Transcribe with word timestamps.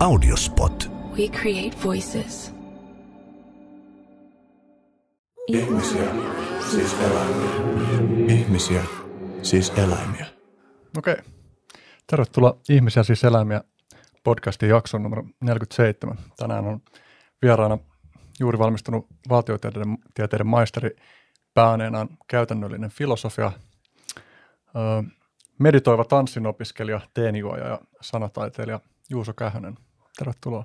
Audiospot. 0.00 0.90
We 1.18 1.28
create 1.28 1.76
voices. 1.84 2.54
Ihmisiä, 5.46 6.14
siis 6.70 6.96
eläimiä. 7.00 7.50
Ihmisiä, 8.28 8.84
siis 9.42 9.70
eläimiä. 9.70 10.26
Okei. 10.98 11.16
Tervetuloa 12.06 12.58
Ihmisiä 12.68 13.02
siis 13.02 13.24
eläimiä 13.24 13.60
podcastin 14.24 14.68
jakson 14.68 15.02
numero 15.02 15.24
47. 15.40 16.16
Tänään 16.36 16.66
on 16.66 16.80
vieraana 17.42 17.78
juuri 18.40 18.58
valmistunut 18.58 19.06
valtiotieteiden 19.28 19.98
tieteiden 20.14 20.46
maisteri 20.46 20.90
pääneenään 21.54 22.08
käytännöllinen 22.28 22.90
filosofia, 22.90 23.52
meditoiva 25.58 26.04
tanssinopiskelija, 26.04 27.00
teenijuoja 27.14 27.66
ja 27.66 27.78
sanataiteilija 28.00 28.80
Juuso 29.10 29.32
Kähönen. 29.32 29.76
Tervetuloa. 30.18 30.64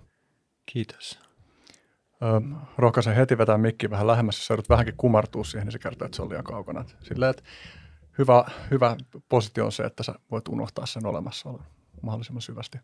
Kiitos. 0.65 1.19
Öö, 2.23 2.39
rohkaisen 2.77 3.15
heti 3.15 3.37
vetää 3.37 3.57
mikki 3.57 3.89
vähän 3.89 4.07
lähemmäs, 4.07 4.37
jos 4.37 4.49
joudut 4.49 4.69
vähänkin 4.69 4.97
kumartua 4.97 5.43
siihen, 5.43 5.65
niin 5.65 5.71
se 5.71 5.79
kertoo, 5.79 6.05
että 6.05 6.15
se 6.15 6.21
on 6.21 6.29
liian 6.29 6.43
kaukana. 6.43 6.85
Silleen, 7.03 7.29
että 7.29 7.43
hyvä, 8.17 8.45
hyvä 8.71 8.95
positio 9.29 9.65
on 9.65 9.71
se, 9.71 9.83
että 9.83 10.03
sä 10.03 10.15
voit 10.31 10.47
unohtaa 10.47 10.85
sen 10.85 11.05
olemassaolon 11.05 11.63
mahdollisimman 12.01 12.41
syvästi. 12.41 12.77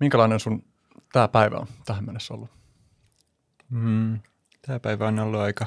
Minkälainen 0.00 0.40
sun 0.40 0.64
tämä 1.12 1.28
päivä 1.28 1.56
on 1.56 1.66
tähän 1.84 2.04
mennessä 2.04 2.34
ollut? 2.34 2.50
Mm, 3.70 4.20
tämä 4.62 4.80
päivä 4.80 5.08
on 5.08 5.18
ollut 5.18 5.40
aika 5.40 5.66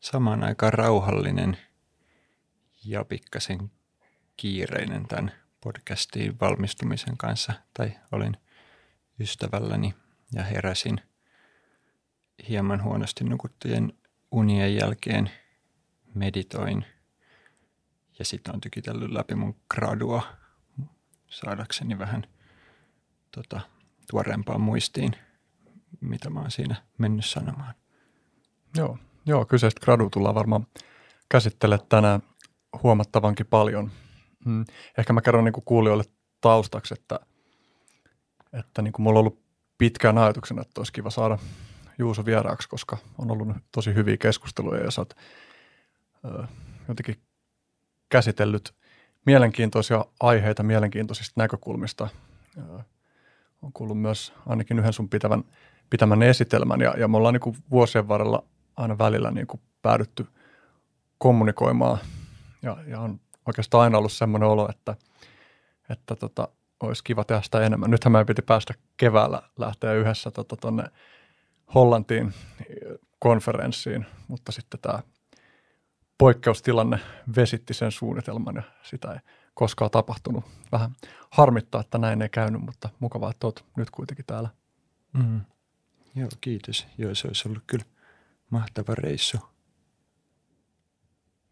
samaan 0.00 0.44
aikaan 0.44 0.72
rauhallinen 0.72 1.58
ja 2.84 3.04
pikkasen 3.04 3.70
kiireinen 4.36 5.06
tämän 5.06 5.32
podcastiin 5.60 6.40
valmistumisen 6.40 7.16
kanssa. 7.16 7.52
Tai 7.74 7.92
olin 8.12 8.36
ystävälläni 9.20 9.94
ja 10.32 10.42
heräsin 10.42 11.00
hieman 12.48 12.82
huonosti 12.82 13.24
nukuttujen 13.24 13.92
unien 14.30 14.74
jälkeen 14.74 15.30
meditoin 16.14 16.84
ja 18.18 18.24
sitten 18.24 18.54
on 18.54 18.60
tykitellyt 18.60 19.10
läpi 19.10 19.34
mun 19.34 19.56
gradua 19.70 20.22
saadakseni 21.26 21.98
vähän 21.98 22.26
tota, 23.30 23.60
tuoreempaan 24.10 24.60
muistiin, 24.60 25.12
mitä 26.00 26.30
mä 26.30 26.40
oon 26.40 26.50
siinä 26.50 26.76
mennyt 26.98 27.24
sanomaan. 27.24 27.74
Joo, 28.76 28.98
joo 29.26 29.44
kyseistä 29.44 29.80
gradu 29.80 30.10
tullaan 30.10 30.34
varmaan 30.34 30.66
käsittelemään 31.28 31.88
tänään 31.88 32.22
huomattavankin 32.82 33.46
paljon. 33.46 33.90
Mm. 34.44 34.64
Ehkä 34.98 35.12
mä 35.12 35.20
kerron 35.20 35.44
niin 35.44 35.52
kuulijoille 35.64 36.04
taustaksi, 36.40 36.94
että, 36.94 37.20
että 38.52 38.82
niin 38.82 38.92
kuin 38.92 39.02
mulla 39.02 39.18
on 39.18 39.20
ollut 39.20 39.42
pitkään 39.78 40.18
ajatuksena, 40.18 40.62
että 40.62 40.80
olisi 40.80 40.92
kiva 40.92 41.10
saada 41.10 41.38
Juuso 41.98 42.24
vieraaksi, 42.24 42.68
koska 42.68 42.96
on 43.18 43.30
ollut 43.30 43.48
tosi 43.72 43.94
hyviä 43.94 44.16
keskusteluja 44.16 44.84
ja 44.84 44.90
sä 44.90 45.00
oot 45.00 45.14
ö, 46.24 46.44
jotenkin 46.88 47.16
käsitellyt 48.08 48.74
mielenkiintoisia 49.26 50.04
aiheita 50.20 50.62
mielenkiintoisista 50.62 51.40
näkökulmista. 51.40 52.08
Ö, 52.58 52.60
on 53.62 53.72
kuullut 53.72 54.00
myös 54.00 54.32
ainakin 54.46 54.78
yhden 54.78 54.92
sun 54.92 55.08
pitävän, 55.08 55.44
pitämän 55.90 56.22
esitelmän 56.22 56.80
ja, 56.80 56.94
ja 56.98 57.08
me 57.08 57.16
ollaan 57.16 57.34
niin 57.34 57.40
kuin 57.40 57.56
vuosien 57.70 58.08
varrella 58.08 58.42
aina 58.76 58.98
välillä 58.98 59.30
niin 59.30 59.46
kuin 59.46 59.60
päädytty 59.82 60.26
kommunikoimaan 61.18 61.98
ja, 62.62 62.76
ja 62.86 63.00
on 63.00 63.20
oikeastaan 63.50 63.82
aina 63.82 63.98
ollut 63.98 64.12
semmoinen 64.12 64.48
olo, 64.48 64.68
että, 64.70 64.94
että 65.90 66.16
tota, 66.16 66.48
olisi 66.80 67.04
kiva 67.04 67.24
tehdä 67.24 67.42
sitä 67.42 67.60
enemmän. 67.60 67.90
Nythän 67.90 68.12
meidän 68.12 68.26
piti 68.26 68.42
päästä 68.42 68.74
keväällä 68.96 69.42
lähteä 69.58 69.92
yhdessä 69.92 70.30
tuonne 70.30 70.82
tota, 70.82 71.00
Hollantiin 71.74 72.34
konferenssiin, 73.18 74.06
mutta 74.28 74.52
sitten 74.52 74.80
tämä 74.80 75.02
poikkeustilanne 76.18 77.00
vesitti 77.36 77.74
sen 77.74 77.92
suunnitelman 77.92 78.56
ja 78.56 78.62
sitä 78.82 79.12
ei 79.12 79.18
koskaan 79.54 79.90
tapahtunut. 79.90 80.44
Vähän 80.72 80.90
harmittaa, 81.30 81.80
että 81.80 81.98
näin 81.98 82.22
ei 82.22 82.28
käynyt, 82.28 82.62
mutta 82.62 82.88
mukavaa, 82.98 83.30
että 83.30 83.46
olet 83.46 83.64
nyt 83.76 83.90
kuitenkin 83.90 84.24
täällä. 84.26 84.48
Mm. 85.12 85.40
Joo, 86.14 86.28
kiitos. 86.40 86.86
Joo, 86.98 87.14
se 87.14 87.28
olisi 87.28 87.48
ollut 87.48 87.62
kyllä 87.66 87.84
mahtava 88.50 88.94
reissu. 88.94 89.38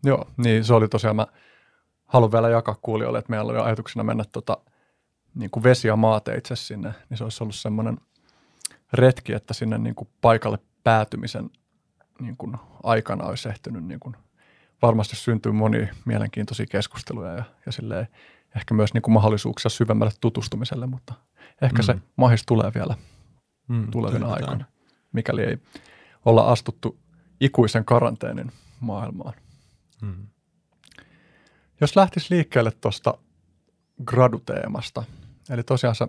Joo, 0.05 0.31
niin 0.37 0.65
se 0.65 0.75
oli 0.75 0.89
tosiaan, 0.89 1.17
mä 1.17 1.27
haluan 2.09 2.33
vielä 2.33 2.49
jakaa 2.49 2.77
kuulijoille, 2.83 3.19
että 3.19 3.31
meillä 3.31 3.53
oli 3.53 3.61
ajatuksena 3.61 4.05
mennä 4.05 4.25
tota, 4.33 4.59
niin 5.35 5.51
kuin 5.51 5.63
vesi- 5.63 5.89
ja 5.89 5.97
maateitse 5.97 6.57
sinne, 6.57 6.95
niin 7.09 7.19
se 7.19 7.25
olisi 7.25 7.45
ollut 7.45 7.55
semmoinen 7.55 7.99
retki, 8.93 9.33
että 9.33 9.55
sinne 9.55 9.79
niin 9.79 9.95
kuin 9.95 10.09
paikalle 10.21 10.59
päätymisen 10.85 11.51
niin 12.21 12.37
kuin 12.37 12.57
aikana 12.83 13.25
olisi 13.25 13.49
ehtinyt 13.49 13.85
niin 13.85 14.01
kuin 14.01 14.17
varmasti 14.83 15.17
syntyy 15.17 15.53
monia 15.53 15.95
mielenkiintoisia 16.05 16.67
keskusteluja 16.67 17.33
ja, 17.33 17.45
ja 17.67 17.73
silleen, 17.73 18.09
ehkä 18.57 18.75
myös 18.75 18.95
niin 18.95 19.03
kuin 19.03 19.15
mahdollisuuksia 19.15 19.69
syvemmälle 19.69 20.13
tutustumiselle, 20.21 20.87
mutta 20.87 21.15
ehkä 21.63 21.83
mm. 21.83 21.87
se 21.87 21.97
mahis 22.17 22.43
tulee 22.47 22.73
vielä 22.75 22.95
mm, 23.69 23.91
tulevina 23.91 24.33
aikoina, 24.33 24.65
mikäli 25.13 25.43
ei 25.43 25.59
olla 26.25 26.43
astuttu 26.43 26.99
ikuisen 27.41 27.85
karanteenin 27.85 28.53
maailmaan. 28.81 29.35
Mm. 30.03 30.27
Jos 31.81 31.97
lähtisi 31.97 32.35
liikkeelle 32.35 32.71
tuosta 32.71 33.15
graduteemasta, 34.05 35.05
eli 35.51 35.63
tosiaan 35.63 35.95
sä 35.95 36.09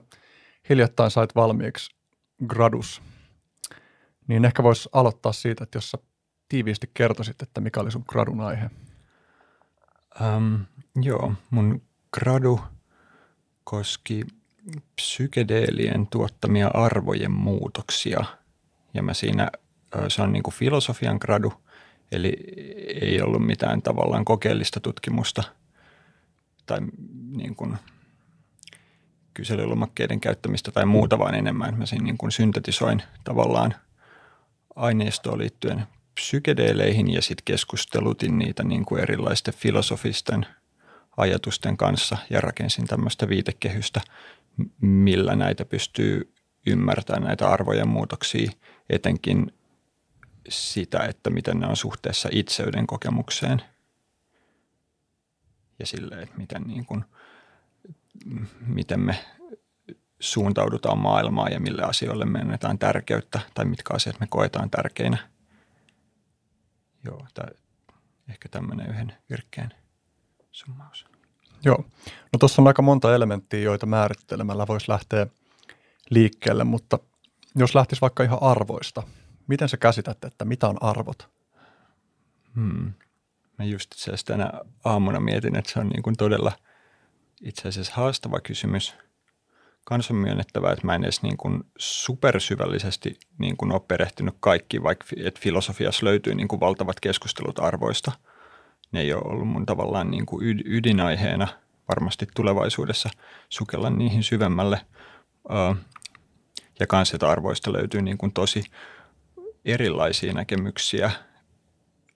hiljattain 0.69 1.11
sait 1.11 1.35
valmiiksi 1.35 1.95
gradus, 2.47 3.01
niin 4.27 4.45
ehkä 4.45 4.63
voisi 4.63 4.89
aloittaa 4.93 5.31
siitä, 5.31 5.63
että 5.63 5.77
jos 5.77 5.91
sä 5.91 5.97
tiiviisti 6.49 6.91
kertoisit, 6.93 7.41
että 7.41 7.61
mikä 7.61 7.79
oli 7.79 7.91
sun 7.91 8.05
gradun 8.07 8.41
aihe? 8.41 8.69
Um, 10.21 10.65
joo, 11.01 11.33
mun 11.49 11.81
gradu 12.13 12.59
koski 13.63 14.25
psykedeelien 14.95 16.07
tuottamia 16.07 16.67
arvojen 16.67 17.31
muutoksia. 17.31 18.23
Ja 18.93 19.03
mä 19.03 19.13
siinä, 19.13 19.51
se 20.07 20.21
on 20.21 20.33
niin 20.33 20.43
kuin 20.43 20.53
filosofian 20.53 21.17
gradu, 21.21 21.53
eli 22.11 22.33
ei 23.01 23.21
ollut 23.21 23.45
mitään 23.45 23.81
tavallaan 23.81 24.25
kokeellista 24.25 24.79
tutkimusta 24.79 25.43
tai 26.65 26.79
niin 27.35 27.55
kuin 27.55 27.77
kyselylomakkeiden 29.33 30.19
käyttämistä 30.19 30.71
tai 30.71 30.85
muuta, 30.85 31.19
vaan 31.19 31.35
enemmän. 31.35 31.77
Mä 31.77 31.85
siinä 31.85 32.05
niin 32.05 32.17
kuin 32.17 32.31
syntetisoin 32.31 33.01
tavallaan 33.23 33.75
aineistoon 34.75 35.37
liittyen 35.37 35.83
psykedeeleihin 36.13 37.13
ja 37.13 37.21
sitten 37.21 37.45
keskustelutin 37.45 38.37
niitä 38.39 38.63
niin 38.63 38.85
kuin 38.85 39.01
erilaisten 39.01 39.53
filosofisten 39.53 40.45
ajatusten 41.17 41.77
kanssa 41.77 42.17
ja 42.29 42.41
rakensin 42.41 42.87
tämmöistä 42.87 43.29
viitekehystä, 43.29 44.01
millä 44.81 45.35
näitä 45.35 45.65
pystyy 45.65 46.33
ymmärtämään 46.67 47.23
näitä 47.23 47.49
arvojen 47.49 47.87
muutoksia, 47.87 48.51
etenkin 48.89 49.51
sitä, 50.49 50.99
että 50.99 51.29
miten 51.29 51.59
ne 51.59 51.67
on 51.67 51.77
suhteessa 51.77 52.29
itseyden 52.31 52.87
kokemukseen. 52.87 53.61
Ja 55.79 55.85
sille, 55.85 56.15
että 56.21 56.37
miten, 56.37 56.61
niin 56.61 56.85
kuin, 56.85 57.05
miten 58.67 58.99
me 58.99 59.25
suuntaudutaan 60.19 60.97
maailmaan 60.97 61.51
ja 61.51 61.59
mille 61.59 61.83
asioille 61.83 62.25
me 62.25 62.39
annetaan 62.39 62.79
tärkeyttä 62.79 63.39
tai 63.53 63.65
mitkä 63.65 63.93
asiat 63.93 64.19
me 64.19 64.27
koetaan 64.29 64.69
tärkeinä– 64.69 65.17
Joo, 67.05 67.25
tää, 67.33 67.47
ehkä 68.29 68.49
tämmöinen 68.49 68.89
yhden 68.89 69.13
virkkeen 69.29 69.73
summaus. 70.51 71.05
Joo, 71.65 71.85
no 72.33 72.39
tuossa 72.39 72.61
on 72.61 72.67
aika 72.67 72.81
monta 72.81 73.15
elementtiä, 73.15 73.59
joita 73.59 73.85
määrittelemällä 73.85 74.67
voisi 74.67 74.91
lähteä 74.91 75.27
liikkeelle, 76.09 76.63
mutta 76.63 76.99
jos 77.55 77.75
lähtisi 77.75 78.01
vaikka 78.01 78.23
ihan 78.23 78.43
arvoista, 78.43 79.03
miten 79.49 79.69
sä 79.69 79.77
käsität, 79.77 80.23
että 80.23 80.45
mitä 80.45 80.67
on 80.67 80.83
arvot? 80.83 81.29
Hmm. 82.55 82.93
Mä 83.57 83.65
just 83.65 83.93
itse 83.93 84.11
asiassa 84.11 84.25
tänä 84.25 84.51
aamuna 84.85 85.19
mietin, 85.19 85.55
että 85.55 85.71
se 85.71 85.79
on 85.79 85.87
niin 85.87 86.03
kuin 86.03 86.15
todella 86.17 86.51
itse 87.41 87.67
asiassa 87.67 87.93
haastava 87.95 88.39
kysymys– 88.39 88.95
kans 89.89 90.11
on 90.11 90.17
myönnettävää, 90.17 90.71
että 90.71 90.85
mä 90.85 90.95
en 90.95 91.03
edes 91.03 91.21
niin 91.21 91.37
kuin 91.37 91.63
supersyvällisesti 91.77 93.19
niin 93.37 93.57
kuin 93.57 93.71
ole 93.71 93.81
perehtynyt 93.87 94.35
kaikki, 94.39 94.83
vaikka 94.83 95.05
että 95.23 95.39
filosofiassa 95.43 96.05
löytyy 96.05 96.35
niin 96.35 96.47
kuin 96.47 96.59
valtavat 96.59 96.99
keskustelut 96.99 97.59
arvoista. 97.59 98.11
Ne 98.91 99.01
ei 99.01 99.13
ole 99.13 99.23
ollut 99.25 99.47
mun 99.47 99.65
tavallaan 99.65 100.11
niin 100.11 100.25
kuin 100.25 100.61
ydinaiheena 100.65 101.47
varmasti 101.89 102.27
tulevaisuudessa 102.35 103.09
sukella 103.49 103.89
niihin 103.89 104.23
syvemmälle. 104.23 104.81
Ja 106.79 106.87
kans, 106.87 107.13
että 107.13 107.29
arvoista 107.29 107.73
löytyy 107.73 108.01
niin 108.01 108.17
kuin 108.17 108.31
tosi 108.31 108.63
erilaisia 109.71 110.33
näkemyksiä 110.33 111.11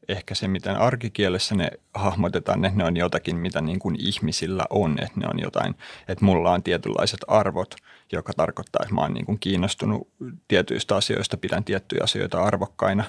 ehkä 0.07 0.35
se, 0.35 0.47
miten 0.47 0.77
arkikielessä 0.77 1.55
ne 1.55 1.71
hahmotetaan, 1.93 2.65
että 2.65 2.77
ne 2.77 2.85
on 2.85 2.97
jotakin, 2.97 3.35
mitä 3.37 3.61
niin 3.61 3.79
kuin 3.79 3.95
ihmisillä 3.99 4.65
on, 4.69 4.99
että 4.99 5.19
ne 5.19 5.27
on 5.27 5.39
jotain, 5.39 5.75
että 6.07 6.25
mulla 6.25 6.51
on 6.51 6.63
tietynlaiset 6.63 7.19
arvot, 7.27 7.75
joka 8.11 8.33
tarkoittaa, 8.33 8.79
että 8.83 8.95
mä 8.95 9.01
oon 9.01 9.13
niin 9.13 9.25
kuin 9.25 9.39
kiinnostunut 9.39 10.07
tietyistä 10.47 10.95
asioista, 10.95 11.37
pidän 11.37 11.63
tiettyjä 11.63 12.03
asioita 12.03 12.43
arvokkaina. 12.43 13.03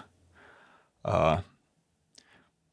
Uh, 1.08 1.44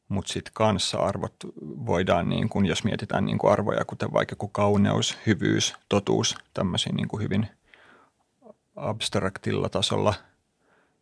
mutta 0.07 0.33
sitten 0.33 0.53
kanssa 0.53 0.97
arvot 0.97 1.35
voidaan, 1.61 2.29
niin 2.29 2.49
kun, 2.49 2.65
jos 2.65 2.83
mietitään 2.83 3.25
niin 3.25 3.37
kuin 3.37 3.53
arvoja, 3.53 3.85
kuten 3.85 4.13
vaikka 4.13 4.35
kuin 4.35 4.51
kauneus, 4.51 5.17
hyvyys, 5.27 5.73
totuus, 5.89 6.35
tämmöisiä 6.53 6.93
niin 6.93 7.21
hyvin 7.21 7.47
abstraktilla 8.75 9.69
tasolla 9.69 10.13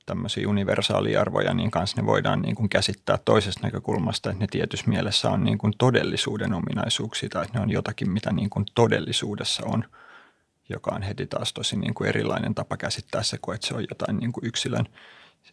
tämmöisiä 0.10 0.50
universaalia 0.50 1.22
arvoja, 1.22 1.54
niin 1.54 1.72
kanssa 1.72 2.02
ne 2.02 2.06
voidaan 2.06 2.42
niin 2.42 2.56
kuin 2.56 2.70
käsittää 2.70 3.18
toisesta 3.26 3.62
näkökulmasta, 3.64 4.30
että 4.30 4.44
ne 4.44 4.48
tietyssä 4.52 4.86
mielessä 4.88 5.30
on 5.30 5.44
niin 5.44 5.58
kuin 5.58 5.74
todellisuuden 5.78 6.54
ominaisuuksia 6.54 7.30
tai 7.30 7.46
että 7.46 7.58
ne 7.58 7.64
on 7.64 7.70
jotakin, 7.70 8.10
mitä 8.10 8.34
niin 8.34 8.50
kuin 8.50 8.66
todellisuudessa 8.76 9.64
on, 9.66 9.86
joka 10.70 10.96
on 10.96 11.02
heti 11.02 11.28
taas 11.28 11.54
tosi 11.54 11.76
niin 11.78 11.94
kuin 11.94 12.08
erilainen 12.10 12.56
tapa 12.56 12.78
käsittää 12.78 13.24
se, 13.24 13.38
kuin 13.42 13.56
että 13.56 13.68
se 13.68 13.74
on 13.76 13.86
jotain 13.90 14.18
niin 14.18 14.32
kuin 14.32 14.46
yksilön 14.46 14.86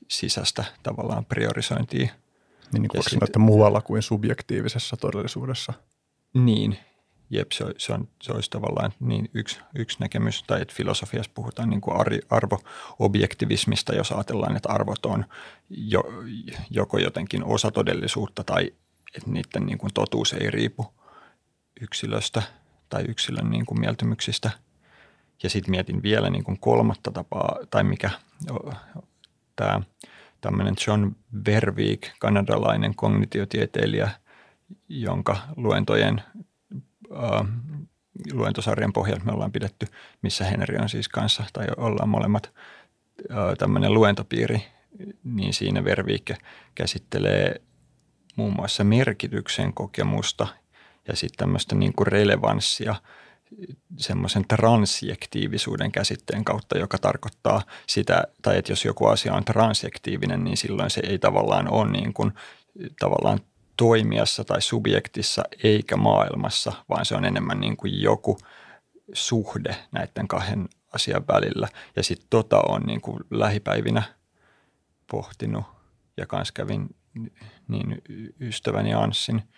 sisäistä 0.09 0.65
tavallaan 0.83 1.25
priorisointia– 1.25 2.09
niin, 2.73 2.83
niin 2.83 2.89
kuin 2.89 3.03
sit, 3.03 3.37
muualla 3.39 3.81
kuin 3.81 4.03
subjektiivisessa 4.03 4.97
todellisuudessa. 4.97 5.73
Niin, 6.35 6.79
jep, 7.31 7.53
se, 7.53 7.65
se, 7.79 7.93
on, 7.93 8.09
se 8.23 8.33
olisi 8.33 8.51
tavallaan 8.51 8.93
niin 9.01 9.31
yksi, 9.35 9.61
yksi 9.75 10.01
näkemys, 10.01 10.43
tai 10.43 10.63
että 10.63 10.75
filosofiassa 10.75 11.33
puhutaan 11.35 11.71
niin 11.71 11.81
kuin 11.81 11.97
arvo-objektivismista, 12.31 13.95
jos 13.95 14.13
ajatellaan, 14.13 14.57
että 14.57 14.69
arvot 14.69 15.07
on 15.07 15.25
jo, 15.71 16.05
joko 16.71 16.99
jotenkin 16.99 17.45
osa 17.45 17.71
todellisuutta 17.71 18.45
tai 18.45 18.73
että 19.17 19.31
niiden 19.31 19.67
niin 19.67 19.79
kuin 19.79 19.95
totuus 19.95 20.33
ei 20.33 20.51
riipu 20.51 20.95
yksilöstä 21.81 22.43
tai 22.89 23.05
yksilön 23.09 23.51
niin 23.51 23.67
kuin 23.67 23.81
mieltymyksistä. 23.81 24.51
Ja 25.43 25.51
sitten 25.51 25.71
mietin 25.71 26.03
vielä 26.03 26.31
niin 26.31 26.45
kuin 26.45 26.59
kolmatta 26.61 27.11
tapaa, 27.11 27.59
tai 27.71 27.85
mikä 27.85 28.11
tämä– 29.57 29.81
tämmöinen 30.41 30.75
John 30.87 31.11
Verweek, 31.47 32.01
kanadalainen 32.19 32.95
kognitiotieteilijä, 32.95 34.11
jonka 34.89 35.37
luentojen, 35.57 36.23
äh, 37.13 37.49
luentosarjan 38.33 38.93
pohjalta 38.93 39.25
me 39.25 39.33
ollaan 39.33 39.53
pidetty, 39.53 39.87
missä 40.23 40.45
Henri 40.45 40.79
on 40.79 40.89
siis 40.89 41.09
kanssa, 41.09 41.45
tai 41.53 41.67
ollaan 41.77 42.09
molemmat. 42.09 42.53
Äh, 43.31 43.37
tämmöinen 43.59 43.95
luentopiiri, 43.95 44.63
niin 45.25 45.55
siinä 45.55 45.85
Verweek 45.85 46.31
käsittelee 46.75 47.61
muun 48.37 48.53
muassa 48.57 48.85
merkityksen 48.85 49.73
kokemusta 49.73 50.47
ja 51.09 51.17
sitten 51.17 51.39
tämmöistä 51.39 51.75
niin 51.75 51.93
kuin 51.93 52.07
relevanssia– 52.07 52.95
semmoisen 53.97 54.49
transjektiivisuuden 54.49 55.93
käsitteen 55.93 56.45
kautta, 56.45 56.79
joka 56.79 56.99
tarkoittaa 56.99 57.63
sitä, 57.87 58.25
tai 58.43 58.59
että 58.59 58.73
jos 58.73 58.85
joku 58.85 59.07
asia 59.07 59.35
on 59.35 59.45
transjektiivinen, 59.45 60.45
niin 60.45 60.57
silloin 60.57 60.91
se 60.91 61.01
ei 61.05 61.19
tavallaan 61.19 61.73
ole 61.73 61.91
niin 61.91 62.13
kuin, 62.13 62.33
tavallaan 62.99 63.41
toimijassa 63.77 64.45
tai 64.45 64.63
subjektissa 64.63 65.43
eikä 65.63 65.97
maailmassa, 65.97 66.73
vaan 66.89 67.05
se 67.05 67.15
on 67.15 67.25
enemmän 67.25 67.61
niin 67.61 67.77
kuin 67.77 68.03
joku 68.03 68.39
suhde 69.13 69.77
näiden 69.93 70.29
kahden 70.29 70.69
asian 70.95 71.25
välillä. 71.29 71.69
Ja 71.97 72.03
sitten 72.03 72.27
tota 72.31 72.61
on 72.69 72.83
niin 72.83 73.01
kuin 73.01 73.21
lähipäivinä 73.31 74.03
pohtinut 75.11 75.65
ja 76.17 76.27
kans 76.27 76.53
kävin 76.53 76.97
niin 77.69 78.03
ystäväni 78.41 78.95
Anssin– 78.95 79.43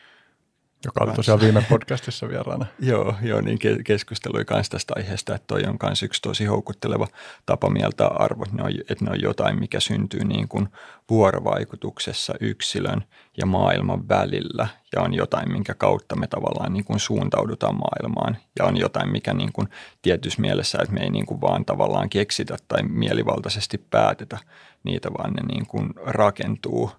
joka 0.84 1.04
oli 1.04 1.12
tosiaan 1.12 1.40
viime 1.40 1.64
podcastissa 1.68 2.28
vieraana. 2.28 2.66
joo, 2.90 3.14
joo, 3.22 3.40
niin 3.40 3.58
keskustelui 3.84 4.44
myös 4.50 4.68
tästä 4.68 4.92
aiheesta, 4.96 5.34
että 5.34 5.46
toi 5.46 5.64
on 5.64 5.76
myös 5.82 6.02
yksi 6.02 6.22
tosi 6.22 6.44
houkutteleva 6.44 7.06
tapa 7.46 7.70
mieltää 7.70 8.06
arvot, 8.06 8.52
ne 8.52 8.62
on, 8.62 8.70
että 8.90 9.04
ne 9.04 9.10
on 9.10 9.20
jotain, 9.20 9.60
mikä 9.60 9.80
syntyy 9.80 10.24
niin 10.24 10.48
kuin 10.48 10.68
vuorovaikutuksessa 11.10 12.34
yksilön 12.40 13.04
ja 13.38 13.46
maailman 13.46 14.08
välillä. 14.08 14.68
Ja 14.96 15.02
on 15.02 15.14
jotain, 15.14 15.52
minkä 15.52 15.74
kautta 15.74 16.16
me 16.16 16.26
tavallaan 16.26 16.72
niin 16.72 16.84
kuin 16.84 17.00
suuntaudutaan 17.00 17.74
maailmaan. 17.74 18.36
Ja 18.58 18.64
on 18.64 18.76
jotain, 18.76 19.12
mikä 19.12 19.34
niin 19.34 19.52
kuin 19.52 19.68
tietyssä 20.02 20.40
mielessä, 20.40 20.78
että 20.82 20.94
me 20.94 21.00
ei 21.00 21.10
niin 21.10 21.26
kuin 21.26 21.40
vaan 21.40 21.64
tavallaan 21.64 22.10
keksitä 22.10 22.56
tai 22.68 22.82
mielivaltaisesti 22.82 23.78
päätetä 23.90 24.38
niitä, 24.84 25.12
vaan 25.18 25.32
ne 25.32 25.42
niin 25.42 25.66
kuin 25.66 25.90
rakentuu– 26.06 26.90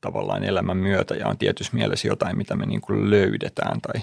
tavallaan 0.00 0.44
elämän 0.44 0.76
myötä 0.76 1.14
ja 1.14 1.28
on 1.28 1.38
tietyssä 1.38 1.72
mielessä 1.74 2.08
jotain, 2.08 2.36
mitä 2.36 2.56
me 2.56 2.66
niin 2.66 2.80
kuin 2.80 3.10
löydetään 3.10 3.80
tai, 3.80 4.02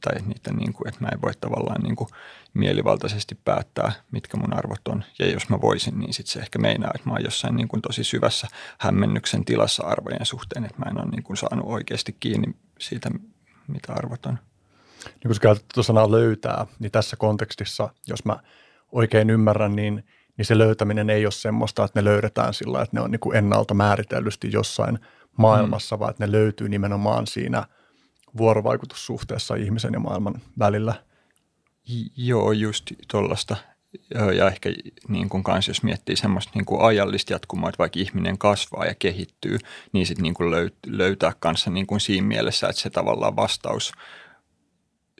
tai 0.00 0.22
niitä 0.26 0.52
niin 0.52 0.72
kuin, 0.72 0.88
että 0.88 1.00
mä 1.00 1.08
en 1.12 1.22
voi 1.22 1.32
tavallaan 1.40 1.82
niin 1.82 1.96
kuin 1.96 2.08
mielivaltaisesti 2.54 3.38
päättää, 3.44 3.92
mitkä 4.10 4.36
mun 4.36 4.56
arvot 4.56 4.88
on. 4.88 5.04
Ja 5.18 5.26
jos 5.26 5.48
mä 5.48 5.60
voisin, 5.60 5.98
niin 5.98 6.14
sitten 6.14 6.32
se 6.32 6.40
ehkä 6.40 6.58
meinaa, 6.58 6.90
että 6.94 7.08
mä 7.08 7.12
oon 7.12 7.24
jossain 7.24 7.56
niin 7.56 7.68
kuin 7.68 7.82
tosi 7.82 8.04
syvässä 8.04 8.48
hämmennyksen 8.78 9.44
tilassa 9.44 9.86
arvojen 9.86 10.26
suhteen, 10.26 10.64
että 10.64 10.78
mä 10.78 10.90
en 10.90 10.98
ole 10.98 11.10
niin 11.10 11.22
kuin 11.22 11.36
saanut 11.36 11.66
oikeasti 11.68 12.16
kiinni 12.20 12.54
siitä, 12.78 13.10
mitä 13.68 13.92
arvot 13.92 14.26
on. 14.26 14.38
Niin 15.04 15.40
kun 15.40 15.56
sä 15.76 15.82
sanaa 15.82 16.10
löytää, 16.10 16.66
niin 16.78 16.92
tässä 16.92 17.16
kontekstissa, 17.16 17.88
jos 18.06 18.24
mä 18.24 18.36
oikein 18.92 19.30
ymmärrän, 19.30 19.76
niin– 19.76 20.04
niin 20.40 20.46
se 20.46 20.58
löytäminen 20.58 21.10
ei 21.10 21.26
ole 21.26 21.32
semmoista, 21.32 21.84
että 21.84 22.00
ne 22.00 22.04
löydetään 22.04 22.54
sillä 22.54 22.82
että 22.82 22.96
ne 22.96 23.00
on 23.00 23.10
niin 23.10 23.20
kuin 23.20 23.36
ennalta 23.36 23.74
määritellysti 23.74 24.52
jossain 24.52 24.98
maailmassa, 25.38 25.96
mm. 25.96 26.00
vaan 26.00 26.10
että 26.10 26.26
ne 26.26 26.32
löytyy 26.32 26.68
nimenomaan 26.68 27.26
siinä 27.26 27.64
vuorovaikutussuhteessa 28.36 29.54
ihmisen 29.54 29.92
ja 29.92 30.00
maailman 30.00 30.34
välillä. 30.58 30.94
Joo, 32.16 32.52
just 32.52 32.92
tuollaista. 33.10 33.56
Ja 34.36 34.46
ehkä 34.46 34.70
niin 35.08 35.28
kuin 35.28 35.42
kans, 35.42 35.68
jos 35.68 35.82
miettii 35.82 36.16
semmoista 36.16 36.52
niin 36.54 36.64
kuin 36.64 36.80
ajallista 36.80 37.32
jatkumoa, 37.32 37.68
että 37.68 37.78
vaikka 37.78 38.00
ihminen 38.00 38.38
kasvaa 38.38 38.86
ja 38.86 38.94
kehittyy, 38.98 39.58
niin 39.92 40.06
sitten 40.06 40.22
niin 40.22 40.34
kuin 40.34 40.70
löytää 40.86 41.32
kanssa 41.40 41.70
niin 41.70 41.86
kuin 41.86 42.00
siinä 42.00 42.26
mielessä, 42.26 42.68
että 42.68 42.82
se 42.82 42.90
tavallaan 42.90 43.36
vastaus 43.36 43.92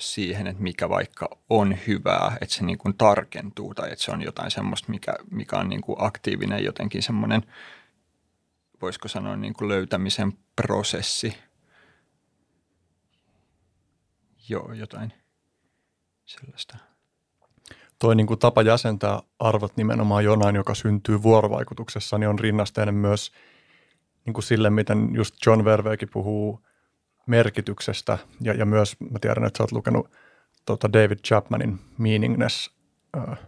siihen, 0.00 0.46
että 0.46 0.62
mikä 0.62 0.88
vaikka 0.88 1.28
on 1.50 1.76
hyvää, 1.86 2.36
että 2.40 2.54
se 2.54 2.64
niin 2.64 2.78
kuin 2.78 2.96
tarkentuu 2.96 3.74
tai 3.74 3.92
että 3.92 4.04
se 4.04 4.10
on 4.10 4.22
jotain 4.22 4.50
semmoista, 4.50 4.90
mikä, 4.90 5.14
mikä 5.30 5.56
on 5.56 5.68
niin 5.68 5.80
kuin 5.80 5.96
aktiivinen 5.98 6.64
jotenkin 6.64 7.02
semmoinen, 7.02 7.42
voisiko 8.82 9.08
sanoa 9.08 9.36
niin 9.36 9.54
kuin 9.54 9.68
löytämisen 9.68 10.32
prosessi. 10.56 11.36
Joo, 14.48 14.72
jotain 14.72 15.12
sellaista. 16.24 16.76
Toi 17.98 18.16
niin 18.16 18.26
kuin 18.26 18.38
tapa 18.38 18.62
jäsentää 18.62 19.20
arvot 19.38 19.76
nimenomaan 19.76 20.24
jonain, 20.24 20.56
joka 20.56 20.74
syntyy 20.74 21.22
vuorovaikutuksessa, 21.22 22.18
niin 22.18 22.28
on 22.28 22.38
rinnasteinen 22.38 22.94
myös 22.94 23.32
niin 24.26 24.34
kuin 24.34 24.44
sille, 24.44 24.70
miten 24.70 25.14
just 25.14 25.46
John 25.46 25.64
Verveekin 25.64 26.08
puhuu– 26.12 26.60
merkityksestä. 27.30 28.18
Ja, 28.40 28.54
ja 28.54 28.66
myös 28.66 28.96
mä 29.10 29.18
tiedän, 29.18 29.44
että 29.44 29.58
sä 29.58 29.62
oot 29.62 29.72
lukenut 29.72 30.10
tuota 30.66 30.92
David 30.92 31.18
Chapmanin 31.18 31.78
Meaningness 31.98 32.70
äh, 33.16 33.38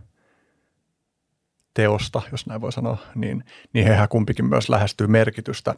teosta, 1.75 2.23
jos 2.33 2.47
näin 2.47 2.61
voi 2.61 2.73
sanoa, 2.73 2.97
niin, 3.15 3.45
niin 3.73 3.87
hehän 3.87 4.09
kumpikin 4.09 4.45
myös 4.45 4.69
lähestyy 4.69 5.07
merkitystä 5.07 5.75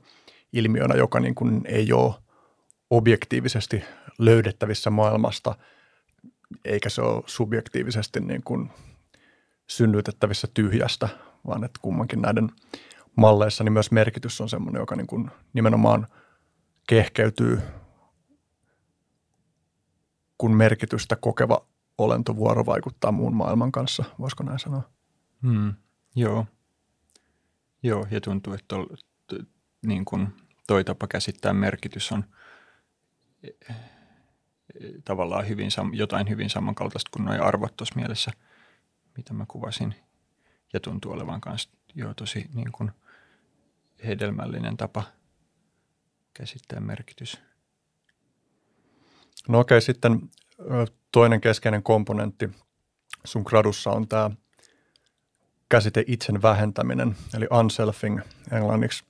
ilmiönä, 0.52 0.94
joka 0.94 1.20
niin 1.20 1.34
kuin 1.34 1.60
ei 1.64 1.92
ole 1.92 2.14
objektiivisesti 2.90 3.84
löydettävissä 4.18 4.90
maailmasta, 4.90 5.54
eikä 6.64 6.88
se 6.88 7.02
ole 7.02 7.22
subjektiivisesti 7.26 8.20
niin 8.20 8.42
kuin 8.42 8.70
synnytettävissä 9.66 10.48
tyhjästä, 10.54 11.08
vaan 11.46 11.64
että 11.64 11.80
kummankin 11.82 12.22
näiden 12.22 12.48
malleissa 13.16 13.64
niin 13.64 13.72
myös 13.72 13.90
merkitys 13.90 14.40
on 14.40 14.48
semmoinen, 14.48 14.80
joka 14.80 14.96
niin 14.96 15.06
kuin 15.06 15.30
nimenomaan 15.52 16.06
kehkeytyy 16.88 17.60
kun 20.38 20.56
merkitystä 20.56 21.16
kokeva 21.16 21.66
olentovuoro 21.98 22.66
vaikuttaa 22.66 23.12
muun 23.12 23.34
maailman 23.34 23.72
kanssa, 23.72 24.04
voisiko 24.18 24.44
näin 24.44 24.58
sanoa? 24.58 24.82
Hmm, 25.42 25.74
joo. 26.16 26.46
Joo, 27.82 28.06
ja 28.10 28.20
tuntuu, 28.20 28.52
että 28.52 28.64
tol, 28.68 28.86
t, 29.26 29.48
niin 29.86 30.04
kun 30.04 30.28
toi 30.66 30.84
tapa 30.84 31.06
käsittää 31.06 31.52
merkitys 31.52 32.12
on 32.12 32.24
e, 33.42 33.48
e, 33.48 33.74
tavallaan 35.04 35.48
hyvin, 35.48 35.70
jotain 35.92 36.28
hyvin 36.28 36.50
samankaltaista 36.50 37.10
kuin 37.10 37.24
nuo 37.24 37.46
arvot 37.46 37.76
tuossa 37.76 37.94
mielessä, 37.96 38.30
mitä 39.16 39.34
mä 39.34 39.46
kuvasin. 39.48 39.94
Ja 40.72 40.80
tuntuu 40.80 41.12
olevan 41.12 41.40
myös 41.46 41.70
jo 41.94 42.14
tosi 42.14 42.46
niin 42.54 42.72
kun 42.72 42.92
hedelmällinen 44.06 44.76
tapa 44.76 45.02
käsittää 46.34 46.80
merkitys. 46.80 47.40
No 49.48 49.58
okei, 49.58 49.80
sitten 49.80 50.30
toinen 51.12 51.40
keskeinen 51.40 51.82
komponentti 51.82 52.50
sun 53.24 53.42
gradussa 53.46 53.90
on 53.90 54.08
tämä 54.08 54.30
käsite 55.68 56.04
itsen 56.06 56.42
vähentäminen, 56.42 57.16
eli 57.34 57.46
unselfing 57.60 58.20
englanniksi. 58.52 59.04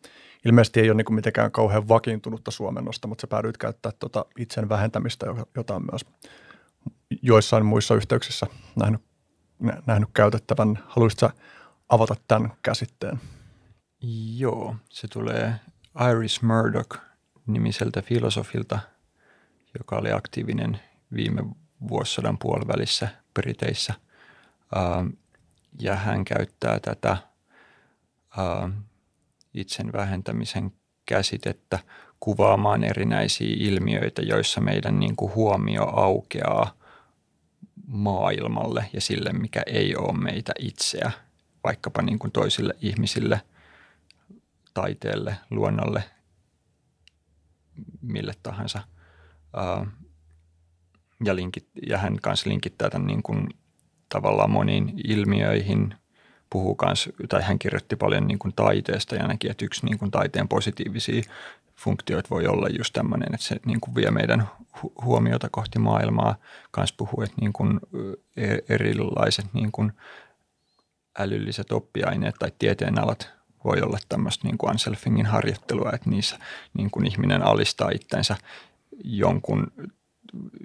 ilmeisesti 0.45 0.81
ei 0.81 0.91
ole 0.91 0.97
niin 0.97 1.15
mitenkään 1.15 1.53
kauhean 1.53 1.89
vakiintunutta 1.89 2.51
suomennosta, 2.51 3.09
mutta 3.09 3.23
sä 3.23 3.27
päädyit 3.27 3.59
käyttää 3.59 3.93
tuota 3.99 4.25
itsen 4.39 4.69
vähentämistä, 4.69 5.27
jota 5.57 5.75
on 5.75 5.87
myös 5.93 6.05
joissain 7.23 7.67
muissa 7.67 7.95
yhteyksissä 7.95 8.47
nähnyt, 8.77 9.01
nähnyt 9.87 10.09
käytettävän. 10.15 10.79
Haluaisitko 10.87 11.31
avata 11.89 12.17
tämän 12.29 12.53
käsitteen? 12.63 13.21
Joo, 14.37 14.77
se 14.91 15.09
tulee 15.09 15.55
Iris 16.11 16.43
Murdoch 16.43 16.99
nimiseltä 17.47 18.03
filosofilta, 18.03 18.79
joka 19.79 19.97
oli 19.97 20.13
aktiivinen 20.13 20.81
viime 21.15 21.43
vuosisadan 21.89 22.39
puolivälissä 22.39 23.09
Briteissä. 23.35 23.95
Ja 25.81 25.97
hän 25.97 26.25
käyttää 26.25 26.81
tätä 26.81 27.17
itsen 29.55 29.93
vähentämisen 29.93 30.73
käsitettä 31.07 31.79
kuvaamaan 32.21 32.85
erinäisiä 32.85 33.57
ilmiöitä, 33.59 34.23
joissa 34.23 34.61
meidän 34.61 35.01
niin 35.01 35.17
kuin 35.17 35.35
huomio 35.35 35.85
aukeaa 35.85 36.75
maailmalle 37.87 38.91
ja 38.93 39.01
sille, 39.01 39.33
mikä 39.33 39.63
ei 39.67 39.97
ole 39.97 40.19
meitä 40.19 40.53
itseä, 40.59 41.11
vaikkapa 41.65 42.03
niin 42.03 42.19
kuin 42.19 42.33
toisille 42.33 42.75
ihmisille, 42.81 43.41
taiteelle, 44.75 45.37
luonnolle, 45.51 46.05
mille 48.03 48.33
tahansa. 48.43 48.83
Ja, 51.25 51.37
linkit, 51.37 51.69
ja 51.89 51.99
hän 51.99 52.17
kanssa 52.23 52.51
linkittää 52.51 52.91
tämän 52.91 53.07
niin 53.07 53.23
kuin 53.23 53.49
tavallaan 54.09 54.51
moniin 54.51 54.93
ilmiöihin, 55.05 55.95
puhuu 56.51 56.75
kans, 56.75 57.09
tai 57.29 57.43
hän 57.43 57.59
kirjoitti 57.59 57.97
paljon 57.97 58.27
niin 58.27 58.39
kuin 58.39 58.55
taiteesta 58.57 59.15
ja 59.15 59.27
näki, 59.29 59.51
että 59.51 59.65
yksi 59.65 59.87
niin 59.87 59.99
kuin 59.99 60.11
taiteen 60.11 60.49
positiivisia 60.49 61.23
funktioita 61.77 62.31
voi 62.31 62.47
olla 62.47 62.69
just 62.69 62.93
tämmöinen, 62.93 63.35
että 63.35 63.47
se 63.47 63.57
niin 63.67 63.81
kuin 63.81 63.95
vie 63.95 64.11
meidän 64.11 64.49
huomiota 65.05 65.49
kohti 65.51 65.79
maailmaa. 65.79 66.37
Kans 66.71 66.93
puhuu, 66.93 67.23
että 67.23 67.37
niin 67.41 67.53
kuin 67.53 67.81
e-, 68.37 68.75
erilaiset 68.75 69.47
niin 69.53 69.73
kuin 69.73 69.93
älylliset 71.19 71.73
oppiaineet 71.73 72.35
tai 72.39 72.53
tieteenalat 72.59 73.31
voi 73.65 73.81
olla 73.83 73.99
tämmöistä 74.09 74.49
niin 74.49 74.59
kuin 74.59 74.71
unselfingin 74.71 75.27
harjoittelua, 75.27 75.91
että 75.93 76.11
niissä 76.11 76.39
niin 76.75 76.91
kuin 76.91 77.07
ihminen 77.07 77.43
alistaa 77.43 77.91
itsensä 77.91 78.37
jonkun 79.05 79.73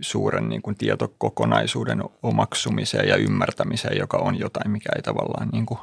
suuren 0.01 0.49
niin 0.49 0.61
kuin 0.61 0.77
tietokokonaisuuden 0.77 2.03
omaksumiseen 2.23 3.07
ja 3.07 3.15
ymmärtämiseen, 3.15 3.97
joka 3.97 4.17
on 4.17 4.39
jotain, 4.39 4.71
mikä 4.71 4.89
ei 4.95 5.01
tavallaan 5.01 5.49
niin 5.49 5.65
kuin 5.65 5.79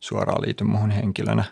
suoraan 0.00 0.42
liity 0.42 0.64
muuhun 0.64 0.90
henkilönä. 0.90 1.44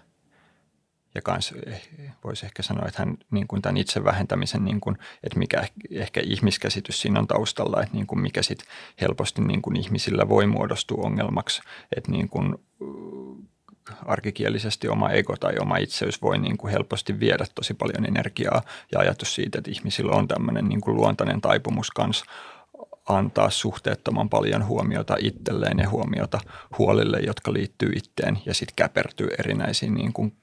Ja 1.14 1.22
kans 1.22 1.54
eh, 1.66 1.90
voisi 2.24 2.46
ehkä 2.46 2.62
sanoa, 2.62 2.88
että 2.88 3.02
hän 3.02 3.16
niin 3.30 3.46
kuin 3.46 3.62
tämän 3.62 3.76
itse 3.76 4.04
vähentämisen, 4.04 4.64
niin 4.64 4.80
kuin, 4.80 4.98
että 5.24 5.38
mikä 5.38 5.68
ehkä 5.90 6.20
ihmiskäsitys 6.24 7.00
siinä 7.00 7.20
on 7.20 7.26
taustalla, 7.26 7.82
että 7.82 7.94
niin 7.94 8.06
kuin 8.06 8.20
mikä 8.20 8.42
sitten 8.42 8.66
helposti 9.00 9.42
niin 9.42 9.62
kuin 9.62 9.76
ihmisillä 9.76 10.28
voi 10.28 10.46
muodostua 10.46 11.06
ongelmaksi, 11.06 11.62
että 11.96 12.10
niin 12.10 12.28
kuin 12.28 12.54
arkikielisesti 14.06 14.88
oma 14.88 15.10
ego 15.10 15.36
tai 15.36 15.54
oma 15.60 15.76
itseys 15.76 16.22
voi 16.22 16.38
niin 16.38 16.58
kuin 16.58 16.72
helposti 16.72 17.20
viedä 17.20 17.44
tosi 17.54 17.74
paljon 17.74 18.06
energiaa 18.06 18.62
ja 18.92 19.00
ajatus 19.00 19.34
siitä, 19.34 19.58
että 19.58 19.70
ihmisillä 19.70 20.12
on 20.12 20.28
tämmöinen 20.28 20.68
niin 20.68 20.80
kuin 20.80 20.96
luontainen 20.96 21.40
taipumus 21.40 21.90
kanssa 21.90 22.24
antaa 23.08 23.50
suhteettoman 23.50 24.28
paljon 24.28 24.66
huomiota 24.66 25.16
itselleen 25.20 25.78
ja 25.78 25.90
huomiota 25.90 26.40
huolille, 26.78 27.18
jotka 27.20 27.52
liittyy 27.52 27.92
itteen 27.96 28.38
ja 28.46 28.54
sitten 28.54 28.76
käpertyy 28.76 29.28
erinäisiin 29.38 29.94
niin 29.94 30.12
kuin 30.12 30.36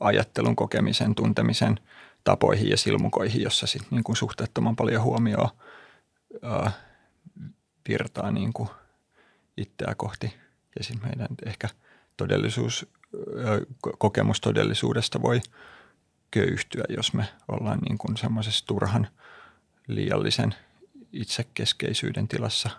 ajattelun, 0.00 0.56
kokemisen, 0.56 1.14
tuntemisen 1.14 1.80
tapoihin 2.24 2.70
ja 2.70 2.76
silmukoihin, 2.76 3.42
jossa 3.42 3.66
sitten 3.66 3.88
niin 3.90 4.04
kuin 4.04 4.16
suhteettoman 4.16 4.76
paljon 4.76 5.02
huomioon 5.02 5.48
virtaa 7.88 8.30
niin 8.30 8.52
kuin 8.52 8.68
itseä 9.56 9.94
kohti. 9.96 10.34
Ja 10.78 10.84
sitten 10.84 11.08
meidän 11.08 11.28
ehkä– 11.46 11.68
todellisuus, 12.16 12.86
kokemus 13.98 14.40
todellisuudesta 14.40 15.22
voi 15.22 15.40
köyhtyä, 16.30 16.84
jos 16.88 17.14
me 17.14 17.28
ollaan 17.48 17.78
niin 17.88 17.98
kuin 17.98 18.16
semmoisessa 18.16 18.66
turhan 18.66 19.08
liiallisen 19.86 20.54
itsekeskeisyyden 21.12 22.28
tilassa. 22.28 22.70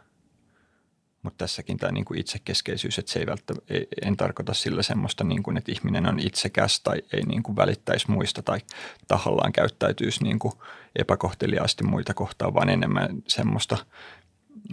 Mutta 1.24 1.38
tässäkin 1.38 1.78
tämä 1.78 1.92
niin 1.92 2.06
kuin 2.06 2.20
itsekeskeisyys, 2.20 3.00
että 3.00 3.12
se 3.12 3.20
ei 3.20 3.26
välttämättä, 3.26 3.74
en 4.02 4.18
tarkoita 4.18 4.54
sillä 4.54 4.84
semmoista, 4.84 5.24
niin 5.24 5.44
kuin, 5.44 5.58
että 5.58 5.72
ihminen 5.72 6.08
on 6.08 6.20
itsekäs 6.20 6.80
tai 6.80 7.02
ei 7.14 7.22
niin 7.22 7.44
kuin 7.44 7.56
välittäisi 7.56 8.12
muista 8.12 8.42
tai 8.42 8.60
tahallaan 9.08 9.52
käyttäytyisi 9.52 10.24
niin 10.24 10.40
kuin 10.40 10.54
epäkohteliaasti 10.96 11.84
muita 11.84 12.14
kohtaan, 12.14 12.54
vaan 12.54 12.70
enemmän 12.70 13.24
semmoista, 13.28 13.78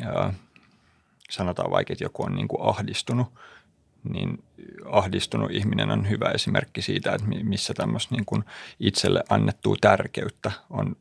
ää, 0.02 0.34
sanotaan 1.30 1.70
vaikka, 1.70 1.92
että 1.92 2.04
joku 2.04 2.22
on 2.22 2.34
niin 2.34 2.48
kuin 2.48 2.68
ahdistunut– 2.68 3.32
niin 4.08 4.44
ahdistunut 4.90 5.50
ihminen 5.50 5.90
on 5.90 6.08
hyvä 6.08 6.30
esimerkki 6.30 6.82
siitä, 6.82 7.12
että 7.12 7.26
missä 7.42 7.74
tämmöistä 7.74 8.14
niin 8.14 8.24
kuin 8.24 8.44
itselle 8.80 9.24
annettua 9.28 9.76
tärkeyttä 9.80 10.52
on, 10.70 10.96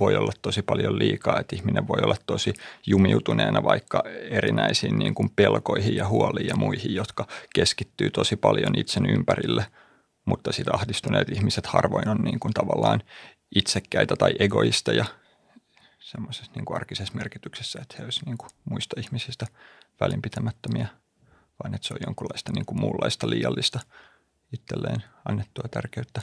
voi 0.00 0.16
olla 0.16 0.32
tosi 0.42 0.62
paljon 0.62 0.98
liikaa, 0.98 1.40
että 1.40 1.56
ihminen 1.56 1.88
voi 1.88 1.98
olla 2.02 2.16
tosi 2.26 2.54
jumiutuneena 2.86 3.62
vaikka 3.62 4.02
erinäisiin 4.30 4.98
niin 4.98 5.14
kuin 5.14 5.30
pelkoihin 5.36 5.96
ja 5.96 6.08
huoliin 6.08 6.46
ja 6.46 6.56
muihin, 6.56 6.94
jotka 6.94 7.26
keskittyy 7.54 8.10
tosi 8.10 8.36
paljon 8.36 8.78
itsen 8.78 9.06
ympärille, 9.06 9.66
mutta 10.24 10.52
sitten 10.52 10.74
ahdistuneet 10.74 11.28
ihmiset 11.28 11.66
harvoin 11.66 12.08
on 12.08 12.18
niin 12.18 12.40
kuin 12.40 12.54
tavallaan 12.54 13.02
itsekkäitä 13.54 14.16
tai 14.16 14.32
egoisteja 14.38 15.04
semmoisessa 15.98 16.52
niin 16.54 16.64
kuin 16.64 16.76
arkisessa 16.76 17.14
merkityksessä, 17.14 17.78
että 17.82 17.94
he 17.98 18.04
olisivat 18.04 18.26
niin 18.26 18.38
kuin 18.38 18.50
muista 18.70 19.00
ihmisistä 19.00 19.46
välinpitämättömiä– 20.00 20.86
vaan 21.62 21.74
että 21.74 21.88
se 21.88 21.94
on 21.94 22.00
jonkunlaista 22.06 22.52
niin 22.52 22.66
kuin 22.66 22.80
muunlaista 22.80 23.30
liiallista 23.30 23.80
itselleen 24.52 25.02
annettua 25.24 25.64
tärkeyttä. 25.70 26.22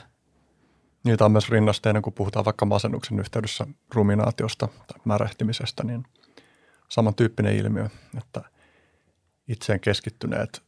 Niitä 1.04 1.24
on 1.24 1.32
myös 1.32 1.50
rinnasteinen, 1.50 2.02
kun 2.02 2.12
puhutaan 2.12 2.44
vaikka 2.44 2.66
masennuksen 2.66 3.20
yhteydessä 3.20 3.66
ruminaatiosta 3.94 4.66
tai 4.66 5.00
märehtimisestä, 5.04 5.84
niin 5.84 6.04
samantyyppinen 6.88 7.56
ilmiö, 7.56 7.88
että 8.18 8.42
itseen 9.48 9.80
keskittyneet, 9.80 10.62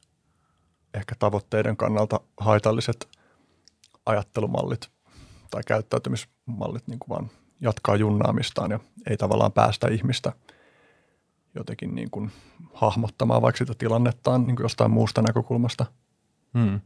ehkä 0.94 1.14
tavoitteiden 1.18 1.76
kannalta 1.76 2.20
haitalliset 2.40 3.08
ajattelumallit 4.06 4.90
tai 5.50 5.62
käyttäytymismallit 5.66 6.87
niin 6.87 6.99
kuin 6.99 7.08
vaan 7.08 7.30
jatkaa 7.61 7.96
junnaamistaan 7.96 8.70
ja 8.70 8.80
ei 9.11 9.16
tavallaan 9.16 9.52
päästä 9.52 9.88
ihmistä– 9.88 10.32
jotenkin 11.56 11.94
niin 11.94 12.10
kuin 12.10 12.30
hahmottamaan 12.75 13.42
vaikka 13.42 13.58
sitä 13.58 13.75
tilannettaan 13.78 14.46
niin 14.46 14.56
jostain 14.60 14.90
muusta 14.90 15.22
näkökulmasta. 15.22 15.86
Hmm. 16.58 16.80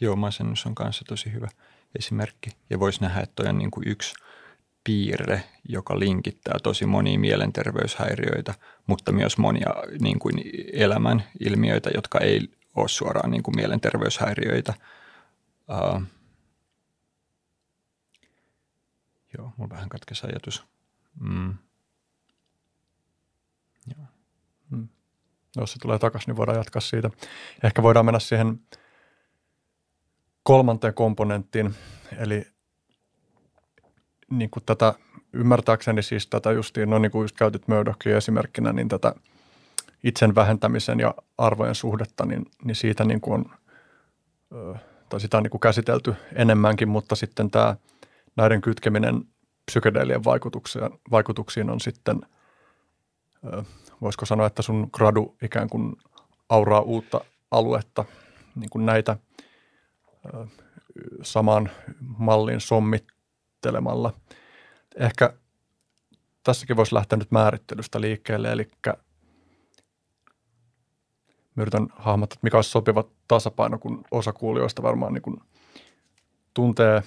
Joo, 0.00 0.16
masennus 0.16 0.66
on 0.66 0.74
kanssa 0.74 1.04
tosi 1.08 1.32
hyvä 1.32 1.48
esimerkki. 1.98 2.50
Ja 2.70 2.80
voisi 2.80 3.00
nähdä, 3.00 3.20
että 3.20 3.34
toi 3.34 3.46
on 3.46 3.58
niin 3.58 3.70
kuin 3.70 3.88
yksi 3.88 4.14
piirre, 4.84 5.42
joka 5.68 5.98
linkittää 5.98 6.54
tosi 6.62 6.86
monia 6.86 7.18
mielenterveyshäiriöitä, 7.18 8.54
mutta 8.86 9.12
myös 9.12 9.38
monia 9.38 9.74
niin 10.00 10.18
kuin 10.18 10.34
elämän 10.72 11.24
ilmiöitä, 11.40 11.90
jotka 11.94 12.18
ei 12.18 12.48
ole 12.76 12.88
suoraan 12.88 13.30
niin 13.30 13.42
kuin 13.42 13.56
mielenterveyshäiriöitä. 13.56 14.74
Uh, 15.68 16.02
joo, 19.38 19.52
mulla 19.56 19.70
vähän 19.70 19.88
katkesi 19.88 20.26
ajatus. 20.26 20.64
Mm. 21.20 21.54
Joo. 23.96 24.06
Hmm. 24.70 24.88
Jos 25.56 25.72
se 25.72 25.78
tulee 25.78 25.98
takaisin, 25.98 26.26
niin 26.28 26.36
voidaan 26.36 26.58
jatkaa 26.58 26.80
siitä. 26.80 27.10
Ehkä 27.64 27.82
voidaan 27.82 28.04
mennä 28.04 28.18
siihen 28.18 28.60
kolmanteen 30.42 30.94
komponenttiin, 30.94 31.74
eli 32.18 32.46
niin 34.30 34.50
kuin 34.50 34.64
tätä 34.64 34.94
ymmärtääkseni 35.32 36.02
siis 36.02 36.26
tätä 36.26 36.52
justiin, 36.52 36.90
no 36.90 36.98
niin 36.98 37.10
kuin 37.10 37.24
just 37.24 37.36
käytit 37.36 37.68
Murdochin 37.68 38.16
esimerkkinä, 38.16 38.72
niin 38.72 38.88
tätä 38.88 39.14
itsen 40.04 40.34
vähentämisen 40.34 41.00
ja 41.00 41.14
arvojen 41.38 41.74
suhdetta, 41.74 42.26
niin, 42.26 42.46
niin 42.64 42.74
siitä 42.74 43.04
niin 43.04 43.20
kuin 43.20 43.34
on, 43.34 44.78
tai 45.08 45.20
sitä 45.20 45.36
on 45.36 45.42
niin 45.42 45.50
kuin 45.50 45.60
käsitelty 45.60 46.14
enemmänkin, 46.34 46.88
mutta 46.88 47.16
sitten 47.16 47.50
tämä 47.50 47.76
näiden 48.36 48.60
kytkeminen 48.60 49.24
psykedeelien 49.66 50.24
vaikutuksiin 51.10 51.70
on 51.70 51.80
sitten– 51.80 52.20
voisiko 54.00 54.26
sanoa, 54.26 54.46
että 54.46 54.62
sun 54.62 54.90
gradu 54.92 55.36
ikään 55.42 55.68
kuin 55.68 55.96
auraa 56.48 56.80
uutta 56.80 57.20
aluetta 57.50 58.04
niin 58.54 58.70
kuin 58.70 58.86
näitä 58.86 59.16
saman 61.22 61.70
mallin 62.00 62.60
sommittelemalla. 62.60 64.12
Ehkä 64.96 65.32
tässäkin 66.42 66.76
voisi 66.76 66.94
lähteä 66.94 67.18
nyt 67.18 67.30
määrittelystä 67.30 68.00
liikkeelle, 68.00 68.52
eli 68.52 68.70
yritän 71.56 71.88
hahmottaa, 71.96 72.34
että 72.34 72.46
mikä 72.46 72.58
olisi 72.58 72.70
sopiva 72.70 73.04
tasapaino, 73.28 73.78
kun 73.78 74.04
osa 74.10 74.32
kuulijoista 74.32 74.82
varmaan 74.82 75.12
niin 75.12 75.22
kuin 75.22 75.40
tuntee 76.54 77.02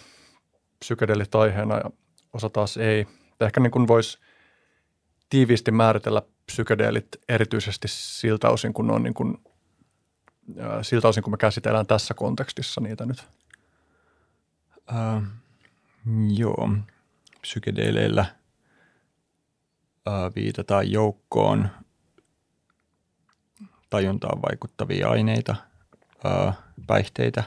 psykedeelit 0.79 1.35
aiheena 1.35 1.77
ja 1.77 1.91
osa 2.33 2.49
taas 2.49 2.77
ei. 2.77 3.07
Ehkä 3.41 3.59
niin 3.59 3.71
kuin 3.71 3.87
voisi 3.87 4.19
tiiviisti 5.31 5.71
määritellä 5.71 6.21
psykedeelit 6.45 7.07
erityisesti 7.29 7.87
siltä 7.87 8.49
osin, 8.49 8.73
kun 8.73 8.91
on 8.91 9.03
niin 9.03 9.13
kuin, 9.13 9.37
siltä 10.81 11.07
osin, 11.07 11.23
kun 11.23 11.33
me 11.33 11.37
käsitellään 11.37 11.87
tässä 11.87 12.13
kontekstissa 12.13 12.81
niitä 12.81 13.05
nyt. 13.05 13.23
Uh, 14.91 15.23
joo, 16.33 16.69
psykedeleillä 17.41 18.25
uh, 20.07 20.35
viitataan 20.35 20.91
joukkoon 20.91 21.69
tajuntaan 23.89 24.41
vaikuttavia 24.41 25.09
aineita, 25.09 25.55
uh, 26.25 26.53
päihteitä, 26.87 27.43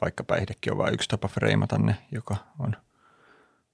vaikka 0.00 0.24
päihdekin 0.24 0.72
on 0.72 0.78
vain 0.78 0.94
yksi 0.94 1.08
tapa 1.08 1.28
freimata 1.28 1.78
ne, 1.78 1.96
joka 2.12 2.36
on, 2.58 2.76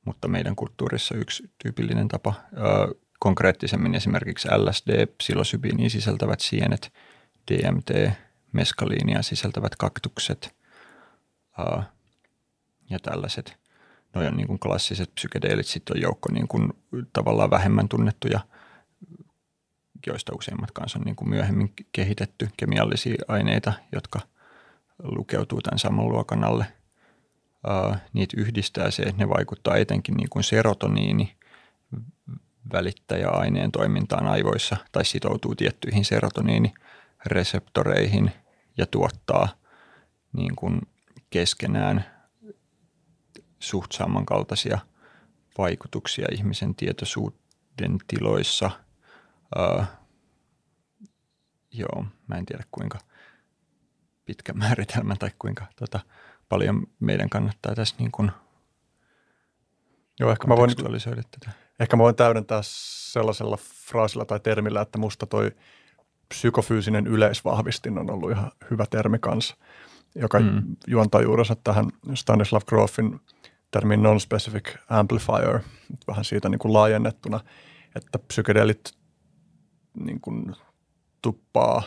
mutta 0.07 0.29
meidän 0.29 0.57
kulttuurissa 0.57 1.15
yksi 1.15 1.51
tyypillinen 1.63 2.09
tapa. 2.09 2.35
Konkreettisemmin 3.19 3.95
esimerkiksi 3.95 4.49
LSD, 4.49 5.07
psilosybiiniä 5.07 5.89
sisältävät 5.89 6.41
sienet, 6.41 6.93
DMT, 7.51 8.13
meskaliinia 8.53 9.23
sisältävät 9.23 9.77
kaktukset 9.77 10.55
ja 12.91 12.99
tällaiset. 13.03 13.57
Noin 14.15 14.29
on 14.29 14.37
niin 14.37 14.47
kuin 14.47 14.59
klassiset 14.59 15.15
psykedeelit, 15.15 15.67
sitten 15.67 15.97
on 15.97 16.03
joukko 16.03 16.33
niin 16.33 16.49
kuin 16.49 16.73
tavallaan 17.13 17.51
vähemmän 17.51 17.89
tunnettuja, 17.89 18.41
joista 20.07 20.33
useimmat 20.35 20.71
kanssa 20.71 20.99
on 20.99 21.05
niin 21.05 21.17
kuin 21.17 21.29
myöhemmin 21.29 21.73
kehitetty 21.93 22.49
kemiallisia 22.57 23.15
aineita, 23.29 23.73
jotka 23.93 24.21
lukeutuu 25.03 25.63
tämän 25.63 25.79
saman 25.79 26.09
luokan 26.09 26.45
alle. 26.45 26.67
Uh, 27.67 27.97
niitä 28.13 28.41
yhdistää 28.41 28.91
se, 28.91 29.03
että 29.03 29.23
ne 29.23 29.29
vaikuttaa 29.29 29.77
etenkin 29.77 30.15
niin 30.15 30.31
kuin 30.31 30.45
serotoniini, 30.45 31.37
välittäjäaineen 32.73 33.73
toimintaan 33.73 34.27
aivoissa 34.27 34.77
tai 34.93 35.05
sitoutuu 35.05 35.55
tiettyihin 35.55 36.05
serotoniinireseptoreihin 36.05 38.33
ja 38.77 38.87
tuottaa 38.87 39.49
niin 40.33 40.57
kuin 40.57 40.81
keskenään 41.31 42.05
suht 43.61 43.93
samankaltaisia 43.93 44.79
vaikutuksia 45.59 46.27
ihmisen 46.33 46.75
tietoisuuden 46.75 47.99
tiloissa. 48.09 48.71
Uh, 49.59 49.85
joo, 51.73 52.05
mä 52.27 52.35
en 52.35 52.47
tiedä 52.47 52.65
kuinka 52.71 52.99
pitkä 54.25 54.53
määritelmä 54.63 55.17
tai 55.17 55.31
kuinka 55.39 55.67
tota, 55.77 56.01
paljon 56.49 56.87
meidän 57.01 57.31
kannattaa 57.31 57.75
tässä 57.75 57.97
niin 57.99 58.13
kuin 58.13 58.31
Joo, 60.21 60.31
ehkä 60.31 60.47
mä 60.47 60.57
voin, 60.57 60.77
tätä. 60.77 61.51
Ehkä 61.81 61.97
mä 61.97 62.03
voin 62.03 62.17
täydentää 62.17 62.61
sellaisella 62.63 63.59
fraasilla 63.87 64.25
tai 64.25 64.41
termillä, 64.41 64.81
että 64.81 64.99
musta 64.99 65.27
toi 65.27 65.51
psykofyysinen 66.29 67.07
yleisvahvistin 67.07 67.99
on 67.99 68.11
ollut 68.11 68.31
ihan 68.31 68.51
hyvä 68.71 68.87
termi 68.91 69.19
kanssa, 69.19 69.57
joka 70.15 70.41
mm. 70.41 70.77
juontaa 70.87 71.23
juurensa 71.23 71.57
tähän 71.65 71.87
Stanislav 72.15 72.63
Grofin 72.69 73.21
termin 73.71 74.03
non-specific 74.03 74.77
amplifier, 74.89 75.61
vähän 76.07 76.25
siitä 76.25 76.49
niin 76.49 76.59
kuin 76.59 76.73
laajennettuna, 76.73 77.41
että 77.97 78.19
psykedeelit 78.19 78.93
niin 80.01 80.21
kuin 80.21 80.57
tuppaa 81.23 81.83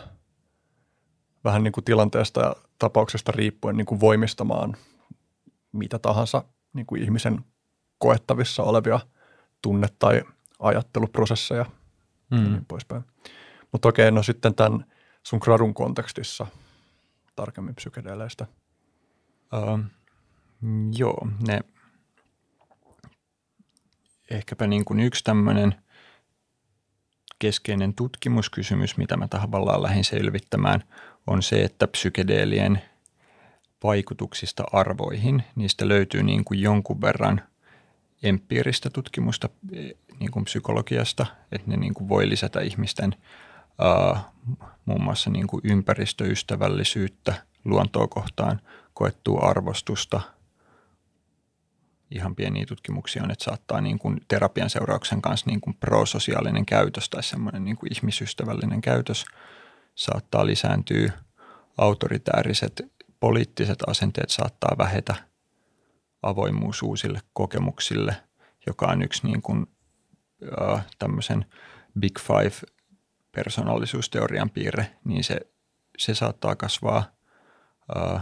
vähän 1.44 1.64
niin 1.64 1.72
kuin 1.72 1.84
tilanteesta 1.84 2.42
ja 2.42 2.56
tapauksesta 2.80 3.32
riippuen 3.32 3.78
niin 3.78 3.86
kuin 3.86 4.02
voimistamaan 4.02 4.78
mitä 5.72 6.00
tahansa 6.00 6.44
niin 6.74 6.86
kuin 6.86 7.02
ihmisen 7.02 7.46
koettavissa 7.98 8.64
olevia– 8.64 9.00
tunne- 9.62 9.88
tai 10.00 10.24
ajatteluprosesseja 10.60 11.66
mm. 12.32 12.38
ja 12.38 12.50
niin 12.50 12.66
poispäin. 12.66 13.04
Mutta 13.72 13.90
okei, 13.90 14.12
no 14.12 14.24
sitten 14.24 14.56
tämän 14.56 14.86
sun 15.24 15.40
gradun 15.44 15.74
kontekstissa 15.74 16.48
tarkemmin 17.36 17.76
psykedeleistä. 17.76 18.46
Uh, 19.54 19.80
joo, 20.92 21.28
ne 21.48 21.60
ehkäpä 24.32 24.68
niin 24.68 24.86
kuin 24.86 25.00
yksi 25.00 25.24
tämmöinen 25.24 25.76
keskeinen 27.40 27.94
tutkimuskysymys, 27.94 28.98
mitä 28.98 29.18
mä 29.18 29.28
tavallaan 29.28 29.84
lähdin 29.84 30.04
selvittämään, 30.04 30.84
on 31.30 31.44
se, 31.44 31.62
että 31.62 31.88
psykedeelien 31.88 32.82
vaikutuksista 33.84 34.64
arvoihin, 34.72 35.44
niistä 35.56 35.88
löytyy 35.88 36.24
niin 36.24 36.46
kuin 36.46 36.62
jonkun 36.62 37.02
verran 37.02 37.42
empiiristä 38.24 38.90
tutkimusta 38.90 39.50
e, 39.74 39.82
niin 40.20 40.32
kuin 40.32 40.46
psykologiasta, 40.46 41.26
että 41.52 41.72
ne 41.72 41.78
niin 41.78 41.94
kuin 41.94 42.10
voi 42.10 42.30
lisätä 42.30 42.62
ihmisten 42.62 43.16
uh, 44.12 44.18
muun 44.86 45.04
muassa 45.04 45.30
niin 45.30 45.48
kuin 45.48 45.62
ympäristöystävällisyyttä, 45.64 47.34
luontoa 47.66 48.08
kohtaan 48.08 48.62
koettua 48.94 49.40
arvostusta. 49.50 50.22
Ihan 52.12 52.36
pieniä 52.36 52.66
tutkimuksia 52.66 53.24
on, 53.24 53.32
että 53.32 53.44
saattaa 53.44 53.82
niin 53.82 54.00
kuin 54.00 54.22
terapian 54.28 54.70
seurauksen 54.70 55.22
kanssa 55.22 55.50
niin 55.50 55.62
kuin 55.62 55.78
prososiaalinen 55.80 56.66
käytös 56.66 57.10
tai 57.10 57.24
semmoinen 57.24 57.66
niin 57.66 57.78
kuin 57.78 57.94
ihmisystävällinen 57.94 58.82
käytös 58.82 59.26
saattaa 60.00 60.46
lisääntyä. 60.46 61.12
Autoritääriset 61.78 62.82
poliittiset 63.20 63.80
asenteet 63.88 64.30
saattaa 64.30 64.76
vähetä– 64.78 65.16
avoimuus 66.22 66.84
uusille 66.84 67.20
kokemuksille, 67.34 68.16
joka 68.68 68.86
on 68.86 69.02
yksi 69.02 69.28
niin 69.28 69.42
kuin, 69.42 69.68
äh, 70.62 70.86
tämmöisen 71.00 71.46
Big 72.00 72.20
Five 72.20 72.70
persoonallisuusteorian 73.32 74.50
piirre, 74.50 74.96
niin 75.04 75.24
se, 75.24 75.40
se 75.98 76.16
saattaa 76.16 76.56
kasvaa 76.56 77.04
äh, 77.98 78.22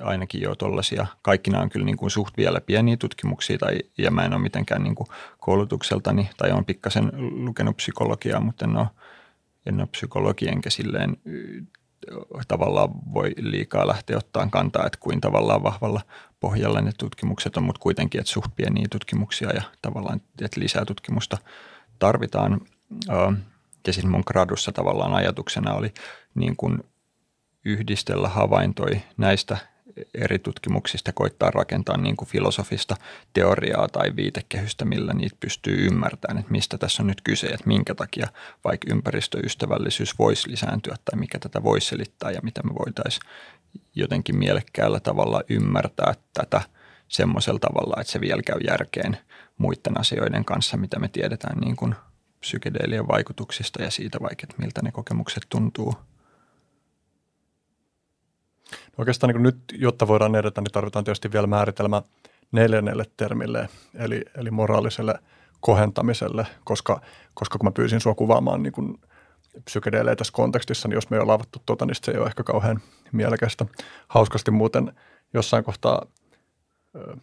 ainakin 0.00 0.40
jo 0.40 0.54
tuollaisia. 0.54 1.06
Kaikki 1.22 1.50
nämä 1.50 1.62
on 1.62 1.68
kyllä 1.68 1.86
niin 1.86 1.96
kuin 1.96 2.10
suht 2.10 2.36
vielä 2.36 2.60
pieniä 2.60 2.96
tutkimuksia 2.96 3.58
tai, 3.58 3.78
ja 3.98 4.10
mä 4.10 4.24
en 4.24 4.32
ole 4.32 4.42
mitenkään 4.42 4.82
niin 4.82 4.94
kuin 4.94 5.06
koulutukseltani 5.38 6.30
tai 6.36 6.50
on 6.50 6.64
pikkasen 6.64 7.10
lukenut 7.44 7.76
psykologiaa, 7.76 8.40
mutta 8.40 8.64
en 8.64 8.76
ole, 8.76 8.86
en 9.68 9.80
ole 9.80 9.86
psykologi 9.86 10.48
enkä 10.48 10.70
silleen 10.70 11.16
tavallaan 12.48 12.88
voi 13.14 13.34
liikaa 13.36 13.86
lähteä 13.86 14.16
ottaa 14.16 14.48
kantaa, 14.50 14.86
että 14.86 14.98
kuin 15.00 15.20
tavallaan 15.20 15.62
vahvalla 15.62 16.00
pohjalla 16.40 16.80
ne 16.80 16.92
tutkimukset 16.98 17.56
on, 17.56 17.62
mutta 17.62 17.80
kuitenkin, 17.80 18.20
että 18.20 18.32
suht 18.32 18.50
pieniä 18.56 18.86
tutkimuksia 18.90 19.50
ja 19.54 19.62
tavallaan, 19.82 20.20
että 20.42 20.60
lisää 20.60 20.84
tutkimusta 20.84 21.38
tarvitaan. 21.98 22.60
Ja 23.86 23.92
siis 23.92 24.06
mun 24.06 24.22
gradussa 24.26 24.72
tavallaan 24.72 25.14
ajatuksena 25.14 25.74
oli 25.74 25.94
niin 26.34 26.56
kuin 26.56 26.84
yhdistellä 27.64 28.28
havaintoi 28.28 29.02
näistä 29.16 29.58
eri 30.14 30.38
tutkimuksista 30.38 31.12
koittaa 31.12 31.50
rakentaa 31.50 31.96
niin 31.96 32.16
kuin 32.16 32.28
filosofista 32.28 32.96
teoriaa 33.32 33.88
tai 33.88 34.16
viitekehystä, 34.16 34.84
millä 34.84 35.12
niitä 35.12 35.36
pystyy 35.40 35.86
ymmärtämään, 35.86 36.38
että 36.38 36.52
mistä 36.52 36.78
tässä 36.78 37.02
on 37.02 37.06
nyt 37.06 37.20
kyse, 37.20 37.46
että 37.46 37.66
minkä 37.66 37.94
takia 37.94 38.28
vaikka 38.64 38.86
ympäristöystävällisyys 38.90 40.18
voisi 40.18 40.50
lisääntyä 40.50 40.96
tai 41.04 41.18
mikä 41.20 41.38
tätä 41.38 41.62
voisi 41.62 41.88
selittää 41.88 42.30
ja 42.30 42.40
mitä 42.42 42.62
me 42.62 42.74
voitaisiin 42.74 43.22
jotenkin 43.94 44.38
mielekkäällä 44.38 45.00
tavalla 45.00 45.42
ymmärtää 45.48 46.14
tätä 46.32 46.60
semmoisella 47.08 47.58
tavalla, 47.58 48.00
että 48.00 48.12
se 48.12 48.20
vielä 48.20 48.42
käy 48.42 48.58
järkeen 48.66 49.18
muiden 49.58 50.00
asioiden 50.00 50.44
kanssa, 50.44 50.76
mitä 50.76 50.98
me 50.98 51.08
tiedetään 51.08 51.58
niin 51.58 51.76
kuin 51.76 51.94
psykedeelien 52.40 53.08
vaikutuksista 53.08 53.82
ja 53.82 53.90
siitä 53.90 54.18
vaikka, 54.22 54.44
että 54.44 54.62
miltä 54.62 54.82
ne 54.82 54.92
kokemukset 54.92 55.42
tuntuu– 55.48 55.94
Oikeastaan 58.98 59.34
niin 59.34 59.42
nyt, 59.42 59.58
jotta 59.72 60.08
voidaan 60.08 60.34
edetä, 60.34 60.60
niin 60.60 60.72
tarvitaan 60.72 61.04
tietysti 61.04 61.32
vielä 61.32 61.46
määritelmä 61.46 62.02
neljännelle 62.52 63.04
termille, 63.16 63.68
eli, 63.94 64.22
eli 64.36 64.50
moraaliselle 64.50 65.14
kohentamiselle, 65.60 66.46
koska, 66.64 67.00
koska 67.34 67.58
kun 67.58 67.66
mä 67.66 67.72
pyysin 67.72 68.00
sua 68.00 68.14
kuvaamaan 68.14 68.62
niin 68.62 68.72
kuin 68.72 69.00
psykedeelejä 69.64 70.16
tässä 70.16 70.32
kontekstissa, 70.32 70.88
niin 70.88 70.94
jos 70.94 71.10
me 71.10 71.16
ei 71.16 71.22
ole 71.22 71.32
avattu 71.32 71.62
tuota, 71.66 71.86
niin 71.86 71.94
se 71.94 72.12
ei 72.12 72.18
ole 72.18 72.26
ehkä 72.26 72.42
kauhean 72.42 72.80
mielekästä. 73.12 73.66
Hauskasti 74.08 74.50
muuten 74.50 74.92
jossain 75.34 75.64
kohtaa 75.64 76.06
ö, 76.96 77.16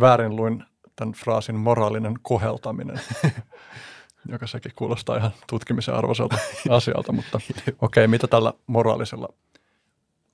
väärin 0.00 0.36
luin 0.36 0.64
tämän 0.96 1.14
fraasin 1.14 1.56
moraalinen 1.56 2.14
koheltaminen, 2.22 3.00
joka 4.32 4.46
sekin 4.46 4.72
kuulostaa 4.76 5.16
ihan 5.16 5.30
tutkimisen 5.46 5.94
arvoiselta 5.94 6.36
asialta, 6.70 7.12
mutta 7.12 7.38
okei, 7.56 7.74
okay, 7.80 8.06
mitä 8.06 8.26
tällä 8.26 8.52
moraalisella 8.66 9.28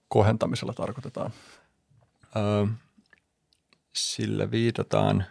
kohentamisella 0.09 0.73
tarkoitetaan? 0.73 1.31
Sillä 3.93 4.51
viitataan 4.51 5.25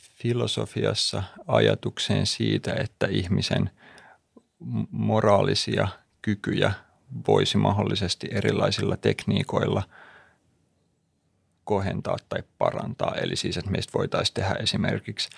filosofiassa 0.00 1.22
ajatukseen 1.46 2.26
siitä, 2.26 2.74
että 2.74 3.06
ihmisen 3.06 3.70
moraalisia 4.90 5.88
kykyjä 6.22 6.72
voisi 7.28 7.58
mahdollisesti 7.58 8.28
erilaisilla 8.30 8.96
tekniikoilla 8.96 9.82
kohentaa 11.64 12.16
tai 12.28 12.42
parantaa. 12.58 13.14
Eli 13.14 13.36
siis, 13.36 13.56
että 13.56 13.70
meistä 13.70 13.98
voitaisiin 13.98 14.34
tehdä 14.34 14.54
esimerkiksi 14.54 15.28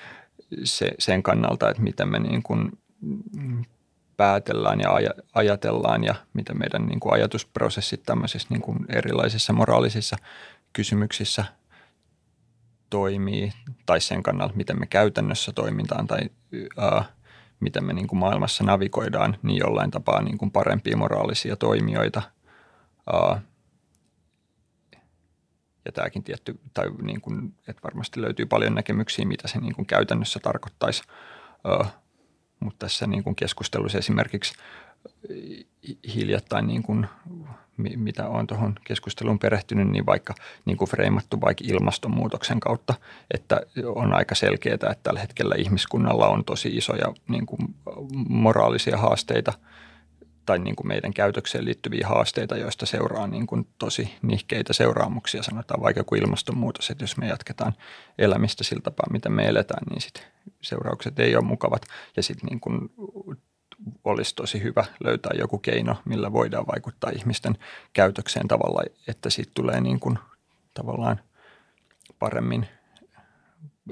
se, 0.65 0.93
sen 0.99 1.23
kannalta, 1.23 1.71
että 1.71 1.83
miten 1.83 2.09
me 2.09 2.19
niin 2.19 2.43
kuin 2.43 2.79
päätellään 4.17 4.81
ja 4.81 4.91
ajatellaan 5.35 6.05
ja 6.05 6.15
mitä 6.33 6.55
meidän 6.55 6.87
niin 6.87 7.01
kuin 7.01 7.15
ajatusprosessit 7.15 8.03
tämmöisissä 8.03 8.49
niin 8.51 8.63
kuin 8.63 8.79
erilaisissa 8.89 9.53
moraalisissa 9.53 10.17
kysymyksissä 10.73 11.45
toimii 12.91 13.53
tai 13.87 14.01
sen 14.01 14.23
kannalta, 14.23 14.55
miten 14.55 14.81
me 14.81 14.87
käytännössä 14.87 15.53
toimitaan 15.53 16.07
tai 16.07 16.21
ää, 16.77 17.05
miten 17.61 17.85
me 17.85 17.93
niin 17.93 18.07
kuin 18.07 18.19
maailmassa 18.19 18.65
navigoidaan, 18.65 19.37
niin 19.43 19.59
jollain 19.59 19.91
tapaa 19.91 20.23
niin 20.23 20.39
kuin 20.39 20.51
parempia 20.51 20.97
moraalisia 20.97 21.57
toimijoita. 21.57 22.23
Ää, 23.13 23.43
ja 25.85 25.93
tämäkin 25.93 26.25
tietty, 26.25 26.61
tai 26.75 26.91
niin 27.03 27.21
kuin, 27.21 27.55
että 27.69 27.83
varmasti 27.83 28.21
löytyy 28.21 28.47
paljon 28.47 28.75
näkemyksiä, 28.75 29.25
mitä 29.25 29.49
se 29.49 29.61
niin 29.61 29.75
kuin 29.75 29.87
käytännössä 29.87 30.41
tarkoittaisi. 30.43 31.03
Ää, 31.65 32.06
mutta 32.61 32.87
tässä 32.87 33.07
niin 33.07 33.25
kuin 33.25 33.37
keskustelussa 33.37 33.99
esimerkiksi 33.99 34.55
hiljattain, 36.15 36.67
niin 36.67 36.83
kuin, 36.83 37.07
mitä 37.77 38.29
olen 38.29 38.47
tuohon 38.47 38.75
keskusteluun 38.85 39.39
perehtynyt, 39.39 39.89
niin 39.89 40.07
vaikka 40.07 40.35
niin 40.65 40.77
kuin 40.77 40.89
freimattu 40.89 41.41
vaikka 41.41 41.65
ilmastonmuutoksen 41.69 42.61
kautta, 42.61 42.95
että 43.35 43.61
on 43.95 44.13
aika 44.15 44.35
selkeää, 44.35 44.75
että 44.75 44.97
tällä 45.03 45.21
hetkellä 45.21 45.55
ihmiskunnalla 45.59 46.29
on 46.29 46.45
tosi 46.45 46.77
isoja 46.77 47.15
niin 47.29 47.47
kuin 47.47 47.75
moraalisia 48.29 48.97
haasteita 48.97 49.53
tai 50.47 50.59
niin 50.59 50.77
kuin 50.77 50.87
meidän 50.89 51.15
käytökseen 51.15 51.65
liittyviä 51.65 52.09
haasteita, 52.09 52.57
joista 52.57 52.87
seuraa 52.87 53.27
niin 53.27 53.47
kuin 53.47 53.69
tosi 53.79 54.15
nihkeitä 54.23 54.73
seuraamuksia. 54.73 55.43
Sanotaan 55.43 55.83
vaikka 55.83 56.05
kuin 56.05 56.23
ilmastonmuutos, 56.23 56.91
että 56.91 57.05
jos 57.05 57.17
me 57.17 57.29
jatketaan 57.29 57.73
elämistä 58.19 58.65
sillä 58.65 58.83
tapaa, 58.83 59.07
miten 59.11 59.33
me 59.33 59.47
eletään, 59.49 59.87
niin 59.91 60.01
sitten 60.01 60.25
seuraukset 60.61 61.19
ei 61.19 61.37
ole 61.37 61.45
mukavat. 61.45 61.83
Ja 62.17 62.23
sitten 62.23 62.47
niin 62.47 62.61
kuin 62.61 62.91
olisi 64.05 64.35
tosi 64.35 64.63
hyvä 64.63 64.85
löytää 65.05 65.33
joku 65.39 65.59
keino, 65.59 65.97
millä 66.05 66.33
voidaan 66.33 66.67
vaikuttaa 66.67 67.11
ihmisten 67.11 67.59
käytökseen 67.93 68.49
tavalla, 68.49 68.83
että 69.09 69.31
siitä 69.31 69.51
tulee 69.55 69.81
niin 69.81 70.01
kuin 70.01 70.19
tavallaan 70.75 71.21
paremmin 72.19 72.69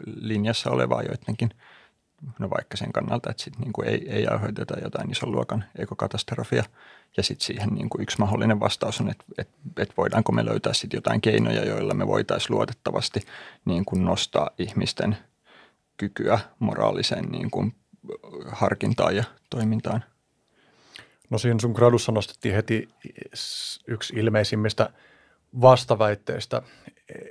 linjassa 0.04 0.70
olevaa 0.70 1.02
joidenkin, 1.02 1.50
no 2.38 2.50
vaikka 2.50 2.76
sen 2.76 2.92
kannalta, 2.92 3.30
että 3.30 3.42
sit 3.42 3.58
niin 3.58 3.72
kuin 3.72 3.88
ei, 3.88 4.10
ei 4.10 4.26
aiheuteta 4.26 4.78
jotain 4.82 5.10
ison 5.10 5.32
luokan 5.32 5.64
ekokatastrofia. 5.78 6.64
Ja 7.16 7.22
sitten 7.22 7.46
siihen 7.46 7.68
niin 7.68 7.88
kuin 7.88 8.02
yksi 8.02 8.18
mahdollinen 8.18 8.60
vastaus 8.60 9.00
on, 9.00 9.10
että, 9.10 9.24
että, 9.38 9.56
että 9.78 9.94
voidaanko 9.96 10.32
me 10.32 10.44
löytää 10.44 10.72
sitten 10.72 10.98
jotain 10.98 11.20
keinoja, 11.20 11.64
joilla 11.64 11.94
me 11.94 12.06
voitaisiin 12.06 12.56
luotettavasti 12.56 13.20
niin 13.64 13.84
kuin 13.84 14.04
nostaa 14.04 14.50
ihmisten 14.58 15.16
kykyä 15.96 16.38
moraaliseen 16.58 17.24
niin 17.24 17.50
kuin 17.50 17.74
harkintaan 18.46 19.16
ja 19.16 19.24
toimintaan? 19.50 20.04
No 21.30 21.38
siinä 21.38 21.58
sun 21.60 21.72
gradussa 21.72 22.12
nostettiin 22.12 22.54
heti 22.54 22.88
yksi 23.86 24.14
ilmeisimmistä 24.16 24.90
vastaväitteistä 25.60 26.62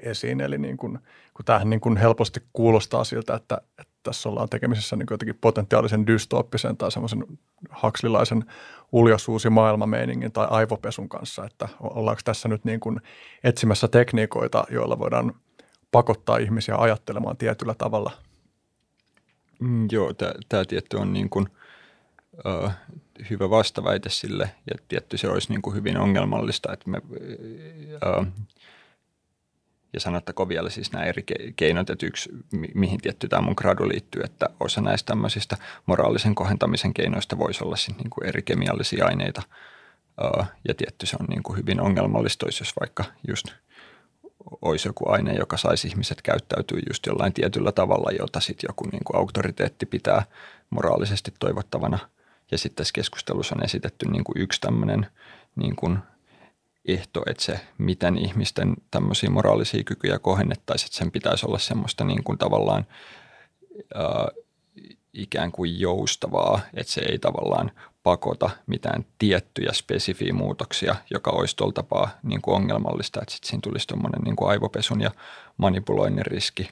esiin, 0.01 0.41
eli 0.41 0.57
niin 0.57 0.77
kun, 0.77 0.99
kun 1.33 1.45
tämähän 1.45 1.69
niin 1.69 1.79
kun 1.79 1.97
helposti 1.97 2.43
kuulostaa 2.53 3.03
siltä, 3.03 3.35
että, 3.35 3.61
että 3.79 3.92
tässä 4.03 4.29
ollaan 4.29 4.49
tekemisessä 4.49 4.95
niin 4.95 5.07
jotenkin 5.11 5.37
potentiaalisen 5.41 6.07
dystooppisen 6.07 6.77
tai 6.77 6.91
semmoisen 6.91 7.25
hakslilaisen 7.69 8.45
uljasuusi 8.91 9.49
maailmameiningin 9.49 10.31
tai 10.31 10.47
aivopesun 10.49 11.09
kanssa, 11.09 11.45
että 11.45 11.69
ollaanko 11.79 12.21
tässä 12.25 12.49
nyt 12.49 12.65
niin 12.65 12.79
kuin 12.79 13.01
etsimässä 13.43 13.87
tekniikoita, 13.87 14.63
joilla 14.69 14.99
voidaan 14.99 15.33
pakottaa 15.91 16.37
ihmisiä 16.37 16.75
ajattelemaan 16.75 17.37
tietyllä 17.37 17.73
tavalla– 17.73 18.11
Mm, 19.63 19.87
joo, 19.91 20.13
tämä 20.49 20.65
tietty 20.65 20.97
on 20.97 21.13
niin 21.13 21.29
kuin, 21.29 21.47
uh, 22.45 22.71
hyvä 23.29 23.49
vastaväite 23.49 24.09
sille 24.09 24.51
ja 24.71 24.75
tietty 24.87 25.17
se 25.17 25.29
olisi 25.29 25.49
niin 25.49 25.61
kuin 25.61 25.75
hyvin 25.75 25.97
ongelmallista, 25.97 26.73
että 26.73 26.89
me, 26.89 27.01
uh, 28.17 28.27
ja 29.93 29.99
sanottakoon 29.99 30.49
vielä 30.49 30.69
siis 30.69 30.91
nämä 30.91 31.05
eri 31.05 31.23
keinot, 31.55 31.89
että 31.89 32.05
yksi, 32.05 32.29
mihin 32.73 33.01
tietty 33.01 33.27
tämä 33.27 33.41
mun 33.41 33.53
gradu 33.57 33.87
liittyy, 33.87 34.21
että 34.23 34.49
osa 34.59 34.81
näistä 34.81 35.07
tämmöisistä 35.07 35.57
moraalisen 35.85 36.35
kohentamisen 36.35 36.93
keinoista 36.93 37.37
voisi 37.37 37.63
olla 37.63 37.75
sitten 37.75 38.03
niin 38.03 38.09
kuin 38.09 38.27
eri 38.27 38.41
kemiallisia 38.41 39.05
aineita, 39.05 39.41
ja 40.67 40.73
tietty 40.73 41.05
se 41.05 41.17
on 41.19 41.25
niin 41.25 41.43
kuin 41.43 41.57
hyvin 41.57 41.81
ongelmallista, 41.81 42.45
jos 42.45 42.73
vaikka 42.79 43.03
just– 43.27 43.47
olisi 44.61 44.87
joku 44.87 45.09
aine, 45.09 45.33
joka 45.33 45.57
saisi 45.57 45.87
ihmiset 45.87 46.21
käyttäytyä 46.21 46.79
just 46.89 47.05
jollain 47.05 47.33
tietyllä 47.33 47.71
tavalla, 47.71 48.11
jota 48.19 48.39
sitten 48.39 48.67
joku 48.67 48.87
niin 48.91 49.03
kuin 49.03 49.17
auktoriteetti 49.17 49.85
pitää 49.85 50.25
moraalisesti 50.69 51.33
toivottavana. 51.39 51.99
Ja 52.51 52.57
sitten 52.57 52.75
tässä 52.75 52.93
keskustelussa 52.93 53.55
on 53.55 53.63
esitetty 53.63 54.09
niin 54.09 54.23
kuin 54.23 54.41
yksi 54.41 54.61
tämmöinen 54.61 55.07
niin 55.55 55.75
kuin 55.75 55.99
ehto, 56.85 57.23
että 57.25 57.43
se, 57.43 57.59
miten 57.77 58.17
ihmisten 58.17 58.73
tämmöisiä 58.91 59.29
moraalisia 59.29 59.83
kykyjä 59.83 60.19
kohennettaisiin, 60.19 60.87
että 60.87 60.97
sen 60.97 61.11
pitäisi 61.11 61.45
olla 61.45 61.59
semmoista 61.59 62.03
niin 62.03 62.23
kuin 62.23 62.37
tavallaan 62.37 62.85
ää, 63.95 64.27
ikään 65.13 65.51
kuin 65.51 65.79
joustavaa, 65.79 66.59
että 66.73 66.93
se 66.93 67.01
ei 67.01 67.19
tavallaan 67.19 67.71
pakota 68.03 68.49
mitään 68.67 69.05
tiettyjä 69.17 69.73
spesifiä 69.73 70.33
muutoksia, 70.33 70.95
joka 71.09 71.31
olisi 71.31 71.55
tuolla 71.55 71.73
tapaa 71.73 72.09
niin 72.23 72.41
kuin 72.41 72.55
ongelmallista, 72.55 73.21
että 73.21 73.31
sitten 73.33 73.49
siinä 73.49 73.61
tulisi 73.61 73.87
tuommoinen 73.87 74.21
niin 74.21 74.35
kuin 74.35 74.49
aivopesun 74.49 75.01
ja 75.01 75.11
manipuloinnin 75.57 76.25
riski. 76.25 76.71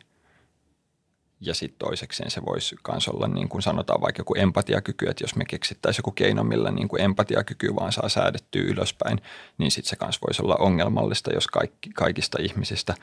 Ja 1.41 1.53
sitten 1.53 1.79
toisekseen 1.79 2.31
se 2.31 2.45
voisi 2.45 2.75
myös 2.91 3.07
olla, 3.07 3.27
niin 3.27 3.49
kuin 3.49 3.61
sanotaan 3.61 4.01
vaikka 4.01 4.19
joku 4.19 4.35
empatiakyky, 4.37 5.07
että 5.07 5.23
jos 5.23 5.35
me 5.35 5.45
keksittäisiin 5.45 5.99
joku 5.99 6.11
keino, 6.11 6.43
millä 6.43 6.71
niin 6.71 6.87
kuin 6.87 7.01
empatiakyky 7.01 7.75
vaan 7.75 7.91
saa 7.91 8.09
säädettyä 8.09 8.61
ylöspäin, 8.61 9.21
niin 9.57 9.71
sitten 9.71 9.89
se 9.89 10.05
myös 10.05 10.19
voisi 10.27 10.41
olla 10.41 10.55
ongelmallista, 10.55 11.33
jos 11.33 11.47
kaikki, 11.47 11.89
kaikista 11.89 12.37
ihmisistä 12.41 12.95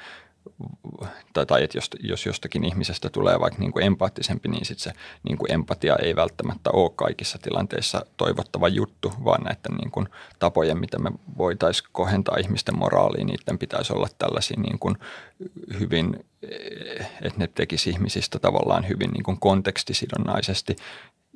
tai, 1.33 1.47
tai 1.47 1.65
että 1.65 1.79
jos, 1.79 1.91
jos 2.01 2.27
jostakin 2.27 2.65
ihmisestä 2.65 3.11
tulee 3.11 3.41
vaikka 3.41 3.61
niin 3.61 3.73
kuin 3.73 3.85
empaattisempi, 3.85 4.49
niin 4.49 4.65
sitten 4.67 4.83
se 4.83 5.01
niin 5.23 5.39
kuin 5.39 5.53
empatia 5.53 5.97
ei 5.97 6.17
välttämättä 6.17 6.71
ole 6.73 6.91
kaikissa 6.97 7.39
tilanteissa 7.43 8.07
toivottava 8.17 8.69
juttu, 8.69 9.13
vaan 9.25 9.45
näiden 9.45 9.75
niin 9.81 9.91
kuin 9.91 10.09
tapojen, 10.39 10.79
miten 10.79 11.03
me 11.03 11.11
voitaisiin 11.39 11.89
kohentaa 11.93 12.37
ihmisten 12.37 12.79
moraaliin, 12.79 13.27
niiden 13.27 13.59
pitäisi 13.59 13.93
olla 13.93 14.09
tällaisia 14.19 14.61
niin 14.61 14.79
kuin 14.79 14.97
hyvin, 15.81 16.27
että 17.23 17.39
ne 17.39 17.47
tekisi 17.47 17.91
ihmisistä 17.91 18.39
tavallaan 18.39 18.89
hyvin 18.89 19.11
niin 19.11 19.25
kuin 19.25 19.41
kontekstisidonnaisesti 19.41 20.77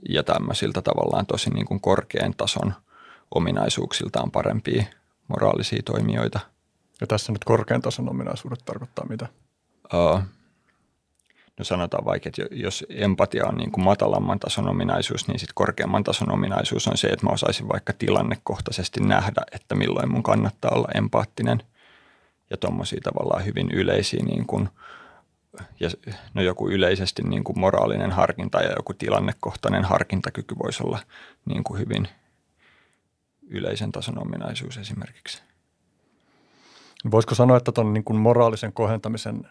ja 0.08 0.22
tämmöisiltä 0.22 0.82
tavallaan 0.82 1.26
tosi 1.26 1.50
niin 1.50 1.66
kuin 1.66 1.80
korkean 1.80 2.34
tason 2.36 2.74
ominaisuuksiltaan 3.34 4.30
parempia 4.30 4.84
moraalisia 5.28 5.82
toimijoita– 5.84 6.40
ja 7.02 7.06
tässä 7.06 7.32
nyt 7.32 7.44
korkean 7.44 7.82
tason 7.82 8.08
ominaisuudet 8.08 8.62
tarkoittaa 8.64 9.06
mitä? 9.08 9.26
Uh, 9.94 10.20
no 11.58 11.64
sanotaan 11.64 12.04
vaikka, 12.04 12.28
että 12.28 12.42
jos 12.50 12.84
empatia 12.88 13.46
on 13.46 13.54
niin 13.54 13.72
kuin 13.72 13.84
matalamman 13.84 14.38
tason 14.38 14.68
ominaisuus, 14.68 15.28
niin 15.28 15.38
sitten 15.38 15.54
korkeamman 15.54 16.04
tason 16.04 16.32
ominaisuus 16.32 16.88
on 16.88 16.96
se, 16.96 17.06
että 17.06 17.26
mä 17.26 17.32
osaisin 17.32 17.68
vaikka 17.68 17.92
tilannekohtaisesti 17.92 19.00
nähdä, 19.00 19.42
että 19.52 19.74
milloin 19.74 20.12
mun 20.12 20.22
kannattaa 20.22 20.70
olla 20.74 20.88
empaattinen. 20.94 21.62
Ja 22.50 22.56
tuommoisia 22.56 23.00
tavallaan 23.02 23.44
hyvin 23.44 23.70
yleisiä 23.70 24.24
niin 24.24 24.46
kuin, 24.46 24.68
ja 25.80 25.90
no 26.34 26.42
joku 26.42 26.68
yleisesti 26.68 27.22
niin 27.22 27.44
kuin 27.44 27.58
moraalinen 27.58 28.12
harkinta 28.12 28.60
ja 28.60 28.72
joku 28.76 28.94
tilannekohtainen 28.94 29.84
harkintakyky 29.84 30.54
voisi 30.62 30.82
olla 30.82 30.98
niin 31.44 31.64
kuin 31.64 31.80
hyvin 31.80 32.08
yleisen 33.48 33.92
tason 33.92 34.22
ominaisuus 34.22 34.76
esimerkiksi. 34.76 35.42
Voisiko 37.10 37.34
sanoa, 37.34 37.56
että 37.56 37.72
tuon 37.72 37.94
niin 37.94 38.16
moraalisen 38.16 38.72
kohentamisen 38.72 39.48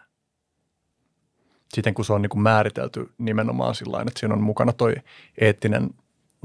siten, 1.74 1.94
kun 1.94 2.06
se 2.06 2.14
on 2.14 2.22
niin 2.22 2.30
kuin 2.30 2.42
määritelty 2.42 3.14
nimenomaan 3.18 3.76
sillä 3.76 4.02
että 4.02 4.20
siinä 4.20 4.34
on 4.34 4.44
mukana 4.44 4.74
toi 4.74 4.96
eettinen 5.42 5.90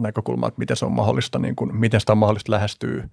näkökulma, 0.00 0.48
että 0.48 0.58
miten 0.58 0.76
se 0.76 0.84
on 0.84 0.92
mahdollista, 0.92 1.38
niin 1.38 1.56
kuin, 1.56 1.76
miten 1.76 2.00
sitä 2.00 2.12
on 2.12 2.18
mahdollista 2.18 2.52
lähestyä, 2.52 3.08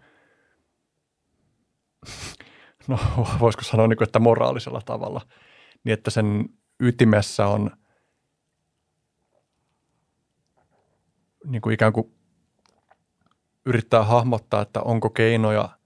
no 2.87 2.99
voisiko 3.39 3.63
sanoa, 3.63 3.87
niin 3.87 3.97
kuin, 3.97 4.07
että 4.07 4.19
moraalisella 4.19 4.81
tavalla, 4.85 5.21
niin 5.83 5.93
että 5.93 6.11
sen 6.11 6.49
ytimessä 6.79 7.47
on 7.47 7.71
niin 11.45 11.61
kuin 11.61 11.73
ikään 11.73 11.93
kuin 11.93 12.11
yrittää 13.65 14.03
hahmottaa, 14.03 14.61
että 14.61 14.81
onko 14.81 15.09
keinoja– 15.09 15.69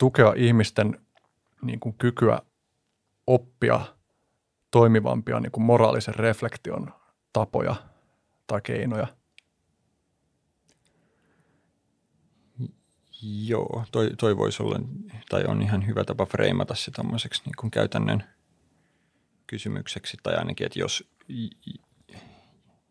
tukea 0.00 0.32
ihmisten 0.36 1.00
niin 1.62 1.80
kuin 1.80 1.94
kykyä 1.98 2.40
oppia 3.26 3.80
toimivampia 4.70 5.40
niin 5.40 5.52
kuin 5.52 5.64
moraalisen 5.64 6.14
reflektion 6.14 6.92
tapoja 7.32 7.74
tai 8.46 8.60
keinoja? 8.62 9.06
Joo, 13.22 13.84
toi, 13.92 14.10
toi 14.18 14.36
voisi 14.36 14.62
olla, 14.62 14.80
tai 15.28 15.44
on 15.44 15.62
ihan 15.62 15.86
hyvä 15.86 16.04
tapa 16.04 16.26
freimata 16.26 16.74
se 16.74 16.90
tämmöiseksi 16.90 17.42
niin 17.44 17.56
kuin 17.58 17.70
käytännön 17.70 18.24
kysymykseksi, 19.46 20.16
tai 20.22 20.34
ainakin, 20.34 20.66
että 20.66 20.78
jos, 20.78 21.10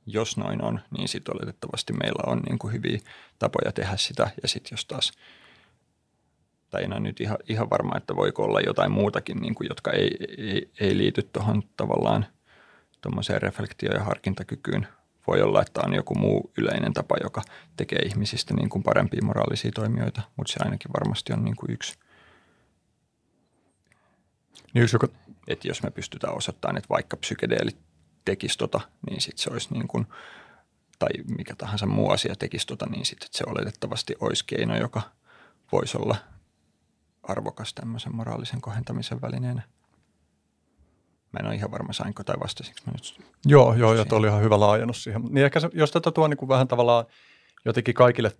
jos 0.06 0.38
noin 0.38 0.64
on, 0.64 0.80
niin 0.98 1.08
sitten 1.08 1.36
oletettavasti 1.36 1.94
meillä 1.94 2.32
on 2.32 2.40
niin 2.40 2.60
kuin 2.60 2.74
hyviä 2.74 3.00
tapoja 3.40 3.72
tehdä 3.72 3.98
sitä, 3.98 4.32
ja 4.42 4.48
sitten 4.48 4.70
jos 4.72 4.86
taas, 4.86 5.12
tai 6.70 6.84
en 6.84 6.94
ole 6.94 7.00
nyt 7.00 7.22
ihan, 7.22 7.38
ihan 7.50 7.70
varma, 7.70 7.98
että 7.98 8.16
voiko 8.16 8.44
olla 8.44 8.62
jotain 8.62 8.92
muutakin, 8.92 9.38
niin 9.38 9.56
kuin, 9.56 9.68
jotka 9.70 9.92
ei, 9.92 10.18
ei, 10.38 10.72
ei 10.80 10.98
liity 10.98 11.24
tuohon 11.24 11.64
tavallaan 11.78 12.26
tuommoiseen 13.02 13.42
reflektio- 13.42 13.94
ja 13.94 14.04
harkintakykyyn, 14.04 14.88
voi 15.28 15.42
olla, 15.42 15.62
että 15.62 15.82
on 15.86 15.94
joku 15.94 16.16
muu 16.16 16.52
yleinen 16.58 16.94
tapa, 16.94 17.16
joka 17.24 17.42
tekee 17.78 18.00
ihmisistä 18.00 18.54
niin 18.54 18.70
kuin 18.70 18.84
parempia 18.84 19.22
moraalisia 19.24 19.72
toimijoita, 19.72 20.22
mutta 20.36 20.54
se 20.54 20.60
ainakin 20.64 20.92
varmasti 20.94 21.34
on 21.34 21.46
niin 21.46 21.56
kuin 21.56 21.72
yksi. 21.72 22.00
Niin 24.74 24.84
yksi 24.84 24.96
joka... 24.96 25.08
Että 25.48 25.68
jos 25.68 25.84
me 25.84 25.92
pystytään 25.92 26.38
osoittamaan, 26.38 26.78
että 26.78 26.90
vaikka 26.90 27.18
psykedeelit 27.18 27.78
tekisi 28.26 28.58
tota, 28.58 28.82
niin 29.10 29.22
sitten 29.22 29.44
se 29.44 29.50
olisi 29.52 29.74
niin 29.74 29.88
kuin, 29.88 30.08
tai 31.00 31.10
mikä 31.38 31.56
tahansa 31.56 31.86
muu 31.86 32.10
asia 32.10 32.36
tekisi 32.36 32.68
tota, 32.68 32.86
niin 32.86 33.06
sitten 33.06 33.30
se 33.32 33.44
oletettavasti 33.48 34.16
olisi 34.20 34.44
keino, 34.48 34.78
joka 34.78 35.02
voisi 35.72 35.98
olla 35.98 36.16
arvokas 37.24 37.74
tämmöisen 37.74 38.16
moraalisen 38.16 38.62
kohentamisen 38.62 39.22
välineenä. 39.22 39.62
Mä 41.32 41.40
en 41.40 41.46
ole 41.46 41.56
ihan 41.56 41.72
varma, 41.72 41.94
sainko 41.94 42.24
tai 42.24 42.36
vastasinko 42.40 42.82
mä 42.86 42.92
nyt. 42.92 43.20
Joo, 43.46 43.74
joo, 43.74 43.94
ja 43.94 44.06
oli 44.12 44.28
ihan 44.28 44.42
hyvä 44.42 44.60
laajennus 44.60 45.04
siihen. 45.04 45.22
Niin 45.30 45.46
ehkä 45.46 45.60
se, 45.60 45.70
jos 45.74 45.92
tätä 45.92 46.12
tuo 46.12 46.28
niin 46.28 46.38
kuin 46.38 46.50
vähän 46.50 46.68
tavallaan 46.68 47.06
jotenkin 47.66 47.94
kaikille 47.94 48.32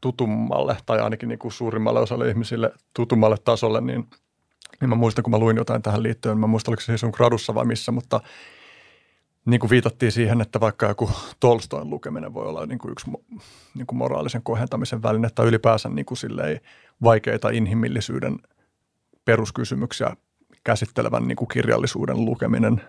tutummalle 0.00 0.76
tai 0.86 1.00
ainakin 1.00 1.28
niin 1.28 1.38
kuin 1.38 1.52
suurimmalle 1.52 2.00
osalle 2.00 2.28
ihmisille 2.28 2.72
tutummalle 2.94 3.36
tasolle, 3.44 3.80
niin, 3.80 4.10
niin 4.80 4.88
mä 4.88 4.94
muistan, 4.94 5.22
kun 5.22 5.30
mä 5.30 5.38
luin 5.38 5.56
jotain 5.56 5.82
tähän 5.82 6.02
liittyen, 6.02 6.38
mä 6.38 6.46
muistan, 6.46 6.72
oliko 6.72 6.82
se 6.82 6.98
sun 6.98 7.12
gradussa 7.14 7.54
vai 7.54 7.64
missä, 7.64 7.92
mutta 7.92 8.20
niin 9.48 9.60
kuin 9.60 9.70
viitattiin 9.70 10.12
siihen, 10.12 10.40
että 10.40 10.60
vaikka 10.60 10.86
joku 10.86 11.10
Tolstoin 11.40 11.90
lukeminen 11.90 12.34
voi 12.34 12.46
olla 12.46 12.66
niin 12.66 12.78
kuin 12.78 12.92
yksi 12.92 13.10
niin 13.74 13.86
kuin 13.86 13.98
moraalisen 13.98 14.42
kohentamisen 14.42 15.02
väline 15.02 15.28
tai 15.34 15.46
ylipäänsä 15.46 15.88
niin 15.88 16.06
kuin 16.06 16.18
vaikeita 17.02 17.50
inhimillisyyden 17.50 18.38
peruskysymyksiä 19.24 20.16
käsittelevän 20.64 21.28
niin 21.28 21.36
kuin 21.36 21.48
kirjallisuuden 21.48 22.24
lukeminen, 22.24 22.82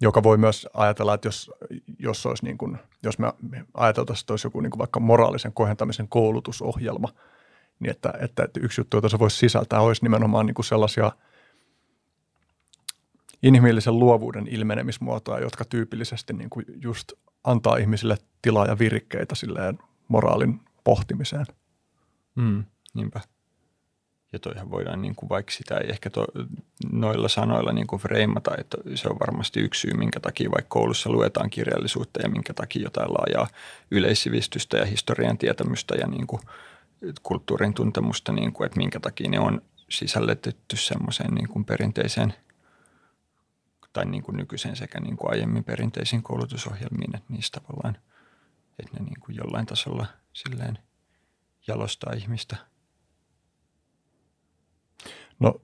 joka 0.00 0.22
voi 0.22 0.36
myös 0.38 0.68
ajatella, 0.74 1.14
että 1.14 1.28
jos, 1.28 1.50
jos, 1.98 2.26
olisi 2.26 2.44
niin 2.44 2.58
kuin, 2.58 2.78
jos 3.02 3.18
me 3.18 3.32
ajateltaisiin, 3.74 4.24
että 4.24 4.32
olisi 4.32 4.46
joku 4.46 4.60
niin 4.60 4.70
kuin 4.70 4.78
vaikka 4.78 5.00
moraalisen 5.00 5.52
kohentamisen 5.52 6.08
koulutusohjelma, 6.08 7.08
niin 7.80 7.90
että, 7.90 8.14
että, 8.20 8.44
että 8.44 8.60
yksi 8.62 8.80
juttu, 8.80 8.96
jota 8.96 9.08
se 9.08 9.18
voisi 9.18 9.36
sisältää, 9.36 9.80
olisi 9.80 10.02
nimenomaan 10.02 10.46
niin 10.46 10.54
kuin 10.54 10.66
sellaisia 10.66 11.12
inhimillisen 13.42 13.98
luovuuden 13.98 14.48
ilmenemismuotoja, 14.48 15.42
jotka 15.42 15.64
tyypillisesti 15.64 16.32
niin 16.32 16.50
kuin 16.50 16.66
just 16.82 17.12
antaa 17.44 17.76
ihmisille 17.76 18.16
tilaa 18.42 18.66
ja 18.66 18.78
virikkeitä 18.78 19.34
silleen 19.34 19.78
moraalin 20.08 20.60
pohtimiseen. 20.84 21.46
Mm, 22.34 22.64
niinpä. 22.94 23.20
Ja 24.32 24.38
toihan 24.38 24.70
voidaan, 24.70 25.02
niin 25.02 25.14
kuin, 25.14 25.28
vaikka 25.28 25.52
sitä 25.52 25.78
ei 25.78 25.90
ehkä 25.90 26.10
to, 26.10 26.26
noilla 26.92 27.28
sanoilla 27.28 27.72
niin 27.72 27.86
kuin 27.86 28.02
freimata, 28.02 28.50
että 28.58 28.76
se 28.94 29.08
on 29.08 29.18
varmasti 29.20 29.60
yksi 29.60 29.80
syy, 29.80 29.94
minkä 29.94 30.20
takia 30.20 30.50
vaikka 30.50 30.68
koulussa 30.68 31.10
luetaan 31.10 31.50
kirjallisuutta 31.50 32.22
ja 32.22 32.28
minkä 32.28 32.54
takia 32.54 32.82
jotain 32.82 33.12
laajaa 33.12 33.48
yleissivistystä 33.90 34.76
ja 34.76 34.84
historian 34.84 35.38
tietämystä 35.38 35.94
ja 35.94 36.06
niin 36.06 36.26
kuin, 36.26 36.42
kulttuurin 37.22 37.74
tuntemusta, 37.74 38.32
niin 38.32 38.52
kuin, 38.52 38.66
että 38.66 38.76
minkä 38.76 39.00
takia 39.00 39.30
ne 39.30 39.40
on 39.40 39.62
sisällytetty 39.88 40.76
semmoiseen 40.76 41.34
niin 41.34 41.48
kuin 41.48 41.64
perinteiseen 41.64 42.34
tai 43.92 44.04
niin 44.04 44.22
kuin 44.22 44.36
nykyiseen 44.36 44.76
sekä 44.76 45.00
niin 45.00 45.16
kuin 45.16 45.30
aiemmin 45.30 45.64
perinteisiin 45.64 46.22
koulutusohjelmiin, 46.22 47.16
että 47.16 47.32
niistä 47.32 47.60
tavallaan, 47.60 47.96
että 48.78 48.98
ne 48.98 49.04
niin 49.04 49.20
kuin 49.20 49.36
jollain 49.36 49.66
tasolla 49.66 50.06
silleen 50.32 50.78
jalostaa 51.66 52.12
ihmistä– 52.12 52.56
No, 55.42 55.60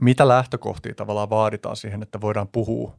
mitä 0.00 0.28
lähtökohtia 0.28 0.94
tavallaan 0.94 1.30
vaaditaan 1.30 1.76
siihen, 1.76 2.02
että 2.02 2.20
voidaan 2.20 2.48
puhua 2.48 2.98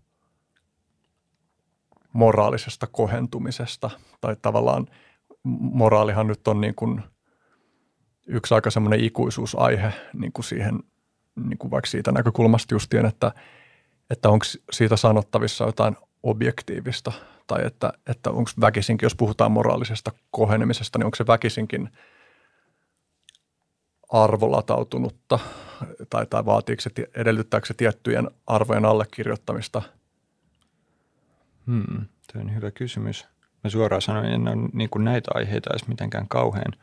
moraalisesta 2.13 2.87
kohentumisesta? 2.87 3.89
Tai 4.21 4.35
tavallaan 4.41 4.87
moraalihan 5.59 6.27
nyt 6.27 6.47
on 6.47 6.61
niin 6.61 6.75
kuin 6.75 7.01
yksi 8.27 8.53
aika 8.53 8.71
semmoinen 8.71 8.99
ikuisuusaihe 8.99 9.93
niin 10.13 10.33
kuin 10.33 10.45
siihen, 10.45 10.79
niin 11.35 11.57
kuin 11.57 11.71
vaikka 11.71 11.89
siitä 11.89 12.11
näkökulmasta 12.11 12.75
justien, 12.75 13.05
että, 13.05 13.31
että 14.09 14.29
onko 14.29 14.45
siitä 14.71 14.97
sanottavissa 14.97 15.65
jotain 15.65 15.95
objektiivista 16.23 17.11
tai 17.47 17.65
että, 17.65 17.93
että 18.07 18.29
onko 18.29 18.51
väkisinkin, 18.61 19.05
jos 19.05 19.15
puhutaan 19.15 19.51
moraalisesta 19.51 20.11
kohenemisesta, 20.31 20.99
niin 20.99 21.05
onko 21.05 21.15
se 21.15 21.27
väkisinkin– 21.27 21.89
arvolatautunutta 24.09 25.39
tai, 26.09 26.25
tai 26.25 26.45
vaatiiko 26.45 26.81
se, 26.81 26.89
edellyttääkö 27.15 27.67
se 27.67 27.73
tiettyjen 27.73 28.31
arvojen 28.47 28.85
allekirjoittamista? 28.85 29.81
Hmm, 31.67 32.05
tuo 32.33 32.41
on 32.41 32.55
hyvä 32.55 32.71
kysymys. 32.71 33.27
Mä 33.63 33.69
suoraan 33.69 34.01
sanoin, 34.01 34.25
en 34.25 34.47
ole 34.47 34.69
niin 34.73 34.89
näitä 34.97 35.31
aiheita 35.33 35.69
edes 35.69 35.87
mitenkään 35.87 36.27
kauhean 36.27 36.73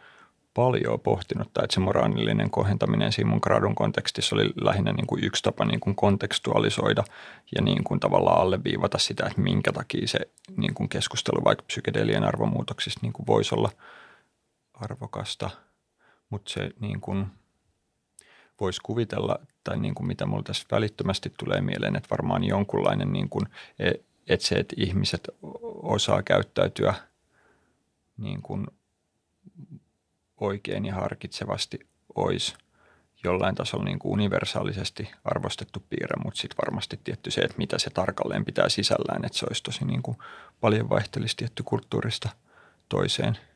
paljon 0.57 1.01
pohtinut, 1.01 1.53
tai 1.53 1.65
että 1.65 1.75
se 1.75 1.81
moraalinen 1.81 2.51
kohentaminen 2.51 3.13
siinä 3.13 3.31
mun 3.31 3.41
gradun 3.43 3.75
kontekstissa 3.75 4.37
oli 4.37 4.53
lähinnä 4.61 4.93
niin 4.93 5.07
kuin 5.07 5.25
yksi 5.25 5.43
tapa 5.43 5.65
niin 5.65 5.81
kuin 5.81 5.97
kontekstualisoida 5.97 7.05
ja 7.57 7.63
niin 7.63 7.85
kuin 7.85 8.01
tavallaan 8.01 8.41
alleviivata 8.41 8.99
sitä, 8.99 9.27
että 9.27 9.41
minkä 9.41 9.73
takia 9.73 10.09
se 10.09 10.19
niin 10.57 10.75
kuin 10.75 10.89
keskustelu 10.89 11.45
vaikka 11.45 11.65
psykedelien 11.67 12.25
arvomuutoksista 12.25 13.01
niin 13.03 13.13
kuin 13.13 13.27
voisi 13.27 13.55
olla 13.55 13.71
arvokasta– 14.75 15.51
mutta 16.31 16.53
se 16.53 16.71
niin 16.81 17.01
kuin 17.01 17.27
voisi 18.61 18.81
kuvitella, 18.83 19.39
tai 19.65 19.79
niin 19.79 19.95
kuin 19.95 20.07
mitä 20.07 20.27
mulla 20.27 20.43
tässä 20.43 20.67
välittömästi 20.71 21.33
tulee 21.39 21.61
mieleen, 21.61 21.97
että 21.97 22.11
varmaan 22.11 22.45
jonkunlainen, 22.45 23.13
niin 23.13 23.29
kuin, 23.29 23.47
e, 23.79 23.91
että 24.29 24.47
se, 24.47 24.55
että 24.55 24.77
ihmiset 24.79 25.29
osaa 25.83 26.23
käyttäytyä 26.23 26.95
niin 28.17 28.43
kuin 28.43 28.67
oikein 30.41 30.85
ja 30.85 30.95
harkitsevasti 30.95 31.79
olisi 32.15 32.55
jollain 33.25 33.55
tasolla 33.55 33.85
niin 33.85 33.99
kuin 33.99 34.13
universaalisesti 34.13 35.11
arvostettu 35.25 35.85
piirre, 35.89 36.23
mutta 36.25 36.41
sitten 36.41 36.57
varmasti 36.67 37.01
tietty 37.05 37.31
se, 37.31 37.41
että 37.41 37.59
mitä 37.59 37.79
se 37.79 37.91
tarkalleen 37.91 38.45
pitää 38.45 38.69
sisällään, 38.69 39.25
että 39.25 39.39
se 39.39 39.47
olisi 39.49 39.63
tosi 39.63 39.85
niin 39.85 40.03
kuin 40.03 40.17
paljon 40.61 40.89
vaihtelisi 40.89 41.37
tietty 41.37 41.63
kulttuurista 41.63 42.29
toiseen– 42.89 43.39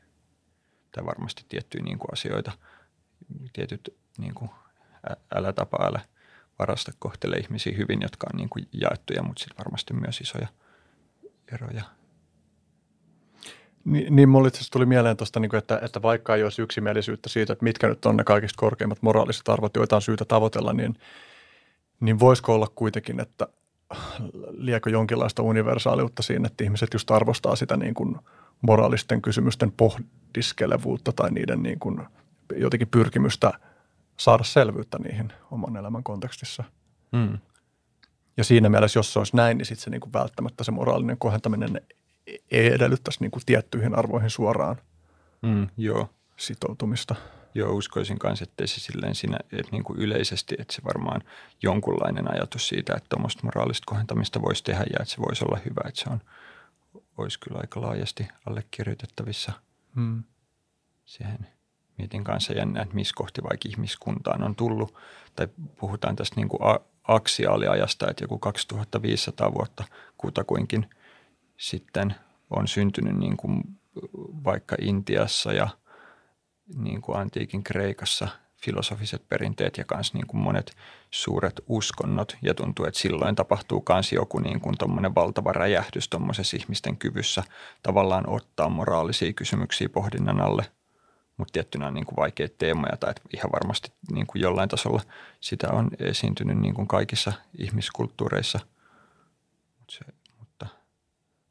tai 0.91 1.05
varmasti 1.05 1.45
tiettyjä 1.49 1.83
niin 1.83 1.99
kuin 1.99 2.13
asioita, 2.13 2.51
tietyt 3.53 3.95
niin 4.17 4.33
kuin, 4.33 4.51
älä 5.35 5.53
tapa, 5.53 5.85
älä 5.85 6.01
varasta 6.59 6.91
kohtele 6.99 7.35
ihmisiä 7.35 7.77
hyvin, 7.77 8.01
jotka 8.01 8.27
on 8.33 8.37
niin 8.37 8.49
kuin 8.49 8.67
jaettuja, 8.71 9.23
mutta 9.23 9.39
sitten 9.39 9.57
varmasti 9.57 9.93
myös 9.93 10.21
isoja 10.21 10.47
eroja. 11.53 11.83
Niin, 13.85 14.15
niin 14.15 14.29
mulle 14.29 14.47
itse 14.47 14.69
tuli 14.71 14.85
mieleen 14.85 15.17
tuosta, 15.17 15.39
niin 15.39 15.55
että, 15.55 15.79
että 15.83 16.01
vaikka 16.01 16.35
ei 16.35 16.43
olisi 16.43 16.61
yksimielisyyttä 16.61 17.29
siitä, 17.29 17.53
että 17.53 17.63
mitkä 17.63 17.87
nyt 17.87 18.05
on 18.05 18.17
ne 18.17 18.23
kaikista 18.23 18.59
korkeimmat 18.59 19.01
moraaliset 19.01 19.49
arvot, 19.49 19.75
joita 19.75 19.95
on 19.95 20.01
syytä 20.01 20.25
tavoitella, 20.25 20.73
niin, 20.73 20.95
niin 21.99 22.19
voisiko 22.19 22.55
olla 22.55 22.67
kuitenkin, 22.75 23.19
että 23.19 23.47
liekö 24.51 24.89
jonkinlaista 24.89 25.43
universaaliutta 25.43 26.23
siinä, 26.23 26.47
että 26.47 26.63
ihmiset 26.63 26.93
just 26.93 27.11
arvostaa 27.11 27.55
sitä 27.55 27.77
niin 27.77 27.93
kuin 27.93 28.15
moraalisten 28.61 29.21
kysymysten 29.21 29.71
pohdiskelevuutta 29.71 31.11
tai 31.11 31.31
niiden 31.31 31.63
niin 31.63 31.79
kuin 31.79 32.01
jotenkin 32.55 32.87
pyrkimystä 32.87 33.51
saada 34.17 34.43
selvyyttä 34.43 34.99
niihin 34.99 35.33
oman 35.51 35.77
elämän 35.77 36.03
kontekstissa. 36.03 36.63
Mm. 37.11 37.37
Ja 38.37 38.43
siinä 38.43 38.69
mielessä, 38.69 38.99
jos 38.99 39.13
se 39.13 39.19
olisi 39.19 39.35
näin, 39.35 39.57
niin 39.57 39.65
sitten 39.65 39.83
se 39.83 39.89
niin 39.89 40.01
kuin 40.01 40.13
välttämättä 40.13 40.63
se 40.63 40.71
moraalinen 40.71 41.17
kohentaminen 41.17 41.81
edellyttäisi 42.51 43.19
niin 43.21 43.31
kuin 43.31 43.43
tiettyihin 43.45 43.95
arvoihin 43.95 44.29
suoraan 44.29 44.75
mm, 45.41 45.67
joo. 45.77 46.09
sitoutumista. 46.37 47.15
Joo, 47.55 47.73
uskoisin 47.73 48.19
kanssa, 48.19 48.43
että 48.43 48.67
se 48.67 48.79
silleen 48.79 49.15
siinä, 49.15 49.37
että 49.51 49.71
niin 49.71 49.83
kuin 49.83 49.99
yleisesti, 49.99 50.55
että 50.59 50.73
se 50.73 50.81
varmaan 50.85 51.21
jonkunlainen 51.63 52.33
ajatus 52.33 52.67
siitä, 52.67 52.93
että 52.97 53.09
tuommoista 53.09 53.43
moraalista 53.43 53.85
kohentamista 53.85 54.41
voisi 54.41 54.63
tehdä 54.63 54.83
ja 54.83 54.97
että 54.99 55.13
se 55.13 55.21
voisi 55.27 55.45
olla 55.45 55.59
hyvä, 55.65 55.81
että 55.87 56.01
se 56.01 56.09
on, 56.09 56.21
olisi 57.17 57.39
kyllä 57.39 57.59
aika 57.61 57.81
laajasti 57.81 58.27
allekirjoitettavissa 58.45 59.51
hmm. 59.95 60.23
siihen. 61.05 61.47
Mietin 61.97 62.23
kanssa 62.23 62.53
jännä, 62.53 62.81
että 62.81 62.95
missä 62.95 63.13
kohti 63.17 63.43
vaikka 63.43 63.69
ihmiskuntaan 63.69 64.43
on 64.43 64.55
tullut, 64.55 64.93
tai 65.35 65.47
puhutaan 65.79 66.15
tästä 66.15 66.35
niin 66.35 66.49
kuin 66.49 66.61
aksiaaliajasta, 67.03 68.09
että 68.09 68.23
joku 68.23 68.39
2500 68.39 69.53
vuotta 69.53 69.83
kutakuinkin 70.17 70.89
sitten 71.61 72.15
on 72.49 72.67
syntynyt 72.67 73.17
niin 73.17 73.37
kuin 73.37 73.63
vaikka 74.43 74.75
Intiassa 74.79 75.53
ja– 75.53 75.67
niin 76.75 77.01
kuin 77.01 77.17
antiikin 77.17 77.63
Kreikassa 77.63 78.27
filosofiset 78.55 79.29
perinteet 79.29 79.77
ja 79.77 79.85
myös 79.93 80.13
niin 80.13 80.27
kuin 80.27 80.41
monet 80.41 80.75
suuret 81.11 81.61
uskonnot. 81.67 82.37
Ja 82.41 82.53
tuntuu, 82.53 82.85
että 82.85 82.99
silloin 82.99 83.35
tapahtuu 83.35 83.85
myös 83.89 84.11
joku 84.13 84.39
niin 84.39 84.61
kuin 84.61 84.75
valtava 85.15 85.51
räjähdys 85.51 86.09
tuommoisessa 86.09 86.57
ihmisten 86.57 86.97
kyvyssä 86.97 87.43
tavallaan 87.83 88.29
ottaa 88.29 88.69
moraalisia 88.69 89.33
kysymyksiä 89.33 89.89
pohdinnan 89.89 90.41
alle. 90.41 90.65
Mutta 91.37 91.51
tiettynä 91.51 91.87
on 91.87 91.93
niin 91.93 92.05
kuin 92.05 92.15
vaikeita 92.15 92.55
teemoja 92.57 92.97
tai 92.97 93.13
ihan 93.33 93.51
varmasti 93.51 93.91
niin 94.11 94.27
kuin 94.27 94.41
jollain 94.41 94.69
tasolla 94.69 95.01
sitä 95.39 95.67
on 95.71 95.89
esiintynyt 95.99 96.57
niin 96.57 96.73
kuin 96.73 96.87
kaikissa 96.87 97.33
ihmiskulttuureissa. 97.57 98.59
Mut 99.79 99.89
se, 99.89 100.05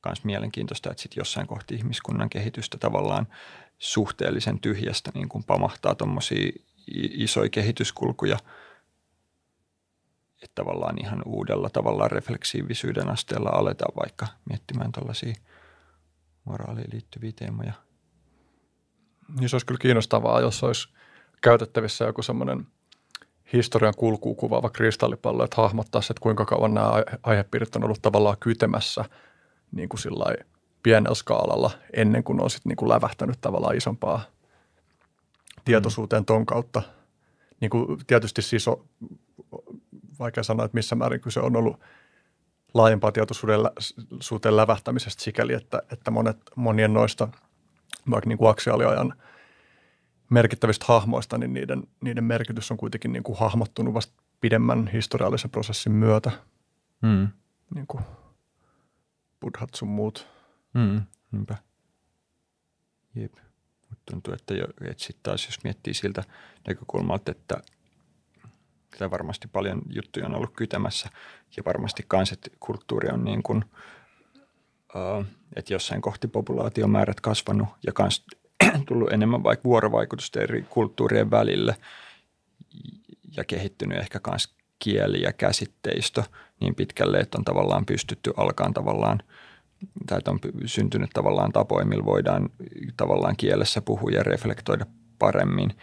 myös 0.07 0.25
mielenkiintoista, 0.25 0.91
että 0.91 1.03
sitten 1.03 1.21
jossain 1.21 1.47
kohti 1.47 1.75
ihmiskunnan 1.75 2.31
kehitystä 2.31 2.79
tavallaan 2.79 3.27
suhteellisen 3.79 4.61
tyhjästä 4.61 5.11
niin 5.15 5.29
kuin 5.29 5.45
pamahtaa 5.45 5.95
tuommoisia 5.95 6.53
isoja 6.95 7.51
kehityskulkuja, 7.51 8.37
että 10.43 10.55
tavallaan 10.55 11.01
ihan 11.01 11.23
uudella 11.27 11.71
tavalla 11.71 12.09
refleksiivisyyden 12.09 13.09
asteella 13.09 13.51
aletaan 13.51 13.93
vaikka 13.97 14.27
miettimään 14.49 14.93
tällaisia 14.93 15.35
moraaliin 16.45 16.91
liittyviä 16.93 17.33
teemoja. 17.37 17.73
Niin 19.39 19.49
se 19.49 19.57
olisi 19.57 19.67
kyllä 19.67 19.79
kiinnostavaa, 19.79 20.41
jos 20.41 20.65
olisi 20.65 20.89
käytettävissä 21.41 22.05
joku 22.05 22.23
semmoinen 22.23 22.67
historian 23.53 23.95
kulkuun 23.97 24.37
kuvaava 24.37 24.71
kristallipallo, 24.71 25.45
että 25.45 25.63
hahmottaisi, 25.63 26.13
että 26.13 26.23
kuinka 26.23 26.45
kauan 26.45 26.75
nämä 26.75 26.91
aihepiirit 27.23 27.77
on 27.77 27.85
ollut 27.85 28.03
tavallaan 28.03 28.37
kytemässä 28.41 29.05
niin 29.73 29.89
kuin 29.89 30.01
pienellä 30.83 31.15
skaalalla 31.15 31.71
ennen 31.93 32.25
kuin 32.25 32.43
on 32.43 32.51
sitten 32.51 32.71
niin 32.71 32.77
kuin 32.77 32.89
lävähtänyt 32.89 33.41
tavallaan 33.41 33.77
isompaa 33.77 34.21
tietoisuuteen 35.65 36.25
ton 36.25 36.47
kautta. 36.47 36.83
Niin 37.61 37.71
kuin 37.71 37.99
tietysti 38.07 38.43
siis 38.43 38.69
on 38.69 38.85
vaikea 40.19 40.43
sanoa, 40.43 40.65
että 40.65 40.75
missä 40.77 40.95
määrin 40.95 41.21
kyse 41.21 41.41
on 41.41 41.57
ollut 41.57 41.81
laajempaa 42.75 43.13
tietoisuuteen 43.13 44.57
lävähtämisestä 44.57 45.23
sikäli, 45.23 45.53
että, 45.53 45.83
että 45.93 46.11
monet, 46.11 46.37
monien 46.57 46.93
noista 46.93 47.29
vaikka 48.11 48.29
niin 48.29 48.39
kuin 48.39 48.51
aksiaaliajan 48.51 49.15
merkittävistä 50.31 50.85
hahmoista, 50.89 51.39
niin 51.39 51.53
niiden, 51.53 51.83
niiden 52.01 52.25
merkitys 52.25 52.71
on 52.71 52.77
kuitenkin 52.77 53.13
niin 53.13 53.23
kuin 53.23 53.39
hahmottunut 53.39 53.95
vasta 53.95 54.13
pidemmän 54.41 54.91
historiallisen 54.93 55.51
prosessin 55.51 55.93
myötä. 55.93 56.31
Mm. 57.03 57.29
Niin 57.75 57.87
kuin 57.87 58.05
buddhat 59.41 59.75
sun 59.75 59.89
muut. 59.89 60.27
Mm, 60.75 61.03
niinpä. 61.33 61.57
Jep. 63.15 63.33
Tuntuu, 64.11 64.35
että, 64.35 64.55
jo, 64.55 64.65
että 64.81 65.05
sitten 65.05 65.23
taas 65.23 65.47
jos 65.47 65.65
miettii 65.65 65.95
siltä 65.95 66.25
näkökulmalta, 66.67 67.31
että 67.31 67.61
sitä 68.93 69.11
varmasti 69.11 69.49
paljon 69.49 69.83
juttuja 69.91 70.27
on 70.27 70.35
ollut 70.35 70.57
kytämässä 70.57 71.09
ja 71.57 71.63
varmasti 71.65 72.05
kans, 72.09 72.33
että 72.33 72.51
kulttuuri 72.61 73.09
on 73.09 73.25
niin 73.25 73.43
kuin, 73.43 73.65
uh, 74.95 75.25
että 75.57 75.73
jossain 75.73 76.03
kohti 76.03 76.29
populaatiomäärät 76.29 77.21
kasvanut 77.21 77.69
ja 77.87 77.93
kans 77.93 78.25
tullut 78.89 79.13
enemmän 79.13 79.43
vaikka 79.43 79.65
vuorovaikutusta 79.65 80.41
eri 80.41 80.63
kulttuurien 80.63 81.31
välille 81.31 81.77
ja 83.37 83.45
kehittynyt 83.45 83.99
ehkä 83.99 84.21
kans 84.21 84.55
kieli 84.79 85.23
ja 85.23 85.33
käsitteistö 85.33 86.23
niin 86.61 86.75
pitkälle, 86.75 87.19
että 87.19 87.39
on 87.39 87.45
tavallaan 87.45 87.87
pystytty 87.87 88.33
alkaan 88.37 88.75
tavallaan– 88.75 89.23
tai 90.07 90.21
on 90.27 90.39
syntynyt 90.67 91.11
tavallaan 91.13 91.53
tapoja, 91.53 91.87
millä 91.87 92.05
voidaan 92.05 92.51
tavallaan 92.97 93.37
kielessä 93.37 93.83
puhua 93.83 94.11
ja 94.11 94.23
reflektoida 94.23 94.87
paremmin. 95.19 95.77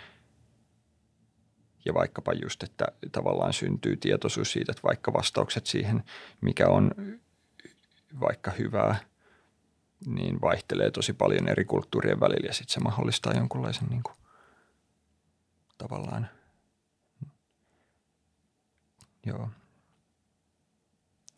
Ja 1.85 1.93
vaikkapa 1.93 2.33
just, 2.33 2.63
että 2.63 2.85
tavallaan 3.11 3.53
syntyy 3.53 3.97
tietoisuus 3.97 4.51
siitä, 4.51 4.71
että 4.71 4.83
vaikka 4.83 5.13
vastaukset 5.13 5.65
siihen, 5.65 6.03
mikä 6.41 6.67
on 6.67 6.91
vaikka 8.19 8.51
hyvää, 8.51 8.95
niin 10.05 10.41
vaihtelee 10.41 10.91
tosi 10.91 11.13
paljon 11.13 11.47
eri 11.47 11.65
kulttuurien 11.65 12.19
välillä 12.19 12.47
ja 12.47 12.53
sitten 12.53 12.73
se 12.73 12.79
mahdollistaa 12.79 13.33
jonkunlaisen 13.33 13.87
niin 13.87 14.03
kuin, 14.03 14.15
tavallaan, 15.77 16.27
joo, 19.25 19.49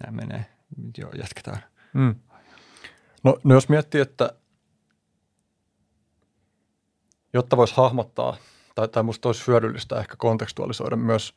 nämä 0.04 0.16
menee, 0.16 0.46
joo, 0.98 1.12
jatketaan. 1.12 1.60
Mm. 1.94 2.16
No, 3.24 3.38
no 3.44 3.54
jos 3.54 3.70
miettii, 3.70 4.02
että 4.02 4.34
jotta 7.34 7.58
voisi 7.58 7.78
hahmottaa, 7.78 8.38
tai, 8.76 8.88
tai 8.88 9.04
musta 9.04 9.30
olisi 9.30 9.48
hyödyllistä 9.48 10.00
ehkä 10.00 10.16
kontekstualisoida 10.18 10.96
myös 10.96 11.34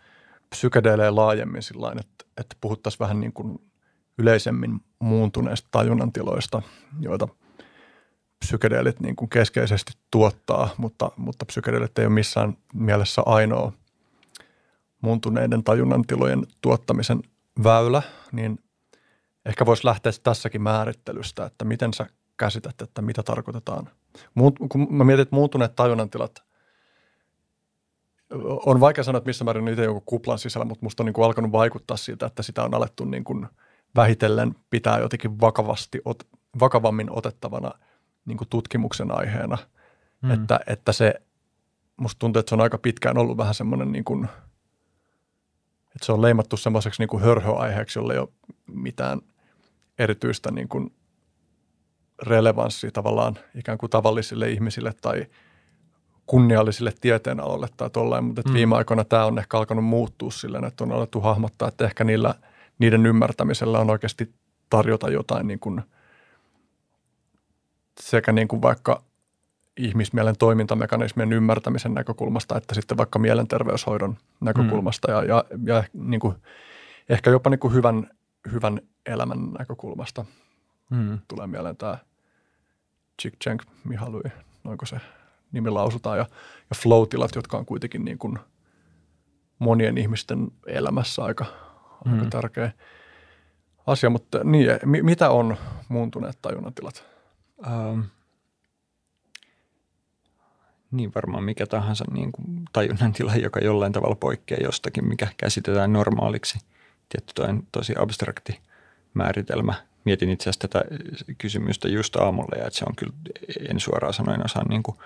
psykedeelejä 0.51 1.17
laajemmin 1.17 1.63
sillä 1.63 1.93
että, 2.01 2.25
että 2.37 2.57
puhuttaisiin 2.61 2.99
vähän 2.99 3.21
niin 3.21 3.33
kuin 3.33 3.59
yleisemmin 4.19 4.81
muuntuneista 4.99 5.69
tajunnantiloista, 5.71 6.63
joita 7.01 7.29
psykedeelit 8.39 9.01
niin 9.01 9.17
kuin 9.17 9.29
keskeisesti 9.29 9.93
tuottaa, 10.11 10.69
mutta, 10.77 11.11
mutta 11.17 11.47
psykedeelit 11.47 11.99
ei 11.99 12.07
ole 12.07 12.15
missään 12.15 12.57
mielessä 12.75 13.23
ainoa 13.27 13.73
muuntuneiden 15.01 15.65
tajunnantilojen 15.65 16.47
tuottamisen 16.61 17.23
väylä, 17.65 18.03
niin 18.33 18.59
Ehkä 19.47 19.67
voisi 19.67 19.87
lähteä 19.87 20.13
tässäkin 20.23 20.63
määrittelystä, 20.63 21.45
että 21.45 21.65
miten 21.65 21.95
sä 21.95 22.07
käsität, 22.37 22.83
että 22.83 23.03
mitä 23.03 23.23
tarkoitetaan. 23.23 23.89
Muut, 24.35 24.59
kun 24.69 24.87
mä 24.91 25.05
mietin, 25.05 25.23
että 25.23 25.37
muuttuneet 25.37 25.77
tajunnantilat, 25.77 26.43
on 28.67 28.81
vaikea 28.81 29.05
sanoa, 29.05 29.19
että 29.19 29.29
missä 29.29 29.45
määrin 29.45 29.69
itse 29.69 29.85
joku 29.85 30.01
kuplan 30.01 30.39
sisällä, 30.39 30.65
mutta 30.65 30.87
musta 30.87 31.03
on 31.03 31.05
niin 31.05 31.15
kuin 31.15 31.25
alkanut 31.25 31.53
vaikuttaa 31.53 31.97
siltä, 31.97 32.27
että 32.27 32.43
sitä 32.43 32.65
on 32.65 32.75
alettu 32.75 33.05
niin 33.05 33.25
kuin 33.25 33.47
vähitellen 33.97 34.55
pitää 34.71 34.99
jotenkin 34.99 35.41
vakavasti, 35.41 36.01
ot, 36.05 36.29
vakavammin 36.61 37.11
otettavana 37.11 37.71
niin 38.25 38.39
kuin 38.39 38.49
tutkimuksen 38.49 39.19
aiheena. 39.19 39.59
Hmm. 40.23 40.31
Että, 40.31 40.61
että 40.67 40.93
se, 40.93 41.15
musta 41.97 42.19
tuntuu, 42.19 42.41
että 42.41 42.51
se 42.51 42.55
on 42.55 42.61
aika 42.61 42.79
pitkään 42.79 43.19
ollut 43.19 43.37
vähän 43.37 43.55
semmoinen 43.55 43.93
niin 43.93 44.05
kuin, 44.05 44.29
että 45.97 46.07
se 46.07 46.13
on 46.13 46.23
leimattu 46.23 46.57
semmoiseksi 46.57 47.03
niin 47.03 47.09
kuin 47.09 47.23
hörhöaiheeksi, 47.23 47.99
jolle 47.99 48.13
ei 48.13 48.19
ole 48.19 48.29
mitään 48.67 49.21
erityistä 49.99 50.51
niin 50.51 50.69
kuin 50.69 50.93
relevanssia 52.23 52.91
tavallaan 52.91 53.39
ikään 53.55 53.79
kuin 53.79 53.91
tavallisille 53.91 54.51
ihmisille 54.51 54.93
tai 55.01 55.27
kunniallisille 56.27 56.93
tieteenaloille 57.01 57.69
tai 57.77 57.91
tollain, 57.91 58.25
mutta 58.25 58.43
mm. 58.49 58.55
viime 58.55 58.77
aikoina 58.77 59.05
tämä 59.05 59.25
on 59.25 59.39
ehkä 59.39 59.59
alkanut 59.59 59.85
muuttua 59.85 60.31
silleen, 60.31 60.65
että 60.65 60.85
on 60.85 60.93
alettu 60.93 61.21
hahmottaa, 61.21 61.69
että 61.69 61.85
ehkä 61.85 62.05
niillä, 62.05 62.35
niiden 62.79 63.07
ymmärtämisellä 63.07 63.79
on 63.79 63.91
oikeasti 63.91 64.35
tarjota 64.71 65.11
jotain 65.11 65.47
niin 65.47 65.59
kuin 65.59 65.83
sekä 68.01 68.33
niin 68.33 68.49
kuin 68.49 68.63
vaikka 68.63 69.03
ihmismielen 69.77 70.39
toimintamekanismien 70.39 71.33
ymmärtämisen 71.33 71.95
näkökulmasta, 71.95 72.57
että 72.57 72.75
sitten 72.75 72.97
vaikka 72.97 73.19
mielenterveyshoidon 73.19 74.17
näkökulmasta 74.41 75.09
mm. 75.09 75.15
ja, 75.15 75.25
ja, 75.25 75.45
ja 75.65 75.85
niin 75.93 76.21
kuin, 76.21 76.35
ehkä 77.09 77.31
jopa 77.31 77.51
niin 77.51 77.61
kuin 77.61 77.75
hyvän, 77.75 78.11
hyvän 78.53 78.81
elämän 79.07 79.53
näkökulmasta. 79.59 80.25
Mm. 80.91 81.19
Tulee 81.29 81.47
mieleen 81.47 81.77
tämä 81.77 81.99
Cheng 83.43 83.61
Mihalui, 83.85 84.23
noinko 84.65 84.87
se 84.87 84.97
nimi 85.53 85.71
lausutaan, 85.71 86.19
ja, 86.19 86.27
ja 86.71 86.77
flow-tilat, 86.77 87.35
jotka 87.35 87.57
on 87.57 87.67
kuitenkin 87.67 88.05
niin 88.05 88.19
kuin 88.19 88.39
monien 89.59 89.99
ihmisten 89.99 90.49
elämässä 90.67 91.25
aika, 91.25 91.45
mm. 92.05 92.13
aika 92.13 92.27
tärkeä 92.31 92.73
asia. 93.87 94.11
Mutta 94.11 94.45
niin, 94.45 94.69
mi, 94.85 95.03
mitä 95.03 95.31
on 95.31 95.57
muuntuneet 95.89 96.39
tajunnantilat? 96.43 97.05
Um, 97.67 98.05
niin 100.93 101.13
varmaan 101.15 101.45
mikä 101.45 101.67
tahansa 101.67 102.05
niin 102.11 102.33
kuin 102.33 102.47
tajunnan 102.73 103.13
tila, 103.13 103.35
joka 103.35 103.61
jollain 103.61 103.93
tavalla 103.93 104.15
poikkeaa 104.15 104.65
jostakin, 104.65 105.09
mikä 105.09 105.29
käsitetään 105.37 105.93
normaaliksi. 105.93 106.59
Tietty 107.09 107.33
toi 107.35 107.49
on 107.49 107.63
tosi 107.73 107.95
abstrakti 107.99 108.61
määritelmä. 109.15 109.75
Mietin 110.05 110.31
itse 110.31 110.51
asiassa 110.51 110.69
tätä 110.69 110.85
kysymystä 111.39 111.89
just 111.89 112.17
aamulla 112.17 112.59
ja 112.59 112.67
että 112.67 112.79
se 112.79 112.85
on 112.89 112.97
kyllä, 112.97 113.13
en 113.71 113.81
suoraan 113.81 114.15
sanoen 114.15 114.45
osaa 114.45 114.69
niin 114.69 114.83
kuin 114.83 114.97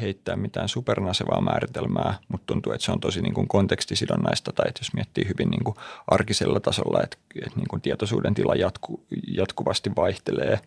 heittää 0.00 0.36
mitään 0.36 0.68
supernasevaa 0.68 1.40
määritelmää, 1.40 2.14
mutta 2.28 2.46
tuntuu, 2.46 2.72
että 2.72 2.84
se 2.84 2.92
on 2.92 3.00
tosi 3.00 3.22
niin 3.22 3.34
kuin 3.34 3.48
kontekstisidonnaista 3.48 4.52
tai 4.52 4.68
että 4.68 4.80
jos 4.80 4.94
miettii 4.94 5.28
hyvin 5.28 5.50
niin 5.50 5.64
kuin 5.64 5.76
arkisella 6.06 6.60
tasolla, 6.60 7.02
että, 7.02 7.16
että 7.44 7.56
niin 7.56 7.68
kuin 7.68 7.82
tietoisuuden 7.82 8.34
tila 8.34 8.54
jatku, 8.54 9.04
jatkuvasti 9.26 9.90
vaihtelee 9.96 10.60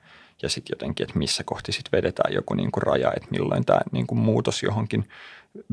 ja 0.43 0.49
sitten 0.49 0.73
jotenkin, 0.73 1.03
että 1.03 1.19
missä 1.19 1.43
kohti 1.43 1.71
sitten 1.71 1.91
vedetään 1.91 2.33
joku 2.33 2.53
niin 2.53 2.71
kuin 2.71 2.83
raja, 2.83 3.13
että 3.15 3.27
milloin 3.31 3.65
tämä 3.65 3.79
niin 3.91 4.07
kuin 4.07 4.19
muutos 4.19 4.63
johonkin 4.63 5.09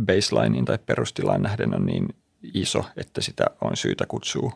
baselineen 0.06 0.64
tai 0.64 0.78
perustilaan 0.86 1.42
nähden 1.42 1.74
on 1.74 1.86
niin 1.86 2.08
iso, 2.54 2.84
että 2.96 3.20
sitä 3.20 3.44
on 3.60 3.76
syytä 3.76 4.06
kutsua 4.06 4.52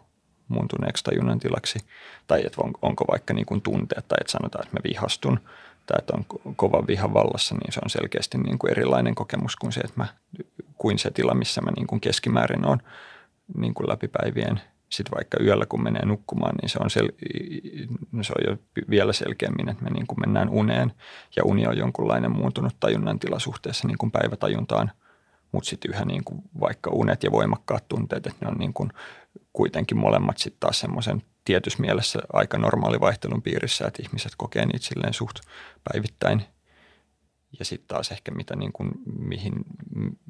muuntuneeksi 0.49 1.05
tajunnan 1.05 1.39
tilaksi, 1.39 1.79
tai 2.27 2.47
että 2.47 2.61
on, 2.61 2.73
onko 2.83 3.05
vaikka 3.11 3.35
niin 3.35 3.47
kuin 3.47 3.63
tunteet, 3.63 4.09
tai 4.09 4.19
että 4.21 4.33
sanotaan, 4.33 4.65
että 4.65 4.77
mä 4.77 4.81
vihastun 4.91 5.41
tai 5.87 5.99
että 5.99 6.13
on 6.17 6.25
kova 6.57 6.87
viha 6.87 7.15
vallassa, 7.15 7.55
niin 7.55 7.73
se 7.73 7.81
on 7.85 7.91
selkeästi 7.91 8.39
niin 8.39 8.59
kuin 8.59 8.71
erilainen 8.71 9.15
kokemus 9.15 9.57
kuin 9.57 9.73
se, 9.73 9.81
että 9.81 9.95
mä, 9.97 10.07
kuin 10.79 10.99
se 10.99 11.11
tila, 11.11 11.35
missä 11.35 11.61
mä 11.61 11.71
niin 11.77 11.87
kuin 11.87 12.01
keskimäärin 12.01 12.67
on 12.67 12.79
niin 13.57 13.75
kuin 13.75 13.89
läpipäivien. 13.89 14.61
Sitten 14.97 15.15
vaikka 15.15 15.37
yöllä, 15.41 15.67
kun 15.67 15.83
menee 15.83 16.07
nukkumaan, 16.07 16.55
niin 16.63 16.69
se 16.69 16.79
on, 16.83 16.91
sel, 16.91 17.09
se 18.23 18.33
on 18.39 18.45
jo 18.51 18.57
vielä 18.91 19.13
selkeämmin, 19.13 19.69
että 19.69 19.85
me 19.85 19.91
niin 19.91 20.07
kuin 20.07 20.21
mennään 20.21 20.49
uneen 20.49 20.93
ja 21.37 21.45
uni 21.45 21.67
on 21.67 21.79
jonkunlainen 21.79 22.31
muuntunut 22.31 22.77
tajunnan 22.81 23.19
tila 23.19 23.39
suhteessa 23.39 23.89
niin 23.89 23.99
kuin 23.99 24.11
päivätajuntaan, 24.11 24.91
mutta 25.53 25.69
sitten 25.69 25.91
yhä 25.91 26.05
niin 26.05 26.25
kuin 26.25 26.43
vaikka 26.61 26.91
unet 26.91 27.23
ja 27.23 27.33
voimakkaat 27.33 27.89
tunteet, 27.89 28.27
että 28.27 28.45
ne 28.45 28.51
on 28.51 28.59
niin 28.59 28.73
kuin 28.73 28.91
kuitenkin 29.53 29.99
molemmat 29.99 30.39
sitten 30.39 30.61
taas 30.61 30.81
semmoisen 30.81 31.23
tietyssä 31.45 31.81
mielessä 31.81 32.19
aika 32.33 32.59
normaali 32.59 33.01
vaihtelun 33.01 33.43
piirissä, 33.43 33.87
että 33.87 34.03
ihmiset 34.03 34.33
kokee 34.37 34.67
niitä 34.67 34.87
silleen 34.87 35.15
suht 35.15 35.37
päivittäin. 35.93 36.43
Ja 37.59 37.65
sitten 37.65 37.89
taas 37.89 38.11
ehkä 38.11 38.33
mitä 38.33 38.57
niin 38.57 38.73
kuin, 38.73 38.91
mihin 39.19 39.53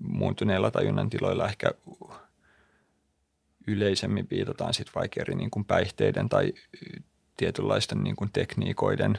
muuntuneilla 0.01 0.71
tajunnan 0.71 1.11
tiloilla 1.11 1.49
ehkä 1.49 1.71
yleisemmin 3.67 4.27
viitataan 4.31 4.75
sitten 4.75 4.95
vaikka 4.95 5.21
eri 5.21 5.35
niin 5.35 5.51
kuin 5.51 5.65
päihteiden 5.65 6.29
tai 6.29 6.53
tietynlaisten 7.37 8.05
niin 8.05 8.17
kuin 8.17 8.31
tekniikoiden, 8.33 9.19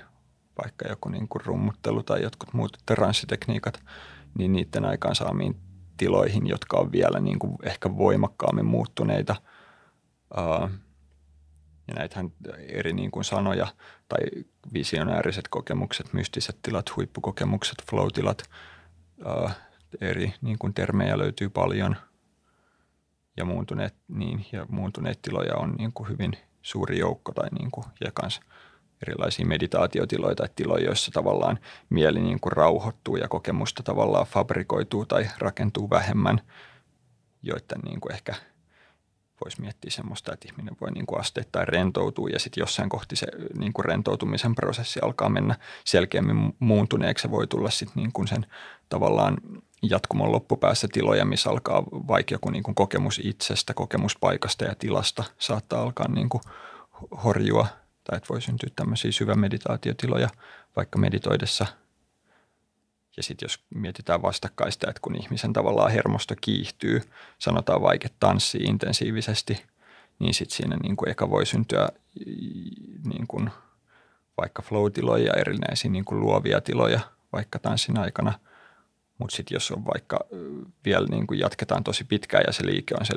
vaikka 0.64 0.88
joku 0.88 1.10
niin 1.10 1.28
kuin 1.28 1.46
rummuttelu 1.46 2.04
tai 2.04 2.22
jotkut 2.22 2.54
muut 2.54 2.78
transsitekniikat, 2.86 3.84
niin 4.38 4.54
niiden 4.54 4.86
aikaansaamiin 4.86 5.56
tiloihin, 5.98 6.48
jotka 6.48 6.78
on 6.78 6.92
vielä 6.92 7.20
niin 7.20 7.40
kuin 7.40 7.58
ehkä 7.64 7.98
voimakkaammin 7.98 8.66
muuttuneita– 8.66 9.36
ja 11.88 11.94
näitähän 11.94 12.32
eri 12.60 12.94
niin 12.94 13.12
kuin 13.12 13.24
sanoja 13.24 13.68
tai 14.10 14.20
visionääriset 14.74 15.48
kokemukset, 15.48 16.14
mystiset 16.14 16.58
tilat, 16.62 16.96
huippukokemukset, 16.96 17.76
flow-tilat, 17.92 18.44
eri 20.02 20.34
niin 20.42 20.60
kuin 20.60 20.74
termejä 20.74 21.18
löytyy 21.18 21.50
paljon 21.50 21.96
ja 23.38 23.46
muuntuneet, 23.46 23.96
niin, 24.08 24.46
ja 24.52 24.66
muuntuneet 24.70 25.22
tiloja 25.22 25.56
on 25.56 25.76
niin 25.78 25.94
kuin 25.94 26.10
hyvin 26.10 26.32
suuri 26.62 27.00
joukko 27.00 27.32
tai 27.32 27.50
niin 27.60 27.72
kuin, 27.72 27.86
ja 28.06 28.12
kans 28.14 28.40
erilaisia 29.08 29.46
meditaatiotiloja 29.46 30.36
tai 30.36 30.50
tiloja, 30.56 30.86
joissa 30.86 31.12
tavallaan 31.12 31.60
mieli 31.90 32.20
niin 32.20 32.40
kuin 32.40 32.54
rauhoittuu 32.54 33.16
ja 33.16 33.28
kokemusta 33.28 33.84
tavallaan 33.84 34.26
fabrikoituu 34.26 35.06
tai 35.06 35.28
rakentuu 35.38 35.90
vähemmän, 35.90 36.42
joiden 37.44 37.80
niin 37.84 38.02
kuin 38.02 38.14
ehkä– 38.14 38.36
voisi 39.44 39.62
miettiä 39.62 39.92
semmoista, 39.92 40.34
että 40.34 40.48
ihminen 40.48 40.78
voi 40.82 40.92
niin 40.92 41.06
kuin 41.06 41.20
asteittain 41.20 41.68
rentoutua 41.68 42.30
ja 42.30 42.40
sitten 42.40 42.62
jossain 42.62 42.90
kohti 42.90 43.16
se 43.16 43.28
niin 43.58 43.74
kuin 43.74 43.86
rentoutumisen 43.86 44.56
prosessi 44.56 45.00
alkaa 45.04 45.30
mennä 45.30 45.56
selkeämmin 45.86 46.56
muuntuneeksi. 46.60 47.22
Se 47.22 47.32
voi 47.32 47.48
tulla 47.48 47.70
sitten 47.70 47.96
niin 47.96 48.12
kuin 48.12 48.28
sen 48.28 48.46
tavallaan 48.90 49.38
jatkumon 49.82 50.32
loppupäässä 50.32 50.88
tiloja, 50.94 51.26
missä 51.26 51.50
alkaa 51.50 51.84
vaikka 51.84 52.36
joku 52.36 52.50
niin 52.50 52.64
kuin 52.64 52.76
kokemus 52.76 53.22
itsestä, 53.24 53.74
kokemuspaikasta 53.74 54.66
ja 54.66 54.76
tilasta 54.76 55.24
saattaa 55.38 55.82
alkaa 55.82 56.08
niin 56.08 56.30
kuin 56.30 56.42
horjua 57.24 57.68
tai 58.04 58.18
että 58.18 58.30
voi 58.30 58.42
syntyä 58.42 58.70
tämmöisiä 58.76 59.12
syvämeditaatiotiloja 59.12 60.30
vaikka 60.76 61.00
meditoidessa– 61.00 61.66
ja 63.18 63.24
sitten 63.24 63.46
jos 63.46 63.64
mietitään 63.76 64.22
vastakkaista, 64.22 64.90
että 64.90 65.00
kun 65.02 65.16
ihmisen 65.16 65.54
tavallaan 65.54 65.92
hermosto 65.92 66.36
kiihtyy, 66.42 67.02
sanotaan 67.40 67.82
vaikka 67.82 68.08
tanssi 68.20 68.58
intensiivisesti, 68.58 69.64
niin 70.20 70.34
sitten 70.34 70.58
siinä 70.58 70.78
niin 70.84 70.96
kuin 70.96 71.10
eka 71.10 71.30
voi 71.30 71.46
syntyä 71.46 71.90
niin 73.04 73.28
kuin 73.28 73.50
vaikka 74.38 74.62
flow-tiloja 74.62 75.26
ja 75.26 75.34
erinäisiä 75.34 75.92
niin 75.92 76.06
kuin 76.06 76.20
luovia 76.20 76.62
tiloja 76.62 77.00
vaikka 77.34 77.60
tanssin 77.60 77.98
aikana. 77.98 78.40
Mutta 79.18 79.36
sitten 79.36 79.56
jos 79.56 79.72
on 79.72 79.86
vaikka 79.86 80.20
vielä 80.86 81.08
niin 81.10 81.28
kuin 81.28 81.40
jatketaan 81.40 81.84
tosi 81.84 82.04
pitkään 82.04 82.44
ja 82.48 82.54
se 82.54 82.66
liike 82.66 82.96
on 83.00 83.06
se 83.06 83.14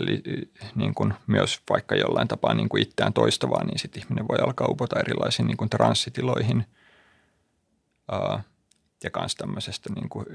niin 0.75 0.95
kuin 0.95 1.15
myös 1.27 1.61
vaikka 1.71 1.95
jollain 1.95 2.29
tapaa 2.29 2.55
niin 2.55 2.69
kuin 2.69 2.83
itseään 2.83 3.13
toistavaa, 3.13 3.65
niin 3.65 3.79
sitten 3.79 4.03
ihminen 4.03 4.29
voi 4.29 4.39
alkaa 4.39 4.69
upota 4.71 5.01
erilaisiin 5.01 5.47
niin 5.47 5.57
kuin 5.57 5.71
transsitiloihin– 5.71 6.65
ja 9.05 9.11
myös 9.21 9.35
tämmöisestä 9.35 9.91
niin 9.95 10.09
kuin 10.09 10.27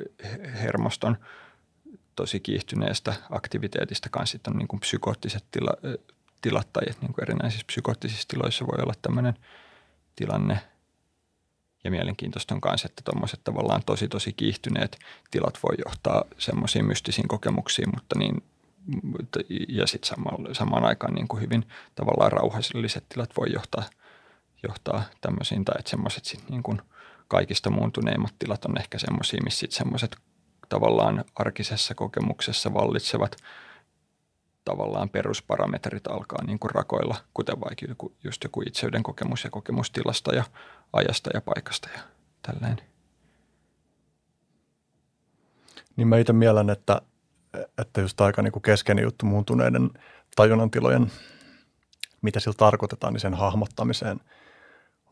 hermoston 0.62 1.18
tosi 2.16 2.40
kiihtyneestä 2.40 3.14
aktiviteetista 3.30 4.10
kanssa 4.10 4.38
on 4.48 4.58
niin 4.58 4.68
kuin 4.68 4.80
psykoottiset 4.80 5.46
tila, 5.52 5.74
tilat 6.42 6.74
tai 6.74 6.84
niin 7.02 7.14
kuin 7.14 7.24
erinäisissä 7.24 7.66
psykoottisissa 7.68 8.28
tiloissa 8.28 8.66
voi 8.68 8.84
olla 8.84 8.94
tämmöinen 9.02 9.34
tilanne. 10.16 10.60
Ja 11.84 11.92
mielenkiintoista 11.92 12.56
on 12.56 12.62
myös, 12.66 12.86
että 12.86 13.02
tuommoiset 13.06 13.44
tavallaan 13.44 13.82
tosi 13.86 14.08
tosi 14.08 14.34
kiihtyneet 14.34 15.00
tilat 15.32 15.60
voi 15.64 15.76
johtaa 15.86 16.24
semmoisiin 16.38 16.86
mystisiin 16.86 17.28
kokemuksiin, 17.28 17.90
mutta 17.96 18.20
niin, 18.20 18.44
ja 19.70 19.88
sitten 19.88 20.08
samaan, 20.08 20.56
samaan 20.56 20.86
aikaan 20.86 21.14
niin 21.14 21.28
kuin 21.28 21.42
hyvin 21.42 21.66
tavallaan 21.96 22.32
rauhalliset 22.32 23.10
tilat 23.10 23.30
voi 23.38 23.54
johtaa, 23.54 23.84
johtaa 24.64 25.04
tämmöisiin, 25.22 25.66
tai 25.66 25.76
että 25.80 25.90
semmoiset 25.90 26.26
sitten 26.26 26.50
niin 26.50 26.64
kuin– 26.64 26.82
kaikista 27.28 27.70
muuntuneimmat 27.70 28.34
tilat 28.40 28.66
on 28.66 28.78
ehkä 28.78 29.00
semmoisia, 29.00 29.42
missä 29.44 29.60
sitten 29.60 29.78
semmoiset 29.78 30.18
tavallaan 30.70 31.26
arkisessa 31.36 31.96
kokemuksessa 31.96 32.74
vallitsevat 32.74 33.36
tavallaan 34.66 35.10
perusparametrit 35.10 36.08
alkaa 36.08 36.44
niin 36.44 36.60
kuin 36.60 36.72
rakoilla, 36.72 37.16
kuten 37.34 37.62
vaikka 37.62 37.86
joku, 37.90 38.16
just 38.24 38.44
joku 38.44 38.62
itseyden 38.68 39.04
kokemus 39.04 39.44
ja 39.44 39.50
kokemustilasta 39.50 40.36
ja 40.36 40.44
ajasta 40.94 41.30
ja 41.34 41.42
paikasta 41.42 41.90
ja 41.96 42.02
tälleen. 42.42 42.78
Niin 45.96 46.08
mä 46.08 46.18
itse 46.18 46.34
mielen, 46.34 46.70
että, 46.70 47.02
että 47.78 48.02
just 48.02 48.22
aika 48.22 48.42
niin 48.42 48.52
kuin 48.52 48.64
keskeinen 48.64 49.04
juttu 49.04 49.26
muuntuneiden 49.26 49.90
tajunnan 50.36 50.72
tilojen, 50.72 51.12
mitä 52.22 52.40
sillä 52.40 52.56
tarkoitetaan, 52.58 53.14
niin 53.14 53.22
sen 53.22 53.34
hahmottamiseen– 53.34 54.20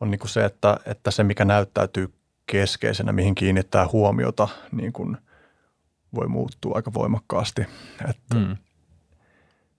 on 0.02 0.10
niin 0.10 0.18
kuin 0.18 0.30
se, 0.30 0.44
että, 0.44 0.80
että 0.86 1.10
se 1.10 1.24
mikä 1.24 1.44
näyttäytyy 1.44 2.14
keskeisenä, 2.46 3.12
mihin 3.12 3.34
kiinnittää 3.34 3.88
huomiota, 3.92 4.48
niin 4.72 4.92
kuin 4.92 5.16
voi 6.14 6.28
muuttua 6.28 6.72
aika 6.74 6.94
voimakkaasti. 6.94 7.66
Että 8.10 8.34
mm. 8.34 8.56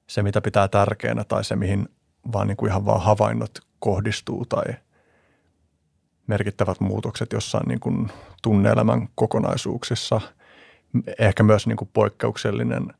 Se, 0.08 0.24
mitä 0.24 0.42
pitää 0.42 0.68
tärkeänä 0.68 1.24
tai 1.24 1.44
se, 1.44 1.56
mihin 1.56 1.90
vaan 2.34 2.48
niin 2.48 2.58
kuin 2.58 2.70
ihan 2.70 2.86
vaan 2.86 3.02
havainnot 3.02 3.52
kohdistuu 3.80 4.46
tai 4.46 4.64
merkittävät 6.28 6.80
muutokset 6.80 7.34
jossain 7.34 7.68
niin 7.68 7.80
kuin 7.80 8.12
tunneelämän 8.42 9.08
kokonaisuuksissa, 9.16 10.22
ehkä 11.20 11.44
myös 11.44 11.68
niin 11.68 11.78
kuin 11.78 11.90
poikkeuksellinen 11.94 12.94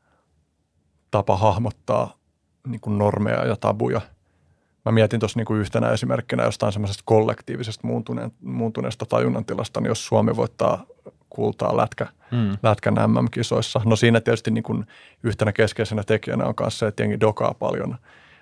tapa 1.10 1.36
hahmottaa 1.36 2.18
niin 2.66 2.80
kuin 2.80 2.98
normeja 2.98 3.46
ja 3.46 3.56
tabuja– 3.56 4.00
Mä 4.84 4.92
mietin 4.92 5.20
tuossa 5.20 5.38
niin 5.38 5.60
yhtenä 5.60 5.90
esimerkkinä 5.90 6.44
jostain 6.44 6.72
semmoisesta 6.72 7.02
kollektiivisesta 7.06 7.88
muuntuneesta 8.42 9.06
tajunnantilasta, 9.06 9.80
niin 9.80 9.88
jos 9.88 10.06
Suomi 10.06 10.36
voittaa 10.36 10.86
kultaa 11.34 11.76
lätkä, 11.76 12.06
mm. 12.30 12.56
lätkän 12.62 12.94
MM-kisoissa. 12.94 13.80
No 13.84 13.96
siinä 13.96 14.20
tietysti 14.20 14.50
niin 14.50 14.64
kuin 14.64 14.86
yhtenä 15.22 15.52
keskeisenä 15.52 16.02
tekijänä 16.04 16.46
on 16.46 16.54
myös 16.60 16.78
se, 16.78 16.86
että 16.86 17.02
jengi 17.02 17.20
dokaa 17.20 17.54
paljon 17.54 17.96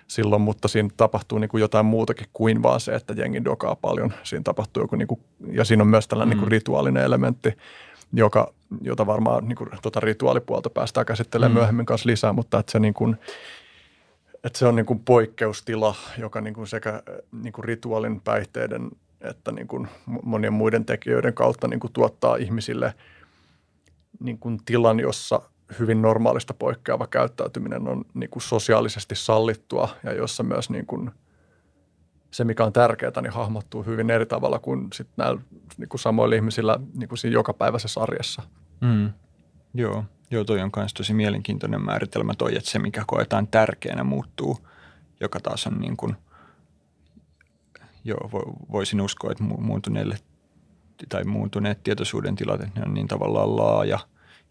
silloin, 0.07 0.41
mutta 0.41 0.67
siinä 0.67 0.89
tapahtuu 0.97 1.37
niin 1.37 1.49
kuin 1.49 1.61
jotain 1.61 1.85
muutakin 1.85 2.27
kuin 2.33 2.63
vaan 2.63 2.79
se, 2.79 2.95
että 2.95 3.13
jengi 3.13 3.45
dokaa 3.45 3.75
paljon. 3.75 4.13
Siinä 4.23 4.43
tapahtuu 4.43 4.83
joku, 4.83 4.95
niin 4.95 5.07
kuin, 5.07 5.21
ja 5.51 5.65
siinä 5.65 5.83
on 5.83 5.87
myös 5.87 6.07
tällainen 6.07 6.29
mm. 6.29 6.39
niin 6.39 6.43
kuin 6.43 6.51
rituaalinen 6.51 7.03
elementti, 7.03 7.57
joka, 8.13 8.53
jota 8.81 9.07
varmaan 9.07 9.47
niin 9.47 9.55
kuin, 9.55 9.69
tuota 9.81 9.99
rituaalipuolta 9.99 10.69
päästään 10.69 11.05
käsittelemään 11.05 11.51
mm. 11.51 11.57
myöhemmin 11.57 11.85
kanssa 11.85 12.09
lisää, 12.09 12.33
mutta 12.33 12.59
että 12.59 12.71
se 12.71 12.79
niin 12.79 12.93
kuin, 12.93 13.17
että 14.43 14.59
se 14.59 14.65
on 14.65 14.75
niin 14.75 14.85
kuin 14.85 14.99
poikkeustila, 14.99 15.95
joka 16.17 16.41
niin 16.41 16.53
kuin 16.53 16.67
sekä 16.67 17.03
niin 17.43 17.53
kuin 17.53 17.65
rituaalin 17.65 18.21
päihteiden 18.21 18.89
että 19.23 19.51
niin 19.51 19.67
kuin 19.67 19.87
monien 20.23 20.53
muiden 20.53 20.85
tekijöiden 20.85 21.33
kautta 21.33 21.67
niin 21.67 21.79
kuin 21.79 21.93
tuottaa 21.93 22.35
ihmisille 22.35 22.93
niin 24.19 24.39
kuin 24.39 24.59
tilan, 24.65 24.99
jossa 24.99 25.41
hyvin 25.79 26.01
normaalista 26.01 26.53
poikkeava 26.53 27.07
käyttäytyminen 27.07 27.87
on 27.87 28.05
niin 28.13 28.29
kuin 28.29 28.43
sosiaalisesti 28.43 29.15
sallittua 29.15 29.89
ja 30.03 30.13
jossa 30.13 30.43
myös 30.43 30.69
niin 30.69 30.85
kuin 30.85 31.11
se, 32.31 32.43
mikä 32.43 32.63
on 32.63 32.73
tärkeää, 32.73 33.21
niin 33.21 33.33
hahmottuu 33.33 33.83
hyvin 33.83 34.09
eri 34.09 34.25
tavalla 34.25 34.59
kuin 34.59 34.87
sit 34.93 35.07
näillä 35.17 35.41
niin 35.77 35.89
kuin 35.89 36.01
samoilla 36.01 36.35
ihmisillä 36.35 36.79
niin 36.93 37.09
kuin 37.09 37.19
siinä 37.19 37.33
jokapäiväisessä 37.33 38.01
arjessa. 38.01 38.41
Mm. 38.81 39.09
Joo. 39.73 40.03
Joo, 40.31 40.43
toi 40.43 40.61
on 40.61 40.69
myös 40.75 40.93
tosi 40.93 41.13
mielenkiintoinen 41.13 41.85
määritelmä 41.85 42.33
toi, 42.37 42.57
että 42.57 42.69
se 42.69 42.79
mikä 42.79 43.03
koetaan 43.07 43.47
tärkeänä 43.47 44.03
muuttuu, 44.03 44.67
joka 45.19 45.39
taas 45.39 45.67
on 45.67 45.79
niin 45.79 45.97
kuin, 45.97 46.15
joo, 48.03 48.29
voisin 48.71 49.01
uskoa, 49.01 49.31
että 49.31 49.43
muuntuneille 49.43 50.17
tai 51.09 51.23
muuntuneet 51.23 51.83
tietoisuuden 51.83 52.35
tilat, 52.35 52.59
ne 52.61 52.81
on 52.85 52.93
niin 52.93 53.07
tavallaan 53.07 53.55
laaja 53.55 53.99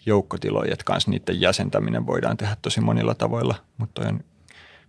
joukkotiloja, 0.06 0.72
että 0.72 0.84
kanssa 0.84 1.10
niiden 1.10 1.40
jäsentäminen 1.40 2.06
voidaan 2.06 2.36
tehdä 2.36 2.56
tosi 2.62 2.80
monilla 2.80 3.14
tavoilla, 3.14 3.54
mutta 3.78 4.02
toi 4.02 4.10
on 4.10 4.20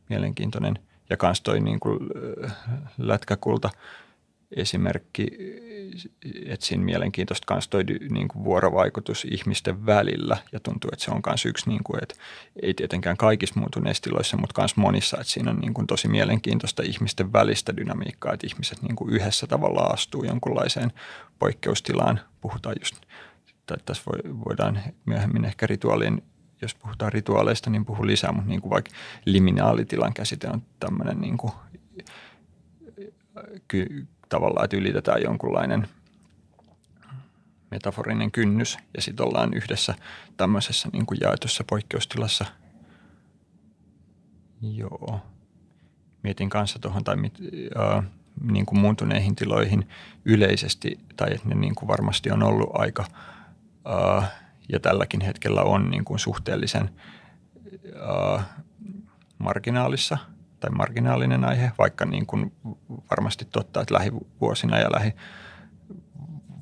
mielenkiintoinen. 0.10 0.80
Ja 1.10 1.18
kans 1.18 1.42
toi 1.42 1.60
niin 1.60 1.80
kuin 1.80 2.00
lätkäkulta 2.98 3.70
esimerkki, 4.56 5.28
että 6.46 6.66
siinä 6.66 6.84
mielenkiintoista 6.84 7.54
myös 7.54 7.68
toi 7.68 7.84
niin 8.10 8.28
kuin 8.28 8.44
vuorovaikutus 8.44 9.26
ihmisten 9.32 9.86
välillä 9.86 10.38
ja 10.52 10.60
tuntuu, 10.60 10.90
että 10.94 11.06
se 11.06 11.12
on 11.12 11.22
myös 11.28 11.46
yksi, 11.46 11.70
niin 11.70 11.84
kuin, 11.84 12.04
että 12.04 12.16
ei 12.62 12.74
tietenkään 12.74 13.18
kaikissa 13.18 13.60
muuntuneissa 13.60 14.04
tiloissa, 14.04 14.38
mutta 14.38 14.62
myös 14.62 14.76
monissa, 14.76 15.18
että 15.18 15.34
siinä 15.34 15.52
on 15.52 15.60
niin 15.60 15.74
kuin 15.74 15.88
tosi 15.88 16.08
mielenkiintoista 16.08 16.84
ihmisten 16.84 17.34
välistä 17.34 17.78
dynamiikkaa, 17.78 18.34
että 18.34 18.48
ihmiset 18.48 18.82
niin 18.82 18.96
kuin 18.96 19.14
yhdessä 19.14 19.48
tavalla 19.48 19.82
astuu 19.82 20.24
jonkunlaiseen 20.24 20.92
poikkeustilaan. 21.40 22.20
Puhutaan 22.42 22.76
just, 22.80 22.96
tai 23.66 23.78
tässä 23.86 24.04
voidaan 24.46 24.80
myöhemmin 25.06 25.46
ehkä 25.46 25.68
rituaalien 25.68 26.22
jos 26.62 26.76
puhutaan 26.76 27.14
rituaaleista, 27.14 27.70
niin 27.70 27.86
puhu 27.86 28.08
lisää, 28.08 28.32
mutta 28.32 28.50
niin 28.50 28.62
kuin 28.62 28.70
vaikka 28.70 28.92
liminaalitilan 29.26 30.14
käsite 30.14 30.48
on 30.48 30.62
tämmöinen 30.80 31.22
niin 31.22 31.38
kuin, 31.38 31.52
tavallaan, 34.34 34.66
että 34.66 34.78
ylitetään 34.78 35.22
jonkunlainen 35.22 35.88
metaforinen 37.72 38.32
kynnys 38.32 38.78
ja 38.96 39.02
sitten 39.02 39.26
ollaan 39.26 39.54
yhdessä 39.54 39.96
tämmöisessä 40.38 40.90
niin 40.94 41.06
kuin 41.06 41.18
jaetussa 41.22 41.64
poikkeustilassa. 41.70 42.46
Joo. 44.62 45.20
Mietin 46.24 46.50
kanssa 46.50 46.80
tuohon 46.80 47.04
tai 47.04 47.16
mit, 47.16 47.40
äh, 47.80 48.04
niin 48.52 48.66
kuin 48.66 48.80
muuntuneihin 48.80 49.36
tiloihin 49.36 49.90
yleisesti, 50.26 51.00
tai 51.16 51.34
että 51.34 51.48
ne 51.50 51.56
niin 51.56 51.76
kuin 51.76 51.88
varmasti 51.88 52.32
on 52.32 52.44
ollut 52.44 52.70
aika 52.74 53.06
äh, 54.20 54.32
ja 54.70 54.80
tälläkin 54.80 55.22
hetkellä 55.22 55.62
on 55.62 55.90
niin 55.90 56.06
kuin 56.06 56.20
suhteellisen 56.20 56.90
äh, 58.36 58.46
marginaalissa 59.38 60.18
tai 60.64 60.72
marginaalinen 60.72 61.46
aihe, 61.46 61.72
vaikka 61.78 62.06
niin 62.06 62.26
kuin 62.26 62.54
varmasti 63.12 63.46
totta, 63.46 63.82
että 63.82 63.94
lähivuosina 63.94 64.80
ja 64.80 64.92
lähi 64.96 65.14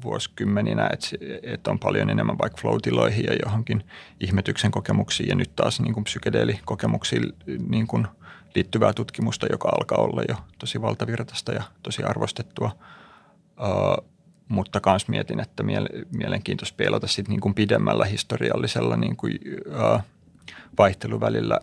vuosikymmeninä, 0.04 0.90
että, 0.94 1.08
että 1.44 1.72
on 1.72 1.80
paljon 1.80 2.10
enemmän 2.10 2.38
vaikka 2.38 2.62
flow 2.62 2.78
ja 3.28 3.36
johonkin 3.46 3.84
ihmetyksen 4.20 4.72
kokemuksiin 4.72 5.30
ja 5.30 5.36
nyt 5.36 5.56
taas 5.56 5.82
niin 5.82 5.94
kuin 5.94 6.04
psykedeelikokemuksiin 6.04 7.34
niin 7.70 7.88
kuin 7.88 8.08
liittyvää 8.56 8.94
tutkimusta, 8.94 9.48
joka 9.52 9.70
alkaa 9.70 9.98
olla 9.98 10.22
jo 10.30 10.36
tosi 10.60 10.82
valtavirtaista 10.82 11.52
ja 11.52 11.64
tosi 11.84 12.04
arvostettua. 12.04 12.72
Uh, 13.60 14.08
mutta 14.48 14.80
myös 14.86 15.08
mietin, 15.08 15.40
että 15.40 15.64
mielenkiintoista 16.18 16.76
peilata 16.78 17.08
sit 17.08 17.28
niin 17.28 17.42
kuin 17.42 17.54
pidemmällä 17.54 18.06
historiallisella 18.06 18.98
niin 18.98 19.16
kuin, 19.18 19.40
uh, 19.68 20.02
vaihteluvälillä, 20.78 21.60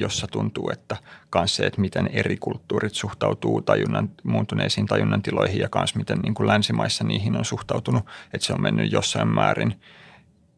jossa 0.00 0.26
tuntuu, 0.26 0.70
että 0.72 0.96
myös 1.34 1.56
se, 1.56 1.66
että 1.66 1.80
miten 1.80 2.06
eri 2.06 2.36
kulttuurit 2.36 2.94
suhtautuu 2.94 3.62
tajunnan, 3.62 4.10
muuntuneisiin 4.22 4.86
tajunnan 4.86 5.22
tiloihin 5.22 5.60
ja 5.60 5.68
myös 5.74 5.94
miten 5.94 6.18
niin 6.18 6.34
kuin 6.34 6.46
länsimaissa 6.46 7.04
niihin 7.04 7.36
on 7.36 7.44
suhtautunut, 7.44 8.06
että 8.32 8.46
se 8.46 8.52
on 8.52 8.62
mennyt 8.62 8.92
jossain 8.92 9.28
määrin 9.28 9.80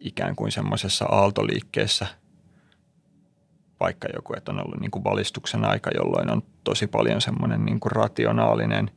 ikään 0.00 0.36
kuin 0.36 0.52
semmoisessa 0.52 1.04
aaltoliikkeessä, 1.04 2.06
vaikka 3.80 4.08
joku, 4.14 4.34
että 4.36 4.52
on 4.52 4.64
ollut 4.66 4.80
niin 4.80 4.90
kuin 4.90 5.04
valistuksen 5.04 5.64
aika, 5.64 5.90
jolloin 5.94 6.30
on 6.30 6.42
tosi 6.64 6.86
paljon 6.86 7.20
semmoinen 7.20 7.64
niin 7.64 7.80
kuin 7.80 7.92
rationaalinen 7.92 8.90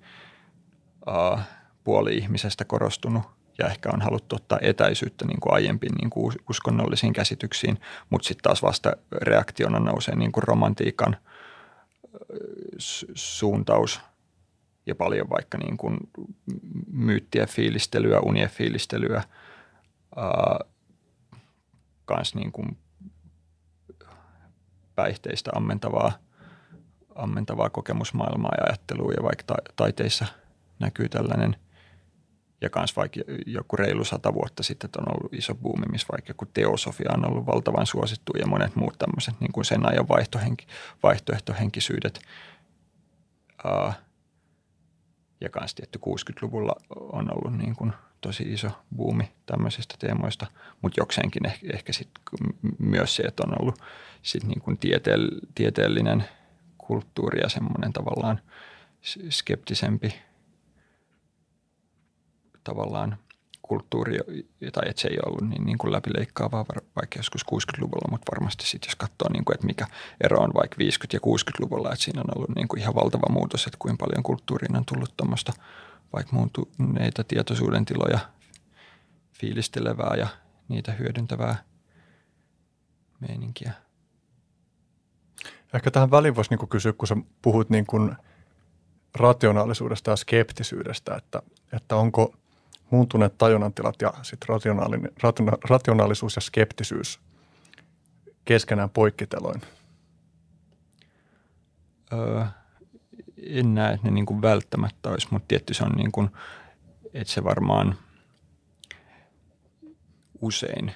uh, 1.08 1.40
puoli 1.84 2.18
ihmisestä 2.18 2.66
korostunut 2.66 3.41
ja 3.62 3.70
ehkä 3.70 3.90
on 3.94 4.02
haluttu 4.02 4.36
ottaa 4.36 4.60
etäisyyttä 4.62 5.26
niin 5.26 5.40
kuin 5.40 5.54
aiempiin 5.54 5.96
niin 5.96 6.10
kuin 6.10 6.36
uskonnollisiin 6.50 7.14
käsityksiin, 7.14 7.78
mutta 8.10 8.28
sitten 8.28 8.44
taas 8.44 8.64
vasta 8.64 8.94
reaktiona 9.12 9.80
nousee 9.80 10.16
niin 10.16 10.32
kuin 10.32 10.44
romantiikan 10.44 11.18
suuntaus 13.16 14.02
ja 14.86 14.96
paljon 14.96 15.30
vaikka 15.30 15.58
niin 15.58 15.78
kuin 15.78 15.98
myyttien 16.92 17.48
fiilistelyä, 17.48 18.20
unien 18.20 18.50
fiilistelyä, 18.50 19.24
ää, 20.16 20.60
kans 22.06 22.36
niin 22.36 22.52
kuin 22.52 22.78
päihteistä 24.96 25.52
ammentavaa, 25.56 26.12
ammentavaa 27.16 27.70
kokemusmaailmaa 27.70 28.56
ja 28.58 28.64
ajattelua 28.64 29.14
ja 29.18 29.24
vaikka 29.24 29.44
ta- 29.48 29.74
taiteissa 29.76 30.26
näkyy 30.80 31.10
tällainen– 31.10 31.56
ja 32.62 32.70
kans 32.70 32.96
vaikka 32.96 33.20
joku 33.46 33.76
reilu 33.76 34.04
sata 34.04 34.34
vuotta 34.34 34.64
sitten 34.64 34.90
on 34.98 35.16
ollut 35.16 35.34
iso 35.34 35.56
buumi, 35.56 35.86
missä 35.92 36.08
vaikka 36.12 36.30
joku 36.30 36.46
teosofia 36.46 37.12
on 37.14 37.30
ollut 37.30 37.46
valtavan 37.46 37.86
suosittu 37.86 38.34
ja 38.40 38.48
monet 38.48 38.76
muut 38.76 38.98
tämmöiset 38.98 39.36
niin 39.40 39.52
kuin 39.52 39.66
sen 39.66 39.90
ajan 39.90 40.08
vaihtohenki, 40.08 40.68
vaihtoehtohenkisyydet. 41.04 42.22
Uh, 43.66 43.94
ja 45.42 45.50
kans 45.50 45.76
tietty 45.76 46.00
60-luvulla 46.00 46.76
on 47.00 47.28
ollut 47.32 47.58
niin 47.58 47.76
kuin 47.76 47.94
tosi 48.22 48.44
iso 48.44 48.70
buumi 48.96 49.32
tämmöisistä 49.46 49.96
teemoista, 50.00 50.48
mutta 50.82 51.02
jokseenkin 51.02 51.46
ehkä, 51.46 51.68
ehkä 51.74 51.94
sit 51.94 52.10
myös 52.80 53.16
se, 53.16 53.24
että 53.24 53.44
on 53.48 53.62
ollut 53.62 53.80
sit 54.22 54.44
niin 54.44 54.62
kuin 54.62 54.78
tieteell, 54.78 55.28
tieteellinen 55.56 56.24
kulttuuri 56.78 57.40
ja 57.40 57.50
semmoinen 57.50 57.94
tavallaan 57.94 58.42
skeptisempi– 59.30 60.16
tavallaan 62.64 63.18
kulttuuri, 63.72 64.18
tai 64.74 64.90
että 64.90 65.02
se 65.02 65.08
ei 65.08 65.18
ollut 65.26 65.50
niin, 65.50 65.66
niin 65.66 65.78
kuin 65.78 65.92
läpileikkaavaa 65.92 66.66
vaikka 66.96 67.20
joskus 67.20 67.46
60-luvulla, 67.52 68.12
mutta 68.12 68.32
varmasti 68.32 68.68
sitten 68.68 68.88
jos 68.90 68.96
katsoo, 68.96 69.30
niin 69.34 69.46
kuin, 69.46 69.56
että 69.56 69.68
mikä 69.68 69.88
ero 70.24 70.40
on 70.40 70.52
vaikka 70.54 70.76
50- 70.80 70.84
ja 71.14 71.20
60-luvulla, 71.20 71.92
että 71.92 72.04
siinä 72.04 72.22
on 72.22 72.38
ollut 72.38 72.56
niin 72.56 72.68
kuin 72.68 72.80
ihan 72.80 72.96
valtava 72.96 73.34
muutos, 73.34 73.66
että 73.66 73.78
kuinka 73.80 74.06
paljon 74.06 74.24
kulttuuriin 74.24 74.76
on 74.76 74.86
tullut 74.86 75.18
tuommoista 75.18 75.54
vaikka 76.14 76.36
muuntuneita 76.36 77.24
tietoisuuden 77.24 77.86
tiloja 77.86 78.20
fiilistelevää 79.34 80.16
ja 80.16 80.28
niitä 80.68 80.92
hyödyntävää 80.92 81.56
meininkiä. 83.20 83.72
Ehkä 85.74 85.92
tähän 85.92 86.12
väliin 86.12 86.36
voisi 86.36 86.56
niin 86.56 86.70
kysyä, 86.70 86.94
kun 86.94 87.08
sä 87.08 87.18
puhut 87.42 87.70
niin 87.70 87.86
kuin 87.86 88.16
rationaalisuudesta 89.16 90.12
ja 90.12 90.16
skeptisyydestä, 90.16 91.16
että, 91.16 91.42
että 91.74 91.96
onko– 91.96 92.34
muuntuneet 92.92 93.38
tajunnantilat 93.38 93.96
ja 94.02 94.14
rationaalinen, 94.48 95.12
rationa, 95.24 95.52
rationaalisuus 95.70 96.36
ja 96.36 96.42
skeptisyys 96.42 97.20
keskenään 98.46 98.90
poikkiteloin? 98.90 99.62
Öö, 102.14 102.46
en 103.44 103.76
näe, 103.76 103.94
että 103.94 104.08
ne 104.08 104.14
niin 104.14 104.26
kuin 104.26 104.42
välttämättä 104.42 105.10
olisi, 105.10 105.28
mutta 105.32 105.48
tietty 105.48 105.74
se 105.74 105.84
on 105.84 105.92
niin 105.92 106.12
kuin, 106.12 106.30
että 107.14 107.34
se 107.34 107.44
varmaan 107.44 107.96
usein 110.42 110.92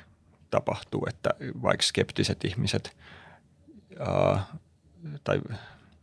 tapahtuu, 0.49 1.05
että 1.09 1.29
vaikka 1.61 1.83
skeptiset 1.83 2.45
ihmiset 2.45 2.97
ää, 3.99 4.45
tai 5.23 5.41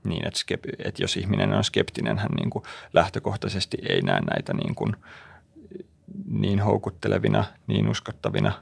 niin, 0.05 0.27
että, 0.27 0.39
skep, 0.39 0.65
että 0.79 1.03
jos 1.03 1.17
ihminen 1.17 1.53
on 1.53 1.65
skeptinen, 1.65 2.19
hän 2.19 2.31
niin 2.37 2.51
kuin 2.51 2.65
lähtökohtaisesti 2.93 3.79
ei 3.89 4.03
näe 4.03 4.21
näitä 4.21 4.55
niin 4.55 4.75
kuin– 4.75 4.97
niin 6.29 6.61
houkuttelevina, 6.61 7.45
niin 7.67 7.89
uskottavina. 7.89 8.53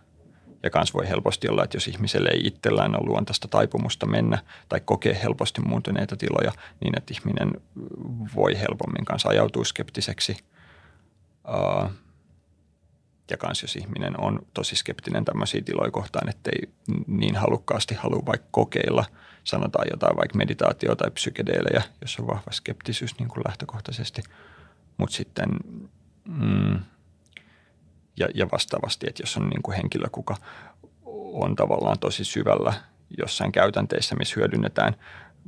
Ja 0.63 0.71
kans 0.71 0.95
voi 0.95 1.09
helposti 1.09 1.49
olla, 1.49 1.65
että 1.65 1.77
jos 1.77 1.89
ihmiselle 1.89 2.29
ei 2.33 2.47
itsellään 2.47 2.97
ole 2.97 3.07
luontaista 3.07 3.49
taipumusta 3.49 4.07
mennä 4.07 4.39
tai 4.69 4.81
kokee 4.85 5.21
helposti 5.23 5.61
muuntuneita 5.61 6.17
tiloja, 6.17 6.53
niin 6.81 6.99
että 6.99 7.15
ihminen 7.15 7.51
voi 8.35 8.59
helpommin 8.59 9.05
kanssa 9.05 9.29
ajautua 9.29 9.65
skeptiseksi. 9.65 10.37
ja 13.31 13.37
kans 13.37 13.63
jos 13.63 13.77
ihminen 13.77 14.21
on 14.21 14.39
tosi 14.55 14.77
skeptinen 14.77 15.25
tämmöisiä 15.25 15.63
tiloja 15.65 15.91
kohtaan, 15.91 16.29
ettei 16.29 16.73
niin 17.07 17.37
halukkaasti 17.37 17.95
halua 17.95 18.27
vaikka 18.27 18.49
kokeilla, 18.51 19.05
sanotaan 19.45 19.87
jotain 19.91 20.17
vaikka 20.17 20.39
meditaatio 20.39 20.95
tai 20.97 21.11
psykedeelejä, 21.11 21.83
jos 22.01 22.19
on 22.19 22.27
vahva 22.27 22.51
skeptisyys 22.51 23.19
niin 23.19 23.29
kuin 23.29 23.43
lähtökohtaisesti. 23.49 24.23
Mutta 24.97 25.17
sitten 25.17 25.49
mm, 26.29 26.81
ja, 28.21 28.29
ja 28.35 28.47
vastaavasti, 28.53 29.07
että 29.09 29.23
jos 29.23 29.37
on 29.37 29.49
niin 29.49 29.63
kuin 29.63 29.77
henkilö, 29.77 30.09
kuka 30.13 30.37
on 31.33 31.57
tavallaan 31.57 31.99
tosi 31.99 32.25
syvällä 32.25 32.73
jossain 33.19 33.53
käytänteissä, 33.53 34.17
missä 34.17 34.35
hyödynnetään 34.37 34.97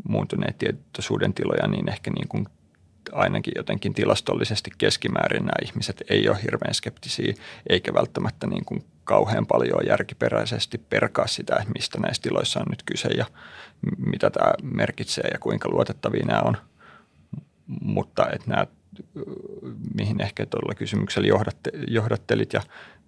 muuntuneet 0.09 0.59
tietoisuuden 0.59 1.35
tiloja, 1.35 1.69
niin 1.69 1.89
ehkä 1.89 2.11
niin 2.11 2.29
kuin 2.29 2.47
ainakin 3.13 3.53
jotenkin 3.57 3.95
tilastollisesti 3.95 4.71
keskimäärin 4.79 5.43
nämä 5.43 5.67
ihmiset 5.67 6.03
ei 6.11 6.29
ole 6.29 6.43
hirveän 6.43 6.75
skeptisiä, 6.75 7.35
eikä 7.69 7.95
välttämättä 7.95 8.47
niin 8.47 8.65
kuin 8.65 8.85
kauhean 9.05 9.47
paljon 9.47 9.87
järkiperäisesti 9.87 10.79
perkaa 10.79 11.27
sitä, 11.27 11.65
mistä 11.75 11.99
näissä 12.01 12.23
tiloissa 12.23 12.61
on 12.61 12.67
nyt 12.71 12.83
kyse 12.87 13.09
ja 13.09 13.27
mitä 14.07 14.31
tämä 14.31 14.53
merkitsee 14.63 15.29
ja 15.33 15.39
kuinka 15.39 15.69
luotettavia 15.69 16.25
nämä 16.27 16.41
on. 16.41 16.57
Mutta 17.83 18.31
että 18.31 18.51
nämä 18.51 18.67
mihin 19.95 20.21
ehkä 20.21 20.47
tuolla 20.47 20.75
kysymyksellä 20.75 21.29
johdatte, 21.29 21.71
johdattelit 21.89 22.53
ja 22.53 22.63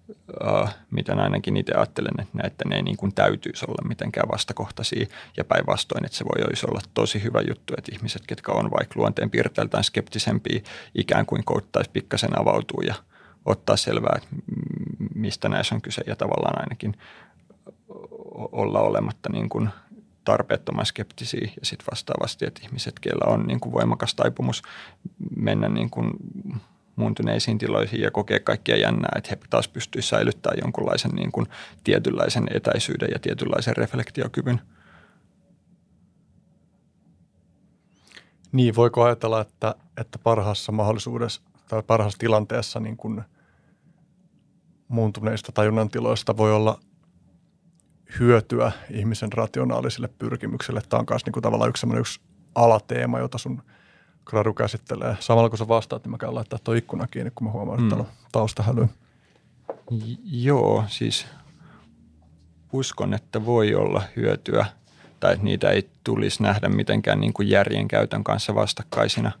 uh, 0.09 0.69
miten 0.91 1.19
ainakin 1.19 1.57
itse 1.57 1.73
ajattelen, 1.73 2.13
että, 2.19 2.47
että 2.47 2.69
ne 2.69 2.75
ei 2.75 2.81
niin 2.81 2.97
kuin 2.97 3.15
täytyisi 3.15 3.65
olla 3.67 3.87
mitenkään 3.87 4.29
vastakohtaisia. 4.31 5.05
Ja 5.37 5.43
päinvastoin, 5.43 6.05
että 6.05 6.17
se 6.17 6.25
voi 6.25 6.45
olisi 6.47 6.65
olla 6.69 6.81
tosi 6.93 7.23
hyvä 7.23 7.41
juttu, 7.49 7.73
että 7.77 7.91
ihmiset, 7.95 8.21
ketkä 8.27 8.51
on 8.51 8.71
vaikka 8.71 8.99
luonteen 8.99 9.29
piirteiltään 9.29 9.83
skeptisempiä, 9.83 10.61
ikään 10.95 11.25
kuin 11.25 11.43
koittaisi 11.45 11.89
pikkasen 11.93 12.39
avautua 12.39 12.83
ja 12.87 12.95
ottaa 13.45 13.77
selvää, 13.77 14.15
että 14.17 14.35
mistä 15.15 15.49
näissä 15.49 15.75
on 15.75 15.81
kyse. 15.81 16.01
Ja 16.07 16.15
tavallaan 16.15 16.61
ainakin 16.61 16.95
olla 18.51 18.79
olematta 18.79 19.29
niin 19.29 19.49
kuin 19.49 19.69
tarpeettoman 20.25 20.85
skeptisiä 20.85 21.49
ja 21.59 21.65
sitten 21.65 21.87
vastaavasti, 21.91 22.45
että 22.45 22.61
ihmiset, 22.63 22.99
keillä 22.99 23.33
on 23.33 23.47
niin 23.47 23.59
kuin 23.59 23.73
voimakas 23.73 24.15
taipumus 24.15 24.61
mennä 25.35 25.69
niin 25.69 25.89
kuin 25.89 26.11
muuntuneisiin 26.95 27.57
tiloihin 27.57 28.01
ja 28.01 28.11
kokee 28.11 28.39
kaikkia 28.39 28.77
jännää, 28.77 29.11
että 29.15 29.29
he 29.29 29.37
taas 29.49 29.67
pystyisivät 29.67 30.09
säilyttämään 30.09 30.59
jonkunlaisen 30.63 31.11
niin 31.11 31.31
kuin 31.31 31.45
tietynlaisen 31.83 32.47
etäisyyden 32.53 33.09
ja 33.11 33.19
tietynlaisen 33.19 33.77
reflektiokyvyn. 33.77 34.61
Niin, 38.51 38.75
voiko 38.75 39.03
ajatella, 39.03 39.41
että, 39.41 39.75
että 39.97 40.19
parhaassa 40.19 40.71
mahdollisuudessa 40.71 41.41
tai 41.67 41.83
parhaassa 41.83 42.19
tilanteessa 42.19 42.79
niin 42.79 42.97
kuin 42.97 43.21
muuntuneista 44.87 45.51
tajunnan 45.51 45.89
tiloista 45.89 46.37
voi 46.37 46.53
olla 46.53 46.79
hyötyä 48.19 48.71
ihmisen 48.91 49.33
rationaalisille 49.33 50.09
pyrkimykselle. 50.19 50.81
Tämä 50.89 50.99
on 50.99 51.05
myös 51.09 51.25
niin 51.25 51.33
kuin 51.33 51.43
tavallaan 51.43 51.69
yksi, 51.69 51.87
yksi 51.99 52.19
alateema, 52.55 53.19
jota 53.19 53.37
sun– 53.37 53.61
gradu 54.25 54.53
käsittelee. 54.53 55.17
Samalla 55.19 55.49
kun 55.49 55.57
sä 55.57 55.67
vastaat, 55.67 56.03
niin 56.03 56.11
mä 56.11 56.17
käyn 56.17 56.35
laittaa 56.35 56.59
tuo 56.63 56.73
ikkuna 56.73 57.07
kiinni, 57.07 57.31
kun 57.35 57.47
mä 57.47 57.51
huomaan, 57.51 57.83
että 57.83 57.95
mm. 57.95 58.01
on 58.01 58.07
taustahäly. 58.31 58.87
Joo, 60.23 60.83
siis 60.87 61.27
uskon, 62.73 63.13
että 63.13 63.45
voi 63.45 63.75
olla 63.75 64.03
hyötyä 64.15 64.65
tai 65.19 65.33
että 65.33 65.45
niitä 65.45 65.69
ei 65.69 65.89
tulisi 66.03 66.43
nähdä 66.43 66.69
mitenkään 66.69 67.19
niin 67.19 67.33
kuin 67.33 67.49
järjen 67.49 67.87
käytön 67.87 68.23
kanssa 68.23 68.55
vastakkaisina. 68.55 69.31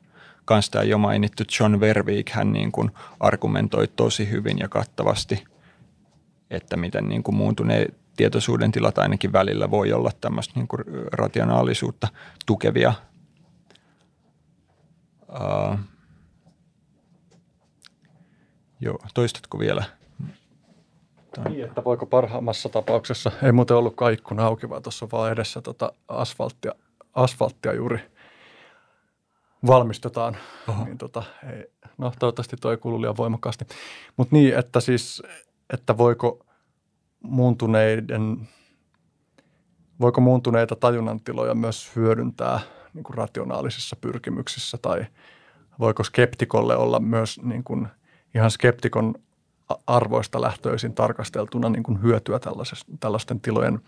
Kans 0.45 0.69
tämä 0.69 0.83
jo 0.83 0.97
mainittu 0.97 1.43
John 1.59 1.79
Verweek, 1.79 2.29
hän 2.29 2.53
niin 2.53 2.71
kuin 2.71 2.91
argumentoi 3.19 3.87
tosi 3.87 4.29
hyvin 4.29 4.57
ja 4.59 4.69
kattavasti, 4.69 5.43
että 6.49 6.77
miten 6.77 7.09
niin 7.09 7.23
kuin 7.23 7.35
muuntuneet 7.35 8.04
tietoisuuden 8.15 8.71
tilat 8.71 8.97
ainakin 8.97 9.33
välillä 9.33 9.71
voi 9.71 9.93
olla 9.93 10.11
tämmöistä 10.21 10.53
niin 10.55 10.67
kuin 10.67 10.81
rationaalisuutta 11.11 12.07
tukevia 12.45 12.93
Uh, 15.29 15.79
joo, 18.79 18.99
toistatko 19.13 19.59
vielä? 19.59 19.83
Tämän. 21.35 21.51
Niin, 21.51 21.65
että 21.65 21.83
voiko 21.83 22.05
parhaimmassa 22.05 22.69
tapauksessa, 22.69 23.31
ei 23.43 23.51
muuten 23.51 23.77
ollut 23.77 23.95
ikkuna 24.13 24.45
auki, 24.45 24.69
vaan 24.69 24.83
tuossa 24.83 25.07
vaan 25.11 25.31
edessä 25.31 25.61
tota 25.61 25.91
asfalttia, 26.07 26.71
asfalttia 27.13 27.73
juuri 27.73 27.99
valmistetaan. 29.67 30.37
Oho. 30.69 30.85
Niin 30.85 30.97
tota, 30.97 31.23
ei, 31.53 31.65
no 31.97 32.13
toivottavasti 32.19 32.57
toi 32.57 32.77
kuuluu 32.77 33.01
liian 33.01 33.17
voimakkaasti. 33.17 33.65
Mutta 34.17 34.35
niin, 34.35 34.57
että 34.57 34.79
siis, 34.79 35.23
että 35.73 35.97
voiko 35.97 36.44
muuntuneiden, 37.27 38.47
voiko 39.99 40.21
muuntuneita 40.21 40.75
tajunnantiloja 40.75 41.55
myös 41.55 41.95
hyödyntää– 41.95 42.59
niin 42.95 43.03
kuin 43.03 43.17
rationaalisissa 43.17 43.95
pyrkimyksissä 43.95 44.77
tai 44.77 45.05
voiko 45.79 46.03
skeptikolle 46.03 46.75
olla 46.75 46.99
myös 46.99 47.39
niin 47.43 47.63
kuin 47.63 47.87
ihan 48.35 48.51
skeptikon 48.51 49.15
arvoista 49.87 50.41
lähtöisin 50.41 50.93
tarkasteltuna 50.93 51.69
niin 51.69 51.83
kuin 51.83 52.01
hyötyä 52.01 52.39
tällaisten 52.99 53.41
tilojen 53.41 53.79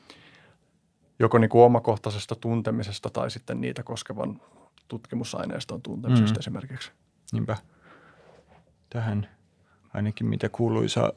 joko 1.19 1.37
niin 1.37 1.49
kuin 1.49 1.63
omakohtaisesta 1.63 2.35
tuntemisesta 2.35 3.09
tai 3.09 3.31
sitten 3.31 3.61
niitä 3.61 3.83
koskevan 3.83 4.41
tutkimusaineiston 4.87 5.81
tuntemisesta 5.81 6.33
mm. 6.33 6.39
esimerkiksi. 6.39 6.91
Niinpä. 7.31 7.57
Tähän 8.89 9.27
ainakin 9.93 10.27
mitä 10.27 10.49
kuuluisa 10.49 11.13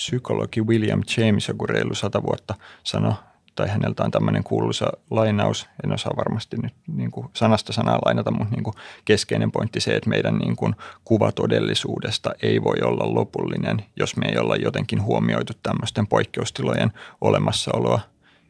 psykologi 0.00 0.62
William 0.62 1.02
James 1.16 1.48
joku 1.48 1.66
reilu 1.66 1.94
sata 1.94 2.22
vuotta 2.22 2.54
sanoi 2.82 3.14
tai 3.56 3.68
häneltä 3.68 4.04
on 4.04 4.10
tämmöinen 4.10 4.44
kuuluisa 4.44 4.92
lainaus, 5.10 5.68
en 5.84 5.92
osaa 5.92 6.16
varmasti 6.16 6.56
nyt 6.56 6.74
niin 6.86 7.10
kuin 7.10 7.26
sanasta 7.32 7.72
sanaa 7.72 7.98
lainata, 8.04 8.30
mutta 8.30 8.54
niin 8.54 8.64
kuin 8.64 8.74
keskeinen 9.04 9.52
pointti 9.52 9.80
se, 9.80 9.96
että 9.96 10.10
meidän 10.10 10.38
niin 10.38 10.56
kuin 10.56 10.74
kuva 11.04 11.32
todellisuudesta 11.32 12.30
ei 12.42 12.62
voi 12.62 12.76
olla 12.82 13.14
lopullinen, 13.14 13.84
jos 13.96 14.16
me 14.16 14.26
ei 14.28 14.38
olla 14.38 14.56
jotenkin 14.56 15.02
huomioitu 15.02 15.52
tämmöisten 15.62 16.06
poikkeustilojen 16.06 16.92
olemassaoloa. 17.20 18.00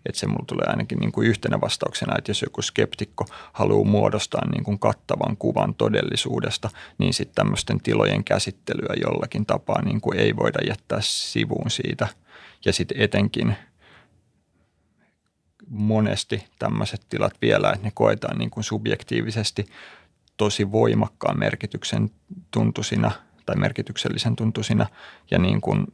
Että 0.06 0.20
se 0.20 0.26
mulla 0.26 0.44
tulee 0.46 0.66
ainakin 0.66 0.98
niin 0.98 1.12
kuin 1.12 1.28
yhtenä 1.28 1.60
vastauksena, 1.60 2.14
että 2.18 2.30
jos 2.30 2.42
joku 2.42 2.62
skeptikko 2.62 3.26
haluaa 3.52 3.84
muodostaa 3.84 4.50
niin 4.50 4.64
kuin 4.64 4.78
kattavan 4.78 5.36
kuvan 5.36 5.74
todellisuudesta, 5.74 6.70
niin 6.98 7.14
sitten 7.14 7.34
tämmöisten 7.34 7.80
tilojen 7.80 8.24
käsittelyä 8.24 8.94
jollakin 9.02 9.46
tapaa 9.46 9.82
niin 9.82 10.00
kuin 10.00 10.18
ei 10.18 10.36
voida 10.36 10.58
jättää 10.66 10.98
sivuun 11.02 11.70
siitä. 11.70 12.08
Ja 12.64 12.72
sitten 12.72 13.00
etenkin– 13.00 13.56
monesti 15.70 16.44
tämmöiset 16.58 17.00
tilat 17.08 17.34
vielä, 17.42 17.70
että 17.72 17.86
ne 17.86 17.92
koetaan 17.94 18.38
niin 18.38 18.50
kuin 18.50 18.64
subjektiivisesti 18.64 19.66
tosi 20.36 20.72
voimakkaan 20.72 21.38
merkityksen 21.38 22.10
tuntusina 22.50 23.10
tai 23.46 23.56
merkityksellisen 23.56 24.36
tuntusina 24.36 24.86
ja 25.30 25.38
niin 25.38 25.60
kuin 25.60 25.86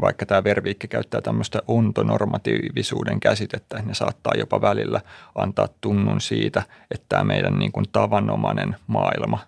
vaikka 0.00 0.26
tämä 0.26 0.44
Verviikki 0.44 0.88
käyttää 0.88 1.20
tämmöistä 1.20 1.62
ontonormatiivisuuden 1.68 3.20
käsitettä, 3.20 3.76
että 3.76 3.88
ne 3.88 3.94
saattaa 3.94 4.32
jopa 4.38 4.60
välillä 4.60 5.00
antaa 5.34 5.68
tunnun 5.80 6.20
siitä, 6.20 6.62
että 6.90 7.06
tämä 7.08 7.24
meidän 7.24 7.58
niin 7.58 7.72
kuin 7.72 7.86
tavanomainen 7.92 8.76
maailma 8.86 9.38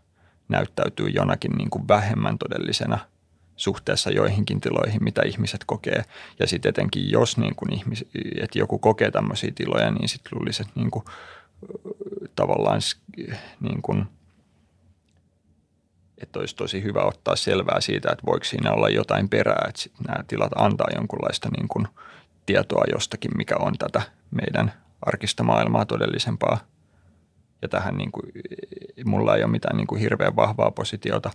näyttäytyy 0.49 1.09
jonakin 1.09 1.53
niin 1.53 1.71
kuin 1.71 1.89
vähemmän 1.89 2.39
todellisena– 2.39 2.99
suhteessa 3.57 4.11
joihinkin 4.11 4.61
tiloihin, 4.61 5.05
mitä 5.05 5.23
ihmiset 5.27 5.61
kokee. 5.67 6.05
Ja 6.39 6.47
sitten 6.47 6.71
etenkin, 6.71 7.11
jos 7.11 7.39
niin 7.39 7.55
kuin 7.55 7.73
ihmis, 7.73 8.05
että 8.41 8.59
joku 8.59 8.79
kokee 8.79 9.11
tämmöisiä 9.11 9.53
tiloja, 9.55 9.91
niin 9.91 10.09
sitten 10.09 10.39
luulisi, 10.39 10.63
että 10.63 10.81
niin 10.81 10.91
kuin, 10.91 11.05
tavallaan 12.37 12.81
niin 13.61 13.83
kuin, 13.83 14.07
että 16.19 16.39
olisi 16.39 16.57
tosi 16.57 16.83
hyvä 16.83 17.03
ottaa 17.03 17.37
selvää 17.37 17.81
siitä, 17.81 18.13
että 18.13 18.27
voiko 18.27 18.45
siinä 18.45 18.73
olla 18.73 18.89
jotain 18.89 19.29
perää, 19.29 19.67
että 19.69 19.83
nämä 20.09 20.25
tilat 20.27 20.53
antaa 20.57 20.87
jonkunlaista 20.95 21.49
niin 21.57 21.69
kuin 21.69 21.89
tietoa 22.47 22.85
jostakin, 22.93 23.31
mikä 23.37 23.57
on 23.59 23.79
tätä 23.79 24.03
meidän 24.31 24.73
arkista 25.03 25.43
maailmaa 25.43 25.85
todellisempaa. 25.85 26.59
Ja 27.63 27.69
tähän 27.69 27.97
niin 27.97 28.13
kuin, 28.13 28.33
mulla 29.05 29.37
ei 29.37 29.43
ole 29.43 29.51
mitään 29.51 29.77
niin 29.77 29.87
kuin 29.87 30.01
hirveän 30.01 30.37
vahvaa 30.37 30.71
positiota 30.71 31.31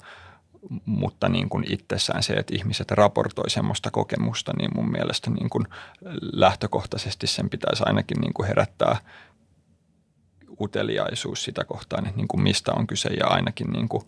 mutta 0.85 1.29
niin 1.29 1.49
kuin 1.49 1.73
itsessään 1.73 2.23
se, 2.23 2.33
että 2.33 2.55
ihmiset 2.55 2.91
raportoi 2.91 3.49
semmoista 3.49 3.91
kokemusta, 3.91 4.51
niin 4.59 4.71
mun 4.75 4.91
mielestä 4.91 5.29
niin 5.29 5.49
kuin 5.49 5.67
lähtökohtaisesti 6.33 7.27
sen 7.27 7.49
pitäisi 7.49 7.83
ainakin 7.85 8.21
niin 8.21 8.33
kuin 8.33 8.47
herättää 8.47 8.97
uteliaisuus 10.59 11.43
sitä 11.43 11.65
kohtaan, 11.65 12.05
että 12.05 12.17
niin 12.17 12.27
kuin 12.27 12.43
mistä 12.43 12.71
on 12.75 12.87
kyse 12.87 13.09
ja 13.09 13.27
ainakin 13.27 13.67
niin 13.71 13.89
kuin 13.89 14.03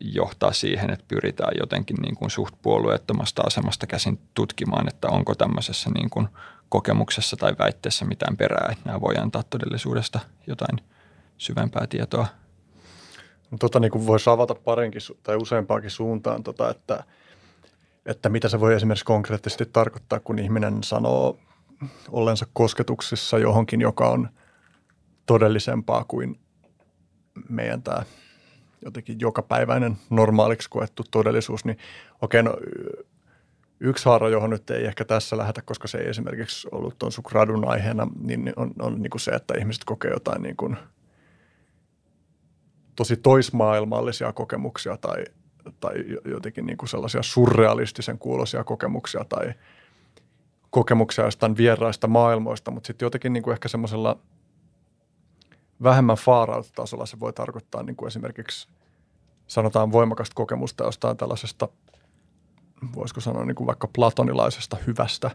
johtaa 0.00 0.52
siihen, 0.52 0.90
että 0.90 1.04
pyritään 1.08 1.52
jotenkin 1.60 1.96
niin 2.02 2.16
kuin 2.16 2.30
suht 2.30 2.54
puolueettomasta 2.62 3.42
asemasta 3.46 3.86
käsin 3.86 4.18
tutkimaan, 4.34 4.88
että 4.88 5.08
onko 5.08 5.34
tämmöisessä 5.34 5.90
niin 5.94 6.10
kuin 6.10 6.28
kokemuksessa 6.68 7.36
tai 7.36 7.52
väitteessä 7.58 8.04
mitään 8.04 8.36
perää, 8.36 8.68
että 8.72 8.84
nämä 8.84 9.00
voi 9.00 9.16
antaa 9.16 9.42
todellisuudesta 9.42 10.20
jotain 10.46 10.80
syvempää 11.38 11.86
tietoa– 11.86 12.26
Tota 13.58 13.80
niin 13.80 13.90
kuin 13.90 14.06
voisi 14.06 14.30
avata 14.30 14.54
parinkin 14.54 15.02
tai 15.22 15.36
useampaakin 15.36 15.90
suuntaan, 15.90 16.42
tota, 16.42 16.70
että, 16.70 17.04
että 18.06 18.28
mitä 18.28 18.48
se 18.48 18.60
voi 18.60 18.74
esimerkiksi 18.74 19.04
konkreettisesti 19.04 19.66
tarkoittaa, 19.66 20.20
kun 20.20 20.38
ihminen 20.38 20.82
sanoo 20.84 21.38
ollensa 22.08 22.46
kosketuksissa 22.52 23.38
johonkin, 23.38 23.80
joka 23.80 24.08
on 24.08 24.28
todellisempaa 25.26 26.04
kuin 26.04 26.40
meidän 27.48 27.82
tämä 27.82 28.02
jotenkin 28.84 29.20
jokapäiväinen 29.20 29.96
normaaliksi 30.10 30.70
koettu 30.70 31.02
todellisuus, 31.10 31.64
niin 31.64 31.78
okei, 32.22 32.42
no 32.42 32.56
yksi 33.80 34.04
haara, 34.04 34.28
johon 34.28 34.50
nyt 34.50 34.70
ei 34.70 34.84
ehkä 34.84 35.04
tässä 35.04 35.38
lähetä, 35.38 35.62
koska 35.62 35.88
se 35.88 35.98
ei 35.98 36.08
esimerkiksi 36.08 36.68
ollut 36.72 36.98
tuon 36.98 37.12
sun 37.12 37.24
gradun 37.28 37.68
aiheena, 37.68 38.06
niin 38.20 38.52
on, 38.56 38.72
on 38.78 39.02
niin 39.02 39.10
kuin 39.10 39.20
se, 39.20 39.30
että 39.30 39.54
ihmiset 39.58 39.84
kokee 39.84 40.10
jotain 40.10 40.42
niin 40.42 40.56
kuin– 40.56 40.76
tosi 43.00 43.16
toismaailmallisia 43.16 44.32
kokemuksia 44.32 44.96
tai, 44.96 45.24
tai 45.80 45.94
jotenkin 46.24 46.66
niin 46.66 46.76
kuin 46.76 46.88
sellaisia 46.88 47.22
surrealistisen 47.22 48.18
kuuloisia 48.18 48.64
kokemuksia 48.64 49.24
tai 49.28 49.54
kokemuksia 50.70 51.24
jostain 51.24 51.56
vieraista 51.56 52.06
maailmoista, 52.06 52.70
mutta 52.70 52.86
sitten 52.86 53.06
jotenkin 53.06 53.32
niin 53.32 53.42
kuin 53.42 53.52
ehkä 53.52 53.68
semmoisella 53.68 54.18
vähemmän 55.82 56.16
far 56.16 56.48
se 57.04 57.20
voi 57.20 57.32
tarkoittaa 57.32 57.82
niin 57.82 57.96
kuin 57.96 58.06
esimerkiksi 58.06 58.68
sanotaan 59.46 59.92
voimakasta 59.92 60.34
kokemusta 60.34 60.84
jostain 60.84 61.16
tällaisesta 61.16 61.68
voisiko 62.94 63.20
sanoa 63.20 63.44
niin 63.44 63.54
kuin 63.54 63.66
vaikka 63.66 63.88
platonilaisesta 63.94 64.76
hyvästä, 64.86 65.30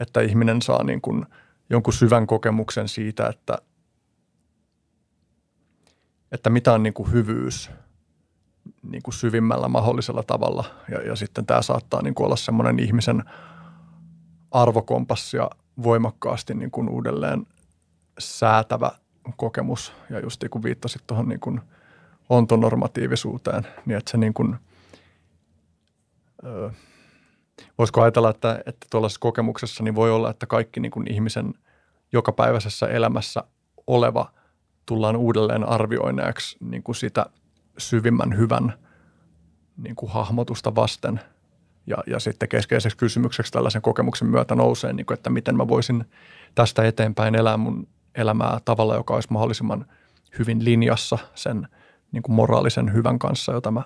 että 0.00 0.20
ihminen 0.20 0.62
saa 0.62 0.84
niin 0.84 1.00
kuin 1.00 1.26
jonkun 1.70 1.92
syvän 1.92 2.26
kokemuksen 2.26 2.88
siitä, 2.88 3.26
että, 3.26 3.58
että 6.32 6.50
mitä 6.50 6.72
on 6.72 6.82
niin 6.82 6.94
kuin 6.94 7.12
hyvyys 7.12 7.70
niin 8.82 9.02
kuin 9.02 9.14
syvimmällä 9.14 9.68
mahdollisella 9.68 10.22
tavalla. 10.22 10.64
Ja, 10.90 11.02
ja 11.02 11.16
sitten 11.16 11.46
tämä 11.46 11.62
saattaa 11.62 12.02
niin 12.02 12.14
kuin 12.14 12.24
olla 12.24 12.36
semmoinen 12.36 12.78
ihmisen 12.78 13.24
arvokompassia 14.50 15.50
voimakkaasti 15.82 16.54
niin 16.54 16.70
kuin 16.70 16.88
uudelleen 16.88 17.46
säätävä 18.18 18.90
kokemus. 19.36 19.92
Ja 20.10 20.20
just 20.20 20.44
kuin 20.50 20.62
viittasit 20.62 21.02
tuohon 21.06 21.28
niin 21.28 21.40
kuin 21.40 21.60
ontonormatiivisuuteen, 22.28 23.66
niin 23.86 23.98
että 23.98 24.10
se 24.10 24.16
niin 24.16 24.34
kuin, 24.34 24.56
öö, 26.44 26.70
voisiko 27.78 28.02
ajatella, 28.02 28.30
että, 28.30 28.62
että 28.66 28.86
tuollaisessa 28.90 29.20
kokemuksessa 29.20 29.84
niin 29.84 29.94
voi 29.94 30.10
olla, 30.10 30.30
että 30.30 30.46
kaikki 30.46 30.80
niin 30.80 30.92
kuin 30.92 31.12
ihmisen 31.12 31.54
jokapäiväisessä 32.12 32.86
elämässä 32.86 33.44
oleva 33.86 34.32
tullaan 34.86 35.16
uudelleen 35.16 35.68
arvioineeksi 35.68 36.56
niin 36.60 36.82
kuin 36.82 36.96
sitä 36.96 37.26
syvimmän 37.78 38.36
hyvän 38.36 38.74
niin 39.76 39.96
kuin 39.96 40.12
hahmotusta 40.12 40.74
vasten. 40.74 41.20
Ja, 41.86 41.96
ja 42.06 42.18
sitten 42.18 42.48
keskeiseksi 42.48 42.96
kysymykseksi 42.96 43.52
tällaisen 43.52 43.82
kokemuksen 43.82 44.28
myötä 44.28 44.54
nousee, 44.54 44.92
niin 44.92 45.06
kuin, 45.06 45.14
että 45.14 45.30
miten 45.30 45.56
mä 45.56 45.68
voisin 45.68 46.04
tästä 46.54 46.84
eteenpäin 46.84 47.34
elää 47.34 47.56
mun 47.56 47.88
elämää 48.14 48.60
tavalla, 48.64 48.94
joka 48.94 49.14
olisi 49.14 49.32
mahdollisimman 49.32 49.86
hyvin 50.38 50.64
linjassa 50.64 51.18
sen 51.34 51.68
niin 52.12 52.22
kuin 52.22 52.34
moraalisen 52.34 52.92
hyvän 52.92 53.18
kanssa, 53.18 53.52
jota 53.52 53.70
mä, 53.70 53.82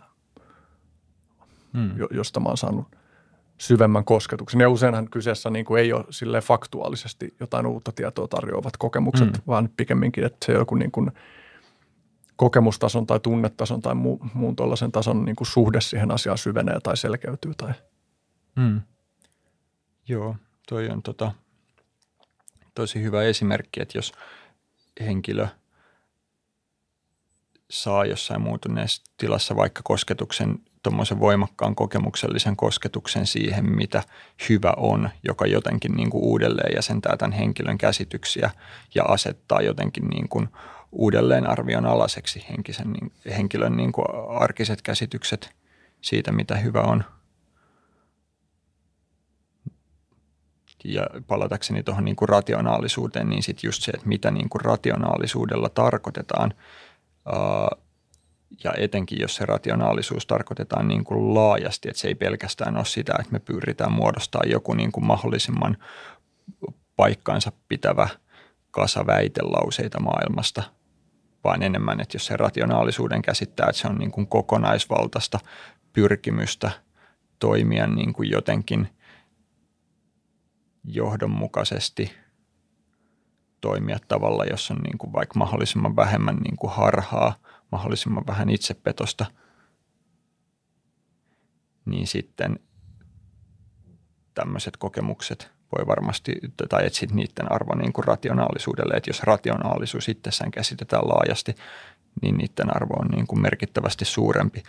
hmm. 1.72 1.90
josta 2.10 2.40
mä 2.40 2.48
oon 2.48 2.56
saanut 2.56 2.96
syvemmän 3.58 4.04
kosketuksen. 4.04 4.60
Ja 4.60 4.70
useinhan 4.70 5.10
kyseessä 5.10 5.50
niin 5.50 5.64
kuin 5.64 5.82
ei 5.82 5.92
ole 5.92 6.04
sille 6.10 6.40
faktuaalisesti 6.40 7.34
jotain 7.40 7.66
uutta 7.66 7.92
tietoa 7.92 8.28
tarjoavat 8.28 8.76
kokemukset, 8.76 9.36
hmm. 9.36 9.42
vaan 9.46 9.68
pikemminkin, 9.76 10.24
että 10.24 10.46
se 10.46 10.52
joku 10.52 10.74
niin 10.74 10.90
kuin 10.90 11.10
kokemustason 12.36 13.06
tai 13.06 13.20
tunnetason 13.20 13.80
tai 13.80 13.94
muu, 13.94 14.26
muun 14.34 14.56
tuollaisen 14.56 14.92
tason 14.92 15.24
niin 15.24 15.36
kuin 15.36 15.48
suhde 15.48 15.80
siihen 15.80 16.10
asiaan 16.10 16.38
syvenee 16.38 16.80
tai 16.82 16.96
selkeytyy. 16.96 17.54
Tai. 17.54 17.72
Hmm. 18.60 18.80
Joo, 20.08 20.36
toi 20.68 20.88
on 20.88 21.02
tota, 21.02 21.32
tosi 22.74 23.02
hyvä 23.02 23.22
esimerkki, 23.22 23.82
että 23.82 23.98
jos 23.98 24.12
henkilö 25.00 25.46
saa 27.70 28.04
jossain 28.04 28.42
muuttuneessa 28.42 29.02
tilassa 29.18 29.56
vaikka 29.56 29.80
kosketuksen, 29.84 30.58
tuommoisen 30.82 31.20
voimakkaan 31.20 31.74
kokemuksellisen 31.74 32.56
kosketuksen 32.56 33.26
siihen, 33.26 33.76
mitä 33.76 34.02
hyvä 34.48 34.74
on, 34.76 35.10
joka 35.24 35.46
jotenkin 35.46 35.92
niin 35.92 36.10
kuin 36.10 36.24
uudelleen 36.24 36.74
jäsentää 36.76 37.16
tämän 37.16 37.32
henkilön 37.32 37.78
käsityksiä 37.78 38.50
ja 38.94 39.04
asettaa 39.04 39.60
jotenkin 39.60 40.08
niin 40.08 40.28
kuin 40.28 40.48
uudelleen 40.92 41.50
arvion 41.50 41.86
alaseksi 41.86 42.46
henkisen, 42.50 42.92
niin, 42.92 43.12
henkilön 43.36 43.76
niin 43.76 43.92
kuin 43.92 44.06
arkiset 44.28 44.82
käsitykset 44.82 45.50
siitä, 46.00 46.32
mitä 46.32 46.56
hyvä 46.56 46.80
on– 46.80 47.04
ja 50.84 51.06
palatakseni 51.26 51.82
tuohon 51.82 52.04
niin 52.04 52.16
kuin 52.16 52.28
rationaalisuuteen, 52.28 53.28
niin 53.28 53.42
sitten 53.42 53.68
just 53.68 53.82
se, 53.82 53.90
että 53.90 54.08
mitä 54.08 54.30
niin 54.30 54.48
kuin 54.48 54.60
rationaalisuudella 54.60 55.68
tarkoitetaan, 55.68 56.54
ja 58.64 58.72
etenkin 58.76 59.20
jos 59.20 59.36
se 59.36 59.46
rationaalisuus 59.46 60.26
tarkoitetaan 60.26 60.88
niin 60.88 61.04
kuin 61.04 61.34
laajasti, 61.34 61.88
että 61.88 62.00
se 62.00 62.08
ei 62.08 62.14
pelkästään 62.14 62.76
ole 62.76 62.84
sitä, 62.84 63.12
että 63.20 63.32
me 63.32 63.38
pyritään 63.38 63.92
muodostamaan 63.92 64.50
joku 64.50 64.74
niin 64.74 64.92
kuin 64.92 65.06
mahdollisimman 65.06 65.76
paikkaansa 66.96 67.52
pitävä 67.68 68.08
kasa 68.70 69.06
väitelauseita 69.06 70.00
maailmasta, 70.00 70.62
vaan 71.44 71.62
enemmän, 71.62 72.00
että 72.00 72.16
jos 72.16 72.26
se 72.26 72.36
rationaalisuuden 72.36 73.22
käsittää, 73.22 73.66
että 73.68 73.82
se 73.82 73.88
on 73.88 73.98
niin 73.98 74.10
kuin 74.10 74.26
kokonaisvaltaista 74.26 75.38
pyrkimystä 75.92 76.70
toimia 77.38 77.86
niin 77.86 78.12
kuin 78.12 78.30
jotenkin– 78.30 78.88
johdonmukaisesti 80.84 82.12
toimia 83.60 83.98
tavalla, 84.08 84.44
jossa 84.44 84.74
on 84.74 84.80
niin 84.80 84.98
kuin 84.98 85.12
vaikka 85.12 85.38
mahdollisimman 85.38 85.96
vähemmän 85.96 86.36
niin 86.36 86.56
kuin 86.56 86.72
harhaa, 86.72 87.34
mahdollisimman 87.72 88.26
vähän 88.26 88.50
itsepetosta, 88.50 89.26
niin 91.84 92.06
sitten 92.06 92.58
tämmöiset 94.34 94.76
kokemukset 94.76 95.50
voi 95.78 95.86
varmasti, 95.86 96.32
tai 96.68 96.86
etsit 96.86 97.12
niiden 97.12 97.52
arvo 97.52 97.74
niin 97.74 97.92
kuin 97.92 98.04
rationaalisuudelle, 98.04 98.94
että 98.94 99.10
jos 99.10 99.22
rationaalisuus 99.22 100.08
itsessään 100.08 100.50
käsitetään 100.50 101.08
laajasti, 101.08 101.54
niin 102.22 102.36
niiden 102.36 102.76
arvo 102.76 102.94
on 102.94 103.08
niin 103.08 103.26
kuin 103.26 103.42
merkittävästi 103.42 104.04
suurempi 104.04 104.62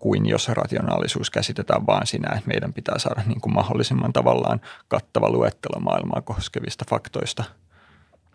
kuin 0.00 0.26
jos 0.26 0.48
rationaalisuus 0.48 1.30
käsitetään 1.30 1.86
vaan 1.86 2.06
sinä, 2.06 2.28
että 2.34 2.48
meidän 2.48 2.72
pitää 2.72 2.98
saada 2.98 3.22
niin 3.26 3.40
kuin 3.40 3.54
mahdollisimman 3.54 4.12
tavallaan 4.12 4.60
kattava 4.88 5.30
luettelo 5.30 5.80
maailmaa 5.80 6.22
koskevista 6.22 6.84
faktoista. 6.90 7.44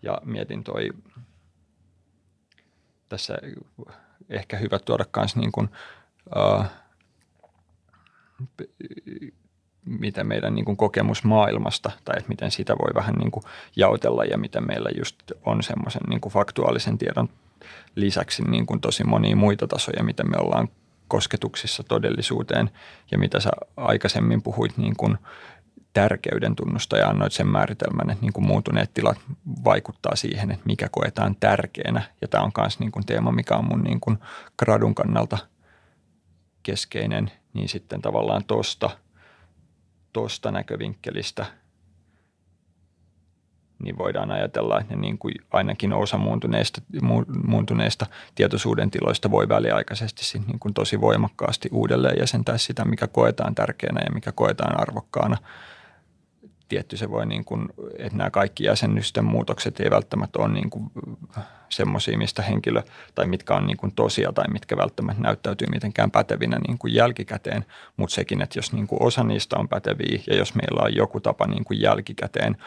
Ja 0.02 0.20
mietin 0.24 0.64
toi, 0.64 0.90
tässä 3.08 3.38
ehkä 4.28 4.56
hyvä 4.56 4.78
tuoda 4.78 5.04
myös 5.16 5.36
niin 5.36 5.52
kuin, 5.52 5.68
uh, 6.36 6.64
miten 9.84 10.26
meidän 10.26 10.54
niin 10.54 10.64
kuin 10.64 10.76
kokemus 10.76 11.24
maailmasta 11.24 11.90
tai 12.04 12.14
että 12.18 12.28
miten 12.28 12.50
sitä 12.50 12.72
voi 12.78 12.94
vähän 12.94 13.14
niin 13.14 13.30
kuin 13.30 13.44
jaotella 13.76 14.24
ja 14.24 14.38
miten 14.38 14.66
meillä 14.66 14.90
just 14.98 15.16
on 15.44 15.62
semmoisen 15.62 16.02
niin 16.08 16.20
kuin 16.20 16.32
faktuaalisen 16.32 16.98
tiedon 16.98 17.28
lisäksi 17.94 18.42
niin 18.42 18.66
kuin 18.66 18.80
tosi 18.80 19.04
monia 19.04 19.36
muita 19.36 19.66
tasoja, 19.66 20.04
miten 20.04 20.30
me 20.30 20.36
ollaan 20.40 20.68
kosketuksissa 21.08 21.82
todellisuuteen 21.82 22.70
ja 23.10 23.18
mitä 23.18 23.40
sä 23.40 23.50
aikaisemmin 23.76 24.42
puhuit 24.42 24.78
niin 24.78 24.96
kuin 24.96 25.18
tärkeyden 25.92 26.56
tunnusta 26.56 26.96
ja 26.96 27.08
annoit 27.08 27.32
sen 27.32 27.46
määritelmän, 27.46 28.10
että 28.10 28.22
niin 28.22 28.32
kuin 28.32 28.46
muuntuneet 28.46 28.94
tilat 28.94 29.18
vaikuttaa 29.64 30.16
siihen, 30.16 30.50
että 30.50 30.66
mikä 30.66 30.88
koetaan 30.90 31.36
tärkeänä. 31.40 32.02
Ja 32.20 32.28
tämä 32.28 32.44
on 32.44 32.52
myös 32.58 32.78
niin 32.78 32.92
kuin 32.92 33.06
teema, 33.06 33.32
mikä 33.32 33.56
on 33.56 33.64
mun 33.64 33.82
niin 33.82 34.00
kuin 34.00 34.18
gradun 34.58 34.94
kannalta 34.94 35.38
keskeinen, 36.62 37.30
niin 37.52 37.68
sitten 37.68 38.02
tavallaan 38.02 38.44
tuosta 38.44 38.90
tosta 40.12 40.50
näkövinkkelistä– 40.50 41.46
niin 43.82 43.98
voidaan 43.98 44.30
ajatella, 44.30 44.80
että 44.80 44.94
ne 44.94 45.00
niin 45.00 45.18
kuin 45.18 45.34
ainakin 45.52 45.92
osa 45.92 46.18
muuntuneista, 46.18 46.82
muuntuneista 47.46 48.06
tietoisuuden 48.34 48.90
tiloista 48.90 49.30
voi 49.30 49.48
väliaikaisesti 49.48 50.38
niin 50.46 50.58
kuin 50.58 50.74
tosi 50.74 51.00
voimakkaasti 51.00 51.68
uudelleen 51.72 52.18
jäsentää 52.18 52.58
sitä, 52.58 52.84
mikä 52.84 53.06
koetaan 53.06 53.54
tärkeänä 53.54 54.00
ja 54.04 54.14
mikä 54.14 54.32
koetaan 54.32 54.80
arvokkaana. 54.80 55.36
Tietty 56.68 56.96
se 56.96 57.10
voi, 57.10 57.26
niin 57.26 57.44
kuin, 57.44 57.68
että 57.98 58.18
nämä 58.18 58.30
kaikki 58.30 58.64
jäsennysten 58.64 59.24
muutokset 59.24 59.80
ei 59.80 59.90
välttämättä 59.90 60.38
ole 60.38 60.52
niin 60.52 60.70
semmoisia, 61.68 62.18
mistä 62.18 62.42
henkilö 62.42 62.82
tai 63.14 63.26
mitkä 63.26 63.54
on 63.54 63.66
niin 63.66 63.76
kuin 63.76 63.92
tosia 63.92 64.32
tai 64.32 64.44
mitkä 64.52 64.76
välttämättä 64.76 65.22
näyttäytyy 65.22 65.68
mitenkään 65.70 66.10
pätevinä 66.10 66.58
niin 66.68 66.78
kuin 66.78 66.94
jälkikäteen, 66.94 67.64
mutta 67.96 68.14
sekin, 68.14 68.42
että 68.42 68.58
jos 68.58 68.72
niin 68.72 68.86
kuin 68.86 69.02
osa 69.02 69.24
niistä 69.24 69.56
on 69.56 69.68
päteviä 69.68 70.20
ja 70.26 70.36
jos 70.36 70.54
meillä 70.54 70.82
on 70.82 70.94
joku 70.94 71.20
tapa 71.20 71.46
niin 71.46 71.64
kuin 71.64 71.80
jälkikäteen– 71.80 72.56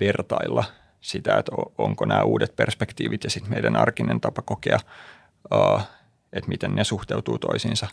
vertailla 0.00 0.64
sitä, 1.00 1.38
että 1.38 1.52
onko 1.78 2.04
nämä 2.04 2.22
uudet 2.22 2.56
perspektiivit 2.56 3.24
ja 3.24 3.30
sitten 3.30 3.52
meidän 3.52 3.76
arkinen 3.76 4.20
tapa 4.20 4.42
kokea, 4.42 4.78
että 6.32 6.48
miten 6.48 6.74
ne 6.74 6.84
suhteutuu 6.84 7.38
toisiinsa, 7.38 7.86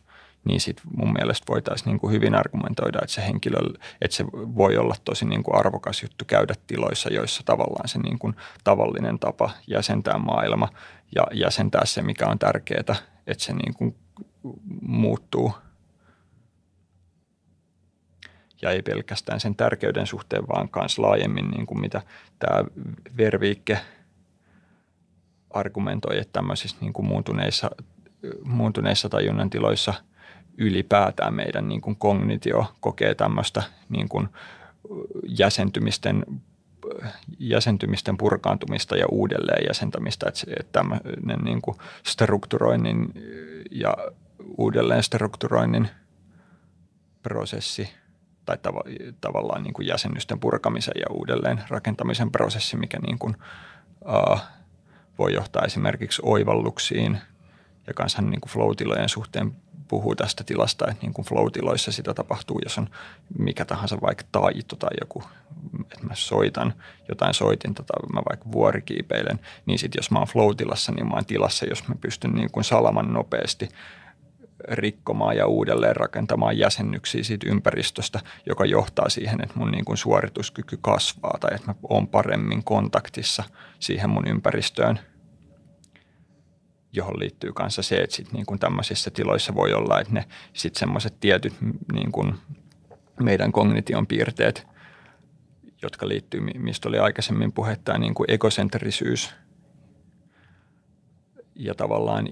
niin 0.46 0.62
sitten 0.62 0.86
mun 0.98 1.14
mielestä 1.14 1.46
voitaisiin 1.50 1.86
niin 1.86 2.00
kuin 2.00 2.14
hyvin 2.14 2.36
argumentoida, 2.36 3.00
että 3.02 3.14
se 3.14 3.26
henkilö, 3.28 3.58
että 4.02 4.18
se 4.18 4.26
voi 4.34 4.78
olla 4.78 4.96
tosi 5.06 5.26
niin 5.26 5.44
kuin 5.44 5.56
arvokas 5.56 6.02
juttu 6.04 6.26
käydä 6.26 6.54
tiloissa, 6.68 7.14
joissa 7.14 7.44
tavallaan 7.46 7.88
se 7.88 8.00
niin 8.00 8.20
kuin 8.20 8.36
tavallinen 8.64 9.20
tapa 9.20 9.50
jäsentää 9.68 10.18
maailma 10.18 10.70
ja 11.16 11.24
jäsentää 11.34 11.86
se, 11.86 12.02
mikä 12.02 12.28
on 12.28 12.40
tärkeää, 12.40 12.80
että 13.28 13.44
se 13.44 13.54
niin 13.54 13.74
kuin 13.74 13.96
muuttuu– 14.82 15.54
ja 18.62 18.72
ei 18.72 18.82
pelkästään 18.82 19.40
sen 19.40 19.56
tärkeyden 19.56 20.08
suhteen, 20.08 20.48
vaan 20.48 20.70
myös 20.76 21.00
laajemmin, 21.00 21.48
niin 21.48 21.66
kuin 21.66 21.82
mitä 21.82 22.02
tämä 22.40 22.64
Verviikke 23.18 23.80
argumentoi, 25.50 26.18
että 26.18 26.34
tämmöisissä 26.34 26.78
niin 26.82 26.94
kuin 26.94 27.06
muuntuneissa, 27.06 27.70
muuntuneissa 28.44 29.10
tajunnan 29.10 29.50
tiloissa 29.50 29.94
ylipäätään 30.58 31.34
meidän 31.34 31.68
niin 31.68 31.82
kuin 31.82 31.96
kognitio 31.96 32.66
kokee 32.80 33.16
tämmöistä 33.16 33.64
niin 33.90 34.10
kuin 34.10 34.28
jäsentymisten 35.24 36.26
jäsentymisten 37.40 38.18
purkaantumista 38.18 38.98
ja 38.98 39.06
uudelleen 39.12 39.66
jäsentämistä, 39.68 40.30
että, 40.30 40.64
tämmöinen 40.72 41.40
niin 41.44 41.62
kuin 41.62 41.78
strukturoinnin 42.04 43.12
ja 43.72 43.98
uudelleen 44.58 45.04
strukturoinnin– 45.04 45.90
prosessi 47.24 47.90
tai 48.48 48.58
tav- 48.58 49.14
tavallaan 49.22 49.64
niin 49.64 49.74
kuin 49.74 49.88
jäsennysten 49.88 50.40
purkamisen 50.40 50.94
ja 51.00 51.06
uudelleen 51.10 51.64
rakentamisen 51.70 52.32
prosessi, 52.32 52.78
mikä 52.78 53.00
niin 53.00 53.20
kuin, 53.20 53.36
uh, 54.06 54.40
voi 55.18 55.34
johtaa 55.34 55.66
esimerkiksi 55.66 56.22
oivalluksiin. 56.26 57.22
Ja 57.88 57.94
kanssa 57.94 58.22
niin 58.22 58.42
flow-tilojen 58.48 59.10
suhteen 59.10 59.56
puhuu 59.88 60.16
tästä 60.16 60.44
tilasta, 60.44 60.88
että 60.88 61.02
niin 61.02 61.14
kuin 61.14 61.26
flow-tiloissa 61.26 61.92
sitä 61.92 62.14
tapahtuu, 62.14 62.60
jos 62.64 62.78
on 62.78 62.90
mikä 63.40 63.66
tahansa 63.66 64.02
vaikka 64.02 64.24
taito 64.32 64.76
tai 64.76 64.90
joku, 65.02 65.24
että 65.80 66.08
mä 66.08 66.16
soitan 66.16 66.74
jotain 67.10 67.34
soitinta 67.34 67.84
tai 67.84 68.10
mä 68.14 68.22
vaikka 68.30 68.52
vuorikiipeilen, 68.52 69.40
niin 69.66 69.80
sitten 69.80 70.00
jos 70.00 70.12
mä 70.12 70.20
oon 70.20 70.28
flow-tilassa, 70.28 70.92
niin 70.92 71.08
mä 71.08 71.14
oon 71.14 71.26
tilassa, 71.26 71.66
jos 71.66 71.88
mä 71.88 71.96
pystyn 72.02 72.32
niin 72.32 72.52
kuin 72.52 72.64
salaman 72.64 73.14
nopeasti 73.14 73.70
rikkomaan 74.68 75.38
ja 75.38 75.48
uudelleen 75.48 75.96
rakentamaan 75.96 76.58
jäsennyksiä 76.58 77.24
siitä 77.24 77.50
ympäristöstä, 77.50 78.20
joka 78.46 78.66
johtaa 78.66 79.10
siihen, 79.10 79.44
että 79.44 79.60
mun 79.60 79.72
niin 79.72 79.86
kuin 79.86 79.98
suorituskyky 79.98 80.78
kasvaa 80.82 81.38
tai 81.40 81.56
että 81.56 81.68
mä 81.68 81.76
oon 81.90 82.08
paremmin 82.08 82.64
kontaktissa 82.64 83.44
siihen 83.80 84.10
mun 84.10 84.28
ympäristöön– 84.28 85.00
johon 86.98 87.20
liittyy 87.20 87.54
kanssa 87.54 87.82
se, 87.82 87.96
että 87.96 88.16
sit 88.16 88.34
niin 88.34 88.46
kuin 88.46 88.60
tämmöisissä 88.60 89.12
tiloissa 89.12 89.56
voi 89.56 89.74
olla, 89.74 90.00
että 90.00 90.14
ne 90.14 90.26
sitten 90.54 90.80
semmoiset 90.80 91.20
tietyt 91.20 91.54
niin 91.94 92.12
kuin 92.12 92.34
meidän 93.20 93.52
kognition 93.52 94.08
piirteet, 94.08 94.68
jotka 95.82 96.08
liittyy, 96.08 96.42
mistä 96.42 96.90
oli 96.90 97.00
aikaisemmin 97.00 97.52
puhetta, 97.52 97.98
niin 97.98 98.14
kuin 98.14 98.32
ekosentrisyys 98.32 99.34
ja 101.56 101.76
tavallaan 101.76 102.28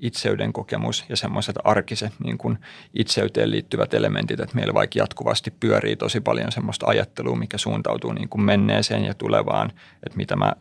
itseyden 0.00 0.52
kokemus 0.52 1.04
ja 1.08 1.16
semmoiset 1.16 1.56
arkiset 1.64 2.12
niin 2.24 2.38
kuin 2.38 2.58
itseyteen 2.94 3.50
liittyvät 3.50 3.94
elementit, 3.94 4.40
että 4.40 4.54
meillä 4.54 4.74
vaikka 4.74 4.98
jatkuvasti 4.98 5.50
pyörii 5.50 5.96
tosi 5.96 6.20
paljon 6.20 6.52
semmoista 6.52 6.86
ajattelua, 6.86 7.36
mikä 7.36 7.58
suuntautuu 7.58 8.12
niin 8.12 8.28
kuin 8.28 8.42
menneeseen 8.42 9.04
ja 9.04 9.14
tulevaan, 9.14 9.72
että 10.06 10.16
mitä 10.16 10.36
mä, 10.36 10.52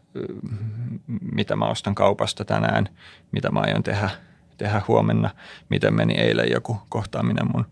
mitä 1.35 1.55
mä 1.55 1.65
ostan 1.65 1.95
kaupasta 1.95 2.45
tänään, 2.45 2.89
mitä 3.31 3.51
mä 3.51 3.59
aion 3.59 3.83
tehdä, 3.83 4.09
tehdä 4.57 4.81
huomenna, 4.87 5.29
miten 5.69 5.93
meni 5.93 6.13
eilen 6.13 6.51
joku 6.51 6.77
kohtaaminen 6.89 7.51
mun 7.53 7.65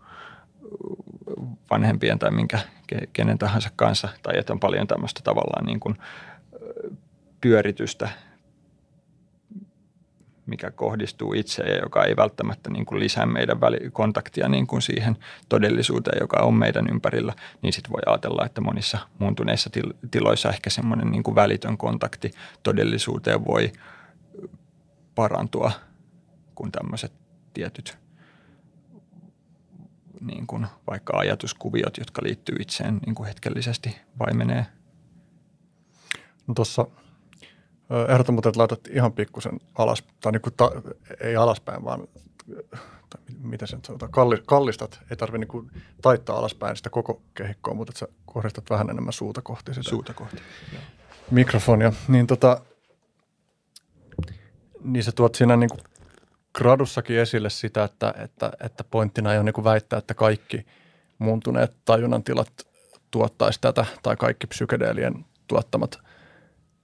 vanhempien 1.70 2.18
tai 2.18 2.30
minkä 2.30 2.58
kenen 3.12 3.38
tahansa 3.38 3.70
kanssa, 3.76 4.08
tai 4.22 4.38
että 4.38 4.52
on 4.52 4.60
paljon 4.60 4.86
tämmöistä 4.86 5.20
tavallaan 5.24 5.66
niin 5.66 5.80
kuin 5.80 5.96
pyöritystä 7.40 8.08
mikä 10.46 10.70
kohdistuu 10.70 11.32
itseen 11.32 11.70
ja 11.70 11.78
joka 11.82 12.04
ei 12.04 12.16
välttämättä 12.16 12.70
niin 12.70 12.86
kuin 12.86 13.00
lisää 13.00 13.26
meidän 13.26 13.58
kontaktia 13.92 14.48
niin 14.48 14.66
kuin 14.66 14.82
siihen 14.82 15.16
todellisuuteen, 15.48 16.18
joka 16.20 16.40
on 16.42 16.54
meidän 16.54 16.86
ympärillä, 16.90 17.32
niin 17.62 17.72
sitten 17.72 17.92
voi 17.92 18.00
ajatella, 18.06 18.46
että 18.46 18.60
monissa 18.60 18.98
muuntuneissa 19.18 19.70
tiloissa 20.10 20.48
ehkä 20.48 20.70
semmoinen 20.70 21.10
niin 21.10 21.22
kuin 21.22 21.34
välitön 21.34 21.78
kontakti 21.78 22.30
todellisuuteen 22.62 23.44
voi 23.44 23.72
parantua, 25.14 25.72
kun 26.54 26.72
tämmöiset 26.72 27.12
tietyt 27.54 27.98
niin 30.20 30.46
kuin 30.46 30.66
vaikka 30.90 31.18
ajatuskuviot, 31.18 31.98
jotka 31.98 32.22
liittyy 32.24 32.56
itseen 32.60 32.98
niin 33.06 33.14
kuin 33.14 33.26
hetkellisesti 33.26 33.96
vaimenee. 34.18 34.66
No 36.46 36.54
tuossa 36.54 36.86
Ehdotan 38.08 38.34
muuten, 38.34 38.50
että 38.50 38.58
laitat 38.58 38.88
ihan 38.90 39.12
pikkusen 39.12 39.60
alas, 39.74 40.04
tai 40.20 40.32
niin 40.32 40.42
kuin 40.42 40.54
ta, 40.56 40.70
ei 41.20 41.36
alaspäin, 41.36 41.84
vaan 41.84 42.08
tai 43.10 43.22
mitä 43.42 43.66
sen 43.66 43.80
sanotaan, 43.86 44.12
kallistat, 44.46 45.00
ei 45.10 45.16
tarvitse 45.16 45.46
niin 45.52 45.70
taittaa 46.02 46.38
alaspäin 46.38 46.76
sitä 46.76 46.90
koko 46.90 47.22
kehikkoa, 47.34 47.74
mutta 47.74 47.90
että 47.90 47.98
sä 47.98 48.08
kohdistat 48.26 48.70
vähän 48.70 48.90
enemmän 48.90 49.12
suuta 49.12 49.42
kohti 49.42 49.74
sitä. 49.74 49.90
Suuta 49.90 50.14
kohti. 50.14 50.36
Mikrofonia. 51.30 51.92
Niin, 52.08 52.26
tota, 52.26 52.60
niin 54.84 55.04
sä 55.04 55.12
tuot 55.12 55.34
siinä 55.34 55.56
niin 55.56 55.70
kuin 55.70 55.80
gradussakin 56.54 57.18
esille 57.18 57.50
sitä, 57.50 57.84
että, 57.84 58.14
että, 58.18 58.52
että 58.60 58.84
pointtina 58.84 59.32
ei 59.32 59.38
ole 59.38 59.44
niin 59.44 59.64
väittää, 59.64 59.98
että 59.98 60.14
kaikki 60.14 60.66
muuntuneet 61.18 61.72
tajunnan 61.84 62.24
tilat 62.24 62.52
tuottaisi 63.10 63.60
tätä, 63.60 63.86
tai 64.02 64.16
kaikki 64.16 64.46
psykedeelien 64.46 65.24
tuottamat 65.46 66.05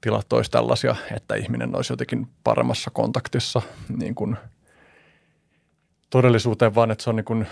tilat 0.02 0.32
olisi 0.32 0.50
tällaisia, 0.50 0.96
että 1.16 1.34
ihminen 1.34 1.76
olisi 1.76 1.92
jotenkin 1.92 2.28
paremmassa 2.44 2.90
kontaktissa 2.90 3.62
niin 3.98 4.14
kuin 4.14 4.36
todellisuuteen, 6.10 6.74
vaan 6.74 6.90
että 6.90 7.04
se 7.04 7.10
on 7.10 7.16
niin 7.16 7.24
kuin 7.24 7.46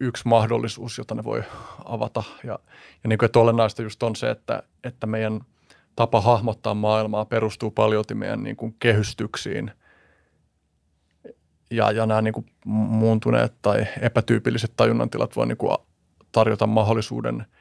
yksi 0.00 0.28
mahdollisuus, 0.28 0.98
jota 0.98 1.14
ne 1.14 1.24
voi 1.24 1.42
avata. 1.84 2.22
Ja, 2.44 2.58
ja 3.02 3.08
niin 3.08 3.18
kuin, 3.18 3.26
että 3.26 3.38
olennaista 3.38 3.82
just 3.82 4.02
on 4.02 4.16
se, 4.16 4.30
että, 4.30 4.62
että 4.84 5.06
meidän 5.06 5.40
tapa 5.96 6.20
hahmottaa 6.20 6.74
maailmaa 6.74 7.24
perustuu 7.24 7.70
paljon 7.70 8.04
meidän 8.14 8.42
niin 8.42 8.56
kuin 8.56 8.76
kehystyksiin. 8.78 9.70
Ja, 11.70 11.90
ja 11.90 12.06
nämä 12.06 12.22
niin 12.22 12.34
kuin 12.34 12.46
muuntuneet 12.64 13.54
tai 13.62 13.86
epätyypilliset 14.00 14.72
tajunnantilat 14.76 15.36
voi 15.36 15.46
niin 15.46 15.58
kuin 15.58 15.76
tarjota 16.32 16.66
mahdollisuuden– 16.66 17.46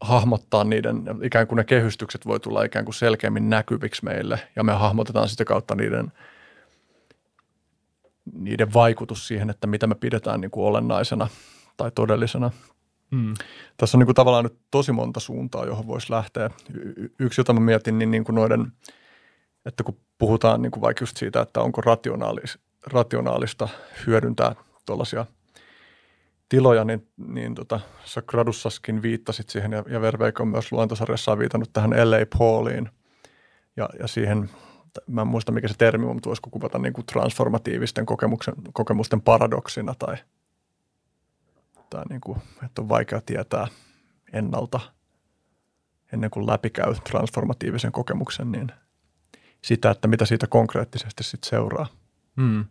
hahmottaa 0.00 0.64
niiden, 0.64 1.04
ikään 1.22 1.46
kuin 1.46 1.56
ne 1.56 1.64
kehystykset 1.64 2.26
voi 2.26 2.40
tulla 2.40 2.64
ikään 2.64 2.84
kuin 2.84 2.94
selkeämmin 2.94 3.50
näkyviksi 3.50 4.04
meille 4.04 4.38
ja 4.56 4.64
me 4.64 4.72
hahmotetaan 4.72 5.28
sitä 5.28 5.44
kautta 5.44 5.74
niiden, 5.74 6.12
niiden 8.32 8.74
vaikutus 8.74 9.28
siihen, 9.28 9.50
että 9.50 9.66
mitä 9.66 9.86
me 9.86 9.94
pidetään 9.94 10.40
niin 10.40 10.50
kuin 10.50 10.66
olennaisena 10.66 11.28
tai 11.76 11.90
todellisena. 11.90 12.50
Mm. 13.10 13.34
Tässä 13.76 13.96
on 13.96 13.98
niin 13.98 14.06
kuin 14.06 14.14
tavallaan 14.14 14.44
nyt 14.44 14.58
tosi 14.70 14.92
monta 14.92 15.20
suuntaa, 15.20 15.64
johon 15.64 15.86
voisi 15.86 16.12
lähteä. 16.12 16.50
Y- 16.74 17.14
yksi, 17.18 17.40
jota 17.40 17.52
mä 17.52 17.60
mietin, 17.60 17.98
niin, 17.98 18.10
niin 18.10 18.24
kuin 18.24 18.36
noiden, 18.36 18.72
että 19.64 19.82
kun 19.82 19.96
puhutaan 20.18 20.62
niin 20.62 20.70
kuin 20.70 20.80
vaikka 20.80 21.02
just 21.02 21.16
siitä, 21.16 21.40
että 21.40 21.60
onko 21.60 21.80
rationaalis, 21.80 22.58
rationaalista 22.86 23.68
hyödyntää 24.06 24.54
tuollaisia– 24.86 25.26
tiloja, 26.48 26.84
niin, 26.84 27.08
niin 27.16 27.54
tota, 27.54 27.80
sä 28.04 28.22
gradussaskin 28.22 29.02
viittasit 29.02 29.48
siihen 29.48 29.72
ja, 29.72 29.84
ja 29.88 30.00
Verveikko 30.00 30.42
on 30.42 30.48
myös 30.48 30.72
luentosarjassaan 30.72 31.38
viitannut 31.38 31.72
tähän 31.72 31.90
LA 31.90 32.16
Pauliin 32.38 32.88
ja, 33.76 33.88
ja 33.98 34.06
siihen, 34.06 34.50
mä 35.06 35.20
en 35.20 35.26
muista 35.26 35.52
mikä 35.52 35.68
se 35.68 35.74
termi 35.78 36.06
on, 36.06 36.14
mutta 36.16 36.28
voisiko 36.28 36.50
kuvata 36.50 36.78
niin 36.78 36.92
kuin 36.92 37.06
transformatiivisten 37.06 38.06
kokemuksen, 38.06 38.54
kokemusten 38.72 39.20
paradoksina 39.20 39.94
tai, 39.98 40.16
tai 41.90 42.04
niin 42.10 42.20
kuin, 42.20 42.38
että 42.64 42.82
on 42.82 42.88
vaikea 42.88 43.20
tietää 43.20 43.66
ennalta 44.32 44.80
ennen 46.12 46.30
kuin 46.30 46.46
läpikäy 46.46 46.94
transformatiivisen 46.94 47.92
kokemuksen, 47.92 48.52
niin 48.52 48.72
sitä, 49.64 49.90
että 49.90 50.08
mitä 50.08 50.24
siitä 50.24 50.46
konkreettisesti 50.46 51.24
sitten 51.24 51.50
seuraa. 51.50 51.86
Hmm. 52.40 52.64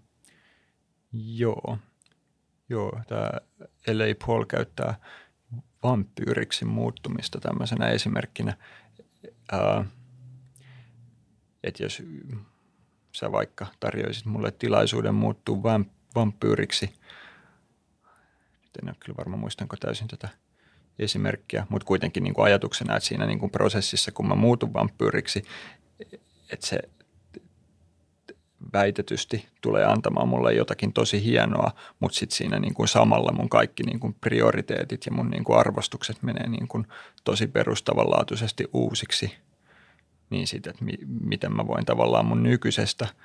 Joo. 1.14 1.78
Joo, 2.70 3.00
tämä 3.08 3.32
LA 3.88 4.26
Paul 4.26 4.46
käyttää 4.46 4.96
vampyyriksi 5.84 6.66
muuttumista 6.66 7.40
tämmöisenä 7.40 7.88
esimerkkinä. 7.88 8.58
Ää, 9.52 9.86
että 11.64 11.84
jos 11.84 12.04
sä 13.12 13.32
vaikka 13.32 13.68
tarjoisit 13.80 14.26
mulle 14.26 14.52
tilaisuuden 14.52 15.16
muuttua 15.16 15.80
vampyyriksi, 16.16 16.86
nyt 18.62 18.76
en 18.84 18.90
ole 18.90 18.96
kyllä 19.00 19.18
varma 19.18 19.38
muistanko 19.38 19.76
täysin 19.76 20.08
tätä 20.08 20.30
esimerkkiä, 21.00 21.68
mutta 21.70 21.86
kuitenkin 21.86 22.24
niin 22.24 22.34
kuin 22.34 22.46
ajatuksena, 22.46 22.96
että 22.96 23.08
siinä 23.08 23.26
niin 23.26 23.40
kuin 23.40 23.52
prosessissa, 23.52 24.12
kun 24.12 24.28
mä 24.28 24.36
muutun 24.36 24.74
vampyyriksi, 24.74 25.44
että 26.50 26.68
se 26.68 26.80
väitetysti 28.74 29.48
tulee 29.62 29.86
antamaan 29.86 30.28
mulle 30.28 30.54
jotakin 30.54 30.94
tosi 30.94 31.24
hienoa, 31.24 31.72
mutta 32.00 32.18
sitten 32.18 32.38
siinä 32.38 32.60
niin 32.60 32.74
kuin 32.74 32.88
samalla 32.88 33.32
mun 33.32 33.50
kaikki 33.50 33.84
niin 33.84 34.00
kuin 34.00 34.16
prioriteetit 34.22 35.06
ja 35.06 35.12
mun 35.12 35.30
niin 35.30 35.44
kuin 35.44 35.60
arvostukset 35.60 36.24
menee 36.24 36.50
niin 36.50 36.68
kuin 36.68 36.88
tosi 37.24 37.48
perustavanlaatuisesti 37.48 38.66
uusiksi. 38.74 39.36
Niin 40.30 40.48
sitten, 40.48 40.72
että 40.72 40.86
mi- 40.86 41.08
miten 41.22 41.56
mä 41.56 41.68
voin 41.68 41.86
tavallaan 41.86 42.26
mun 42.26 42.44
nykyisestä– 42.44 43.08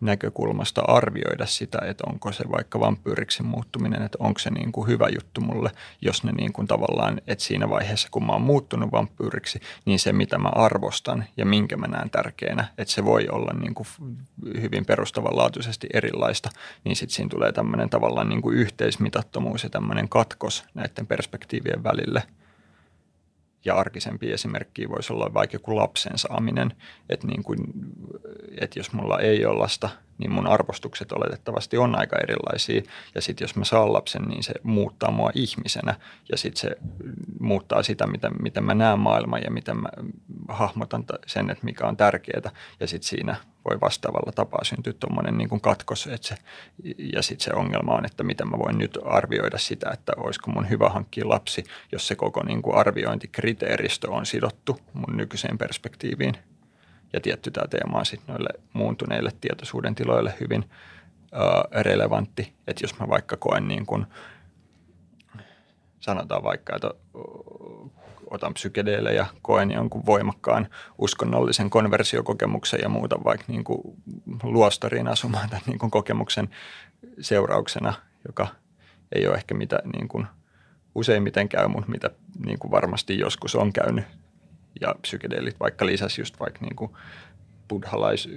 näkökulmasta 0.00 0.80
arvioida 0.80 1.46
sitä, 1.46 1.78
että 1.84 2.04
onko 2.06 2.32
se 2.32 2.44
vaikka 2.50 2.80
vampyyriksi 2.80 3.42
muuttuminen, 3.42 4.02
että 4.02 4.18
onko 4.20 4.38
se 4.38 4.50
niin 4.50 4.72
kuin 4.72 4.88
hyvä 4.88 5.08
juttu 5.14 5.40
mulle, 5.40 5.70
jos 6.00 6.24
ne 6.24 6.32
niin 6.32 6.52
kuin 6.52 6.66
tavallaan, 6.66 7.20
että 7.26 7.44
siinä 7.44 7.68
vaiheessa 7.68 8.08
kun 8.10 8.26
mä 8.26 8.32
oon 8.32 8.42
muuttunut 8.42 8.92
vampyyriksi, 8.92 9.60
niin 9.84 9.98
se 9.98 10.12
mitä 10.12 10.38
mä 10.38 10.48
arvostan 10.48 11.24
ja 11.36 11.46
minkä 11.46 11.76
mä 11.76 11.86
näen 11.86 12.10
tärkeänä, 12.10 12.68
että 12.78 12.94
se 12.94 13.04
voi 13.04 13.28
olla 13.28 13.52
niin 13.60 13.74
kuin 13.74 13.86
hyvin 14.60 14.86
perustavanlaatuisesti 14.86 15.86
erilaista, 15.94 16.50
niin 16.84 16.96
sitten 16.96 17.14
siinä 17.14 17.28
tulee 17.28 17.52
tämmöinen 17.52 17.90
tavallaan 17.90 18.28
niin 18.28 18.42
kuin 18.42 18.56
yhteismitattomuus 18.56 19.64
ja 19.64 19.70
tämmöinen 19.70 20.08
katkos 20.08 20.64
näiden 20.74 21.06
perspektiivien 21.06 21.84
välille. 21.84 22.22
Ja 23.64 23.74
arkisempi 23.74 24.32
esimerkki 24.32 24.88
voisi 24.88 25.12
olla 25.12 25.34
vaikka 25.34 25.54
joku 25.54 25.76
lapsen 25.76 26.18
saaminen, 26.18 26.72
että, 27.08 27.26
niin 27.26 27.42
kuin, 27.42 27.58
että 28.60 28.78
jos 28.78 28.92
mulla 28.92 29.20
ei 29.20 29.46
ole 29.46 29.58
lasta, 29.58 29.90
niin 30.18 30.32
mun 30.32 30.46
arvostukset 30.46 31.12
oletettavasti 31.12 31.78
on 31.78 31.98
aika 31.98 32.16
erilaisia. 32.22 32.82
Ja 33.14 33.20
sitten 33.20 33.44
jos 33.44 33.56
mä 33.56 33.64
saan 33.64 33.92
lapsen, 33.92 34.22
niin 34.22 34.42
se 34.42 34.54
muuttaa 34.62 35.10
mua 35.10 35.30
ihmisenä 35.34 35.94
ja 36.30 36.36
sitten 36.38 36.60
se 36.60 36.76
muuttaa 37.40 37.82
sitä, 37.82 38.06
miten, 38.06 38.32
miten 38.42 38.64
mä 38.64 38.74
näen 38.74 38.98
maailman 38.98 39.42
ja 39.42 39.50
miten 39.50 39.76
mä 39.76 39.88
hahmotan 40.48 41.04
sen, 41.26 41.50
että 41.50 41.64
mikä 41.64 41.86
on 41.86 41.96
tärkeää. 41.96 42.50
Ja 42.80 42.86
sitten 42.86 43.08
siinä 43.08 43.36
voi 43.70 43.80
vastaavalla 43.80 44.32
tapaa 44.32 44.64
syntyä 44.64 44.92
tuommoinen 44.92 45.38
niin 45.38 45.60
katkos. 45.60 46.06
Että 46.06 46.28
se, 46.28 46.34
ja 47.14 47.22
sitten 47.22 47.44
se 47.44 47.52
ongelma 47.54 47.94
on, 47.94 48.04
että 48.04 48.24
miten 48.24 48.48
mä 48.50 48.58
voin 48.58 48.78
nyt 48.78 48.98
arvioida 49.04 49.58
sitä, 49.58 49.90
että 49.92 50.12
olisiko 50.16 50.50
mun 50.50 50.70
hyvä 50.70 50.88
hankkia 50.88 51.28
lapsi, 51.28 51.64
jos 51.92 52.08
se 52.08 52.14
koko 52.14 52.42
niin 52.42 52.62
kuin 52.62 52.76
arviointikriteeristö 52.76 54.10
on 54.10 54.26
sidottu 54.26 54.80
mun 54.92 55.16
nykyiseen 55.16 55.58
perspektiiviin. 55.58 56.34
Ja 57.12 57.20
tietty 57.20 57.50
tämä 57.50 57.66
teema 57.68 57.98
on 57.98 58.06
sitten 58.06 58.32
noille 58.32 58.48
muuntuneille 58.72 59.30
tietoisuuden 59.40 59.94
tiloille 59.94 60.34
hyvin 60.40 60.64
ö, 61.32 61.82
relevantti. 61.82 62.52
Että 62.66 62.84
jos 62.84 62.98
mä 62.98 63.08
vaikka 63.08 63.36
koen 63.36 63.68
niin 63.68 63.86
kuin, 63.86 64.06
sanotaan 66.00 66.42
vaikka, 66.42 66.76
että 66.76 66.90
otan 68.30 68.54
psykedeille 68.54 69.14
ja 69.14 69.26
koen 69.42 69.70
jonkun 69.70 70.06
voimakkaan 70.06 70.68
uskonnollisen 70.98 71.70
konversiokokemuksen 71.70 72.80
ja 72.82 72.88
muuta 72.88 73.24
vaikka 73.24 73.44
niin 73.48 73.64
kuin 73.64 73.80
luostariin 74.42 75.08
asumaan 75.08 75.48
tämän 75.48 75.62
niin 75.66 75.78
kuin 75.78 75.90
kokemuksen 75.90 76.48
seurauksena, 77.20 77.94
joka 78.26 78.46
ei 79.12 79.28
ole 79.28 79.36
ehkä 79.36 79.54
mitä 79.54 79.78
niin 79.92 80.08
kuin 80.08 80.26
useimmiten 80.94 81.48
käy, 81.48 81.68
mutta 81.68 81.90
mitä 81.90 82.10
niin 82.46 82.58
kuin 82.58 82.70
varmasti 82.70 83.18
joskus 83.18 83.54
on 83.54 83.72
käynyt. 83.72 84.04
Ja 84.80 84.94
psykedeelit 85.02 85.60
vaikka 85.60 85.86
lisäsi 85.86 86.20
just 86.20 86.40
vaikka 86.40 86.60
niin 86.60 86.76
kuin 86.76 86.92
buddhalais, 87.68 88.28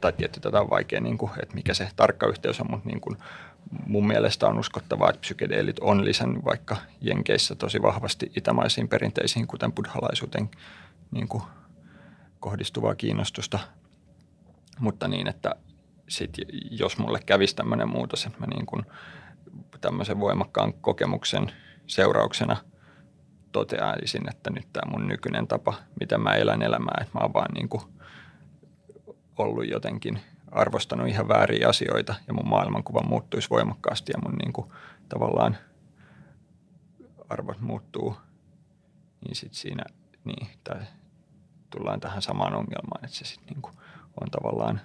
tai 0.00 0.12
tietty 0.12 0.40
tätä 0.40 0.60
on 0.60 0.70
vaikea, 0.70 1.00
niin 1.00 1.18
kuin, 1.18 1.32
että 1.42 1.54
mikä 1.54 1.74
se 1.74 1.88
tarkka 1.96 2.26
yhteys 2.26 2.60
on, 2.60 2.70
mutta 2.70 2.88
niin 2.88 3.00
kuin 3.00 3.16
mun 3.86 4.06
mielestä 4.06 4.46
on 4.46 4.58
uskottavaa, 4.58 5.10
että 5.10 5.20
psykedeelit 5.20 5.78
on 5.78 6.04
lisännyt 6.04 6.44
vaikka 6.44 6.76
Jenkeissä 7.00 7.54
tosi 7.54 7.82
vahvasti 7.82 8.32
itämaisiin 8.36 8.88
perinteisiin, 8.88 9.46
kuten 9.46 9.72
buddhalaisuuteen 9.72 10.50
niin 11.10 11.28
kuin 11.28 11.42
kohdistuvaa 12.40 12.94
kiinnostusta. 12.94 13.58
Mutta 14.78 15.08
niin, 15.08 15.28
että 15.28 15.54
sit, 16.08 16.36
jos 16.70 16.98
mulle 16.98 17.20
kävisi 17.26 17.56
tämmöinen 17.56 17.88
muutos, 17.88 18.26
että 18.26 18.38
mä 18.40 18.46
niin 18.46 18.66
kuin 18.66 18.82
tämmöisen 19.80 20.20
voimakkaan 20.20 20.72
kokemuksen 20.72 21.52
seurauksena 21.86 22.56
toteaisin, 23.54 24.30
että 24.30 24.50
nyt 24.50 24.68
tämä 24.72 24.90
mun 24.90 25.08
nykyinen 25.08 25.46
tapa, 25.46 25.74
miten 26.00 26.20
mä 26.20 26.34
elän 26.34 26.62
elämää, 26.62 26.98
että 27.00 27.18
mä 27.18 27.20
oon 27.20 27.34
vaan 27.34 27.54
niin 27.54 27.68
kuin 27.68 27.82
ollut 29.38 29.68
jotenkin– 29.68 30.20
arvostanut 30.54 31.08
ihan 31.08 31.28
vääriä 31.28 31.68
asioita 31.68 32.14
ja 32.26 32.34
mun 32.34 32.48
maailmankuva 32.48 33.02
muuttuisi 33.02 33.50
voimakkaasti 33.50 34.12
ja 34.12 34.18
mun 34.24 34.38
niin 34.38 34.52
kuin, 34.52 34.70
tavallaan 35.08 35.56
arvot 37.28 37.60
muuttuu, 37.60 38.16
niin 39.24 39.36
sitten 39.36 39.58
siinä 39.58 39.84
niin, 40.24 40.48
tää, 40.64 40.86
tullaan 41.70 42.00
tähän 42.00 42.22
samaan 42.22 42.54
ongelmaan, 42.54 43.04
että 43.04 43.16
se 43.16 43.24
sitten 43.24 43.54
niin 43.54 43.62
kuin, 43.62 43.74
on 44.20 44.30
tavallaan, 44.30 44.80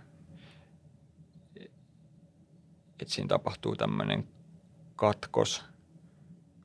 että 2.99 3.13
siinä 3.13 3.28
tapahtuu 3.28 3.76
tämmöinen 3.76 4.28
katkos, 4.95 5.65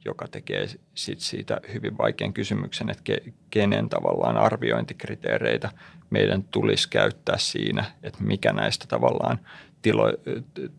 joka 0.04 0.28
tekee 0.28 0.66
sit 0.94 1.20
siitä 1.20 1.60
hyvin 1.72 1.98
vaikean 1.98 2.32
kysymyksen, 2.32 2.90
että 2.90 3.02
ke, 3.04 3.22
kenen 3.50 3.88
tavallaan 3.88 4.36
arviointikriteereitä 4.36 5.70
meidän 6.10 6.44
tulisi 6.44 6.88
käyttää 6.88 7.38
siinä, 7.38 7.84
että 8.02 8.24
mikä 8.24 8.52
näistä 8.52 8.86
tavallaan 8.88 9.38
tilo, 9.82 10.04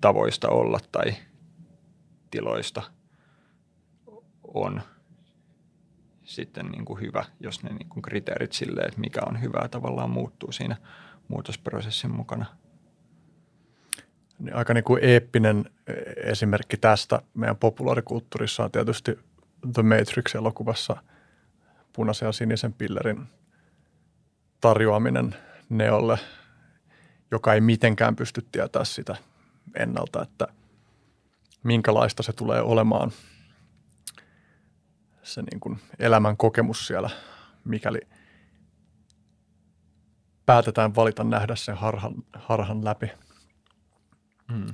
tavoista 0.02 0.50
olla 0.50 0.80
tai 0.92 1.14
tiloista 2.32 2.82
on 4.44 4.82
sitten 6.24 6.66
niin 6.66 6.86
kuin 6.86 7.02
hyvä, 7.02 7.26
jos 7.40 7.64
ne 7.64 7.70
niin 7.70 7.90
kuin 7.90 8.02
kriteerit 8.02 8.54
sille, 8.54 8.82
että 8.82 9.00
mikä 9.00 9.22
on 9.28 9.42
hyvää 9.42 9.68
tavallaan 9.68 10.10
muuttuu 10.10 10.52
siinä 10.52 10.76
muutosprosessin 11.28 12.16
mukana. 12.16 12.46
Niin 14.40 14.56
aika 14.56 14.74
niin 14.74 14.84
kuin 14.84 15.04
eeppinen 15.04 15.66
esimerkki 16.24 16.78
tästä 16.78 17.22
meidän 17.34 17.58
populaarikulttuurissa 17.58 18.64
on 18.64 18.72
tietysti 18.72 19.20
The 19.74 19.82
Matrix-elokuvassa 19.84 20.98
punaisen 21.94 22.26
ja 22.26 22.32
sinisen 22.32 22.74
pillerin 22.74 23.28
tarjoaminen 24.62 25.36
Neolle, 25.70 26.18
joka 27.32 27.54
ei 27.54 27.62
mitenkään 27.62 28.16
pysty 28.16 28.46
tietää 28.52 28.84
sitä 28.84 29.16
ennalta, 29.76 30.22
että 30.22 30.48
minkälaista 31.64 32.24
se 32.24 32.34
tulee 32.34 32.62
olemaan 32.62 33.12
se 35.24 35.42
niin 35.42 35.60
kuin 35.60 35.80
elämän 36.00 36.38
kokemus 36.38 36.88
siellä, 36.88 37.10
mikäli 37.64 38.00
päätetään 40.46 40.96
valita 40.96 41.24
nähdä 41.24 41.56
sen 41.56 41.78
harhan, 41.78 42.14
harhan 42.34 42.86
läpi. 42.86 43.12
Hmm. 44.52 44.74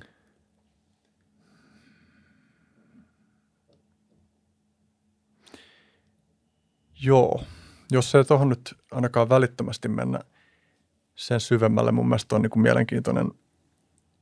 Joo, 7.03 7.43
jos 7.91 8.15
ei 8.15 8.25
tuohon 8.25 8.49
nyt 8.49 8.75
ainakaan 8.91 9.29
välittömästi 9.29 9.87
mennä 9.87 10.19
sen 11.15 11.39
syvemmälle, 11.39 11.91
mun 11.91 12.07
mielestä 12.07 12.35
on 12.35 12.41
niin 12.41 12.49
kuin 12.49 12.63
mielenkiintoinen 12.63 13.31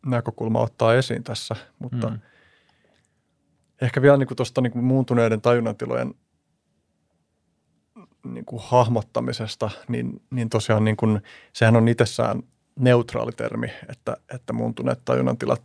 näkökulma 0.06 0.62
ottaa 0.62 0.94
esiin 0.94 1.24
tässä, 1.24 1.56
mutta 1.80 2.10
mm. 2.10 2.20
ehkä 3.82 4.02
vielä 4.02 4.18
niin 4.18 4.36
tuosta 4.36 4.62
niin 4.62 4.84
muuntuneiden 4.84 5.42
tajunnantilojen 5.42 6.14
niin 8.24 8.46
kuin 8.46 8.62
hahmottamisesta, 8.66 9.70
niin, 9.88 10.22
niin 10.30 10.50
tosiaan 10.50 10.84
niin 10.84 10.98
kuin, 10.98 11.22
sehän 11.54 11.76
on 11.76 11.88
itsessään 11.88 12.44
neutraali 12.80 13.32
termi, 13.32 13.72
että, 13.90 14.18
että 14.36 14.54
muuntuneet 14.54 15.00
tajunnantilat 15.06 15.62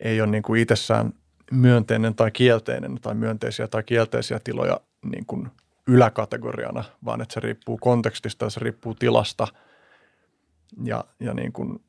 ei 0.00 0.20
ole 0.20 0.30
niin 0.30 0.42
kuin 0.42 0.60
itsessään 0.60 1.12
myönteinen 1.50 2.14
tai 2.14 2.30
kielteinen 2.30 2.98
tai 3.00 3.14
myönteisiä 3.14 3.68
tai 3.68 3.82
kielteisiä 3.82 4.40
tiloja 4.44 4.80
niin 5.02 5.26
kuin 5.26 5.48
yläkategoriana, 5.86 6.84
vaan 7.04 7.20
että 7.20 7.34
se 7.34 7.40
riippuu 7.40 7.78
kontekstista 7.78 8.44
ja 8.44 8.50
se 8.50 8.60
riippuu 8.60 8.94
tilasta. 8.94 9.48
Ja, 10.84 11.04
ja 11.20 11.34
niin 11.34 11.52
kuin 11.52 11.84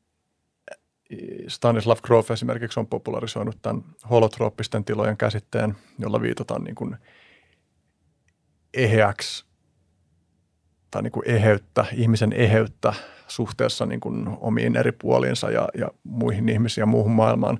Stanislav 1.48 1.98
Grof 2.02 2.30
esimerkiksi 2.30 2.80
on 2.80 2.86
popularisoinut 2.86 3.58
tämän 3.62 3.84
holotrooppisten 4.10 4.84
tilojen 4.84 5.16
käsitteen, 5.16 5.76
jolla 5.98 6.20
viitataan 6.20 6.64
niin 6.64 6.74
kuin 6.74 6.96
eheäksi 8.74 9.44
tai 10.94 11.02
niin 11.02 11.12
kuin 11.12 11.28
eheyttä, 11.28 11.84
ihmisen 11.92 12.32
eheyttä 12.32 12.92
suhteessa 13.28 13.86
niin 13.86 14.00
kuin 14.00 14.28
omiin 14.40 14.76
eri 14.76 14.92
puoliinsa 14.92 15.50
ja, 15.50 15.68
ja 15.78 15.88
muihin 16.04 16.48
ihmisiin 16.48 16.82
ja 16.82 16.86
muuhun 16.86 17.12
maailmaan 17.12 17.58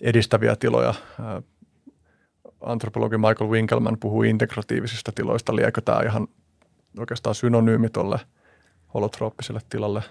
edistäviä 0.00 0.56
tiloja 0.56 0.94
antropologi 2.60 3.18
Michael 3.18 3.50
Winkelman 3.50 3.96
puhuu 4.00 4.22
integratiivisista 4.22 5.12
tiloista. 5.12 5.56
Liekö 5.56 5.80
tämä 5.80 6.02
ihan 6.02 6.28
oikeastaan 6.98 7.34
synonyymi 7.34 7.88
tuolle 7.88 8.18
holotrooppiselle 8.94 9.60
tilalle? 9.68 10.02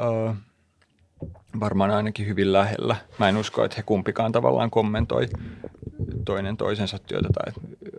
Öö, 0.00 0.34
varmaan 1.60 1.90
ainakin 1.90 2.26
hyvin 2.26 2.52
lähellä. 2.52 2.96
Mä 3.18 3.28
en 3.28 3.36
usko, 3.36 3.64
että 3.64 3.76
he 3.76 3.82
kumpikaan 3.82 4.32
tavallaan 4.32 4.70
kommentoi 4.70 5.28
toinen 6.24 6.56
toisensa 6.56 6.98
työtä 6.98 7.28
tai, 7.34 7.52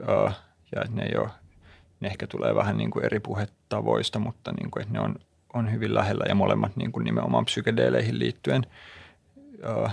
öö, 0.09 0.31
ja 0.75 0.83
ne 0.89 1.03
ei 1.03 1.17
ole, 1.17 1.29
ne 1.99 2.07
ehkä 2.07 2.27
tulee 2.27 2.55
vähän 2.55 2.77
niin 2.77 2.91
kuin 2.91 3.05
eri 3.05 3.19
puhetavoista, 3.19 4.19
mutta 4.19 4.51
niin 4.51 4.71
kuin, 4.71 4.81
että 4.81 4.93
ne 4.93 4.99
on, 4.99 5.15
on 5.53 5.71
hyvin 5.71 5.93
lähellä 5.93 6.25
ja 6.27 6.35
molemmat 6.35 6.75
niin 6.75 6.91
kuin 6.91 7.03
nimenomaan 7.03 7.45
psykedeeleihin 7.45 8.19
liittyen 8.19 8.65
öö, 9.63 9.89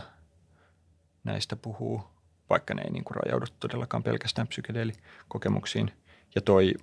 näistä 1.25 1.57
puhuu– 1.57 2.03
vaikka 2.51 2.75
ne 2.75 2.83
ei 2.83 2.91
niin 2.91 3.05
kuin 3.05 3.17
rajaudu 3.17 3.47
todellakaan 3.61 4.03
pelkästään 4.03 4.47
psykedeelikokemuksiin. 4.47 5.93
Ja 6.35 6.41
toi, 6.41 6.75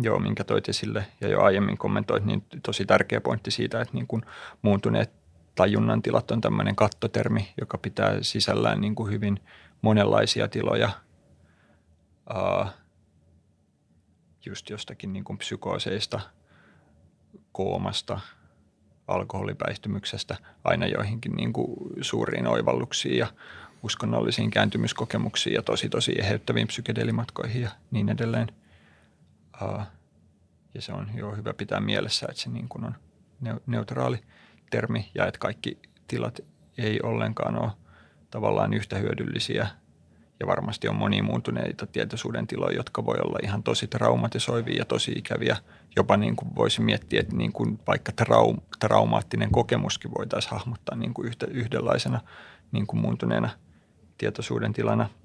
joo, 0.00 0.18
minkä 0.18 0.44
toit 0.44 0.68
esille 0.68 1.06
ja 1.20 1.28
jo 1.28 1.42
aiemmin 1.42 1.78
kommentoit, 1.78 2.24
niin 2.24 2.44
tosi 2.62 2.84
tärkeä 2.84 3.20
pointti 3.20 3.50
siitä, 3.50 3.80
että 3.80 3.94
niin 3.94 4.06
kuin 4.06 4.22
muuntuneet 4.62 5.10
tajunnan 5.54 6.02
tilat 6.02 6.30
on 6.30 6.40
tämmöinen 6.40 6.76
kattotermi, 6.76 7.52
joka 7.60 7.78
pitää 7.78 8.18
sisällään 8.22 8.80
niin 8.80 8.94
kuin 8.94 9.12
hyvin 9.12 9.40
monenlaisia 9.82 10.48
tiloja 10.48 10.90
just 14.46 14.70
jostakin 14.70 15.12
niin 15.12 15.24
kuin 15.24 15.38
psykooseista, 15.38 16.20
koomasta, 17.52 18.20
alkoholipäihtymyksestä 19.08 20.36
aina 20.64 20.86
joihinkin 20.86 21.32
niin 21.32 21.52
kuin 21.52 21.76
suuriin 22.00 22.46
oivalluksiin 22.46 23.18
ja 23.18 23.26
uskonnollisiin 23.82 24.50
kääntymyskokemuksiin 24.50 25.54
ja 25.54 25.62
tosi 25.62 25.88
tosi 25.88 26.14
eheyttäviin 26.18 26.66
psykedelimatkoihin 26.66 27.62
ja 27.62 27.70
niin 27.90 28.08
edelleen. 28.08 28.48
Ja 30.74 30.82
se 30.82 30.92
on 30.92 31.10
jo 31.14 31.36
hyvä 31.36 31.54
pitää 31.54 31.80
mielessä, 31.80 32.26
että 32.30 32.42
se 32.42 32.50
niin 32.50 32.68
kuin 32.68 32.84
on 32.84 32.94
neutraali 33.66 34.18
termi 34.70 35.10
ja 35.14 35.26
että 35.26 35.38
kaikki 35.38 35.78
tilat 36.08 36.40
ei 36.78 37.00
ollenkaan 37.02 37.62
ole 37.62 37.70
tavallaan 38.30 38.74
yhtä 38.74 38.98
hyödyllisiä 38.98 39.68
ja 40.40 40.46
varmasti 40.46 40.88
on 40.88 40.96
monia 40.96 41.22
muuntuneita 41.22 41.86
tietoisuuden 41.86 42.46
tiloja, 42.46 42.76
jotka 42.76 43.04
voi 43.04 43.16
olla 43.24 43.38
ihan 43.42 43.62
tosi 43.62 43.86
traumatisoivia 43.86 44.78
ja 44.78 44.84
tosi 44.84 45.12
ikäviä. 45.12 45.56
Jopa 45.96 46.16
niin 46.16 46.36
kuin 46.36 46.54
voisi 46.56 46.80
miettiä, 46.80 47.20
että 47.20 47.36
niin 47.36 47.52
kuin 47.52 47.78
vaikka 47.86 48.12
traum, 48.12 48.58
traumaattinen 48.78 49.50
kokemuskin 49.50 50.10
voitaisiin 50.18 50.50
hahmottaa 50.50 50.96
niin 50.96 51.14
kuin 51.14 51.28
yhtä, 51.28 51.46
yhdenlaisena 51.50 52.20
niin 52.72 52.86
kuin 52.86 53.00
muuntuneena 53.00 53.50
tietoisuuden 54.18 54.72
tilana– 54.72 55.08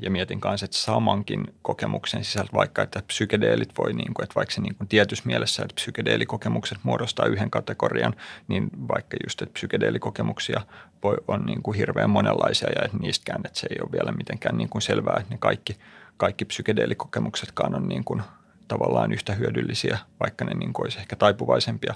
ja 0.00 0.10
mietin 0.10 0.40
kanssa, 0.40 0.64
että 0.64 0.76
samankin 0.76 1.44
kokemuksen 1.62 2.24
sisältä 2.24 2.52
vaikka, 2.54 2.82
että 2.82 3.02
psykedeelit 3.06 3.78
voi, 3.78 3.92
niin 3.92 4.14
kuin, 4.14 4.24
että 4.24 4.34
vaikka 4.34 4.54
se 4.54 4.60
niin 4.60 4.74
kuin 4.74 4.88
tietyssä 4.88 5.24
mielessä, 5.26 5.62
että 5.62 5.74
psykedeelikokemukset 5.74 6.78
muodostaa 6.82 7.26
yhden 7.26 7.50
kategorian, 7.50 8.14
niin 8.48 8.70
vaikka 8.88 9.16
just, 9.26 9.42
että 9.42 9.52
psykedeelikokemuksia 9.52 10.60
voi, 11.02 11.16
on 11.28 11.46
niin 11.46 11.62
kuin 11.62 11.76
hirveän 11.76 12.10
monenlaisia 12.10 12.68
ja 12.76 12.84
että 12.84 12.98
niistäkään, 12.98 13.40
että 13.44 13.58
se 13.58 13.66
ei 13.70 13.76
ole 13.82 13.92
vielä 13.92 14.12
mitenkään 14.12 14.56
niin 14.56 14.68
kuin 14.68 14.82
selvää, 14.82 15.16
että 15.20 15.34
ne 15.34 15.38
kaikki, 15.38 15.76
kaikki 16.16 16.44
psykedeelikokemuksetkaan 16.44 17.74
on 17.74 17.88
niin 17.88 18.04
kuin 18.04 18.22
tavallaan 18.68 19.12
yhtä 19.12 19.34
hyödyllisiä, 19.34 19.98
vaikka 20.20 20.44
ne 20.44 20.54
niin 20.54 20.72
kuin 20.72 20.84
olisi 20.84 20.98
ehkä 20.98 21.16
taipuvaisempia 21.16 21.94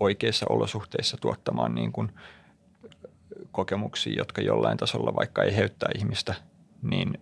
oikeissa 0.00 0.46
olosuhteissa 0.48 1.16
tuottamaan 1.16 1.74
niin 1.74 1.92
kuin 1.92 2.10
kokemuksia, 3.52 4.14
jotka 4.18 4.42
jollain 4.42 4.78
tasolla 4.78 5.14
vaikka 5.14 5.42
ei 5.42 5.56
heyttää 5.56 5.88
ihmistä– 5.94 6.34
niin 6.84 7.18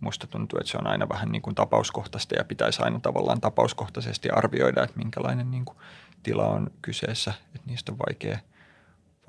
musta 0.00 0.26
tuntuu, 0.26 0.58
että 0.58 0.72
se 0.72 0.78
on 0.78 0.86
aina 0.86 1.08
vähän 1.08 1.32
niin 1.32 1.42
kuin 1.42 1.54
tapauskohtaista 1.54 2.34
ja 2.34 2.44
pitäisi 2.44 2.82
aina 2.82 3.00
tavallaan 3.00 3.40
tapauskohtaisesti 3.40 4.30
arvioida, 4.30 4.82
että 4.82 4.98
minkälainen 4.98 5.50
niin 5.50 5.64
kuin 5.64 5.78
tila 6.22 6.46
on 6.46 6.70
kyseessä. 6.82 7.34
Että 7.54 7.66
niistä 7.66 7.92
on 7.92 7.98
vaikea, 7.98 8.38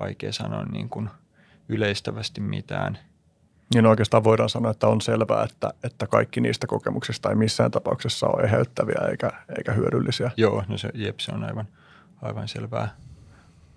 vaikea 0.00 0.32
sanoa 0.32 0.64
niin 0.64 0.88
kuin 0.88 1.10
yleistävästi 1.68 2.40
mitään. 2.40 2.98
Niin 3.74 3.86
oikeastaan 3.86 4.24
voidaan 4.24 4.48
sanoa, 4.48 4.70
että 4.70 4.86
on 4.86 5.00
selvää, 5.00 5.44
että, 5.44 5.72
että 5.84 6.06
kaikki 6.06 6.40
niistä 6.40 6.66
kokemuksista 6.66 7.30
ei 7.30 7.36
missään 7.36 7.70
tapauksessa 7.70 8.26
ole 8.26 8.42
eheyttäviä 8.42 9.08
eikä, 9.10 9.30
eikä 9.58 9.72
hyödyllisiä. 9.72 10.30
Joo, 10.36 10.64
no 10.68 10.78
se, 10.78 10.90
jep, 10.94 11.18
se 11.20 11.32
on 11.32 11.44
aivan, 11.44 11.68
aivan 12.22 12.48
selvää. 12.48 12.96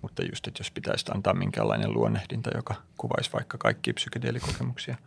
Mutta 0.02 0.22
just, 0.22 0.46
että 0.46 0.60
jos 0.60 0.70
pitäisi 0.70 1.06
antaa 1.14 1.34
minkälainen 1.34 1.92
luonnehdinta, 1.92 2.50
joka 2.54 2.74
kuvaisi 2.96 3.32
vaikka 3.32 3.58
kaikki 3.58 3.92
psykedeelikokemuksia– 3.92 4.96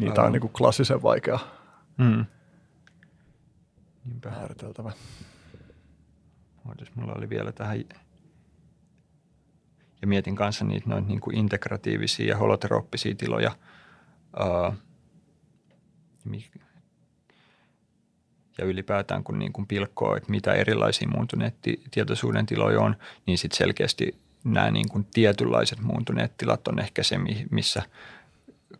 Niitä 0.00 0.22
on 0.22 0.32
niin 0.32 0.40
kuin 0.40 0.52
klassisen 0.52 1.02
vaikea 1.02 1.38
mm. 1.98 2.24
määriteltävä. 4.24 4.92
Mulla 6.94 7.12
oli 7.12 7.28
vielä 7.28 7.52
tähän 7.52 7.78
ja 10.00 10.06
mietin 10.06 10.36
kanssa 10.36 10.64
niitä 10.64 10.90
noin 10.90 11.08
niin 11.08 11.20
kuin 11.20 11.36
integratiivisia 11.36 12.28
ja 12.28 12.36
holoterooppisia 12.36 13.14
tiloja. 13.14 13.56
ja 18.58 18.64
ylipäätään 18.64 19.24
kun 19.24 19.38
niin 19.38 19.52
kuin 19.52 19.66
pilkkoo, 19.66 20.16
että 20.16 20.30
mitä 20.30 20.52
erilaisia 20.52 21.08
muuntuneet 21.08 21.54
tietoisuuden 21.90 22.46
tiloja 22.46 22.80
on, 22.80 22.96
niin 23.26 23.38
sitten 23.38 23.58
selkeästi 23.58 24.20
nämä 24.44 24.70
niin 24.70 24.88
kuin 24.88 25.06
tietynlaiset 25.14 25.80
muuntuneet 25.80 26.36
tilat 26.36 26.68
on 26.68 26.78
ehkä 26.78 27.02
se, 27.02 27.16
missä– 27.50 27.82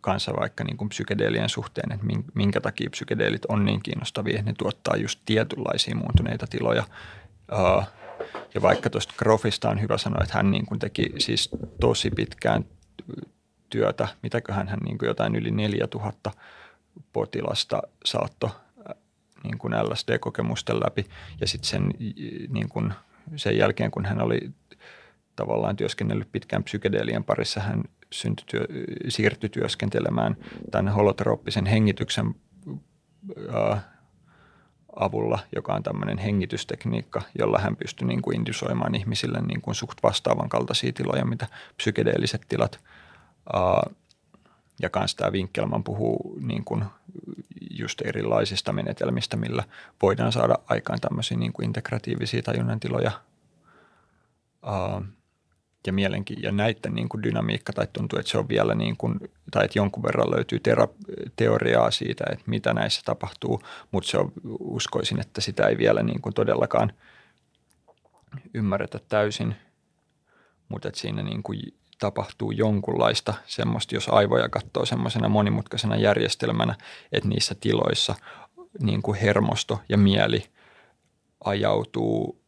kanssa 0.00 0.32
vaikka 0.40 0.64
niin 0.64 0.76
kuin 0.76 0.88
psykedeelien 0.88 1.48
suhteen, 1.48 1.92
että 1.92 2.06
minkä 2.34 2.60
takia 2.60 2.90
psykedeelit 2.90 3.44
on 3.48 3.64
niin 3.64 3.82
kiinnostavia, 3.82 4.38
että 4.38 4.50
ne 4.50 4.54
tuottaa 4.58 4.96
just 4.96 5.20
tietynlaisia 5.24 5.96
muuntuneita 5.96 6.46
tiloja. 6.46 6.84
Ja 8.54 8.62
vaikka 8.62 8.90
tuosta 8.90 9.14
Grofista 9.18 9.70
on 9.70 9.80
hyvä 9.80 9.98
sanoa, 9.98 10.22
että 10.22 10.36
hän 10.36 10.50
niin 10.50 10.66
kuin 10.66 10.78
teki 10.78 11.12
siis 11.18 11.50
tosi 11.80 12.10
pitkään 12.10 12.64
työtä, 13.70 14.08
mitäköhän 14.22 14.68
hän 14.68 14.78
niin 14.84 14.98
kuin 14.98 15.06
jotain 15.06 15.36
yli 15.36 15.50
4000 15.50 16.30
potilasta 17.12 17.82
saatto 18.04 18.50
niin 19.44 19.58
kuin 19.58 19.74
LSD-kokemusten 19.74 20.80
läpi 20.80 21.06
ja 21.40 21.46
sitten 21.46 21.68
sen, 21.68 21.90
niin 22.48 22.68
kuin 22.68 22.92
sen 23.36 23.56
jälkeen, 23.56 23.90
kun 23.90 24.04
hän 24.04 24.20
oli 24.20 24.50
tavallaan 25.36 25.76
työskennellyt 25.76 26.32
pitkään 26.32 26.64
psykedeelien 26.64 27.24
parissa, 27.24 27.60
hän 27.60 27.82
syntytyö, 28.12 28.66
siirtyi 29.08 29.48
työskentelemään 29.48 30.36
tämän 30.70 30.94
holoterooppisen 30.94 31.66
hengityksen 31.66 32.34
ää, 33.52 33.82
avulla, 34.96 35.38
joka 35.56 35.74
on 35.74 35.82
tämmöinen 35.82 36.18
hengitystekniikka, 36.18 37.22
jolla 37.38 37.58
hän 37.58 37.76
pystyi 37.76 38.08
niin 38.08 38.22
kuin 38.22 38.36
indusoimaan 38.36 38.94
ihmisille 38.94 39.40
niin 39.40 39.60
kuin 39.60 39.74
suht 39.74 40.02
vastaavan 40.02 40.48
kaltaisia 40.48 40.92
tiloja, 40.92 41.24
mitä 41.24 41.46
psykedeelliset 41.76 42.42
tilat. 42.48 42.80
Ää, 43.52 43.90
ja 44.82 44.90
kanssa 44.90 45.16
tämä 45.16 45.30
Winkkelman 45.30 45.84
puhuu 45.84 46.38
niin 46.40 46.64
kuin 46.64 46.84
just 47.70 48.02
erilaisista 48.04 48.72
menetelmistä, 48.72 49.36
millä 49.36 49.64
voidaan 50.02 50.32
saada 50.32 50.54
aikaan 50.66 51.00
tämmöisiä 51.00 51.36
niin 51.36 51.52
kuin 51.52 51.66
integratiivisia 51.66 52.42
tajunnan 52.42 52.80
tiloja. 52.80 53.10
Ää, 54.62 55.02
ja 55.86 55.92
mielenki- 55.92 56.42
ja 56.42 56.52
näiden 56.52 56.94
niin 56.94 57.08
kuin 57.08 57.22
dynamiikka 57.22 57.72
tai 57.72 57.86
tuntuu, 57.92 58.18
että 58.18 58.30
se 58.30 58.38
on 58.38 58.48
vielä 58.48 58.74
niin 58.74 58.96
kuin, 58.96 59.18
tai 59.50 59.64
että 59.64 59.78
jonkun 59.78 60.02
verran 60.02 60.30
löytyy 60.30 60.58
tera- 60.58 60.94
teoriaa 61.36 61.90
siitä, 61.90 62.24
että 62.32 62.44
mitä 62.46 62.74
näissä 62.74 63.02
tapahtuu, 63.04 63.62
mutta 63.90 64.10
se 64.10 64.18
on, 64.18 64.32
uskoisin, 64.60 65.20
että 65.20 65.40
sitä 65.40 65.66
ei 65.66 65.78
vielä 65.78 66.02
niin 66.02 66.20
kuin 66.20 66.34
todellakaan 66.34 66.92
ymmärretä 68.54 69.00
täysin, 69.08 69.54
mutta 70.68 70.88
että 70.88 71.00
siinä 71.00 71.22
niin 71.22 71.42
kuin 71.42 71.60
tapahtuu 71.98 72.50
jonkunlaista 72.50 73.34
semmoista, 73.46 73.94
jos 73.94 74.08
aivoja 74.08 74.48
katsoo 74.48 74.86
semmoisena 74.86 75.28
monimutkaisena 75.28 75.96
järjestelmänä, 75.96 76.74
että 77.12 77.28
niissä 77.28 77.54
tiloissa 77.60 78.14
niin 78.80 79.02
kuin 79.02 79.18
hermosto 79.18 79.80
ja 79.88 79.98
mieli 79.98 80.44
ajautuu 81.44 82.42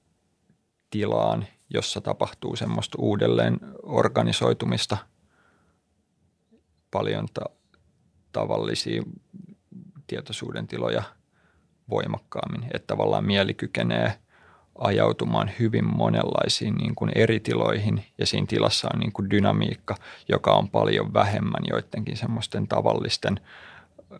tilaan, 0.90 1.46
jossa 1.74 2.00
tapahtuu 2.00 2.56
semmoista 2.56 2.98
uudelleen 3.00 3.60
organisoitumista 3.82 4.96
paljon 6.90 7.26
ta- 7.34 7.50
tavallisia 8.32 9.02
tietoisuuden 10.06 10.66
tiloja 10.66 11.02
voimakkaammin. 11.90 12.64
Että 12.74 12.86
tavallaan 12.86 13.24
mieli 13.24 13.54
kykenee 13.54 14.18
ajautumaan 14.78 15.50
hyvin 15.58 15.84
monenlaisiin 15.84 16.74
niin 16.74 16.94
kuin 16.94 17.12
eri 17.14 17.40
tiloihin 17.40 18.04
ja 18.18 18.26
siinä 18.26 18.46
tilassa 18.46 18.88
on 18.94 19.00
niin 19.00 19.12
kuin 19.12 19.30
dynamiikka, 19.30 19.96
joka 20.28 20.52
on 20.52 20.70
paljon 20.70 21.14
vähemmän 21.14 21.62
joidenkin 21.68 22.16
semmoisten 22.16 22.68
tavallisten 22.68 23.40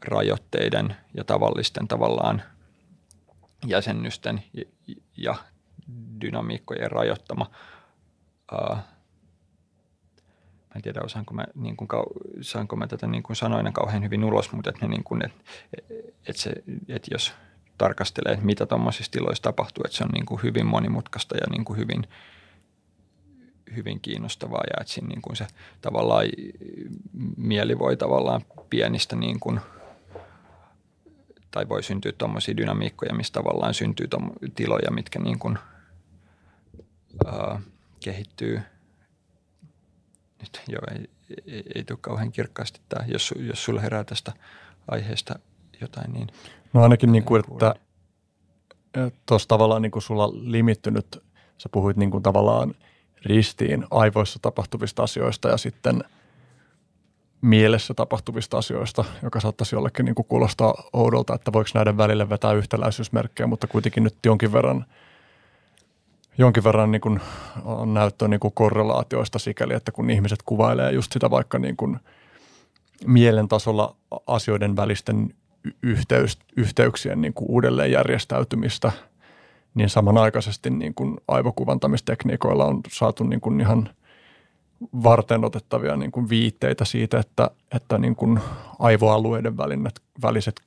rajoitteiden 0.05 0.97
ja 1.15 1.25
tavallisten 1.25 1.89
tavallaan 1.89 2.43
jäsennysten 3.67 4.43
ja 5.17 5.35
dynamiikkojen 6.21 6.91
rajoittama. 6.91 7.51
Uh, 8.53 8.77
mä 10.73 10.77
en 10.77 10.83
tiedä, 10.83 11.01
osaanko 11.05 11.35
mä, 11.35 11.45
niin 11.55 11.77
kuin, 11.77 11.89
saanko 12.41 12.77
mä 12.77 12.87
tätä 12.87 13.07
niin 13.07 13.23
kuin 13.23 13.37
sanoina 13.37 13.73
kauhean 13.73 14.03
hyvin 14.03 14.25
ulos, 14.25 14.53
mutta 14.53 14.71
että, 14.71 14.89
niin 14.89 15.05
kuin, 15.05 15.25
että, 15.25 15.43
että, 16.27 16.43
se, 16.43 16.53
että 16.89 17.09
jos 17.11 17.35
tarkastelee, 17.79 18.39
mitä 18.43 18.67
tuommoisissa 18.67 19.13
tiloissa 19.13 19.43
tapahtuu, 19.43 19.83
että 19.85 19.97
se 19.97 20.05
on 20.05 20.11
niin 20.11 20.27
kuin 20.27 20.43
hyvin 20.43 20.67
monimutkaista 20.67 21.37
ja 21.37 21.47
niin 21.51 21.65
kuin 21.65 21.79
hyvin, 21.79 22.07
hyvin 23.77 24.01
kiinnostavaa 24.01 24.63
ja 24.67 24.81
että 24.81 24.93
siinä 24.93 25.09
niin 25.09 25.23
kuin 25.23 25.37
se 25.37 25.47
tavallaan 25.81 26.27
mieli 27.37 27.79
voi 27.79 27.97
tavallaan 27.97 28.43
pienistä 28.71 29.17
niin 29.17 29.41
kuin, 29.41 29.61
tai 31.53 31.69
voi 31.69 31.83
syntyä 31.83 32.13
tuommoisia 32.19 32.57
dynamiikkoja, 32.57 33.15
mistä 33.15 33.41
tavallaan 33.41 33.75
syntyy 33.75 34.09
tiloja, 34.55 34.91
mitkä 34.91 35.19
niin 35.19 35.39
kuin– 35.39 35.59
uh, 37.27 37.61
kehittyy. 38.05 38.61
Nyt 40.41 40.63
joo, 40.69 40.83
ei, 40.95 41.11
ei, 41.47 41.63
ei 41.75 41.85
tule 41.85 41.99
kauhean 42.01 42.33
kirkkaasti 42.33 42.81
tämä, 42.89 43.05
jos, 43.07 43.35
jos 43.37 43.65
sulla 43.65 43.81
herää 43.81 44.05
tästä 44.05 44.33
aiheesta 44.89 45.39
jotain. 45.81 46.13
Niin 46.13 46.29
no 46.73 46.83
ainakin 46.83 47.13
niin 47.13 47.25
kuin, 47.25 47.43
että 47.45 47.75
tuossa 49.27 49.49
tavallaan 49.49 49.83
niin 49.83 49.93
kuin 49.93 50.03
sulla 50.03 50.33
limittynyt, 50.33 51.23
sä 51.59 51.69
puhuit 51.73 51.97
niin 51.97 52.11
kuin 52.11 52.23
tavallaan 52.23 52.75
ristiin 53.25 53.87
aivoissa 53.91 54.39
tapahtuvista 54.43 55.03
asioista 55.03 55.49
ja 55.49 55.57
sitten 55.57 56.05
mielessä 57.43 57.95
tapahtuvista 57.95 58.59
asioista, 58.59 59.05
joka 59.23 59.41
saattaisi 59.41 59.77
jollekin 59.77 60.05
niin 60.05 60.15
kuin 60.15 60.27
kuulostaa 60.29 60.75
oudolta, 60.93 61.35
että 61.35 61.53
voiko 61.53 61.71
näiden 61.75 61.97
välille 61.97 62.29
vetää 62.29 62.53
yhtäläisyysmerkkejä, 62.53 63.47
mutta 63.47 63.67
kuitenkin 63.67 64.05
nyt 64.05 64.17
jonkin 64.25 64.53
verran– 64.53 64.85
jonkin 66.39 66.65
verran 66.65 66.91
niin 66.91 67.01
kuin 67.01 67.21
on 67.65 67.95
näyttöä 67.95 68.29
niin 68.29 68.41
kuin 68.41 68.55
korrelaatioista 68.55 69.39
sikäli, 69.39 69.75
että 69.75 69.93
kun 69.93 70.11
ihmiset 70.11 70.43
kuvailee 70.45 70.93
just 70.93 71.13
sitä 71.13 71.31
vaikka 71.31 71.59
niin 71.59 71.77
kuin 71.77 71.99
mielen 73.07 73.49
tasolla 73.49 73.97
asioiden 74.27 74.77
välisten 74.77 75.35
yhteys, 75.83 76.39
yhteyksien 76.57 77.21
niin 77.21 77.35
kuin 77.35 77.51
uudelleen 77.51 77.93
järjestäytymistä, 77.93 78.93
niin 79.75 79.89
samanaikaisesti 79.89 80.71
niin 80.71 80.95
kuin 80.95 81.17
aivokuvantamistekniikoilla 81.29 82.65
on 82.65 82.81
saatu 82.93 83.25
niin 83.25 83.41
kuin 83.41 83.61
ihan 83.61 83.89
varten 85.03 85.45
otettavia 85.45 85.97
niin 85.97 86.13
kuin 86.13 86.29
viitteitä 86.29 86.85
siitä, 86.85 87.19
että, 87.19 87.51
että 87.75 87.99
niin 87.99 88.17
kuin 88.17 88.41
aivoalueiden 88.79 89.57
väliset, 89.57 90.01
väliset 90.23 90.61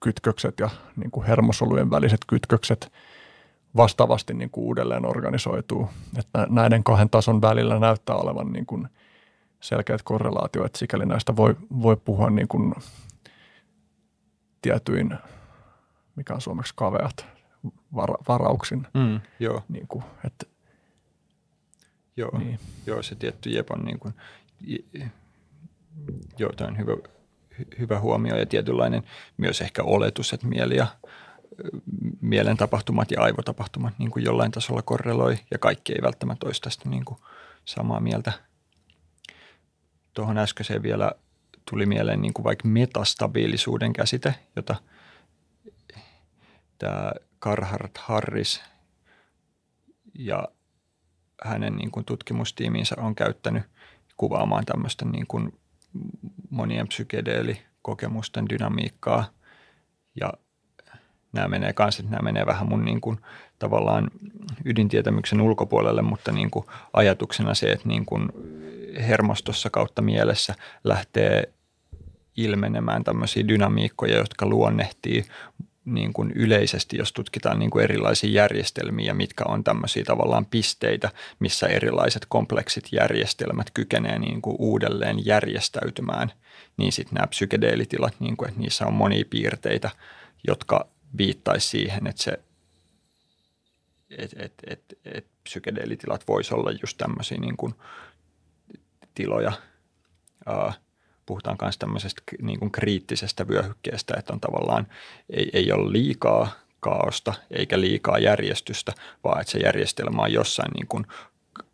kytkökset 0.00 0.60
ja 0.60 0.70
niin 0.96 1.10
kuin 1.10 1.26
hermosolujen 1.26 1.90
väliset 1.90 2.20
kytkökset 2.26 2.92
vastaavasti 3.76 4.34
niin 4.34 4.50
kuin 4.50 4.64
uudelleen 4.64 5.06
organisoituu. 5.06 5.88
Että 6.18 6.46
näiden 6.50 6.84
kahden 6.84 7.10
tason 7.10 7.40
välillä 7.40 7.78
näyttää 7.78 8.16
olevan 8.16 8.52
niin 8.52 8.66
kuin 8.66 8.88
selkeät 9.60 10.02
korrelaatio, 10.02 10.64
että 10.64 10.78
sikäli 10.78 11.06
näistä 11.06 11.36
voi, 11.36 11.56
voi 11.82 11.96
puhua 11.96 12.30
niin 12.30 12.48
kuin 12.48 12.74
tietyin, 14.62 15.18
mikä 16.16 16.34
on 16.34 16.40
suomeksi 16.40 16.72
kaveat, 16.76 17.26
vara, 17.94 18.14
varauksin. 18.28 18.86
Mm, 18.94 19.20
joo. 19.40 19.62
Niin 19.68 19.88
kuin, 19.88 20.04
että, 20.24 20.46
Joo, 22.16 22.38
Niin. 22.38 22.58
joo, 22.86 23.02
se 23.02 23.14
tietty 23.14 23.50
jep 23.50 23.70
on 23.70 23.84
niin 23.84 23.98
kuin, 23.98 24.14
joo, 26.38 26.52
tämä 26.56 26.68
on 26.68 26.78
hyvä, 26.78 26.92
hy- 27.60 27.78
hyvä 27.78 28.00
huomio 28.00 28.36
ja 28.36 28.46
tietynlainen 28.46 29.02
myös 29.36 29.60
ehkä 29.60 29.82
oletus, 29.82 30.32
että 30.32 30.46
mieli 30.46 30.76
ja 30.76 30.86
mielen 32.20 32.56
tapahtumat 32.56 33.10
ja 33.10 33.22
aivotapahtumat 33.22 33.94
niin 33.98 34.10
kuin 34.10 34.24
jollain 34.24 34.50
tasolla 34.52 34.82
korreloi 34.82 35.38
ja 35.50 35.58
kaikki 35.58 35.92
ei 35.92 36.02
välttämättä 36.02 36.46
olisi 36.46 36.60
tästä 36.62 36.88
niin 36.88 37.04
kuin 37.04 37.18
samaa 37.64 38.00
mieltä. 38.00 38.32
Tuohon 40.14 40.38
äskeiseen 40.38 40.82
vielä 40.82 41.12
tuli 41.70 41.86
mieleen 41.86 42.20
niin 42.20 42.34
kuin 42.34 42.44
vaikka 42.44 42.68
metastabiilisuuden 42.68 43.92
käsite, 43.92 44.34
jota 44.56 44.76
tämä 46.78 47.12
Carhart 47.40 47.98
Harris 47.98 48.62
ja 50.14 50.48
hänen 51.44 51.76
niin 51.76 51.90
kuin 51.90 52.04
tutkimustiiminsä 52.04 52.94
on 52.98 53.14
käyttänyt 53.14 53.62
kuvaamaan 54.16 54.64
tämmöistä 54.64 55.04
niin 55.04 55.26
kuin 55.26 55.58
monien 56.50 56.88
psykedeelikokemusten 56.88 58.48
dynamiikkaa. 58.48 59.24
Ja 60.20 60.32
nämä 61.32 61.48
menee 61.48 61.72
kanssa, 61.72 62.02
nämä 62.02 62.22
menee 62.22 62.46
vähän 62.46 62.68
mun 62.68 62.84
niin 62.84 63.00
kuin 63.00 63.20
tavallaan 63.58 64.10
ydintietämyksen 64.64 65.40
ulkopuolelle, 65.40 66.02
mutta 66.02 66.32
niin 66.32 66.50
kuin 66.50 66.66
ajatuksena 66.92 67.54
se, 67.54 67.72
että 67.72 67.88
niin 67.88 68.06
kuin 68.06 68.28
hermostossa 69.08 69.70
kautta 69.70 70.02
mielessä 70.02 70.54
lähtee 70.84 71.52
ilmenemään 72.36 73.04
tämmöisiä 73.04 73.48
dynamiikkoja, 73.48 74.16
jotka 74.16 74.46
luonnehtii 74.46 75.24
niin 75.84 76.12
kuin 76.12 76.32
yleisesti, 76.34 76.96
jos 76.96 77.12
tutkitaan 77.12 77.58
niin 77.58 77.70
kuin 77.70 77.84
erilaisia 77.84 78.30
järjestelmiä, 78.30 79.14
mitkä 79.14 79.44
on 79.48 79.64
tämmöisiä 79.64 80.04
tavallaan 80.04 80.46
pisteitä, 80.46 81.10
missä 81.38 81.66
erilaiset 81.66 82.26
kompleksit 82.28 82.84
järjestelmät 82.92 83.70
kykenee 83.74 84.18
niin 84.18 84.42
kuin 84.42 84.56
uudelleen 84.58 85.26
järjestäytymään, 85.26 86.32
niin 86.76 86.92
sitten 86.92 87.14
nämä 87.14 87.26
psykedeelitilat, 87.26 88.14
niin 88.20 88.36
kuin, 88.36 88.48
että 88.48 88.60
niissä 88.60 88.86
on 88.86 88.94
monia 88.94 89.24
piirteitä, 89.30 89.90
jotka 90.46 90.88
viittaisi 91.18 91.68
siihen, 91.68 92.06
että 92.06 92.22
se 92.22 92.38
et, 94.18 94.34
et, 94.36 94.54
et, 94.66 94.98
et 95.04 95.26
psykedeelitilat 95.44 96.28
voisi 96.28 96.54
olla 96.54 96.70
just 96.70 96.98
tämmöisiä 96.98 97.38
niin 97.38 97.56
kuin 97.56 97.74
tiloja. 99.14 99.52
Uh, 101.24 101.26
puhutaan 101.26 101.56
myös 101.62 101.78
tämmöisestä 101.78 102.22
niin 102.42 102.58
kuin 102.58 102.70
kriittisestä 102.70 103.48
vyöhykkeestä, 103.48 104.14
että 104.18 104.32
on 104.32 104.40
tavallaan 104.40 104.86
ei, 105.30 105.50
ei 105.52 105.72
ole 105.72 105.92
liikaa 105.92 106.48
kaaosta 106.80 107.34
eikä 107.50 107.80
liikaa 107.80 108.18
järjestystä, 108.18 108.92
vaan 109.24 109.40
että 109.40 109.50
se 109.50 109.58
järjestelmä 109.58 110.22
on 110.22 110.32
jossain 110.32 110.70
niin 110.74 110.86
kuin 110.86 111.06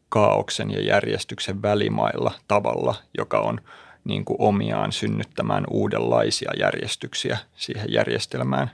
kaauksen 0.09 0.71
ja 0.71 0.83
järjestyksen 0.83 1.63
välimailla 1.63 2.33
tavalla, 2.49 2.95
joka 3.19 3.41
on 3.41 3.61
niin 4.05 4.25
kuin 4.25 4.37
omiaan 4.41 4.93
synnyttämään 4.93 5.65
uudenlaisia 5.71 6.51
järjestyksiä 6.59 7.39
siihen 7.57 7.93
järjestelmään. 7.93 8.71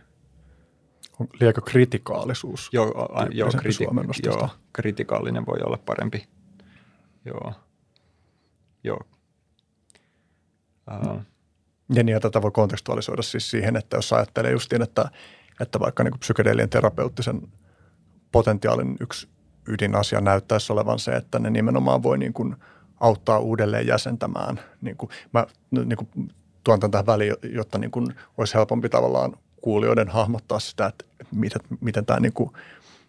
on 1.21 1.29
liekö 1.41 1.61
kritikaalisuus? 1.61 2.69
Joo, 2.73 3.09
a, 3.13 3.27
joo, 3.31 3.49
kriti- 3.49 4.27
joo, 4.27 4.49
kritikaalinen 4.73 5.47
voi 5.47 5.59
olla 5.65 5.79
parempi. 5.87 6.27
Joo. 7.25 7.53
Joo. 8.85 9.16
Uh, 10.91 11.21
Ja 11.95 12.03
niin, 12.03 12.09
ja 12.09 12.21
tätä 12.21 12.43
voi 12.43 12.51
kontekstualisoida 12.51 13.23
siis 13.23 13.51
siihen, 13.51 13.77
että 13.77 13.97
jos 13.97 14.13
ajattelee 14.13 14.53
justiin, 14.53 14.83
että, 14.83 15.11
että 15.61 15.81
vaikka 15.81 16.05
niin 16.05 16.19
psykedeelien 16.19 16.71
terapeuttisen 16.71 17.43
potentiaalin 18.33 18.97
yksi 19.01 19.29
ydinasia 19.69 20.21
näyttäisi 20.21 20.73
olevan 20.73 20.99
se, 20.99 21.13
että 21.13 21.39
ne 21.39 21.51
nimenomaan 21.51 22.03
voi 22.03 22.19
niin 22.19 22.33
kuin 22.33 22.57
auttaa 23.01 23.39
uudelleen 23.39 23.87
jäsentämään. 23.87 24.61
Niin 24.81 24.97
kuin, 24.97 25.11
mä 25.33 25.47
niin 25.71 25.97
kuin 25.97 26.09
tuon 26.65 26.81
tämän 26.81 26.91
tähän 26.91 27.07
väliin, 27.07 27.35
jotta 27.43 27.79
niin 27.79 27.91
kuin 27.91 28.07
olisi 28.37 28.55
helpompi 28.55 28.89
tavallaan 28.89 29.37
kuulijoiden 29.61 30.09
hahmottaa 30.09 30.59
sitä, 30.59 30.87
että 30.87 31.05
miten, 31.33 31.61
miten 31.81 32.07
tämä 32.07 32.21
niin 32.21 32.33
kuin 32.33 32.51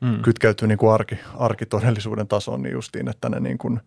mm. 0.01 0.21
kytkeytyy 0.21 0.67
niin 0.67 0.77
kuin 0.77 0.93
arki, 0.93 1.19
arkitodellisuuden 1.37 2.27
tasoon, 2.27 2.61
niin 2.61 2.73
justiin, 2.73 3.07
että 3.07 3.29
ne 3.29 3.39
niin 3.39 3.57
kuin, 3.57 3.79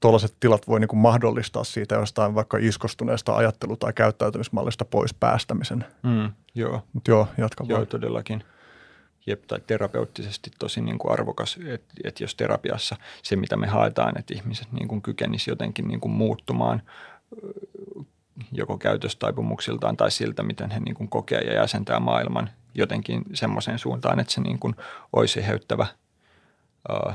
tuollaiset 0.00 0.36
tilat 0.40 0.68
voi 0.68 0.80
niin 0.80 0.88
kuin 0.88 1.00
mahdollistaa 1.00 1.64
siitä 1.64 1.94
jostain 1.94 2.34
vaikka 2.34 2.58
iskostuneesta 2.60 3.36
ajattelu- 3.36 3.76
tai 3.76 3.92
käyttäytymismallista 3.92 4.84
pois 4.84 5.14
päästämisen. 5.14 5.84
Mm, 6.02 6.32
joo, 6.54 6.82
Mutta 6.92 7.10
joo, 7.10 7.28
jatka 7.38 7.64
joo, 7.68 7.76
vaan. 7.78 7.86
todellakin. 7.86 8.44
Jep, 9.26 9.42
tai 9.46 9.60
terapeuttisesti 9.66 10.50
tosi 10.58 10.80
niin 10.80 10.98
kuin 10.98 11.12
arvokas, 11.12 11.58
että 11.66 11.94
et 12.04 12.20
jos 12.20 12.34
terapiassa 12.34 12.96
se, 13.22 13.36
mitä 13.36 13.56
me 13.56 13.66
haetaan, 13.66 14.18
että 14.18 14.34
ihmiset 14.34 14.72
niin 14.72 14.88
kuin 14.88 15.02
kykenisi 15.02 15.50
jotenkin 15.50 15.88
niin 15.88 16.00
kuin 16.00 16.12
muuttumaan 16.12 16.82
joko 18.52 18.78
käytöstaipumuksiltaan 18.78 19.96
tai 19.96 20.10
siltä, 20.10 20.42
miten 20.42 20.70
he 20.70 20.80
niin 20.80 20.94
kuin 20.94 21.08
kokee 21.08 21.40
ja 21.40 21.54
jäsentää 21.54 22.00
maailman 22.00 22.50
jotenkin 22.74 23.22
semmoiseen 23.34 23.78
suuntaan, 23.78 24.20
että 24.20 24.32
se 24.32 24.40
niin 24.40 24.58
kuin 24.58 24.74
olisi 25.12 25.40
eheyttävä. 25.40 25.86
Ö, 26.90 27.12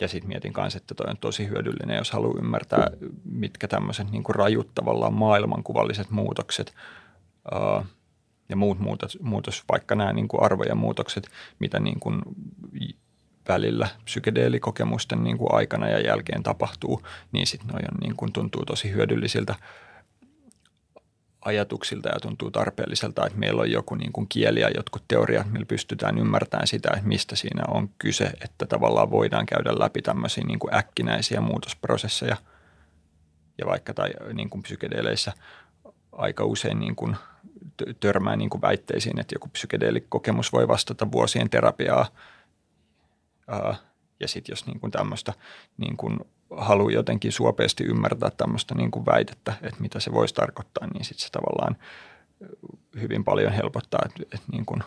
Ja 0.00 0.08
sitten 0.08 0.28
mietin 0.28 0.52
kanssa, 0.52 0.76
että 0.76 0.94
toi 0.94 1.06
on 1.10 1.16
tosi 1.16 1.48
hyödyllinen, 1.48 1.96
jos 1.96 2.10
haluaa 2.10 2.38
ymmärtää, 2.38 2.90
mitkä 3.24 3.68
tämmöiset 3.68 4.10
niin 4.10 4.24
rajut 4.28 4.74
tavallaan 4.74 5.14
maailmankuvalliset 5.14 6.10
muutokset 6.10 6.74
ää, 7.52 7.84
ja 8.48 8.56
muut 8.56 8.78
muutos, 8.78 9.18
muutos, 9.22 9.64
vaikka 9.72 9.94
nämä 9.94 10.12
niin 10.12 10.28
kuin 10.28 10.42
arvojen 10.42 10.76
muutokset, 10.76 11.28
mitä 11.58 11.80
niin 11.80 12.00
kuin 12.00 12.22
välillä 13.48 13.88
psykedeelikokemusten 14.04 15.24
niin 15.24 15.38
kuin 15.38 15.54
aikana 15.54 15.88
ja 15.88 16.00
jälkeen 16.00 16.42
tapahtuu, 16.42 17.02
niin 17.32 17.46
sitten 17.46 17.68
noi 17.68 17.82
on, 17.92 17.98
niin 18.00 18.32
tuntuu 18.32 18.64
tosi 18.64 18.90
hyödyllisiltä 18.90 19.54
ajatuksilta 21.44 22.08
ja 22.08 22.20
tuntuu 22.20 22.50
tarpeelliselta, 22.50 23.26
että 23.26 23.38
meillä 23.38 23.62
on 23.62 23.70
joku 23.70 23.94
niin 23.94 24.12
kuin 24.12 24.28
kieli 24.28 24.60
ja 24.60 24.70
jotkut 24.70 25.04
teoriat, 25.08 25.52
millä 25.52 25.66
pystytään 25.66 26.18
ymmärtämään 26.18 26.66
sitä, 26.66 26.88
että 26.92 27.08
mistä 27.08 27.36
siinä 27.36 27.62
on 27.68 27.90
kyse, 27.98 28.24
että 28.44 28.66
tavallaan 28.66 29.10
voidaan 29.10 29.46
käydä 29.46 29.78
läpi 29.78 30.02
tämmöisiä 30.02 30.44
niin 30.46 30.58
kuin 30.58 30.74
äkkinäisiä 30.74 31.40
muutosprosesseja. 31.40 32.36
Ja 33.58 33.66
vaikka 33.66 33.94
tai 33.94 34.10
niin 34.32 34.50
kuin 34.50 34.62
psykedeleissä 34.62 35.32
aika 36.12 36.44
usein 36.44 36.80
niin 36.80 36.96
kuin 36.96 37.16
törmää 38.00 38.36
niin 38.36 38.50
kuin 38.50 38.62
väitteisiin, 38.62 39.20
että 39.20 39.34
joku 39.34 39.48
psykedeelikokemus 39.48 40.52
voi 40.52 40.68
vastata 40.68 41.12
vuosien 41.12 41.50
terapiaa. 41.50 42.06
Ja 44.20 44.28
sitten 44.28 44.52
jos 44.52 44.66
niin 44.66 44.80
kuin 44.80 44.90
tämmöistä 44.90 45.32
niin 45.78 45.96
kuin 45.96 46.18
haluaa 46.56 46.92
jotenkin 46.92 47.32
suopeasti 47.32 47.84
ymmärtää 47.84 48.30
tämmöistä 48.30 48.74
niin 48.74 48.90
kuin 48.90 49.06
väitettä, 49.06 49.54
että 49.62 49.80
mitä 49.80 50.00
se 50.00 50.12
voisi 50.12 50.34
tarkoittaa, 50.34 50.86
niin 50.86 51.04
sitten 51.04 51.26
se 51.26 51.30
tavallaan 51.30 51.76
hyvin 53.00 53.24
paljon 53.24 53.52
helpottaa, 53.52 54.00
että, 54.06 54.22
että 54.22 54.52
niin 54.52 54.66
kuin 54.66 54.82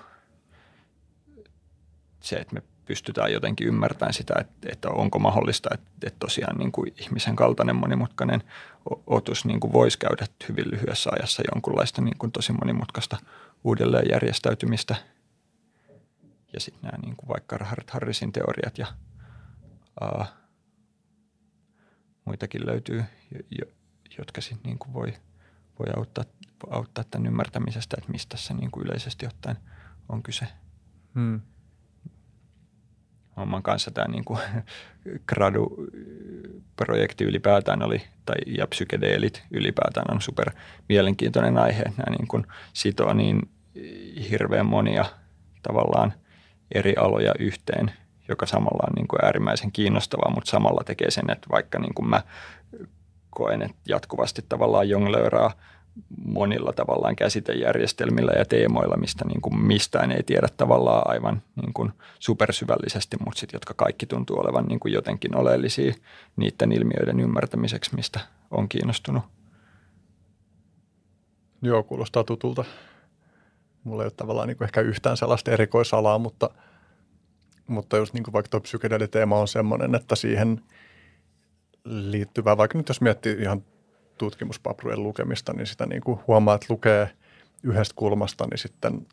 se, 2.20 2.36
että 2.36 2.54
me 2.54 2.62
pystytään 2.86 3.34
jotenkin 3.34 3.68
ymmärtämään 3.68 4.14
sitä, 4.14 4.34
että, 4.40 4.70
että 4.72 4.90
onko 4.90 5.20
mahdollista, 5.20 5.70
että, 5.74 5.88
että 6.04 6.20
tosiaan 6.20 6.58
niin 6.58 6.72
kuin 6.72 6.94
ihmisen 6.98 7.36
kaltainen 7.36 7.76
monimutkainen 7.76 8.44
otus 9.08 9.46
niin 9.46 9.60
kuin 9.60 9.74
voisi 9.74 10.00
käydä 10.00 10.26
hyvin 10.50 10.72
lyhyessä 10.72 11.10
ajassa 11.14 11.44
jonkunlaista 11.54 12.02
niin 12.02 12.18
kuin 12.18 12.32
tosi 12.32 12.54
monimutkaista 12.54 13.18
uudelleenjärjestäytymistä. 13.64 14.96
Ja 16.54 16.60
sitten 16.60 16.82
nämä 16.82 16.98
niin 17.02 17.16
kuin 17.16 17.28
vaikka 17.30 17.58
Harrisin 17.92 18.32
teoriat 18.32 18.78
ja 18.78 18.88
uh, 20.02 20.26
muitakin 22.28 22.66
löytyy, 22.66 23.04
jotka 24.18 24.42
sitten 24.42 24.70
niin 24.70 24.80
kuin 24.80 24.94
voi, 24.94 25.14
voi 25.80 25.88
auttaa, 25.98 26.24
auttaa 26.70 27.04
tämän 27.04 27.28
ymmärtämisestä, 27.28 27.96
että 28.00 28.12
mistä 28.12 28.38
se 28.38 28.54
niin 28.54 28.72
kuin 28.72 28.86
yleisesti 28.86 29.26
ottaen 29.26 29.58
on 30.10 30.24
kyse. 30.24 30.48
Hmm. 31.16 31.42
homman 33.38 33.64
kanssa 33.64 33.92
tämä 33.92 34.08
niin 34.08 34.26
kuin 34.26 34.40
gradu-projekti 35.30 37.24
ylipäätään 37.24 37.84
oli, 37.84 38.02
tai 38.26 38.36
ja 38.48 38.68
psykedeelit 38.68 39.44
ylipäätään 39.52 40.06
on 40.12 40.22
super 40.22 40.52
mielenkiintoinen 40.90 41.58
aihe. 41.58 41.84
Nämä 41.84 42.18
niin 42.18 42.28
kuin 42.28 42.46
sitoo 42.74 43.14
niin 43.14 43.42
hirveän 44.30 44.66
monia 44.66 45.06
tavallaan 45.64 46.14
eri 46.72 46.96
aloja 46.96 47.34
yhteen, 47.40 47.92
joka 48.30 48.46
samalla 48.46 48.88
on 48.88 48.94
niin 48.96 49.08
kuin 49.08 49.26
äärimmäisen 49.26 49.72
kiinnostavaa, 49.72 50.34
mutta 50.36 50.50
samalla 50.50 50.84
tekee 50.86 51.12
sen, 51.12 51.30
että 51.30 51.48
vaikka 51.52 51.80
niin 51.80 51.94
kuin 51.94 52.10
mä 52.10 52.22
koen, 53.30 53.62
että 53.62 53.78
jatkuvasti 53.88 54.46
tavallaan 54.50 54.90
jonglööraa– 54.90 55.52
monilla 56.26 56.74
tavallaan 56.74 57.16
käsitejärjestelmillä 57.16 58.32
ja 58.38 58.46
teemoilla, 58.46 58.98
mistä 58.98 59.26
niin 59.26 59.42
kuin 59.42 59.60
mistään 59.60 60.12
ei 60.12 60.24
tiedä 60.24 60.48
tavallaan 60.58 61.04
aivan 61.06 61.42
niin 61.56 61.74
kuin 61.74 61.92
supersyvällisesti, 62.20 63.18
mutta 63.26 63.40
sitten 63.40 63.56
jotka 63.56 63.74
kaikki 63.74 64.06
tuntuu 64.06 64.40
olevan 64.40 64.66
niin 64.66 64.80
kuin 64.80 64.94
jotenkin 64.94 65.36
oleellisia 65.36 65.94
niiden 66.36 66.72
ilmiöiden 66.72 67.20
ymmärtämiseksi, 67.20 67.96
mistä 67.96 68.20
on 68.52 68.70
kiinnostunut. 68.70 69.24
Joo, 71.62 71.84
kuulostaa 71.84 72.24
tutulta. 72.24 72.66
Mulla 73.84 74.04
ei 74.04 74.06
ole 74.06 74.14
tavallaan 74.18 74.48
niin 74.48 74.58
kuin 74.58 74.66
ehkä 74.66 74.82
yhtään 74.82 75.18
sellaista 75.18 75.52
erikoisalaa, 75.52 76.20
mutta, 76.20 76.50
mutta 77.68 77.98
jos 77.98 78.14
niin 78.14 78.24
kuin 78.24 78.34
vaikka 78.34 78.50
tuo 78.50 78.60
psykedeliteema 78.60 79.40
on 79.40 79.48
sellainen, 79.48 79.96
että 79.96 80.16
siihen 80.16 80.62
liittyvää, 81.86 82.58
vaikka 82.58 82.78
nyt 82.78 82.90
jos 82.90 83.02
miettii 83.02 83.38
ihan 83.40 83.64
tutkimuspaprujen 84.18 85.04
lukemista, 85.04 85.54
niin 85.54 85.68
sitä 85.68 85.86
niin 85.86 86.02
kuin 86.02 86.20
huomaa, 86.28 86.56
että 86.56 86.68
lukee 86.70 87.10
yhdestä 87.64 87.94
kulmasta, 87.96 88.48
niin 88.52 88.58
sitten 88.58 89.08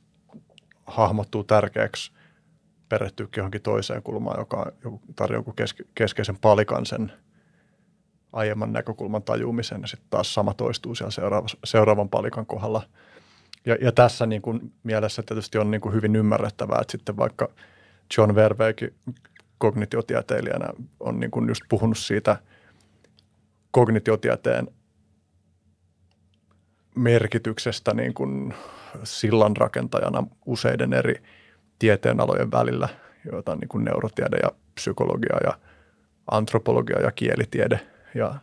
hahmottuu 0.86 1.44
tärkeäksi 1.44 2.12
perehtyä 2.89 3.26
johonkin 3.36 3.62
toiseen 3.62 4.02
kulmaan, 4.02 4.40
joka 4.40 4.72
tarjoaa 5.16 5.52
keske, 5.56 5.85
keskeisen 5.94 6.39
palikan 6.39 6.86
sen 6.86 7.12
aiemman 8.32 8.72
näkökulman 8.72 9.22
tajuumisen, 9.22 9.81
ja 9.81 9.86
sitten 9.86 10.10
taas 10.10 10.35
sama 10.35 10.55
toistuu 10.55 10.94
siellä 10.94 11.10
seuraava, 11.10 11.47
seuraavan 11.64 12.09
palikan 12.09 12.47
kohdalla. 12.47 12.82
Ja, 13.66 13.76
ja 13.81 13.93
tässä 13.93 14.26
niin 14.26 14.43
kuin 14.43 14.72
mielessä 14.82 15.22
tietysti 15.22 15.59
on 15.59 15.70
niin 15.70 15.81
kuin 15.81 15.94
hyvin 15.94 16.16
ymmärrettävää, 16.16 16.78
että 16.81 16.93
sitten 16.93 17.16
vaikka 17.16 17.48
John 18.16 18.35
Verweg 18.35 18.82
kognitiotieteilijänä 19.59 20.68
on 21.01 21.20
niin 21.20 21.31
kuin 21.31 21.48
just 21.48 21.62
puhunut 21.68 21.98
siitä 21.98 22.36
kognitiotieteen 23.70 24.68
merkityksestä 26.94 27.94
niin 27.94 28.14
kuin 28.14 28.55
sillan 29.05 29.56
rakentajana 29.56 30.26
useiden 30.47 30.93
eri 30.93 31.22
tieteenalojen 31.78 32.51
välillä, 32.51 32.89
joita 33.32 33.52
on 33.52 33.59
niin 33.59 33.68
kuin 33.68 33.85
neurotiede 33.85 34.36
ja 34.43 34.51
psykologia 34.74 35.36
ja 35.44 35.59
antropologia 36.31 37.01
ja 37.01 37.12
kielitiede. 37.12 37.81
Ja, 38.14 38.35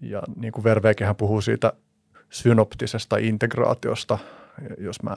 ja 0.00 0.22
niin 0.36 0.52
kuin 0.52 0.64
Vervekehän 0.64 1.16
puhuu 1.16 1.40
siitä 1.40 1.72
synoptisesta 2.30 3.16
integraatiosta. 3.16 4.18
Jos 4.78 5.02
mä 5.02 5.16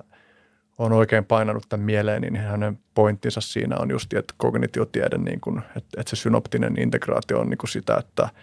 olen 0.79 0.93
oikein 0.93 1.25
painanut 1.25 1.63
tämän 1.69 1.85
mieleen, 1.85 2.21
niin 2.21 2.35
hänen 2.35 2.79
pointtinsa 2.93 3.41
siinä 3.41 3.77
on 3.77 3.89
just, 3.89 4.13
että 4.13 4.33
kognitiotiede, 4.37 5.17
niin 5.17 5.41
kuin, 5.41 5.57
että, 5.59 6.01
että 6.01 6.09
se 6.09 6.15
synoptinen 6.15 6.79
integraatio 6.79 7.39
on 7.39 7.49
niin 7.49 7.57
kuin 7.57 7.69
sitä, 7.69 7.97
että– 7.97 8.29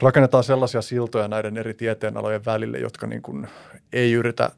rakennetaan 0.00 0.44
sellaisia 0.44 0.82
siltoja 0.82 1.28
näiden 1.28 1.56
eri 1.56 1.74
tieteenalojen 1.74 2.44
välille, 2.44 2.78
jotka 2.78 3.06
niin 3.06 3.22
kuin 3.22 3.48
ei 3.92 4.12
yritä 4.12 4.50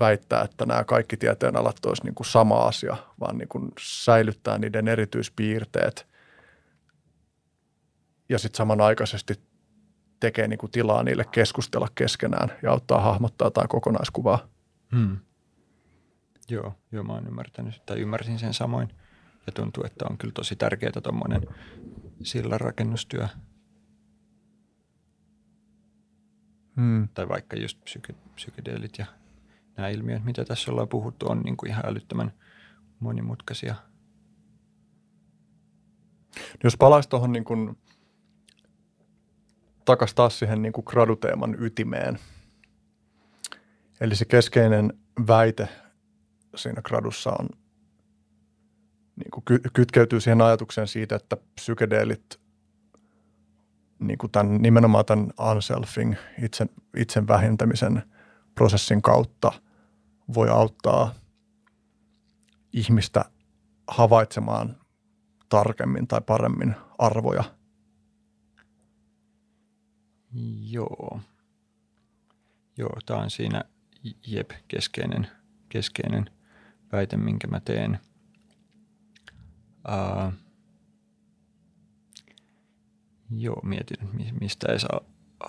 väittää, 0.00 0.42
että 0.42 0.66
nämä 0.66 0.84
kaikki 0.84 1.16
tieteenalat 1.16 1.86
olisi 1.86 2.04
niin 2.04 2.14
kuin 2.14 2.26
sama 2.26 2.56
asia, 2.56 2.96
vaan 3.20 3.38
niin 3.38 3.48
kuin 3.48 3.72
säilyttää 3.80 4.58
niiden 4.58 4.88
erityispiirteet 4.88 6.06
ja 8.28 8.38
sitten 8.38 8.58
samanaikaisesti 8.58 9.34
tekee 10.20 10.48
niin 10.48 10.58
kuin 10.58 10.72
tilaa 10.72 11.02
niille 11.02 11.24
keskustella 11.30 11.88
keskenään 11.94 12.52
ja 12.62 12.70
auttaa 12.70 13.00
hahmottaa 13.00 13.46
jotain 13.46 13.68
kokonaiskuvaa. 13.68 14.48
Hmm. 14.96 15.18
Joo, 16.52 16.74
joo, 16.92 17.04
mä 17.04 17.12
oon 17.12 17.26
ymmärtänyt, 17.26 17.82
tai 17.86 18.00
ymmärsin 18.00 18.38
sen 18.38 18.54
samoin. 18.54 18.88
Ja 19.46 19.52
tuntuu, 19.52 19.84
että 19.84 20.04
on 20.10 20.18
kyllä 20.18 20.32
tosi 20.32 20.56
tärkeää 20.56 21.00
tuommoinen 21.02 21.42
sillan 22.22 22.60
rakennustyö– 22.60 23.28
Hmm. 26.76 27.08
Tai 27.14 27.28
vaikka 27.28 27.56
just 27.56 27.84
psyke, 27.84 28.14
psykedeelit 28.34 28.98
ja 28.98 29.06
nämä 29.76 29.88
ilmiöt, 29.88 30.24
mitä 30.24 30.44
tässä 30.44 30.70
ollaan 30.70 30.88
puhuttu, 30.88 31.30
on 31.30 31.40
niin 31.40 31.56
kuin 31.56 31.70
ihan 31.70 31.86
älyttömän 31.86 32.32
monimutkaisia. 33.00 33.74
Jos 36.64 36.76
palaisi 36.76 37.08
tuohon 37.08 37.32
niin 37.32 37.44
kuin, 37.44 37.78
takaisin 39.84 40.16
taas 40.16 40.38
siihen 40.38 40.62
niin 40.62 40.72
kuin 40.72 40.84
graduteeman 40.86 41.56
ytimeen. 41.62 42.18
Eli 44.00 44.16
se 44.16 44.24
keskeinen 44.24 44.92
väite 45.26 45.68
siinä 46.54 46.82
gradussa 46.82 47.30
on, 47.30 47.48
niin 49.16 49.30
kuin 49.30 49.44
kytkeytyy 49.72 50.20
siihen 50.20 50.42
ajatukseen 50.42 50.88
siitä, 50.88 51.16
että 51.16 51.36
psykedeelit 51.54 52.40
niin 53.98 54.18
kuin 54.18 54.30
tämän, 54.30 54.62
nimenomaan 54.62 55.04
tämän 55.04 55.32
unselfing, 55.50 56.14
itsen, 56.42 56.70
itsen 56.96 57.28
vähentämisen 57.28 58.02
prosessin 58.54 59.02
kautta 59.02 59.52
voi 60.34 60.48
auttaa 60.48 61.14
ihmistä 62.72 63.24
havaitsemaan 63.88 64.76
tarkemmin 65.48 66.06
tai 66.06 66.20
paremmin 66.20 66.74
arvoja. 66.98 67.44
Joo. 70.60 71.20
Joo, 72.78 72.96
tämä 73.06 73.20
on 73.20 73.30
siinä 73.30 73.64
jep 74.26 74.50
keskeinen, 74.68 75.26
keskeinen 75.68 76.30
väite, 76.92 77.16
minkä 77.16 77.46
mä 77.46 77.60
teen. 77.60 77.98
Uh, 79.88 80.32
Joo, 83.36 83.60
mietin, 83.62 83.98
mistä 84.40 84.66
edes 84.70 84.86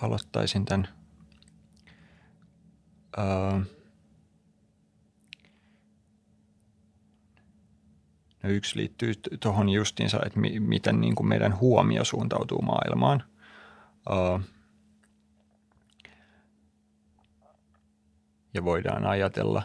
aloittaisin 0.02 0.64
tämän. 0.64 0.88
Öö, 3.18 3.60
no 8.42 8.50
yksi 8.50 8.76
liittyy 8.76 9.12
tuohon 9.40 9.68
justiinsa, 9.68 10.20
että 10.26 10.40
mi- 10.40 10.60
miten 10.60 11.00
niin 11.00 11.14
kuin 11.14 11.28
meidän 11.28 11.60
huomio 11.60 12.04
suuntautuu 12.04 12.62
maailmaan. 12.62 13.24
Öö, 14.10 14.38
ja 18.54 18.64
voidaan 18.64 19.06
ajatella, 19.06 19.62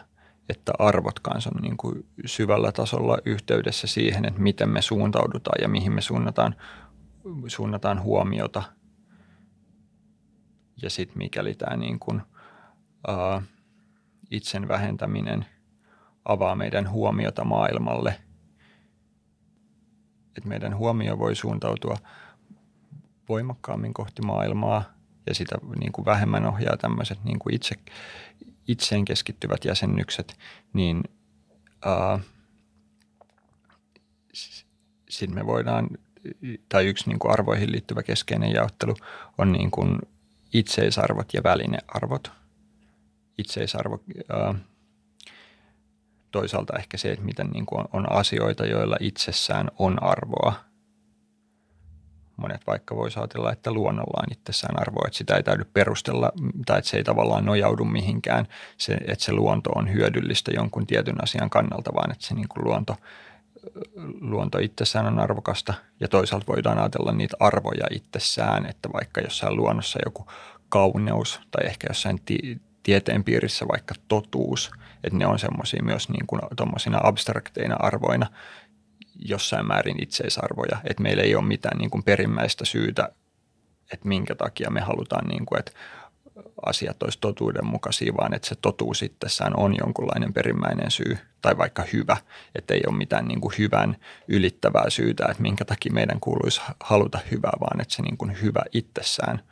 että 0.50 0.72
arvot 0.78 1.20
kanssa 1.20 1.50
on 1.54 1.62
niin 1.62 1.76
kuin 1.76 2.06
syvällä 2.26 2.72
tasolla 2.72 3.18
yhteydessä 3.24 3.86
siihen, 3.86 4.24
että 4.24 4.40
miten 4.40 4.68
me 4.68 4.82
suuntaudutaan 4.82 5.62
ja 5.62 5.68
mihin 5.68 5.92
me 5.92 6.00
suunnataan 6.00 6.54
suunnataan 7.46 8.02
huomiota. 8.02 8.62
Ja 10.82 10.90
sitten 10.90 11.18
mikäli 11.18 11.54
tämä 11.54 11.76
niin 11.76 11.98
kuin, 11.98 12.22
ää, 13.08 13.42
itsen 14.30 14.68
vähentäminen 14.68 15.46
avaa 16.24 16.54
meidän 16.54 16.90
huomiota 16.90 17.44
maailmalle, 17.44 18.14
että 20.36 20.48
meidän 20.48 20.76
huomio 20.76 21.18
voi 21.18 21.34
suuntautua 21.34 21.96
voimakkaammin 23.28 23.94
kohti 23.94 24.22
maailmaa 24.22 24.82
ja 25.26 25.34
sitä 25.34 25.56
niin 25.78 25.92
kuin 25.92 26.04
vähemmän 26.04 26.46
ohjaa 26.46 26.76
tämmöiset 26.76 27.24
niin 27.24 27.38
kuin 27.38 27.54
itse, 27.54 27.74
itseen 28.70 29.04
keskittyvät 29.04 29.64
jäsennykset, 29.64 30.38
niin 30.72 31.02
sitten 35.10 35.34
me 35.34 35.46
voidaan 35.46 35.88
tai 36.68 36.86
yksi 36.86 37.08
niin 37.08 37.18
kuin 37.18 37.32
arvoihin 37.32 37.72
liittyvä 37.72 38.02
keskeinen 38.02 38.52
jaottelu 38.52 38.94
on 39.38 39.52
niin 39.52 39.70
kuin 39.70 39.98
itseisarvot 40.52 41.34
ja 41.34 41.42
välinearvot. 41.42 42.32
Itseisarvo, 43.38 44.04
ää, 44.28 44.54
toisaalta 46.30 46.78
ehkä 46.78 46.96
se, 46.96 47.12
että 47.12 47.24
miten 47.24 47.50
niin 47.50 47.66
kuin 47.66 47.84
on 47.92 48.12
asioita, 48.12 48.66
joilla 48.66 48.96
itsessään 49.00 49.68
on 49.78 50.02
arvoa. 50.02 50.69
Monet 52.40 52.66
vaikka 52.66 52.96
voisi 52.96 53.18
ajatella, 53.18 53.52
että 53.52 53.72
luonnolla 53.72 54.22
on 54.22 54.32
itsessään 54.32 54.80
arvoa, 54.80 55.04
että 55.06 55.18
sitä 55.18 55.36
ei 55.36 55.42
täydy 55.42 55.64
perustella 55.72 56.32
tai 56.66 56.78
että 56.78 56.90
se 56.90 56.96
ei 56.96 57.04
tavallaan 57.04 57.44
nojaudu 57.44 57.84
mihinkään, 57.84 58.46
se, 58.76 58.92
että 58.92 59.24
se 59.24 59.32
luonto 59.32 59.70
on 59.70 59.92
hyödyllistä 59.92 60.50
jonkun 60.54 60.86
tietyn 60.86 61.22
asian 61.22 61.50
kannalta, 61.50 61.94
vaan 61.94 62.12
että 62.12 62.26
se 62.26 62.34
niin 62.34 62.48
kuin 62.48 62.64
luonto– 62.64 62.96
luonto 64.20 64.58
itsessään 64.58 65.06
on 65.06 65.18
arvokasta. 65.18 65.74
Ja 66.00 66.08
toisaalta 66.08 66.46
voidaan 66.46 66.78
ajatella 66.78 67.12
niitä 67.12 67.36
arvoja 67.40 67.86
itsessään, 67.90 68.66
että 68.66 68.88
vaikka 68.92 69.20
jossain 69.20 69.56
luonnossa 69.56 69.98
joku 70.04 70.26
kauneus 70.68 71.40
tai 71.50 71.66
ehkä 71.66 71.86
jossain 71.90 72.20
ti- 72.24 72.60
tieteen 72.82 73.24
piirissä 73.24 73.68
vaikka 73.68 73.94
totuus, 74.08 74.70
että 75.04 75.18
ne 75.18 75.26
on 75.26 75.38
semmoisia 75.38 75.82
myös 75.82 76.08
niin 76.08 76.26
kuin 76.26 76.40
abstrakteina 77.02 77.76
arvoina 77.78 78.26
jossain 79.24 79.66
määrin 79.66 80.02
itseisarvoja, 80.02 80.80
että 80.84 81.02
meillä 81.02 81.22
ei 81.22 81.34
ole 81.34 81.44
mitään 81.44 81.78
niin 81.78 81.90
kuin 81.90 82.02
perimmäistä 82.02 82.64
syytä, 82.64 83.12
että 83.92 84.08
minkä 84.08 84.34
takia 84.34 84.70
me 84.70 84.80
halutaan, 84.80 85.28
niin 85.28 85.46
kuin, 85.46 85.58
että 85.58 85.72
asiat 86.66 87.02
olisi 87.02 87.18
totuudenmukaisia, 87.20 88.12
vaan 88.20 88.34
että 88.34 88.48
se 88.48 88.54
totuus 88.54 89.02
itsessään 89.02 89.56
on 89.56 89.74
jonkunlainen 89.78 90.32
perimmäinen 90.32 90.90
syy 90.90 91.18
tai 91.42 91.58
vaikka 91.58 91.84
hyvä, 91.92 92.16
että 92.54 92.74
ei 92.74 92.82
ole 92.88 92.96
mitään 92.96 93.28
niin 93.28 93.40
kuin 93.40 93.54
hyvän 93.58 93.96
ylittävää 94.28 94.90
syytä, 94.90 95.26
että 95.30 95.42
minkä 95.42 95.64
takia 95.64 95.92
meidän 95.92 96.20
kuuluisi 96.20 96.60
haluta 96.80 97.18
hyvää, 97.30 97.52
vaan 97.60 97.80
että 97.80 97.94
se 97.94 98.02
niin 98.02 98.16
kuin 98.16 98.42
hyvä 98.42 98.62
itsessään 98.72 99.42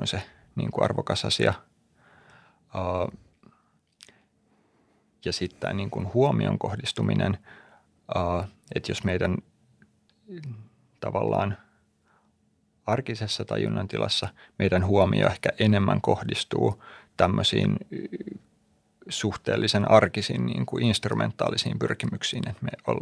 on 0.00 0.06
se 0.06 0.22
niin 0.56 0.70
kuin 0.70 0.84
arvokas 0.84 1.24
asia. 1.24 1.54
Ja 5.24 5.32
sitten 5.32 5.60
tämä 5.60 5.72
niin 5.72 5.90
kuin 5.90 6.14
huomion 6.14 6.58
kohdistuminen, 6.58 7.38
että 8.74 8.90
jos 8.90 9.04
meidän 9.04 9.36
tavallaan– 11.00 11.56
arkisessa 12.90 13.44
tajunnan 13.44 13.88
tilassa 13.88 14.28
meidän 14.58 14.86
huomio 14.86 15.26
ehkä 15.26 15.48
enemmän 15.58 16.00
kohdistuu 16.00 16.82
tämmöisiin 17.16 17.76
suhteellisen 19.08 19.90
arkisiin 19.90 20.46
niin 20.46 20.66
kuin 20.66 20.84
instrumentaalisiin 20.84 21.78
pyrkimyksiin 21.78 22.48
että 22.48 22.64
me 22.64 22.70
ol, 22.86 23.00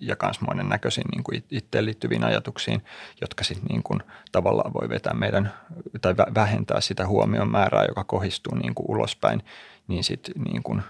ja 0.00 0.16
myös 0.22 0.40
monen 0.40 0.68
näköisiin 0.68 1.06
niin 1.12 1.24
kuin 1.24 1.44
itteen 1.50 1.84
liittyviin 1.84 2.24
ajatuksiin, 2.24 2.82
jotka 3.20 3.44
sitten 3.44 3.66
niin 3.66 3.82
kuin 3.82 4.00
tavallaan 4.32 4.72
voi 4.72 4.88
vetää 4.88 5.14
meidän 5.14 5.52
tai 6.00 6.14
vähentää 6.16 6.80
sitä 6.80 7.06
huomion 7.06 7.50
määrää, 7.50 7.84
joka 7.84 8.04
kohdistuu 8.04 8.54
niin 8.54 8.74
kuin 8.74 8.86
ulospäin, 8.90 9.42
niin 9.88 10.04
sitten 10.04 10.34
niin 10.44 10.62
kuin 10.62 10.82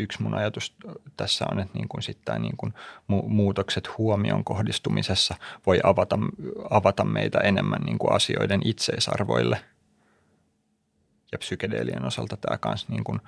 yksi 0.00 0.22
mun 0.22 0.34
ajatus 0.34 0.74
tässä 1.16 1.44
on, 1.50 1.60
että 1.60 1.78
niin 1.78 1.88
kuin 1.88 2.02
sitten 2.02 2.42
niin 2.42 2.56
kuin 2.56 2.74
muutokset 3.08 3.98
huomion 3.98 4.44
kohdistumisessa 4.44 5.34
voi 5.66 5.80
avata, 5.84 6.18
avata 6.70 7.04
meitä 7.04 7.38
enemmän 7.38 7.82
niin 7.82 7.98
kuin 7.98 8.12
asioiden 8.12 8.60
itseisarvoille. 8.64 9.60
Ja 11.32 11.38
psykedeelien 11.38 12.04
osalta 12.04 12.36
tämä 12.36 12.58
kanssa 12.58 12.86
niin 12.90 13.04
kuin 13.04 13.20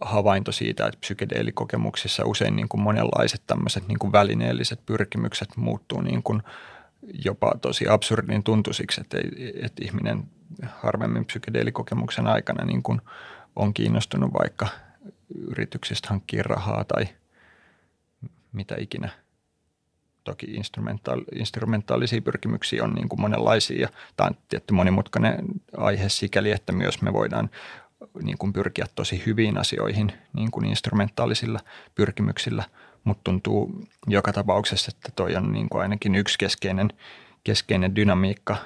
havainto 0.00 0.52
siitä, 0.52 0.86
että 0.86 1.00
psykedeelikokemuksissa 1.00 2.24
usein 2.24 2.56
niin 2.56 2.68
kuin 2.68 2.80
monenlaiset 2.80 3.42
tämmöiset 3.46 3.88
niin 3.88 3.98
kuin 3.98 4.12
välineelliset 4.12 4.80
pyrkimykset 4.86 5.56
muuttuu 5.56 6.00
niin 6.00 6.22
kuin 6.22 6.42
jopa 7.24 7.52
tosi 7.60 7.88
absurdin 7.88 8.42
tuntuisiksi, 8.42 9.00
että, 9.00 9.18
että 9.62 9.84
ihminen 9.84 10.24
harvemmin 10.68 11.24
psykedeelikokemuksen 11.24 12.26
aikana 12.26 12.64
niin 12.64 12.82
kuin 12.82 13.00
on 13.56 13.74
kiinnostunut 13.74 14.32
vaikka– 14.32 14.68
yrityksistä 15.34 16.08
hankkia 16.08 16.42
rahaa 16.42 16.84
tai 16.84 17.08
mitä 18.52 18.74
ikinä. 18.78 19.08
Toki 20.24 20.46
instrumentaal, 20.46 21.22
instrumentaalisia 21.34 22.22
pyrkimyksiä 22.22 22.84
on 22.84 22.94
niin 22.94 23.08
kuin 23.08 23.20
monenlaisia 23.20 23.80
ja 23.80 23.88
tämä 24.16 24.28
on 24.28 24.36
tietty 24.48 24.74
monimutkainen 24.74 25.44
aihe 25.76 26.08
sikäli, 26.08 26.50
että 26.50 26.72
myös 26.72 27.02
me 27.02 27.12
voidaan 27.12 27.50
niin 28.22 28.38
kuin 28.38 28.52
pyrkiä 28.52 28.86
tosi 28.94 29.22
hyviin 29.26 29.58
asioihin 29.58 30.12
niin 30.32 30.50
kuin 30.50 30.66
instrumentaalisilla 30.66 31.60
pyrkimyksillä, 31.94 32.64
mutta 33.04 33.20
tuntuu 33.24 33.84
joka 34.06 34.32
tapauksessa, 34.32 34.92
että 34.96 35.12
toi 35.16 35.36
on 35.36 35.52
niin 35.52 35.68
kuin 35.68 35.82
ainakin 35.82 36.14
yksi 36.14 36.38
keskeinen, 36.38 36.92
keskeinen 37.44 37.96
dynamiikka 37.96 38.56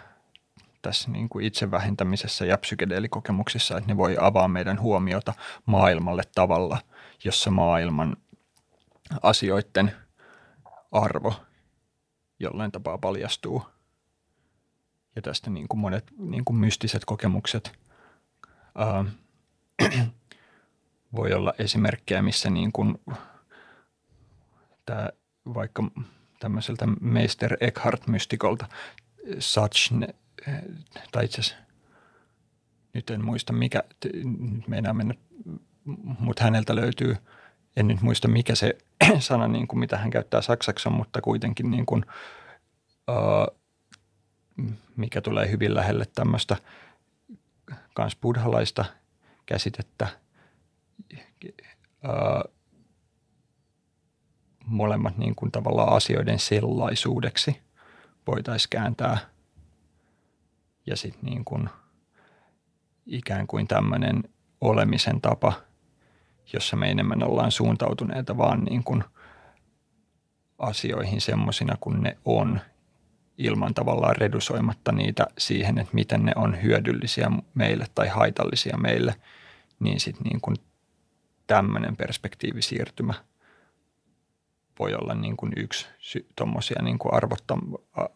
tässä 0.83 1.11
niin 1.11 1.29
kuin 1.29 1.45
itse 1.45 1.71
vähentämisessä 1.71 2.47
ja 2.47 2.59
psykedeelikokemuksissa, 2.59 3.77
että 3.77 3.91
ne 3.91 3.97
voi 3.97 4.17
avaa 4.21 4.49
meidän 4.49 4.81
huomiota 4.81 5.35
maailmalle 5.67 6.23
tavalla, 6.35 6.79
jossa 7.25 7.51
maailman 7.51 8.17
asioiden 9.23 9.93
arvo 10.93 11.35
jollain 12.39 12.73
tapaa 12.73 12.99
paljastuu. 12.99 13.63
Ja 15.17 15.23
tästä 15.23 15.51
niin 15.51 15.69
kuin 15.69 15.81
monet 15.81 16.05
niin 16.19 16.45
kuin 16.45 16.57
mystiset 16.57 17.05
kokemukset 17.05 17.79
ää, 18.75 19.05
voi 21.17 21.33
olla 21.33 21.55
esimerkkejä, 21.59 22.23
missä 22.23 22.51
niin 22.51 22.73
kuin 22.73 22.99
tämä 24.87 25.09
vaikka 25.55 25.83
tämmöiseltä 26.39 26.87
Meister 27.01 27.57
Eckhart-mystikolta 27.61 28.67
Such 29.39 29.93
tai 31.13 31.25
itse 31.25 31.41
asiassa 31.41 31.71
nyt 32.93 33.11
en 33.11 33.25
muista 33.25 33.53
mikä, 33.53 33.83
meinaa 34.67 34.95
mennä, 34.95 35.15
mutta 36.19 36.45
häneltä 36.45 36.77
löytyy, 36.77 37.17
en 37.77 37.89
nyt 37.89 38.01
muista 38.01 38.29
mikä 38.29 38.55
se 38.55 38.79
sana, 39.19 39.49
niin 39.49 39.69
kuin 39.69 39.81
mitä 39.81 39.99
hän 39.99 40.11
käyttää 40.11 40.43
saksaksi 40.43 40.91
mutta 40.91 41.21
kuitenkin 41.21 41.71
niin 41.71 41.87
kuin, 41.87 42.05
uh, 43.11 43.57
mikä 44.97 45.21
tulee 45.21 45.51
hyvin 45.51 45.75
lähelle 45.75 46.07
tämmöistä 46.15 46.57
kans 47.95 48.17
buddhalaista 48.17 48.85
käsitettä. 49.47 50.09
Uh, 52.05 52.55
molemmat 54.67 55.17
niin 55.17 55.35
kuin 55.35 55.53
tavallaan 55.53 55.93
asioiden 55.93 56.39
sellaisuudeksi 56.39 57.61
voitaisiin 58.27 58.71
kääntää– 58.71 59.19
ja 60.87 60.97
sitten 60.97 61.31
niin 61.31 61.45
kuin 61.45 61.69
ikään 63.07 63.47
kuin 63.47 63.69
tämmöinen 63.69 64.23
olemisen 64.61 65.21
tapa, 65.21 65.53
jossa 66.53 66.77
me 66.77 66.91
enemmän 66.91 67.23
ollaan 67.23 67.51
suuntautuneita 67.51 68.37
vaan 68.37 68.65
niin 68.65 68.85
kuin 68.85 69.05
asioihin 70.59 71.21
semmoisina 71.21 71.77
kuin 71.81 72.03
ne 72.03 72.19
on, 72.25 72.61
ilman 73.39 73.75
tavallaan 73.75 74.17
redusoimatta 74.17 74.93
niitä 74.93 75.27
siihen, 75.39 75.79
että 75.79 75.95
miten 75.95 76.25
ne 76.25 76.33
on 76.37 76.63
hyödyllisiä 76.63 77.31
meille 77.55 77.87
tai 77.95 78.09
haitallisia 78.09 78.77
meille, 78.77 79.15
niin 79.81 80.01
sitten 80.01 80.25
niin 80.25 80.41
kuin 80.41 80.57
tämmöinen 81.47 81.97
perspektiivisiirtymä 81.97 83.15
voi 84.79 84.95
olla 84.95 85.15
niin 85.15 85.37
kuin 85.37 85.53
yksi 85.57 85.89
tuommoisia 86.37 86.83
niin 86.83 86.99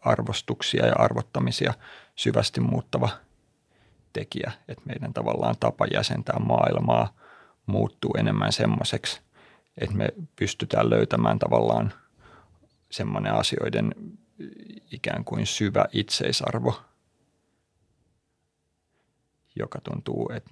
arvostuksia 0.01 0.87
ja 0.87 0.95
arvottamisia 0.99 1.75
syvästi 2.15 2.61
muuttava 2.61 3.09
tekijä, 4.13 4.53
että 4.69 4.83
meidän 4.87 5.15
tavallaan 5.15 5.57
tapa 5.61 5.87
jäsentää 5.87 6.39
maailmaa 6.39 7.15
muuttuu 7.67 8.15
enemmän 8.19 8.53
semmoiseksi, 8.53 9.21
että 9.79 9.97
me 9.97 10.09
pystytään 10.37 10.91
löytämään 10.91 11.39
tavallaan 11.39 11.93
semmoinen 12.91 13.35
asioiden 13.35 13.95
ikään 14.93 15.25
kuin 15.25 15.47
syvä 15.47 15.85
itseisarvo, 15.93 16.81
joka 19.57 19.81
tuntuu, 19.81 20.31
että 20.35 20.51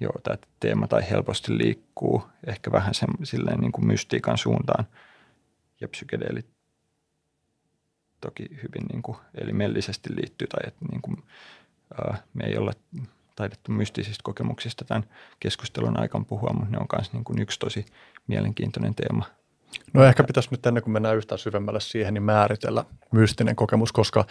joo, 0.00 0.12
tämä 0.22 0.38
teema 0.60 0.88
tai 0.88 1.10
helposti 1.10 1.58
liikkuu 1.58 2.22
ehkä 2.46 2.72
vähän 2.72 2.94
sen, 2.94 3.08
silleen 3.22 3.60
niin 3.60 3.72
kuin 3.72 3.86
mystiikan 3.86 4.38
suuntaan 4.38 4.84
ja 5.80 5.88
psykedeelit 5.88 6.53
toki 8.24 8.48
hyvin 8.50 8.86
niin 8.92 9.02
kuin 9.02 9.18
elimellisesti 9.34 10.16
liittyy 10.16 10.48
tai 10.48 10.60
että 10.66 10.84
niin 10.90 11.02
kuin, 11.02 11.22
ää, 11.98 12.22
me 12.34 12.44
ei 12.44 12.58
ole 12.58 12.72
taidettu 13.36 13.72
mystisistä 13.72 14.22
kokemuksista 14.22 14.84
tämän 14.84 15.04
keskustelun 15.40 16.00
aikana 16.00 16.24
puhua, 16.24 16.50
mutta 16.52 16.70
ne 16.70 16.78
on 16.78 16.86
myös 16.92 17.12
niin 17.12 17.24
kuin 17.24 17.42
yksi 17.42 17.58
tosi 17.58 17.86
mielenkiintoinen 18.26 18.94
teema. 18.94 19.24
No 19.92 20.04
ehkä 20.04 20.24
pitäisi 20.24 20.48
nyt 20.50 20.66
ennen 20.66 20.82
kuin 20.82 20.92
mennään 20.92 21.16
yhtään 21.16 21.38
syvemmälle 21.38 21.80
siihen, 21.80 22.14
niin 22.14 22.22
määritellä 22.22 22.84
mystinen 23.12 23.56
kokemus, 23.56 23.92
koska 23.92 24.24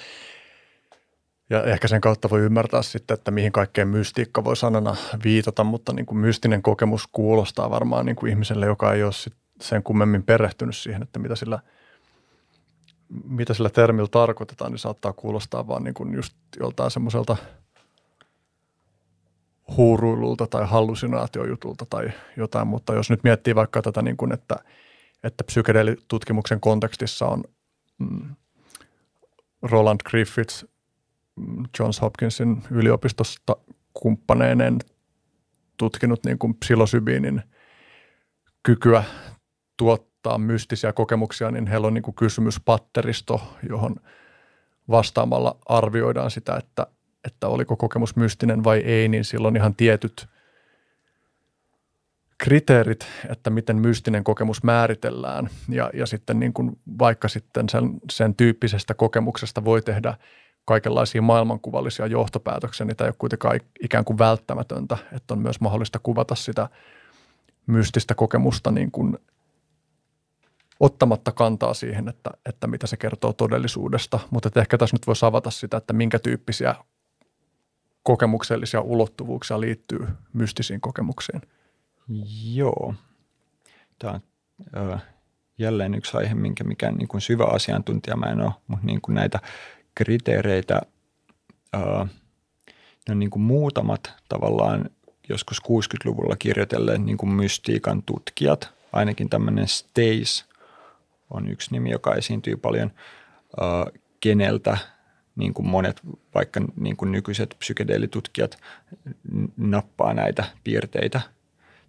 ja 1.49 1.63
ehkä 1.63 1.87
sen 1.87 2.01
kautta 2.01 2.29
voi 2.29 2.41
ymmärtää 2.41 2.81
sitten, 2.81 3.15
että 3.15 3.31
mihin 3.31 3.51
kaikkeen 3.51 3.87
mystiikka 3.87 4.43
voi 4.43 4.57
sanana 4.57 4.95
viitata, 5.23 5.63
mutta 5.63 5.93
niin 5.93 6.05
kuin 6.05 6.17
mystinen 6.17 6.61
kokemus 6.61 7.07
kuulostaa 7.11 7.69
varmaan 7.69 8.05
niin 8.05 8.15
kuin 8.15 8.29
ihmiselle, 8.29 8.65
joka 8.65 8.93
ei 8.93 9.03
ole 9.03 9.11
sen 9.61 9.83
kummemmin 9.83 10.23
perehtynyt 10.23 10.75
siihen, 10.75 11.03
että 11.03 11.19
mitä 11.19 11.35
sillä– 11.35 11.59
mitä 13.23 13.53
sillä 13.53 13.69
termillä 13.69 14.07
tarkoitetaan, 14.07 14.71
niin 14.71 14.79
saattaa 14.79 15.13
kuulostaa 15.13 15.67
vaan 15.67 15.83
niin 15.83 15.93
kuin 15.93 16.13
just 16.13 16.33
joltain 16.59 16.91
semmoiselta 16.91 17.37
huuruilulta 19.77 20.47
tai 20.47 20.67
hallusinaatiojutulta 20.67 21.85
tai 21.89 22.11
jotain, 22.37 22.67
mutta 22.67 22.93
jos 22.93 23.09
nyt 23.09 23.23
miettii 23.23 23.55
vaikka 23.55 23.81
tätä 23.81 24.01
niin 24.01 24.17
kuin, 24.17 24.33
että, 24.33 24.55
että 25.23 25.43
psykedeelitutkimuksen 25.43 26.59
kontekstissa 26.59 27.25
on 27.25 27.43
mm, 27.97 28.35
Roland 29.61 29.99
Griffiths 30.09 30.65
mm, 31.35 31.63
Johns 31.79 32.01
Hopkinsin 32.01 32.63
yliopistosta 32.71 33.55
kumppaneineen 33.93 34.79
tutkinut 35.77 36.25
niin 36.25 36.39
kuin 36.39 36.55
psilosybiinin 36.55 37.41
kykyä 38.63 39.03
tuottaa 39.77 40.12
tuottaa 40.23 40.37
mystisiä 40.37 40.93
kokemuksia, 40.93 41.51
niin 41.51 41.67
heillä 41.67 41.87
on 41.87 41.93
niin 41.93 42.01
kuin 42.03 42.15
kysymyspatteristo, 42.15 43.41
johon 43.69 43.95
vastaamalla 44.89 45.57
arvioidaan 45.65 46.31
sitä, 46.31 46.55
että 46.55 46.87
että 47.27 47.47
oliko 47.47 47.75
kokemus 47.77 48.15
mystinen 48.15 48.63
vai 48.63 48.79
ei, 48.79 49.07
niin 49.07 49.25
silloin 49.25 49.55
ihan 49.55 49.75
tietyt 49.75 50.27
kriteerit, 52.37 53.07
että 53.29 53.49
miten 53.49 53.77
mystinen 53.77 54.23
kokemus 54.23 54.63
määritellään. 54.63 55.49
Ja, 55.69 55.89
ja 55.93 56.05
sitten 56.05 56.39
niin 56.39 56.53
kuin 56.53 56.71
vaikka 56.99 57.27
sitten 57.27 57.69
sen, 57.69 57.93
sen 58.11 58.35
tyyppisestä 58.35 58.93
kokemuksesta 58.93 59.65
voi 59.65 59.81
tehdä 59.81 60.17
kaikenlaisia 60.65 61.21
maailmankuvallisia 61.21 62.07
johtopäätöksiä, 62.07 62.85
niin 62.85 62.97
tämä 62.97 63.05
ei 63.05 63.09
ole 63.09 63.15
kuitenkaan 63.17 63.59
ikään 63.83 64.05
kuin 64.05 64.17
välttämätöntä, 64.17 64.97
että 65.11 65.33
on 65.33 65.39
myös 65.39 65.61
mahdollista 65.61 65.99
kuvata 65.99 66.35
sitä 66.35 66.69
mystistä 67.67 68.15
kokemusta 68.15 68.71
niin 68.71 68.91
kuin 68.91 69.17
ottamatta 70.83 71.31
kantaa 71.31 71.73
siihen, 71.73 72.09
että, 72.09 72.31
että 72.45 72.67
mitä 72.67 72.87
se 72.87 72.97
kertoo 72.97 73.33
todellisuudesta. 73.33 74.19
Mutta 74.31 74.49
ehkä 74.55 74.77
tässä 74.77 74.95
nyt 74.95 75.07
voisi 75.07 75.25
avata 75.25 75.51
sitä, 75.51 75.77
että 75.77 75.93
minkä 75.93 76.19
tyyppisiä 76.19 76.75
kokemuksellisia 78.03 78.81
ulottuvuuksia 78.81 79.61
liittyy 79.61 80.07
mystisiin 80.33 80.81
kokemuksiin. 80.81 81.41
Joo. 82.53 82.93
Tämä 83.99 84.13
on 84.13 84.21
ö, 84.75 84.97
jälleen 85.57 85.95
yksi 85.95 86.17
aihe, 86.17 86.33
minkä 86.33 86.63
mikään 86.63 86.95
niin 86.95 87.07
kuin 87.07 87.21
syvä 87.21 87.43
asiantuntija 87.43 88.17
mä 88.17 88.25
en 88.25 88.41
ole, 88.41 88.51
mutta 88.67 88.85
niin 88.85 89.01
kuin 89.01 89.15
näitä 89.15 89.39
kriteereitä, 89.95 90.81
ö, 91.75 91.79
ne 93.07 93.11
on 93.11 93.19
niin 93.19 93.29
kuin 93.29 93.43
muutamat 93.43 94.13
tavallaan 94.29 94.89
joskus 95.29 95.61
60-luvulla 95.61 96.35
kirjoitelleet 96.35 97.03
niin 97.03 97.17
kuin 97.17 97.29
mystiikan 97.29 98.03
tutkijat, 98.03 98.69
ainakin 98.93 99.29
tämmöinen 99.29 99.67
Stace 99.67 100.52
on 101.33 101.49
yksi 101.49 101.71
nimi, 101.71 101.91
joka 101.91 102.15
esiintyy 102.15 102.57
paljon, 102.57 102.91
ö, 103.57 103.99
keneltä 104.19 104.77
niin 105.35 105.53
kuin 105.53 105.67
monet 105.67 106.01
vaikka 106.35 106.61
niin 106.75 106.97
kuin 106.97 107.11
nykyiset 107.11 107.55
psykedeelitutkijat 107.59 108.57
nappaa 109.57 110.13
näitä 110.13 110.43
piirteitä– 110.63 111.21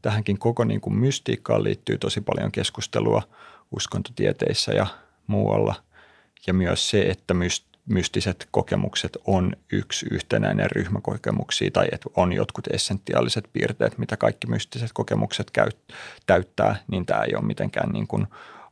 tähänkin 0.04 0.38
koko 0.38 0.64
niin 0.64 0.80
kuin 0.80 0.96
mystiikkaan 0.96 1.64
liittyy 1.64 1.98
tosi 1.98 2.20
paljon 2.20 2.52
keskustelua 2.52 3.22
uskontotieteissä 3.76 4.72
ja 4.72 4.86
muualla. 5.26 5.74
Ja 6.46 6.54
myös 6.54 6.90
se, 6.90 7.02
että 7.02 7.34
mystiset 7.86 8.48
kokemukset 8.50 9.18
on 9.26 9.56
yksi 9.72 10.06
yhtenäinen 10.10 10.70
ryhmäkokemuksia 10.70 11.70
tai 11.70 11.86
että 11.92 12.10
on 12.16 12.32
jotkut 12.32 12.66
essentiaaliset 12.66 13.48
piirteet, 13.52 13.98
mitä 13.98 14.16
kaikki 14.16 14.46
mystiset 14.46 14.90
kokemukset 14.94 15.50
käy, 15.50 15.68
täyttää, 16.26 16.76
niin 16.90 17.06
tämä 17.06 17.22
ei 17.22 17.34
ole 17.34 17.44
mitenkään 17.44 17.90
niin 17.92 18.06
kuin 18.06 18.26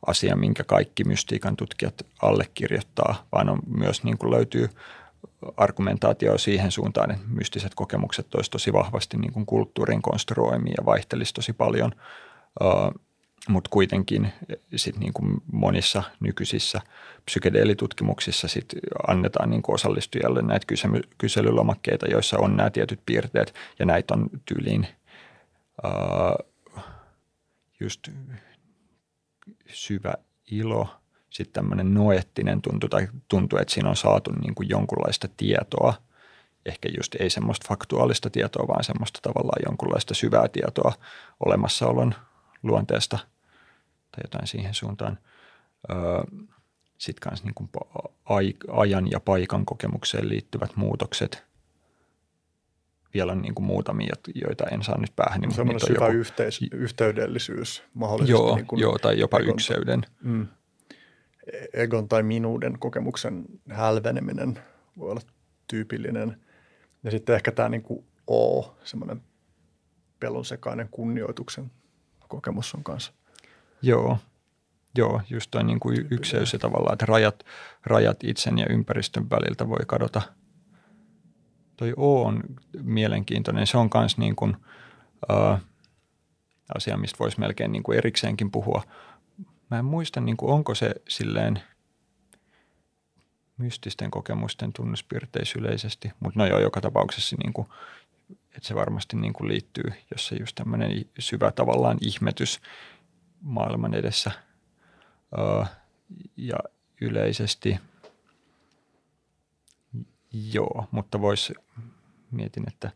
asia, 0.06 0.36
minkä 0.36 0.64
kaikki 0.64 1.04
mystiikan 1.04 1.56
tutkijat 1.56 2.06
allekirjoittaa, 2.22 3.26
vaan 3.32 3.48
on 3.48 3.58
myös 3.66 4.04
niin 4.04 4.18
kuin 4.18 4.30
löytyy 4.30 4.68
argumentaatio 5.56 6.38
siihen 6.38 6.70
suuntaan, 6.70 7.10
että 7.10 7.26
mystiset 7.28 7.74
kokemukset 7.74 8.34
olisi 8.34 8.50
tosi 8.50 8.72
vahvasti 8.72 9.16
niin 9.16 9.32
kuin 9.32 9.46
kulttuurin 9.46 10.02
konstruoimia 10.02 10.74
ja 10.78 10.84
vaihtelisi 10.86 11.34
tosi 11.34 11.52
paljon, 11.52 11.92
mutta 13.48 13.70
kuitenkin 13.70 14.32
sit 14.76 14.98
niin 14.98 15.12
kuin 15.12 15.42
monissa 15.52 16.02
nykyisissä 16.20 16.80
psykedeelitutkimuksissa 17.24 18.48
sit 18.48 18.66
annetaan 19.08 19.50
niin 19.50 19.62
kuin 19.62 19.74
osallistujalle 19.74 20.42
näitä 20.42 20.66
kysely- 20.66 21.08
kyselylomakkeita, 21.18 22.06
joissa 22.06 22.38
on 22.38 22.56
nämä 22.56 22.70
tietyt 22.70 23.00
piirteet 23.06 23.54
ja 23.78 23.86
näitä 23.86 24.14
on 24.14 24.30
tyyliin 24.44 24.86
just 27.80 28.08
syvä 29.66 30.14
ilo– 30.51 30.89
sitten 31.32 31.52
tämmöinen 31.52 31.94
noettinen 31.94 32.62
tuntu 32.62 32.89
tai 32.89 33.09
tuntuu, 33.28 33.59
että 33.59 33.74
siinä 33.74 33.89
on 33.89 33.97
saatu 33.97 34.32
niin 34.32 34.55
kuin 34.55 34.69
jonkunlaista 34.69 35.28
tietoa, 35.36 35.94
ehkä 36.66 36.89
just 36.97 37.14
ei 37.14 37.31
semmoista 37.31 37.69
faktuaalista 37.69 38.31
tietoa, 38.31 38.69
vaan 38.69 38.85
semmoista 38.85 39.19
tavallaan 39.23 39.62
jonkunlaista 39.66 40.14
syvää 40.14 40.48
tietoa 40.48 40.93
olemassaolon 41.44 42.14
luonteesta 42.62 43.19
tai 44.12 44.20
jotain 44.24 44.47
siihen 44.47 44.74
suuntaan. 44.74 45.19
Sitten 46.98 47.32
myös 47.32 47.44
niin 47.44 48.59
ajan 48.70 49.10
ja 49.10 49.20
paikan 49.20 49.66
kokemukseen 49.66 50.28
liittyvät 50.28 50.77
muutokset. 50.77 51.44
Vielä 53.14 53.34
niin 53.34 53.55
kuin 53.55 53.66
muutamia, 53.66 54.14
joita 54.34 54.64
en 54.66 54.82
saa 54.82 54.98
nyt 54.98 55.16
päähän. 55.16 55.40
Niin 55.40 55.55
Semmoinen 55.55 55.86
syvä 55.86 56.06
joku... 56.06 56.18
yhteis- 56.18 56.68
yhteydellisyys 56.72 57.82
mahdollisesti. 57.94 58.32
Joo, 58.32 58.56
niin 58.56 58.66
kuin 58.66 58.80
joo 58.80 58.98
tai 58.98 59.18
jopa 59.18 59.39
ykseyden. 59.39 60.02
Mm 60.22 60.47
egon 61.72 62.09
tai 62.09 62.22
minuuden 62.22 62.78
kokemuksen 62.78 63.44
hälveneminen 63.70 64.59
voi 64.98 65.10
olla 65.10 65.20
tyypillinen. 65.66 66.40
Ja 67.02 67.10
sitten 67.10 67.34
ehkä 67.34 67.52
tämä 67.52 67.68
niin 67.68 67.82
kuin 67.82 68.05
O, 68.30 68.76
semmoinen 68.84 69.22
pelon 70.20 70.44
sekainen 70.44 70.89
kunnioituksen 70.90 71.70
kokemus 72.28 72.74
on 72.74 72.84
kanssa. 72.84 73.12
Joo, 73.82 74.18
Joo, 74.97 75.20
just 75.30 75.51
toi 75.51 75.64
niin 75.64 75.80
kuin 75.80 76.06
ykseys 76.10 76.52
ja 76.52 76.59
tavallaan, 76.59 76.93
että 76.93 77.06
rajat, 77.06 77.44
rajat 77.84 78.24
itsen 78.24 78.59
ja 78.59 78.66
ympäristön 78.70 79.30
väliltä 79.30 79.68
voi 79.68 79.80
kadota. 79.86 80.22
Toi 81.82 81.94
O 81.96 82.22
on 82.22 82.42
mielenkiintoinen. 82.82 83.66
Se 83.66 83.78
on 83.78 83.90
myös 83.94 84.18
niin 84.18 84.36
kuin, 84.36 84.56
äh, 85.30 85.60
asia, 86.74 86.96
mistä 86.96 87.18
voisi 87.18 87.40
melkein 87.40 87.72
niin 87.72 87.82
kuin 87.82 87.98
erikseenkin 87.98 88.50
puhua, 88.50 88.82
Mä 89.70 89.78
en 89.78 89.84
muista, 89.84 90.20
niin 90.20 90.36
kuin, 90.36 90.52
onko 90.52 90.74
se 90.74 90.94
silleen 91.09 91.60
mystisten 93.56 94.10
kokemusten 94.10 94.72
tunnuspiirteissä 94.72 95.59
yleisesti, 95.59 96.12
mutta 96.20 96.38
no 96.38 96.46
joo, 96.46 96.59
joka 96.59 96.80
tapauksessa 96.80 97.36
niin 97.42 97.52
kuin, 97.52 97.68
että 98.30 98.68
se 98.68 98.74
varmasti 98.74 99.16
niin 99.16 99.32
kuin 99.32 99.48
liittyy, 99.48 99.92
jos 100.10 100.26
se 100.26 100.36
just 100.36 100.54
tämmöinen 100.54 101.04
syvä 101.18 101.52
tavallaan 101.52 101.98
ihmetys 102.00 102.60
maailman 103.40 103.94
edessä 103.94 104.30
öö, 105.38 105.64
ja 106.36 106.56
yleisesti 107.00 107.78
joo, 110.32 110.88
mutta 110.90 111.20
voisi, 111.20 111.54
mietin, 112.30 112.64
että 112.68 112.90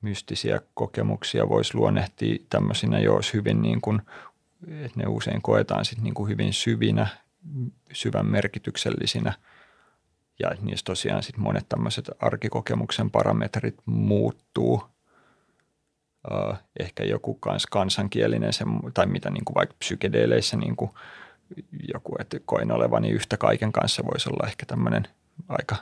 mystisiä 0.00 0.60
kokemuksia 0.74 1.48
voisi 1.48 1.74
luonnehtia 1.74 2.38
tämmöisinä, 2.50 2.98
jos 2.98 3.34
hyvin 3.34 3.62
niin 3.62 3.80
kuin 3.80 4.02
että 4.68 5.00
ne 5.00 5.06
usein 5.06 5.42
koetaan 5.42 5.84
sit 5.84 6.00
niin 6.00 6.14
kuin 6.14 6.30
hyvin 6.30 6.52
syvinä, 6.52 7.06
syvän 7.92 8.26
merkityksellisinä 8.26 9.32
ja 10.38 10.50
niissä 10.62 10.84
tosiaan 10.84 11.22
sit 11.22 11.36
monet 11.36 11.68
tämmöiset 11.68 12.10
arkikokemuksen 12.20 13.10
parametrit 13.10 13.76
muuttuu. 13.86 14.82
Ehkä 16.80 17.04
joku 17.04 17.34
kans 17.34 17.66
kansankielinen 17.66 18.52
se, 18.52 18.64
tai 18.94 19.06
mitä 19.06 19.30
niin 19.30 19.44
kuin 19.44 19.54
vaikka 19.54 19.76
psykedeeleissä 19.78 20.56
niin 20.56 20.76
kuin 20.76 20.90
joku, 21.94 22.16
että 22.18 22.40
koin 22.44 22.72
olevani 22.72 23.10
yhtä 23.10 23.36
kaiken 23.36 23.72
kanssa 23.72 24.02
voisi 24.04 24.28
olla 24.28 24.46
ehkä 24.46 24.66
tämmöinen 24.66 25.08
aika 25.48 25.76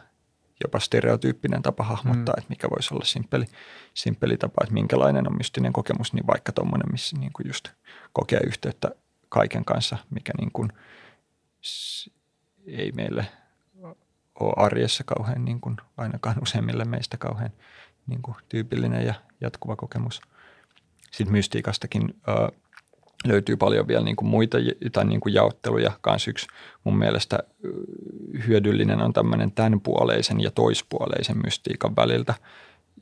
jopa 0.65 0.81
stereotyyppinen 0.81 1.62
tapa 1.62 1.85
hahmottaa, 1.85 2.35
mm. 2.35 2.39
että 2.39 2.49
mikä 2.49 2.69
voisi 2.70 2.95
olla 2.95 3.05
simppeli, 3.05 3.45
simppeli 3.95 4.37
tapa, 4.37 4.62
että 4.62 4.74
minkälainen 4.74 5.28
on 5.28 5.37
mystinen 5.37 5.73
kokemus, 5.73 6.12
niin 6.12 6.27
vaikka 6.27 6.53
tuommoinen, 6.53 6.93
missä 6.93 7.16
niin 7.19 7.33
kuin 7.33 7.47
just 7.47 7.69
kokee 8.12 8.41
yhteyttä 8.47 8.91
kaiken 9.28 9.65
kanssa, 9.65 9.97
mikä 10.11 10.33
niin 10.39 10.53
kuin 10.53 10.73
ei 12.66 12.93
meille 12.93 13.27
ole 14.41 14.53
arjessa 14.57 15.05
kauhean, 15.05 15.45
niin 15.45 15.61
kuin 15.61 15.77
ainakaan 15.97 16.43
useimmille 16.43 16.85
meistä 16.85 17.16
kauhean 17.16 17.51
niin 18.07 18.23
kuin 18.23 18.37
tyypillinen 18.49 19.07
ja 19.07 19.15
jatkuva 19.41 19.77
kokemus. 19.77 20.20
Sitten 21.11 21.33
mystiikastakin 21.33 22.03
äh, 22.28 22.61
löytyy 23.28 23.57
paljon 23.57 23.89
vielä 23.89 24.05
niin 24.05 24.16
kuin 24.16 24.28
muita 24.28 24.59
tai 24.93 25.05
niin 25.05 25.20
kuin 25.20 25.35
jaotteluja. 25.35 25.93
Kans 26.01 26.28
yksi 26.28 26.47
mun 26.85 26.98
mielestä 26.98 27.39
hyödyllinen 28.47 29.03
on 29.03 29.12
tämmöinen 29.12 29.53
tämänpuoleisen 29.53 30.40
ja 30.40 30.51
toispuoleisen 30.51 31.36
mystiikan 31.44 31.97
väliltä. 31.97 32.35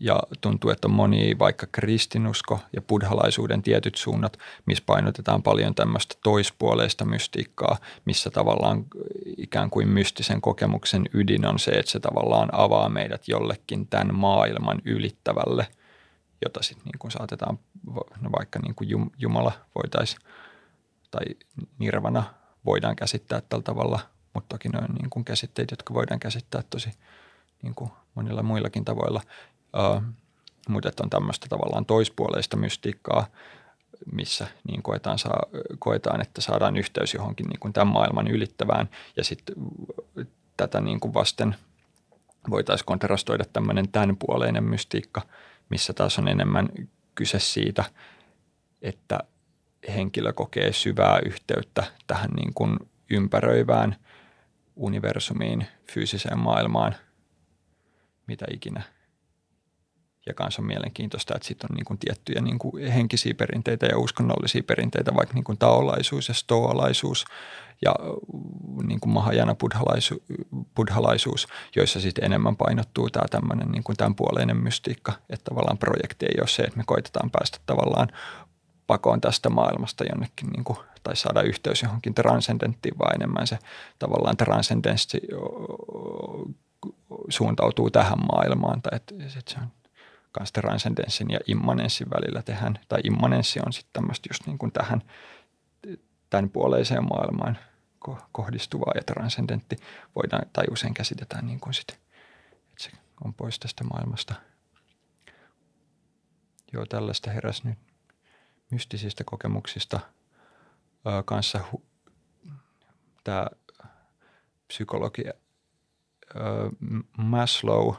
Ja 0.00 0.20
tuntuu, 0.40 0.70
että 0.70 0.88
on 0.88 0.94
moni 0.94 1.38
vaikka 1.38 1.66
kristinusko 1.72 2.60
ja 2.72 2.82
buddhalaisuuden 2.82 3.62
tietyt 3.62 3.94
suunnat, 3.94 4.38
missä 4.66 4.84
painotetaan 4.86 5.42
paljon 5.42 5.74
tämmöistä 5.74 6.14
toispuoleista 6.22 7.04
mystiikkaa, 7.04 7.76
missä 8.04 8.30
tavallaan 8.30 8.84
ikään 9.36 9.70
kuin 9.70 9.88
mystisen 9.88 10.40
kokemuksen 10.40 11.04
ydin 11.12 11.46
on 11.46 11.58
se, 11.58 11.70
että 11.70 11.92
se 11.92 12.00
tavallaan 12.00 12.48
avaa 12.52 12.88
meidät 12.88 13.28
jollekin 13.28 13.86
tämän 13.86 14.14
maailman 14.14 14.82
ylittävälle– 14.84 15.66
jota 16.44 16.62
sitten 16.62 16.84
niin 16.84 16.98
kuin 16.98 17.10
saatetaan, 17.10 17.58
no 18.20 18.30
vaikka 18.38 18.58
niin 18.58 18.74
kuin 18.74 19.10
Jumala 19.18 19.52
voitaisiin, 19.74 20.20
tai 21.10 21.24
nirvana 21.78 22.24
voidaan 22.66 22.96
käsittää 22.96 23.42
tällä 23.48 23.62
tavalla, 23.62 24.00
mutta 24.34 24.54
toki 24.54 24.68
ne 24.68 24.78
on 24.78 24.94
niin 24.94 25.10
kuin 25.10 25.24
käsitteet, 25.24 25.70
jotka 25.70 25.94
voidaan 25.94 26.20
käsittää 26.20 26.62
tosi 26.70 26.90
niin 27.62 27.74
kuin 27.74 27.90
monilla 28.14 28.42
muillakin 28.42 28.84
tavoilla. 28.84 29.20
Uh, 29.96 30.02
mutta 30.68 30.88
että 30.88 31.02
on 31.02 31.10
tämmöistä 31.10 31.46
tavallaan 31.48 31.86
toispuoleista 31.86 32.56
mystiikkaa, 32.56 33.26
missä 34.12 34.46
niin 34.68 34.82
koetaan, 34.82 35.18
saa, 35.18 35.42
koetaan, 35.78 36.20
että 36.20 36.40
saadaan 36.40 36.76
yhteys 36.76 37.14
johonkin 37.14 37.46
niin 37.46 37.60
kuin 37.60 37.72
tämän 37.72 37.92
maailman 37.92 38.28
ylittävään 38.28 38.88
ja 39.16 39.24
sitten 39.24 39.54
tätä 40.56 40.80
niin 40.80 41.00
kuin 41.00 41.14
vasten 41.14 41.56
voitaisiin 42.50 42.86
kontrastoida 42.86 43.44
tämmöinen 43.52 43.88
tämänpuoleinen 43.88 44.64
mystiikka, 44.64 45.22
missä 45.68 45.92
taas 45.92 46.18
on 46.18 46.28
enemmän 46.28 46.68
kyse 47.14 47.38
siitä, 47.38 47.84
että 48.82 49.18
henkilö 49.94 50.32
kokee 50.32 50.72
syvää 50.72 51.18
yhteyttä 51.26 51.84
tähän 52.06 52.30
niin 52.30 52.54
kuin 52.54 52.78
ympäröivään 53.10 53.96
universumiin, 54.76 55.66
fyysiseen 55.92 56.38
maailmaan, 56.38 56.94
mitä 58.26 58.46
ikinä. 58.52 58.82
Ja 60.26 60.34
kanssa 60.34 60.62
on 60.62 60.66
mielenkiintoista, 60.66 61.34
että 61.36 61.48
sitten 61.48 61.70
on 61.70 61.76
niin 61.76 61.84
kuin 61.84 61.98
tiettyjä 61.98 62.40
niin 62.40 62.58
kuin 62.58 62.92
henkisiä 62.92 63.34
perinteitä 63.34 63.86
ja 63.86 63.98
uskonnollisia 63.98 64.62
perinteitä, 64.62 65.14
vaikka 65.14 65.34
niin 65.34 65.44
kuin 65.44 65.58
taolaisuus 65.58 66.28
ja 66.28 66.34
stoalaisuus 66.34 67.24
ja 67.82 67.94
niin 68.82 69.00
kuin 69.00 69.12
mahajana 69.12 69.54
buddhalaisu, 69.54 70.22
buddhalaisuus, 70.76 71.48
joissa 71.76 72.00
sitten 72.00 72.24
enemmän 72.24 72.56
painottuu 72.56 73.10
tämä 73.10 73.28
tämmöinen 73.30 73.68
niin 73.68 73.84
kuin 73.84 73.96
tämänpuoleinen 73.96 74.56
mystiikka, 74.56 75.12
että 75.30 75.44
tavallaan 75.44 75.78
projekti 75.78 76.26
ei 76.26 76.40
ole 76.40 76.48
se, 76.48 76.62
että 76.62 76.76
me 76.76 76.82
koitetaan 76.86 77.30
päästä 77.30 77.58
tavallaan 77.66 78.08
pakoon 78.86 79.20
tästä 79.20 79.50
maailmasta 79.50 80.04
jonnekin 80.04 80.48
niin 80.48 80.64
kuin, 80.64 80.78
tai 81.02 81.16
saada 81.16 81.42
yhteys 81.42 81.82
johonkin 81.82 82.14
transcendenttiin, 82.14 82.98
vaan 82.98 83.14
enemmän 83.14 83.46
se 83.46 83.58
tavallaan 83.98 84.36
transcendenssi 84.36 85.20
suuntautuu 87.28 87.90
tähän 87.90 88.18
maailmaan, 88.32 88.82
tai 88.82 88.96
että, 88.96 89.14
että 89.38 89.52
se 89.52 89.58
on 89.60 89.83
myös 90.40 90.52
transcendenssin 90.52 91.30
ja 91.30 91.40
immanenssin 91.46 92.10
välillä 92.10 92.42
tehdään, 92.42 92.78
tai 92.88 93.00
immanenssi 93.04 93.60
on 93.66 93.72
sitten 93.72 93.92
tämmöistä 93.92 94.28
just 94.30 94.46
niin 94.46 94.58
kuin 94.58 94.72
tähän 94.72 95.02
tämän 96.30 96.50
puoleiseen 96.50 97.04
maailmaan 97.08 97.58
kohdistuvaa 98.32 98.92
ja 98.94 99.02
transcendentti 99.02 99.76
voidaan, 100.16 100.50
tai 100.52 100.64
usein 100.70 100.94
käsitetään 100.94 101.46
niin 101.46 101.60
kuin 101.60 101.74
sit, 101.74 101.90
että 101.90 102.00
se 102.78 102.90
on 103.24 103.34
pois 103.34 103.58
tästä 103.58 103.84
maailmasta. 103.84 104.34
Joo, 106.72 106.86
tällaista 106.86 107.30
heräs 107.30 107.64
nyt 107.64 107.78
mystisistä 108.70 109.24
kokemuksista 109.24 110.00
ää, 111.04 111.22
kanssa 111.22 111.60
hu, 111.72 111.86
tämä 113.24 113.46
psykologi 114.66 115.22
ää, 115.26 115.34
Maslow, 117.16 117.94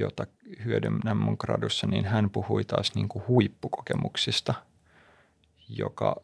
jota 0.00 0.26
hyödynnän 0.64 1.16
mun 1.16 1.36
gradussa, 1.38 1.86
niin 1.86 2.04
hän 2.04 2.30
puhui 2.30 2.64
taas 2.64 2.94
niin 2.94 3.08
kuin 3.08 3.24
huippukokemuksista, 3.28 4.54
joka 5.68 6.16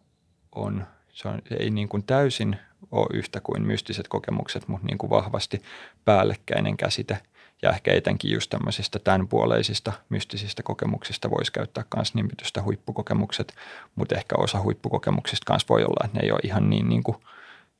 on, 0.54 0.86
se 1.12 1.28
on, 1.28 1.42
ei 1.58 1.70
niin 1.70 1.88
kuin 1.88 2.02
täysin 2.02 2.56
ole 2.90 3.06
yhtä 3.12 3.40
kuin 3.40 3.66
mystiset 3.66 4.08
kokemukset, 4.08 4.68
mutta 4.68 4.86
niin 4.86 4.98
kuin 4.98 5.10
vahvasti 5.10 5.62
päällekkäinen 6.04 6.76
käsite– 6.76 7.18
ja 7.62 7.70
ehkä 7.70 7.92
etenkin 7.92 8.32
just 8.32 8.50
tämmöisistä 8.50 8.98
tämänpuoleisista 8.98 9.92
mystisistä 10.08 10.62
kokemuksista 10.62 11.30
voisi 11.30 11.52
käyttää 11.52 11.84
myös 11.96 12.14
nimitystä 12.14 12.62
huippukokemukset, 12.62 13.54
mutta 13.94 14.14
ehkä 14.14 14.34
osa 14.38 14.62
huippukokemuksista 14.62 15.44
kanssa 15.46 15.68
voi 15.68 15.84
olla, 15.84 16.04
että 16.04 16.18
ne 16.18 16.24
ei 16.24 16.32
ole 16.32 16.40
ihan 16.42 16.70
niin, 16.70 16.88
niin, 16.88 17.02
kuin, 17.02 17.16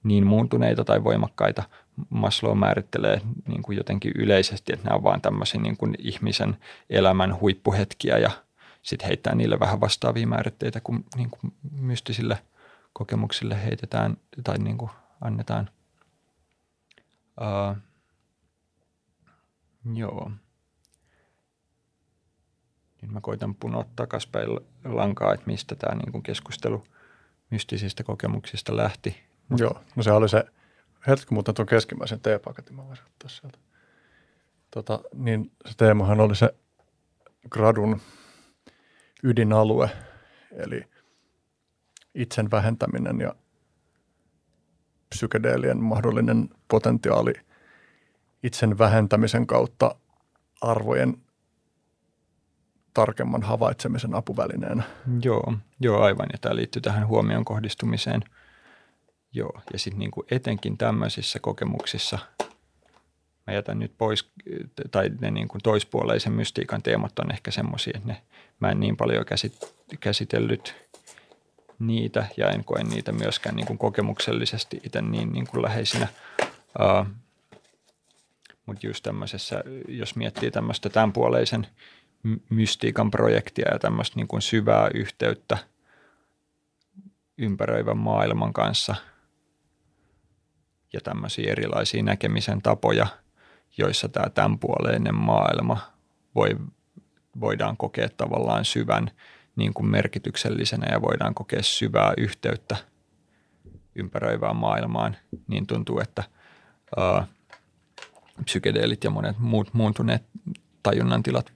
niin 0.04 0.26
muuntuneita 0.26 0.84
tai 0.84 1.04
voimakkaita. 1.04 1.62
Maslow 2.10 2.58
määrittelee 2.58 3.20
niin 3.48 3.62
kuin 3.62 3.76
jotenkin 3.76 4.12
yleisesti, 4.14 4.72
että 4.72 4.84
nämä 4.84 4.96
on 4.96 5.04
vaan 5.04 5.20
tämmöisiä 5.20 5.60
niin 5.60 5.76
kuin 5.76 5.94
ihmisen 5.98 6.56
elämän 6.90 7.40
huippuhetkiä 7.40 8.18
ja 8.18 8.30
sitten 8.82 9.06
heittää 9.06 9.34
niille 9.34 9.60
vähän 9.60 9.80
vastaavia 9.80 10.26
määritteitä 10.26 10.80
kuin, 10.80 11.04
niin 11.16 11.30
kuin 11.30 11.52
mystisille 11.70 12.38
kokemuksille 12.92 13.64
heitetään 13.64 14.16
tai 14.44 14.58
niin 14.58 14.78
kuin 14.78 14.90
annetaan. 15.20 15.70
Uh, 17.40 17.76
Joo. 19.94 20.30
Nyt 23.02 23.10
mä 23.10 23.20
koitan 23.20 23.54
punoa 23.54 23.84
takaspäin 23.96 24.48
lankaa, 24.84 25.34
että 25.34 25.46
mistä 25.46 25.74
tämä 25.74 25.94
niin 25.94 26.22
keskustelu 26.22 26.84
mystisistä 27.50 28.04
kokemuksista 28.04 28.76
lähti. 28.76 29.22
Joo, 29.56 29.80
no 29.96 30.02
se 30.02 30.12
oli 30.12 30.28
se, 30.28 30.44
hetki 31.06 31.34
mutta 31.34 31.52
tuon 31.52 31.66
keskimmäisen 31.66 32.20
teepaketin 32.20 32.76
mä 32.76 32.86
voisin 32.86 33.06
ottaa 33.06 33.28
sieltä. 33.28 33.58
Tota, 34.70 35.00
niin 35.14 35.52
se 35.66 35.76
teemahan 35.76 36.20
oli 36.20 36.36
se 36.36 36.54
gradun 37.50 38.00
ydinalue, 39.22 39.90
eli 40.52 40.84
itsen 42.14 42.50
vähentäminen 42.50 43.20
ja 43.20 43.34
psykedeelien 45.10 45.82
mahdollinen 45.82 46.48
potentiaali– 46.68 47.32
itsen 48.46 48.78
vähentämisen 48.78 49.46
kautta 49.46 49.94
arvojen 50.60 51.16
tarkemman 52.94 53.42
havaitsemisen 53.42 54.14
apuvälineenä. 54.14 54.82
Joo, 55.22 55.54
joo 55.80 56.00
aivan. 56.00 56.26
Ja 56.32 56.38
tämä 56.40 56.56
liittyy 56.56 56.82
tähän 56.82 57.06
huomion 57.06 57.44
kohdistumiseen. 57.44 58.24
Joo, 59.32 59.60
ja 59.72 59.78
sitten 59.78 59.98
niinku 59.98 60.24
etenkin 60.30 60.78
tämmöisissä 60.78 61.38
kokemuksissa, 61.38 62.18
mä 63.46 63.54
jätän 63.54 63.78
nyt 63.78 63.92
pois, 63.98 64.30
tai 64.90 65.10
ne 65.20 65.30
niinku 65.30 65.58
toispuoleisen 65.62 66.32
mystiikan 66.32 66.82
teemat 66.82 67.18
on 67.18 67.32
ehkä 67.32 67.50
semmoisia, 67.50 67.92
että 67.96 68.08
ne, 68.08 68.22
mä 68.60 68.70
en 68.70 68.80
niin 68.80 68.96
paljon 68.96 69.24
käsit, 69.24 69.74
käsitellyt 70.00 70.74
niitä, 71.78 72.26
ja 72.36 72.50
en 72.50 72.64
koe 72.64 72.84
niitä 72.84 73.12
myöskään 73.12 73.56
niinku 73.56 73.76
kokemuksellisesti 73.76 74.80
itse 74.84 75.02
niin 75.02 75.32
niinku 75.32 75.62
läheisinä. 75.62 76.08
Uh, 76.80 77.06
mutta 78.66 78.86
just 78.86 79.02
tämmöisessä, 79.02 79.64
jos 79.88 80.16
miettii 80.16 80.50
tämmöistä 80.50 80.88
tämänpuoleisen 80.88 81.66
mystiikan 82.50 83.10
projektia 83.10 83.72
ja 83.72 83.78
tämmöistä 83.78 84.16
niin 84.16 84.28
kuin 84.28 84.42
syvää 84.42 84.88
yhteyttä 84.94 85.58
ympäröivän 87.38 87.98
maailman 87.98 88.52
kanssa 88.52 88.94
ja 90.96 91.00
tämmöisiä 91.00 91.52
erilaisia 91.52 92.02
näkemisen 92.02 92.62
tapoja, 92.62 93.06
joissa 93.78 94.08
tämä 94.08 94.30
tämänpuoleinen 94.30 95.14
maailma 95.14 95.80
voi, 96.34 96.56
voidaan 97.40 97.76
kokea 97.76 98.08
tavallaan 98.16 98.64
syvän 98.64 99.10
niin 99.56 99.74
kuin 99.74 99.86
merkityksellisenä 99.86 100.86
ja 100.92 101.02
voidaan 101.02 101.34
kokea 101.34 101.62
syvää 101.62 102.14
yhteyttä 102.16 102.76
ympäröivään 103.94 104.56
maailmaan, 104.56 105.16
niin 105.48 105.66
tuntuu, 105.66 106.00
että 106.00 106.24
uh, 106.96 107.24
psykedeelit 108.44 109.04
ja 109.04 109.10
monet 109.10 109.38
muut 109.38 109.74
muuntuneet 109.74 110.22
tajunnan 110.82 111.22
tilat 111.22 111.52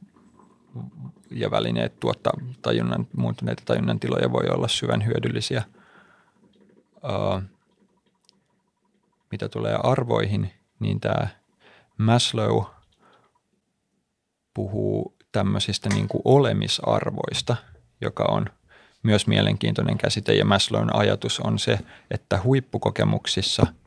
ja 1.31 1.51
välineet 1.51 2.01
tuottaa 2.01 2.33
tajunnan, 2.62 3.07
muuntuneita 3.17 3.62
tajunnan 3.67 4.01
tiloja 4.01 4.33
voi 4.33 4.49
olla 4.49 4.69
syvän 4.69 5.07
hyödyllisiä. 5.07 5.62
Uh, 7.05 7.43
mitä 9.31 9.48
tulee 9.48 9.78
arvoihin, 9.82 10.51
niin 10.81 11.01
tämä 11.01 11.28
Maslow 11.98 12.65
puhuu 14.55 15.16
tämmöisistä 15.32 15.89
niin 15.89 16.09
kuin 16.09 16.23
olemisarvoista, 16.24 17.57
joka 18.01 18.24
on 18.28 18.47
myös 19.02 19.27
mielenkiintoinen 19.27 19.98
käsite. 19.98 20.35
Ja 20.35 20.44
Maslown 20.44 20.97
ajatus 20.97 21.40
on 21.40 21.59
se, 21.59 21.78
että 22.11 22.40
huippukokemuksissa– 22.44 23.66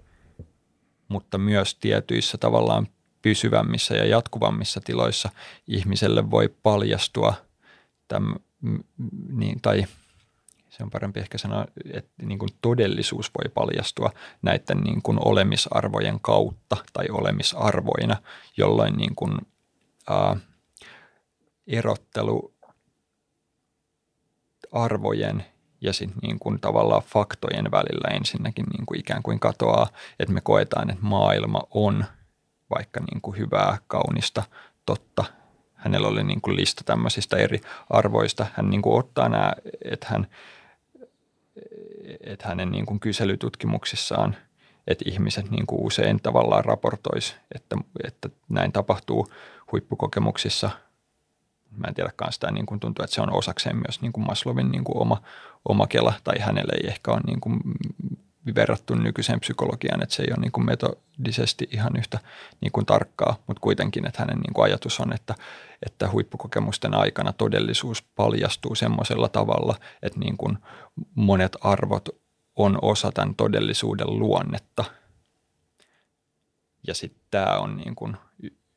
mutta 1.14 1.38
myös 1.38 1.76
tietyissä 1.76 2.38
tavallaan 2.38 2.88
pysyvämmissä 3.22 3.95
ja 3.95 4.06
jatkuvammissa 4.06 4.82
tiloissa 4.82 5.30
ihmiselle 5.68 6.32
voi 6.32 6.56
paljastua 6.64 7.34
täm, 8.07 8.36
niin, 9.30 9.61
tai 9.61 9.86
se 10.78 10.84
on 10.84 10.90
parempi 10.90 11.20
ehkä 11.20 11.38
sanoa, 11.38 11.66
että 11.94 12.26
niin 12.26 12.40
kuin 12.40 12.50
todellisuus 12.62 13.32
voi 13.38 13.52
paljastua 13.54 14.12
näiden 14.41 14.78
niin 14.78 15.02
kuin 15.02 15.18
olemisarvojen 15.26 16.20
kautta 16.22 16.78
tai 16.94 17.06
olemisarvoina, 17.12 18.16
jolloin 18.58 18.94
niin 18.94 19.16
kuin, 19.16 19.38
ää, 20.10 20.36
erottelu 21.68 22.54
arvojen 24.72 25.45
ja 25.82 25.94
sitten 25.94 26.20
niin 26.22 26.40
kuin 26.40 26.60
tavallaan 26.60 27.04
faktojen 27.04 27.72
välillä 27.72 28.16
ensinnäkin 28.16 28.66
niin 28.78 28.86
kuin 28.86 29.00
ikään 29.00 29.24
kuin 29.24 29.40
katoaa, 29.40 29.88
että 30.20 30.34
me 30.34 30.41
koetaan, 30.41 30.90
että 30.90 31.06
maailma 31.06 31.64
on 31.72 32.06
vaikka 32.76 33.00
niin 33.00 33.22
kuin 33.22 33.38
hyvää, 33.38 33.78
kaunista, 33.88 34.44
totta. 34.86 35.24
Hänellä 35.74 36.08
oli 36.08 36.24
niin 36.24 36.41
kuin 36.41 36.56
lista 36.56 36.84
tämmöisistä 36.84 37.38
eri 37.38 37.62
arvoista. 37.90 38.45
Hän 38.54 38.70
niin 38.70 38.82
kuin 38.82 39.00
ottaa 39.00 39.30
nämä, 39.30 39.54
että, 39.86 40.08
hän, 40.10 40.28
että 42.22 42.48
hänen 42.48 42.72
niin 42.72 42.85
kuin 42.85 42.99
kyselytutkimuksissaan, 42.99 44.35
että 44.88 45.06
ihmiset 45.07 45.52
niin 45.52 45.65
kuin 45.65 45.81
usein 45.81 46.19
tavallaan 46.23 46.65
raportoisi, 46.65 47.35
että, 47.56 47.76
että 48.03 48.30
näin 48.49 48.72
tapahtuu 48.72 49.27
huippukokemuksissa– 49.72 50.69
mä 51.77 51.88
en 51.88 51.94
tiedä 51.94 52.11
sitä 52.30 52.52
niin 52.52 52.65
kuin 52.65 52.80
tuntuu, 52.80 53.03
että 53.03 53.15
se 53.15 53.22
on 53.22 53.34
osakseen 53.34 53.76
myös 53.76 54.02
niin 54.02 54.14
kuin 54.14 54.27
Maslowin 54.27 54.72
niin 54.72 54.84
kuin 54.84 54.98
oma, 54.98 55.22
oma 55.65 55.88
kela, 55.88 56.14
tai 56.23 56.40
hänelle 56.40 56.73
ei 56.73 56.88
ehkä 56.88 57.11
ole 57.11 57.22
niin 57.26 57.41
kuin 57.41 57.60
verrattu 58.56 58.95
nykyiseen 58.95 59.40
psykologiaan, 59.40 60.03
että 60.03 60.15
se 60.15 60.23
ei 60.23 60.31
ole 60.31 60.41
niin 60.41 60.52
kuin 60.52 60.65
metodisesti 60.65 61.68
ihan 61.72 61.98
yhtä 61.98 62.19
niin 62.61 62.72
kuin 62.72 62.85
tarkkaa, 62.85 63.35
mutta 63.48 63.61
kuitenkin, 63.61 64.07
että 64.07 64.19
hänen 64.22 64.40
niin 64.40 64.53
kuin 64.53 64.65
ajatus 64.65 64.99
on, 64.99 65.14
että, 65.14 65.35
että 65.86 66.12
huippukokemusten 66.12 66.94
aikana 66.94 67.34
todellisuus 67.34 68.04
paljastuu 68.16 68.76
semmoisella 68.76 69.30
tavalla, 69.30 69.76
että 70.02 70.20
niin 70.20 70.38
kuin 70.38 70.58
monet 71.16 71.58
arvot 71.62 72.10
on 72.56 72.80
osa 72.82 73.12
tämän 73.12 73.36
todellisuuden 73.36 74.20
luonnetta. 74.20 74.86
Ja 76.88 76.94
sitten 76.94 77.22
tämä 77.32 77.58
on 77.58 77.78
niin 77.78 77.96
kuin 77.96 78.18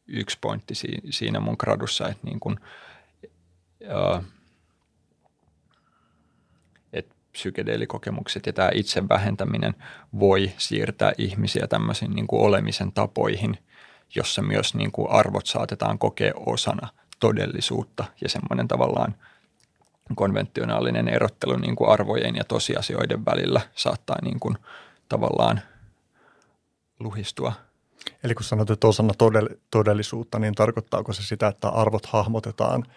yksi 0.07 0.39
pointti 0.41 0.75
siinä 1.11 1.41
mun 1.41 1.57
gradussa, 1.59 2.09
että 2.09 2.27
niin 2.27 2.41
kuin, 2.41 2.57
ää, 3.89 4.23
psykedeelikokemukset 7.37 8.47
ja 8.47 8.53
tämä 8.53 8.71
itse 8.75 9.09
vähentäminen 9.09 9.75
voi 10.19 10.53
siirtää 10.59 11.13
ihmisiä 11.19 11.67
tämmöisiin 11.67 12.11
niin 12.11 12.27
kuin 12.27 12.43
olemisen 12.43 12.93
tapoihin, 12.93 13.59
jossa 14.15 14.43
myös 14.43 14.75
niin 14.75 14.93
kuin 14.93 15.11
arvot 15.11 15.47
saatetaan 15.47 15.99
kokea 15.99 16.33
osana 16.37 16.89
todellisuutta 17.21 18.05
ja 18.21 18.29
semmoinen 18.29 18.69
tavallaan 18.69 19.15
konventionaalinen 20.15 21.09
erottelu 21.09 21.57
niin 21.57 21.77
kuin 21.77 21.91
arvojen 21.91 22.37
ja 22.37 22.45
tosiasioiden 22.45 23.25
välillä 23.25 23.61
saattaa 23.75 24.17
niin 24.23 24.41
kuin 24.41 24.59
tavallaan 25.09 25.61
luhistua. 27.01 27.53
Eli 28.25 28.35
kun 28.35 28.45
sanot, 28.45 28.71
että 28.71 28.87
osana 28.87 29.13
todellisuutta, 29.71 30.39
niin 30.39 30.55
tarkoittaako 30.55 31.13
se 31.13 31.23
sitä, 31.23 31.49
että 31.49 31.69
arvot 31.69 32.07
hahmotetaan– 32.07 32.85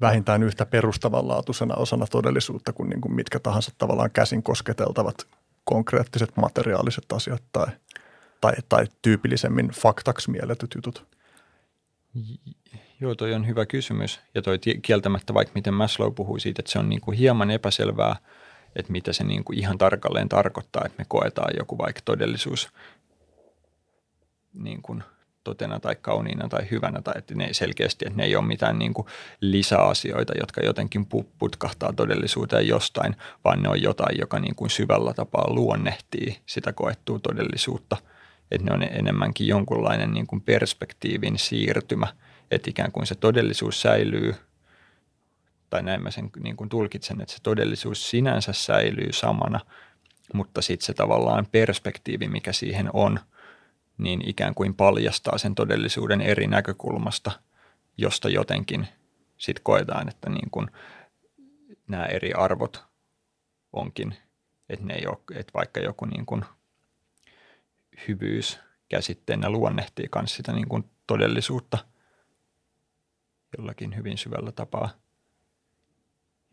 vähintään 0.00 0.42
yhtä 0.42 0.66
perustavanlaatuisena 0.66 1.74
osana 1.74 2.06
todellisuutta 2.06 2.72
kuin, 2.72 2.90
niin 2.90 3.00
kuin 3.00 3.14
mitkä 3.14 3.38
tahansa 3.38 3.72
tavallaan 3.78 4.10
käsin 4.10 4.42
kosketeltavat 4.42 5.26
konkreettiset 5.64 6.36
materiaaliset 6.36 7.12
asiat 7.12 7.42
tai, 7.52 7.66
tai, 8.40 8.52
tai 8.68 8.86
tyypillisemmin 9.02 9.68
faktaksi 9.68 10.30
mielletyt 10.30 10.70
jutut? 10.74 11.06
Joo, 13.00 13.14
toi 13.14 13.34
on 13.34 13.46
hyvä 13.46 13.66
kysymys. 13.66 14.20
Ja 14.34 14.42
toi 14.42 14.58
kieltämättä, 14.82 15.34
vaikka 15.34 15.52
miten 15.54 15.74
Maslow 15.74 16.14
puhui 16.14 16.40
siitä, 16.40 16.60
että 16.60 16.72
se 16.72 16.78
on 16.78 16.88
niin 16.88 17.00
kuin 17.00 17.18
hieman 17.18 17.50
epäselvää, 17.50 18.16
että 18.76 18.92
mitä 18.92 19.12
se 19.12 19.24
niin 19.24 19.44
kuin 19.44 19.58
ihan 19.58 19.78
tarkalleen 19.78 20.28
tarkoittaa, 20.28 20.82
että 20.86 20.98
me 20.98 21.04
koetaan 21.08 21.54
joku 21.58 21.78
vaikka 21.78 22.00
todellisuus 22.04 22.68
niin 24.52 24.82
kuin– 24.82 25.02
totena 25.44 25.80
tai 25.80 25.96
kauniina 26.00 26.48
tai 26.48 26.70
hyvänä, 26.70 27.02
tai 27.02 27.14
että 27.16 27.34
ne 27.34 27.44
ei 27.44 27.54
selkeästi, 27.54 28.04
että 28.06 28.16
ne 28.16 28.24
ei 28.24 28.36
ole 28.36 28.46
mitään 28.46 28.78
niin 28.78 28.94
kuin 28.94 29.06
lisäasioita, 29.40 30.32
jotka 30.40 30.60
jotenkin 30.60 31.06
putkahtaa 31.38 31.92
todellisuuteen 31.92 32.68
jostain, 32.68 33.16
vaan 33.44 33.62
ne 33.62 33.68
on 33.68 33.82
jotain, 33.82 34.18
joka 34.18 34.38
niin 34.38 34.54
kuin 34.54 34.70
syvällä 34.70 35.14
tapaa 35.14 35.54
luonnehtii 35.54 36.38
sitä 36.46 36.72
koettua 36.72 37.18
todellisuutta. 37.18 37.96
Että 38.50 38.66
ne 38.66 38.74
on 38.74 38.82
enemmänkin 38.82 39.46
jonkunlainen 39.46 40.10
niin 40.10 40.26
kuin 40.26 40.40
perspektiivin 40.40 41.38
siirtymä, 41.38 42.06
että 42.50 42.70
ikään 42.70 42.92
kuin 42.92 43.06
se 43.06 43.14
todellisuus 43.14 43.82
säilyy, 43.82 44.34
tai 45.70 45.82
näin 45.82 46.02
mä 46.02 46.10
sen 46.10 46.30
niin 46.42 46.56
kuin 46.56 46.68
tulkitsen, 46.68 47.20
että 47.20 47.34
se 47.34 47.42
todellisuus 47.42 48.10
sinänsä 48.10 48.52
säilyy 48.52 49.12
samana, 49.12 49.60
mutta 50.34 50.62
sitten 50.62 50.86
se 50.86 50.94
tavallaan 50.94 51.46
perspektiivi, 51.52 52.28
mikä 52.28 52.52
siihen 52.52 52.90
on– 52.92 53.20
niin 54.00 54.28
ikään 54.28 54.54
kuin 54.54 54.74
paljastaa 54.74 55.38
sen 55.38 55.54
todellisuuden 55.54 56.20
eri 56.20 56.46
näkökulmasta, 56.46 57.30
josta 57.96 58.28
jotenkin 58.28 58.88
sitten 59.36 59.64
koetaan, 59.64 60.08
että 60.08 60.30
niin 60.30 60.50
kuin 60.50 60.70
nämä 61.88 62.04
eri 62.04 62.32
arvot 62.32 62.84
onkin, 63.72 64.14
että 64.68 64.86
ne 64.86 64.94
ei 64.94 65.06
ole, 65.06 65.18
että 65.34 65.52
vaikka 65.54 65.80
joku 65.80 66.04
niin 66.04 66.26
kuin 66.26 66.44
hyvyys 68.08 68.58
käsitteenä 68.88 69.50
luonnehtii 69.50 70.08
myös 70.14 70.36
sitä 70.36 70.52
niin 70.52 70.68
kuin 70.68 70.84
todellisuutta 71.06 71.78
jollakin 73.58 73.96
hyvin 73.96 74.18
syvällä 74.18 74.52
tapaa. 74.52 74.90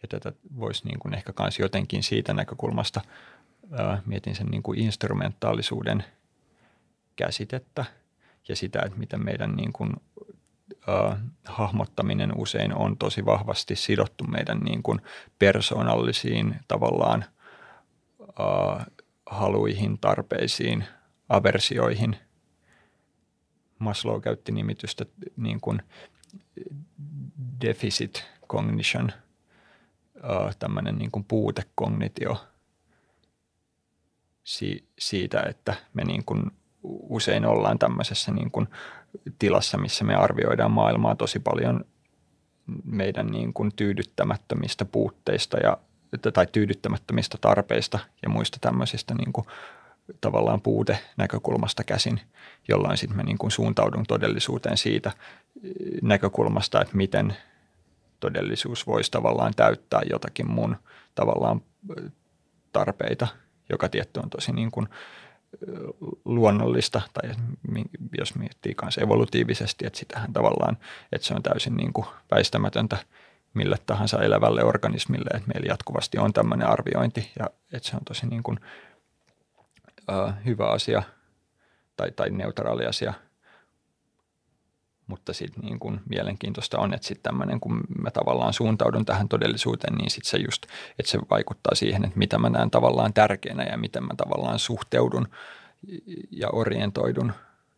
Ja 0.02 0.08
tätä 0.08 0.34
voisi 0.60 0.88
niin 0.88 1.00
kuin 1.00 1.14
ehkä 1.14 1.34
myös 1.40 1.60
jotenkin 1.60 2.04
siitä 2.04 2.34
näkökulmasta, 2.34 3.02
ää, 3.72 4.02
mietin 4.06 4.36
sen 4.36 4.48
niin 4.48 4.64
kuin 4.64 4.80
instrumentaalisuuden– 4.80 6.04
käsitettä 7.18 7.86
ja 8.48 8.56
sitä, 8.56 8.82
että 8.86 9.00
miten 9.00 9.26
meidän 9.26 9.56
niin 9.56 9.74
kuin, 9.74 9.94
äh, 10.90 11.18
hahmottaminen 11.46 12.32
usein 12.38 12.76
on 12.76 12.98
tosi 12.98 13.26
vahvasti 13.26 13.76
sidottu 13.76 14.24
meidän 14.24 14.60
niin 14.60 14.84
kuin 14.84 15.02
persoonallisiin 15.40 16.56
tavallaan 16.68 17.26
äh, 18.22 18.86
haluihin, 19.26 19.98
tarpeisiin, 19.98 20.84
aversioihin. 21.30 22.16
Maslow 23.80 24.22
käytti 24.22 24.52
nimitystä 24.52 25.06
niin 25.38 25.62
kuin 25.62 25.82
deficit 27.62 28.24
cognition, 28.50 29.12
tämmöinen 30.60 30.98
niin 30.98 31.12
kuin 31.12 31.26
puutekognitio 31.26 32.48
si- 34.44 34.88
siitä, 35.00 35.44
että 35.50 35.76
me 35.94 36.04
niin 36.04 36.26
kuin 36.26 36.52
usein 36.84 37.46
ollaan 37.46 37.80
tämmöisessä 37.80 38.32
niin 38.32 38.52
kuin 38.52 38.68
tilassa, 39.40 39.78
missä 39.78 40.04
me 40.04 40.16
arvioidaan 40.16 40.72
maailmaa 40.72 41.16
tosi 41.16 41.40
paljon 41.40 41.86
meidän 42.84 43.28
niin 43.28 43.54
kuin 43.54 43.72
tyydyttämättömistä 43.76 44.86
puutteista 44.86 45.58
ja, 45.58 45.78
tai 46.34 46.48
tyydyttämättömistä 46.52 47.38
tarpeista 47.42 48.00
ja 48.24 48.30
muista 48.30 48.58
tämmöisistä 48.62 49.14
niin 49.14 49.34
kuin 49.34 49.48
tavallaan 50.22 50.62
puute 50.62 51.00
näkökulmasta 51.18 51.84
käsin, 51.84 52.22
jolloin 52.68 52.98
sitten 52.98 53.18
mä 53.18 53.24
niin 53.24 53.38
kuin 53.38 53.52
suuntaudun 53.52 54.04
todellisuuteen 54.08 54.78
siitä 54.78 55.12
näkökulmasta, 56.02 56.82
että 56.82 56.98
miten 56.98 57.36
todellisuus 58.20 58.88
voisi 58.88 59.12
tavallaan 59.12 59.54
täyttää 59.56 60.02
jotakin 60.10 60.52
mun 60.52 60.76
tavallaan 61.16 61.62
tarpeita, 62.74 63.28
joka 63.70 63.90
tietty 63.90 64.20
on 64.20 64.30
tosi 64.30 64.52
niin 64.52 64.72
kuin 64.72 64.88
luonnollista, 66.26 67.02
tai 67.14 67.32
jos 68.18 68.36
miettii 68.36 68.76
myös 68.82 68.98
evolutiivisesti, 68.98 69.86
että 69.88 70.00
sitähän 70.00 70.34
tavallaan, 70.34 70.78
että 71.12 71.28
se 71.28 71.34
on 71.34 71.44
täysin 71.44 71.78
niin 71.78 71.94
kuin 71.94 72.08
väistämätöntä 72.32 72.98
mille 73.54 73.76
tahansa 73.86 74.22
elävälle 74.22 74.64
organismille, 74.64 75.30
että 75.34 75.52
meillä 75.54 75.72
jatkuvasti 75.72 76.18
on 76.18 76.34
tämmöinen 76.34 76.68
arviointi, 76.68 77.32
ja 77.40 77.46
että 77.74 77.90
se 77.90 77.96
on 77.96 78.06
tosi 78.06 78.26
niin 78.26 78.44
kuin, 78.44 78.60
uh, 80.12 80.34
hyvä 80.46 80.68
asia 80.68 81.04
tai, 81.96 82.12
tai 82.12 82.30
neutraali 82.30 82.86
asia– 82.86 83.14
mutta 85.08 85.34
sitten 85.34 85.64
niin 85.64 85.80
kun 85.80 86.02
mielenkiintoista 86.10 86.80
on, 86.80 86.94
että 86.94 87.08
sitten 87.08 87.24
tämmöinen, 87.24 87.60
kun 87.60 87.82
mä 88.02 88.12
tavallaan 88.12 88.54
suuntaudun 88.54 89.06
tähän 89.06 89.30
todellisuuteen, 89.30 89.96
niin 89.96 90.12
sitten 90.12 90.30
se 90.30 90.38
just, 90.38 90.66
että 91.00 91.12
se 91.12 91.20
vaikuttaa 91.30 91.76
siihen, 91.76 92.06
että 92.06 92.18
mitä 92.18 92.38
mä 92.38 92.50
näen 92.50 92.72
tavallaan 92.72 93.14
tärkeänä 93.14 93.64
ja 93.64 93.78
miten 93.78 94.04
mä 94.04 94.14
tavallaan 94.18 94.60
suhteudun 94.60 95.28
ja 96.32 96.50
orientoidun 96.54 97.34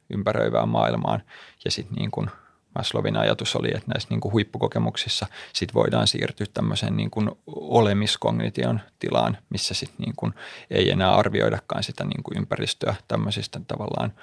ympäröivään 0.09 0.69
maailmaan. 0.69 1.23
Ja 1.65 1.71
sitten 1.71 1.95
niin 1.95 2.11
kuin 2.11 2.29
Maslowin 2.75 3.17
ajatus 3.17 3.55
oli, 3.55 3.67
että 3.67 3.91
näissä 3.91 4.09
niin 4.09 4.19
kuin 4.19 4.31
huippukokemuksissa 4.31 5.27
sit 5.53 5.73
voidaan 5.73 6.07
siirtyä 6.07 6.47
tämmöiseen 6.53 6.97
niin 6.97 7.11
kuin 7.11 7.31
olemiskognition 7.47 8.79
tilaan, 8.99 9.37
missä 9.49 9.73
sit 9.73 9.91
niin 9.97 10.13
kuin 10.15 10.33
ei 10.69 10.91
enää 10.91 11.15
arvioidakaan 11.15 11.83
sitä 11.83 12.03
niin 12.03 12.23
kuin 12.23 12.37
ympäristöä 12.37 12.95
tämmöisistä 13.07 13.61
tavallaan 13.67 14.13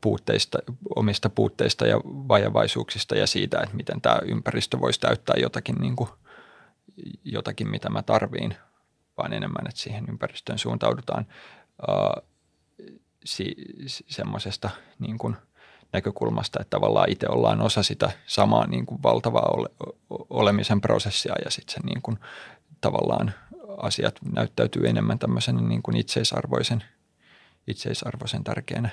puutteista, 0.00 0.58
omista 0.96 1.30
puutteista 1.30 1.86
ja 1.86 2.00
vajavaisuuksista 2.04 3.16
ja 3.16 3.26
siitä, 3.26 3.60
että 3.62 3.76
miten 3.76 4.00
tämä 4.00 4.18
ympäristö 4.24 4.80
voisi 4.80 5.00
täyttää 5.00 5.36
jotakin, 5.38 5.74
niin 5.74 5.96
kuin, 5.96 6.10
jotakin 7.24 7.70
mitä 7.70 7.90
mä 7.90 8.02
tarviin, 8.02 8.54
vaan 9.16 9.32
enemmän, 9.32 9.66
että 9.68 9.80
siihen 9.80 10.04
ympäristöön 10.08 10.58
suuntaudutaan 10.58 11.26
uh, 11.88 12.28
si, 13.24 13.54
semmoisesta 13.86 14.70
niin 14.98 15.18
näkökulmasta, 15.92 16.60
että 16.60 16.70
tavallaan 16.70 17.10
itse 17.10 17.26
ollaan 17.28 17.60
osa 17.60 17.82
sitä 17.82 18.10
samaa 18.26 18.66
niin 18.66 18.86
kuin 18.86 19.02
valtavaa 19.02 19.48
ole, 19.56 19.68
olemisen 20.30 20.80
prosessia 20.80 21.34
ja 21.44 21.50
sitten 21.50 21.74
se 21.74 21.80
niin 21.86 22.02
kuin, 22.02 22.18
tavallaan 22.80 23.32
asiat 23.76 24.18
näyttäytyy 24.32 24.88
enemmän 24.88 25.18
tämmöisen 25.18 25.68
niin 25.68 25.82
kuin 25.82 25.96
itseisarvoisen, 25.96 26.84
itseisarvoisen 27.66 28.44
tärkeänä 28.44 28.90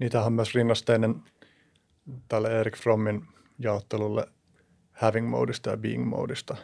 Niitähän 0.00 0.26
on 0.26 0.32
myös 0.32 0.54
rinnasteinen 0.54 1.22
tälle 2.28 2.60
Erik 2.60 2.76
Frommin 2.76 3.26
jaottelulle 3.58 4.26
having 4.92 5.30
modista 5.30 5.70
ja 5.70 5.76
being 5.76 6.08
modista. 6.08 6.56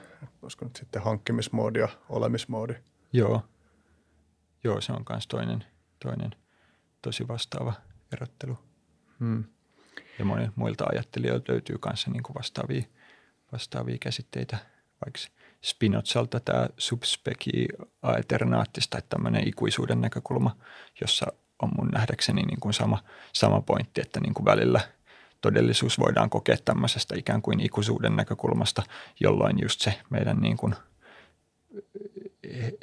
Olisiko 0.43 0.65
nyt 0.65 0.77
sitten 0.77 1.03
hankkimismoodi 1.03 1.79
ja 1.79 1.89
olemismoodi? 2.09 2.75
Joo. 3.13 3.43
Joo, 4.65 4.81
se 4.81 4.93
on 4.93 5.05
myös 5.09 5.27
toinen, 5.27 5.65
toinen 6.05 6.31
tosi 7.03 7.29
vastaava 7.29 7.73
erottelu. 8.13 8.59
Hmm. 9.21 9.45
Ja 10.19 10.25
monilta 10.25 10.53
muilta 10.57 10.85
ajattelijoilta 10.93 11.53
löytyy 11.53 11.77
myös 11.87 12.07
niin 12.07 12.23
vastaavia, 12.35 12.83
vastaavia 13.53 13.97
käsitteitä 14.01 14.59
vaikka 15.05 15.21
Spinozalta 15.63 16.41
tämä 16.41 16.69
subspeci 16.79 17.69
aeternaattis 18.03 18.89
tai 18.89 19.03
tämmöinen 19.09 19.49
ikuisuuden 19.49 20.01
näkökulma, 20.01 20.57
jossa 21.01 21.27
on 21.63 21.71
mun 21.77 21.89
nähdäkseni 21.89 22.43
niin 22.43 22.61
kuin 22.61 22.75
sama, 22.75 22.99
sama 23.33 23.61
pointti, 23.61 24.01
että 24.01 24.21
niin 24.21 24.35
kuin 24.35 24.45
välillä 24.45 24.81
todellisuus 25.41 25.99
voidaan 25.99 26.31
kokea 26.31 26.57
tämmöisestä 26.65 27.15
ikään 27.19 27.43
kuin 27.43 27.61
ikuisuuden 27.61 28.17
näkökulmasta, 28.17 28.83
jolloin 29.21 29.57
just 29.63 29.81
se 29.81 29.95
meidän 30.11 30.41
niin 30.41 30.57
kuin 30.57 30.75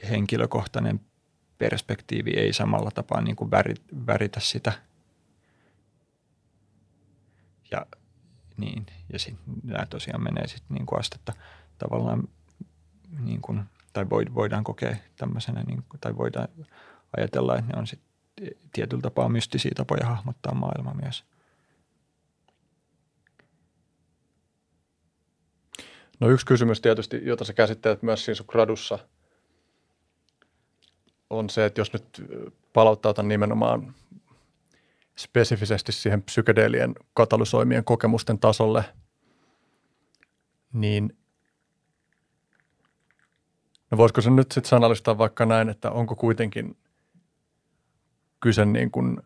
henkilökohtainen 0.10 1.00
perspektiivi 1.58 2.32
ei 2.32 2.54
samalla 2.54 2.92
tapaa 2.92 3.22
niin 3.22 3.36
kuin 3.36 3.52
väritä 4.08 4.40
sitä. 4.40 4.74
Ja 7.74 7.86
niin, 8.58 8.86
ja 9.14 9.20
sitten 9.20 9.54
nämä 9.64 9.86
tosiaan 9.86 10.24
menee 10.24 10.48
sitten 10.48 10.76
niin 10.76 10.86
kuin 10.86 11.00
astetta 11.00 11.34
tavallaan 11.78 12.28
niin 13.20 13.42
kuin, 13.42 13.64
tai 13.94 14.10
voidaan 14.10 14.64
kokea 14.64 14.96
tämmöisenä, 15.16 15.64
niin 15.64 15.84
kuin, 15.90 16.00
tai 16.02 16.18
voidaan 16.18 16.48
ajatella, 17.18 17.58
että 17.58 17.74
ne 17.74 17.80
on 17.80 17.88
sitten 17.88 18.10
tietyllä 18.74 19.02
tapaa 19.02 19.30
mystisiä 19.30 19.72
tapoja 19.76 20.06
hahmottaa 20.06 20.56
maailma 20.56 20.94
myös. 20.94 21.24
No 26.20 26.30
yksi 26.30 26.46
kysymys 26.46 26.82
tietysti, 26.82 27.22
jota 27.24 27.46
sä 27.46 27.54
käsittelet 27.54 28.04
myös 28.04 28.26
siinä 28.26 28.36
sun 28.36 28.46
gradussa, 28.50 29.00
on 31.30 31.50
se, 31.50 31.66
että 31.66 31.82
jos 31.82 31.94
nyt 31.94 32.22
palauttautan 32.74 33.28
nimenomaan 33.28 33.96
spesifisesti 35.18 35.92
siihen 35.92 36.24
psykedeelien 36.24 36.96
katalysoimien 37.14 37.84
kokemusten 37.84 38.40
tasolle, 38.40 38.84
niin 40.74 41.18
no 43.92 43.98
voisiko 43.98 44.22
se 44.22 44.30
nyt 44.30 44.52
sitten 44.52 44.70
sanallistaa 44.70 45.18
vaikka 45.18 45.46
näin, 45.46 45.70
että 45.70 45.92
onko 45.92 46.16
kuitenkin 46.16 46.78
kyse 48.40 48.66
niin 48.66 48.92
kuin 48.92 49.22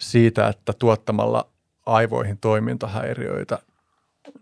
siitä, 0.00 0.48
että 0.48 0.72
tuottamalla 0.72 1.50
aivoihin 1.86 2.38
toimintahäiriöitä 2.38 3.58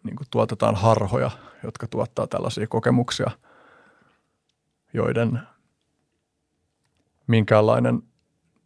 niin 0.03 0.17
kuin 0.17 0.27
tuotetaan 0.31 0.75
harhoja, 0.75 1.31
jotka 1.63 1.87
tuottaa 1.87 2.27
tällaisia 2.27 2.67
kokemuksia, 2.67 3.31
joiden 4.93 5.41
minkäänlainen 7.27 8.03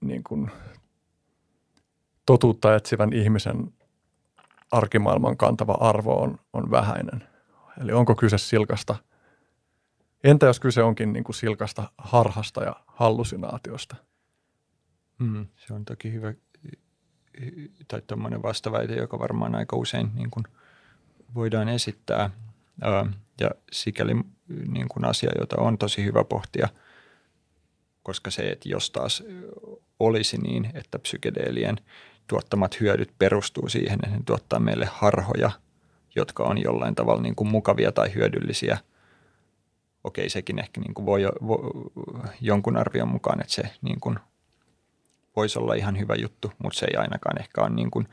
niin 0.02 0.24
kuin 0.24 0.50
totuutta 2.26 2.74
etsivän 2.74 3.12
ihmisen 3.12 3.72
arkimaailman 4.70 5.36
kantava 5.36 5.76
arvo 5.80 6.22
on, 6.22 6.38
on 6.52 6.70
vähäinen. 6.70 7.28
Eli 7.80 7.92
onko 7.92 8.14
kyse 8.14 8.38
silkasta– 8.38 8.96
Entä 10.24 10.46
jos 10.46 10.60
kyse 10.60 10.82
onkin 10.82 11.12
niin 11.12 11.24
kuin 11.24 11.36
silkasta 11.36 11.92
harhasta 11.98 12.64
ja 12.64 12.76
hallusinaatiosta? 12.86 13.96
Mm, 15.18 15.46
se 15.56 15.74
on 15.74 15.84
toki 15.84 16.12
hyvä, 16.12 16.34
tai 17.88 18.02
tuommoinen 18.06 18.42
vastaväite, 18.42 18.94
joka 18.94 19.18
varmaan 19.18 19.54
aika 19.54 19.76
usein 19.76 20.10
niin 20.14 20.30
kuin 20.30 20.44
voidaan 21.34 21.68
esittää. 21.68 22.30
Ja 23.40 23.50
sikäli 23.72 24.14
niin 24.68 24.88
kuin 24.88 25.04
asia, 25.04 25.30
jota 25.38 25.56
on 25.60 25.78
tosi 25.78 26.04
hyvä 26.04 26.24
pohtia, 26.24 26.68
koska 28.02 28.30
se, 28.30 28.50
että 28.50 28.68
jos 28.68 28.90
taas 28.90 29.24
olisi 30.06 30.38
niin, 30.38 30.70
että 30.74 30.98
psykedeelien 30.98 31.76
tuottamat 32.26 32.80
hyödyt 32.80 33.10
perustuu 33.18 33.68
siihen, 33.68 33.98
että 34.02 34.16
ne 34.16 34.22
tuottaa 34.24 34.58
meille 34.58 34.88
harhoja, 34.92 35.50
jotka 36.14 36.42
on 36.42 36.62
jollain 36.62 36.94
tavalla 36.94 37.22
niin 37.22 37.34
kuin 37.34 37.48
mukavia 37.48 37.92
tai 37.92 38.14
hyödyllisiä– 38.14 38.78
okei, 40.04 40.28
sekin 40.28 40.58
ehkä 40.58 40.80
niin 40.80 40.94
kuin 40.94 41.06
voi, 41.06 41.22
voi 41.46 41.58
jonkun 42.40 42.76
arvion 42.76 43.08
mukaan, 43.08 43.40
että 43.40 43.52
se 43.52 43.62
niin 43.82 44.00
kuin 44.00 44.18
voisi 45.36 45.58
olla 45.58 45.74
ihan 45.74 45.98
hyvä 45.98 46.14
juttu, 46.14 46.52
mutta 46.58 46.78
se 46.78 46.86
ei 46.86 46.96
ainakaan 46.96 47.40
ehkä 47.40 47.60
ole 47.60 47.70
niin, 47.70 47.90
kuin, 47.90 48.08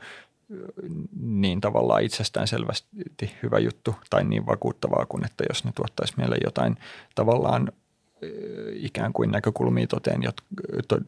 niin 1.20 1.60
tavallaan 1.60 2.02
itsestään 2.02 2.48
selvästi 2.48 3.36
hyvä 3.42 3.58
juttu 3.58 3.94
tai 4.10 4.24
niin 4.24 4.46
vakuuttavaa 4.46 5.06
kuin, 5.06 5.24
että 5.24 5.44
jos 5.48 5.64
ne 5.64 5.72
tuottaisi 5.74 6.14
meille 6.16 6.36
jotain 6.44 6.76
tavallaan 7.14 7.72
ikään 8.72 9.12
kuin 9.12 9.30
näkökulmia 9.30 9.86
toteen, 9.86 10.20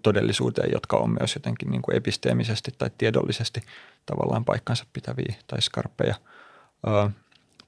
todellisuuteen, 0.03 0.71
jotka 0.73 0.97
on 0.97 1.17
myös 1.21 1.35
jotenkin 1.35 1.71
niin 1.71 1.83
kuin 1.83 1.97
episteemisesti 1.97 2.71
tai 2.79 2.91
tiedollisesti 2.99 3.61
tavallaan 4.07 4.45
paikkansa 4.45 4.87
pitäviä 4.93 5.35
tai 5.47 5.63
skarppeja. 5.63 6.15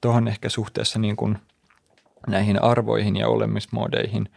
Tuohon 0.01 0.27
ehkä 0.27 0.49
suhteessa 0.49 0.99
niin 0.99 1.15
kuin– 1.15 1.37
näihin 2.27 2.63
arvoihin 2.63 3.15
ja 3.15 3.27
olemismodeihin. 3.27 4.29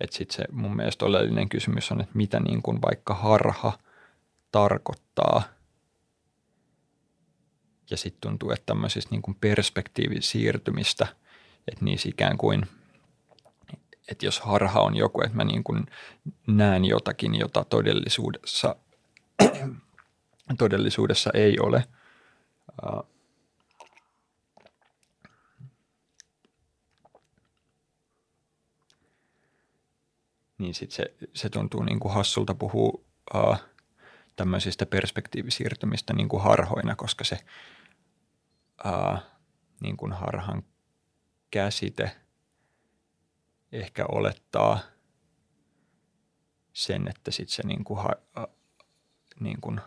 Että 0.00 0.16
sitten 0.16 0.36
se 0.36 0.44
mun 0.52 0.76
mielestä 0.76 1.04
oleellinen 1.04 1.48
kysymys 1.48 1.92
on, 1.92 2.00
että 2.00 2.16
mitä 2.16 2.40
niin 2.40 2.62
kuin 2.62 2.82
vaikka 2.82 3.14
harha 3.14 3.78
tarkoittaa. 4.52 5.42
Ja 7.90 7.96
sitten 7.96 8.30
tuntuu, 8.30 8.50
että 8.50 8.66
tämmöisistä 8.66 9.10
niin 9.10 9.36
perspektiivisiirtymistä, 9.40 11.06
että 11.72 11.84
niissä 11.84 12.08
ikään 12.08 12.38
kuin, 12.38 12.66
että 14.08 14.26
jos 14.26 14.40
harha 14.40 14.80
on 14.80 14.96
joku, 14.96 15.20
että 15.22 15.36
mä 15.36 15.44
niin 15.44 15.64
kuin 15.64 15.86
näen 16.46 16.84
jotakin, 16.84 17.34
jota 17.34 17.64
todellisuudessa, 17.64 18.76
todellisuudessa 20.58 21.30
ei 21.34 21.58
ole– 21.60 21.84
niin 30.58 30.74
sit 30.74 30.90
se, 30.90 31.14
se 31.34 31.48
tuntuu 31.48 31.82
niin 31.82 32.00
kuin 32.00 32.14
hassulta 32.14 32.54
puhua 32.54 33.00
uh, 33.34 33.56
tämmöisistä 34.36 34.86
perspektiivisiirtymistä 34.86 36.12
niin 36.12 36.28
kuin 36.28 36.42
harhoina, 36.42 36.96
koska 36.96 37.24
se 37.24 37.38
uh, 38.86 39.18
niin 39.80 39.96
kuin 39.96 40.12
harhan 40.12 40.62
käsite 41.50 42.10
ehkä 43.72 44.06
olettaa 44.06 44.80
sen, 46.72 47.08
että 47.08 47.30
sit 47.30 47.48
se 47.48 47.62
niin 47.66 47.84
ha, 47.96 48.10
niin 49.40 49.80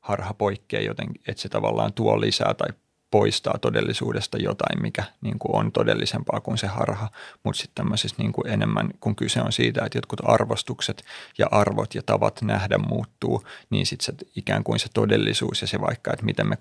harha 0.00 0.34
poikkeaa 0.34 0.82
jotenkin, 0.82 1.22
että 1.28 1.42
se 1.42 1.48
tavallaan 1.48 1.92
tuo 1.92 2.20
lisää 2.20 2.54
tai 2.54 2.68
poistaa 3.12 3.58
todellisuudesta 3.60 4.38
jotain, 4.38 4.82
mikä 4.82 5.04
niin 5.20 5.38
kuin 5.38 5.56
on 5.56 5.72
todellisempaa 5.72 6.40
kuin 6.40 6.58
se 6.58 6.66
harha, 6.66 7.08
mutta 7.44 7.60
sitten 7.60 7.74
tämmöisessä 7.74 8.16
niin 8.18 8.32
kuin 8.32 8.48
enemmän, 8.48 8.90
kun 9.00 9.16
kyse 9.16 9.40
on 9.40 9.52
siitä, 9.52 9.84
että 9.84 9.98
jotkut 9.98 10.20
arvostukset 10.24 11.04
ja 11.38 11.46
arvot 11.50 11.94
ja 11.94 12.02
tavat 12.02 12.42
nähdä 12.42 12.78
muuttuu, 12.78 13.44
niin 13.70 13.86
sitten 13.86 14.16
ikään 14.36 14.64
kuin 14.64 14.78
se 14.78 14.88
todellisuus 14.94 15.60
ja 15.60 15.66
se 15.66 15.80
vaikka, 15.80 16.12
että 16.12 16.24
miten 16.24 16.48
me 16.48 16.56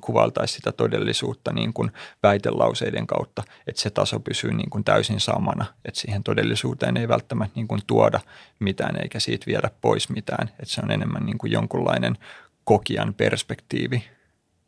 kuvaltaisi 0.00 0.54
sitä 0.54 0.72
todellisuutta 0.72 1.52
niin 1.52 1.72
kuin 1.72 1.92
väitelauseiden 2.22 3.06
kautta, 3.06 3.42
että 3.66 3.82
se 3.82 3.90
taso 3.90 4.20
pysyy 4.20 4.52
niin 4.52 4.70
kuin 4.70 4.84
täysin 4.84 5.20
samana, 5.20 5.66
että 5.84 6.00
siihen 6.00 6.22
todellisuuteen 6.22 6.96
ei 6.96 7.08
välttämättä 7.08 7.52
niin 7.56 7.68
kuin 7.68 7.80
tuoda 7.86 8.20
mitään 8.58 8.96
eikä 9.02 9.20
siitä 9.20 9.46
viedä 9.46 9.70
pois 9.80 10.08
mitään, 10.08 10.48
että 10.48 10.74
se 10.74 10.80
on 10.84 10.90
enemmän 10.90 11.26
niin 11.26 11.38
kuin 11.38 11.52
jonkunlainen 11.52 12.18
kokijan 12.64 13.14
perspektiivi 13.14 14.15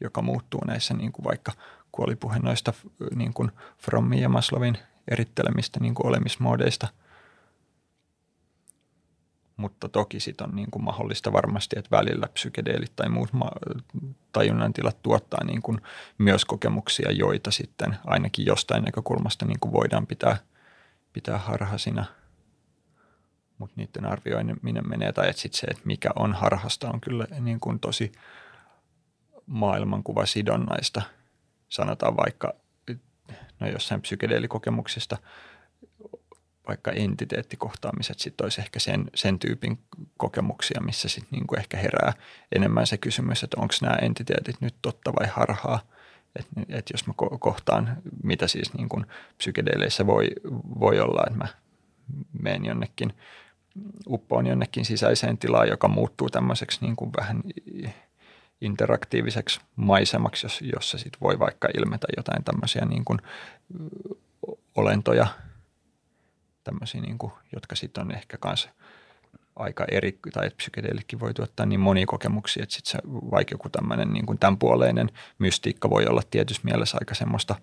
joka 0.00 0.22
muuttuu 0.22 0.60
näissä 0.66 0.94
niin 0.94 1.12
kuin 1.12 1.24
vaikka 1.24 1.52
kuolipuhe 1.92 2.38
noista 2.38 2.72
niin 3.14 3.34
kuin 3.34 3.52
Frommin 3.78 4.22
ja 4.22 4.28
Maslovin 4.28 4.78
erittelemistä 5.10 5.80
niin 5.80 5.94
kuin 5.94 6.06
olemismoodeista. 6.06 6.88
Mutta 9.56 9.88
toki 9.88 10.20
sitten 10.20 10.48
on 10.48 10.56
niin 10.56 10.70
kuin 10.70 10.84
mahdollista 10.84 11.32
varmasti, 11.32 11.78
että 11.78 11.96
välillä 11.96 12.28
psykedeelit 12.28 12.96
tai 12.96 13.08
muut 13.08 13.30
tajunnan 14.32 14.72
tilat 14.72 15.02
tuottaa 15.02 15.44
niin 15.44 15.62
kuin 15.62 15.80
myös 16.18 16.44
kokemuksia, 16.44 17.12
joita 17.12 17.50
sitten 17.50 17.96
ainakin 18.04 18.46
jostain 18.46 18.84
näkökulmasta 18.84 19.46
niin 19.46 19.60
kuin 19.60 19.72
voidaan 19.72 20.06
pitää, 20.06 20.36
pitää 21.12 21.38
harhasina. 21.38 22.04
Mutta 23.58 23.74
niiden 23.76 24.06
arvioiminen 24.06 24.88
menee, 24.88 25.12
tai 25.12 25.28
että 25.28 25.42
sitten 25.42 25.60
se, 25.60 25.66
että 25.66 25.82
mikä 25.84 26.10
on 26.16 26.32
harhasta, 26.32 26.90
on 26.90 27.00
kyllä 27.00 27.26
niin 27.40 27.60
kuin 27.60 27.80
tosi– 27.80 28.12
maailmankuva 29.48 30.26
sidonnaista. 30.26 31.02
Sanotaan 31.68 32.16
vaikka 32.16 32.54
no 33.60 33.68
jossain 33.68 34.00
psykedeelikokemuksista 34.00 35.16
vaikka 36.68 36.90
entiteettikohtaamiset 36.92 38.18
sitten 38.18 38.44
olisi 38.44 38.60
ehkä 38.60 38.78
sen, 38.78 39.10
sen 39.14 39.38
tyypin 39.38 39.78
kokemuksia, 40.16 40.80
missä 40.80 41.08
sitten 41.08 41.28
niinku 41.30 41.54
ehkä 41.54 41.76
herää 41.76 42.12
enemmän 42.52 42.86
se 42.86 42.96
kysymys, 42.98 43.42
että 43.42 43.60
onko 43.60 43.74
nämä 43.82 43.94
entiteetit 43.94 44.56
nyt 44.60 44.74
totta 44.82 45.12
vai 45.20 45.28
harhaa. 45.28 45.80
Että 46.36 46.50
et 46.68 46.86
jos 46.92 47.06
mä 47.06 47.14
kohtaan, 47.40 47.96
mitä 48.22 48.48
siis 48.48 48.74
niinku 48.74 49.02
psykedeeleissä 49.38 50.06
voi, 50.06 50.30
voi 50.80 51.00
olla, 51.00 51.22
että 51.26 51.38
mä 51.38 51.48
menen 52.42 52.64
jonnekin, 52.64 53.12
uppoon 54.06 54.46
jonnekin 54.46 54.84
sisäiseen 54.84 55.38
tilaan, 55.38 55.68
joka 55.68 55.88
muuttuu 55.88 56.30
tämmöiseksi 56.30 56.78
niin 56.80 56.96
kuin 56.96 57.10
vähän 57.16 57.42
interaktiiviseksi 58.60 59.60
maisemaksi, 59.76 60.47
jos, 60.47 60.60
jossa 60.74 60.98
sit 60.98 61.12
voi 61.20 61.39
vaikka 61.39 61.68
ilmetä 61.78 62.06
jotain 62.16 62.44
tämmöisiä 62.44 62.85
niin 62.85 63.05
kuin, 63.05 63.18
olentoja, 64.76 65.26
tämmöisiä, 66.64 67.01
niin 67.01 67.18
kuin, 67.18 67.32
jotka 67.55 67.76
sitten 67.76 68.05
on 68.05 68.14
ehkä 68.14 68.36
kanssa 68.39 68.70
aika 69.56 69.85
eri, 69.90 70.18
tai 70.32 70.51
psykedeellikin 70.51 71.20
voi 71.20 71.35
tuottaa 71.35 71.66
niin 71.66 71.80
monia 71.80 72.06
kokemuksia, 72.06 72.62
että 72.62 72.74
sitten 72.74 72.93
se 72.93 72.98
vaikka 73.30 73.55
joku 73.55 73.68
tämmöinen 73.68 74.12
niin 74.12 74.26
kuin 74.26 74.39
tämänpuoleinen 74.39 75.10
mystiikka 75.39 75.90
voi 75.90 76.06
olla 76.06 76.22
tietyssä 76.30 76.62
mielessä 76.64 76.98
aika 77.01 77.14
semmoista 77.14 77.55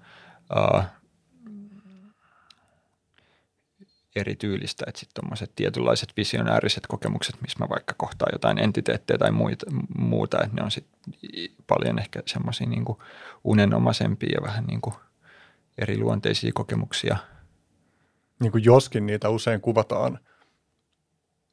erityylistä, 4.15 4.85
että 4.87 4.99
sitten 4.99 5.21
tuommoiset 5.21 5.51
tietynlaiset 5.55 6.13
visionääriset 6.17 6.87
kokemukset, 6.87 7.35
missä 7.41 7.59
mä 7.59 7.69
vaikka 7.69 7.93
kohtaan 7.97 8.29
jotain 8.33 8.57
entiteettejä 8.57 9.17
tai 9.17 9.31
muita, 9.31 9.65
muuta, 9.97 10.43
että 10.43 10.55
ne 10.55 10.63
on 10.63 10.71
sitten 10.71 10.99
paljon 11.67 11.99
ehkä 11.99 12.23
semmoisia 12.25 12.67
niin 12.67 12.85
unenomaisempia 13.43 14.29
ja 14.35 14.47
vähän 14.47 14.65
niin 14.65 14.81
kuin 14.81 14.95
eriluonteisia 15.77 16.51
kokemuksia. 16.53 17.17
Niin 18.39 18.51
kuin 18.51 18.63
joskin 18.63 19.05
niitä 19.05 19.29
usein 19.29 19.61
kuvataan 19.61 20.19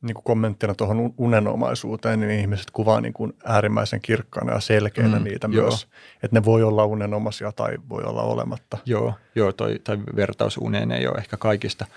niin 0.02 0.14
kuin 0.14 0.24
kommenttina 0.24 0.74
tuohon 0.74 1.14
unenomaisuuteen, 1.18 2.20
niin 2.20 2.40
ihmiset 2.40 2.70
kuvaa 2.70 3.00
niin 3.00 3.12
kuin 3.12 3.32
äärimmäisen 3.44 4.00
kirkkaana 4.00 4.52
ja 4.52 4.60
selkeänä 4.60 5.18
mm, 5.18 5.24
niitä 5.24 5.48
joo. 5.52 5.66
myös. 5.66 5.88
Että 6.22 6.36
ne 6.36 6.44
voi 6.44 6.62
olla 6.62 6.84
unenomaisia 6.84 7.52
tai 7.52 7.78
voi 7.88 8.02
olla 8.02 8.22
olematta. 8.22 8.78
Joo, 8.86 9.14
joo 9.34 9.52
toi, 9.52 9.80
tai 9.84 9.98
vertaus 10.16 10.58
uneen 10.58 10.92
ei 10.92 11.06
ole 11.06 11.18
ehkä 11.18 11.36
kaikista– 11.36 11.86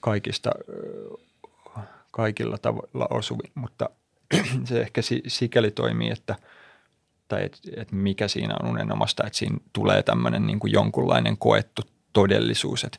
kaikista, 0.00 0.50
kaikilla 2.10 2.58
tavoilla 2.58 3.06
osuvi, 3.10 3.44
mutta 3.54 3.90
se 4.64 4.80
ehkä 4.80 5.00
sikäli 5.26 5.70
toimii, 5.70 6.10
että 6.10 6.36
tai 7.28 7.44
et, 7.44 7.58
et 7.76 7.92
mikä 7.92 8.28
siinä 8.28 8.54
on 8.62 8.68
unenomasta, 8.70 9.26
että 9.26 9.38
siinä 9.38 9.56
tulee 9.72 10.02
tämmöinen 10.02 10.46
niin 10.46 10.58
jonkunlainen 10.64 11.36
koettu 11.36 11.82
todellisuus, 12.12 12.84
että, 12.84 12.98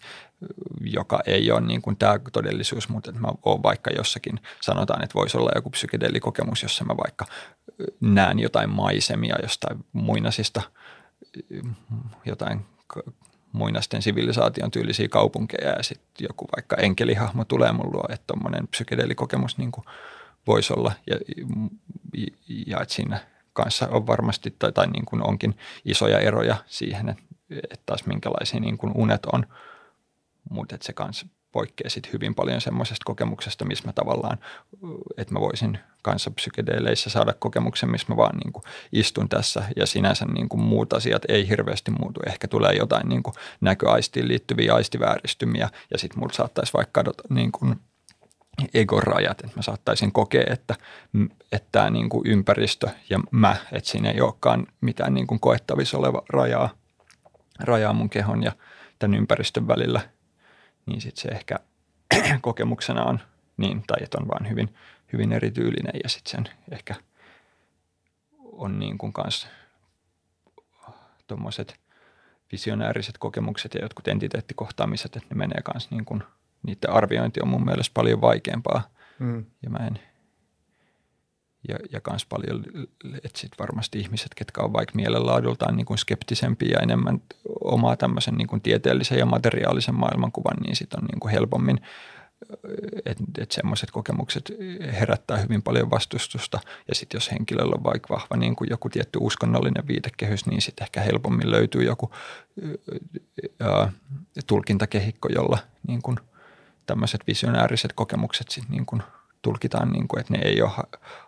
joka 0.81 1.19
ei 1.25 1.51
ole 1.51 1.61
niin 1.61 1.81
kuin 1.81 1.97
tämä 1.97 2.19
todellisuus, 2.31 2.89
mutta 2.89 3.09
että 3.09 3.21
mä 3.21 3.27
oon 3.45 3.63
vaikka 3.63 3.91
jossakin, 3.97 4.39
sanotaan, 4.61 5.03
että 5.03 5.13
voisi 5.13 5.37
olla 5.37 5.51
joku 5.55 5.69
psykedeellikokemus, 5.69 6.63
jossa 6.63 6.85
mä 6.85 6.97
vaikka 6.97 7.25
näen 8.01 8.39
jotain 8.39 8.69
maisemia 8.69 9.35
jostain 9.41 9.85
muinaisista, 9.93 10.61
jotain 12.25 12.65
muinaisten 13.53 14.01
sivilisaation 14.01 14.71
tyylisiä 14.71 15.07
kaupunkeja 15.07 15.69
ja 15.69 15.83
sitten 15.83 16.25
joku 16.29 16.47
vaikka 16.55 16.75
enkelihahmo 16.75 17.45
tulee 17.45 17.71
mun 17.71 17.93
luo, 17.93 18.05
että 18.09 18.27
tuommoinen 18.27 18.67
psykedeelikokemus 18.67 19.57
niin 19.57 19.71
voisi 20.47 20.73
olla 20.73 20.91
ja, 21.07 21.15
ja 22.67 22.81
että 22.81 22.93
siinä 22.93 23.19
kanssa 23.53 23.87
on 23.87 24.07
varmasti 24.07 24.55
tai, 24.59 24.71
tai 24.71 24.87
niin 24.87 25.05
kuin 25.05 25.27
onkin 25.27 25.57
isoja 25.85 26.19
eroja 26.19 26.55
siihen, 26.67 27.09
että, 27.09 27.23
että 27.49 27.83
taas 27.85 28.05
minkälaisia 28.05 28.59
niin 28.59 28.77
kuin 28.77 28.91
unet 28.95 29.25
on, 29.25 29.47
mutta 30.49 30.75
että 30.75 30.85
se 30.85 30.93
kanssa 30.93 31.27
poikkeaa 31.53 31.89
sitten 31.89 32.13
hyvin 32.13 32.35
paljon 32.35 32.61
semmoisesta 32.61 33.03
kokemuksesta, 33.05 33.65
missä 33.65 33.85
mä 33.87 33.93
tavallaan, 33.93 34.37
että 35.17 35.33
mä 35.33 35.39
voisin 35.39 35.79
kanssa 36.01 36.31
psykedeleissä 36.31 37.09
saada 37.09 37.33
kokemuksen, 37.33 37.91
missä 37.91 38.07
mä 38.09 38.17
vaan 38.17 38.37
niin 38.37 38.53
kuin 38.53 38.63
istun 38.91 39.29
tässä 39.29 39.63
ja 39.75 39.85
sinänsä 39.85 40.25
niin 40.25 40.49
kuin 40.49 40.61
muut 40.61 40.93
asiat 40.93 41.21
ei 41.29 41.49
hirveästi 41.49 41.91
muutu. 41.91 42.19
Ehkä 42.27 42.47
tulee 42.47 42.73
jotain 42.73 43.09
niin 43.09 43.23
kuin 43.23 43.33
näköaistiin 43.61 44.27
liittyviä 44.27 44.75
aistivääristymiä 44.75 45.69
ja 45.91 45.97
sitten 45.97 46.19
mulla 46.19 46.33
saattaisi 46.33 46.73
vaikka 46.73 46.91
kadota 47.03 47.23
niin 47.29 47.51
kuin 47.51 47.75
egon 48.73 49.03
rajat, 49.03 49.41
että 49.41 49.55
mä 49.55 49.61
saattaisin 49.61 50.11
kokea, 50.11 50.43
että, 50.49 50.75
että 51.51 51.67
tämä 51.71 51.89
niin 51.89 52.09
kuin 52.09 52.27
ympäristö 52.27 52.89
ja 53.09 53.19
mä, 53.31 53.55
että 53.71 53.89
siinä 53.89 54.11
ei 54.11 54.21
olekaan 54.21 54.67
mitään 54.81 55.13
niin 55.13 55.27
kuin 55.27 55.39
koettavissa 55.39 55.97
oleva 55.97 56.21
rajaa, 56.29 56.69
rajaa 57.59 57.93
mun 57.93 58.09
kehon 58.09 58.43
ja 58.43 58.51
tämän 58.99 59.17
ympäristön 59.17 59.67
välillä– 59.67 60.01
niin 60.85 61.01
sitten 61.01 61.21
se 61.21 61.29
ehkä 61.29 61.59
kokemuksena 62.41 63.03
on 63.03 63.19
niin, 63.57 63.83
tai 63.87 63.97
että 64.01 64.17
on 64.21 64.27
vaan 64.27 64.49
hyvin, 64.49 64.75
hyvin 65.13 65.31
erityylinen 65.31 65.93
ja 66.03 66.09
sitten 66.09 66.31
sen 66.31 66.53
ehkä 66.71 66.95
on 68.43 68.79
niin 68.79 68.97
kuin 68.97 69.13
kanssa 69.13 69.47
tuommoiset 71.27 71.79
visionääriset 72.51 73.17
kokemukset 73.17 73.73
ja 73.73 73.81
jotkut 73.81 74.07
entiteettikohtaamiset, 74.07 75.15
että 75.15 75.29
ne 75.29 75.37
menee 75.37 75.61
kanssa 75.63 75.89
niin 75.91 76.05
kuin, 76.05 76.23
niiden 76.63 76.89
arviointi 76.89 77.41
on 77.41 77.47
mun 77.47 77.65
mielestä 77.65 77.93
paljon 77.93 78.21
vaikeampaa 78.21 78.89
mm. 79.19 79.45
ja 79.63 79.69
mä 79.69 79.77
en, 79.77 79.99
ja, 81.67 81.75
ja 81.91 82.01
kans 82.01 82.25
paljon, 82.25 82.63
että 83.23 83.39
sit 83.39 83.51
varmasti 83.59 83.99
ihmiset, 83.99 84.33
ketkä 84.35 84.61
on 84.61 84.73
vaikka 84.73 84.95
mielenlaadultaan 84.95 85.75
niin 85.75 85.85
kuin 85.85 85.97
skeptisempiä 85.97 86.69
ja 86.71 86.79
enemmän 86.79 87.21
omaa 87.63 87.95
tämmöisen 87.95 88.35
niin 88.35 88.47
kuin 88.47 88.61
tieteellisen 88.61 89.19
ja 89.19 89.25
materiaalisen 89.25 89.95
maailmankuvan, 89.95 90.57
niin 90.63 90.75
sit 90.75 90.93
on 90.93 91.03
niin 91.03 91.19
kuin 91.19 91.31
helpommin, 91.31 91.81
että 93.05 93.23
et 93.37 93.51
semmoiset 93.51 93.91
kokemukset 93.91 94.51
herättää 94.99 95.37
hyvin 95.37 95.61
paljon 95.61 95.89
vastustusta. 95.89 96.59
Ja 96.87 96.95
sitten 96.95 97.17
jos 97.17 97.31
henkilöllä 97.31 97.75
on 97.77 97.83
vaikka 97.83 98.13
vahva 98.13 98.37
niin 98.37 98.55
kuin 98.55 98.69
joku 98.69 98.89
tietty 98.89 99.19
uskonnollinen 99.21 99.87
viitekehys, 99.87 100.45
niin 100.45 100.61
sitten 100.61 100.83
ehkä 100.83 101.01
helpommin 101.01 101.51
löytyy 101.51 101.83
joku 101.83 102.11
ää, 103.59 103.91
tulkintakehikko, 104.47 105.29
jolla 105.35 105.57
niin 105.87 106.01
kuin 106.01 106.17
tämmöiset 106.85 107.21
visionääriset 107.27 107.93
kokemukset 107.93 108.49
sitten 108.49 108.71
niin 108.71 108.85
kuin– 108.85 109.03
tulkitaan, 109.43 109.89
niin 109.89 110.07
kuin, 110.07 110.19
että 110.19 110.33
ne 110.33 110.39
ei 110.43 110.61
ole 110.61 110.71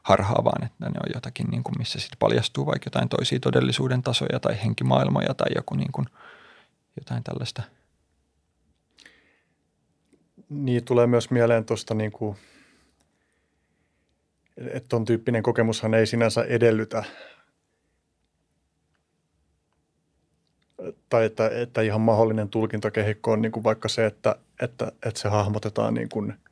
harhaa, 0.04 0.44
vaan 0.44 0.64
että 0.64 0.76
ne 0.80 1.00
on 1.06 1.12
jotakin, 1.14 1.48
niin 1.48 1.64
kuin, 1.64 1.76
missä 1.78 2.00
sitten 2.00 2.20
paljastuu 2.20 2.66
vaikka 2.66 2.88
jotain 2.88 3.10
toisia 3.10 3.40
todellisuuden 3.40 4.02
tasoja 4.02 4.40
tai 4.40 4.64
henkimaailmoja 4.64 5.34
tai 5.34 5.48
joku 5.56 5.76
niin 5.76 5.92
kuin, 5.92 6.06
jotain 7.00 7.24
tällaista. 7.24 7.64
Niin, 10.50 10.86
tulee 10.86 11.08
myös 11.08 11.32
mieleen 11.32 11.66
tuosta 11.66 11.94
niin 11.94 12.12
kuin, 12.12 12.38
että 14.58 14.90
tuon 14.90 15.06
tyyppinen 15.06 15.44
kokemushan 15.44 15.94
ei 15.94 16.08
sinänsä 16.08 16.44
edellytä 16.44 17.04
tai 21.10 21.26
että, 21.26 21.50
että 21.50 21.82
ihan 21.82 22.02
mahdollinen 22.02 22.50
tulkintakehikko 22.50 23.32
on 23.32 23.42
niin 23.42 23.52
kuin 23.52 23.64
vaikka 23.64 23.90
se, 23.90 24.06
että, 24.06 24.36
että, 24.62 24.92
että 25.06 25.20
se 25.20 25.30
hahmotetaan 25.30 25.94
niin 25.94 26.10
kuin– 26.10 26.34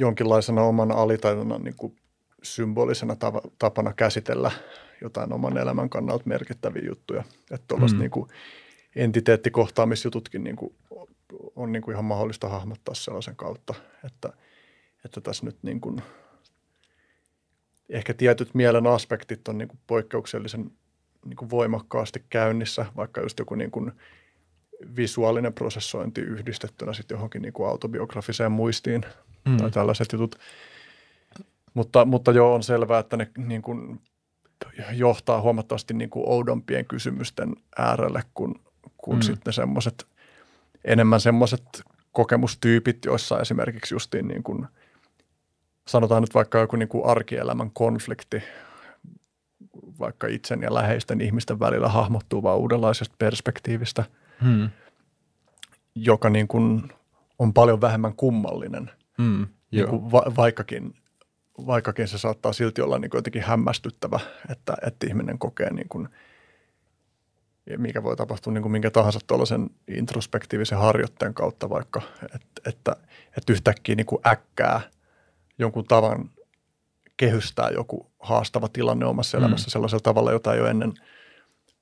jonkinlaisena 0.00 0.62
oman 0.62 0.92
alitajuntana 0.92 1.64
niin 1.64 1.76
kuin 1.76 1.96
symbolisena 2.42 3.16
tapana 3.58 3.92
käsitellä 3.92 4.50
jotain 5.00 5.32
oman 5.32 5.58
elämän 5.58 5.90
kannalta 5.90 6.24
merkittäviä 6.26 6.82
juttuja. 6.88 7.24
Että 7.50 7.64
tuollaiset 7.68 7.98
mm. 7.98 8.00
niin 8.00 8.10
kuin 8.10 8.30
entiteettikohtaamisjututkin 8.96 10.44
niin 10.44 10.56
kuin, 10.56 10.74
on 11.56 11.72
niin 11.72 11.82
kuin 11.82 11.92
ihan 11.92 12.04
mahdollista 12.04 12.48
hahmottaa 12.48 12.94
sellaisen 12.94 13.36
kautta, 13.36 13.74
että, 14.04 14.32
että 15.04 15.20
tässä 15.20 15.46
nyt 15.46 15.56
niin 15.62 15.80
kuin, 15.80 16.02
ehkä 17.88 18.14
tietyt 18.14 18.54
mielen 18.54 18.86
aspektit 18.86 19.48
on 19.48 19.58
niin 19.58 19.68
kuin 19.68 19.78
poikkeuksellisen 19.86 20.70
niin 21.24 21.36
kuin 21.36 21.50
voimakkaasti 21.50 22.24
käynnissä, 22.30 22.86
vaikka 22.96 23.20
just 23.20 23.38
joku 23.38 23.54
niin 23.54 23.70
kuin 23.70 23.92
visuaalinen 24.96 25.52
prosessointi 25.52 26.20
yhdistettynä 26.20 26.92
sitten 26.92 27.14
johonkin 27.14 27.42
niin 27.42 27.52
kuin 27.52 27.68
autobiografiseen 27.68 28.52
muistiin 28.52 29.04
mm. 29.48 29.56
tai 29.56 29.70
tällaiset 29.70 30.12
jutut. 30.12 30.36
Mutta, 31.74 32.04
mutta 32.04 32.32
joo, 32.32 32.54
on 32.54 32.62
selvää, 32.62 32.98
että 32.98 33.16
ne 33.16 33.30
niin 33.36 33.62
kuin 33.62 34.00
johtaa 34.92 35.40
huomattavasti 35.40 35.94
niin 35.94 36.10
kuin 36.10 36.28
oudompien 36.28 36.86
kysymysten 36.86 37.56
äärelle 37.78 38.22
kuin, 38.34 38.54
kuin 38.96 39.18
mm. 39.18 39.22
sitten 39.22 39.52
semmoiset, 39.52 40.06
enemmän 40.84 41.20
semmoiset 41.20 41.82
kokemustyypit, 42.12 43.04
joissa 43.04 43.40
esimerkiksi 43.40 43.94
justiin 43.94 44.28
niin 44.28 44.42
kuin, 44.42 44.66
sanotaan 45.88 46.22
nyt 46.22 46.34
vaikka 46.34 46.58
joku 46.58 46.76
niin 46.76 46.88
kuin 46.88 47.06
arkielämän 47.06 47.70
konflikti, 47.70 48.42
vaikka 49.98 50.26
itsen 50.26 50.62
ja 50.62 50.74
läheisten 50.74 51.20
ihmisten 51.20 51.60
välillä 51.60 51.88
hahmottuu 51.88 52.42
vaan 52.42 52.58
uudenlaisesta 52.58 53.14
perspektiivistä, 53.18 54.04
hmm. 54.42 54.70
joka 55.94 56.30
niin 56.30 56.48
kuin 56.48 56.92
on 57.38 57.54
paljon 57.54 57.80
vähemmän 57.80 58.16
kummallinen 58.16 58.90
Mm, 59.20 59.46
niin 59.70 59.88
kuin 59.88 60.12
va- 60.12 60.32
vaikkakin, 60.36 60.94
vaikkakin 61.66 62.08
se 62.08 62.18
saattaa 62.18 62.52
silti 62.52 62.82
olla 62.82 62.98
niin 62.98 63.10
kuin 63.10 63.18
jotenkin 63.18 63.42
hämmästyttävä, 63.42 64.20
että, 64.48 64.76
että 64.86 65.06
ihminen 65.06 65.38
kokee 65.38 65.72
niin 65.72 65.88
kuin, 65.88 66.08
mikä 67.76 68.02
voi 68.02 68.16
tapahtua 68.16 68.52
niin 68.52 68.62
kuin 68.62 68.72
minkä 68.72 68.90
tahansa 68.90 69.20
tuollaisen 69.26 69.70
introspektiivisen 69.88 70.78
harjoitteen 70.78 71.34
kautta 71.34 71.70
vaikka, 71.70 72.02
että, 72.22 72.62
että, 72.66 72.96
että 73.36 73.52
yhtäkkiä 73.52 73.94
niin 73.94 74.06
kuin 74.06 74.22
äkkää 74.26 74.80
jonkun 75.58 75.84
tavan 75.84 76.30
kehystää 77.16 77.70
joku 77.70 78.10
haastava 78.18 78.68
tilanne 78.68 79.06
omassa 79.06 79.38
mm. 79.38 79.44
elämässä 79.44 79.70
sellaisella 79.70 80.02
tavalla, 80.02 80.32
jota 80.32 80.54
ei 80.54 80.60
ole 80.60 80.70
ennen 80.70 80.94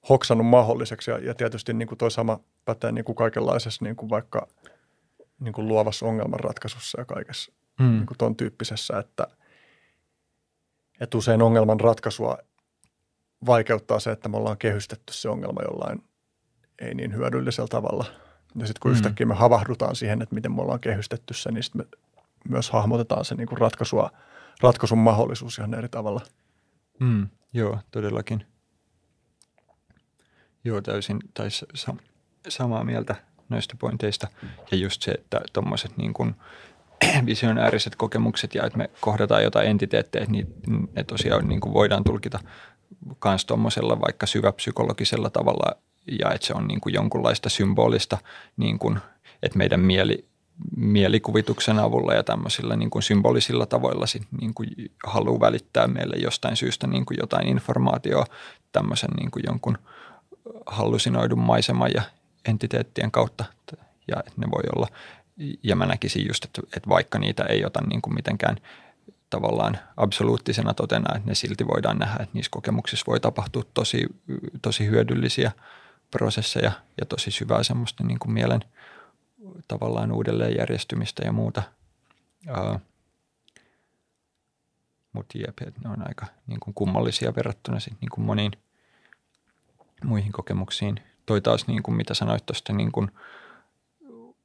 hoksannut 0.09 0.47
mahdolliseksi. 0.47 1.10
Ja, 1.10 1.19
ja 1.19 1.35
tietysti 1.35 1.73
niin 1.73 1.89
kuin 1.89 1.98
toi 1.98 2.10
sama 2.10 2.40
pätee 2.65 2.93
niin 2.93 3.05
kuin 3.05 3.16
kaikenlaisessa 3.16 3.85
niin 3.85 3.97
kuin 3.97 4.10
vaikka– 4.10 4.47
niin 5.40 5.52
kuin 5.52 5.69
luovassa 5.69 6.06
ongelmanratkaisussa 6.06 7.01
ja 7.01 7.05
kaikessa 7.05 7.52
mm. 7.81 7.86
niin 7.86 8.06
kuin 8.06 8.19
ton 8.19 8.36
tyyppisessä, 8.36 8.98
että, 8.98 9.27
että 11.01 11.19
usein 11.19 11.43
ongelman 11.43 11.81
ratkaisua 11.81 12.39
vaikeuttaa 13.47 14.01
se, 14.01 14.10
että 14.10 14.28
me 14.28 14.36
ollaan 14.36 14.59
kehystetty 14.59 15.12
se 15.12 15.28
ongelma 15.28 15.62
jollain 15.62 16.02
ei 16.78 16.94
niin 16.94 17.15
hyödyllisellä 17.15 17.69
tavalla. 17.69 18.05
Ja 18.55 18.66
sitten 18.66 18.81
kun 18.81 18.90
mm. 18.90 18.94
yhtäkkiä 18.94 19.27
me 19.27 19.35
havahdutaan 19.35 19.97
siihen, 19.97 20.23
että 20.23 20.35
miten 20.35 20.52
me 20.52 20.62
ollaan 20.62 20.81
kehystetty 20.81 21.35
se, 21.35 21.52
niin 21.52 21.62
sitten 21.62 21.81
me 21.81 21.98
myös 22.48 22.70
hahmotetaan 22.70 23.24
se 23.24 23.35
niin 23.35 23.48
kuin 23.48 23.59
ratkaisua, 23.59 24.10
ratkaisun 24.62 24.98
mahdollisuus 24.98 25.59
ihan 25.59 25.74
eri 25.74 25.89
tavalla. 25.89 26.20
Mm, 27.01 27.28
joo, 27.52 27.78
todellakin. 27.90 28.47
Joo, 30.65 30.81
täysin 30.81 31.19
tai 31.35 31.51
sa- 31.51 31.97
samaa 32.48 32.85
mieltä 32.85 33.15
noista 33.48 33.76
pointeista. 33.78 34.28
Ja 34.70 34.76
just 34.76 35.02
se, 35.02 35.10
että 35.10 35.40
tuommoiset 35.52 35.96
niin 35.96 36.14
visionääriset 37.26 37.96
kokemukset 37.96 38.54
ja 38.54 38.66
että 38.66 38.78
me 38.78 38.90
kohdataan 39.00 39.42
jotain 39.42 39.68
entiteettejä, 39.68 40.26
niin 40.28 40.46
ne 40.96 41.04
tosiaan 41.04 41.48
niin 41.48 41.60
kuin 41.60 41.74
voidaan 41.74 42.04
tulkita 42.04 42.38
myös 43.24 43.44
tuommoisella 43.44 44.00
vaikka 44.00 44.26
syväpsykologisella 44.26 45.30
tavalla 45.30 45.76
ja 46.20 46.30
että 46.30 46.46
se 46.46 46.54
on 46.54 46.68
niin 46.68 46.80
kuin 46.80 46.94
jonkunlaista 46.94 47.48
symbolista, 47.48 48.18
niin 48.56 48.78
kuin, 48.78 48.98
että 49.42 49.58
meidän 49.58 49.80
mieli, 49.80 50.28
mielikuvituksen 50.76 51.78
avulla 51.78 52.14
ja 52.14 52.22
tämmöisillä 52.22 52.76
niin 52.76 52.90
kuin 52.90 53.02
symbolisilla 53.02 53.66
tavoilla 53.66 54.06
sit, 54.06 54.22
niin 54.40 54.54
kuin 54.54 54.68
haluaa 55.04 55.40
välittää 55.40 55.86
meille 55.86 56.16
jostain 56.16 56.56
syystä 56.56 56.86
niin 56.86 57.06
kuin 57.06 57.18
jotain 57.20 57.48
informaatiota 57.48 58.34
tämmöisen 58.72 59.10
niin 59.10 59.30
kuin 59.30 59.42
jonkun 59.46 59.78
hallusinoidun 60.66 61.38
maiseman 61.38 61.90
ja 61.94 62.02
entiteettien 62.48 63.10
kautta 63.10 63.44
ja 64.08 64.16
että 64.18 64.40
ne 64.40 64.46
voi 64.50 64.62
olla 64.76 64.88
ja 65.62 65.76
mä 65.76 65.86
näkisin 65.86 66.26
just, 66.28 66.44
että, 66.44 66.62
että 66.76 66.88
vaikka 66.88 67.18
niitä 67.18 67.44
ei 67.44 67.64
ota 67.64 67.80
niin 67.86 68.02
kuin 68.02 68.14
mitenkään 68.14 68.56
tavallaan 69.30 69.78
absoluuttisena 69.96 70.74
totena, 70.74 71.16
että 71.16 71.28
ne 71.28 71.34
silti 71.34 71.66
voidaan 71.66 71.98
nähdä, 71.98 72.22
että 72.22 72.34
niissä 72.34 72.50
kokemuksissa 72.50 73.04
voi 73.06 73.20
tapahtua 73.20 73.62
tosi, 73.74 74.06
tosi 74.62 74.86
hyödyllisiä 74.86 75.52
prosesseja 76.10 76.72
ja 77.00 77.06
tosi 77.06 77.30
syvää 77.30 77.62
semmoista 77.62 78.04
niin 78.04 78.18
kuin 78.18 78.32
mielen 78.32 78.60
tavallaan 79.68 80.12
uudelleenjärjestymistä 80.12 81.22
ja 81.24 81.32
muuta. 81.32 81.62
Uh, 82.50 82.80
Mutta 85.12 85.38
jep, 85.38 85.60
ne 85.84 85.90
on 85.90 86.08
aika 86.08 86.26
niin 86.46 86.60
kuin 86.60 86.74
kummallisia 86.74 87.34
verrattuna 87.36 87.80
sit, 87.80 87.94
niin 88.00 88.10
kuin 88.10 88.24
moniin 88.24 88.52
muihin 90.04 90.32
kokemuksiin. 90.32 91.00
Toi 91.28 91.40
taas, 91.40 91.66
niin 91.66 91.82
kuin 91.82 91.96
mitä 91.96 92.14
sanoit 92.14 92.46
tuosta 92.46 92.72
niin 92.72 92.92
kuin 92.92 93.10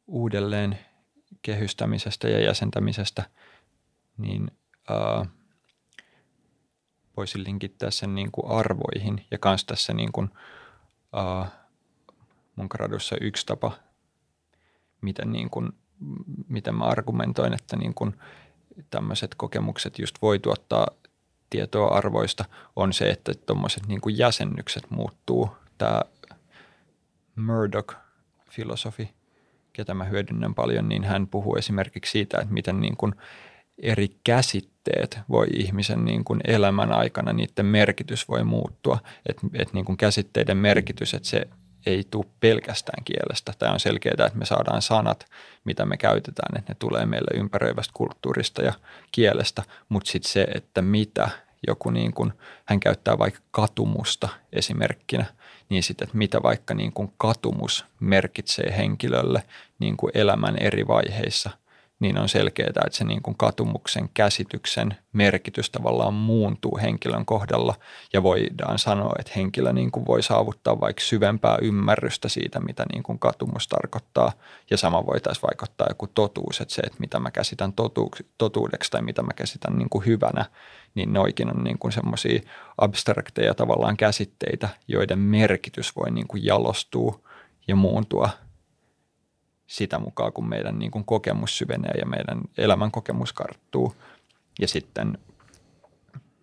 uudelleen 0.07 0.80
kehystämisestä 1.41 2.27
ja 2.27 2.43
jäsentämisestä, 2.43 3.23
niin 4.18 4.51
uh, 4.91 5.27
voisin 7.18 7.43
linkittää 7.43 7.91
sen 7.91 8.15
niin 8.15 8.31
kuin 8.31 8.51
arvoihin 8.51 9.26
ja 9.31 9.38
kans 9.38 9.65
tässä 9.65 9.93
niin 9.93 10.11
kuin, 10.11 10.30
uh, 11.15 11.47
mun 12.55 12.68
gradussa 12.69 13.15
yksi 13.22 13.45
tapa, 13.45 13.72
miten, 15.01 15.31
niin 15.31 15.49
kuin, 15.49 15.69
miten 16.47 16.76
mä 16.76 16.85
argumentoin, 16.85 17.53
että 17.53 17.77
niin 17.77 17.93
kuin 17.93 18.19
tämmöiset 18.89 19.35
kokemukset 19.35 19.99
just 19.99 20.15
voi 20.22 20.39
tuottaa 20.39 20.88
tietoa 21.49 21.97
arvoista, 21.97 22.45
on 22.76 22.93
se, 22.93 23.10
että 23.10 23.34
tuommoiset 23.34 23.88
niin 23.88 24.01
jäsennykset 24.07 24.91
muuttuu. 24.91 25.49
Tämä 25.77 26.01
Murdoch-filosofi, 27.35 29.10
ketä 29.73 29.93
mä 29.93 30.03
hyödynnän 30.03 30.55
paljon, 30.55 30.89
niin 30.89 31.03
hän 31.03 31.27
puhuu 31.27 31.55
esimerkiksi 31.55 32.11
siitä, 32.11 32.38
että 32.41 32.53
miten 32.53 32.80
niin 32.80 32.97
kuin 32.97 33.15
eri 33.77 34.07
käsitteet 34.23 35.19
voi 35.30 35.47
ihmisen 35.53 36.05
niin 36.05 36.23
kuin 36.23 36.41
elämän 36.47 36.91
aikana, 36.91 37.34
niiden 37.34 37.65
merkitys 37.65 38.30
voi 38.30 38.43
muuttua. 38.43 38.99
Että 39.30 39.47
et 39.53 39.73
niin 39.73 39.85
kuin 39.85 39.97
käsitteiden 39.97 40.57
merkitys, 40.57 41.14
että 41.14 41.30
se 41.30 41.47
ei 41.85 42.03
tule 42.11 42.26
pelkästään 42.39 43.03
kielestä. 43.03 43.53
Tämä 43.60 43.72
on 43.72 43.80
selkeää, 43.80 44.26
että 44.26 44.39
me 44.39 44.45
saadaan 44.45 44.81
sanat, 44.81 45.26
mitä 45.64 45.85
me 45.85 45.97
käytetään, 45.97 46.60
että 46.60 46.72
ne 46.73 46.76
tulee 46.80 47.05
meille 47.05 47.39
ympäröivästä 47.39 47.91
kulttuurista 47.93 48.61
ja 48.61 48.73
kielestä, 49.11 49.64
mutta 49.89 50.11
sitten 50.11 50.31
se, 50.31 50.47
että 50.55 50.81
mitä 50.81 51.30
joku 51.68 51.89
niin 51.89 52.14
kuin, 52.14 52.34
hän 52.65 52.80
käyttää 52.80 53.18
vaikka 53.19 53.39
katumusta 53.51 54.30
esimerkkinä, 54.53 55.26
niin 55.69 55.84
sitten, 55.84 56.06
että 56.06 56.18
mitä 56.18 56.44
vaikka 56.44 56.73
niin 56.73 56.94
kuin 56.94 57.14
katumus 57.18 57.85
merkitsee 57.99 58.77
henkilölle 58.77 59.44
niin 59.80 59.98
kuin 59.98 60.11
elämän 60.14 60.57
eri 60.57 60.88
vaiheissa– 60.88 61.49
niin 62.03 62.17
on 62.17 62.30
selkeää, 62.30 62.67
että 62.67 62.97
se 62.97 63.03
niin 63.03 63.21
kuin 63.21 63.38
katumuksen 63.38 64.09
käsityksen 64.13 64.97
merkitys 65.13 65.69
tavallaan 65.69 66.13
muuntuu 66.13 66.80
henkilön 66.81 67.25
kohdalla. 67.25 67.75
Ja 68.13 68.23
voidaan 68.23 68.80
sanoa, 68.80 69.13
että 69.19 69.31
henkilö 69.35 69.73
niin 69.73 69.91
kuin 69.91 70.05
voi 70.05 70.23
saavuttaa 70.23 70.80
vaikka 70.80 71.01
syvempää 71.01 71.57
ymmärrystä 71.61 72.30
siitä, 72.30 72.59
mitä 72.59 72.85
niin 72.93 73.03
kuin 73.03 73.19
katumus 73.19 73.67
tarkoittaa. 73.67 74.31
Ja 74.69 74.77
sama 74.77 75.05
voitaisiin 75.05 75.41
vaikuttaa 75.51 75.88
joku 75.89 76.07
totuus, 76.07 76.61
että 76.61 76.73
se, 76.73 76.81
että 76.81 76.99
mitä 76.99 77.19
mä 77.19 77.31
käsitän 77.31 77.73
totu- 77.73 78.11
totuudeksi 78.38 78.91
tai 78.91 79.01
mitä 79.01 79.21
mä 79.21 79.34
käsitän 79.35 79.77
niin 79.77 79.89
kuin 79.89 80.05
hyvänä, 80.05 80.45
niin 80.95 81.13
noikin 81.13 81.57
on 81.57 81.63
niin 81.63 81.80
kuin 81.80 81.91
semmoisia 81.91 82.41
abstrakteja 82.77 83.53
tavallaan 83.53 83.97
käsitteitä, 83.97 84.69
joiden 84.88 85.19
merkitys 85.19 85.95
voi 85.95 86.11
niin 86.11 86.27
kuin 86.27 86.45
jalostua 86.45 87.19
ja 87.67 87.75
muuntua– 87.75 88.30
sitä 89.74 90.00
mukaan, 90.00 90.34
kun 90.34 90.50
meidän 90.50 90.80
niin 90.80 90.91
kuin 90.91 91.06
kokemus 91.06 91.58
syvenee 91.58 91.91
ja 92.00 92.06
meidän 92.06 92.41
elämän 92.58 92.91
kokemus 92.91 93.34
karttuu. 93.34 93.95
Ja 94.60 94.68
sitten 94.68 95.18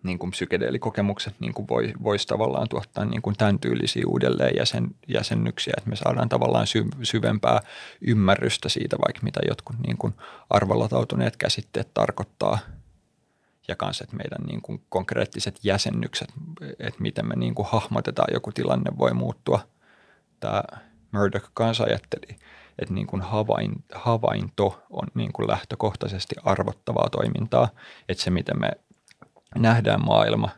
niin 0.02 0.18
kuin 0.18 0.30
psykedeelikokemukset 0.30 1.34
niin 1.40 1.54
kuin 1.54 1.68
voi, 1.68 1.92
voisi 2.02 2.26
tavallaan 2.26 2.68
tuottaa 2.68 3.04
niin 3.04 3.22
kuin 3.22 3.36
tämän 3.36 3.58
tyylisiä 3.58 4.02
uudelleen 4.06 4.56
jäsen, 4.56 4.88
jäsennyksiä, 5.08 5.74
että 5.78 5.90
me 5.90 5.96
saadaan 5.96 6.28
tavallaan 6.28 6.66
sy, 6.66 6.84
syvempää 7.02 7.60
ymmärrystä 8.00 8.68
siitä, 8.68 8.96
vaikka 9.06 9.20
mitä 9.22 9.40
jotkut 9.48 9.76
niin 9.86 9.96
kuin 9.98 10.14
arvolatautuneet 10.50 11.36
käsitteet 11.36 11.94
tarkoittaa. 11.94 12.58
Ja 13.68 13.76
kanssa, 13.76 14.04
että 14.04 14.16
meidän 14.16 14.46
niin 14.46 14.62
kuin 14.62 14.82
konkreettiset 14.88 15.58
jäsennykset, 15.62 16.32
että 16.78 17.02
miten 17.02 17.28
me 17.28 17.36
niin 17.36 17.54
kuin 17.54 17.68
hahmotetaan 17.70 18.34
joku 18.34 18.52
tilanne 18.52 18.90
voi 18.98 19.14
muuttua. 19.14 19.60
Tämä 20.40 20.62
Murdoch 21.12 21.50
kanssa 21.54 21.84
ajatteli– 21.84 22.36
että 22.80 22.94
niin 22.94 23.06
kuin 23.06 23.22
havain, 23.22 23.72
havainto 23.94 24.82
on 24.90 25.06
niin 25.14 25.32
kuin 25.32 25.48
lähtökohtaisesti 25.48 26.34
arvottavaa 26.44 27.08
toimintaa, 27.10 27.68
että 28.08 28.22
se 28.22 28.30
miten 28.30 28.60
me 28.60 28.70
nähdään 29.56 30.04
maailma, 30.04 30.48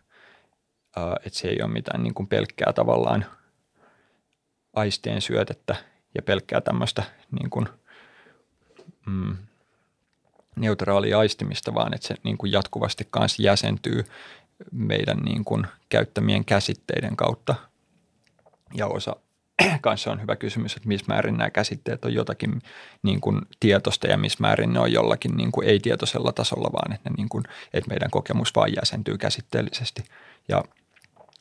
että 0.97 1.39
se 1.39 1.49
ei 1.49 1.63
ole 1.63 1.73
mitään 1.73 2.03
niin 2.03 2.15
kuin 2.15 2.27
pelkkää 2.27 2.73
tavallaan 2.73 3.27
aistien 4.73 5.21
syötettä 5.21 5.77
ja 6.15 6.23
pelkkää 6.23 6.61
tämmöistä 6.61 7.03
niin 7.31 7.51
kuin, 7.51 7.69
mm, 9.07 9.37
neutraalia 10.57 11.19
aistimista, 11.19 11.75
vaan 11.75 11.95
että 11.95 12.07
se 12.07 12.15
niin 12.25 12.39
kuin 12.39 12.53
jatkuvasti 12.53 13.09
kanssa 13.11 13.43
jäsentyy 13.43 14.05
meidän 14.73 15.19
niin 15.19 15.45
kuin 15.45 15.67
käyttämien 15.89 16.45
käsitteiden 16.45 17.17
kautta. 17.17 17.55
Ja 18.75 18.87
osa 18.87 19.17
kanssa 19.81 20.13
on 20.13 20.23
hyvä 20.23 20.37
kysymys, 20.37 20.77
että 20.77 20.89
missä 20.89 21.07
määrin 21.09 21.37
nämä 21.37 21.51
käsitteet 21.51 22.05
on 22.05 22.15
jotakin 22.15 22.63
niin 23.03 23.21
kuin 23.21 23.41
tietoista 23.61 24.07
ja 24.07 24.19
missä 24.19 24.39
määrin 24.41 24.73
ne 24.73 24.81
on 24.81 24.93
jollakin 24.93 25.37
niin 25.37 25.53
kuin 25.53 25.69
ei-tietoisella 25.69 26.33
tasolla, 26.33 26.73
vaan 26.73 26.93
että, 26.93 27.11
ne 27.11 27.15
niin 27.17 27.29
kuin, 27.29 27.45
että 27.75 27.91
meidän 27.91 28.11
kokemus 28.11 28.55
vain 28.55 28.75
jäsentyy 28.77 29.19
käsitteellisesti. 29.19 30.05
Ja 30.49 30.65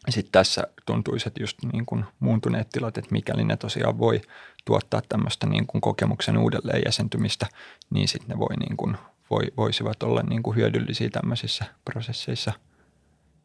sitten 0.10 0.32
tässä 0.32 0.64
tuntuisi, 0.86 1.28
että 1.28 1.44
just 1.44 1.58
niin 1.74 1.86
kuin 1.86 2.06
muuntuneet 2.20 2.70
tilat, 2.70 2.98
että 2.98 3.12
mikäli 3.12 3.44
ne 3.44 3.58
tosiaan 3.58 4.00
voi 4.00 4.22
tuottaa 4.66 5.02
tämmöistä 5.10 5.48
niin 5.48 5.68
kuin 5.68 5.82
kokemuksen 5.82 6.38
uudelleen 6.38 6.82
jäsentymistä, 6.86 7.48
niin 7.90 8.08
sitten 8.08 8.30
ne 8.30 8.40
voi 8.40 8.56
niin 8.58 8.78
kuin, 8.78 8.98
voi, 9.30 9.44
voisivat 9.58 10.04
olla 10.04 10.24
niin 10.30 10.44
kuin 10.44 10.58
hyödyllisiä 10.58 11.10
tämmöisissä 11.10 11.66
prosesseissa. 11.86 12.52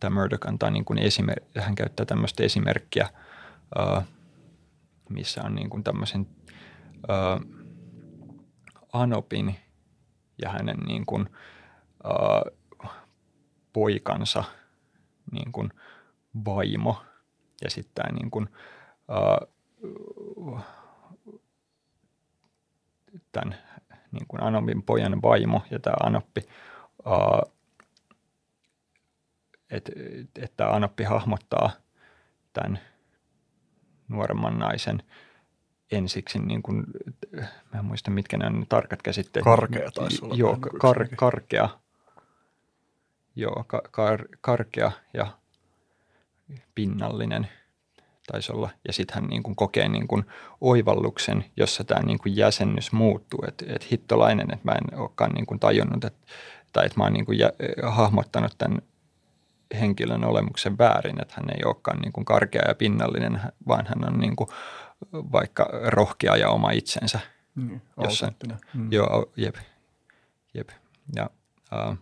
Tämä 0.01 0.20
Murdoch 0.20 0.48
antaa 0.48 0.70
niin 0.70 0.84
kuin 0.84 0.98
esimer- 0.98 1.60
hän 1.60 1.74
käyttää 1.74 2.06
tämmöistä 2.06 2.43
esimerkkiä 2.43 3.09
missä 5.09 5.43
on 5.45 5.55
niin 5.55 5.70
kuin 5.70 5.85
tämmöisen 5.85 6.27
ö, 7.11 7.15
Anopin 8.93 9.57
ja 10.43 10.51
hänen 10.51 10.77
niin 10.77 11.07
kuin, 11.07 11.28
ö, 12.05 12.57
poikansa 13.73 14.45
niin 15.33 15.53
kuin 15.53 15.70
vaimo 16.45 17.03
ja 17.65 17.70
sitten 17.70 17.95
tämä 17.95 18.19
niin 18.19 18.31
kuin, 18.31 18.49
ö, 19.11 19.47
tämän 23.33 23.59
niin 24.11 24.27
kuin 24.28 24.43
Anopin 24.43 24.83
pojan 24.83 25.23
vaimo 25.23 25.62
ja 25.70 25.78
tämä 25.78 25.97
Anoppi, 26.03 26.41
että 29.70 29.93
et 30.39 30.57
tämä 30.57 30.70
Anoppi 30.70 31.05
hahmottaa 31.05 31.70
tämän– 32.53 32.78
nuoremman 34.09 34.59
naisen 34.59 35.03
ensiksi, 35.93 36.39
niin 36.39 36.62
kuin, 36.62 36.85
mä 37.73 37.78
en 37.78 37.85
muista 37.85 38.11
mitkä 38.11 38.37
ne 38.37 38.47
on 38.47 38.66
tarkat 38.69 39.03
käsitteet. 39.03 39.45
Karkea 39.45 39.91
taisi 39.91 40.24
olla. 40.24 40.35
Joo, 40.35 40.59
kar, 40.78 41.09
karkea. 41.16 41.69
joo, 43.37 43.65
ka- 43.66 43.83
kar- 43.87 44.39
karkea 44.41 44.93
ja 45.15 45.27
pinnallinen 46.74 47.49
taisi 48.27 48.53
olla. 48.53 48.70
Ja 48.87 48.93
sitten 48.93 49.15
hän 49.15 49.31
niin 49.31 49.43
kuin 49.43 49.57
kokee 49.57 49.89
niin 49.89 50.09
kuin 50.09 50.24
oivalluksen, 50.61 51.45
jossa 51.57 51.85
tämä 51.85 52.03
niin 52.03 52.19
kuin 52.19 52.37
jäsennys 52.37 52.93
muuttuu. 52.93 53.45
Että 53.49 53.65
et 53.69 53.91
hittolainen, 53.91 54.55
että 54.55 54.65
mä 54.65 54.73
en 54.73 54.99
olekaan 54.99 55.33
niin 55.33 55.47
kuin 55.47 55.61
tajunnut, 55.61 56.05
että, 56.05 56.27
tai 56.73 56.87
että 56.87 56.99
mä 57.01 57.05
oon 57.05 57.12
niin 57.12 57.27
kuin 57.27 57.39
jä, 57.39 57.51
hahmottanut 57.83 58.55
tämän 58.59 58.83
henkilön 59.80 60.24
olemuksen 60.24 60.78
väärin, 60.78 61.22
että 61.22 61.34
hän 61.36 61.51
ei 61.51 61.64
olekaan 61.64 61.98
niin 61.98 62.12
kuin 62.12 62.24
karkea 62.24 62.62
ja 62.68 62.74
pinnallinen, 62.74 63.40
vaan 63.68 63.86
hän 63.86 64.12
on 64.12 64.20
niin 64.20 64.36
kuin 64.36 64.48
vaikka 65.12 65.68
rohkea 65.86 66.36
ja 66.36 66.51
oma 66.51 66.70
itsensä. 66.70 67.20
Niin, 67.55 67.82
Jossain. 68.02 68.36
Mm. 68.74 68.93
Joo, 68.93 69.32
jep, 69.36 69.56
jep. 70.55 70.68
Ja, 71.16 71.30
uh, 71.72 71.97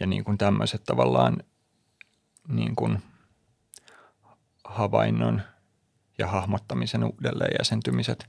ja 0.00 0.06
niin 0.06 0.24
kuin 0.24 0.38
tämmöiset 0.38 0.84
tavallaan 0.84 1.36
niin 2.48 2.76
kuin 2.76 3.02
havainnon 4.64 5.42
ja 6.18 6.26
hahmottamisen 6.26 7.04
uudelleen 7.04 7.54
jäsentymiset 7.58 8.28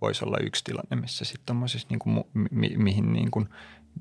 voisi 0.00 0.24
olla 0.24 0.38
yksi 0.38 0.64
tilanne, 0.64 0.96
missä 0.96 1.24
sitten 1.24 1.56
niin 1.88 1.98
kuin, 1.98 2.24
mi, 2.50 2.74
mihin 2.76 3.12
niin 3.12 3.30
kuin, 3.30 3.48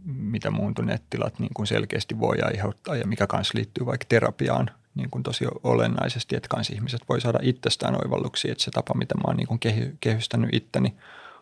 mitä 0.05 0.51
muuntuneet 0.51 1.03
tilat 1.09 1.39
niin 1.39 1.51
kuin 1.53 1.67
selkeästi 1.67 2.19
voi 2.19 2.37
aiheuttaa 2.41 2.95
ja 2.95 3.07
mikä 3.07 3.27
kanssa 3.27 3.57
liittyy 3.57 3.85
vaikka 3.85 4.05
terapiaan 4.09 4.69
niin 4.95 5.09
kuin 5.09 5.23
tosi 5.23 5.45
olennaisesti, 5.63 6.35
että 6.35 6.49
kans 6.49 6.69
ihmiset 6.69 7.01
voi 7.09 7.21
saada 7.21 7.39
itsestään 7.41 7.95
oivalluksia, 7.95 8.51
että 8.51 8.63
se 8.63 8.71
tapa, 8.71 8.93
miten 8.93 9.17
mä 9.17 9.23
oon 9.27 9.37
niin 9.37 9.47
kuin 9.47 9.59
kehy, 9.59 9.97
kehystänyt 9.99 10.49
itteni, 10.53 10.95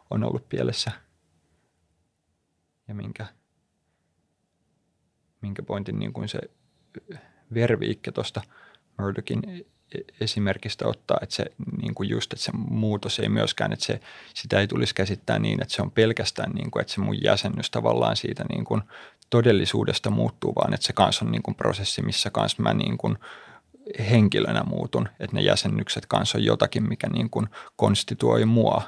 on 0.09 0.23
ollut 0.23 0.49
pielessä. 0.49 0.91
Ja 2.87 2.95
minkä, 2.95 3.25
minkä 5.41 5.63
pointin 5.63 5.99
niin 5.99 6.13
kuin 6.13 6.29
se 6.29 6.39
verviikke 7.53 8.11
tuosta 8.11 8.41
Murdochin 8.97 9.65
esimerkistä 10.21 10.87
ottaa, 10.87 11.17
että 11.21 11.35
se 11.35 11.45
niin 11.81 11.95
kuin 11.95 12.09
just, 12.09 12.33
että 12.33 12.45
se 12.45 12.51
muutos 12.69 13.19
ei 13.19 13.29
myöskään, 13.29 13.73
että 13.73 13.85
se, 13.85 13.99
sitä 14.33 14.59
ei 14.59 14.67
tulisi 14.67 14.95
käsittää 14.95 15.39
niin, 15.39 15.61
että 15.61 15.73
se 15.73 15.81
on 15.81 15.91
pelkästään 15.91 16.51
niin 16.51 16.71
kuin, 16.71 16.81
että 16.81 16.93
se 16.93 17.01
mun 17.01 17.23
jäsennys 17.23 17.71
tavallaan 17.71 18.15
siitä 18.15 18.45
niin 18.49 18.65
kuin 18.65 18.81
todellisuudesta 19.29 20.09
muuttuu, 20.09 20.55
vaan 20.55 20.73
että 20.73 20.85
se 20.85 20.93
kanssa 20.93 21.25
on 21.25 21.31
niin 21.31 21.43
kuin 21.43 21.55
prosessi, 21.55 22.01
missä 22.01 22.29
kanssa 22.29 22.63
mä 22.63 22.73
niin 22.73 22.97
kuin 22.97 23.17
henkilönä 24.09 24.63
muutun, 24.63 25.09
että 25.19 25.35
ne 25.35 25.41
jäsennykset 25.41 26.05
kanssa 26.05 26.37
on 26.37 26.43
jotakin, 26.43 26.89
mikä 26.89 27.07
niin 27.09 27.29
kuin 27.29 27.47
konstituoi 27.75 28.45
mua 28.45 28.81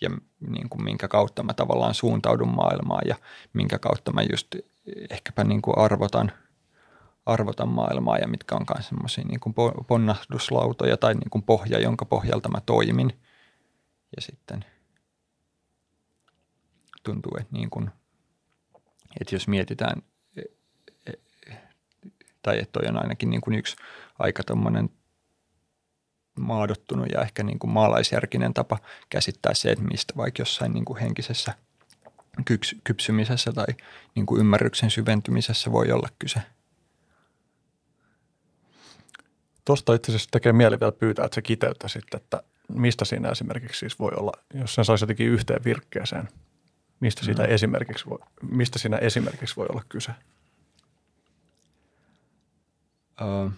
ja 0.00 0.10
niin 0.48 0.68
kuin 0.68 0.84
minkä 0.84 1.08
kautta 1.08 1.42
mä 1.42 1.54
tavallaan 1.54 1.94
suuntaudun 1.94 2.54
maailmaan 2.54 3.02
ja 3.06 3.16
minkä 3.52 3.78
kautta 3.78 4.12
mä 4.12 4.22
just 4.30 4.46
ehkäpä 5.10 5.44
niin 5.44 5.62
kuin 5.62 5.78
arvotan– 5.78 6.32
arvotan 7.26 7.68
maailmaa 7.68 8.18
ja 8.18 8.28
mitkä 8.28 8.54
on 8.54 8.66
myös 8.76 8.88
semmoisia 8.88 9.24
niin 9.24 9.54
ponnahduslautoja 9.86 10.96
tai 10.96 11.14
niin 11.14 11.30
kuin 11.30 11.42
pohja, 11.42 11.78
jonka 11.78 12.04
pohjalta 12.04 12.48
mä 12.48 12.60
toimin. 12.66 13.12
Ja 14.16 14.22
sitten 14.22 14.64
tuntuu, 17.02 17.32
että, 17.40 17.52
niin 17.52 17.70
kuin, 17.70 17.90
että 19.20 19.34
jos 19.34 19.48
mietitään, 19.48 20.02
tai 22.42 22.58
että 22.58 22.80
toi 22.80 22.88
on 22.88 23.02
ainakin 23.02 23.30
niin 23.30 23.40
kuin 23.40 23.54
yksi 23.54 23.76
aika 24.18 24.44
tuommoinen 24.44 24.90
maadottunut 26.40 27.06
ja 27.12 27.22
ehkä 27.22 27.42
niin 27.42 27.58
kuin 27.58 27.70
maalaisjärkinen 27.70 28.54
tapa 28.54 28.78
käsittää 29.10 29.54
se, 29.54 29.70
että 29.70 29.84
mistä 29.84 30.14
vaikka 30.16 30.40
jossain 30.40 30.72
niin 30.72 30.84
kuin 30.84 31.00
henkisessä 31.00 31.54
kypsymisessä 32.84 33.52
tai 33.52 33.66
niin 34.14 34.26
kuin 34.26 34.40
ymmärryksen 34.40 34.90
syventymisessä 34.90 35.72
voi 35.72 35.92
olla 35.92 36.08
kyse– 36.18 36.42
Tuosta 39.64 39.94
itse 39.94 40.12
asiassa 40.12 40.28
tekee 40.30 40.52
mieli 40.52 40.80
vielä 40.80 40.92
pyytää, 40.92 41.24
että 41.24 41.34
se 41.34 41.42
kiteyttäisi, 41.42 41.98
että 42.14 42.42
mistä 42.68 43.04
siinä 43.04 43.28
esimerkiksi 43.28 43.78
siis 43.78 43.98
voi 43.98 44.12
olla, 44.16 44.32
jos 44.54 44.74
sen 44.74 44.84
saisi 44.84 45.02
jotenkin 45.02 45.28
yhteen 45.28 45.64
virkkeeseen, 45.64 46.28
mistä, 47.00 47.24
siitä 47.24 47.42
mm. 47.42 47.50
esimerkiksi 47.50 48.06
voi, 48.06 48.18
mistä 48.42 48.78
siinä 48.78 48.96
esimerkiksi 48.96 49.56
voi 49.56 49.66
olla 49.70 49.82
kyse? 49.88 50.12
Uh. 53.20 53.52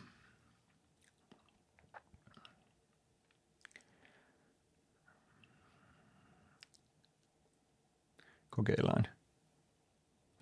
Kokeillaan. 8.50 9.04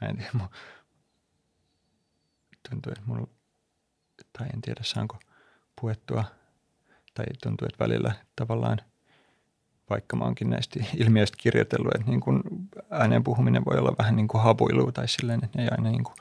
Mä 0.01 0.09
en 0.09 0.17
tiedä, 0.17 0.49
tuntuu, 2.71 2.93
että 2.93 3.05
mulla, 3.07 3.27
tai 4.39 4.47
en 4.55 4.61
tiedä 4.61 4.81
saanko– 4.83 5.19
puettua. 5.83 6.25
Tai 7.15 7.25
tuntuu, 7.43 7.67
että 7.67 7.85
välillä 7.85 8.13
tavallaan, 8.37 8.79
vaikka 9.91 10.17
mä 10.17 10.25
oonkin 10.25 10.51
näistä 10.51 10.85
ilmiöistä 10.97 11.37
kirjoitellut, 11.41 11.95
että 11.95 12.11
niin 12.11 12.21
kuin 12.21 12.43
ääneen 12.91 13.25
puhuminen 13.25 13.65
voi 13.65 13.79
olla 13.79 13.95
vähän 13.99 14.17
niin 14.17 14.29
kuin 14.29 14.43
hapuilua 14.43 14.93
tai 14.93 15.09
silleen, 15.09 15.45
että 15.45 15.63
ei 15.63 15.69
aina, 15.69 15.91
niin 15.91 16.05
kuin, 16.05 16.15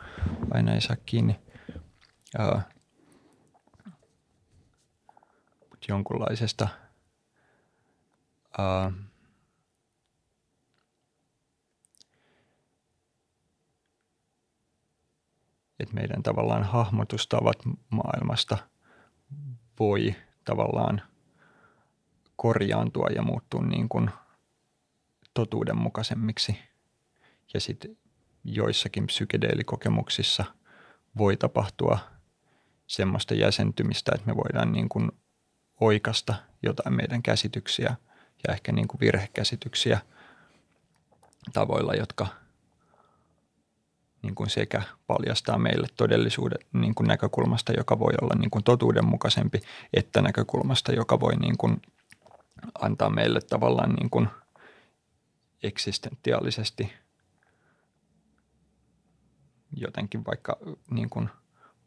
aina 0.51 0.73
ei 0.73 0.81
saa 0.81 0.95
kiinni. 1.05 1.39
Ja, 2.37 2.61
mutta 5.69 5.85
jonkunlaisesta 5.87 6.67
uh, 8.59 8.93
että 15.79 15.95
meidän 15.95 16.23
tavallaan 16.23 16.63
hahmotustavat 16.63 17.57
maailmasta– 17.89 18.57
voi 19.81 20.15
tavallaan 20.45 21.01
korjaantua 22.35 23.07
ja 23.15 23.21
muuttua 23.21 23.61
niin 23.61 23.89
kuin 23.89 24.09
totuudenmukaisemmiksi. 25.33 26.57
Ja 27.53 27.59
sitten 27.59 27.97
joissakin 28.43 29.07
psykedeelikokemuksissa 29.07 30.45
voi 31.17 31.37
tapahtua 31.37 31.99
semmoista 32.87 33.33
jäsentymistä, 33.33 34.11
että 34.15 34.27
me 34.27 34.35
voidaan 34.35 34.71
niin 34.71 34.89
kuin 34.89 35.11
oikasta 35.79 36.35
jotain 36.63 36.95
meidän 36.95 37.23
käsityksiä 37.23 37.95
ja 38.47 38.53
ehkä 38.53 38.71
niin 38.71 38.87
kuin 38.87 38.99
virhekäsityksiä 38.99 39.99
tavoilla, 41.53 41.95
jotka– 41.95 42.27
niin 44.21 44.35
kuin 44.35 44.49
sekä 44.49 44.81
paljastaa 45.07 45.57
meille 45.57 45.87
todellisuuden 45.97 46.59
niin 46.73 46.95
kuin 46.95 47.07
näkökulmasta, 47.07 47.73
joka 47.77 47.99
voi 47.99 48.13
olla 48.21 48.35
niin 48.35 48.51
kuin 48.51 48.63
totuudenmukaisempi, 48.63 49.61
että 49.93 50.21
näkökulmasta, 50.21 50.91
joka 50.91 51.19
voi 51.19 51.35
niin 51.35 51.57
kuin 51.57 51.81
antaa 52.81 53.09
meille 53.09 53.41
tavallaan 53.41 53.93
niin 53.93 54.09
kuin 54.09 54.27
eksistentiaalisesti 55.63 56.93
jotenkin 59.73 60.25
vaikka 60.25 60.57
niin 60.91 61.09
kuin 61.09 61.29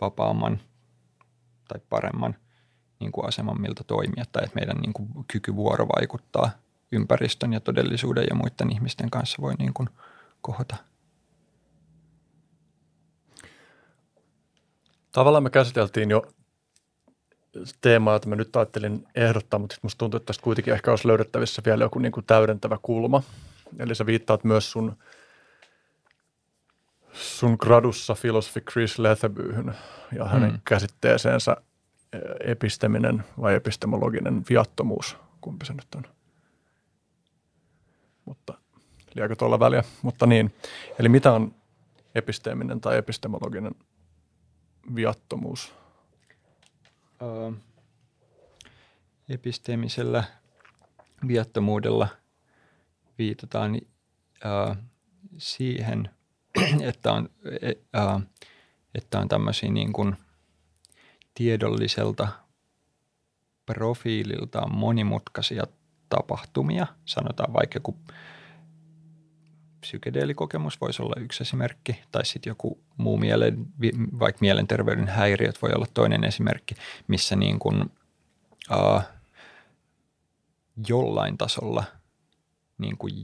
vapaamman 0.00 0.60
tai 1.68 1.80
paremman 1.88 2.36
niin 3.00 3.12
kuin 3.12 3.28
aseman, 3.28 3.60
miltä 3.60 3.84
toimia, 3.84 4.24
tai 4.32 4.44
että 4.44 4.54
meidän 4.54 4.76
niin 4.76 4.92
kuin 4.92 5.08
kyky 5.28 5.56
vuorovaikuttaa 5.56 6.50
ympäristön 6.92 7.52
ja 7.52 7.60
todellisuuden 7.60 8.26
ja 8.30 8.34
muiden 8.34 8.72
ihmisten 8.72 9.10
kanssa 9.10 9.42
voi 9.42 9.54
niin 9.54 9.74
kuin 9.74 9.88
kohota. 10.40 10.76
Tavallaan 15.14 15.42
me 15.42 15.50
käsiteltiin 15.50 16.10
jo 16.10 16.22
teemaa, 17.80 18.14
jota 18.14 18.28
mä 18.28 18.36
nyt 18.36 18.56
ajattelin 18.56 19.06
ehdottaa, 19.14 19.60
mutta 19.60 19.76
musta 19.82 19.98
tuntuu, 19.98 20.16
että 20.16 20.26
tästä 20.26 20.42
kuitenkin 20.42 20.74
ehkä 20.74 20.90
olisi 20.90 21.08
löydettävissä 21.08 21.62
vielä 21.66 21.84
joku 21.84 21.98
niin 21.98 22.12
kuin 22.12 22.26
täydentävä 22.26 22.78
kulma. 22.82 23.22
Eli 23.78 23.94
sä 23.94 24.06
viittaat 24.06 24.44
myös 24.44 24.70
sun, 24.70 24.96
sun 27.12 27.56
gradussa 27.60 28.14
filosofi 28.14 28.60
Chris 28.60 28.98
Lethebyhyn 28.98 29.74
ja 30.16 30.24
hänen 30.24 30.52
mm. 30.52 30.58
käsitteeseensä 30.64 31.56
episteminen 32.40 33.24
vai 33.40 33.54
epistemologinen 33.54 34.42
viattomuus, 34.50 35.16
kumpi 35.40 35.66
se 35.66 35.72
nyt 35.72 35.94
on. 35.96 36.02
Mutta 38.24 38.54
liekö 39.14 39.36
tuolla 39.36 39.60
väliä, 39.60 39.84
mutta 40.02 40.26
niin. 40.26 40.54
Eli 40.98 41.08
mitä 41.08 41.32
on 41.32 41.54
episteeminen 42.14 42.80
tai 42.80 42.96
epistemologinen 42.96 43.74
viattomuus? 44.94 45.74
Uh, 47.22 47.54
episteemisellä 49.28 50.24
viattomuudella 51.28 52.08
viitataan 53.18 53.74
uh, 53.74 54.76
siihen, 55.38 56.10
että 56.88 57.12
on, 57.12 57.28
uh, 57.96 58.22
että 58.94 59.18
on 59.18 59.28
tämmöisiä 59.28 59.70
niin 59.70 59.92
kuin 59.92 60.16
tiedolliselta 61.34 62.28
profiililtaan 63.66 64.74
monimutkaisia 64.74 65.64
tapahtumia, 66.08 66.86
sanotaan 67.04 67.52
vaikka 67.52 67.76
joku 67.76 67.98
psykedeelikokemus 69.84 70.80
voisi 70.80 71.02
olla 71.02 71.20
yksi 71.20 71.42
esimerkki, 71.42 72.02
tai 72.12 72.24
sitten 72.24 72.50
joku 72.50 72.80
muu 72.96 73.16
mielen, 73.16 73.66
vaikka 74.20 74.38
mielenterveyden 74.40 75.08
häiriöt 75.08 75.62
voi 75.62 75.70
olla 75.74 75.86
toinen 75.94 76.24
esimerkki, 76.24 76.74
missä 77.08 77.36
niin 77.36 77.58
kuin, 77.58 77.82
uh, 78.70 79.02
jollain 80.88 81.38
tasolla 81.38 81.84
niin 82.78 82.98
kuin, 82.98 83.14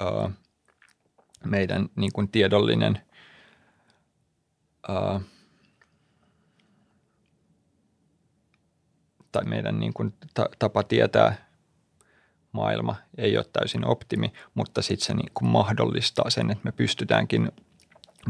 uh, 0.00 0.30
meidän 1.44 1.88
niin 1.96 2.12
kuin 2.12 2.28
tiedollinen 2.28 3.00
uh, 4.88 5.22
tai 9.32 9.44
meidän 9.44 9.80
niin 9.80 9.94
kuin 9.94 10.14
ta- 10.34 10.50
tapa 10.58 10.82
tietää 10.82 11.49
maailma 12.52 12.96
ei 13.18 13.36
ole 13.36 13.46
täysin 13.52 13.86
optimi, 13.86 14.32
mutta 14.54 14.82
sitten 14.82 15.06
se 15.06 15.14
niin 15.14 15.30
kuin 15.34 15.48
mahdollistaa 15.48 16.30
sen, 16.30 16.50
että 16.50 16.64
me 16.64 16.72
pystytäänkin 16.72 17.52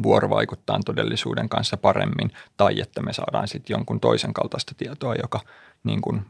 vuorovaikuttaa 0.03 0.81
todellisuuden 0.87 1.49
kanssa 1.49 1.77
paremmin 1.77 2.33
tai 2.57 2.81
että 2.81 3.03
me 3.03 3.13
saadaan 3.13 3.49
sitten 3.49 3.75
jonkun 3.75 4.01
toisen 4.01 4.35
kaltaista 4.35 4.75
tietoa, 4.77 5.15
joka 5.15 5.41
niin 5.85 6.01
kuin 6.01 6.23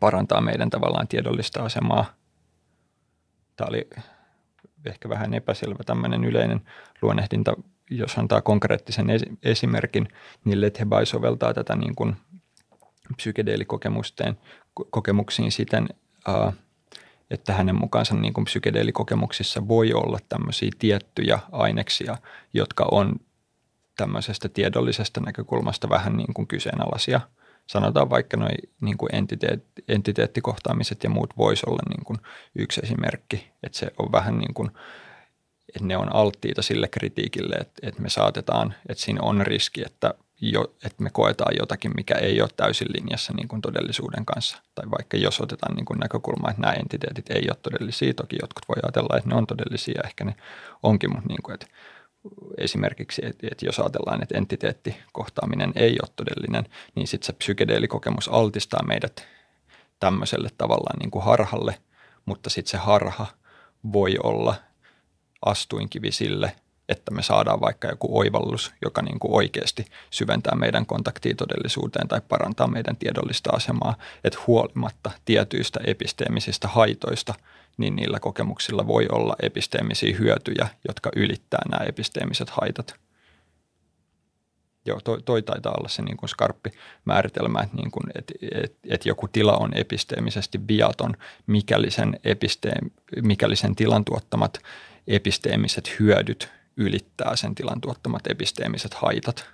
parantaa 0.00 0.40
meidän 0.40 0.70
tavallaan 0.70 1.08
tiedollista 1.08 1.62
asemaa. 1.62 2.04
Tämä 3.56 3.68
oli 3.68 3.88
ehkä 4.86 5.08
vähän 5.08 5.34
epäselvä 5.34 5.84
tämmöinen 5.86 6.24
yleinen 6.24 6.60
luonnehdinta, 7.02 7.56
jos 7.90 8.18
antaa 8.18 8.40
konkreettisen 8.40 9.06
esimerkin, 9.42 10.08
niin 10.44 10.60
Letheby 10.60 11.06
soveltaa 11.06 11.54
tätä 11.54 11.76
niin 11.76 11.94
kuin 11.94 12.16
psykedeelikokemuksiin 13.16 15.52
siten, 15.52 15.88
että 17.30 17.52
hänen 17.52 17.74
mukaansa 17.74 18.14
niin 18.14 18.32
kuin 18.32 18.44
psykedeelikokemuksissa 18.44 19.68
voi 19.68 19.92
olla 19.92 20.18
tämmöisiä 20.28 20.70
tiettyjä 20.78 21.38
aineksia, 21.52 22.18
jotka 22.54 22.88
on 22.90 23.16
tämmöisestä 23.96 24.48
tiedollisesta 24.48 25.20
näkökulmasta 25.20 25.88
vähän 25.88 26.16
niin 26.16 26.34
kuin 26.34 26.48
kyseenalaisia. 26.48 27.20
Sanotaan 27.66 28.10
vaikka 28.10 28.36
noin 28.36 28.56
niin 28.80 28.98
kuin 28.98 29.14
entiteet, 29.14 29.64
entiteettikohtaamiset 29.88 31.04
ja 31.04 31.10
muut 31.10 31.36
voisi 31.36 31.66
olla 31.66 31.82
niin 31.88 32.04
kuin 32.04 32.18
yksi 32.54 32.80
esimerkki, 32.84 33.50
että 33.62 33.78
se 33.78 33.90
on 33.98 34.12
vähän 34.12 34.38
niin 34.38 34.54
kuin, 34.54 34.70
että 35.68 35.84
ne 35.84 35.96
on 35.96 36.14
alttiita 36.14 36.62
sille 36.62 36.88
kritiikille, 36.88 37.54
että, 37.54 37.88
että 37.88 38.02
me 38.02 38.08
saatetaan, 38.08 38.74
että 38.88 39.04
siinä 39.04 39.20
on 39.22 39.46
riski, 39.46 39.82
että 39.86 40.14
jo, 40.40 40.74
että 40.84 41.02
me 41.02 41.10
koetaan 41.10 41.56
jotakin, 41.58 41.92
mikä 41.96 42.14
ei 42.14 42.40
ole 42.40 42.50
täysin 42.56 42.88
linjassa 42.96 43.32
niin 43.32 43.48
kuin 43.48 43.62
todellisuuden 43.62 44.24
kanssa. 44.24 44.58
Tai 44.74 44.90
vaikka 44.90 45.16
jos 45.16 45.40
otetaan 45.40 45.76
niin 45.76 45.84
kuin 45.84 45.98
näkökulma, 45.98 46.50
että 46.50 46.62
nämä 46.62 46.72
entiteetit 46.72 47.30
ei 47.30 47.44
ole 47.48 47.56
todellisia, 47.62 48.14
toki 48.14 48.36
jotkut 48.42 48.68
voi 48.68 48.76
ajatella, 48.82 49.16
että 49.16 49.28
ne 49.28 49.36
on 49.36 49.46
todellisia, 49.46 50.02
ehkä 50.04 50.24
ne 50.24 50.34
onkin, 50.82 51.10
mutta 51.10 51.28
niin 51.28 51.42
kuin, 51.42 51.54
että 51.54 51.66
esimerkiksi, 52.58 53.22
että, 53.24 53.66
jos 53.66 53.78
ajatellaan, 53.78 54.22
että 54.22 54.38
entiteettikohtaaminen 54.38 55.72
ei 55.74 55.96
ole 56.02 56.10
todellinen, 56.16 56.64
niin 56.94 57.08
sitten 57.08 57.26
se 57.26 57.32
psykedeelikokemus 57.32 58.28
altistaa 58.28 58.82
meidät 58.86 59.26
tämmöiselle 60.00 60.48
tavallaan 60.58 60.98
niin 60.98 61.10
kuin 61.10 61.24
harhalle, 61.24 61.78
mutta 62.24 62.50
sitten 62.50 62.70
se 62.70 62.76
harha 62.76 63.26
voi 63.92 64.16
olla 64.22 64.54
astuinkivi 65.42 66.12
sille– 66.12 66.52
että 66.88 67.10
me 67.10 67.22
saadaan 67.22 67.60
vaikka 67.60 67.88
joku 67.88 68.18
oivallus, 68.18 68.72
joka 68.82 69.02
niin 69.02 69.18
kuin 69.18 69.34
oikeasti 69.34 69.84
syventää 70.10 70.54
meidän 70.54 70.86
kontaktia 70.86 71.34
todellisuuteen 71.34 72.08
tai 72.08 72.20
parantaa 72.28 72.66
meidän 72.66 72.96
tiedollista 72.96 73.50
asemaa, 73.50 73.94
että 74.24 74.38
huolimatta 74.46 75.10
tietyistä 75.24 75.80
episteemisistä 75.84 76.68
haitoista, 76.68 77.34
niin 77.76 77.96
niillä 77.96 78.20
kokemuksilla 78.20 78.86
voi 78.86 79.06
olla 79.12 79.36
episteemisiä 79.42 80.16
hyötyjä, 80.16 80.68
jotka 80.88 81.10
ylittää 81.16 81.60
nämä 81.70 81.84
episteemiset 81.84 82.50
haitat. 82.50 82.94
Joo, 84.86 85.00
toi, 85.00 85.22
toi 85.22 85.42
taitaa 85.42 85.74
olla 85.78 85.88
se 85.88 86.02
niin 86.02 86.16
kuin 86.16 86.28
skarppi 86.28 86.70
määritelmä, 87.04 87.60
että, 87.60 87.76
niin 87.76 87.90
kuin, 87.90 88.04
että, 88.14 88.34
että, 88.64 88.78
että 88.90 89.08
joku 89.08 89.28
tila 89.28 89.56
on 89.56 89.70
episteemisesti 89.74 90.60
viaton, 90.68 91.14
mikäli 91.46 91.90
sen, 91.90 92.20
episteem, 92.24 92.90
mikäli 93.22 93.56
sen 93.56 93.74
tilan 93.74 94.04
tuottamat 94.04 94.58
episteemiset 95.06 96.00
hyödyt 96.00 96.48
ylittää 96.78 97.36
sen 97.36 97.54
tilan 97.54 97.80
tuottamat 97.80 98.26
episteemiset 98.26 98.94
haitat. 98.94 99.50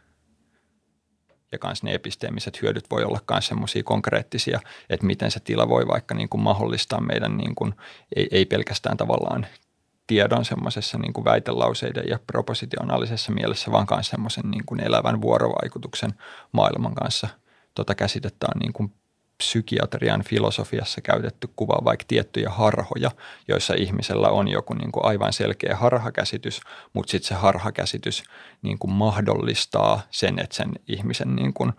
Ja 1.53 1.59
myös 1.65 1.83
ne 1.83 1.95
episteemiset 1.95 2.63
hyödyt 2.63 2.91
voi 2.91 3.05
olla 3.05 3.21
myös 3.31 3.47
semmoisia 3.47 3.83
konkreettisia, 3.83 4.61
että 4.91 5.07
miten 5.07 5.31
se 5.31 5.41
tila 5.41 5.69
voi 5.69 5.87
vaikka 5.87 6.15
niin 6.15 6.29
kuin 6.29 6.41
mahdollistaa 6.41 7.01
meidän, 7.01 7.37
niin 7.37 7.55
kuin, 7.55 7.75
ei, 8.17 8.29
ei 8.31 8.47
pelkästään 8.47 8.97
tavallaan 8.97 9.47
tiedon 10.07 10.45
semmoisessa 10.45 10.99
niin 10.99 11.13
kuin 11.13 11.25
väitelauseiden 11.25 12.05
ja 12.09 12.19
propositionaalisessa 12.27 13.33
mielessä, 13.33 13.73
vaan 13.73 13.87
myös 13.91 14.09
semmoisen 14.09 14.51
niin 14.51 14.65
kuin 14.67 14.81
elävän 14.81 15.21
vuorovaikutuksen 15.21 16.11
maailman 16.53 16.95
kanssa. 16.95 17.29
Tota 17.75 17.95
käsitettä 17.95 18.47
on 18.55 18.59
niin 18.61 18.73
kuin 18.73 18.93
psykiatrian 19.39 20.25
filosofiassa 20.25 21.01
käytetty 21.01 21.49
kuvaa 21.57 21.85
vaikka 21.85 22.05
tiettyjä 22.09 22.51
harhoja, 22.51 23.11
joissa 23.49 23.75
ihmisellä 23.75 24.29
on 24.29 24.49
joku 24.49 24.75
niin 24.75 24.93
kuin 24.93 25.05
aivan 25.05 25.33
selkeä 25.33 25.77
harhakäsitys, 25.77 26.61
mutta 26.93 27.11
sitten 27.11 27.29
se 27.29 27.35
harhakäsitys 27.35 28.23
niin 28.63 28.79
kuin 28.79 28.93
mahdollistaa 28.93 30.03
sen, 30.11 30.39
että 30.39 30.57
sen 30.57 30.73
ihmisen 30.89 31.37
niin 31.37 31.55
kuin 31.55 31.73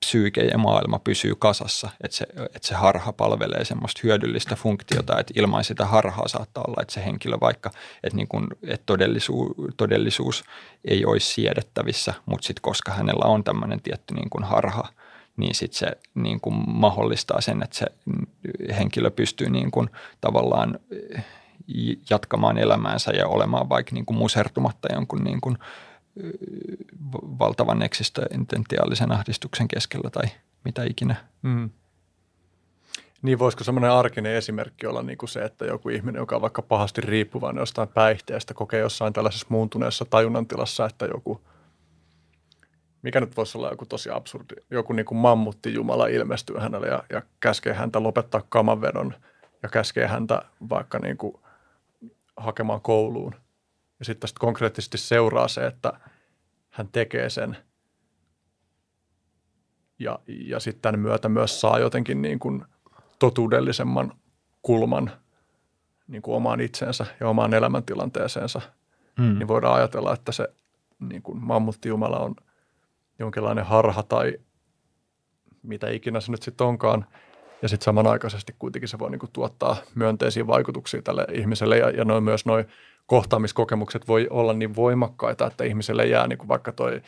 psyyke 0.00 0.40
ja 0.40 0.58
maailma 0.58 0.98
pysyy 0.98 1.34
kasassa, 1.34 1.90
että 2.04 2.16
se, 2.16 2.26
että 2.54 2.68
se 2.68 2.74
harha 2.74 3.12
palvelee 3.12 3.64
semmoista 3.64 4.00
hyödyllistä 4.04 4.56
funktiota, 4.56 5.18
että 5.20 5.32
ilman 5.36 5.64
sitä 5.64 5.86
harhaa 5.86 6.28
saattaa 6.28 6.64
olla, 6.68 6.82
että 6.82 6.94
se 6.94 7.04
henkilö 7.04 7.36
vaikka, 7.40 7.70
että, 8.02 8.16
niin 8.16 8.28
kuin, 8.28 8.46
että 8.66 8.86
todellisuus, 8.86 9.56
todellisuus 9.76 10.44
ei 10.84 11.04
olisi 11.04 11.26
siedettävissä, 11.26 12.14
mutta 12.26 12.46
sitten 12.46 12.62
koska 12.62 12.92
hänellä 12.92 13.24
on 13.24 13.44
tämmöinen 13.44 13.82
tietty 13.82 14.14
niin 14.14 14.30
kuin 14.30 14.44
harha– 14.44 14.88
niin 15.40 15.54
sitten 15.54 15.78
se 15.78 15.86
niin 16.14 16.40
kuin 16.40 16.54
mahdollistaa 16.66 17.40
sen, 17.40 17.62
että 17.62 17.78
se 17.78 17.86
henkilö 18.78 19.10
pystyy 19.10 19.50
niin 19.50 19.70
kuin 19.70 19.90
tavallaan 20.20 20.78
eh, 20.90 21.24
jatkamaan 22.10 22.58
elämäänsä 22.58 23.10
ja 23.10 23.26
olemaan 23.26 23.68
vaikka 23.68 23.94
niin 23.94 24.06
kuin 24.06 24.16
musertumatta 24.16 24.92
jonkun 24.92 25.24
niin 25.24 25.40
kuin 25.40 25.58
eh, 26.22 26.30
valtavan 27.12 27.82
eksistentiaalisen 27.82 29.12
ahdistuksen 29.12 29.68
keskellä 29.68 30.10
tai 30.10 30.24
mitä 30.64 30.84
ikinä. 30.84 31.16
Mm. 31.42 31.70
Niin 33.22 33.38
voisiko 33.38 33.64
semmoinen 33.64 33.90
arkinen 33.90 34.34
esimerkki 34.34 34.86
olla 34.86 35.02
niin 35.02 35.18
kuin 35.18 35.30
se, 35.30 35.44
että 35.44 35.64
joku 35.64 35.88
ihminen, 35.88 36.20
joka 36.20 36.36
on 36.36 36.42
vaikka 36.42 36.62
pahasti 36.62 37.00
riippuvainen 37.00 37.60
jostain 37.60 37.88
päihteestä, 37.88 38.54
kokee 38.54 38.80
jossain 38.80 39.12
tällaisessa 39.12 39.46
muuntuneessa 39.50 40.04
tajunnantilassa, 40.04 40.86
että 40.86 41.06
joku– 41.06 41.40
mikä 43.02 43.20
nyt 43.20 43.36
voisi 43.36 43.58
olla 43.58 43.70
joku 43.70 43.86
tosi 43.86 44.10
absurdi, 44.10 44.54
joku 44.70 44.92
niin 44.92 45.06
kuin 45.06 45.18
mammuttijumala 45.18 46.06
ilmestyy 46.06 46.58
hänelle 46.58 46.86
ja, 46.86 47.02
ja 47.10 47.22
käskee 47.40 47.74
häntä 47.74 48.02
lopettaa 48.02 48.42
kamavedon 48.48 49.14
ja 49.62 49.68
käskee 49.68 50.06
häntä 50.06 50.42
vaikka 50.68 50.98
niin 50.98 51.16
kuin 51.16 51.34
hakemaan 52.36 52.80
kouluun. 52.80 53.34
Ja 53.98 54.04
sitten 54.04 54.20
tästä 54.20 54.40
konkreettisesti 54.40 54.98
seuraa 54.98 55.48
se, 55.48 55.66
että 55.66 55.92
hän 56.70 56.88
tekee 56.92 57.30
sen 57.30 57.56
ja, 59.98 60.18
ja 60.26 60.60
sitten 60.60 60.82
tämän 60.82 61.00
myötä 61.00 61.28
myös 61.28 61.60
saa 61.60 61.78
jotenkin 61.78 62.22
niin 62.22 62.38
kuin 62.38 62.64
totuudellisemman 63.18 64.12
kulman 64.62 65.10
niin 66.08 66.22
kuin 66.22 66.36
omaan 66.36 66.60
itsensä 66.60 67.06
ja 67.20 67.28
omaan 67.28 67.54
elämäntilanteeseensa. 67.54 68.60
Mm. 69.18 69.38
Niin 69.38 69.48
voidaan 69.48 69.74
ajatella, 69.74 70.14
että 70.14 70.32
se 70.32 70.48
niin 70.98 71.22
kuin 71.22 71.44
mammuttijumala 71.44 72.18
on– 72.18 72.34
jonkinlainen 73.20 73.64
harha 73.64 74.02
tai 74.02 74.38
mitä 75.62 75.90
ikinä 75.90 76.20
se 76.20 76.32
nyt 76.32 76.42
sitten 76.42 76.66
onkaan. 76.66 77.06
Ja 77.62 77.68
sitten 77.68 77.84
samanaikaisesti 77.84 78.54
kuitenkin 78.58 78.88
se 78.88 78.98
voi 78.98 79.10
niinku 79.10 79.28
tuottaa 79.32 79.76
myönteisiä 79.94 80.46
vaikutuksia 80.46 81.02
tälle 81.02 81.26
ihmiselle 81.32 81.78
ja, 81.78 81.90
ja 81.90 82.04
noin 82.04 82.24
myös 82.24 82.46
noin 82.46 82.64
kohtaamiskokemukset 83.06 84.08
voi 84.08 84.26
olla 84.30 84.52
niin 84.52 84.76
voimakkaita, 84.76 85.46
että 85.46 85.64
ihmiselle 85.64 86.06
jää 86.06 86.26
niinku 86.26 86.48
vaikka 86.48 86.72
toi 86.72 87.02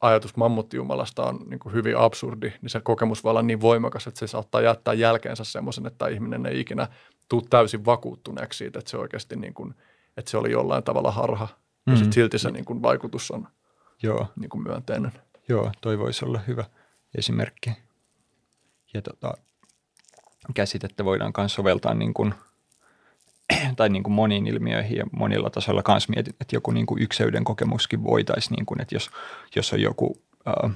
ajatus 0.00 0.36
mammuttijumalasta 0.36 1.24
on 1.24 1.40
niin 1.46 1.72
hyvin 1.72 1.98
absurdi, 1.98 2.52
niin 2.62 2.70
se 2.70 2.80
kokemus 2.80 3.24
voi 3.24 3.30
olla 3.30 3.42
niin 3.42 3.60
voimakas, 3.60 4.06
että 4.06 4.20
se 4.20 4.26
saattaa 4.26 4.60
jättää 4.60 4.94
jälkeensä 4.94 5.44
semmoisen, 5.44 5.86
että 5.86 6.08
ihminen 6.08 6.46
ei 6.46 6.60
ikinä 6.60 6.88
tule 7.28 7.42
täysin 7.50 7.84
vakuuttuneeksi 7.84 8.56
siitä, 8.56 8.78
että 8.78 8.90
se 8.90 8.96
oikeasti 8.96 9.36
niin 9.36 9.54
kuin, 9.54 9.74
että 10.16 10.30
se 10.30 10.36
oli 10.36 10.50
jollain 10.50 10.84
tavalla 10.84 11.10
harha. 11.10 11.48
Mm. 11.86 11.92
Ja 11.92 11.96
sitten 11.96 12.12
silti 12.12 12.38
se 12.38 12.50
niin 12.50 12.64
kuin 12.64 12.82
vaikutus 12.82 13.30
on 13.30 13.48
Joo. 14.02 14.26
Niin 14.36 14.48
kuin 14.48 14.62
myönteinen. 14.62 15.12
Joo, 15.48 15.72
toi 15.80 15.98
voisi 15.98 16.24
olla 16.24 16.40
hyvä 16.46 16.64
esimerkki. 17.18 17.70
Ja 18.94 19.02
tota, 19.02 19.34
käsitettä 20.54 21.04
voidaan 21.04 21.32
myös 21.36 21.54
soveltaa 21.54 21.94
niin 21.94 22.14
kuin, 22.14 22.34
tai 23.76 23.88
niin 23.88 24.02
kuin 24.02 24.12
moniin 24.12 24.46
ilmiöihin 24.46 24.96
ja 24.96 25.04
monilla 25.12 25.50
tasoilla 25.50 25.82
myös 25.88 26.08
mietin, 26.08 26.34
että 26.40 26.56
joku 26.56 26.70
niin 26.70 26.86
kuin 26.86 27.02
ykseyden 27.02 27.44
kokemuskin 27.44 28.04
voitaisiin, 28.04 28.56
niin 28.56 28.66
kuin, 28.66 28.80
että 28.80 28.94
jos, 28.94 29.10
jos 29.56 29.72
on 29.72 29.80
joku, 29.80 30.22
ää, 30.46 30.70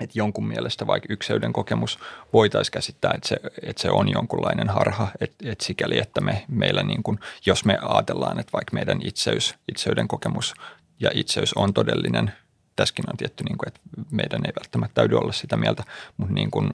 että 0.00 0.18
jonkun 0.18 0.46
mielestä 0.46 0.86
vaikka 0.86 1.06
ykseyden 1.10 1.52
kokemus 1.52 1.98
voitaisiin 2.32 2.72
käsittää, 2.72 3.12
että 3.14 3.28
se, 3.28 3.36
että 3.62 3.82
se 3.82 3.90
on 3.90 4.08
jonkunlainen 4.08 4.68
harha, 4.68 5.08
että, 5.20 5.50
että 5.50 5.64
sikäli, 5.64 5.98
että 5.98 6.20
me, 6.20 6.44
meillä 6.48 6.82
niin 6.82 7.02
kuin, 7.02 7.18
jos 7.46 7.64
me 7.64 7.78
ajatellaan, 7.82 8.40
että 8.40 8.52
vaikka 8.52 8.74
meidän 8.74 9.00
itseys, 9.04 9.54
itseyden 9.68 10.08
kokemus 10.08 10.54
ja 11.00 11.10
itseys 11.14 11.54
on 11.54 11.74
todellinen, 11.74 12.32
tässäkin 12.76 13.04
on 13.10 13.16
tietty, 13.16 13.44
niin 13.44 13.58
kuin, 13.58 13.68
että 13.68 13.80
meidän 14.10 14.42
ei 14.46 14.52
välttämättä 14.60 14.94
täydy 14.94 15.16
olla 15.16 15.32
sitä 15.32 15.56
mieltä, 15.56 15.84
mutta, 16.16 16.34
niin 16.34 16.50
kuin, 16.50 16.70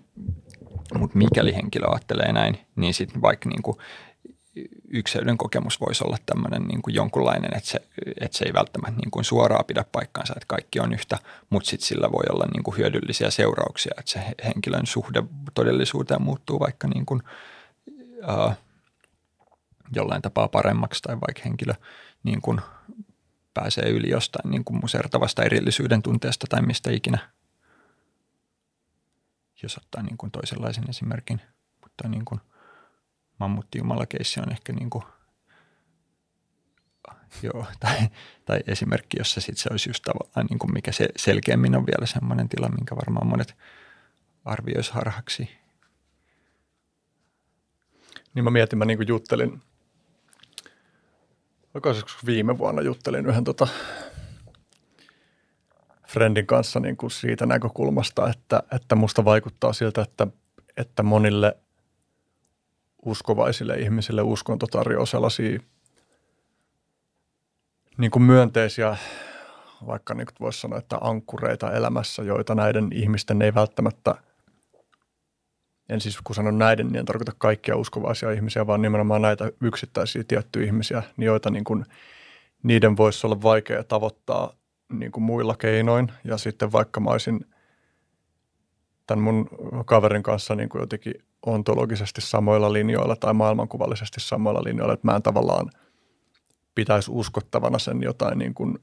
mutta 0.95 1.19
mikäli 1.19 1.55
henkilö 1.55 1.87
ajattelee 1.89 2.33
näin, 2.33 2.59
niin 2.77 2.95
sitten 2.95 3.23
vaikka 3.23 3.49
niin 3.49 3.63
kuin 3.63 3.77
ykseyden 4.91 5.39
kokemus 5.39 5.81
voisi 5.81 6.05
olla 6.05 6.17
tämmöinen 6.27 6.63
niin 6.63 6.83
kuin 6.83 6.95
jonkunlainen, 6.95 7.57
että 7.57 7.71
se, 7.71 7.79
että 8.21 8.39
se 8.39 8.45
ei 8.45 8.53
välttämättä 8.55 9.01
niin 9.01 9.11
kuin 9.11 9.25
suoraan 9.25 9.65
pidä 9.65 9.85
paikkaansa, 9.93 10.33
että 10.37 10.47
kaikki 10.49 10.81
on 10.81 10.93
yhtä, 10.93 11.19
mutta 11.51 11.71
sitten 11.71 11.87
sillä 11.87 12.13
voi 12.13 12.25
olla 12.31 12.47
niin 12.53 12.63
kuin 12.63 12.77
hyödyllisiä 12.77 13.31
seurauksia, 13.31 13.93
että 13.99 14.11
se 14.11 14.21
henkilön 14.45 14.87
suhde 14.87 15.23
todellisuuteen 15.55 16.23
muuttuu 16.23 16.61
vaikka 16.61 16.89
niin 16.89 17.07
kuin, 17.07 17.23
uh, 18.47 18.53
jollain 19.95 20.23
tapaa 20.23 20.49
paremmaksi 20.49 21.03
tai 21.03 21.15
vaikka 21.15 21.43
henkilö 21.45 21.75
niin 22.23 22.41
kuin 22.41 22.61
pääsee 23.59 23.91
yli 23.91 24.11
jostain 24.11 24.51
niin 24.51 24.65
kuin 24.65 24.81
musertavasta 24.81 25.43
erillisyyden 25.43 26.03
tunteesta 26.03 26.47
tai 26.51 26.63
mistä 26.63 26.91
ikinä, 26.91 27.19
jos 29.63 29.79
ottaa 29.79 30.03
niin 30.03 30.17
kuin 30.17 30.31
toisenlaisen 30.31 30.91
esimerkin, 30.91 31.41
mutta 31.83 32.09
niin 32.09 32.25
kuin– 32.25 32.41
mammuttiumalakeissi 33.39 34.41
on 34.41 34.53
ehkä 34.53 34.73
niin 34.73 34.91
kuin, 34.91 35.05
joo, 37.43 37.67
tai, 37.81 38.09
tai 38.45 38.61
esimerkki, 38.67 39.19
jossa 39.19 39.41
sit 39.41 39.59
se 39.59 39.69
olisi 39.71 39.91
just 39.91 40.03
tavallaan 40.03 40.47
niin 40.51 40.59
kuin 40.59 40.73
mikä 40.73 40.93
se 40.93 41.09
selkeämmin 41.17 41.77
on 41.77 41.87
vielä 41.87 42.07
semmoinen 42.07 42.49
tila, 42.49 42.69
minkä 42.69 42.97
varmaan 42.97 43.27
monet 43.27 43.57
arvioisi 44.45 44.93
harhaksi. 44.93 45.51
Niin 48.35 48.45
mä 48.45 48.51
mietin, 48.51 48.79
mä 48.79 48.85
niin 48.85 48.99
kuin 48.99 49.09
juttelin, 49.09 49.63
oikeastaan 51.75 52.27
viime 52.27 52.59
vuonna 52.59 52.83
juttelin 52.83 53.27
yhden 53.27 53.45
tota, 53.45 53.69
friendin 56.09 56.47
kanssa 56.47 56.81
niin 56.81 56.97
kuin 56.97 57.11
siitä 57.11 57.47
näkökulmasta, 57.47 58.31
että, 58.31 58.63
että 58.73 58.95
musta 58.95 59.25
vaikuttaa 59.25 59.73
siltä, 59.73 60.03
että, 60.03 60.27
että 60.77 61.03
monille– 61.03 61.57
uskovaisille 63.05 63.75
ihmisille 63.75 64.23
uskonto 64.23 64.67
tarjoaa 64.67 65.07
sellaisia 65.07 65.61
niin 67.99 68.11
kuin 68.11 68.23
myönteisiä, 68.23 68.97
vaikka 69.87 70.15
niin 70.15 70.27
voisi 70.41 70.61
sanoa, 70.61 70.79
että 70.79 70.99
ankkureita 71.01 71.73
elämässä, 71.73 72.23
joita 72.23 72.55
näiden 72.55 72.89
ihmisten 72.93 73.43
ei 73.43 73.55
välttämättä, 73.55 74.15
en 75.89 76.01
siis 76.01 76.19
kun 76.25 76.35
sanon 76.35 76.59
näiden, 76.59 76.87
niin 76.87 76.97
en 76.97 77.05
tarkoita 77.05 77.33
kaikkia 77.39 77.77
uskovaisia 77.77 78.33
ihmisiä, 78.33 78.67
vaan 78.67 78.83
nimenomaan 78.83 79.23
näitä 79.23 79.53
yksittäisiä 79.61 80.25
tiettyjä 80.29 80.67
ihmisiä, 80.67 81.03
niin 81.17 81.27
joita 81.27 81.51
niin 81.51 81.65
kuin, 81.65 81.85
niiden 82.63 82.97
voisi 82.97 83.27
olla 83.27 83.43
vaikea 83.43 83.85
tavoittaa 83.85 84.53
niin 84.93 85.13
kuin 85.13 85.25
muilla 85.25 85.57
keinoin. 85.57 86.13
Ja 86.25 86.39
sitten 86.39 86.73
vaikka 86.73 87.01
mä 87.01 87.11
olisin 87.11 87.47
tämän 89.07 89.23
mun 89.23 89.49
kaverin 89.87 90.23
kanssa 90.23 90.55
niin 90.55 90.69
kuin 90.69 90.81
jotenkin 90.81 91.15
ontologisesti 91.47 92.21
samoilla 92.21 92.73
linjoilla 92.73 93.17
tai 93.17 93.35
maailmankuvallisesti 93.35 94.21
samoilla 94.21 94.65
linjoilla, 94.65 94.95
että 94.95 95.07
mä 95.07 95.17
en 95.17 95.23
tavallaan 95.23 95.71
pitäisi 96.75 97.11
uskottavana 97.11 97.79
sen 97.79 98.03
jotain 98.03 98.39
niin 98.39 98.55
kuin 98.55 98.79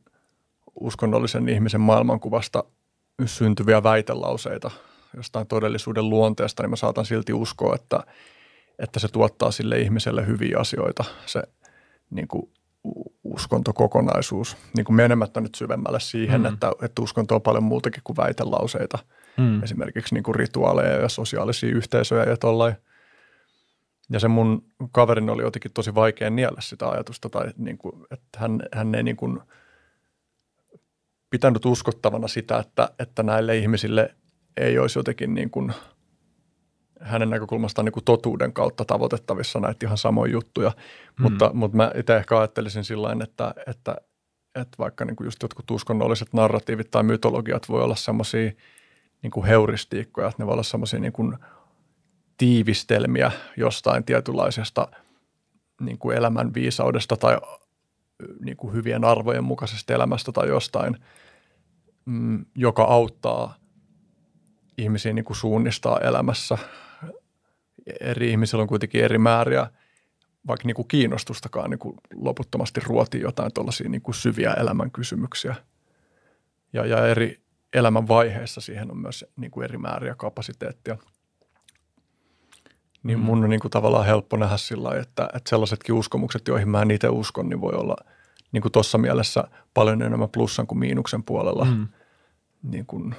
uskonnollisen 0.79 1.49
ihmisen 1.49 1.81
maailmankuvasta 1.81 2.63
syntyviä 3.25 3.83
väitelauseita 3.83 4.71
jostain 5.15 5.47
todellisuuden 5.47 6.09
luonteesta, 6.09 6.63
niin 6.63 6.69
mä 6.69 6.75
saatan 6.75 7.05
silti 7.05 7.33
uskoa, 7.33 7.75
että, 7.75 7.99
että 8.79 8.99
se 8.99 9.07
tuottaa 9.07 9.51
sille 9.51 9.79
ihmiselle 9.79 10.27
hyviä 10.27 10.57
asioita, 10.59 11.03
se 11.25 11.43
niin 12.09 12.27
kuin 12.27 12.51
uskontokokonaisuus. 13.23 14.57
Niin 14.75 14.85
kuin 14.85 14.95
menemättä 14.95 15.41
nyt 15.41 15.55
syvemmälle 15.55 15.99
siihen, 15.99 16.41
mm. 16.41 16.45
että, 16.45 16.71
että 16.81 17.01
uskonto 17.01 17.35
on 17.35 17.41
paljon 17.41 17.63
muutakin 17.63 18.01
kuin 18.03 18.17
väitelauseita– 18.17 18.99
mm. 19.37 19.63
esimerkiksi 19.63 20.15
niin 20.15 20.23
kuin 20.23 20.35
rituaaleja 20.35 21.01
ja 21.01 21.09
sosiaalisia 21.09 21.75
yhteisöjä 21.75 22.23
ja 22.23 22.37
tollain. 22.37 22.75
Ja 24.09 24.19
se 24.19 24.27
mun 24.27 24.65
kaverin 24.91 25.29
oli 25.29 25.41
jotenkin 25.41 25.73
tosi 25.73 25.95
vaikea 25.95 26.29
niellä 26.29 26.61
sitä 26.61 26.89
ajatusta, 26.89 27.29
tai 27.29 27.51
niin 27.57 27.77
kuin, 27.77 28.05
että 28.11 28.39
hän, 28.39 28.61
hän 28.73 28.95
ei 28.95 29.03
niin 29.03 29.17
kuin 29.17 29.41
pitänyt 31.29 31.65
uskottavana 31.65 32.27
sitä, 32.27 32.59
että, 32.59 32.89
että 32.99 33.23
näille 33.23 33.57
ihmisille 33.57 34.15
ei 34.57 34.79
olisi 34.79 34.99
jotenkin 34.99 35.33
niin 35.33 35.49
kuin 35.49 35.73
hänen 37.01 37.29
näkökulmastaan 37.29 37.85
niin 37.85 37.93
kuin 37.93 38.03
totuuden 38.03 38.53
kautta 38.53 38.85
tavoitettavissa 38.85 39.59
näitä 39.59 39.85
ihan 39.85 39.97
samoja 39.97 40.31
juttuja. 40.31 40.69
Mm. 40.69 41.23
Mutta, 41.23 41.51
mutta 41.53 41.77
mä 41.77 41.91
itse 41.95 42.17
ehkä 42.17 42.37
ajattelisin 42.39 42.83
sillä 42.83 43.15
että, 43.23 43.53
että, 43.67 43.95
että 44.55 44.77
vaikka 44.79 45.05
niin 45.05 45.15
kuin 45.15 45.25
just 45.25 45.41
jotkut 45.41 45.71
uskonnolliset 45.71 46.33
narratiivit 46.33 46.91
tai 46.91 47.03
mytologiat 47.03 47.69
voi 47.69 47.83
olla 47.83 47.95
semmoisia– 47.95 48.51
niin 49.25 49.31
kuin 49.31 49.45
heuristiikkoja, 49.45 50.27
että 50.27 50.43
ne 50.43 50.45
voi 50.45 50.53
olla 50.53 50.63
semmoisia 50.63 50.99
niin 50.99 51.13
kuin 51.13 51.37
tiivistelmiä 52.37 53.31
jostain 53.57 54.03
tietynlaisesta 54.03 54.87
niin 55.81 55.97
kuin 55.97 56.17
elämän 56.17 56.53
viisaudesta 56.53 57.17
tai 57.17 57.37
niin 58.39 58.57
kuin 58.57 58.73
hyvien 58.73 59.03
arvojen 59.03 59.43
mukaisesta 59.43 59.93
elämästä 59.93 60.31
tai 60.31 60.47
jostain, 60.47 60.97
mm, 62.05 62.45
joka 62.55 62.83
auttaa 62.83 63.55
ihmisiä 64.77 65.13
niin 65.13 65.25
kuin 65.25 65.37
suunnistaa 65.37 65.99
elämässä. 65.99 66.57
Eri 67.99 68.31
ihmisillä 68.31 68.61
on 68.61 68.67
kuitenkin 68.67 69.03
eri 69.03 69.17
määriä, 69.17 69.67
vaikka 70.47 70.67
niin 70.67 70.75
kuin 70.75 70.87
kiinnostustakaan 70.87 71.69
niin 71.69 71.79
kuin 71.79 71.97
loputtomasti 72.15 72.81
ruotii 72.85 73.21
jotain 73.21 73.53
tuollaisia 73.53 73.89
niin 73.89 74.01
kuin 74.01 74.15
syviä 74.15 74.53
elämän 74.53 74.91
kysymyksiä. 74.91 75.55
Ja, 76.73 76.85
ja 76.85 77.07
eri, 77.07 77.41
elämän 77.73 78.07
vaiheessa 78.07 78.61
siihen 78.61 78.91
on 78.91 78.97
myös 78.97 79.25
niin 79.35 79.51
kuin 79.51 79.63
eri 79.63 79.77
määriä 79.77 80.15
kapasiteettia. 80.15 80.97
Niin 83.03 83.19
mun 83.19 83.43
on 83.43 83.49
niin 83.49 83.59
kuin 83.59 83.71
tavallaan 83.71 84.05
helppo 84.05 84.37
nähdä 84.37 84.57
sillä 84.57 84.83
lailla, 84.83 85.01
että, 85.01 85.29
että 85.35 85.49
sellaisetkin 85.49 85.95
uskomukset, 85.95 86.47
joihin 86.47 86.69
mä 86.69 86.81
en 86.81 86.91
itse 86.91 87.09
uskon, 87.09 87.49
niin 87.49 87.61
voi 87.61 87.73
olla 87.73 87.95
niin 88.51 88.61
kuin 88.61 88.71
tuossa 88.71 88.97
mielessä 88.97 89.43
paljon 89.73 90.01
enemmän 90.01 90.29
plussan 90.29 90.67
kuin 90.67 90.79
miinuksen 90.79 91.23
puolella. 91.23 91.65
Mm. 91.65 91.87
Niin 92.63 92.85
kuin, 92.85 93.15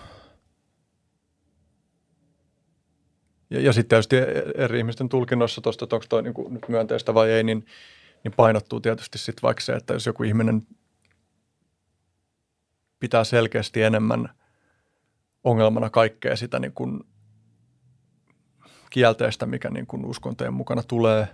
ja, 3.57 3.63
ja 3.63 3.73
sitten 3.73 3.89
tietysti 3.89 4.17
eri 4.55 4.79
ihmisten 4.79 5.09
tulkinnoissa 5.09 5.61
tuosta, 5.61 5.85
että 5.85 5.97
onko 5.97 6.07
toi 6.09 6.23
niin 6.23 6.35
kuin 6.35 6.55
nyt 6.55 6.69
myönteistä 6.69 7.15
vai 7.15 7.31
ei, 7.31 7.45
niin, 7.45 7.67
niin 8.25 8.33
painottuu 8.37 8.81
tietysti 8.81 9.19
sitten 9.19 9.43
vaikka 9.43 9.61
se, 9.61 9.73
että 9.73 9.93
jos 9.93 10.07
joku 10.07 10.23
ihminen 10.23 10.63
pitää 13.01 13.25
selkeästi 13.25 13.83
enemmän– 13.83 14.29
ongelmana 15.47 15.91
kaikkea 15.91 16.37
sitä 16.37 16.59
niin 16.59 16.73
kuin 16.73 17.01
kielteistä, 18.91 19.47
mikä 19.47 19.71
niin 19.71 19.87
kuin 19.87 20.05
uskontojen 20.05 20.55
mukana 20.55 20.83
tulee, 20.83 21.29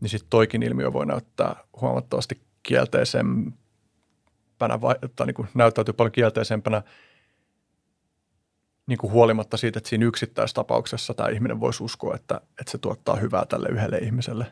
niin 0.00 0.08
sitten 0.08 0.30
toikin 0.30 0.62
ilmiö 0.62 0.92
voi 0.92 1.06
näyttää 1.06 1.56
huomattavasti 1.80 2.40
kielteisempänä, 2.62 4.78
tai 5.16 5.26
niin 5.26 5.34
kuin 5.34 5.48
näyttäytyy 5.54 5.94
paljon 5.94 6.12
kielteisempänä 6.12 6.82
niin 8.88 8.98
kuin 8.98 9.12
huolimatta 9.12 9.56
siitä, 9.56 9.78
että 9.78 9.90
siinä 9.90 10.06
yksittäistapauksessa 10.06 11.14
tämä 11.14 11.28
ihminen 11.28 11.60
voisi 11.60 11.84
uskoa, 11.84 12.14
että, 12.14 12.40
että 12.60 12.70
se 12.70 12.78
tuottaa 12.78 13.16
hyvää 13.16 13.46
tälle 13.46 13.68
yhdelle 13.68 13.98
ihmiselle. 13.98 14.44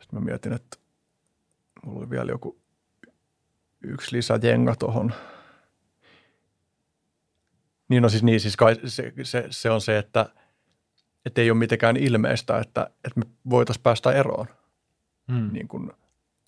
Sitten 0.00 0.18
mä 0.18 0.20
mietin, 0.20 0.52
että 0.52 0.76
mulla 1.84 1.98
oli 1.98 2.10
vielä 2.10 2.30
joku 2.30 2.60
yksi 3.82 4.16
lisäjenga 4.16 4.76
tuohon. 4.76 5.14
Niin 7.88 8.02
no 8.02 8.08
siis 8.08 8.22
niin, 8.22 8.40
siis 8.40 8.56
kai 8.56 8.76
se, 8.84 9.12
se, 9.22 9.46
se 9.50 9.70
on 9.70 9.80
se, 9.80 9.98
että, 9.98 10.26
että 11.26 11.40
ei 11.40 11.50
ole 11.50 11.58
mitenkään 11.58 11.96
ilmeistä, 11.96 12.58
että, 12.58 12.90
että 13.04 13.20
me 13.20 13.26
voitaisiin 13.50 13.82
päästä 13.82 14.12
eroon 14.12 14.46
hmm. 15.32 15.52
niin 15.52 15.68
kuin 15.68 15.92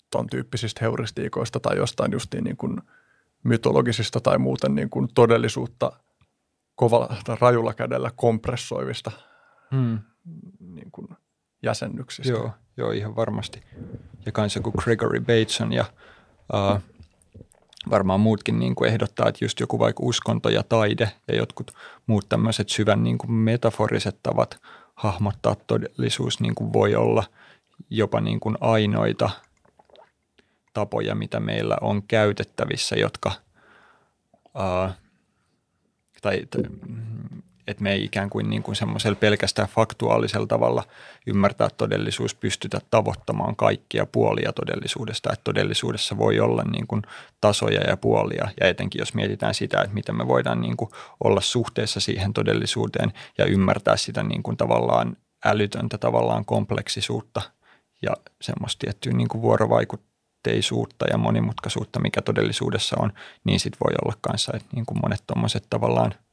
ton 0.09 0.27
tyyppisistä 0.27 0.79
heuristiikoista 0.81 1.59
tai 1.59 1.77
jostain 1.77 2.11
justiin 2.11 2.43
niin 2.43 2.57
kuin 2.57 2.81
mytologisista 3.47 4.19
tai 4.19 4.37
muuten 4.37 4.75
niin 4.75 4.89
kuin 4.89 5.07
todellisuutta 5.15 5.91
kovalla 6.75 7.15
tai 7.25 7.37
rajulla 7.41 7.73
kädellä 7.73 8.11
kompressoivista 8.15 9.11
hmm. 9.71 9.99
niin 10.59 10.91
kuin 10.91 11.07
jäsennyksistä. 11.63 12.31
Joo, 12.31 12.51
joo, 12.77 12.91
ihan 12.91 13.15
varmasti. 13.15 13.61
Ja 14.25 14.31
kanssa 14.31 14.59
kuin 14.59 14.73
Gregory 14.77 15.19
Bateson 15.19 15.73
ja 15.73 15.85
uh, 16.53 16.81
varmaan 17.89 18.19
muutkin 18.19 18.59
niin 18.59 18.75
kuin 18.75 18.89
ehdottaa, 18.89 19.29
että 19.29 19.45
just 19.45 19.59
joku 19.59 19.79
vaikka 19.79 20.03
uskonto 20.03 20.49
ja 20.49 20.63
taide 20.63 21.11
ja 21.27 21.35
jotkut 21.35 21.71
muut 22.07 22.29
tämmöiset 22.29 22.69
syvän 22.69 23.03
niin 23.03 23.17
kuin 23.17 23.31
metaforiset 23.31 24.19
tavat 24.23 24.61
hahmottaa 24.95 25.55
todellisuus 25.55 26.39
niin 26.39 26.55
kuin 26.55 26.73
voi 26.73 26.95
olla 26.95 27.23
jopa 27.89 28.21
niin 28.21 28.39
kuin 28.39 28.57
ainoita 28.61 29.29
tapoja, 30.77 31.15
mitä 31.15 31.39
meillä 31.39 31.77
on 31.81 32.03
käytettävissä, 32.03 32.95
jotka 32.95 33.31
uh, 34.55 34.91
tai, 36.21 36.47
että 37.67 37.83
me 37.83 37.91
ei 37.91 38.03
ikään 38.03 38.29
kuin, 38.29 38.49
niin 38.49 38.63
kuin 38.63 38.75
semmoisella 38.75 39.15
pelkästään 39.15 39.67
faktuaalisella 39.67 40.47
tavalla 40.47 40.83
ymmärtää 41.27 41.69
todellisuus, 41.77 42.35
pystytä 42.35 42.81
tavoittamaan 42.91 43.55
kaikkia 43.55 44.05
puolia 44.05 44.53
todellisuudesta. 44.53 45.33
Että 45.33 45.43
todellisuudessa 45.43 46.17
voi 46.17 46.39
olla 46.39 46.63
niin 46.63 46.87
kuin 46.87 47.01
tasoja 47.41 47.81
ja 47.81 47.97
puolia 47.97 48.47
ja 48.61 48.67
etenkin 48.67 48.99
jos 48.99 49.13
mietitään 49.13 49.53
sitä, 49.53 49.81
että 49.81 49.93
miten 49.93 50.15
me 50.15 50.27
voidaan 50.27 50.61
niin 50.61 50.77
kuin 50.77 50.91
olla 51.23 51.41
suhteessa 51.41 51.99
siihen 51.99 52.33
todellisuuteen 52.33 53.13
ja 53.37 53.45
ymmärtää 53.45 53.97
sitä 53.97 54.23
niin 54.23 54.43
kuin 54.43 54.57
tavallaan 54.57 55.17
älytöntä 55.45 55.97
tavallaan 55.97 56.45
kompleksisuutta 56.45 57.41
ja 58.01 58.11
semmoista 58.41 58.79
tiettyä 58.79 59.13
niin 59.13 59.27
kuin 59.27 59.41
vuorovaikutteisuutta 60.47 61.05
ja 61.11 61.17
monimutkaisuutta, 61.17 61.99
mikä 61.99 62.21
todellisuudessa 62.21 62.95
on, 62.99 63.13
niin 63.43 63.59
sitten 63.59 63.79
voi 63.85 63.93
olla 64.05 64.17
kanssa, 64.21 64.51
että 64.55 64.69
niin 64.75 64.85
kuin 64.85 64.99
monet 65.01 65.23
tuommoiset 65.27 65.63
tavallaan– 65.69 66.13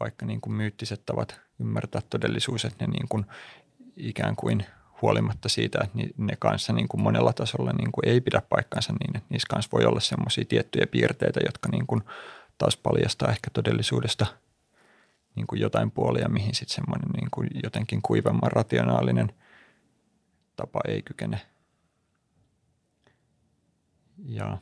vaikka 0.00 0.26
niin 0.26 0.40
kuin 0.40 0.54
myyttiset 0.54 1.02
tavat 1.06 1.40
ymmärtää 1.60 2.02
todellisuus, 2.10 2.64
että 2.64 2.86
ne 2.86 2.92
niin 2.92 3.08
kuin 3.08 3.26
ikään 3.96 4.36
kuin 4.36 4.66
huolimatta 5.02 5.48
siitä, 5.48 5.78
että 5.84 5.98
ne 6.16 6.36
kanssa 6.38 6.72
niin 6.72 6.88
kuin 6.88 7.00
monella 7.00 7.32
tasolla 7.32 7.72
niin 7.72 7.92
kuin 7.92 8.08
ei 8.08 8.20
pidä 8.20 8.42
paikkansa 8.48 8.92
niin, 8.92 9.16
että 9.16 9.26
niissä 9.30 9.46
kanssa 9.50 9.70
voi 9.72 9.84
olla 9.84 10.00
semmoisia 10.00 10.44
tiettyjä 10.44 10.86
piirteitä, 10.86 11.40
jotka 11.46 11.68
niin 11.72 11.86
kuin 11.86 12.02
taas 12.58 12.76
paljastaa 12.76 13.30
ehkä 13.30 13.50
todellisuudesta 13.52 14.26
niin 15.34 15.46
kuin 15.46 15.60
jotain 15.60 15.90
puolia, 15.90 16.28
mihin 16.28 16.54
sitten 16.54 16.74
semmoinen 16.74 17.08
niin 17.08 17.28
kuin 17.30 17.48
jotenkin 17.62 18.02
kuivemman 18.02 18.52
rationaalinen 18.52 19.32
tapa 20.56 20.80
ei 20.88 21.02
kykene. 21.02 21.40
Ja, 24.24 24.58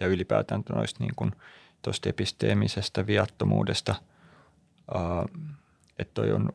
ja 0.00 0.06
ylipäätään 0.06 0.62
noista 0.74 1.04
niin 1.04 1.14
kuin 1.16 1.32
episteemisestä 2.06 3.06
viattomuudesta– 3.06 3.94
että 5.98 6.14
toi 6.14 6.32
on, 6.32 6.52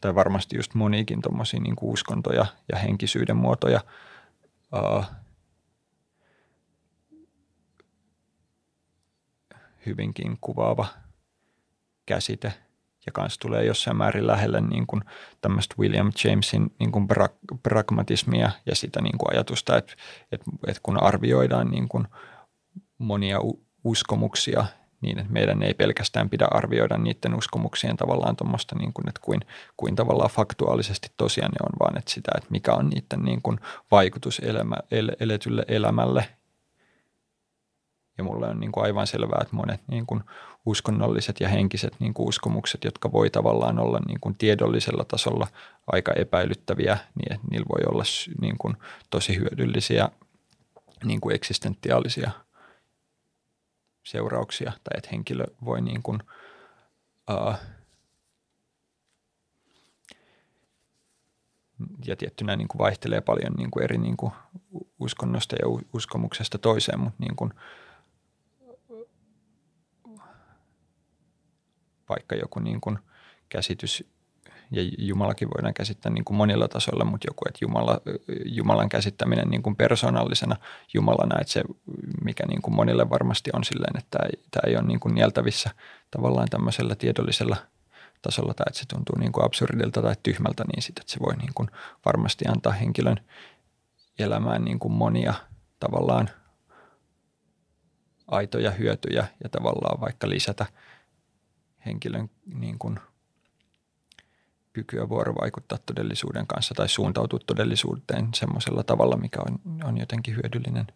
tai 0.00 0.14
varmasti 0.14 0.56
just 0.56 0.74
moniikin 0.74 1.22
tuommoisia 1.22 1.60
niin 1.60 1.76
uskontoja 1.80 2.46
ja 2.72 2.78
henkisyyden 2.78 3.36
muotoja 3.36 3.80
uh, 4.72 5.04
hyvinkin 9.86 10.38
kuvaava 10.40 10.86
käsite 12.06 12.52
ja 13.06 13.12
kanssa 13.12 13.40
tulee 13.40 13.64
jossain 13.64 13.96
määrin 13.96 14.26
lähelle 14.26 14.60
niin 14.60 14.86
kuin 14.86 15.02
tämmöistä 15.40 15.74
William 15.78 16.12
Jamesin 16.24 16.74
niin 16.78 16.92
kuin 16.92 17.08
pra- 17.12 17.58
pragmatismia 17.62 18.50
ja 18.66 18.74
sitä 18.74 19.00
niin 19.00 19.18
kuin 19.18 19.34
ajatusta, 19.34 19.76
että, 19.76 19.92
että, 20.32 20.50
että 20.66 20.80
kun 20.82 21.02
arvioidaan 21.02 21.70
niin 21.70 21.88
kuin 21.88 22.06
monia 22.98 23.38
uskomuksia 23.84 24.64
niin, 25.04 25.18
että 25.18 25.32
meidän 25.32 25.62
ei 25.62 25.74
pelkästään 25.74 26.30
pidä 26.30 26.48
arvioida 26.50 26.98
niiden 26.98 27.34
uskomuksien 27.34 27.96
tavallaan 27.96 28.36
tuommoista, 28.36 28.78
niin 28.78 28.92
kuin, 28.92 29.08
että 29.08 29.20
kuin, 29.24 29.40
kuin 29.76 29.96
tavallaan 29.96 30.30
faktuaalisesti 30.30 31.08
tosiaan 31.16 31.52
ne 31.52 31.66
on, 31.66 31.72
vaan 31.80 31.98
että 31.98 32.10
sitä, 32.10 32.32
että 32.36 32.50
mikä 32.50 32.74
on 32.74 32.88
niiden 32.88 33.22
niin 33.22 33.42
kuin 33.42 33.60
vaikutus 33.90 34.38
elämä, 34.38 34.76
el, 34.90 35.10
eletylle 35.20 35.64
elämälle. 35.68 36.28
Ja 38.18 38.24
mulle 38.24 38.48
on 38.48 38.60
niin 38.60 38.72
kuin 38.72 38.84
aivan 38.84 39.06
selvää, 39.06 39.38
että 39.42 39.56
monet 39.56 39.80
niin 39.86 40.06
kuin 40.06 40.20
uskonnolliset 40.66 41.40
ja 41.40 41.48
henkiset 41.48 41.96
niin 41.98 42.14
kuin 42.14 42.28
uskomukset, 42.28 42.84
jotka 42.84 43.12
voi 43.12 43.30
tavallaan 43.30 43.78
olla 43.78 44.00
niin 44.06 44.20
kuin 44.20 44.34
tiedollisella 44.34 45.04
tasolla 45.04 45.46
aika 45.86 46.12
epäilyttäviä, 46.12 46.98
niin 47.14 47.40
niillä 47.50 47.66
voi 47.68 47.92
olla 47.92 48.04
niin 48.40 48.58
kuin 48.58 48.76
tosi 49.10 49.36
hyödyllisiä 49.36 50.08
niin 51.04 51.20
kuin 51.20 51.34
eksistentiaalisia– 51.34 52.30
seurauksia. 54.04 54.72
Tai 54.84 54.98
että 54.98 55.10
henkilö 55.12 55.44
voi 55.64 55.80
niin 55.80 56.02
kuin, 56.02 56.22
uh, 57.30 57.54
ja 62.06 62.16
tiettynä 62.16 62.56
niin 62.56 62.68
kuin 62.68 62.78
vaihtelee 62.78 63.20
paljon 63.20 63.52
niin 63.52 63.70
kuin 63.70 63.84
eri 63.84 63.98
niin 63.98 64.16
kuin 64.16 64.32
uskonnosta 64.98 65.56
ja 65.56 65.68
uskomuksesta 65.92 66.58
toiseen, 66.58 67.00
mutta 67.00 67.22
niin 67.22 67.36
kuin, 67.36 67.54
vaikka 72.08 72.34
joku 72.34 72.60
niin 72.60 72.80
kuin 72.80 72.98
käsitys 73.48 74.04
ja 74.70 74.82
Jumalakin 74.98 75.48
voidaan 75.56 75.74
käsittää 75.74 76.12
niin 76.12 76.24
kuin 76.24 76.36
monilla 76.36 76.68
tasoilla, 76.68 77.04
mutta 77.04 77.26
joku, 77.28 77.44
että 77.48 77.58
Jumala, 77.62 78.00
Jumalan 78.44 78.88
käsittäminen 78.88 79.48
niin 79.48 79.62
kuin 79.62 79.76
persoonallisena 79.76 80.56
Jumalana, 80.94 81.40
että 81.40 81.52
se, 81.52 81.62
mikä 82.24 82.46
niin 82.46 82.62
kuin 82.62 82.74
monille 82.74 83.10
varmasti 83.10 83.50
on 83.52 83.64
silleen, 83.64 83.96
että 83.98 84.18
tämä 84.18 84.28
ei, 84.28 84.42
tämä 84.50 84.62
ei 84.66 84.76
ole 84.76 84.86
niin 84.86 85.00
kuin 85.00 85.14
nieltävissä 85.14 85.70
tavallaan 86.10 86.48
tämmöisellä 86.50 86.94
tiedollisella 86.94 87.56
tasolla, 88.22 88.54
tai 88.54 88.64
että 88.68 88.78
se 88.78 88.86
tuntuu 88.86 89.18
niin 89.18 89.32
kuin 89.32 89.44
absurdilta 89.44 90.02
tai 90.02 90.14
tyhmältä, 90.22 90.64
niin 90.64 90.82
sitten, 90.82 91.02
että 91.02 91.12
se 91.12 91.20
voi 91.20 91.36
niin 91.36 91.54
kuin 91.54 91.70
varmasti 92.04 92.44
antaa 92.48 92.72
henkilön 92.72 93.16
elämään 94.18 94.64
niin 94.64 94.78
kuin 94.78 94.92
monia 94.92 95.34
tavallaan 95.80 96.30
aitoja 98.26 98.70
hyötyjä 98.70 99.26
ja 99.44 99.48
tavallaan 99.48 100.00
vaikka 100.00 100.28
lisätä 100.28 100.66
henkilön 101.86 102.30
niin 102.46 102.78
kuin– 102.78 103.00
kykyä 104.74 105.08
vuorovaikuttaa 105.08 105.78
todellisuuden 105.86 106.46
kanssa 106.46 106.74
tai 106.74 106.88
suuntautua 106.88 107.38
todellisuuteen 107.46 108.28
semmoisella 108.34 108.82
tavalla, 108.82 109.16
mikä 109.16 109.40
on, 109.48 109.82
on 109.84 109.98
jotenkin 109.98 110.36
hyödyllinen. 110.36 110.86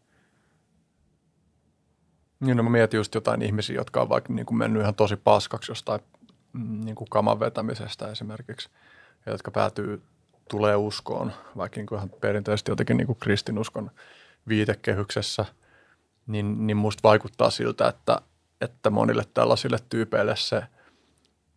Niin, 2.40 2.56
no 2.56 2.62
mä 2.62 2.70
mietin 2.70 2.98
just 2.98 3.14
jotain 3.14 3.42
ihmisiä, 3.42 3.76
jotka 3.76 4.02
on 4.02 4.08
vaikka 4.08 4.32
niin 4.32 4.46
kuin 4.46 4.58
mennyt 4.58 4.82
ihan 4.82 4.94
tosi 4.94 5.16
paskaksi 5.16 5.70
jostain 5.70 6.00
mm, 6.52 6.80
niin 6.84 6.94
kuin 6.94 7.08
kaman 7.10 7.40
vetämisestä 7.40 8.08
esimerkiksi, 8.08 8.68
ja 9.26 9.32
jotka 9.32 9.50
päätyy, 9.50 10.02
tulee 10.50 10.76
uskoon, 10.76 11.32
vaikka 11.56 11.76
niin 11.76 11.86
kuin 11.86 11.96
ihan 11.96 12.10
perinteisesti 12.20 12.70
jotenkin 12.70 12.96
niin 12.96 13.06
kuin 13.06 13.18
kristinuskon 13.18 13.90
viitekehyksessä, 14.48 15.44
niin, 16.26 16.66
niin 16.66 16.76
musta 16.76 17.08
vaikuttaa 17.08 17.50
siltä, 17.50 17.88
että, 17.88 18.20
että 18.60 18.90
monille 18.90 19.24
tällaisille 19.34 19.78
tyypeille 19.88 20.36
se– 20.36 20.62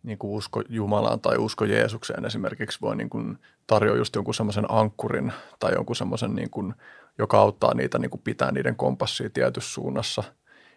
niin 0.02 0.18
kuin 0.18 0.30
usko 0.30 0.62
Jumalaan 0.68 1.20
tai 1.20 1.38
usko 1.38 1.64
Jeesukseen 1.64 2.24
esimerkiksi 2.24 2.78
voi 2.80 2.96
niin 2.96 3.10
kuin 3.10 3.38
tarjoa 3.66 3.96
just 3.96 4.14
jonkun 4.14 4.34
semmoisen 4.34 4.64
ankkurin 4.68 5.32
tai 5.58 5.72
jonkun 5.72 5.96
semmoisen, 5.96 6.34
niin 6.34 6.50
kuin, 6.50 6.74
joka 7.18 7.38
auttaa 7.38 7.74
niitä 7.74 7.98
niin 7.98 8.10
kuin 8.10 8.20
pitää 8.24 8.52
niiden 8.52 8.76
kompassia 8.76 9.30
tietyssä 9.30 9.72
suunnassa. 9.72 10.22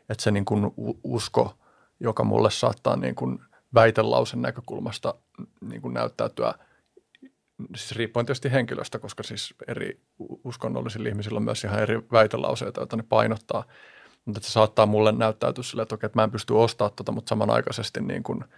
Että 0.10 0.23
se 0.23 0.31
niin 0.31 0.45
kuin 0.45 0.72
usko, 1.03 1.57
joka 1.99 2.23
mulle 2.23 2.52
saattaa 2.52 2.95
niin 2.95 3.15
kuin 3.15 3.39
väitelausen 3.73 4.41
näkökulmasta 4.41 5.15
niin 5.61 5.81
kuin 5.81 5.93
näyttäytyä, 5.93 6.53
siis 7.76 7.91
riippuen 7.91 8.26
tietysti 8.26 8.52
henkilöstä, 8.52 8.99
koska 8.99 9.23
siis 9.23 9.53
eri 9.68 9.99
uskonnollisilla 10.43 11.10
ihmisillä 11.10 11.38
on 11.38 11.43
myös 11.43 11.64
ihan 11.64 11.80
eri 11.80 12.02
väitelauseita, 12.11 12.81
joita 12.81 12.97
ne 12.97 13.03
painottaa. 13.10 13.64
Mutta 14.26 14.39
se 14.41 14.52
saattaa 14.52 14.85
mulle 14.85 15.11
näyttäytyä 15.11 15.64
sille, 15.64 15.81
että, 15.81 15.95
okei, 15.95 16.06
että 16.06 16.19
mä 16.19 16.23
en 16.23 16.31
pysty 16.31 16.53
ostamaan 16.53 16.93
tota, 16.95 17.11
mutta 17.11 17.30
samanaikaisesti 17.30 18.02
niin 18.02 18.23
kuin– 18.23 18.43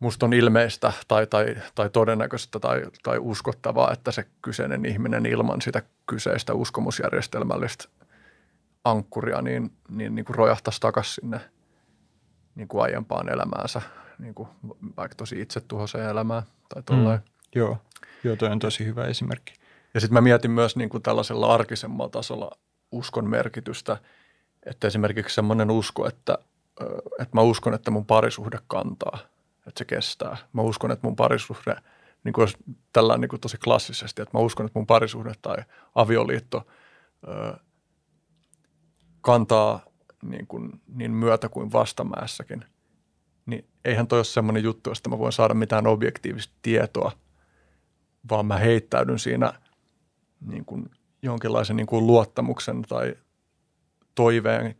musta 0.00 0.26
on 0.26 0.32
ilmeistä 0.32 0.92
tai, 1.08 1.26
tai, 1.26 1.56
tai 1.74 1.90
todennäköistä 1.90 2.58
tai, 2.58 2.82
tai 3.02 3.18
uskottavaa, 3.20 3.92
että 3.92 4.12
se 4.12 4.26
kyseinen 4.42 4.84
ihminen 4.84 5.26
ilman 5.26 5.62
sitä 5.62 5.82
kyseistä 6.06 6.54
uskomusjärjestelmällistä 6.54 7.84
ankkuria 8.84 9.42
niin, 9.42 9.72
niin, 9.88 10.14
niin 10.14 10.24
kuin 10.24 10.36
rojahtaisi 10.36 10.80
takaisin 10.80 11.14
sinne 11.14 11.40
niin 12.54 12.68
kuin 12.68 12.82
aiempaan 12.82 13.32
elämäänsä, 13.32 13.82
niin 14.18 14.34
kuin 14.34 14.48
vaikka 14.96 15.14
tosi 15.14 15.40
itsetuhoiseen 15.40 16.08
elämään 16.08 16.42
tai 16.74 16.82
tollain. 16.82 17.18
Mm, 17.18 17.24
joo, 17.54 17.78
joo, 18.24 18.36
toi 18.36 18.50
on 18.50 18.58
tosi 18.58 18.84
hyvä 18.84 19.04
esimerkki. 19.04 19.54
Ja 19.94 20.00
sitten 20.00 20.14
mä 20.14 20.20
mietin 20.20 20.50
myös 20.50 20.76
niin 20.76 20.88
kuin 20.88 21.02
tällaisella 21.02 21.54
arkisemmalla 21.54 22.10
tasolla 22.10 22.50
uskon 22.92 23.30
merkitystä, 23.30 23.96
että 24.66 24.86
esimerkiksi 24.86 25.34
semmoinen 25.34 25.70
usko, 25.70 26.08
että, 26.08 26.38
että 27.18 27.34
mä 27.34 27.40
uskon, 27.40 27.74
että 27.74 27.90
mun 27.90 28.06
parisuhde 28.06 28.58
kantaa– 28.68 29.18
että 29.68 29.78
se 29.78 29.84
kestää. 29.84 30.36
Mä 30.52 30.62
uskon, 30.62 30.90
että 30.90 31.06
mun 31.06 31.16
parisuhde, 31.16 31.76
niin 32.24 32.32
kuin 32.32 32.48
tällä 32.92 33.18
niin 33.18 33.28
kuin 33.28 33.40
tosi 33.40 33.58
klassisesti, 33.58 34.22
että 34.22 34.38
mä 34.38 34.44
uskon, 34.44 34.66
että 34.66 34.78
mun 34.78 34.86
parisuhde 34.86 35.32
tai 35.42 35.56
avioliitto 35.94 36.66
ö, 37.28 37.56
kantaa 39.20 39.80
niin, 40.22 40.46
kuin, 40.46 40.80
niin 40.86 41.10
myötä 41.10 41.48
kuin 41.48 41.72
vastamäessäkin. 41.72 42.64
Niin 43.46 43.68
eihän 43.84 44.06
toi 44.06 44.18
ole 44.18 44.24
semmoinen 44.24 44.62
juttu, 44.62 44.90
että 44.92 45.10
mä 45.10 45.18
voin 45.18 45.32
saada 45.32 45.54
mitään 45.54 45.86
objektiivista 45.86 46.54
tietoa, 46.62 47.12
vaan 48.30 48.46
mä 48.46 48.56
heittäydyn 48.56 49.18
siinä 49.18 49.52
niin 50.40 50.64
kuin 50.64 50.90
jonkinlaisen 51.22 51.76
niin 51.76 51.86
kuin 51.86 52.06
luottamuksen 52.06 52.82
tai 52.82 53.14
toiveen 54.14 54.76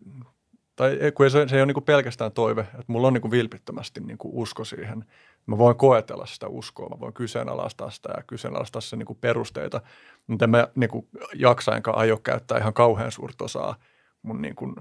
tai 0.79 0.99
kun 1.15 1.31
se, 1.31 1.49
se 1.49 1.57
ei 1.57 1.63
ole 1.63 1.73
niin 1.73 1.85
pelkästään 1.85 2.33
toive, 2.33 2.61
että 2.61 2.85
mulla 2.87 3.07
on 3.07 3.15
niin 3.15 3.31
vilpittömästi 3.31 4.01
niin 4.01 4.19
usko 4.25 4.65
siihen. 4.65 5.05
Mä 5.47 5.59
voin 5.59 5.77
koetella 5.77 6.27
sitä 6.27 6.49
uskoa, 6.49 6.89
mä 6.89 7.01
voin 7.01 7.13
kyseenalaistaa 7.13 7.91
sitä 7.91 8.09
ja 8.17 8.23
kyseenalaistaa 8.27 8.81
sen 8.81 8.99
niin 8.99 9.19
perusteita, 9.21 9.81
mutta 10.27 10.47
mä 10.47 10.69
niin 10.75 10.91
jaksa 11.35 11.77
enkä 11.77 11.91
aio 11.91 12.17
käyttää 12.17 12.59
ihan 12.59 12.75
kauhean 12.75 13.13
suurta 13.13 13.45
osaa 13.45 13.77
mun 14.23 14.43
niin 14.43 14.55
kuin 14.55 14.75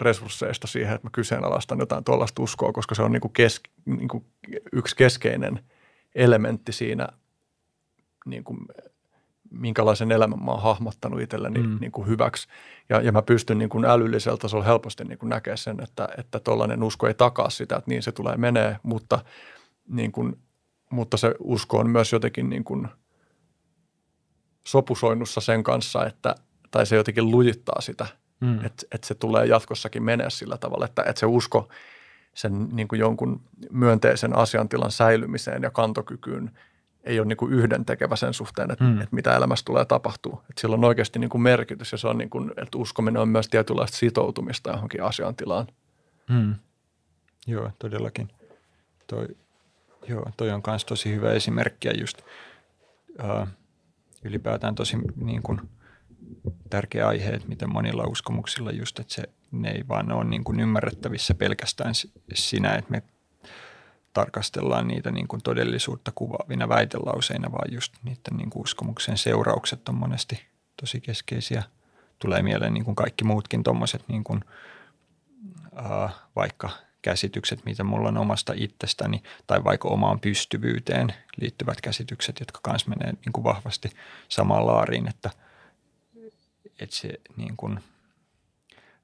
resursseista 0.00 0.66
siihen, 0.66 0.94
että 0.94 1.06
mä 1.06 1.10
kyseenalaistan 1.12 1.78
jotain 1.78 2.04
tuollaista 2.04 2.42
uskoa, 2.42 2.72
koska 2.72 2.94
se 2.94 3.02
on 3.02 3.12
niin 3.12 3.32
kes, 3.32 3.60
niin 3.84 4.08
yksi 4.72 4.96
keskeinen 4.96 5.60
elementti 6.14 6.72
siinä, 6.72 7.08
niin 8.26 8.44
minkälaisen 9.50 10.12
elämän 10.12 10.44
mä 10.44 10.50
oon 10.50 10.62
hahmottanut 10.62 11.20
itselleni 11.20 11.62
mm. 11.62 11.78
niin 11.80 11.92
kuin 11.92 12.08
hyväksi. 12.08 12.48
Ja, 12.88 13.00
ja 13.00 13.12
mä 13.12 13.22
pystyn 13.22 13.58
niin 13.58 13.68
kuin 13.68 13.84
älyllisellä 13.84 14.38
tasolla 14.38 14.64
helposti 14.64 15.04
niin 15.04 15.18
kuin 15.18 15.30
näkemään 15.30 15.58
sen, 15.58 15.82
että, 15.82 16.08
että 16.18 16.40
tuollainen 16.40 16.82
usko 16.82 17.06
ei 17.06 17.14
takaa 17.14 17.50
sitä, 17.50 17.76
että 17.76 17.90
niin 17.90 18.02
se 18.02 18.12
tulee 18.12 18.36
menee, 18.36 18.76
mutta, 18.82 19.24
niin 19.88 20.12
kuin, 20.12 20.36
mutta 20.90 21.16
se 21.16 21.34
usko 21.38 21.78
on 21.78 21.90
myös 21.90 22.12
jotenkin 22.12 22.50
niin 22.50 22.64
kuin 22.64 22.88
sopusoinnussa 24.66 25.40
sen 25.40 25.62
kanssa, 25.62 26.06
että, 26.06 26.34
tai 26.70 26.86
se 26.86 26.96
jotenkin 26.96 27.30
lujittaa 27.30 27.80
sitä– 27.80 28.06
mm. 28.40 28.64
että, 28.64 28.86
että 28.92 29.06
se 29.06 29.14
tulee 29.14 29.46
jatkossakin 29.46 30.02
menee 30.02 30.30
sillä 30.30 30.58
tavalla, 30.58 30.84
että, 30.84 31.02
että 31.06 31.20
se 31.20 31.26
usko 31.26 31.68
sen 32.34 32.68
niin 32.72 32.88
kuin 32.88 33.00
jonkun 33.00 33.40
myönteisen 33.70 34.36
asiantilan 34.36 34.90
säilymiseen 34.90 35.62
ja 35.62 35.70
kantokykyyn 35.70 36.50
ei 37.04 37.20
ole 37.20 37.28
niin 37.28 37.36
kuin 37.36 37.52
yhden 37.52 37.84
tekevä 37.84 38.16
sen 38.16 38.34
suhteen, 38.34 38.70
että, 38.70 38.84
mm. 38.84 39.00
että 39.00 39.14
mitä 39.16 39.36
elämässä 39.36 39.64
tulee 39.64 39.84
tapahtuu. 39.84 40.32
Että 40.50 40.60
sillä 40.60 40.74
on 40.74 40.84
oikeasti 40.84 41.18
niin 41.18 41.30
kuin 41.30 41.42
merkitys 41.42 41.92
ja 41.92 41.98
se 41.98 42.08
on 42.08 42.18
niin 42.18 42.30
kuin, 42.30 42.50
että 42.50 42.78
uskominen 42.78 43.22
on 43.22 43.28
myös 43.28 43.48
tietynlaista 43.48 43.96
sitoutumista 43.96 44.70
johonkin 44.70 45.02
asiantilaan. 45.02 45.66
Mm. 46.28 46.54
Joo, 47.46 47.70
todellakin. 47.78 48.28
Toi, 49.06 49.26
joo, 50.08 50.30
toi 50.36 50.50
on 50.50 50.62
myös 50.66 50.84
tosi 50.84 51.14
hyvä 51.14 51.32
esimerkki 51.32 51.88
ja 51.88 51.94
just 52.00 52.18
uh, 53.22 53.48
ylipäätään 54.24 54.74
tosi 54.74 54.96
niin 55.16 55.42
kuin– 55.42 55.60
tärkeä 56.70 57.08
aihe, 57.08 57.30
että 57.30 57.48
miten 57.48 57.72
monilla 57.72 58.04
uskomuksilla 58.06 58.70
just, 58.70 58.98
että 58.98 59.14
se, 59.14 59.22
ne 59.50 59.70
ei 59.70 59.84
vaan 59.88 60.12
ole 60.12 60.24
niin 60.24 60.44
kuin 60.44 60.60
ymmärrettävissä 60.60 61.34
pelkästään 61.34 61.94
sinä, 62.34 62.74
että 62.74 62.90
me 62.90 63.02
tarkastellaan 64.12 64.88
niitä 64.88 65.10
niin 65.10 65.28
kuin 65.28 65.42
todellisuutta 65.42 66.12
kuvaavina 66.14 66.68
väitelauseina, 66.68 67.52
vaan 67.52 67.72
just 67.72 67.92
niiden 68.02 68.36
niin 68.36 68.50
kuin 68.50 68.62
uskomuksen 68.62 69.18
seuraukset 69.18 69.88
on 69.88 69.94
monesti 69.94 70.42
tosi 70.80 71.00
keskeisiä. 71.00 71.62
Tulee 72.18 72.42
mieleen 72.42 72.74
niin 72.74 72.84
kuin 72.84 72.94
kaikki 72.94 73.24
muutkin 73.24 73.62
tuommoiset 73.62 74.08
niin 74.08 74.24
kuin, 74.24 74.44
äh, 75.78 76.14
vaikka 76.36 76.70
käsitykset, 77.02 77.64
mitä 77.64 77.84
mulla 77.84 78.08
on 78.08 78.18
omasta 78.18 78.52
itsestäni, 78.56 79.22
tai 79.46 79.64
vaikka 79.64 79.88
omaan 79.88 80.20
pystyvyyteen 80.20 81.14
liittyvät 81.40 81.80
käsitykset, 81.80 82.40
jotka 82.40 82.70
myös 82.70 82.86
menee 82.86 83.12
niin 83.12 83.32
kuin 83.32 83.44
vahvasti 83.44 83.90
samaan 84.28 84.66
laariin, 84.66 85.08
että– 85.08 85.30
että 86.80 86.96
se 86.96 87.20
niin 87.36 87.56
kuin, 87.56 87.80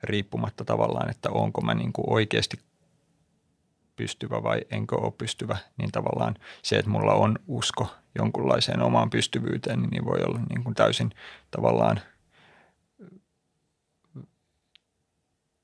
riippumatta 0.03 0.65
tavallaan, 0.65 1.11
että 1.11 1.31
onko 1.31 1.61
mä 1.61 1.75
niin 1.75 1.93
kuin 1.93 2.11
oikeasti 2.11 2.61
pystyvä 3.97 4.43
vai 4.43 4.61
enkö 4.71 4.97
ole 4.97 5.13
pystyvä, 5.19 5.57
niin 5.77 5.93
tavallaan 5.93 6.35
se, 6.63 6.79
että 6.79 6.91
mulla 6.91 7.15
on 7.15 7.39
usko 7.47 7.95
jonkunlaiseen 8.19 8.83
omaan 8.83 9.11
pystyvyyteen, 9.11 9.83
niin 9.83 10.05
voi 10.05 10.23
olla 10.23 10.41
niin 10.49 10.65
kuin 10.65 10.75
täysin 10.75 11.11
tavallaan 11.51 12.01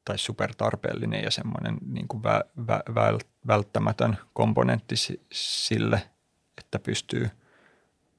tai 0.04 0.18
supertarpeellinen 0.18 1.24
ja 1.24 1.30
semmoinen 1.30 1.78
niin 1.86 2.08
kuin 2.08 2.22
vä, 2.22 2.44
vä, 2.66 2.82
vä, 2.94 3.18
välttämätön 3.46 4.18
komponentti 4.32 4.94
sille, 5.32 6.10
että 6.58 6.78
pystyy 6.78 7.30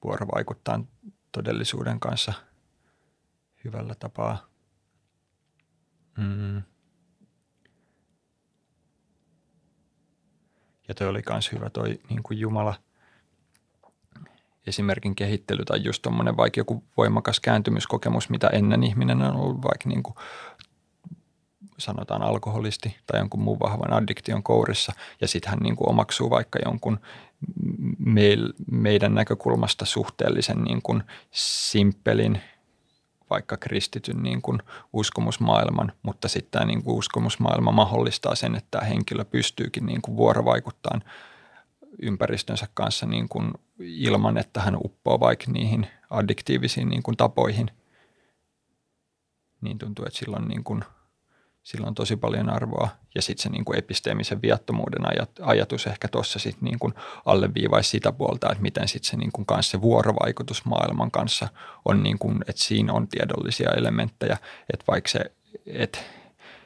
vuorovaikuttamaan 0.03 0.87
todellisuuden 1.31 1.99
kanssa– 1.99 2.33
hyvällä 3.63 3.95
tapaa. 3.95 4.47
Mm. 6.17 6.61
Ja 10.93 10.95
toi 10.95 11.07
oli 11.07 11.21
myös 11.29 11.51
hyvä 11.51 11.69
toi 11.69 11.99
niin 12.09 12.23
kuin 12.23 12.39
Jumala 12.39 12.75
esimerkin 14.67 15.15
kehittely 15.15 15.65
tai 15.65 15.83
just 15.83 16.01
tuommoinen 16.01 16.37
vaikka 16.37 16.59
joku 16.59 16.83
voimakas 16.97 17.39
kääntymyskokemus, 17.39 18.29
mitä 18.29 18.47
ennen 18.47 18.83
ihminen 18.83 19.21
on 19.21 19.35
ollut 19.35 19.61
vaikka 19.63 19.89
niin 19.89 20.03
kuin 20.03 20.15
sanotaan 21.77 22.21
alkoholisti 22.21 22.97
tai 23.05 23.19
jonkun 23.19 23.41
muun 23.41 23.59
vahvan 23.59 23.93
addiktion 23.93 24.43
kourissa 24.43 24.93
ja 25.21 25.27
sitten 25.27 25.49
hän 25.49 25.59
niin 25.59 25.75
kuin 25.75 25.89
omaksuu 25.89 26.29
vaikka 26.29 26.59
jonkun 26.65 26.99
meil, 27.99 28.53
meidän 28.71 29.15
näkökulmasta 29.15 29.85
suhteellisen 29.85 30.63
niin 30.63 30.81
kuin 30.81 31.03
simppelin 31.31 32.41
vaikka 33.33 33.57
kristityn 33.57 34.23
niin 34.23 34.41
kuin 34.41 34.59
uskomusmaailman, 34.93 35.91
mutta 36.03 36.27
sitten 36.27 36.51
tämä 36.51 36.65
niin 36.65 36.83
kuin 36.83 36.97
uskomusmaailma 36.97 37.71
mahdollistaa 37.71 38.35
sen, 38.35 38.55
että 38.55 38.67
tämä 38.71 38.83
henkilö 38.83 39.25
pystyykin 39.25 39.85
niin 39.85 40.01
kuin 40.01 40.17
vuorovaikuttamaan 40.17 41.03
ympäristönsä 42.01 42.67
kanssa 42.73 43.05
niin 43.05 43.29
kuin 43.29 43.51
ilman, 43.79 44.37
että 44.37 44.61
hän 44.61 44.75
uppoo 44.75 45.19
vaikka 45.19 45.51
niihin 45.51 45.87
addiktiivisiin 46.09 46.89
niin 46.89 47.03
kuin 47.03 47.17
tapoihin. 47.17 47.71
Niin 49.61 49.77
tuntuu, 49.77 50.05
että 50.05 50.19
silloin 50.19 50.47
niin 50.47 50.63
kuin– 50.63 50.83
sillä 51.63 51.87
on 51.87 51.95
tosi 51.95 52.15
paljon 52.15 52.49
arvoa. 52.49 52.89
Ja 53.15 53.21
sitten 53.21 53.43
se 53.43 53.49
niin 53.49 53.65
kuin 53.65 53.79
episteemisen 53.79 54.41
viattomuuden 54.41 55.01
ajatus 55.41 55.87
ehkä 55.87 56.07
tuossa 56.07 56.39
sitten 56.39 56.65
niin 56.65 56.79
kuin 56.79 56.93
alleviivaisi 57.25 57.89
sitä 57.89 58.11
puolta, 58.11 58.51
että 58.51 58.61
miten 58.61 58.87
sitten 58.87 59.09
se, 59.09 59.17
niin 59.17 59.31
kuin 59.31 59.45
kanssa 59.45 59.71
se 59.71 59.81
vuorovaikutus 59.81 60.65
maailman 60.65 61.11
kanssa 61.11 61.47
on, 61.85 62.03
niin 62.03 62.19
kuin, 62.19 62.37
että 62.47 62.63
siinä 62.63 62.93
on 62.93 63.07
tiedollisia 63.07 63.69
elementtejä, 63.77 64.37
että 64.73 64.85
vaikka 64.87 65.09
se, 65.09 65.31
että 65.65 65.99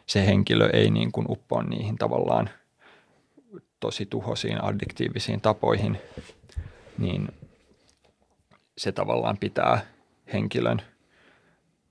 se 0.06 0.26
henkilö 0.26 0.70
ei 0.74 0.92
niin 0.92 1.12
kuin 1.12 1.26
uppoa 1.30 1.64
niihin 1.64 1.96
tavallaan 1.96 2.50
tosi 3.80 4.06
tuhosiin 4.06 4.64
addiktiivisiin 4.64 5.42
tapoihin, 5.42 6.02
niin 6.98 7.28
se 8.78 8.92
tavallaan 8.92 9.38
pitää 9.38 9.80
henkilön 10.34 10.82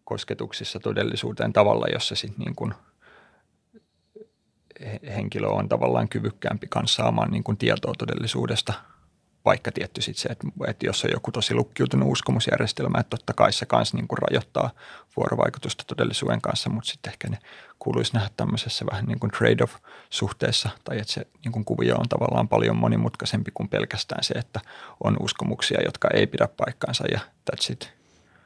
kosketuksissa 0.04 0.80
todellisuuteen 0.80 1.52
tavalla, 1.52 1.86
jossa 1.92 2.14
sitten 2.14 2.44
niin 2.44 2.54
kuin– 2.54 2.74
henkilö 5.16 5.48
on 5.48 5.68
tavallaan 5.68 6.08
kyvykkäämpi 6.08 6.66
kanssa 6.70 7.02
saamaan 7.02 7.30
niin 7.30 7.44
kuin 7.44 7.56
tietoa 7.56 7.92
todellisuudesta, 7.98 8.72
vaikka 9.44 9.72
tietty 9.72 10.00
sit 10.00 10.16
se, 10.16 10.28
että, 10.28 10.46
että 10.68 10.86
jos 10.86 11.04
on 11.04 11.10
joku 11.10 11.32
tosi 11.32 11.54
lukkiutunut 11.54 12.12
uskomusjärjestelmä, 12.12 12.98
että 12.98 13.10
totta 13.10 13.32
kai 13.32 13.52
se 13.52 13.66
kanssa 13.66 13.96
niin 13.96 14.08
kuin 14.08 14.18
rajoittaa 14.18 14.70
vuorovaikutusta 15.16 15.84
todellisuuden 15.86 16.40
kanssa, 16.40 16.70
mutta 16.70 16.90
sitten 16.90 17.10
ehkä 17.10 17.28
ne 17.28 17.38
kuuluisi 17.78 18.14
nähdä 18.14 18.30
tämmöisessä 18.36 18.86
vähän 18.90 19.04
niin 19.04 19.18
kuin 19.18 19.30
trade-off-suhteessa, 19.30 20.68
tai 20.84 20.98
että 20.98 21.12
se 21.12 21.26
niin 21.44 21.52
kuin 21.52 21.64
kuvio 21.64 21.96
on 21.96 22.08
tavallaan 22.08 22.48
paljon 22.48 22.76
monimutkaisempi 22.76 23.50
kuin 23.54 23.68
pelkästään 23.68 24.24
se, 24.24 24.34
että 24.34 24.60
on 25.04 25.16
uskomuksia, 25.20 25.80
jotka 25.84 26.08
ei 26.14 26.26
pidä 26.26 26.48
paikkaansa 26.56 27.04
ja 27.12 27.20
that's 27.20 27.72
it. 27.72 27.92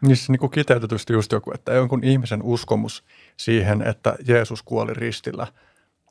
Niissä 0.00 0.32
niin 0.32 0.40
kuin 0.40 0.50
kiteytetysti 0.50 1.12
just 1.12 1.32
joku, 1.32 1.52
että 1.54 1.72
jonkun 1.72 2.04
ihmisen 2.04 2.42
uskomus 2.42 3.04
siihen, 3.36 3.82
että 3.82 4.16
Jeesus 4.26 4.62
kuoli 4.62 4.94
ristillä– 4.94 5.46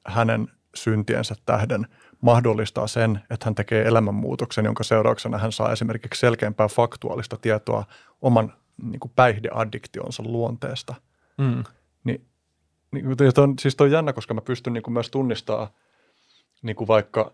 hänen 0.09 0.47
syntiensä 0.75 1.35
tähden 1.45 1.87
mahdollistaa 2.21 2.87
sen, 2.87 3.21
että 3.29 3.45
hän 3.45 3.55
tekee 3.55 3.87
elämänmuutoksen, 3.87 4.65
jonka 4.65 4.83
seurauksena 4.83 5.37
hän 5.37 5.51
saa 5.51 5.71
esimerkiksi 5.71 6.19
selkeämpää 6.19 6.67
faktuaalista 6.67 7.37
tietoa 7.37 7.83
oman 8.21 8.53
niin 8.83 8.99
kuin 8.99 9.11
päihdeaddiktionsa 9.15 10.23
luonteesta. 10.23 10.95
Mm. 11.37 11.63
Niin, 12.03 12.25
niin, 12.91 13.05
on, 13.37 13.59
siis 13.59 13.75
toi 13.75 13.87
on 13.87 13.91
jännä, 13.91 14.13
koska 14.13 14.33
mä 14.33 14.41
pystyn 14.41 14.73
niin 14.73 14.83
kuin 14.83 14.93
myös 14.93 15.09
tunnistamaan 15.09 15.67
niin 16.61 16.75
kuin 16.75 16.87
vaikka 16.87 17.31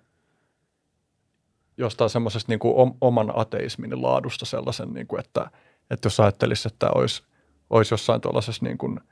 jostain 1.78 2.10
semmoisesta 2.10 2.52
niin 2.52 2.60
kuin 2.60 2.96
oman 3.02 3.32
ateismin 3.36 4.02
laadusta 4.02 4.46
sellaisen, 4.46 4.94
niin 4.94 5.08
kuin, 5.08 5.20
että, 5.20 5.52
että 5.90 6.06
jos 6.06 6.20
ajattelisi, 6.20 6.68
että 6.68 6.90
olisi, 6.96 7.24
olisi 7.70 7.94
jossain 7.94 8.22
tuollaisessa 8.22 8.66
niin 8.66 8.78
kuin– 8.78 9.00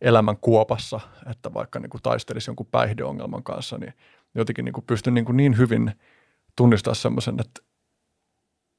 elämän 0.00 0.36
kuopassa, 0.36 1.00
että 1.30 1.54
vaikka 1.54 1.78
niin 1.78 1.90
kuin 1.90 2.02
taistelisi 2.02 2.50
jonkun 2.50 2.66
päihdeongelman 2.70 3.42
kanssa, 3.42 3.78
niin 3.78 3.94
jotenkin 4.34 4.64
niin 4.64 4.72
kuin 4.72 4.84
pystyn 4.86 5.14
niin, 5.14 5.24
kuin 5.24 5.36
niin 5.36 5.58
hyvin 5.58 5.92
tunnistaa 6.56 6.94
semmoisen, 6.94 7.40
että, 7.40 7.62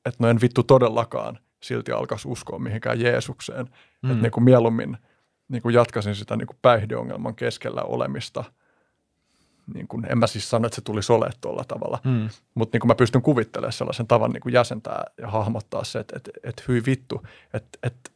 että 0.06 0.18
no 0.20 0.30
en 0.30 0.42
vittu 0.42 0.64
todellakaan 0.64 1.40
silti 1.64 1.92
alkaisi 1.92 2.28
uskoa 2.28 2.60
mihinkään 2.60 3.00
Jeesukseen. 3.00 3.66
Mm. 4.02 4.12
Että 4.12 4.22
niin 4.22 4.32
kuin 4.32 4.44
mieluummin 4.44 4.98
niin 5.48 5.62
kuin 5.62 5.76
jatkaisin 5.76 6.16
sitä 6.16 6.36
niin 6.36 6.48
kuin 6.48 6.58
päihdeongelman 6.62 7.36
keskellä 7.36 7.82
olemista. 7.82 8.44
Niin 9.74 9.88
kuin, 9.88 10.06
en 10.10 10.18
mä 10.18 10.28
siis 10.28 10.50
sano, 10.50 10.66
että 10.66 10.76
se 10.76 10.82
tulisi 10.82 11.14
olemaan 11.14 11.38
tuolla 11.42 11.64
tavalla, 11.64 12.00
mm. 12.04 12.30
mutta 12.54 12.76
niin 12.76 12.82
kuin 12.82 12.88
mä 12.88 12.96
pystyn 12.96 13.22
kuvittelemaan 13.22 13.74
sellaisen 13.74 14.08
tavan 14.08 14.32
niin 14.32 14.42
kuin 14.42 14.54
jäsentää 14.54 15.04
ja 15.18 15.28
hahmottaa 15.28 15.84
se, 15.84 16.00
että, 16.00 16.18
että, 16.18 16.32
että 16.44 16.64
hyi 16.68 16.84
vittu, 16.86 17.22
että, 17.54 17.80
että 17.84 18.12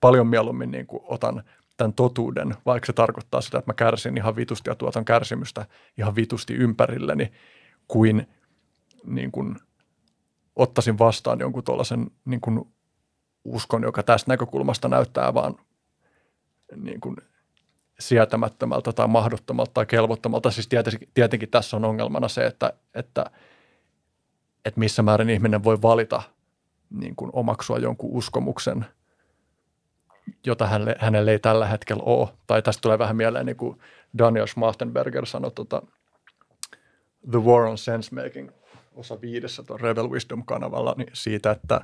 paljon 0.00 0.26
mieluummin 0.26 0.70
niin 0.70 0.86
kuin 0.86 1.02
otan– 1.06 1.42
tämän 1.80 1.92
totuuden, 1.92 2.54
vaikka 2.66 2.86
se 2.86 2.92
tarkoittaa 2.92 3.40
sitä, 3.40 3.58
että 3.58 3.70
mä 3.70 3.74
kärsin 3.74 4.16
ihan 4.16 4.36
vitusti 4.36 4.70
ja 4.70 4.74
tuotan 4.74 5.04
kärsimystä 5.04 5.66
ihan 5.98 6.16
vitusti 6.16 6.54
ympärilleni, 6.54 7.32
kuin, 7.88 8.28
niin 9.04 9.32
kuin 9.32 9.56
ottaisin 10.56 10.98
vastaan 10.98 11.40
jonkun 11.40 11.64
tuollaisen 11.64 12.10
niin 12.24 12.40
kuin 12.40 12.72
uskon, 13.44 13.82
joka 13.82 14.02
tästä 14.02 14.32
näkökulmasta 14.32 14.88
näyttää 14.88 15.34
vaan 15.34 15.54
niin 16.76 17.00
kuin 17.00 17.16
sietämättömältä 18.00 18.92
tai 18.92 19.08
mahdottomalta 19.08 19.70
tai 19.74 19.86
kelvottomalta. 19.86 20.50
Siis 20.50 20.68
tietenkin, 20.68 21.08
tietenkin 21.14 21.50
tässä 21.50 21.76
on 21.76 21.84
ongelmana 21.84 22.28
se, 22.28 22.46
että, 22.46 22.72
että, 22.94 23.30
että 24.64 24.80
missä 24.80 25.02
määrin 25.02 25.30
ihminen 25.30 25.64
voi 25.64 25.82
valita 25.82 26.22
niin 26.90 27.16
kuin 27.16 27.30
omaksua 27.32 27.78
jonkun 27.78 28.10
uskomuksen, 28.12 28.86
jota 30.46 30.66
hänelle, 30.66 30.96
hänelle 30.98 31.32
ei 31.32 31.38
tällä 31.38 31.66
hetkellä 31.66 32.02
ole. 32.02 32.28
Tai 32.46 32.62
tästä 32.62 32.80
tulee 32.80 32.98
vähän 32.98 33.16
mieleen, 33.16 33.46
niin 33.46 33.56
kuin 33.56 33.78
Daniel 34.18 34.46
Schmachtenberger 34.46 35.26
sanoi 35.26 35.50
tuota, 35.50 35.82
The 37.30 37.38
War 37.38 37.62
on 37.62 37.78
Sense 37.78 38.14
Making 38.14 38.50
osa 38.94 39.20
viidessä 39.20 39.62
tuon 39.62 39.80
Rebel 39.80 40.10
Wisdom-kanavalla 40.10 40.94
niin 40.98 41.10
siitä, 41.12 41.50
että 41.50 41.80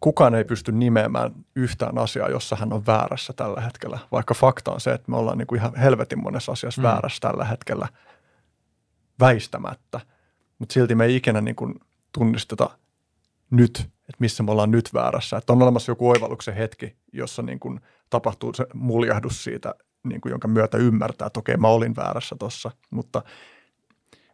kukaan 0.00 0.34
ei 0.34 0.44
pysty 0.44 0.72
nimeämään 0.72 1.32
yhtään 1.56 1.98
asiaa, 1.98 2.28
jossa 2.28 2.56
hän 2.56 2.72
on 2.72 2.86
väärässä 2.86 3.32
tällä 3.32 3.60
hetkellä, 3.60 3.98
vaikka 4.12 4.34
fakta 4.34 4.72
on 4.72 4.80
se, 4.80 4.92
että 4.92 5.10
me 5.10 5.16
ollaan 5.16 5.38
niin 5.38 5.46
kuin 5.46 5.58
ihan 5.58 5.76
helvetin 5.76 6.22
monessa 6.22 6.52
asiassa 6.52 6.82
mm. 6.82 6.86
väärässä 6.86 7.20
tällä 7.20 7.44
hetkellä 7.44 7.88
väistämättä, 9.20 10.00
mutta 10.58 10.72
silti 10.72 10.94
me 10.94 11.04
ei 11.04 11.16
ikinä 11.16 11.40
niin 11.40 11.56
kuin 11.56 11.74
tunnisteta 12.12 12.70
nyt, 13.50 13.90
että 14.08 14.18
missä 14.18 14.42
me 14.42 14.52
ollaan 14.52 14.70
nyt 14.70 14.94
väärässä. 14.94 15.36
Että 15.36 15.52
on 15.52 15.62
olemassa 15.62 15.92
joku 15.92 16.10
oivalluksen 16.10 16.54
hetki, 16.54 16.96
jossa 17.12 17.42
niin 17.42 17.60
kuin 17.60 17.80
tapahtuu 18.10 18.54
se 18.54 18.66
muljahdus 18.74 19.44
siitä, 19.44 19.74
niin 20.04 20.20
kuin 20.20 20.30
jonka 20.30 20.48
myötä 20.48 20.78
ymmärtää, 20.78 21.26
että 21.26 21.40
okei, 21.40 21.56
mä 21.56 21.68
olin 21.68 21.96
väärässä 21.96 22.36
tuossa, 22.38 22.70
mutta, 22.90 23.22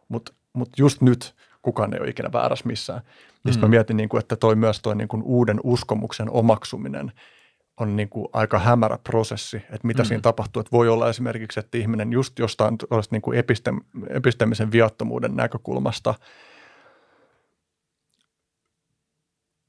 mutta, 0.09 0.33
mutta 0.53 0.75
just 0.77 1.01
nyt 1.01 1.35
kukaan 1.61 1.93
ei 1.93 1.99
ole 1.99 2.09
ikinä 2.09 2.29
väärässä 2.33 2.67
missään. 2.67 3.01
Ja 3.45 3.53
mm. 3.53 3.59
mä 3.59 3.67
mietin, 3.67 3.97
niin 3.97 4.09
kuin, 4.09 4.19
että 4.19 4.35
toi 4.35 4.55
myös 4.55 4.79
toi 4.81 4.95
niin 4.95 5.07
kuin 5.07 5.23
uuden 5.23 5.59
uskomuksen 5.63 6.29
omaksuminen 6.29 7.11
on 7.77 7.95
niin 7.95 8.09
kuin 8.09 8.27
aika 8.33 8.59
hämärä 8.59 8.97
prosessi, 9.03 9.57
että 9.57 9.87
mitä 9.87 10.03
mm. 10.03 10.07
siinä 10.07 10.21
tapahtuu. 10.21 10.59
Että 10.59 10.71
voi 10.71 10.89
olla 10.89 11.09
esimerkiksi, 11.09 11.59
että 11.59 11.77
ihminen 11.77 12.11
just 12.11 12.39
jostain 12.39 12.77
niin 13.11 13.21
kuin 13.21 13.37
epistem, 13.37 13.79
epistemisen 14.09 14.71
viattomuuden 14.71 15.35
näkökulmasta 15.35 16.15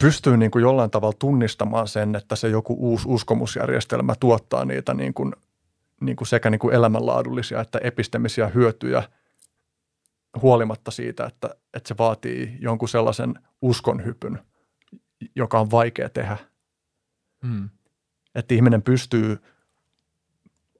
pystyy 0.03 0.37
niin 0.37 0.51
kuin 0.51 0.63
jollain 0.63 0.91
tavalla 0.91 1.17
tunnistamaan 1.19 1.89
sen, 1.89 2.17
että 2.17 2.37
se 2.37 2.49
joku 2.49 2.77
uusi 2.79 3.09
uskomusjärjestelmä 3.09 4.15
tuottaa 4.21 4.65
niitä 4.65 4.95
niin 4.95 5.15
kuin, 5.15 5.33
niin 6.01 6.17
kuin 6.17 6.29
sekä 6.29 6.51
niin 6.51 6.59
kuin 6.59 6.75
elämänlaadullisia 6.75 7.61
että 7.61 7.79
epistemisiä 7.83 8.49
hyötyjä– 8.49 9.03
huolimatta 10.43 10.91
siitä, 10.91 11.27
että, 11.27 11.55
että 11.75 11.89
se 11.89 11.95
vaatii 11.99 12.57
jonkun 12.61 12.89
sellaisen 12.89 13.35
uskonhypyn, 13.63 14.39
joka 15.37 15.61
on 15.61 15.71
vaikea 15.71 16.09
tehdä. 16.09 16.37
Mm. 17.43 17.69
Että 18.35 18.55
ihminen 18.55 18.83
pystyy 18.83 19.39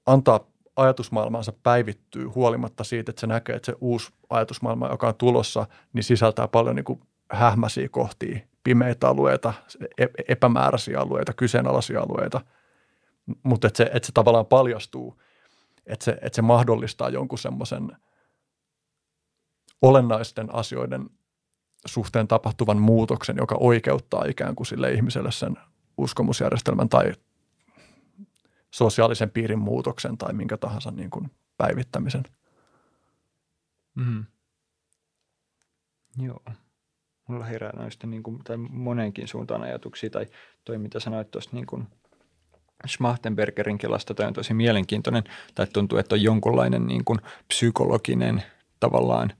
antaa 0.05 0.47
ajatusmaailmansa 0.75 1.53
päivittyy 1.63 2.25
huolimatta 2.25 2.83
siitä, 2.83 3.09
että 3.09 3.19
se 3.19 3.27
näkee, 3.27 3.55
että 3.55 3.65
se 3.65 3.75
uusi 3.81 4.13
ajatusmaailma, 4.29 4.87
joka 4.87 5.07
on 5.07 5.15
tulossa, 5.15 5.67
niin 5.93 6.03
sisältää 6.03 6.47
paljon 6.47 6.75
niin 6.75 6.83
kuin 6.83 6.99
hähmäisiä 7.31 7.89
kohtia, 7.89 8.39
pimeitä 8.63 9.09
alueita, 9.09 9.53
e-, 9.97 10.23
epämääräisiä 10.27 10.99
alueita, 10.99 11.33
kyseenalaisia 11.33 12.01
alueita. 12.01 12.41
Mutta 13.43 13.67
että 13.67 13.77
se, 13.77 13.83
että 13.93 14.05
se 14.05 14.11
tavallaan 14.11 14.45
paljastuu, 14.45 15.21
että 15.85 16.05
se, 16.05 16.11
että 16.11 16.35
se 16.35 16.41
mahdollistaa 16.41 17.09
jonkun 17.09 17.37
semmoisen– 17.39 17.91
olennaisten 19.83 20.55
asioiden 20.55 21.09
suhteen 21.85 22.27
tapahtuvan 22.27 22.81
muutoksen, 22.81 23.37
joka 23.37 23.55
oikeuttaa 23.59 24.25
ikään 24.25 24.55
kuin 24.55 24.67
sille 24.67 24.91
ihmiselle 24.91 25.31
sen 25.31 25.57
uskomusjärjestelmän 25.97 26.89
tai 26.89 27.13
sosiaalisen 28.71 29.29
piirin 29.29 29.59
muutoksen 29.59 30.17
tai 30.17 30.33
minkä 30.33 30.57
tahansa 30.57 30.91
niin 30.91 31.09
kuin 31.09 31.31
päivittämisen. 31.57 32.23
Mm. 33.95 34.25
Joo. 36.17 36.43
Mulla 37.27 37.45
herää 37.45 37.73
noista 37.75 38.07
niin 38.07 38.23
kuin, 38.23 38.39
tai 38.43 38.57
monenkin 38.57 39.27
suuntaan 39.27 39.61
ajatuksia, 39.61 40.09
tai 40.09 40.25
toi 40.65 40.77
mitä 40.77 40.99
sanoit 40.99 41.31
tuosta 41.31 41.55
niin 41.55 41.65
kuin 41.65 41.87
Schmachtenbergerin 42.87 43.77
kelasta, 43.77 44.13
toi 44.13 44.25
on 44.25 44.33
tosi 44.33 44.53
mielenkiintoinen, 44.53 45.23
tai 45.55 45.67
tuntuu, 45.67 45.97
että 45.97 46.15
on 46.15 46.21
jonkunlainen 46.21 46.87
niin 46.87 47.05
kuin 47.05 47.19
psykologinen 47.47 48.43
tavallaan 48.79 49.33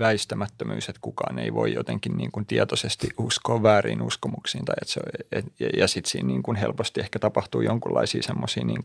väistämättömyys, 0.00 0.88
että 0.88 1.00
kukaan 1.02 1.38
ei 1.38 1.54
voi 1.54 1.74
jotenkin 1.74 2.16
niin 2.16 2.32
kuin 2.32 2.46
tietoisesti 2.46 3.08
uskoa 3.18 3.62
väärin 3.62 4.02
uskomuksiin. 4.02 4.64
Tai 4.64 4.74
että 4.82 4.92
se, 4.92 5.00
et, 5.32 5.46
ja, 5.60 5.68
ja 5.76 5.88
sitten 5.88 6.10
siinä 6.10 6.26
niin 6.26 6.42
kuin 6.42 6.56
helposti 6.56 7.00
ehkä 7.00 7.18
tapahtuu 7.18 7.60
jonkunlaisia 7.60 8.22
semmoisia 8.22 8.64
niin 8.64 8.82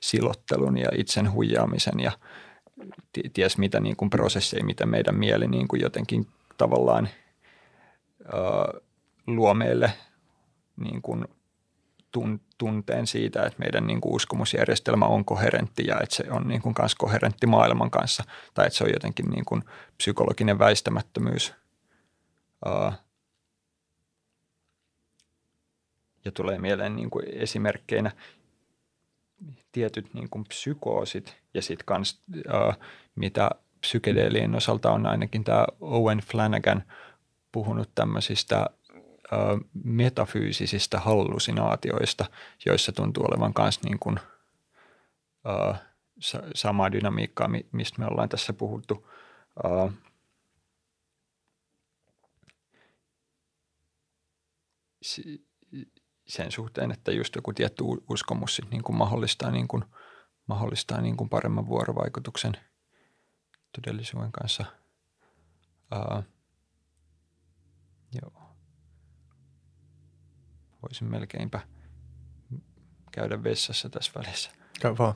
silottelun 0.00 0.78
ja 0.78 0.88
itsen 0.96 1.32
huijaamisen 1.32 2.00
ja 2.00 2.12
ties 3.32 3.58
mitä 3.58 3.80
niin 3.80 3.96
kuin 3.96 4.10
prosesseja, 4.10 4.64
mitä 4.64 4.86
meidän 4.86 5.14
mieli 5.14 5.48
niin 5.48 5.68
kuin 5.68 5.82
jotenkin 5.82 6.26
tavallaan 6.58 7.08
ö, 8.20 8.80
luo 9.26 9.54
meille 9.54 9.92
niin 10.76 11.02
kuin 11.02 11.24
tun, 12.12 12.40
tunteen 12.58 13.06
siitä, 13.06 13.46
että 13.46 13.58
meidän 13.58 13.86
niin 13.86 14.00
kuin 14.00 14.14
uskomusjärjestelmä 14.14 15.06
on 15.06 15.24
koherentti 15.24 15.86
ja 15.86 16.00
että 16.00 16.14
se 16.14 16.24
on 16.30 16.48
niin 16.48 16.62
kuin 16.62 16.74
kanssa 16.74 16.96
koherentti 16.98 17.46
maailman 17.46 17.90
kanssa 17.90 18.24
tai 18.54 18.66
että 18.66 18.76
se 18.76 18.84
on 18.84 18.90
jotenkin 18.92 19.30
niin 19.30 19.44
kuin 19.44 19.64
psykologinen 19.96 20.58
väistämättömyys. 20.58 21.54
Uh, 22.66 22.92
ja 26.24 26.32
tulee 26.32 26.58
mieleen 26.58 26.96
niin 26.96 27.10
kuin 27.10 27.24
esimerkkeinä 27.32 28.10
tietyt 29.72 30.14
niin 30.14 30.30
kuin 30.30 30.44
psykoosit 30.44 31.36
ja 31.54 31.62
sitten 31.62 31.86
kans 31.86 32.22
uh, 32.36 32.74
mitä 33.14 33.50
psykedeelien 33.80 34.54
osalta 34.54 34.90
on 34.90 35.06
ainakin 35.06 35.44
tämä 35.44 35.66
Owen 35.80 36.18
Flanagan 36.18 36.84
puhunut 37.52 37.90
tämmöisistä 37.94 38.66
metafyysisistä 39.84 41.00
hallusinaatioista, 41.00 42.24
joissa 42.66 42.92
tuntuu 42.92 43.24
olevan 43.24 43.52
myös 43.58 43.82
niin 43.82 43.98
kuin, 43.98 44.18
uh, 45.48 45.76
samaa 46.54 46.92
dynamiikkaa, 46.92 47.50
mistä 47.72 48.00
me 48.00 48.06
ollaan 48.06 48.28
tässä 48.28 48.52
puhuttu. 48.52 49.08
Uh, 49.64 49.92
sen 56.28 56.52
suhteen, 56.52 56.90
että 56.90 57.12
just 57.12 57.34
joku 57.34 57.52
tietty 57.52 57.84
uskomus 58.10 58.56
sit 58.56 58.70
niin 58.70 58.82
kuin 58.82 58.96
mahdollistaa, 58.96 59.50
niin 59.50 59.68
kuin, 59.68 59.84
mahdollistaa 60.46 61.00
niin 61.00 61.16
kuin 61.16 61.28
paremman 61.28 61.66
vuorovaikutuksen 61.66 62.52
todellisuuden 63.76 64.32
kanssa. 64.32 64.64
Uh, 65.94 66.24
joo 68.22 68.48
voisin 70.82 71.10
melkeinpä 71.10 71.60
käydä 73.12 73.42
vessassa 73.44 73.88
tässä 73.88 74.12
välissä. 74.14 74.50
Käy 74.80 74.94
vaan. 74.98 75.14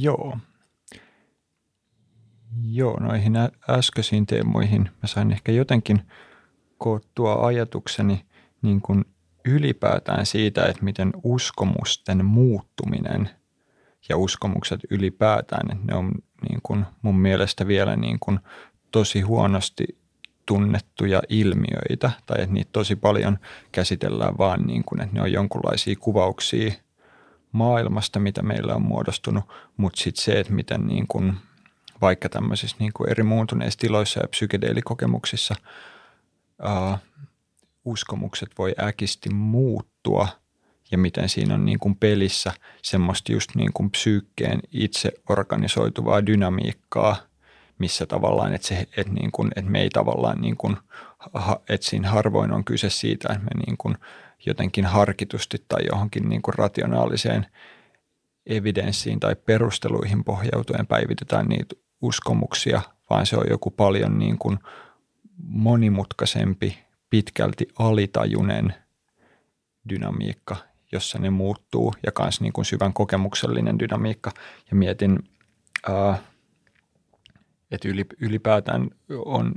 Joo. 0.00 0.38
Joo, 2.62 3.00
noihin 3.00 3.34
äskeisiin 3.70 4.26
teemoihin 4.26 4.90
mä 5.02 5.06
sain 5.06 5.32
ehkä 5.32 5.52
jotenkin 5.52 6.02
koottua 6.78 7.46
ajatukseni 7.46 8.26
niin 8.62 8.80
kuin 8.80 9.04
ylipäätään 9.46 10.26
siitä, 10.26 10.66
että 10.66 10.84
miten 10.84 11.12
uskomusten 11.22 12.24
muuttuminen 12.24 13.30
ja 14.08 14.16
uskomukset 14.16 14.80
ylipäätään, 14.90 15.72
että 15.72 15.84
ne 15.92 15.94
on 15.94 16.12
niin 16.48 16.60
kuin 16.62 16.84
mun 17.02 17.18
mielestä 17.18 17.66
vielä 17.66 17.96
niin 17.96 18.18
kuin 18.20 18.40
tosi 18.92 19.20
huonosti 19.20 19.84
tunnettuja 20.46 21.22
ilmiöitä 21.28 22.10
tai 22.26 22.42
että 22.42 22.54
niitä 22.54 22.70
tosi 22.72 22.96
paljon 22.96 23.38
käsitellään 23.72 24.38
vaan 24.38 24.62
niin 24.66 24.84
kuin, 24.84 25.00
että 25.00 25.14
ne 25.14 25.22
on 25.22 25.32
jonkunlaisia 25.32 25.96
kuvauksia 26.00 26.72
maailmasta, 27.52 28.18
mitä 28.18 28.42
meillä 28.42 28.74
on 28.74 28.82
muodostunut, 28.82 29.44
mutta 29.76 30.00
sitten 30.00 30.24
se, 30.24 30.40
että 30.40 30.52
miten 30.52 30.86
niin 30.86 31.06
kuin, 31.08 31.34
vaikka 32.00 32.28
tämmöisissä 32.28 32.76
niin 32.80 32.92
kuin 32.92 33.10
eri 33.10 33.22
muuntuneissa 33.22 33.78
tiloissa 33.78 34.20
ja 34.20 34.28
psykedeelikokemuksissa 34.28 35.54
uskomukset 37.86 38.48
voi 38.58 38.74
äkisti 38.80 39.30
muuttua 39.30 40.28
ja 40.90 40.98
miten 40.98 41.28
siinä 41.28 41.54
on 41.54 41.64
niin 41.64 41.78
kuin 41.78 41.96
pelissä 41.96 42.52
semmoista 42.82 43.32
just 43.32 43.54
niin 43.54 43.72
kuin 43.72 43.90
psyykkeen 43.90 44.60
itse 44.72 45.12
organisoituvaa 45.28 46.26
dynamiikkaa– 46.26 47.16
missä 47.78 48.06
tavallaan, 48.06 48.54
että, 48.54 48.66
se, 48.66 48.86
että, 48.96 49.12
niin 49.12 49.32
kuin, 49.32 49.50
että 49.56 49.70
me 49.70 49.80
ei 49.80 49.90
tavallaan, 49.90 50.40
niin 50.40 50.56
kuin, 50.56 50.76
että 51.68 51.86
siinä 51.86 52.10
harvoin 52.10 52.52
on 52.52 52.64
kyse 52.64 52.90
siitä, 52.90 53.32
että 53.32 53.44
me 53.44 53.64
niin 53.66 53.76
kuin 53.76 53.96
jotenkin 54.46 54.84
harkitusti 54.84 55.64
tai 55.68 55.80
johonkin 55.92 56.28
niin 56.28 56.42
kuin 56.42 56.54
rationaaliseen 56.54 57.46
evidenssiin 58.46 59.20
tai 59.20 59.36
perusteluihin 59.36 60.24
pohjautuen 60.24 60.86
päivitetään 60.86 61.46
niitä 61.46 61.74
uskomuksia, 62.00 62.82
vaan 63.10 63.26
se 63.26 63.36
on 63.36 63.46
joku 63.50 63.70
paljon 63.70 64.18
niin 64.18 64.38
kuin 64.38 64.58
monimutkaisempi, 65.38 66.78
pitkälti 67.10 67.68
alitajunen 67.78 68.74
dynamiikka, 69.88 70.56
jossa 70.92 71.18
ne 71.18 71.30
muuttuu 71.30 71.94
ja 72.06 72.12
myös 72.18 72.40
niin 72.40 72.52
kuin 72.52 72.64
syvän 72.64 72.92
kokemuksellinen 72.92 73.78
dynamiikka. 73.78 74.32
Ja 74.70 74.76
mietin, 74.76 75.18
että 77.70 77.88
ylipäätään 78.20 78.90
on, 79.24 79.54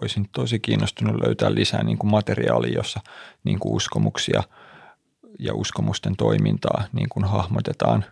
olisin 0.00 0.28
tosi 0.32 0.58
kiinnostunut 0.58 1.22
löytää 1.22 1.54
lisää 1.54 1.82
niin 1.82 1.98
kuin 1.98 2.10
materiaalia, 2.10 2.78
jossa 2.78 3.00
niin 3.44 3.58
kuin 3.58 3.74
uskomuksia 3.74 4.42
ja 5.38 5.54
uskomusten 5.54 6.16
toimintaa 6.16 6.84
niin 6.92 7.08
kuin 7.08 7.24
hahmotetaan 7.24 8.04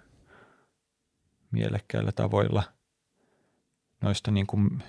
mielekkäillä 1.50 2.12
tavoilla. 2.12 2.62
Noista 4.00 4.30
niin 4.30 4.46
kuin, 4.46 4.82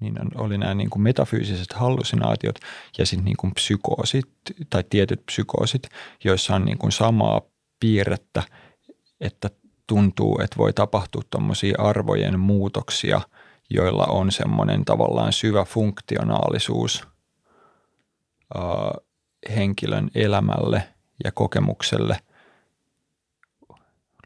niin 0.00 0.14
oli 0.34 0.58
nämä 0.58 0.74
niin 0.74 0.90
kuin 0.90 1.02
metafyysiset 1.02 1.72
hallusinaatiot 1.72 2.58
ja 2.98 3.06
sitten 3.06 3.24
niin 3.24 3.36
kuin 3.36 3.54
psykoosit 3.54 4.28
tai 4.70 4.84
tietyt 4.90 5.26
psykoosit, 5.26 5.88
joissa 6.24 6.54
on 6.54 6.64
niin 6.64 6.78
kuin 6.78 6.92
samaa 6.92 7.40
piirrettä, 7.80 8.42
että 9.20 9.50
tuntuu, 9.86 10.40
että 10.44 10.56
voi 10.56 10.72
tapahtua 10.72 11.22
tuommoisia 11.30 11.76
arvojen 11.78 12.40
muutoksia, 12.40 13.20
joilla 13.70 14.06
on 14.06 14.32
semmoinen 14.32 14.84
tavallaan 14.84 15.32
syvä 15.32 15.64
funktionaalisuus 15.64 17.08
äh, 18.56 18.62
henkilön 19.56 20.10
elämälle 20.14 20.88
ja 21.24 21.32
kokemukselle. 21.32 22.16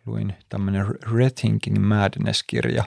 Luin 0.06 0.34
tämmöinen 0.48 0.86
Rethinking 1.16 1.78
Madness-kirja 1.78 2.84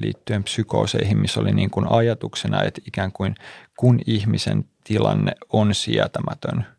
liittyen 0.00 0.44
psykooseihin, 0.44 1.18
missä 1.18 1.40
oli 1.40 1.52
niin 1.52 1.70
kuin 1.70 1.86
ajatuksena, 1.92 2.62
että 2.62 2.80
ikään 2.86 3.12
kuin 3.12 3.34
kun 3.78 4.00
ihmisen 4.06 4.64
tilanne 4.84 5.32
on 5.52 5.74
sietämätön– 5.74 6.66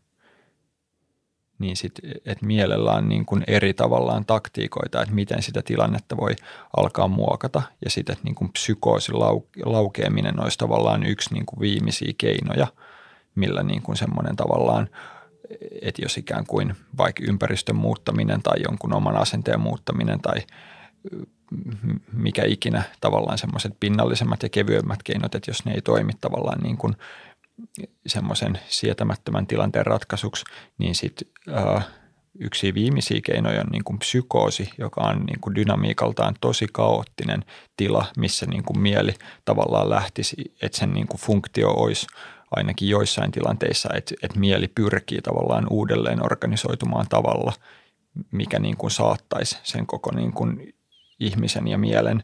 niin 1.60 1.76
sit, 1.76 1.92
että 2.26 2.46
mielellä 2.46 2.92
on 2.92 3.08
niin 3.08 3.26
kuin 3.26 3.44
eri 3.46 3.74
tavallaan 3.74 4.24
taktiikoita, 4.24 5.02
että 5.02 5.14
miten 5.14 5.42
sitä 5.42 5.62
tilannetta 5.62 6.16
voi 6.16 6.36
alkaa 6.76 7.08
muokata. 7.08 7.62
Ja 7.84 7.90
sitten, 7.90 8.12
että 8.12 8.24
niin 8.24 8.34
kuin 8.34 8.52
psykoosin 8.52 9.18
laukeaminen 9.64 10.42
olisi 10.42 10.58
tavallaan 10.58 11.06
yksi 11.06 11.34
niin 11.34 11.46
kuin 11.46 11.60
viimeisiä 11.60 12.12
keinoja, 12.18 12.66
millä 13.34 13.62
niin 13.62 13.82
kuin 13.82 13.96
semmoinen 13.96 14.36
tavallaan, 14.36 14.88
että 15.82 16.02
jos 16.02 16.18
ikään 16.18 16.46
kuin 16.46 16.76
vaikka 16.98 17.22
ympäristön 17.28 17.76
muuttaminen 17.76 18.42
tai 18.42 18.56
jonkun 18.68 18.94
oman 18.94 19.16
asenteen 19.16 19.60
muuttaminen 19.60 20.20
tai 20.20 20.36
mikä 22.12 22.42
ikinä 22.44 22.82
tavallaan 23.00 23.38
semmoiset 23.38 23.72
pinnallisemmat 23.80 24.42
ja 24.42 24.48
kevyemmät 24.48 25.02
keinot, 25.02 25.34
että 25.34 25.50
jos 25.50 25.64
ne 25.64 25.74
ei 25.74 25.82
toimi 25.82 26.12
tavallaan 26.20 26.60
niin 26.60 26.76
kuin– 26.76 26.96
semmoisen 28.06 28.58
sietämättömän 28.68 29.46
tilanteen 29.46 29.86
ratkaisuksi, 29.86 30.44
niin 30.78 30.94
sitten 30.94 31.28
äh, 31.56 31.86
yksi 32.38 32.74
viimeisiä 32.74 33.20
keinoja 33.24 33.60
on 33.60 33.66
niin 33.72 33.84
kuin 33.84 33.98
psykoosi, 33.98 34.70
joka 34.78 35.00
on 35.00 35.26
niin 35.26 35.40
kuin 35.40 35.54
dynamiikaltaan 35.54 36.34
tosi 36.40 36.66
kaoottinen 36.72 37.44
tila, 37.76 38.06
missä 38.16 38.46
niin 38.46 38.64
kuin 38.64 38.78
mieli 38.78 39.14
tavallaan 39.44 39.90
lähtisi, 39.90 40.36
että 40.62 40.78
sen 40.78 40.92
niin 40.92 41.06
kuin 41.06 41.20
funktio 41.20 41.70
olisi 41.70 42.06
ainakin 42.50 42.88
joissain 42.88 43.30
tilanteissa, 43.30 43.88
että, 43.94 44.14
että 44.22 44.38
mieli 44.38 44.68
pyrkii 44.68 45.22
tavallaan 45.22 45.66
uudelleen 45.70 46.24
organisoitumaan 46.24 47.06
tavalla, 47.08 47.52
mikä 48.30 48.58
niin 48.58 48.76
kuin 48.76 48.90
saattaisi 48.90 49.58
sen 49.62 49.86
koko 49.86 50.10
niin 50.14 50.32
kuin 50.32 50.74
ihmisen 51.20 51.68
ja 51.68 51.78
mielen 51.78 52.22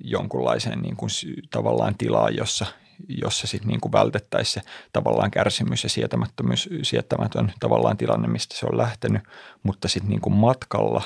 jonkunlaiseen 0.00 0.82
niin 0.82 0.96
kuin 0.96 1.10
tavallaan 1.50 1.94
tilaan, 1.98 2.36
jossa, 2.36 2.66
jossa 3.08 3.46
sitten 3.46 3.68
niin 3.68 3.92
vältettäisiin 3.92 4.62
se 4.64 4.70
tavallaan 4.92 5.30
kärsimys 5.30 5.82
ja 5.82 5.88
sietämättömyys, 5.88 6.68
sietämätön 6.82 7.52
tavallaan 7.60 7.96
tilanne, 7.96 8.28
mistä 8.28 8.56
se 8.56 8.66
on 8.66 8.78
lähtenyt, 8.78 9.22
mutta 9.62 9.88
sitten 9.88 10.10
niin 10.10 10.32
matkalla 10.32 11.02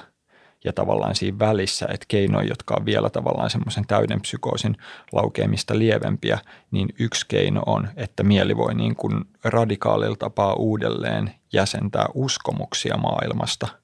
ja 0.65 0.73
tavallaan 0.73 1.15
siinä 1.15 1.39
välissä, 1.39 1.87
että 1.91 2.07
keinoja, 2.09 2.49
jotka 2.49 2.75
on 2.79 2.87
vielä 2.87 3.11
tavallaan 3.11 3.51
semmoisen 3.51 3.87
täyden 3.87 4.21
psykoosin 4.21 4.77
laukeamista 5.13 5.79
lievempiä, 5.79 6.39
niin 6.71 6.89
yksi 6.99 7.27
keino 7.29 7.63
on, 7.67 7.89
että 7.97 8.23
mieli 8.23 8.57
voi 8.57 8.75
niin 8.75 8.97
kuin 8.97 9.25
radikaalilla 9.45 10.17
tapaa 10.17 10.55
uudelleen 10.55 11.35
jäsentää 11.53 12.07
uskomuksia 12.15 12.97
maailmasta– 12.97 13.69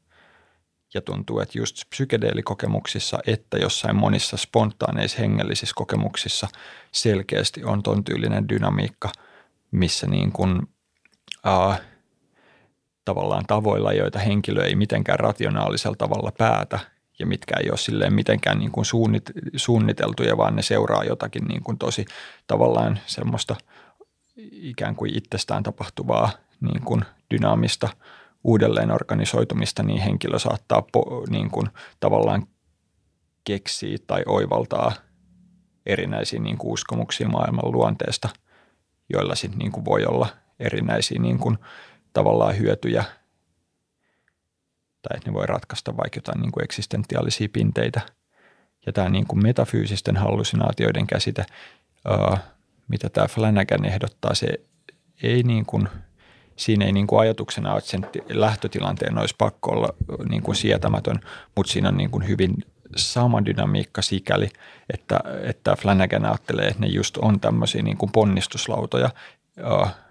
ja 0.94 1.00
tuntuu, 1.00 1.40
että 1.40 1.58
just 1.58 1.76
psykedeelikokemuksissa 1.90 3.18
että 3.26 3.58
jossain 3.58 3.97
monissa 3.97 4.36
spontaaneissa 4.36 5.18
hengellisissä 5.18 5.73
kokemuksissa 5.76 6.48
selkeästi 6.92 7.65
on 7.65 7.82
ton 7.82 8.05
tyylinen 8.05 8.48
dynamiikka, 8.48 9.12
missä 9.70 10.06
niin 10.06 10.32
kuin, 10.32 10.62
äh, 11.47 11.81
tavallaan 13.05 13.44
tavoilla, 13.47 13.92
joita 13.92 14.18
henkilö 14.18 14.65
ei 14.65 14.74
mitenkään 14.74 15.18
rationaalisella 15.18 15.97
tavalla 15.97 16.32
päätä 16.39 16.78
ja 17.18 17.26
mitkä 17.26 17.55
ei 17.60 17.70
ole 17.70 17.78
silleen 17.78 18.15
mitenkään 18.15 18.58
niin 18.58 18.73
kuin 18.73 18.84
suunnit, 18.84 19.31
suunniteltuja, 19.56 20.36
vaan 20.36 20.56
ne 20.56 20.62
seuraa 20.62 21.05
jotakin 21.05 21.44
niin 21.44 21.62
kuin 21.62 21.78
tosi 21.78 22.05
tavallaan 22.47 22.98
semmoista 23.06 23.56
ikään 24.52 24.97
kuin 24.97 25.16
itsestään 25.16 25.62
tapahtuvaa 25.62 26.31
niin 26.60 26.82
kuin 26.82 27.05
dynaamista– 27.31 27.89
uudelleen 28.47 28.91
organisoitumista, 28.91 29.83
niin 29.83 30.00
henkilö 30.00 30.39
saattaa 30.39 30.83
po, 30.92 31.25
niin 31.31 31.50
kuin 31.50 31.68
tavallaan 32.00 32.47
keksiä 33.44 33.97
tai 34.07 34.23
oivaltaa 34.26 34.92
erinäisiä 35.86 36.41
niin 36.41 36.58
kuin 36.58 36.73
uskomuksia 36.73 37.28
maailman 37.28 37.73
luonteesta, 37.73 38.28
joilla 39.08 39.34
sitten 39.34 39.58
niin 39.58 39.73
kuin 39.73 39.84
voi 39.84 40.05
olla 40.05 40.28
erinäisiä 40.60 41.18
niin 41.18 41.39
kuin 41.39 41.58
tavallaan 42.12 42.58
hyötyjä 42.58 43.05
tai 45.02 45.16
että 45.16 45.31
ne 45.31 45.34
voi 45.34 45.47
ratkaista 45.47 45.97
vaikka 45.97 46.18
jotain 46.18 46.41
niin 46.41 46.52
kuin 46.52 46.65
eksistentiaalisia 46.65 47.49
pinteitä. 47.52 48.00
Ja 48.86 48.92
tämä 48.92 49.08
niin 49.08 49.26
kuin 49.26 49.42
metafyysisten 49.42 50.16
hallusinaatioiden 50.16 51.07
käsite, 51.07 51.47
mitä 52.89 53.08
tämä 53.08 53.28
Flanagan 53.28 53.84
ehdottaa, 53.84 54.34
se 54.34 54.60
ei 55.23 55.42
niin 55.42 55.66
kuin– 55.66 55.89
siinä 56.57 56.85
ei 56.85 56.93
niin 56.93 57.07
kuin 57.07 57.20
ajatuksena 57.20 57.70
ole, 57.70 57.78
että 57.78 57.91
sen 57.91 58.07
lähtötilanteen 58.28 59.18
olisi 59.18 59.35
pakko 59.39 59.70
olla 59.70 59.89
niin 60.28 60.43
kuin 60.43 60.57
sietämätön, 60.57 61.20
mutta 61.57 61.73
siinä 61.73 61.89
on 61.89 61.97
niin 61.97 62.10
kuin 62.10 62.28
hyvin 62.28 62.55
sama 62.97 63.44
dynamiikka 63.44 64.02
sikäli, 64.02 64.49
että, 64.93 65.20
että 65.43 65.76
Flanagan 65.76 66.25
ajattelee, 66.25 66.67
että 66.67 66.81
ne 66.81 66.86
just 66.86 67.17
on 67.17 67.41
tämmöisiä 67.41 67.83
niin 67.83 67.97
kuin 67.97 68.12
ponnistuslautoja. 68.12 69.10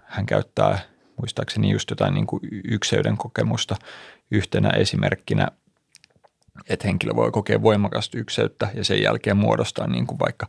Hän 0.04 0.26
käyttää 0.26 0.78
muistaakseni 1.20 1.70
just 1.70 1.90
jotain 1.90 2.14
niin 2.14 2.26
kuin 2.26 2.40
ykseyden 2.70 3.16
kokemusta 3.16 3.76
yhtenä 4.30 4.68
esimerkkinä, 4.68 5.48
että 6.68 6.88
henkilö 6.88 7.16
voi 7.16 7.30
kokea 7.30 7.62
voimakasta 7.62 8.18
ykseyttä 8.18 8.68
ja 8.74 8.84
sen 8.84 9.02
jälkeen 9.02 9.36
muodostaa 9.36 9.86
niin 9.86 10.06
kuin 10.06 10.18
vaikka 10.18 10.46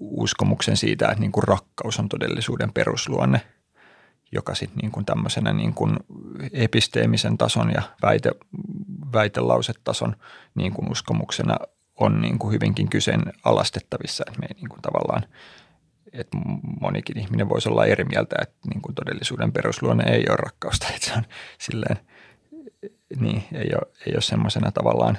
uskomuksen 0.00 0.76
siitä, 0.76 1.08
että 1.08 1.20
niin 1.20 1.32
kuin 1.32 1.44
rakkaus 1.44 1.98
on 1.98 2.08
todellisuuden 2.08 2.72
perusluonne– 2.72 3.40
joka 4.32 4.54
sitten 4.54 4.78
niin 4.78 4.92
kuin 4.92 5.06
tämmöisenä 5.06 5.52
niin 5.52 5.74
kuin 5.74 5.96
episteemisen 6.52 7.38
tason 7.38 7.70
ja 7.74 7.82
väite, 8.02 8.30
väitelausetason 9.12 10.16
niin 10.54 10.72
kuin 10.72 10.92
uskomuksena 10.92 11.56
on 11.96 12.20
niin 12.20 12.38
kuin 12.38 12.52
hyvinkin 12.52 12.88
kyseenalaistettavissa, 12.88 14.24
että 14.26 14.40
me 14.40 14.46
ei 14.46 14.54
niin 14.54 14.68
kuin 14.68 14.82
tavallaan, 14.82 15.22
että 16.12 16.38
monikin 16.80 17.18
ihminen 17.18 17.48
voisi 17.48 17.68
olla 17.68 17.86
eri 17.86 18.04
mieltä, 18.04 18.36
että 18.42 18.68
niin 18.68 18.82
kuin 18.82 18.94
todellisuuden 18.94 19.52
perusluonne 19.52 20.04
ei 20.12 20.24
ole 20.28 20.36
rakkausta, 20.36 20.86
että 20.94 21.06
se 21.06 21.12
on 21.12 21.24
silleen, 21.58 21.96
niin 23.20 23.44
ei 23.52 23.70
ole, 23.74 23.92
ei 24.06 24.12
ole 24.14 24.20
semmoisena 24.20 24.72
tavallaan 24.72 25.18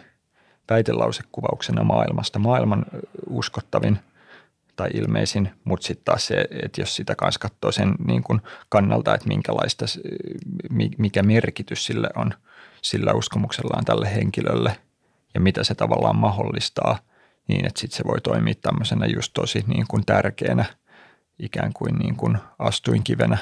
väitelausekuvauksena 0.70 1.84
maailmasta. 1.84 2.40
Maailman 2.40 2.86
uskottavin– 3.30 4.00
tai 4.76 4.90
ilmeisin, 4.94 5.52
mutta 5.64 5.88
sitten 5.88 6.06
taas 6.06 6.28
se, 6.28 6.46
että 6.64 6.82
jos 6.82 6.96
sitä 6.96 7.16
kanssa 7.16 7.40
katsoo 7.40 7.72
sen 7.72 7.96
niin 8.08 8.24
kuin 8.24 8.42
kannalta, 8.70 9.16
että 9.16 9.28
minkälaista, 9.28 9.86
mikä 10.98 11.24
merkitys 11.24 11.86
sille 11.86 12.10
on 12.16 12.34
sillä 12.82 13.14
uskomuksellaan 13.14 13.86
tälle 13.86 14.16
henkilölle 14.16 14.78
ja 15.34 15.42
mitä 15.42 15.64
se 15.64 15.76
tavallaan 15.76 16.16
mahdollistaa, 16.16 17.00
niin 17.48 17.66
että 17.66 17.80
sitten 17.80 17.98
se 17.98 18.04
voi 18.04 18.22
toimia 18.22 18.54
tämmöisenä 18.62 19.06
just 19.06 19.34
tosi 19.34 19.64
niin 19.68 19.86
kuin 19.88 20.06
tärkeänä 20.06 20.66
ikään 21.40 21.74
kuin, 21.74 21.96
niin 21.96 22.16
kuin 22.16 22.38
astuinkivenä 22.60 23.38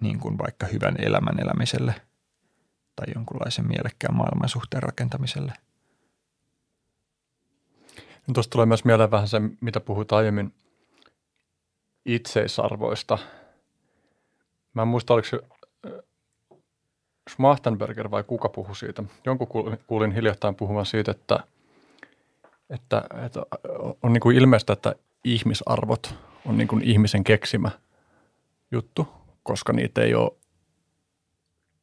niin 0.00 0.18
kuin 0.18 0.38
vaikka 0.38 0.66
hyvän 0.66 0.96
elämän 0.98 1.40
elämiselle 1.40 1.94
tai 2.96 3.06
jonkunlaisen 3.14 3.66
mielekkään 3.66 4.16
maailman 4.16 4.48
suhteen 4.48 4.82
rakentamiselle– 4.82 5.52
Tuosta 8.34 8.52
tulee 8.52 8.66
myös 8.66 8.84
mieleen 8.84 9.10
vähän 9.10 9.28
se, 9.28 9.40
mitä 9.60 9.80
puhuit 9.80 10.12
aiemmin 10.12 10.54
itseisarvoista. 12.06 13.18
Mä 14.74 14.82
en 14.82 14.88
muista, 14.88 15.14
oliko 15.14 15.28
se 15.28 15.40
Schmachtenberger 17.30 18.10
vai 18.10 18.24
kuka 18.24 18.48
puhui 18.48 18.76
siitä. 18.76 19.02
Jonkun 19.24 19.48
kuulin 19.86 20.12
hiljattain 20.12 20.54
puhuvan 20.54 20.86
siitä, 20.86 21.10
että, 21.10 21.40
että, 22.70 23.04
että 23.26 23.42
on 24.02 24.12
niin 24.12 24.20
kuin 24.20 24.36
ilmeistä, 24.36 24.72
että 24.72 24.94
ihmisarvot 25.24 26.14
on 26.46 26.58
niin 26.58 26.68
kuin 26.68 26.82
ihmisen 26.82 27.24
keksimä 27.24 27.70
juttu, 28.70 29.08
koska 29.42 29.72
niitä 29.72 30.02
ei 30.02 30.14
ole 30.14 30.32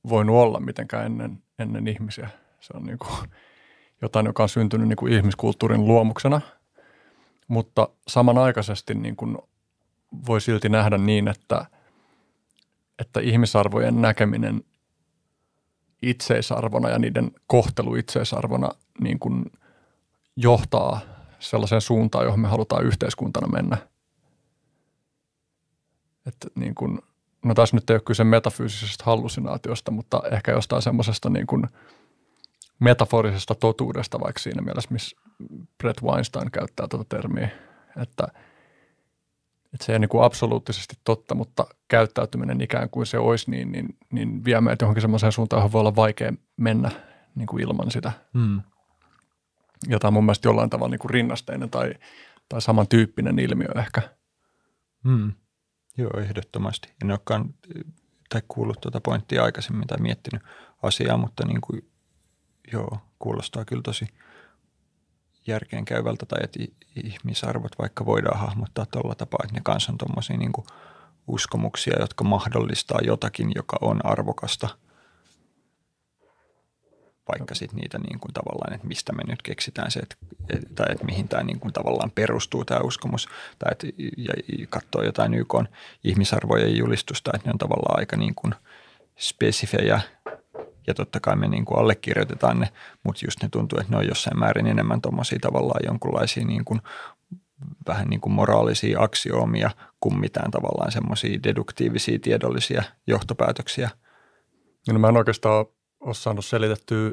voinut 0.10 0.36
olla 0.36 0.60
mitenkään 0.60 1.06
ennen, 1.06 1.44
ennen 1.60 1.88
ihmisiä. 1.88 2.30
Se 2.60 2.74
on 2.78 2.84
niin 2.84 2.98
kuin 2.98 3.30
jotain, 4.02 4.26
joka 4.26 4.44
on 4.44 4.50
syntynyt 4.50 4.88
niin 4.88 4.98
kuin 4.98 5.14
ihmiskulttuurin 5.14 5.88
luomuksena, 5.88 6.42
mutta 7.48 7.90
samanaikaisesti 8.08 8.94
niin 8.94 9.16
kuin 9.16 9.38
voi 10.28 10.42
silti 10.42 10.70
nähdä 10.70 10.98
niin, 10.98 11.28
että, 11.28 11.66
että 13.00 13.20
ihmisarvojen 13.20 14.02
näkeminen 14.02 14.64
itseisarvona 16.02 16.90
ja 16.90 17.00
niiden 17.00 17.32
kohtelu 17.48 17.96
itseisarvona 17.96 18.70
niin 19.00 19.20
kuin 19.20 19.46
johtaa 20.36 21.00
sellaiseen 21.40 21.82
suuntaan, 21.82 22.26
johon 22.26 22.40
me 22.40 22.48
halutaan 22.48 22.86
yhteiskuntana 22.86 23.48
mennä. 23.48 23.78
Että 26.28 26.48
niin 26.56 26.76
kuin, 26.76 27.00
no 27.46 27.54
tässä 27.54 27.76
nyt 27.76 27.90
ei 27.90 27.94
ole 27.94 28.02
kyse 28.02 28.24
metafyysisestä 28.24 29.04
hallusinaatiosta, 29.04 29.92
mutta 29.92 30.22
ehkä 30.32 30.52
jostain 30.52 30.82
semmoisesta 30.82 31.30
niin 31.30 31.48
kuin 31.48 31.64
metaforisesta 32.80 33.56
totuudesta, 33.56 34.20
vaikka 34.20 34.40
siinä 34.40 34.62
mielessä, 34.62 34.90
missä 34.92 35.18
Brett 35.78 36.02
Weinstein 36.04 36.52
käyttää 36.52 36.88
tuota 36.88 37.16
termiä, 37.16 37.50
että, 38.02 38.28
että 39.74 39.86
se 39.86 39.92
ei 39.92 39.94
ole 39.94 40.00
niin 40.00 40.10
kuin 40.10 40.24
absoluuttisesti 40.24 40.96
totta, 41.04 41.36
mutta 41.36 41.68
käyttäytyminen 41.88 42.62
ikään 42.62 42.90
kuin 42.90 43.06
se 43.06 43.18
olisi, 43.18 43.52
niin, 43.52 43.72
niin, 43.72 43.98
niin 44.12 44.46
vie 44.46 44.62
meitä 44.62 44.84
johonkin 44.84 45.02
semmoiseen 45.02 45.32
suuntaan, 45.32 45.58
johon 45.60 45.72
voi 45.72 45.80
olla 45.80 45.96
vaikea 45.96 46.34
mennä 46.58 46.92
niin 47.36 47.48
kuin 47.48 47.64
ilman 47.64 47.92
sitä. 47.92 48.12
Mm. 48.34 48.62
Ja 49.88 50.00
tämä 50.00 50.10
on 50.10 50.14
mun 50.14 50.24
mielestä 50.26 50.48
jollain 50.48 50.70
tavalla 50.70 50.92
niin 50.92 51.00
kuin 51.00 51.10
rinnasteinen 51.10 51.70
tai, 51.70 51.94
tai 52.50 52.62
samantyyppinen 52.62 53.40
ilmiö 53.40 53.70
ehkä. 53.76 54.02
Mm. 55.04 55.34
Joo, 55.98 56.20
ehdottomasti. 56.20 56.94
En 57.04 57.12
olekaan 57.12 57.54
tai 58.30 58.42
kuullut 58.48 58.82
tuota 58.82 59.02
pointtia 59.02 59.44
aikaisemmin 59.44 59.88
tai 59.88 59.98
miettinyt 60.02 60.44
asiaa, 60.84 61.18
mutta 61.18 61.48
niin 61.48 61.62
kuin, 61.62 61.90
joo, 62.74 62.98
kuulostaa 63.20 63.66
kyllä 63.66 63.82
tosi 63.82 64.08
järkeen 65.48 65.86
käyvältä 65.86 66.26
tai 66.26 66.40
että 66.44 66.60
ihmisarvot 66.96 67.72
vaikka 67.80 68.06
voidaan 68.06 68.40
hahmottaa 68.40 68.86
tuolla 68.86 69.16
tapaa, 69.16 69.40
että 69.44 69.54
ne 69.54 69.62
kanssa 69.64 69.92
on 69.92 69.98
tuommoisia 69.98 70.38
niin 70.38 70.52
uskomuksia, 71.28 72.00
jotka 72.00 72.24
mahdollistaa 72.24 73.00
jotakin, 73.04 73.52
joka 73.56 73.78
on 73.82 74.06
arvokasta– 74.06 74.70
vaikka 77.28 77.56
sitten 77.56 77.80
niitä 77.80 77.98
niin 77.98 78.20
kuin 78.20 78.34
tavallaan, 78.34 78.74
että 78.74 78.88
mistä 78.88 79.14
me 79.14 79.24
nyt 79.28 79.42
keksitään 79.42 79.92
se, 79.92 80.00
että, 80.00 80.16
tai 80.76 80.86
että 80.92 81.06
mihin 81.06 81.28
tämä 81.28 81.44
niin 81.44 81.60
kuin 81.60 81.74
tavallaan 81.74 82.12
perustuu 82.12 82.66
tämä 82.66 82.80
uskomus, 82.80 83.28
tai 83.60 83.72
että 83.72 83.88
ja 84.18 84.34
katsoo 84.70 85.04
jotain 85.04 85.34
YK 85.34 85.54
ihmisarvojen 86.04 86.78
julistusta, 86.78 87.32
että 87.36 87.48
ne 87.48 87.52
on 87.52 87.58
tavallaan 87.58 88.00
aika 88.00 88.18
niin 88.18 88.36
kuin 88.36 88.54
spesifejä, 89.18 90.02
ja 90.88 90.94
totta 90.94 91.20
kai 91.20 91.36
me 91.36 91.48
niin 91.48 91.66
kuin 91.66 91.80
allekirjoitetaan 91.80 92.60
ne, 92.60 92.70
mutta 93.04 93.26
just 93.26 93.44
ne 93.44 93.50
tuntuu, 93.52 93.80
että 93.80 93.92
ne 93.92 93.98
on 93.98 94.08
jossain 94.08 94.40
määrin 94.40 94.68
enemmän 94.68 95.02
tuommoisia 95.02 95.40
tavallaan 95.42 95.86
jonkunlaisia 95.86 96.46
niin 96.46 96.66
kuin 96.66 96.82
vähän 97.88 98.08
niin 98.08 98.22
kuin 98.22 98.34
moraalisia 98.34 99.02
aksioomia 99.02 99.70
kuin 100.00 100.20
mitään 100.20 100.52
tavallaan 100.52 100.92
semmoisia 100.92 101.44
deduktiivisia 101.44 102.20
tiedollisia 102.20 102.84
johtopäätöksiä. 103.08 103.90
No 104.92 105.00
mä 105.00 105.10
en 105.10 105.18
oikeastaan 105.18 105.66
ole 106.00 106.14
saanut 106.14 106.46
selitettyä 106.46 107.12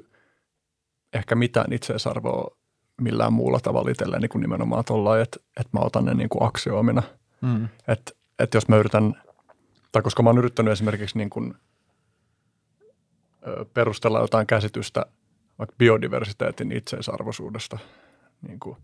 ehkä 1.13 1.35
mitään 1.35 1.73
itseisarvoa 1.73 2.57
millään 3.01 3.33
muulla 3.33 3.61
tavalla 3.61 3.91
itselleni 3.91 4.29
kuin 4.29 4.43
nimenomaan 4.43 4.85
tuolla, 4.85 5.21
että, 5.21 5.41
että 5.61 5.79
mä 5.79 5.85
otan 5.85 6.05
ne 6.05 6.15
niin 6.15 6.29
kuin 6.29 6.43
aksioomina. 6.43 7.03
Mm. 7.41 7.69
Että, 7.89 8.13
että 8.39 8.57
jos 8.57 8.69
mä 8.69 8.77
yritän, 8.77 9.23
tai 9.93 10.03
koska 10.03 10.23
mä 10.23 10.29
oon 10.29 10.39
yrittänyt 10.39 10.73
esimerkiksi 10.73 11.19
niin 11.19 11.31
kuin 11.31 11.55
perustella 13.75 14.21
jotain 14.21 14.47
käsitystä 14.47 15.07
vaikka 15.59 15.77
biodiversiteetin 15.79 16.73
itseisarvoisuudesta, 16.73 17.79
niin 18.49 18.61
kuin, 18.61 18.77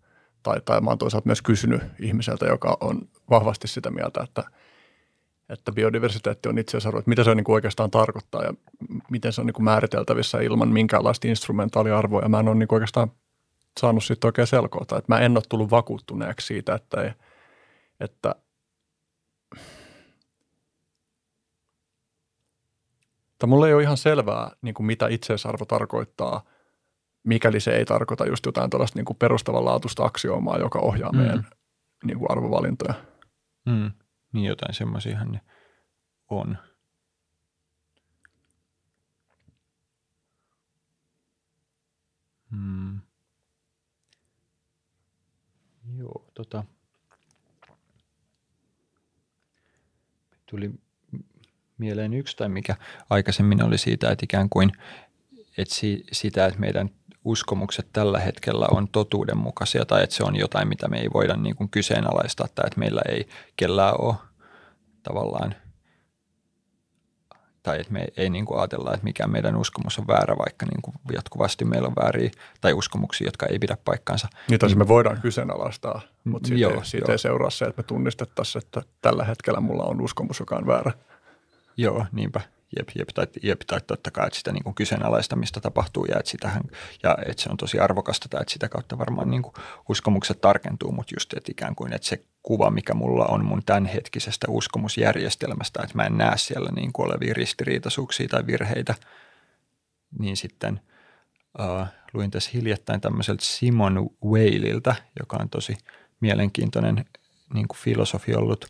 tai, 0.43 0.61
tai 0.65 0.81
mä 0.81 0.91
oon 0.91 0.99
toisaalta 0.99 1.27
myös 1.27 1.43
kysynyt 1.43 1.83
ihmiseltä, 2.01 2.47
joka 2.47 2.77
on 2.81 3.09
vahvasti 3.31 3.69
sitä 3.69 3.91
mieltä, 3.91 4.23
että– 4.23 4.45
että 5.49 5.73
biodiversiteetti 5.73 6.49
on 6.49 6.59
itseisarvo, 6.59 6.99
että 6.99 7.09
mitä 7.09 7.25
se 7.25 7.31
on 7.31 7.37
niin 7.37 7.45
kuin 7.45 7.55
oikeastaan 7.55 7.91
tarkoittaa 7.91 8.43
ja 8.43 8.55
miten 9.11 9.33
se 9.33 9.41
on 9.41 9.47
niin 9.47 9.55
kuin 9.55 9.65
määriteltävissä 9.65 10.41
ilman 10.41 10.69
minkäänlaista 10.69 11.29
instrumentaaliarvoa. 11.29 12.29
Mä 12.29 12.41
en 12.41 12.49
ole 12.49 12.57
niin 12.57 12.69
kuin 12.69 12.77
oikeastaan 12.77 13.13
saanut 13.81 14.05
siitä 14.05 14.27
oikein 14.27 14.47
selkoa, 14.47 14.83
että 14.83 15.03
mä 15.09 15.19
en 15.19 15.37
ole 15.37 15.43
tullut 15.49 15.71
vakuuttuneeksi 15.71 16.47
siitä, 16.47 16.75
että, 16.75 17.15
että 18.01 18.35
että 23.39 23.47
mulla 23.47 23.69
ei 23.69 23.75
ole 23.75 23.83
ihan 23.83 23.97
selvää, 23.97 24.51
niin 24.63 24.75
kuin 24.75 24.87
mitä 24.87 25.09
itseisarvo 25.09 25.65
tarkoittaa, 25.65 26.45
mikäli 27.25 27.61
se 27.61 27.77
ei 27.77 27.85
tarkoita 27.85 28.27
just 28.27 28.47
jotain 28.47 28.71
tällaista 28.71 28.99
niin 28.99 29.05
kuin 29.05 29.17
perustavanlaatuista 29.17 30.05
aksioomaa, 30.05 30.59
joka 30.59 30.79
ohjaa 30.79 31.13
mm. 31.13 31.19
meidän 31.19 31.47
niin 32.05 32.19
kuin 32.19 32.31
arvovalintoja. 32.31 32.95
Mm. 33.67 33.93
Niin 34.33 34.45
jotain 34.45 34.75
semmoisiahan 34.75 35.33
ne 35.33 35.41
on. 36.31 36.59
Hmm. 42.51 43.01
Joo, 45.97 46.25
tota. 46.35 46.65
Tuli 50.51 50.71
mieleen 51.79 52.15
yksi 52.15 52.37
tai 52.37 52.49
mikä 52.49 52.77
aikaisemmin 53.11 53.65
oli 53.65 53.79
siitä, 53.79 54.11
että 54.11 54.25
ikään 54.25 54.49
kuin 54.49 54.73
että 55.59 55.75
si, 55.75 56.05
sitä, 56.13 56.47
että 56.47 56.61
meidän 56.61 56.91
uskomukset 57.25 57.87
tällä 57.93 58.19
hetkellä 58.19 58.67
on 58.71 58.89
totuudenmukaisia 58.89 59.85
tai 59.85 60.03
että 60.05 60.17
se 60.17 60.25
on 60.25 60.37
jotain, 60.37 60.69
mitä 60.69 60.89
me 60.89 61.01
ei 61.01 61.09
voida 61.15 61.37
niin 61.37 61.57
kuin 61.57 61.71
kyseenalaistaa 61.71 62.47
tai 62.55 62.67
että 62.67 62.81
meillä 62.81 63.03
ei 63.09 63.29
kellään 63.57 64.01
ole 64.01 64.15
tavallaan 65.03 65.55
tai 67.63 67.81
että 67.81 67.93
me 67.93 68.07
ei 68.17 68.31
niin 68.31 68.45
kuin 68.45 68.61
ajatella, 68.61 68.95
että 68.95 69.05
mikä 69.05 69.27
meidän 69.27 69.57
uskomus 69.57 69.99
on 69.99 70.07
väärä, 70.07 70.37
vaikka 70.39 70.67
niin 70.67 70.83
kuin 70.83 70.95
jatkuvasti 71.13 71.65
meillä 71.65 71.89
on 71.89 71.95
vääriä 72.03 72.31
tai 72.61 72.73
uskomuksia, 72.73 73.27
jotka 73.27 73.47
ei 73.47 73.59
pidä 73.59 73.77
paikkaansa. 73.85 74.29
Niin, 74.49 74.61
tai 74.61 74.69
niin, 74.69 74.79
me 74.79 74.89
voidaan 74.89 75.21
kyseenalaistaa, 75.21 76.01
mutta 76.25 76.47
siitä, 76.49 76.61
joo, 76.61 76.73
ei, 76.73 76.85
siitä 76.85 77.05
joo. 77.05 77.13
ei 77.13 77.19
seuraa 77.19 77.51
se, 77.51 77.65
että 77.65 77.83
me 77.83 77.87
tunnistettaisiin, 77.87 78.63
että 78.65 78.83
tällä 79.03 79.25
hetkellä 79.25 79.61
mulla 79.61 79.83
on 79.83 80.01
uskomus, 80.01 80.41
joka 80.41 80.57
on 80.57 80.67
väärä. 80.67 80.93
Joo, 81.79 82.07
niinpä. 82.13 82.41
Jep, 82.79 82.89
jep, 82.99 83.09
tai, 83.15 83.27
jep, 83.43 83.61
tai 83.67 83.81
totta 83.81 84.11
kai, 84.11 84.27
että 84.27 84.39
sitä 84.39 84.53
niin 84.53 84.65
kuin 84.65 84.75
kyseenalaistamista 84.75 85.61
tapahtuu 85.61 86.05
ja 86.05 86.19
että, 86.19 86.31
sitähän, 86.31 86.63
ja 87.03 87.19
että 87.27 87.43
se 87.43 87.49
on 87.51 87.57
tosi 87.57 87.79
arvokasta 87.79 88.29
tai 88.29 88.41
että 88.41 88.53
sitä 88.53 88.69
kautta 88.69 88.99
varmaan 88.99 89.31
niin 89.31 89.43
kuin 89.43 89.55
uskomukset 89.89 90.41
tarkentuu, 90.41 90.93
mutta 90.93 91.15
just 91.17 91.33
että 91.33 91.53
ikään 91.53 91.75
kuin, 91.75 91.93
että 91.93 92.09
se 92.09 92.25
kuva, 92.43 92.71
mikä 92.71 92.95
mulla 92.95 93.27
on 93.27 93.45
mun 93.45 93.63
tämänhetkisestä 93.67 94.47
uskomusjärjestelmästä, 94.51 95.83
että 95.83 95.97
mä 95.97 96.05
en 96.05 96.19
näe 96.19 96.37
siellä 96.37 96.71
niin 96.71 96.93
kuin 96.93 97.07
olevia 97.07 97.35
ristiriitaisuuksia 97.35 98.29
tai 98.29 98.47
virheitä, 98.47 98.95
niin 100.19 100.37
sitten 100.37 100.81
uh, 101.59 101.87
luin 102.13 102.31
tässä 102.31 102.51
hiljattain 102.55 103.01
tämmöiseltä 103.01 103.45
Simon 103.45 104.11
Whalilta, 104.25 104.95
joka 105.19 105.37
on 105.41 105.49
tosi 105.49 105.79
mielenkiintoinen 106.21 107.05
niin 107.55 107.69
kuin 107.69 107.79
filosofi 107.79 108.35
ollut 108.35 108.67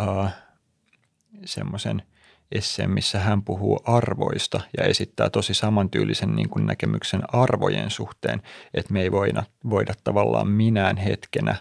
uh, 0.00 0.28
semmoisen– 1.44 2.02
esseen, 2.54 2.90
missä 2.90 3.18
hän 3.18 3.42
puhuu 3.42 3.80
arvoista 3.84 4.60
ja 4.78 4.84
esittää 4.84 5.30
tosi 5.30 5.54
samantyylisen 5.54 6.36
niin 6.36 6.48
kuin 6.48 6.66
näkemyksen 6.66 7.22
arvojen 7.32 7.90
suhteen, 7.90 8.42
että 8.74 8.92
me 8.92 9.02
ei 9.02 9.12
voida, 9.12 9.42
voida 9.70 9.94
tavallaan 10.04 10.48
minään 10.48 10.96
hetkenä, 10.96 11.56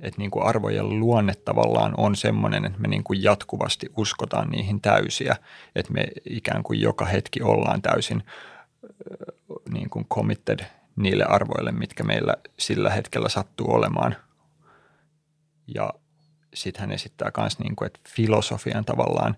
että 0.00 0.18
niin 0.18 0.30
kuin 0.30 0.46
arvojen 0.46 1.00
luonne 1.00 1.34
tavallaan 1.34 1.94
on 1.96 2.16
semmoinen, 2.16 2.64
että 2.64 2.78
me 2.78 2.88
niin 2.88 3.04
kuin 3.04 3.22
jatkuvasti 3.22 3.86
uskotaan 3.96 4.48
niihin 4.50 4.80
täysiä, 4.80 5.36
että 5.74 5.92
me 5.92 6.06
ikään 6.30 6.62
kuin 6.62 6.80
joka 6.80 7.04
hetki 7.04 7.42
ollaan 7.42 7.82
täysin 7.82 8.22
niin 9.70 9.90
kuin 9.90 10.06
committed 10.14 10.60
niille 10.96 11.24
arvoille, 11.24 11.72
mitkä 11.72 12.04
meillä 12.04 12.34
sillä 12.58 12.90
hetkellä 12.90 13.28
sattuu 13.28 13.72
olemaan. 13.74 14.16
Ja 15.74 15.90
sitten 16.54 16.80
hän 16.80 16.92
esittää 16.92 17.30
myös, 17.38 17.58
niin 17.58 17.76
kuin, 17.76 17.86
että 17.86 18.00
filosofian 18.08 18.84
tavallaan 18.84 19.36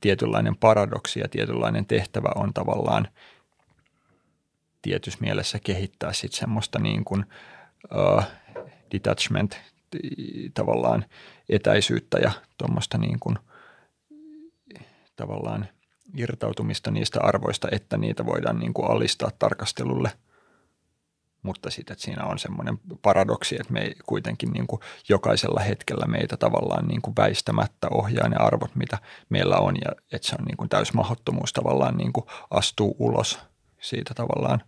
tietynlainen 0.00 0.56
paradoksi 0.56 1.20
ja 1.20 1.28
tietynlainen 1.28 1.86
tehtävä 1.86 2.28
on 2.34 2.54
tavallaan 2.54 3.08
tietyssä 4.82 5.18
mielessä 5.22 5.58
kehittää 5.64 6.12
sitten 6.12 6.38
semmoista 6.40 6.78
niin 6.78 7.04
kuin, 7.04 7.24
uh, 7.94 8.22
detachment 8.92 9.60
tavallaan 10.54 11.04
etäisyyttä 11.48 12.18
ja 12.18 12.32
tuommoista 12.58 12.98
niin 12.98 13.20
kuin, 13.20 13.38
tavallaan 15.16 15.68
irtautumista 16.16 16.90
niistä 16.90 17.20
arvoista, 17.22 17.68
että 17.72 17.96
niitä 17.96 18.26
voidaan 18.26 18.58
niin 18.58 18.74
kuin 18.74 18.90
alistaa 18.90 19.30
tarkastelulle. 19.38 20.10
Mutta 21.46 21.70
sitten 21.70 21.98
siinä 21.98 22.24
on 22.24 22.38
semmoinen 22.38 22.78
paradoksi, 23.02 23.56
että 23.60 23.72
me 23.72 23.80
ei 23.80 23.94
kuitenkin 24.06 24.50
niin 24.50 24.66
kuin 24.66 24.80
jokaisella 25.08 25.60
hetkellä 25.60 26.06
meitä 26.06 26.36
tavallaan 26.36 26.88
niin 26.88 27.02
kuin 27.02 27.16
väistämättä 27.16 27.88
ohjaa 27.90 28.28
ne 28.28 28.36
arvot, 28.36 28.74
mitä 28.74 28.98
meillä 29.28 29.56
on 29.56 29.76
ja 29.84 29.92
että 30.12 30.28
se 30.28 30.36
on 30.38 30.44
niin 30.44 30.56
kuin 30.56 30.68
täysmahdottomuus 30.68 31.52
tavallaan 31.52 31.96
niin 31.96 32.12
kuin 32.12 32.26
astuu 32.50 32.96
ulos 32.98 33.38
siitä 33.80 34.14
tavallaan 34.14 34.62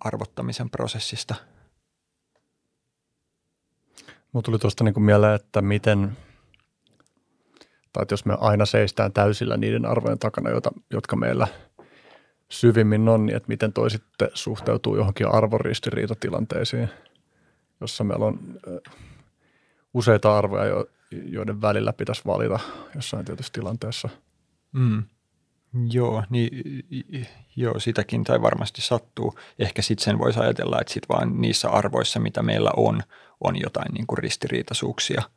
arvottamisen 0.00 0.70
prosessista. 0.70 1.34
Mulla 4.32 4.44
tuli 4.44 4.58
tuosta 4.58 4.84
niin 4.84 5.02
mieleen, 5.02 5.34
että 5.34 5.62
miten, 5.62 6.16
tai 7.92 8.02
että 8.02 8.12
jos 8.12 8.24
me 8.24 8.36
aina 8.40 8.66
seistään 8.66 9.12
täysillä 9.12 9.56
niiden 9.56 9.86
arvojen 9.86 10.18
takana, 10.18 10.50
jotka 10.90 11.16
meillä– 11.16 11.48
syvimmin 12.50 13.08
on, 13.08 13.26
niin 13.26 13.36
että 13.36 13.48
miten 13.48 13.72
toi 13.72 13.90
sitten 13.90 14.28
suhteutuu 14.34 14.96
johonkin 14.96 15.26
arvoristiriitatilanteisiin, 15.28 16.88
jossa 17.80 18.04
meillä 18.04 18.26
on 18.26 18.38
useita 19.94 20.38
arvoja, 20.38 20.84
joiden 21.10 21.62
välillä 21.62 21.92
pitäisi 21.92 22.22
valita 22.26 22.58
jossain 22.94 23.24
tietyssä 23.24 23.52
tilanteessa. 23.52 24.08
Mm. 24.72 25.02
Joo, 25.90 26.24
niin, 26.30 26.50
joo, 27.56 27.80
sitäkin 27.80 28.24
tai 28.24 28.42
varmasti 28.42 28.80
sattuu. 28.80 29.38
Ehkä 29.58 29.82
sitten 29.82 30.04
sen 30.04 30.18
voisi 30.18 30.40
ajatella, 30.40 30.80
että 30.80 30.92
sit 30.92 31.08
vaan 31.08 31.40
niissä 31.40 31.70
arvoissa, 31.70 32.20
mitä 32.20 32.42
meillä 32.42 32.70
on, 32.76 33.00
on 33.40 33.60
jotain 33.60 33.94
niin 33.94 34.06
kuin 34.06 34.18
ristiriitaisuuksia– 34.18 35.22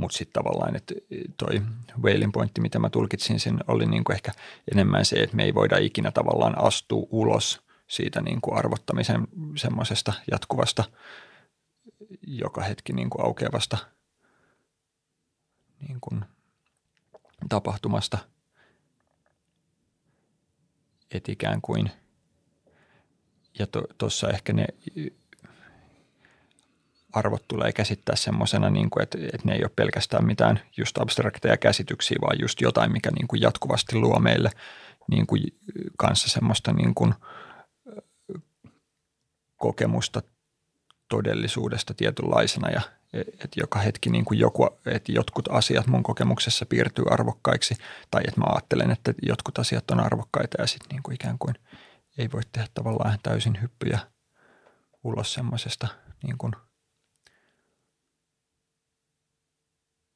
mutta 0.00 0.18
sitten 0.18 0.42
tavallaan, 0.42 0.76
että 0.76 0.94
toi 1.36 1.62
Whalein 2.02 2.32
pointti, 2.32 2.60
mitä 2.60 2.78
mä 2.78 2.90
tulkitsin 2.90 3.40
sen, 3.40 3.58
oli 3.68 3.86
niin 3.86 4.04
kuin 4.04 4.14
ehkä 4.14 4.32
enemmän 4.72 5.04
se, 5.04 5.16
että 5.16 5.36
me 5.36 5.44
ei 5.44 5.54
voida 5.54 5.78
ikinä 5.78 6.10
tavallaan 6.10 6.58
astua 6.58 7.06
ulos 7.10 7.60
siitä 7.86 8.20
niin 8.20 8.40
kuin 8.40 8.58
arvottamisen 8.58 9.28
semmoisesta 9.56 10.12
jatkuvasta 10.30 10.84
joka 12.26 12.62
hetki 12.62 12.92
niin 12.92 13.10
kuin 13.10 13.24
aukeavasta 13.24 13.78
niin 15.80 15.98
kuin 16.00 16.24
tapahtumasta. 17.48 18.18
Että 21.10 21.32
ikään 21.32 21.60
kuin, 21.60 21.90
ja 23.58 23.66
tuossa 23.98 24.26
to, 24.26 24.32
ehkä 24.32 24.52
ne 24.52 24.66
arvot 27.12 27.48
tulee 27.48 27.72
käsittää 27.72 28.16
semmoisena, 28.16 28.70
niin 28.70 28.90
kuin, 28.90 29.02
että, 29.02 29.18
että 29.22 29.42
ne 29.44 29.52
ei 29.52 29.62
ole 29.62 29.70
pelkästään 29.76 30.26
mitään 30.26 30.60
just 30.76 30.98
abstrakteja 30.98 31.56
käsityksiä, 31.56 32.16
vaan 32.20 32.40
just 32.40 32.60
jotain, 32.60 32.92
mikä 32.92 33.10
niin 33.10 33.28
kuin 33.28 33.42
jatkuvasti 33.42 33.96
luo 33.96 34.18
meille 34.18 34.50
niin 35.10 35.26
kuin 35.26 35.42
kanssa 35.96 36.28
semmoista 36.28 36.72
niin 36.72 36.94
kuin 36.94 37.14
kokemusta 39.56 40.22
todellisuudesta 41.08 41.94
tietynlaisena. 41.94 42.70
Ja 42.70 42.80
että 43.12 43.60
joka 43.60 43.78
hetki 43.78 44.10
niin 44.10 44.24
kuin 44.24 44.38
joku, 44.38 44.68
että 44.86 45.12
jotkut 45.12 45.48
asiat 45.50 45.86
mun 45.86 46.02
kokemuksessa 46.02 46.66
piirtyy 46.66 47.04
arvokkaiksi 47.10 47.76
tai 48.10 48.22
että 48.28 48.40
mä 48.40 48.46
ajattelen, 48.48 48.90
että 48.90 49.14
jotkut 49.22 49.58
asiat 49.58 49.90
on 49.90 50.00
arvokkaita 50.00 50.60
ja 50.60 50.66
sitten 50.66 50.88
niin 50.88 51.02
kuin 51.02 51.14
ikään 51.14 51.38
kuin 51.38 51.54
ei 52.18 52.28
voi 52.32 52.40
tehdä 52.52 52.68
tavallaan 52.74 53.18
täysin 53.22 53.58
hyppyjä 53.62 53.98
ulos 55.04 55.34
semmoisesta 55.34 55.88
niin 56.22 56.38
kuin– 56.38 56.52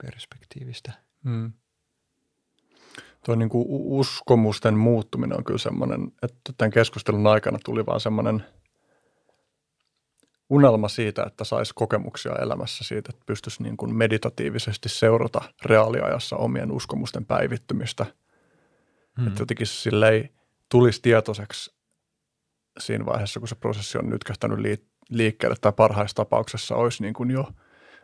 perspektiivistä. 0.02 0.92
Hmm. 1.24 1.52
Tuo 3.24 3.34
niin 3.34 3.48
kuin 3.48 3.64
uskomusten 3.68 4.74
muuttuminen 4.74 5.38
on 5.38 5.44
kyllä 5.44 5.58
semmoinen, 5.58 6.12
että 6.22 6.52
tämän 6.58 6.70
keskustelun 6.70 7.26
aikana 7.26 7.58
tuli 7.64 7.86
vaan 7.86 8.00
semmoinen 8.00 8.44
unelma 10.50 10.88
siitä, 10.88 11.22
että 11.22 11.44
saisi 11.44 11.72
kokemuksia 11.74 12.32
elämässä 12.32 12.84
siitä, 12.84 13.10
että 13.14 13.22
pystyisi 13.26 13.62
niin 13.62 13.76
kuin 13.76 13.94
meditatiivisesti 13.94 14.88
seurata 14.88 15.40
reaaliajassa 15.64 16.36
omien 16.36 16.72
uskomusten 16.72 17.26
päivittymistä. 17.26 18.06
Hmm. 19.18 19.26
Että 19.26 19.42
jotenkin 19.42 19.66
sille 19.66 20.08
ei 20.08 20.32
tulisi 20.68 21.02
tietoiseksi 21.02 21.74
siinä 22.78 23.06
vaiheessa, 23.06 23.40
kun 23.40 23.48
se 23.48 23.54
prosessi 23.54 23.98
on 23.98 24.10
nyt 24.10 24.24
kähtänyt 24.24 24.58
liikkeelle 25.10 25.56
tai 25.60 25.72
parhaissa 25.72 26.16
tapauksessa 26.16 26.76
olisi 26.76 27.02
niin 27.02 27.14
kuin 27.14 27.30
jo 27.30 27.48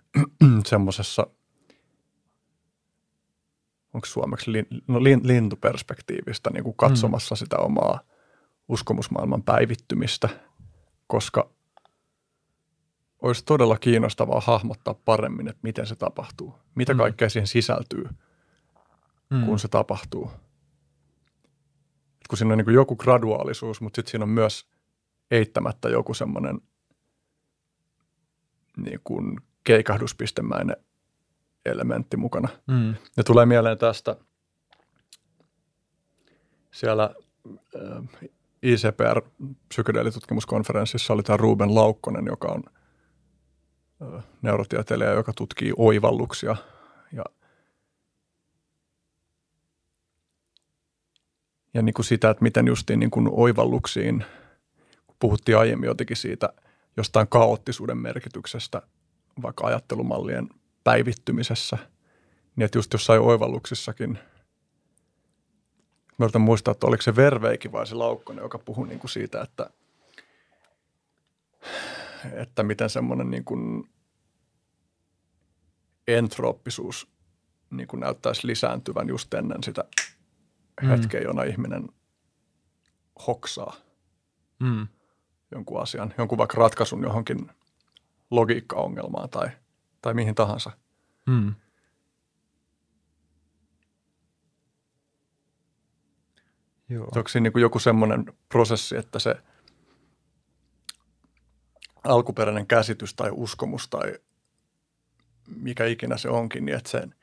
semmoisessa– 0.67 1.27
onko 3.95 4.07
suomeksi 4.07 4.53
lin, 4.53 4.67
no, 4.89 5.03
lin, 5.03 5.21
lintuperspektiivistä 5.23 6.51
niin 6.51 6.65
kuin 6.65 6.77
katsomassa 6.77 7.35
mm. 7.35 7.37
sitä 7.37 7.57
omaa 7.57 8.01
uskomusmaailman 8.69 9.43
päivittymistä, 9.43 10.29
koska 11.07 11.51
olisi 13.23 13.45
todella 13.45 13.79
kiinnostavaa 13.79 14.41
hahmottaa 14.41 14.95
paremmin, 14.95 15.49
että 15.49 15.61
miten 15.63 15.87
se 15.87 15.97
tapahtuu. 15.97 16.55
Mitä 16.75 16.95
mm. 16.95 16.99
kaikkea 16.99 17.29
siihen 17.29 17.47
sisältyy, 17.47 18.09
mm. 19.31 19.45
kun 19.45 19.59
se 19.59 19.69
tapahtuu. 19.69 20.31
Et 22.21 22.29
kun 22.29 22.39
siinä 22.39 22.53
on 22.53 22.59
niin 22.59 22.75
joku 22.75 22.97
graduaalisuus, 22.97 23.81
mutta 23.81 23.97
sitten 23.97 24.11
siinä 24.11 24.25
on 24.25 24.29
myös 24.29 24.71
eittämättä 25.31 25.89
joku 25.89 26.15
semmoinen 26.15 26.61
niin 28.77 29.01
kuin 29.05 29.41
keikahduspistemäinen 29.65 30.77
elementti 31.67 32.17
mukana. 32.17 32.49
Mm. 32.67 32.95
Ja 33.17 33.25
tulee 33.25 33.47
mieleen 33.47 33.79
tästä 33.79 34.17
siellä 36.71 37.15
äh, 37.77 38.29
ICPR 38.63 39.21
psykedeelitutkimuskonferenssissa 39.69 41.13
oli 41.13 41.23
tämä 41.23 41.37
Ruben 41.37 41.75
Laukkonen, 41.75 42.27
joka 42.27 42.49
on 42.49 42.63
äh, 44.03 44.25
neurotieteilijä, 44.43 45.13
joka 45.13 45.33
tutkii 45.33 45.73
oivalluksia 45.77 46.57
ja 47.13 47.25
ja 51.75 51.83
niin 51.83 51.95
kuin 51.95 52.07
sitä, 52.07 52.31
että 52.31 52.43
miten 52.43 52.67
justiin 52.67 53.01
niin 53.01 53.11
kuin 53.11 53.29
oivalluksiin, 53.33 54.25
kun 55.07 55.17
puhuttiin 55.19 55.59
aiemmin 55.59 55.87
jotenkin 55.87 56.17
siitä 56.17 56.53
jostain 56.97 57.29
kaoottisuuden 57.29 57.99
merkityksestä, 57.99 58.83
vaikka 59.43 59.67
ajattelumallien 59.67 60.49
päivittymisessä. 60.85 61.79
Niin 62.57 62.65
että 62.65 62.79
just 62.79 62.93
jossain 62.93 63.21
oivalluksissakin, 63.21 64.19
mä 66.19 66.25
yritän 66.25 66.41
muistaa, 66.41 66.73
että 66.73 66.87
oliko 66.87 67.03
se 67.03 67.17
Verveiki 67.17 67.73
vai 67.73 67.87
se 67.87 67.95
Laukkonen, 67.95 68.43
joka 68.43 68.59
puhui 68.59 68.89
niin 68.89 69.01
kuin 69.01 69.11
siitä, 69.11 69.43
että, 69.43 69.71
että 72.33 72.63
miten 72.63 72.91
semmoinen 72.91 73.31
niin 73.31 73.45
kuin 73.45 73.91
entrooppisuus 76.09 77.09
niin 77.71 77.89
kuin 77.89 78.01
näyttäisi 78.01 78.47
lisääntyvän 78.47 79.09
just 79.09 79.35
ennen 79.35 79.63
sitä 79.65 79.85
mm. 80.83 80.89
hetkeä, 80.89 81.21
jona 81.21 81.43
ihminen 81.43 81.89
hoksaa 83.27 83.75
mm. 84.61 84.89
jonkun 85.51 85.83
asian, 85.83 86.15
jonkun 86.19 86.39
vaikka 86.39 86.59
ratkaisun 86.59 87.03
johonkin 87.03 87.51
logiikkaongelmaan 88.31 89.31
tai– 89.31 89.49
tai 90.03 90.15
mihin 90.15 90.35
tahansa. 90.35 90.71
Mm. 91.27 91.55
Joo. 96.89 97.09
Onko 97.17 97.29
siinä 97.29 97.43
niin 97.43 97.53
kuin 97.53 97.63
joku 97.63 97.79
semmoinen 97.79 98.25
prosessi, 98.49 98.97
että 98.97 99.19
se 99.19 99.35
alkuperäinen 102.05 102.67
käsitys 102.67 103.15
tai 103.15 103.31
uskomus 103.33 103.89
tai 103.89 104.19
mikä 105.57 105.87
ikinä 105.87 106.17
se 106.17 106.29
onkin, 106.29 106.65
niin 106.65 106.77
että 106.77 106.91
sen, 106.91 107.15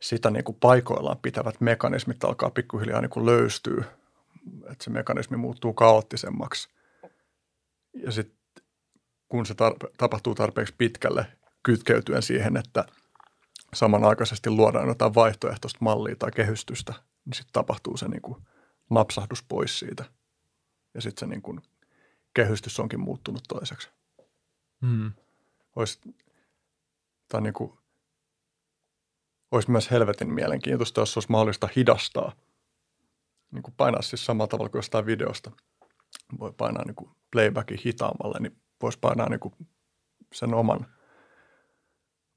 sitä 0.00 0.30
niin 0.30 0.44
kuin 0.44 0.56
paikoillaan 0.60 1.18
pitävät 1.18 1.60
mekanismit 1.60 2.24
alkaa 2.24 2.50
pikkuhiljaa 2.50 3.00
niin 3.00 3.10
kuin 3.10 3.26
löystyä, 3.26 3.84
että 4.70 4.84
se 4.84 4.90
mekanismi 4.90 5.36
muuttuu 5.36 5.72
kaoottisemmaksi. 5.72 6.68
Ja 7.94 8.12
sitten 8.12 8.36
kun 9.28 9.46
se 9.46 9.54
tar- 9.54 9.90
tapahtuu 9.96 10.34
tarpeeksi 10.34 10.74
pitkälle, 10.78 11.26
kytkeytyen 11.66 12.22
siihen, 12.22 12.56
että 12.56 12.84
samanaikaisesti 13.74 14.50
luodaan 14.50 14.88
jotain 14.88 15.14
vaihtoehtoista 15.14 15.78
mallia 15.80 16.16
tai 16.16 16.30
kehystystä, 16.30 16.94
niin 17.24 17.34
sitten 17.34 17.52
tapahtuu 17.52 17.96
se 17.96 18.08
niin 18.08 18.22
kuin 18.22 18.42
napsahdus 18.90 19.42
pois 19.42 19.78
siitä. 19.78 20.04
Ja 20.94 21.00
sitten 21.00 21.20
se 21.20 21.26
niin 21.26 21.42
kuin 21.42 21.60
kehystys 22.34 22.80
onkin 22.80 23.00
muuttunut 23.00 23.42
toiseksi. 23.48 23.88
Mm. 24.80 25.12
Ois, 25.76 26.00
tai 27.28 27.40
niin 27.40 27.54
kuin, 27.54 27.78
olisi 29.50 29.70
myös 29.70 29.90
helvetin 29.90 30.34
mielenkiintoista, 30.34 31.00
jos 31.00 31.16
olisi 31.16 31.30
mahdollista 31.30 31.68
hidastaa. 31.76 32.32
Niin 33.52 33.62
kuin 33.62 33.74
painaa 33.76 34.02
siis 34.02 34.24
samalla 34.26 34.48
tavalla 34.48 34.68
kuin 34.68 34.78
jostain 34.78 35.06
videosta. 35.06 35.50
Voi 36.38 36.52
painaa 36.52 36.84
niin 36.84 36.94
kuin 36.94 37.10
playbackin 37.30 37.80
hitaammalle, 37.84 38.38
niin 38.40 38.56
voisi 38.82 38.98
painaa 38.98 39.28
niin 39.28 39.40
kuin 39.40 39.54
sen 40.34 40.54
oman 40.54 40.95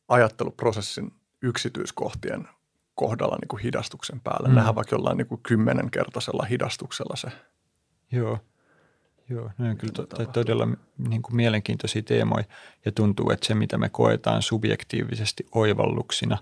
ajatteluprosessin 0.10 1.14
yksityiskohtien 1.42 2.48
kohdalla 2.96 3.38
niin 3.42 3.48
kuin 3.48 3.64
hidastuksen 3.64 4.20
päälle. 4.20 4.50
Mm. 4.50 4.56
Nähdään 4.56 4.76
vaikka 4.76 4.96
jollain 4.96 5.18
niin 5.18 5.28
kuin 5.28 5.42
kymmenenkertaisella 5.44 6.44
hidastuksella 6.44 7.16
se. 7.16 7.32
Joo. 8.12 8.40
Joo, 9.30 9.52
ne 9.58 9.70
on 9.70 9.78
kyllä 9.78 9.94
to, 9.94 10.06
to, 10.06 10.26
todella 10.26 10.68
niin 10.98 11.22
kuin 11.22 11.36
mielenkiintoisia 11.36 12.02
teemoja 12.02 12.44
ja 12.86 12.92
tuntuu, 12.92 13.32
että 13.32 13.48
se 13.48 13.56
mitä 13.56 13.78
me 13.78 13.90
koetaan 13.90 14.42
subjektiivisesti 14.42 15.46
oivalluksina, 15.52 16.38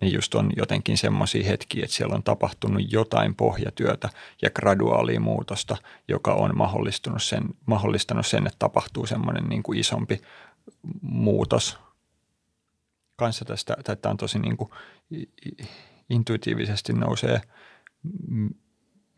niin 0.00 0.12
just 0.12 0.34
on 0.34 0.50
jotenkin 0.56 0.98
semmoisia 0.98 1.44
hetkiä, 1.44 1.84
että 1.84 1.96
siellä 1.96 2.14
on 2.14 2.22
tapahtunut 2.22 2.92
jotain 2.92 3.34
pohjatyötä 3.34 4.08
ja 4.42 4.50
graduaalia 4.50 5.20
muutosta, 5.20 5.76
joka 6.08 6.34
on 6.34 6.56
mahdollistunut 6.56 7.22
sen, 7.22 7.44
mahdollistanut 7.66 8.26
sen, 8.26 8.46
että 8.46 8.58
tapahtuu 8.58 9.06
semmoinen 9.06 9.44
niin 9.44 9.62
kuin 9.62 9.78
isompi 9.78 10.20
muutos. 11.02 11.78
Kanssa 13.20 13.44
tästä, 13.44 13.76
tämä 13.84 14.10
on 14.10 14.16
tosi 14.16 14.38
niin 14.38 14.56
kuin 14.56 14.70
intuitiivisesti 16.10 16.92
nousee 16.92 17.40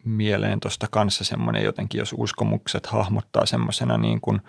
mieleen 0.05 0.61
tuosta 0.61 0.87
kanssa 0.91 1.25
semmoinen 1.25 1.65
jotenkin, 1.65 1.99
jos 1.99 2.15
uskomukset 2.19 2.87
hahmottaa 2.87 3.47
semmoisena 3.47 3.99
niin 3.99 4.21
kuin 4.21 4.41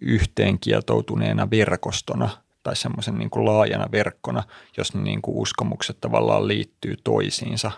yhteenkietoutuneena 0.00 1.50
verkostona 1.50 2.28
tai 2.62 2.76
semmoisen 2.76 3.18
niin 3.18 3.30
kuin 3.30 3.44
laajana 3.44 3.88
verkkona, 3.92 4.42
jos 4.76 4.94
ne 4.94 5.02
niin 5.02 5.22
kuin 5.22 5.36
uskomukset 5.36 6.00
tavallaan 6.00 6.48
liittyy 6.48 6.96
toisiinsa. 7.04 7.70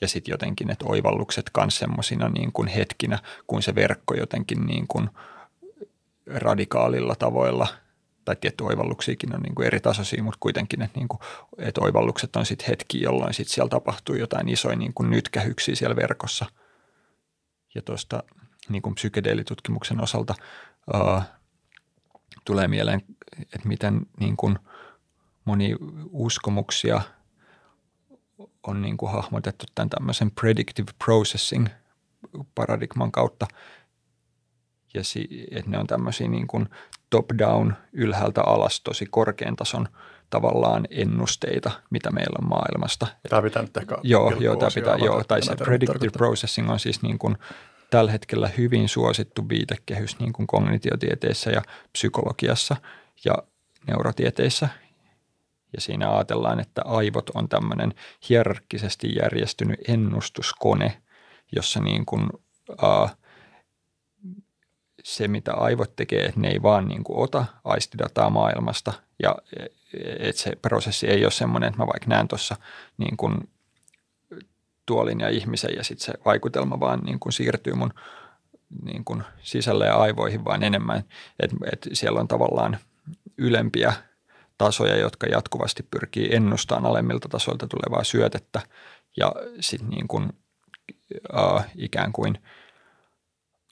Ja 0.00 0.08
sitten 0.08 0.32
jotenkin, 0.32 0.70
että 0.70 0.84
oivallukset 0.88 1.50
myös 1.56 1.78
semmoisina 1.78 2.28
niin 2.28 2.52
kuin 2.52 2.68
hetkinä, 2.68 3.18
kun 3.46 3.62
se 3.62 3.74
verkko 3.74 4.14
jotenkin 4.14 4.66
niin 4.66 4.86
kuin 4.88 5.08
radikaalilla 6.26 7.14
tavoilla– 7.14 7.66
tai 8.24 8.36
tietty 8.36 8.64
oivalluksiakin 8.64 9.34
on 9.34 9.42
niin 9.42 9.54
kuin 9.54 9.66
eri 9.66 9.80
tasoisia, 9.80 10.22
mutta 10.22 10.38
kuitenkin, 10.40 10.82
että, 10.82 10.98
niin 10.98 11.08
kuin, 11.08 11.20
että 11.58 11.80
oivallukset 11.80 12.36
on 12.36 12.46
sitten 12.46 12.66
hetki, 12.68 13.00
jolloin 13.00 13.34
sitten 13.34 13.54
siellä 13.54 13.68
tapahtuu 13.68 14.14
jotain 14.14 14.48
isoja 14.48 14.76
niin 14.76 14.94
kuin 14.94 15.10
nytkähyksiä 15.10 15.74
siellä 15.74 15.96
verkossa. 15.96 16.46
Ja 17.74 17.82
tuosta 17.82 18.22
niin 18.68 18.82
kuin 18.82 18.94
psykedeelitutkimuksen 18.94 20.02
osalta 20.02 20.34
ää, 20.92 21.38
tulee 22.44 22.68
mieleen, 22.68 23.02
että 23.42 23.68
miten 23.68 24.00
niin 24.20 24.36
kuin 24.36 24.58
moni 25.44 25.76
uskomuksia 26.10 27.00
on 28.62 28.82
niin 28.82 28.96
kuin 28.96 29.12
hahmotettu 29.12 29.66
tämän 29.74 29.90
tämmöisen 29.90 30.30
predictive 30.30 30.92
processing 31.04 31.66
paradigman 32.54 33.12
kautta, 33.12 33.46
ja 34.94 35.04
si, 35.04 35.46
että 35.50 35.70
ne 35.70 35.78
on 35.78 35.86
tämmöisiä 35.86 36.28
niin 36.28 36.46
kuin 36.46 36.68
top-down, 37.10 37.72
ylhäältä 37.92 38.42
alas, 38.42 38.80
tosi 38.80 39.06
korkean 39.10 39.56
tason 39.56 39.88
tavallaan 40.30 40.86
ennusteita, 40.90 41.70
mitä 41.90 42.10
meillä 42.10 42.38
on 42.42 42.48
maailmasta. 42.48 43.06
Tämä 43.28 43.42
pitää 43.42 43.62
nyt 43.62 43.76
ehkä 43.76 43.98
Joo, 44.02 44.32
joo 44.38 44.56
tämä 44.56 44.70
pitää, 44.74 44.96
joo, 44.96 45.24
tai 45.24 45.42
se 45.42 45.56
predictive 45.56 46.10
processing 46.10 46.70
on 46.70 46.80
siis 46.80 47.02
niin 47.02 47.18
kuin 47.18 47.36
tällä 47.90 48.12
hetkellä 48.12 48.50
hyvin 48.58 48.88
suosittu 48.88 49.48
viitekehys 49.48 50.18
niin 50.18 50.32
kuin 50.32 50.46
kognitiotieteissä 50.46 51.50
ja 51.50 51.62
psykologiassa 51.92 52.76
ja 53.24 53.34
neurotieteissä. 53.86 54.68
Ja 55.72 55.80
siinä 55.80 56.14
ajatellaan, 56.14 56.60
että 56.60 56.82
aivot 56.84 57.30
on 57.34 57.48
tämmöinen 57.48 57.94
hierarkkisesti 58.28 59.14
järjestynyt 59.14 59.80
ennustuskone, 59.88 61.02
jossa 61.56 61.80
niin 61.80 62.06
kuin, 62.06 62.28
uh, 62.70 63.10
se, 65.04 65.28
mitä 65.28 65.54
aivot 65.54 65.96
tekee, 65.96 66.24
että 66.24 66.40
ne 66.40 66.48
ei 66.48 66.62
vaan 66.62 66.88
niin 66.88 67.04
kuin 67.04 67.18
ota 67.18 67.44
aistidataa 67.64 68.30
maailmasta 68.30 68.92
ja 69.22 69.36
että 70.18 70.42
se 70.42 70.56
prosessi 70.62 71.06
ei 71.06 71.24
ole 71.24 71.30
semmoinen, 71.30 71.68
että 71.68 71.82
mä 71.82 71.86
vaikka 71.86 72.06
näen 72.08 72.28
tuossa 72.28 72.56
niin 72.98 73.16
kuin 73.16 73.48
tuolin 74.86 75.20
ja 75.20 75.28
ihmisen 75.28 75.70
ja 75.76 75.84
sitten 75.84 76.06
se 76.06 76.12
vaikutelma 76.24 76.80
vaan 76.80 77.00
niin 77.00 77.20
kuin 77.20 77.32
siirtyy 77.32 77.74
mun 77.74 77.90
niin 78.84 79.04
kuin 79.04 79.22
sisälle 79.42 79.86
ja 79.86 79.96
aivoihin, 79.96 80.44
vaan 80.44 80.62
enemmän, 80.62 81.04
että, 81.40 81.56
että 81.72 81.90
siellä 81.92 82.20
on 82.20 82.28
tavallaan 82.28 82.78
ylempiä 83.38 83.92
tasoja, 84.58 84.96
jotka 84.96 85.26
jatkuvasti 85.26 85.82
pyrkii 85.90 86.34
ennustamaan 86.34 86.90
alemmilta 86.90 87.28
tasoilta 87.28 87.66
tulevaa 87.66 88.04
syötettä 88.04 88.60
ja 89.16 89.32
sitten 89.60 89.90
niin 89.90 90.08
kuin, 90.08 90.32
äh, 91.36 91.66
ikään 91.76 92.12
kuin– 92.12 92.38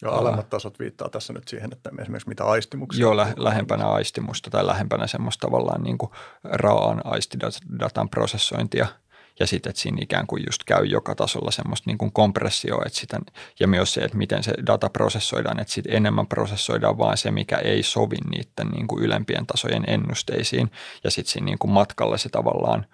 Joo, 0.03 0.15
alemmat 0.15 0.51
tasot 0.51 0.79
viittaa 0.79 1.09
tässä 1.09 1.33
nyt 1.33 1.49
siihen, 1.49 1.73
että 1.73 1.91
esimerkiksi 2.01 2.29
mitä 2.29 2.45
aistimuksia. 2.45 3.01
Joo, 3.01 3.17
lä- 3.17 3.35
lähempänä 3.37 3.89
aistimusta 3.89 4.51
tai 4.51 4.67
lähempänä 4.67 5.07
semmoista 5.07 5.47
tavallaan 5.47 5.83
niin 5.83 5.99
kuin 5.99 6.11
raaan 6.45 7.01
aistidatan 7.05 8.09
prosessointia. 8.09 8.87
Ja 9.41 9.47
sitten, 9.47 9.71
että 9.71 9.83
siinä 9.83 9.99
ikään 10.01 10.27
kuin 10.27 10.43
just 10.47 10.65
käy 10.65 10.85
joka 10.85 11.15
tasolla 11.15 11.51
semmoista 11.51 11.91
niin 11.91 11.99
kuin 11.99 12.13
kompressioa, 12.13 12.83
että 12.87 12.99
sitä, 12.99 13.21
ja 13.61 13.69
myös 13.69 13.95
se, 13.95 14.01
että 14.01 14.17
miten 14.17 14.43
se 14.43 14.55
data 14.67 14.91
prosessoidaan, 14.91 15.61
että 15.61 15.73
sitten 15.73 15.93
enemmän 15.97 16.27
prosessoidaan 16.27 16.99
vaan 16.99 17.17
se, 17.17 17.31
mikä 17.31 17.57
ei 17.57 17.83
sovi 17.83 18.17
niiden 18.31 18.69
niin 18.73 18.89
kuin 18.89 19.05
ylempien 19.05 19.47
tasojen 19.47 19.85
ennusteisiin, 19.87 20.71
ja 21.05 21.11
sitten 21.11 21.33
siinä 21.33 21.45
niin 21.45 21.59
kuin 21.59 21.71
matkalla 21.71 22.19
se 22.19 22.29
tavallaan, 22.29 22.87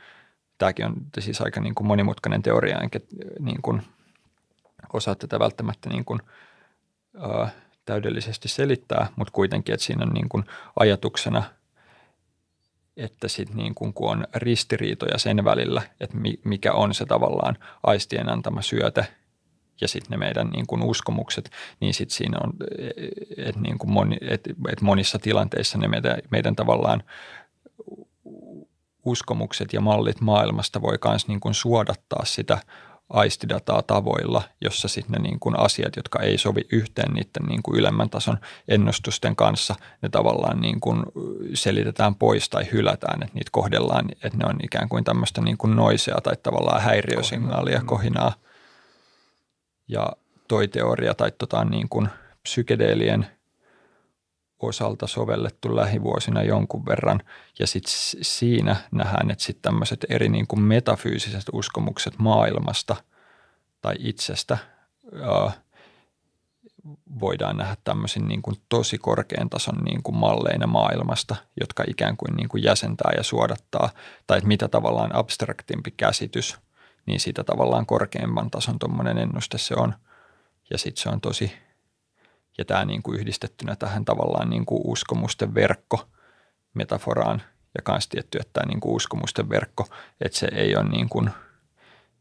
tämäkin 0.58 0.86
on 0.86 0.94
siis 1.18 1.40
aika 1.40 1.60
niin 1.60 1.74
kuin 1.74 1.86
monimutkainen 1.86 2.42
teoria, 2.42 2.78
enkä 2.78 3.00
niin 3.40 3.62
kuin 3.62 3.82
osaa 4.92 5.14
tätä 5.14 5.38
välttämättä 5.38 5.88
niin 5.88 6.04
kuin– 6.04 6.20
täydellisesti 7.84 8.48
selittää, 8.48 9.06
mutta 9.16 9.32
kuitenkin, 9.32 9.72
että 9.72 9.86
siinä 9.86 10.04
on 10.04 10.14
niin 10.14 10.28
kuin 10.28 10.44
ajatuksena, 10.76 11.42
että 12.96 13.28
sit 13.28 13.54
niin 13.54 13.74
kuin, 13.74 13.94
kun 13.94 14.10
on 14.10 14.26
ristiriitoja 14.34 15.18
sen 15.18 15.44
välillä, 15.44 15.82
että 16.00 16.16
mikä 16.44 16.72
on 16.72 16.94
se 16.94 17.04
tavallaan 17.04 17.58
aistien 17.82 18.28
antama 18.28 18.62
syöte 18.62 19.06
ja 19.80 19.88
sitten 19.88 20.10
ne 20.10 20.16
meidän 20.26 20.48
niin 20.48 20.66
kuin 20.66 20.82
uskomukset, 20.82 21.50
niin 21.80 21.94
sitten 21.94 22.16
siinä 22.16 22.38
on, 22.44 22.52
että 23.36 23.60
niin 23.60 23.78
kuin 23.78 23.90
moni, 23.90 24.16
et, 24.20 24.48
et 24.72 24.80
monissa 24.80 25.18
tilanteissa 25.18 25.78
ne 25.78 25.88
meidän, 25.88 26.18
meidän 26.30 26.56
tavallaan 26.56 27.02
uskomukset 29.04 29.72
ja 29.72 29.80
mallit 29.80 30.20
maailmasta 30.20 30.82
voi 30.82 30.98
myös 31.04 31.28
niin 31.28 31.40
suodattaa 31.52 32.24
sitä 32.24 32.58
aistidataa 33.10 33.82
tavoilla, 33.82 34.42
jossa 34.60 34.88
sitten 34.88 35.12
ne 35.12 35.28
niin 35.28 35.40
kuin 35.40 35.58
asiat, 35.58 35.96
jotka 35.96 36.22
ei 36.22 36.38
sovi 36.38 36.60
yhteen 36.72 37.14
niiden 37.14 37.48
niin 37.48 37.62
kuin 37.62 37.78
ylemmän 37.78 38.10
tason 38.10 38.38
ennustusten 38.68 39.36
kanssa, 39.36 39.74
ne 40.02 40.08
tavallaan 40.08 40.60
niin 40.60 40.80
kuin 40.80 41.02
selitetään 41.54 42.14
pois 42.14 42.48
tai 42.48 42.64
hylätään, 42.72 43.22
että 43.22 43.34
niitä 43.34 43.50
kohdellaan, 43.52 44.08
että 44.10 44.38
ne 44.38 44.44
on 44.46 44.56
ikään 44.62 44.88
kuin 44.88 45.04
tämmöistä 45.04 45.40
niin 45.40 45.58
kuin 45.58 45.76
noisea 45.76 46.20
tai 46.22 46.36
tavallaan 46.42 46.82
häiriösignaalia, 46.82 47.82
kohinaa. 47.86 48.32
Ja 49.88 50.12
toi 50.48 50.68
teoria 50.68 51.14
tai 51.14 51.32
tota 51.38 51.64
niin 51.64 51.88
kuin 51.88 52.08
psykedeelien– 52.42 53.26
osalta 54.58 55.06
sovellettu 55.06 55.76
lähivuosina 55.76 56.42
jonkun 56.42 56.86
verran. 56.86 57.20
Ja 57.58 57.66
sitten 57.66 57.92
siinä 58.22 58.76
nähdään, 58.90 59.30
että 59.30 59.44
sitten 59.44 59.62
tämmöiset 59.62 60.06
eri 60.08 60.28
niin 60.28 60.46
kuin 60.46 60.60
metafyysiset 60.60 61.44
uskomukset 61.52 62.14
maailmasta 62.18 62.96
tai 63.80 63.94
itsestä 63.98 64.58
ää, 65.22 65.52
voidaan 67.20 67.56
nähdä 67.56 67.76
tämmöisin 67.84 68.28
niin 68.28 68.42
kuin 68.42 68.56
tosi 68.68 68.98
korkean 68.98 69.50
tason 69.50 69.78
niin 69.84 70.02
kuin 70.02 70.16
malleina 70.16 70.66
maailmasta, 70.66 71.36
jotka 71.60 71.84
ikään 71.86 72.16
kuin, 72.16 72.36
niin 72.36 72.48
kuin 72.48 72.62
jäsentää 72.62 73.12
ja 73.16 73.22
suodattaa, 73.22 73.90
tai 74.26 74.38
että 74.38 74.48
mitä 74.48 74.68
tavallaan 74.68 75.14
abstraktimpi 75.14 75.90
käsitys, 75.90 76.58
niin 77.06 77.20
sitä 77.20 77.44
tavallaan 77.44 77.86
korkeimman 77.86 78.50
tason 78.50 78.78
tuommoinen 78.78 79.18
ennuste 79.18 79.58
se 79.58 79.74
on. 79.74 79.94
Ja 80.70 80.78
sitten 80.78 81.02
se 81.02 81.08
on 81.08 81.20
tosi 81.20 81.52
ja 82.58 82.64
tämä 82.64 82.84
niin 82.84 83.02
kuin 83.02 83.20
yhdistettynä 83.20 83.76
tähän 83.76 84.04
tavallaan 84.04 84.50
niin 84.50 84.66
kuin 84.66 84.80
uskomusten 84.84 85.54
verkko 85.54 86.08
metaforaan 86.74 87.42
ja 87.74 87.92
myös 87.92 88.08
tietty, 88.08 88.38
että 88.38 88.52
tämä 88.52 88.66
niin 88.66 88.80
kuin 88.80 88.94
uskomusten 88.94 89.48
verkko, 89.48 89.86
että 90.20 90.38
se 90.38 90.48
ei 90.52 90.76
ole 90.76 90.88
niin 90.88 91.08
kuin 91.08 91.30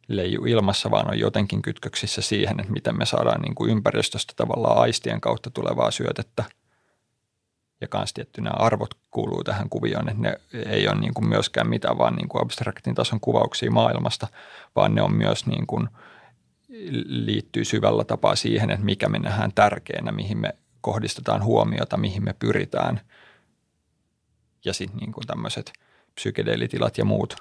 leiju 0.08 0.46
ilmassa, 0.46 0.92
vaan 0.92 1.10
on 1.10 1.20
jotenkin 1.20 1.62
kytköksissä 1.62 2.22
siihen, 2.22 2.60
että 2.60 2.74
miten 2.74 2.98
me 2.98 3.06
saadaan 3.06 3.42
niin 3.42 3.56
kuin 3.56 3.72
ympäristöstä 3.72 4.34
tavallaan 4.36 4.78
aistien 4.78 5.22
kautta 5.22 5.50
tulevaa 5.50 5.92
syötettä. 5.92 6.44
Ja 7.82 7.88
myös 7.94 8.14
tietty 8.14 8.42
nämä 8.42 8.56
arvot 8.60 8.94
kuuluu 9.12 9.44
tähän 9.44 9.70
kuvioon, 9.70 10.10
että 10.10 10.22
ne 10.22 10.38
ei 10.66 10.88
ole 10.88 11.00
niin 11.00 11.14
kuin 11.14 11.30
myöskään 11.30 11.70
mitään 11.70 11.98
vaan 11.98 12.16
niin 12.16 12.30
kuin 12.30 12.42
abstraktin 12.42 12.96
tason 12.96 13.20
kuvauksia 13.20 13.72
maailmasta, 13.72 14.28
vaan 14.76 14.96
ne 14.96 15.02
on 15.02 15.14
myös 15.14 15.46
niin 15.46 15.68
kuin– 15.68 15.90
liittyy 17.06 17.66
syvällä 17.66 18.04
tapaa 18.04 18.36
siihen, 18.36 18.70
että 18.70 18.86
mikä 18.86 19.10
me 19.10 19.20
nähdään 19.20 19.54
tärkeänä, 19.54 20.12
mihin 20.12 20.38
me 20.38 20.54
kohdistetaan 20.82 21.44
huomiota, 21.44 21.98
mihin 21.98 22.24
me 22.24 22.34
pyritään. 22.34 23.02
Ja 24.66 24.74
sitten 24.74 24.98
niin 24.98 25.12
kuin 25.12 25.28
tämmöiset 25.28 25.74
psykedeelitilat 26.16 26.98
ja 26.98 27.06
muut. 27.06 27.36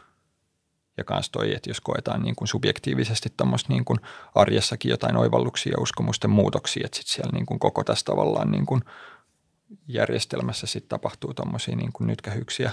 Ja 0.96 1.04
kans 1.04 1.30
toi, 1.30 1.54
että 1.54 1.70
jos 1.70 1.80
koetaan 1.80 2.22
niin 2.22 2.36
kuin 2.36 2.48
subjektiivisesti 2.48 3.32
tuommoista 3.36 3.72
niin 3.72 3.84
kuin 3.84 3.98
arjessakin 4.34 4.90
jotain 4.90 5.16
oivalluksia 5.16 5.72
ja 5.72 5.82
uskomusten 5.82 6.30
muutoksia, 6.30 6.82
että 6.84 6.96
sitten 6.96 7.14
siellä 7.14 7.32
niin 7.32 7.46
kuin 7.46 7.58
koko 7.58 7.84
tässä 7.84 8.04
tavallaan 8.04 8.50
niin 8.50 8.66
kuin 8.66 8.82
järjestelmässä 9.88 10.66
sitten 10.66 10.88
tapahtuu 10.88 11.34
tuommoisia 11.34 11.76
niin 11.76 11.92
kuin 11.92 12.06
nytkähyksiä. 12.06 12.70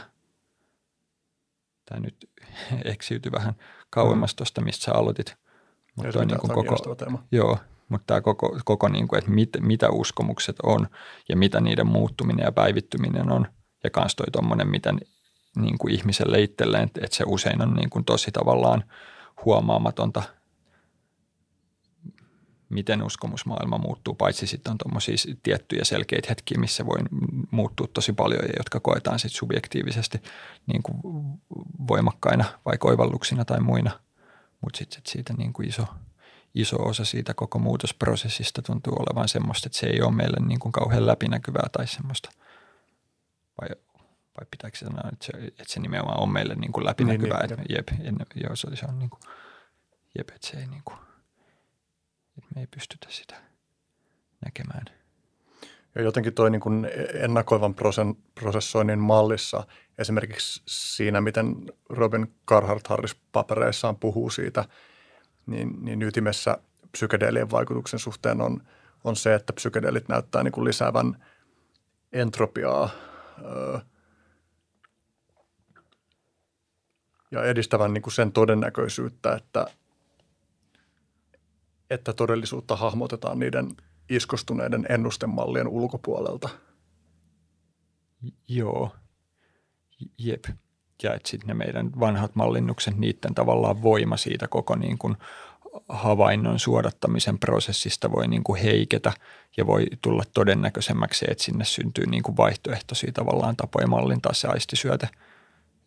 Tämä 1.85 1.99
nyt 1.99 2.29
eksiytyi 2.85 3.31
vähän 3.31 3.53
kauemmas 3.89 4.35
tuosta, 4.35 4.61
mistä 4.61 4.85
sä 4.85 4.93
aloitit– 4.93 5.35
mutta 5.95 6.25
niin 6.25 6.39
kuin 6.39 6.53
koko, 6.53 6.95
teema. 6.95 7.23
Joo, 7.31 7.57
mutta 7.89 8.05
tämä 8.07 8.21
koko, 8.21 8.59
koko 8.65 8.89
niin 8.89 9.07
kuin, 9.07 9.17
että 9.17 9.31
mit, 9.31 9.49
mitä 9.59 9.89
uskomukset 9.89 10.55
on 10.63 10.87
ja 11.29 11.37
mitä 11.37 11.61
niiden 11.61 11.87
muuttuminen 11.87 12.43
ja 12.43 12.51
päivittyminen 12.51 13.31
on 13.31 13.47
ja 13.83 13.89
kans 13.89 14.15
toi 14.15 14.25
tuommoinen, 14.31 14.67
miten 14.67 14.99
niin 15.55 15.77
kuin 15.77 15.93
ihmiselle 15.93 16.41
itselleen, 16.41 16.83
että 16.83 17.17
se 17.17 17.23
usein 17.27 17.61
on 17.61 17.73
niin 17.73 17.89
kuin 17.89 18.05
tosi 18.05 18.31
tavallaan 18.31 18.83
huomaamatonta, 19.45 20.23
miten 22.69 23.03
uskomusmaailma 23.03 23.77
muuttuu, 23.77 24.13
paitsi 24.13 24.47
sitten 24.47 24.71
on 24.71 24.77
tuommoisia 24.77 25.15
tiettyjä 25.43 25.83
selkeitä 25.83 26.27
hetkiä, 26.29 26.59
missä 26.59 26.85
voi 26.85 26.97
muuttua 27.51 27.87
tosi 27.93 28.13
paljon 28.13 28.41
ja 28.43 28.53
jotka 28.57 28.79
koetaan 28.79 29.19
sitten 29.19 29.37
subjektiivisesti 29.37 30.21
niin 30.67 30.83
kuin 30.83 30.97
voimakkaina 31.87 32.45
vai 32.65 32.77
koivalluksina 32.77 33.45
tai 33.45 33.59
muina, 33.59 33.99
mutta 34.63 34.77
sitten 34.77 35.01
siitä 35.05 35.33
niin 35.33 35.53
kuin 35.53 35.69
iso, 35.69 35.85
iso 36.55 36.75
osa 36.83 37.05
siitä 37.05 37.33
koko 37.33 37.59
muutosprosessista 37.59 38.61
tuntuu 38.61 38.93
olevan 38.93 39.29
semmoista, 39.29 39.67
että 39.67 39.77
se 39.77 39.87
ei 39.87 40.01
ole 40.01 40.11
meille 40.11 40.47
niin 40.47 40.59
kuin 40.59 40.71
kauhean 40.71 41.07
läpinäkyvää 41.07 41.67
tai 41.71 41.87
semmoista, 41.87 42.29
vai 43.61 43.69
vai 44.39 44.47
pitääkö 44.51 44.77
se 44.77 44.85
sanoa, 44.85 45.09
että 45.13 45.25
se, 45.25 45.31
että 45.47 45.63
se 45.67 45.79
nimenomaan 45.79 46.19
on 46.19 46.33
meille 46.33 46.55
niin 46.55 46.71
kuin 46.71 46.85
läpinäkyvää, 46.85 47.39
niin, 47.39 47.49
niin, 47.49 47.79
että 47.79 47.93
jep, 47.93 48.07
en, 48.07 48.17
joo, 48.35 48.55
se, 48.55 48.75
se 48.75 48.85
on 48.85 48.99
niin 48.99 49.09
kuin, 49.09 49.21
jep, 50.17 50.29
että 50.29 50.47
se 50.47 50.57
ei 50.57 50.67
niin 50.67 50.81
kuin, 50.85 50.97
että 52.37 52.49
me 52.55 52.61
ei 52.61 52.67
pystytä 52.67 53.07
sitä 53.09 53.35
näkemään. 54.45 55.02
Ja 55.95 56.01
jotenkin 56.01 56.33
toi 56.33 56.51
niin 56.51 56.61
kuin 56.61 56.87
ennakoivan 57.13 57.75
prosessoinnin 58.35 58.99
mallissa, 58.99 59.67
esimerkiksi 59.97 60.61
siinä, 60.65 61.21
miten 61.21 61.55
Robin 61.89 62.35
Carhart 62.47 62.87
Harris 62.87 63.15
papereissaan 63.31 63.95
puhuu 63.95 64.29
siitä, 64.29 64.65
niin, 65.45 65.85
niin 65.85 66.01
ytimessä 66.01 66.57
psykedeelien 66.91 67.51
vaikutuksen 67.51 67.99
suhteen 67.99 68.41
on, 68.41 68.61
on 69.03 69.15
se, 69.15 69.35
että 69.35 69.53
psykedeelit 69.53 70.07
näyttää 70.07 70.43
niin 70.43 70.51
kuin 70.51 70.65
lisäävän 70.65 71.25
entropiaa, 72.13 72.89
öö, 73.45 73.79
ja 77.31 77.43
edistävän 77.43 77.93
niin 77.93 78.01
kuin 78.01 78.13
sen 78.13 78.31
todennäköisyyttä, 78.31 79.35
että, 79.35 79.67
että 81.89 82.13
todellisuutta 82.13 82.75
hahmotetaan 82.75 83.39
niiden 83.39 83.75
iskostuneiden 84.15 84.85
ennustemallien 84.89 85.67
ulkopuolelta. 85.67 86.49
Joo, 88.47 88.95
jep. 90.17 90.45
Ja 91.03 91.13
että 91.13 91.29
sitten 91.29 91.47
ne 91.47 91.53
meidän 91.53 91.91
vanhat 91.99 92.35
mallinnukset, 92.35 92.97
niiden 92.97 93.35
tavallaan 93.35 93.81
voima 93.81 94.17
siitä 94.17 94.47
koko 94.47 94.75
niin 94.75 94.97
kuin 94.97 95.17
havainnon 95.89 96.59
suodattamisen 96.59 97.39
prosessista 97.39 98.11
voi 98.11 98.27
niin 98.27 98.43
kuin 98.43 98.61
heiketä 98.61 99.11
ja 99.57 99.67
voi 99.67 99.85
tulla 100.01 100.23
todennäköisemmäksi, 100.33 101.25
että 101.29 101.43
sinne 101.43 101.65
syntyy 101.65 102.05
niin 102.05 102.23
kuin 102.23 102.37
vaihtoehtoisia 102.37 103.11
tavallaan 103.11 103.55
tapoja 103.55 103.87
mallintaa 103.87 104.33
se 104.33 104.47
aistisyöte. 104.47 105.09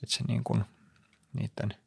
Että 0.03 0.15
se 0.17 0.25
niin 0.29 0.45
kuin– 0.45 0.65
niiden 1.37 1.86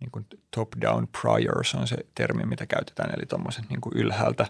niin 0.00 0.10
kuin 0.10 0.26
top-down 0.56 1.08
priors 1.20 1.74
on 1.74 1.88
se 1.88 1.96
termi, 2.14 2.42
mitä 2.42 2.66
käytetään, 2.66 3.14
eli 3.16 3.26
tuommoiset 3.26 3.64
niin 3.68 3.80
ylhäältä 3.94 4.46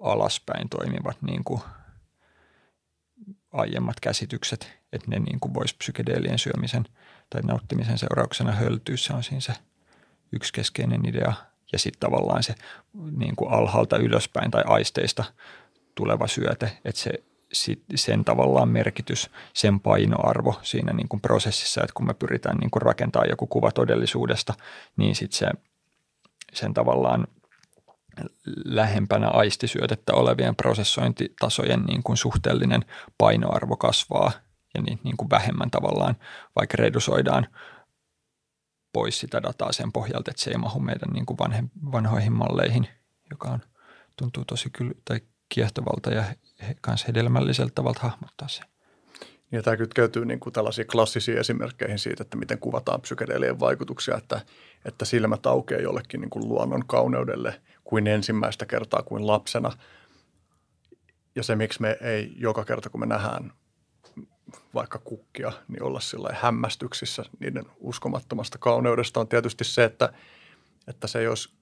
alaspäin 0.00 0.68
toimivat 0.68 1.22
niin 1.22 1.44
kuin 1.44 1.60
aiemmat 3.52 4.00
käsitykset, 4.00 4.78
että 4.92 5.10
ne 5.10 5.18
niin 5.18 5.40
kuin 5.40 5.54
voisi 5.54 5.76
psykedeelien 5.76 6.38
syömisen 6.38 6.84
tai 7.30 7.42
nauttimisen 7.42 7.98
seurauksena 7.98 8.52
höltyä. 8.52 8.96
Se 8.96 9.12
on 9.12 9.22
siinä 9.22 9.40
se 9.40 9.52
yksi 10.32 10.52
keskeinen 10.52 11.08
idea. 11.08 11.32
Ja 11.72 11.78
sitten 11.78 12.00
tavallaan 12.00 12.42
se 12.42 12.54
niin 13.16 13.36
kuin 13.36 13.52
alhaalta 13.52 13.96
ylöspäin 13.96 14.50
tai 14.50 14.62
aisteista 14.66 15.24
tuleva 15.94 16.26
syöte, 16.26 16.78
että 16.84 17.00
se 17.00 17.10
sit 17.52 17.84
sen 17.94 18.24
tavallaan 18.24 18.68
merkitys, 18.68 19.30
sen 19.54 19.80
painoarvo 19.80 20.60
siinä 20.62 20.92
niin 20.92 21.08
kuin 21.08 21.20
prosessissa, 21.20 21.80
että 21.80 21.94
kun 21.94 22.06
me 22.06 22.14
pyritään 22.14 22.56
niin 22.56 22.70
kuin 22.70 22.82
rakentaa 22.82 23.24
joku 23.24 23.46
kuva 23.46 23.72
todellisuudesta, 23.72 24.54
niin 24.96 25.14
sitten 25.14 25.38
se, 25.38 25.50
sen 26.52 26.74
tavallaan 26.74 27.26
lähempänä 28.64 29.28
aistisyötettä 29.28 30.12
olevien 30.14 30.56
prosessointitasojen 30.56 31.82
niin 31.82 32.02
kuin 32.02 32.16
suhteellinen 32.16 32.84
painoarvo 33.18 33.76
kasvaa 33.76 34.32
ja 34.74 34.82
niin, 34.82 35.00
niin 35.04 35.16
kuin 35.16 35.30
vähemmän 35.30 35.70
tavallaan, 35.70 36.16
vaikka 36.56 36.76
redusoidaan 36.76 37.46
pois 38.92 39.20
sitä 39.20 39.42
dataa 39.42 39.72
sen 39.72 39.92
pohjalta, 39.92 40.30
että 40.30 40.42
se 40.42 40.50
ei 40.50 40.56
mahu 40.58 40.80
meidän 40.80 41.10
niin 41.12 41.26
kuin 41.26 41.38
vanhe, 41.38 41.64
vanhoihin 41.92 42.32
malleihin, 42.32 42.88
joka 43.30 43.48
on, 43.48 43.60
tuntuu 44.16 44.44
tosi 44.44 44.70
kyllä, 44.70 44.92
tai 45.04 45.20
kiehtovalta 45.48 46.10
ja 46.10 46.24
myös 46.86 47.08
hedelmälliseltä 47.08 47.72
tavalla 47.74 47.98
hahmottaa 48.02 48.48
se. 48.48 48.62
Ja 49.52 49.62
tämä 49.62 49.76
kytkeytyy 49.76 50.24
niin 50.24 50.40
kuin 50.40 50.52
tällaisiin 50.52 50.86
klassisiin 50.86 51.38
esimerkkeihin 51.38 51.98
siitä, 51.98 52.22
että 52.22 52.36
miten 52.36 52.58
kuvataan 52.58 53.00
psykedeelien 53.00 53.60
vaikutuksia, 53.60 54.16
että, 54.16 54.40
että 54.84 55.04
silmät 55.04 55.46
aukeaa 55.46 55.80
jollekin 55.80 56.20
niin 56.20 56.30
kuin 56.30 56.48
luonnon 56.48 56.86
kauneudelle 56.86 57.60
kuin 57.84 58.06
ensimmäistä 58.06 58.66
kertaa 58.66 59.02
kuin 59.02 59.26
lapsena. 59.26 59.72
Ja 61.34 61.42
se, 61.42 61.56
miksi 61.56 61.80
me 61.80 61.98
ei 62.00 62.32
joka 62.36 62.64
kerta, 62.64 62.90
kun 62.90 63.00
me 63.00 63.06
nähdään 63.06 63.52
vaikka 64.74 64.98
kukkia, 64.98 65.52
niin 65.68 65.82
olla 65.82 66.00
sillä 66.00 66.30
hämmästyksissä 66.40 67.24
niiden 67.40 67.64
uskomattomasta 67.78 68.58
kauneudesta 68.58 69.20
on 69.20 69.28
tietysti 69.28 69.64
se, 69.64 69.84
että, 69.84 70.12
että 70.86 71.06
se 71.06 71.18
ei 71.18 71.28
olisi 71.28 71.52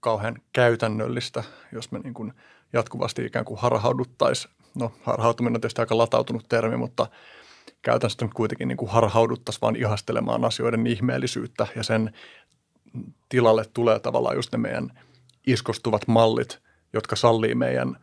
kauhean 0.00 0.38
käytännöllistä, 0.52 1.44
jos 1.72 1.92
me 1.92 1.98
niin 1.98 2.14
kuin 2.14 2.32
jatkuvasti 2.72 3.24
ikään 3.24 3.44
kuin 3.44 3.60
harhauduttaisiin. 3.60 4.54
No 4.74 4.92
harhautuminen 5.02 5.56
on 5.56 5.60
tietysti 5.60 5.82
aika 5.82 5.98
latautunut 5.98 6.48
termi, 6.48 6.76
mutta 6.76 7.06
käytännössä 7.82 8.24
nyt 8.24 8.34
kuitenkin 8.34 8.68
niin 8.68 8.76
kuin 8.76 8.90
harhauduttaisiin 8.90 9.60
vaan 9.60 9.76
ihastelemaan 9.76 10.44
asioiden 10.44 10.86
ihmeellisyyttä 10.86 11.66
ja 11.76 11.82
sen 11.82 12.12
tilalle 13.28 13.64
tulee 13.74 13.98
tavallaan 13.98 14.36
just 14.36 14.52
ne 14.52 14.58
meidän 14.58 15.00
iskostuvat 15.46 16.08
mallit, 16.08 16.62
jotka 16.92 17.16
sallii 17.16 17.54
meidän 17.54 17.96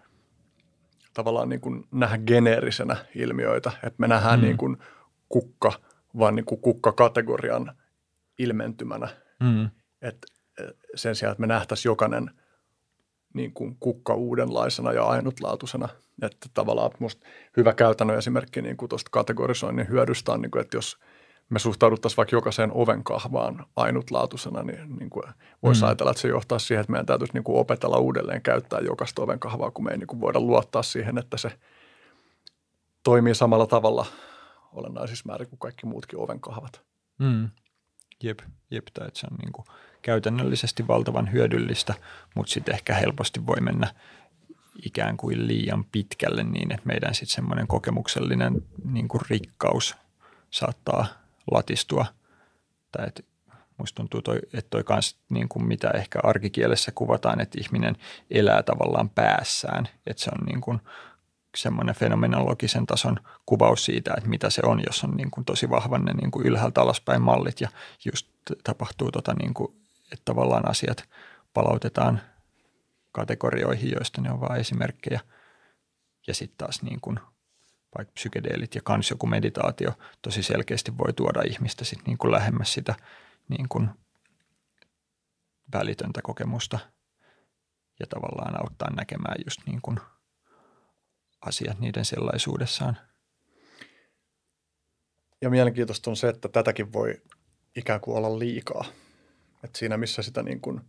tavallaan 1.13 1.49
niin 1.49 1.61
kuin 1.61 1.87
nähdä 1.91 2.17
geneerisenä 2.17 2.95
ilmiöitä, 3.15 3.71
että 3.75 3.97
me 3.97 4.07
nähdään 4.07 4.39
mm. 4.39 4.45
niin 4.45 4.57
kuin 4.57 4.77
kukka 5.29 5.71
vaan 6.17 6.35
niin 6.35 6.45
kuin 6.45 6.61
kukka-kategorian 6.61 7.75
ilmentymänä. 8.39 9.07
Mm. 9.39 9.69
Et 10.01 10.25
sen 10.95 11.15
sijaan, 11.15 11.31
että 11.31 11.41
me 11.41 11.47
nähtäisiin 11.47 11.89
jokainen– 11.89 12.31
niin 13.33 13.53
kuin 13.53 13.77
kukka 13.79 14.13
uudenlaisena 14.13 14.91
ja 14.91 15.03
ainutlaatuisena. 15.03 15.89
Että 16.21 16.49
tavallaan 16.53 16.91
musta 16.99 17.25
hyvä 17.57 17.73
käytännön 17.73 18.17
esimerkki 18.17 18.61
niin 18.61 18.77
kuin 18.77 18.89
tuosta 18.89 19.09
kategorisoinnin 19.11 19.89
hyödystä 19.89 20.31
on, 20.31 20.41
niin 20.41 20.51
kuin, 20.51 20.61
että 20.61 20.77
jos 20.77 20.97
me 21.49 21.59
suhtauduttaisiin 21.59 22.17
vaikka 22.17 22.35
jokaiseen 22.35 22.71
ovenkahvaan 22.73 23.65
ainutlaatuisena, 23.75 24.63
niin, 24.63 24.97
niin 24.99 25.09
kuin 25.09 25.23
voisi 25.63 25.81
mm. 25.81 25.87
ajatella, 25.87 26.11
että 26.11 26.21
se 26.21 26.27
johtaa 26.27 26.59
siihen, 26.59 26.81
että 26.81 26.91
meidän 26.91 27.05
täytyisi 27.05 27.33
niin 27.33 27.43
kuin 27.43 27.59
opetella 27.59 27.97
uudelleen 27.97 28.41
käyttää 28.41 28.79
jokaista 28.79 29.21
ovenkahvaa, 29.21 29.71
kun 29.71 29.85
me 29.85 29.91
ei 29.91 29.97
niin 29.97 30.07
kuin 30.07 30.21
voida 30.21 30.39
luottaa 30.39 30.83
siihen, 30.83 31.17
että 31.17 31.37
se 31.37 31.51
toimii 33.03 33.35
samalla 33.35 33.67
tavalla 33.67 34.05
olennaisissa 34.71 35.23
määrin 35.27 35.49
kuin 35.49 35.59
kaikki 35.59 35.85
muutkin 35.85 36.19
ovenkahvat. 36.19 36.81
Mm. 37.19 37.49
Jep, 38.23 38.39
jep, 38.71 38.85
tai 38.93 39.07
että 39.07 39.19
se 39.19 39.27
on 39.31 39.37
niin 39.37 39.51
kuin– 39.51 39.65
käytännöllisesti 40.03 40.87
valtavan 40.87 41.31
hyödyllistä, 41.31 41.93
mutta 42.35 42.51
sitten 42.51 42.75
ehkä 42.75 42.93
helposti 42.93 43.47
voi 43.47 43.61
mennä 43.61 43.87
ikään 44.85 45.17
kuin 45.17 45.47
liian 45.47 45.85
pitkälle 45.91 46.43
niin, 46.43 46.71
että 46.71 46.87
meidän 46.87 47.15
sitten 47.15 47.35
semmoinen 47.35 47.67
kokemuksellinen 47.67 48.61
niin 48.91 49.07
kuin 49.07 49.21
rikkaus 49.29 49.95
saattaa 50.49 51.05
latistua. 51.51 52.05
Tai 52.91 53.07
että 53.07 53.23
musta 53.77 53.95
tuntuu, 53.95 54.21
toi, 54.21 54.39
että 54.53 54.69
toi 54.69 54.83
kans, 54.83 55.17
niin 55.29 55.49
kuin 55.49 55.67
mitä 55.67 55.89
ehkä 55.89 56.19
arkikielessä 56.23 56.91
kuvataan, 56.95 57.41
että 57.41 57.57
ihminen 57.61 57.97
elää 58.31 58.63
tavallaan 58.63 59.09
päässään. 59.09 59.87
Että 60.07 60.23
se 60.23 60.31
on 60.39 60.45
niin 60.45 60.61
kuin 60.61 60.79
semmoinen 61.57 61.95
fenomenologisen 61.95 62.85
tason 62.85 63.19
kuvaus 63.45 63.85
siitä, 63.85 64.13
että 64.17 64.29
mitä 64.29 64.49
se 64.49 64.61
on, 64.65 64.81
jos 64.87 65.03
on 65.03 65.11
niin 65.11 65.31
kuin 65.31 65.45
tosi 65.45 65.69
vahvan 65.69 66.05
ne 66.05 66.13
niin 66.13 66.31
kuin 66.31 66.45
ylhäältä 66.45 66.81
alaspäin 66.81 67.21
mallit 67.21 67.61
ja 67.61 67.69
just 68.05 68.27
tapahtuu 68.63 69.11
tota 69.11 69.33
niin 69.33 69.53
kuin 69.53 69.82
että 70.13 70.25
tavallaan 70.25 70.69
asiat 70.69 71.09
palautetaan 71.53 72.21
kategorioihin, 73.11 73.91
joista 73.91 74.21
ne 74.21 74.31
on 74.31 74.41
vain 74.41 74.61
esimerkkejä. 74.61 75.19
Ja 76.27 76.33
sitten 76.33 76.57
taas 76.57 76.81
niin 76.81 77.01
kuin 77.01 77.19
vaikka 77.97 78.13
psykedeelit 78.13 78.75
ja 78.75 78.81
kans 78.83 79.09
joku 79.09 79.27
meditaatio 79.27 79.93
tosi 80.21 80.43
selkeästi 80.43 80.97
voi 80.97 81.13
tuoda 81.13 81.41
ihmistä 81.41 81.85
sit 81.85 81.99
niin 82.07 82.17
kuin 82.17 82.31
lähemmäs 82.31 82.73
sitä 82.73 82.95
niin 83.49 83.69
kuin 83.69 83.89
välitöntä 85.73 86.21
kokemusta 86.23 86.79
ja 87.99 88.05
tavallaan 88.07 88.61
auttaa 88.61 88.95
näkemään 88.95 89.35
just 89.45 89.59
niin 89.65 89.81
kuin 89.81 89.99
asiat 91.41 91.79
niiden 91.79 92.05
sellaisuudessaan. 92.05 92.97
Ja 95.41 95.49
mielenkiintoista 95.49 96.09
on 96.09 96.15
se, 96.17 96.29
että 96.29 96.47
tätäkin 96.47 96.93
voi 96.93 97.21
ikään 97.75 98.01
kuin 98.01 98.17
olla 98.17 98.39
liikaa– 98.39 98.85
että 99.63 99.79
siinä, 99.79 99.97
missä 99.97 100.21
sitä 100.21 100.43
niin 100.43 100.61
kuin 100.61 100.81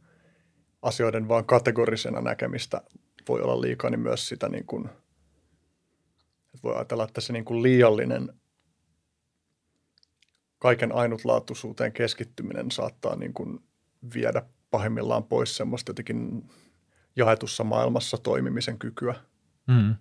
asioiden 0.83 1.29
vaan 1.29 1.45
kategorisena 1.45 2.21
näkemistä 2.21 2.83
voi 3.29 3.41
olla 3.43 3.61
liikaa, 3.61 3.91
niin 3.91 4.01
myös 4.01 4.29
sitä 4.29 4.49
niin 4.49 4.67
kuin, 4.67 4.87
että 6.45 6.63
voi 6.63 6.75
ajatella, 6.75 7.05
että 7.05 7.21
se 7.21 7.33
niin 7.33 7.45
kuin 7.45 7.63
liiallinen 7.63 8.33
kaiken 10.59 10.95
ainutlaatuisuuteen 10.95 11.93
keskittyminen 11.93 12.71
saattaa 12.71 13.17
niin 13.17 13.35
kuin 13.35 13.61
viedä 14.15 14.43
pahimmillaan 14.71 15.25
pois 15.25 15.57
semmoista 15.57 15.91
jotenkin 15.91 16.51
jaetussa 17.17 17.65
maailmassa 17.65 18.19
toimimisen 18.19 18.79
kykyä. 18.79 19.15
Mm. 19.67 19.95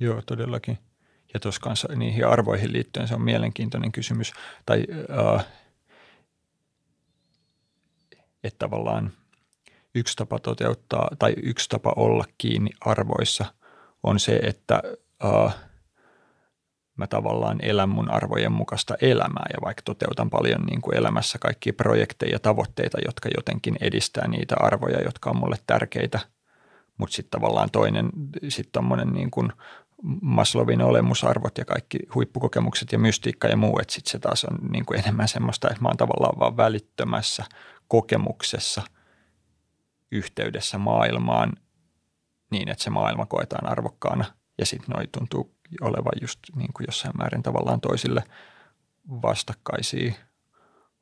Joo, 0.00 0.22
todellakin. 0.22 0.78
Ja 1.34 1.40
tuossa 1.40 1.60
kanssa 1.60 1.88
niihin 1.96 2.26
arvoihin 2.26 2.72
liittyen 2.72 3.08
se 3.08 3.14
on 3.14 3.22
mielenkiintoinen 3.22 3.92
kysymys. 3.92 4.32
Tai 4.66 4.86
äh, 5.36 5.46
että 8.44 8.58
tavallaan 8.58 9.12
yksi 9.94 10.16
tapa 10.16 10.38
toteuttaa 10.38 11.08
tai 11.18 11.34
yksi 11.42 11.68
tapa 11.68 11.92
olla 11.96 12.24
kiinni 12.38 12.70
arvoissa 12.80 13.44
on 14.02 14.20
se, 14.20 14.36
että 14.36 14.82
äh, 15.24 15.54
mä 16.96 17.06
tavallaan 17.06 17.58
elän 17.62 17.88
mun 17.88 18.10
arvojen 18.10 18.52
mukaista 18.52 18.94
elämää 19.00 19.46
ja 19.52 19.58
vaikka 19.64 19.82
toteutan 19.84 20.30
paljon 20.30 20.62
niin 20.62 20.80
kuin 20.80 20.96
elämässä 20.96 21.38
kaikkia 21.38 21.72
projekteja 21.72 22.32
ja 22.32 22.38
tavoitteita, 22.38 22.98
jotka 23.06 23.28
jotenkin 23.36 23.76
edistää 23.80 24.28
niitä 24.28 24.54
arvoja, 24.60 25.02
jotka 25.02 25.30
on 25.30 25.36
mulle 25.36 25.56
tärkeitä, 25.66 26.20
mutta 26.98 27.16
sitten 27.16 27.40
tavallaan 27.40 27.70
toinen, 27.70 28.10
sitten 28.48 28.72
tommonen 28.72 29.08
niin 29.08 29.30
kuin 29.30 29.52
Maslowin 30.22 30.82
olemusarvot 30.82 31.58
ja 31.58 31.64
kaikki 31.64 31.98
huippukokemukset 32.14 32.92
ja 32.92 32.98
mystiikka 32.98 33.48
ja 33.48 33.56
muu, 33.56 33.78
että 33.78 33.94
sitten 33.94 34.10
se 34.10 34.18
taas 34.18 34.44
on 34.44 34.58
niin 34.70 34.86
kuin 34.86 35.00
enemmän 35.00 35.28
semmoista, 35.28 35.68
että 35.68 35.82
mä 35.82 35.88
oon 35.88 35.96
tavallaan 35.96 36.38
vaan 36.38 36.56
välittömässä 36.56 37.44
kokemuksessa 37.88 38.82
yhteydessä 40.12 40.78
maailmaan 40.78 41.52
niin, 42.50 42.68
että 42.68 42.84
se 42.84 42.90
maailma 42.90 43.26
koetaan 43.26 43.66
arvokkaana 43.66 44.24
ja 44.58 44.66
sitten 44.66 44.90
noi 44.96 45.06
tuntuu 45.06 45.54
olevan 45.80 46.12
just 46.20 46.38
niin 46.56 46.72
kuin 46.72 46.84
jossain 46.88 47.16
määrin 47.18 47.42
tavallaan 47.42 47.80
toisille 47.80 48.22
vastakkaisia 49.22 50.12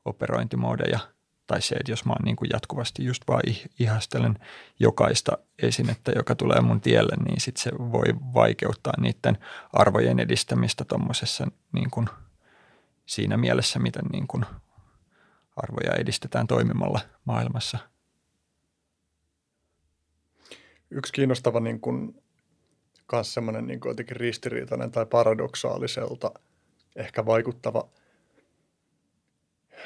operointimoodeja– 0.05 0.99
tai 1.47 1.63
se, 1.63 1.75
että 1.75 1.93
jos 1.93 2.05
mä 2.05 2.13
oon 2.13 2.25
niin 2.25 2.37
kuin 2.37 2.49
jatkuvasti 2.53 3.05
just 3.05 3.23
vaan 3.29 3.43
ihastelen 3.79 4.39
jokaista 4.81 5.39
esinettä, 5.63 6.13
joka 6.17 6.35
tulee 6.35 6.61
mun 6.61 6.81
tielle, 6.81 7.17
niin 7.25 7.41
sit 7.41 7.57
se 7.57 7.71
voi 7.79 8.05
vaikeuttaa 8.35 8.93
niiden 9.01 9.39
arvojen 9.73 10.19
edistämistä 10.19 10.85
tuommoisessa 10.85 11.47
niin 11.73 12.09
siinä 13.07 13.37
mielessä, 13.37 13.79
miten 13.79 14.05
niin 14.13 14.27
kuin 14.27 14.45
arvoja 15.57 15.95
edistetään 15.95 16.47
toimimalla 16.47 17.01
maailmassa. 17.25 17.79
Yksi 20.91 21.13
kiinnostava 21.13 21.61
niin 21.61 21.81
kuin, 21.81 22.23
kans 23.07 23.35
semmoinen 23.35 23.67
niin 23.67 23.81
kuin 23.81 23.91
jotenkin 23.91 24.17
ristiriitainen 24.17 24.91
tai 24.91 25.07
paradoksaaliselta 25.07 26.31
ehkä 26.97 27.27
vaikuttava– 27.27 27.89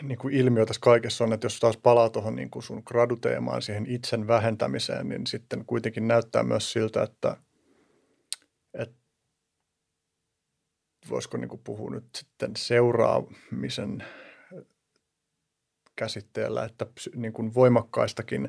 niin 0.02 0.18
kuin 0.18 0.34
ilmiö 0.34 0.66
tässä 0.66 0.80
kaikessa 0.80 1.24
on, 1.24 1.32
että 1.32 1.44
jos 1.44 1.60
taas 1.60 1.76
palaa 1.76 2.10
tuohon 2.10 2.36
niin 2.36 2.50
kuin 2.50 2.62
sun 2.62 2.82
graduteemaan, 2.86 3.62
siihen 3.62 3.86
itsen 3.86 4.26
vähentämiseen, 4.26 5.08
niin 5.08 5.26
sitten 5.26 5.64
kuitenkin 5.64 6.08
näyttää 6.08 6.42
myös 6.42 6.72
siltä, 6.72 7.02
että, 7.02 7.36
että 8.74 8.96
voisiko 11.10 11.36
niin 11.36 11.48
kuin 11.48 11.62
puhua 11.64 11.90
nyt 11.90 12.06
sitten 12.14 12.50
seuraamisen 12.56 14.04
käsitteellä, 15.96 16.64
että 16.64 16.86
niin 17.14 17.32
kuin 17.32 17.54
voimakkaistakin 17.54 18.48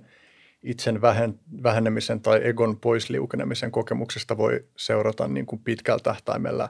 itsen 0.63 1.01
vähenemisen 1.63 2.21
tai 2.21 2.47
egon 2.47 2.79
poisliukenemisen 2.79 3.71
kokemuksesta 3.71 4.37
voi 4.37 4.65
seurata 4.75 5.27
niin 5.27 5.45
kuin 5.45 5.61
pitkällä 5.63 5.99
tähtäimellä 6.03 6.69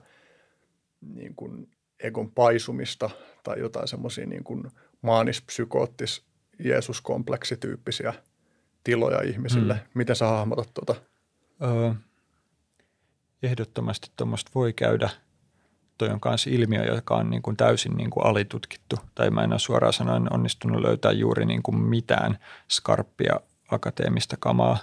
niin 1.01 1.35
kuin 1.35 1.69
egon 1.99 2.31
paisumista 2.31 3.09
tai 3.43 3.59
jotain 3.59 3.87
semmoisia 3.87 4.25
niin 4.25 4.43
kuin 4.43 4.63
maanispsykoottis 5.01 6.25
Jeesus-kompleksityyppisiä 6.63 8.13
tiloja 8.83 9.21
ihmisille. 9.21 9.73
Mm. 9.73 9.79
Miten 9.93 10.15
sä 10.15 10.27
hahmotat 10.27 10.73
tuota? 10.73 11.01
Öö, 11.63 11.91
ehdottomasti 13.43 14.11
tuommoista 14.15 14.51
voi 14.55 14.73
käydä. 14.73 15.09
Toi 15.97 16.09
on 16.09 16.19
myös 16.25 16.47
ilmiö, 16.47 16.85
joka 16.85 17.15
on 17.15 17.29
niin 17.29 17.41
kuin 17.41 17.57
täysin 17.57 17.95
niin 17.97 18.09
kuin 18.09 18.25
alitutkittu. 18.25 18.95
Tai 19.15 19.29
mä 19.29 19.43
en 19.43 19.51
ole 19.51 19.59
suoraan 19.59 19.93
sanoen 19.93 20.33
onnistunut 20.33 20.81
löytää 20.81 21.11
juuri 21.11 21.45
niin 21.45 21.63
kuin 21.63 21.77
mitään 21.77 22.39
skarppia 22.71 23.39
akateemista 23.71 24.37
kamaa 24.39 24.77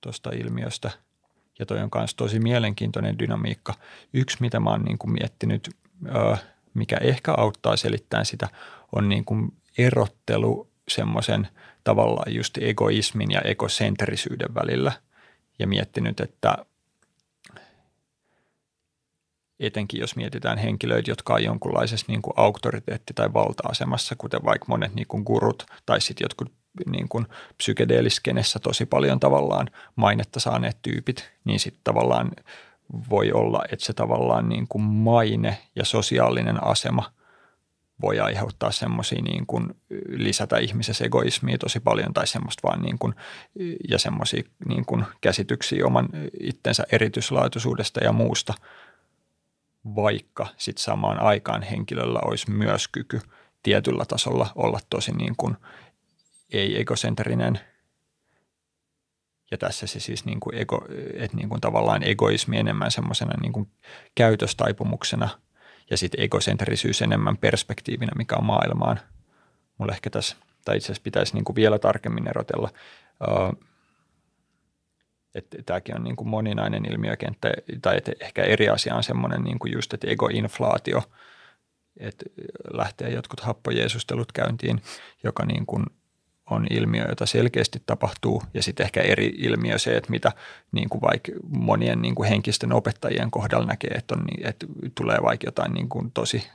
tuosta 0.00 0.30
ilmiöstä– 0.30 0.90
ja 1.58 1.66
toi 1.66 1.78
on 1.80 1.88
myös 1.94 2.14
tosi 2.14 2.38
mielenkiintoinen 2.38 3.18
dynamiikka. 3.18 3.74
Yksi, 4.12 4.36
mitä 4.40 4.60
mä 4.60 4.70
oon 4.70 4.82
niin 4.82 4.98
kuin 4.98 5.12
miettinyt, 5.12 5.70
mikä 6.74 6.96
ehkä 6.96 7.34
auttaa 7.36 7.76
selittämään 7.76 8.26
sitä, 8.26 8.48
on 8.92 9.08
niin 9.08 9.24
kuin 9.24 9.52
erottelu 9.78 10.70
semmoisen 10.88 11.48
tavallaan 11.84 12.34
just 12.34 12.58
egoismin 12.58 13.30
ja 13.30 13.40
egocentrisyyden 13.40 14.54
välillä. 14.54 14.92
Ja 15.58 15.66
miettinyt, 15.66 16.20
että 16.20 16.56
etenkin 19.60 20.00
jos 20.00 20.16
mietitään 20.16 20.58
henkilöitä, 20.58 21.10
jotka 21.10 21.34
on 21.34 21.44
jonkunlaisessa 21.44 22.06
niin 22.08 22.22
kuin 22.22 22.34
auktoriteetti- 22.36 23.14
tai 23.14 23.32
valta-asemassa, 23.32 24.14
kuten 24.18 24.44
vaikka 24.44 24.66
monet 24.68 24.94
niin 24.94 25.06
kuin 25.08 25.22
gurut 25.22 25.66
tai 25.86 26.00
sitten 26.00 26.24
jotkut 26.24 26.52
niin 26.86 27.08
kuin 27.08 27.26
psykedeeliskenessä 27.56 28.58
tosi 28.58 28.86
paljon 28.86 29.20
tavallaan 29.20 29.70
mainetta 29.96 30.40
saaneet 30.40 30.78
tyypit, 30.82 31.30
niin 31.44 31.60
sitten 31.60 31.80
tavallaan 31.84 32.30
voi 33.10 33.32
olla, 33.32 33.64
että 33.72 33.86
se 33.86 33.92
tavallaan 33.92 34.48
niin 34.48 34.68
kuin 34.68 34.82
maine 34.82 35.58
ja 35.76 35.84
sosiaalinen 35.84 36.64
asema 36.64 37.12
voi 38.02 38.20
aiheuttaa 38.20 38.70
semmoisia 38.70 39.22
niin 39.22 39.46
kuin 39.46 39.74
lisätä 40.08 40.58
ihmisessä 40.58 41.04
egoismia 41.04 41.58
tosi 41.58 41.80
paljon 41.80 42.14
tai 42.14 42.26
semmoista 42.26 42.68
vaan 42.68 42.82
niin 42.82 42.98
kuin, 42.98 43.14
ja 43.90 43.98
semmoisia 43.98 44.42
niin 44.68 44.86
kuin 44.86 45.04
käsityksiä 45.20 45.86
oman 45.86 46.08
itsensä 46.40 46.84
erityislaatuisuudesta 46.92 48.04
ja 48.04 48.12
muusta, 48.12 48.54
vaikka 49.94 50.46
sitten 50.56 50.82
samaan 50.82 51.22
aikaan 51.22 51.62
henkilöllä 51.62 52.18
olisi 52.24 52.50
myös 52.50 52.88
kyky 52.88 53.20
tietyllä 53.62 54.04
tasolla 54.04 54.52
olla 54.54 54.80
tosi 54.90 55.12
niin 55.12 55.34
kuin 55.36 55.56
ei-egocentrinen. 56.52 57.60
Ja 59.50 59.58
tässä 59.58 59.86
se 59.86 60.00
siis 60.00 60.24
niin 60.24 60.40
kuin 60.40 60.56
ego, 60.58 60.86
että 61.14 61.36
niin 61.36 61.48
kuin 61.48 61.60
tavallaan 61.60 62.02
egoismi 62.02 62.58
enemmän 62.58 62.90
semmoisena 62.90 63.32
niin 63.42 63.52
kuin 63.52 63.70
käytöstaipumuksena 64.14 65.28
ja 65.90 65.96
sitten 65.96 66.20
egocentrisyys 66.20 67.02
enemmän 67.02 67.36
perspektiivinä, 67.36 68.12
mikä 68.16 68.36
on 68.36 68.44
maailmaan. 68.44 69.00
Mulla 69.78 69.92
ehkä 69.92 70.10
tässä, 70.10 70.36
tai 70.64 70.76
itse 70.76 70.86
asiassa 70.86 71.02
pitäisi 71.02 71.34
niin 71.34 71.44
kuin 71.44 71.56
vielä 71.56 71.78
tarkemmin 71.78 72.28
erotella, 72.28 72.70
että 75.36 75.58
tämäkin 75.66 75.96
on 75.96 76.04
niin 76.04 76.16
kuin 76.16 76.28
moninainen 76.28 76.92
ilmiökenttä, 76.92 77.52
tai 77.82 77.96
että 77.96 78.12
ehkä 78.20 78.42
eri 78.42 78.68
asia 78.68 78.94
on 78.94 79.02
semmoinen 79.02 79.42
niin 79.42 79.58
kuin 79.58 79.72
just, 79.72 79.94
että 79.94 80.10
egoinflaatio, 80.10 81.02
että 81.96 82.24
lähtee 82.72 83.10
jotkut 83.10 83.40
happojeesustelut 83.40 84.32
käyntiin, 84.32 84.82
joka 85.24 85.44
niin 85.44 85.66
kuin 85.66 85.86
on 86.50 86.66
ilmiö, 86.70 87.08
jota 87.08 87.26
selkeästi 87.26 87.82
tapahtuu, 87.86 88.42
ja 88.54 88.62
sitten 88.62 88.84
ehkä 88.84 89.00
eri 89.00 89.26
ilmiö 89.38 89.78
se, 89.78 89.96
että 89.96 90.10
mitä 90.10 90.32
niin 90.72 90.88
kuin 90.88 91.00
vaikka 91.00 91.32
monien 91.48 92.02
niin 92.02 92.14
kuin 92.14 92.28
henkisten 92.28 92.72
opettajien 92.72 93.30
kohdalla 93.30 93.66
näkee, 93.66 93.90
että, 93.90 94.14
on, 94.14 94.24
että 94.44 94.66
tulee 94.94 95.18
vaikka 95.22 95.46
jotain 95.46 95.74
niin 95.74 95.88
kuin 95.88 96.10
tosi 96.12 96.46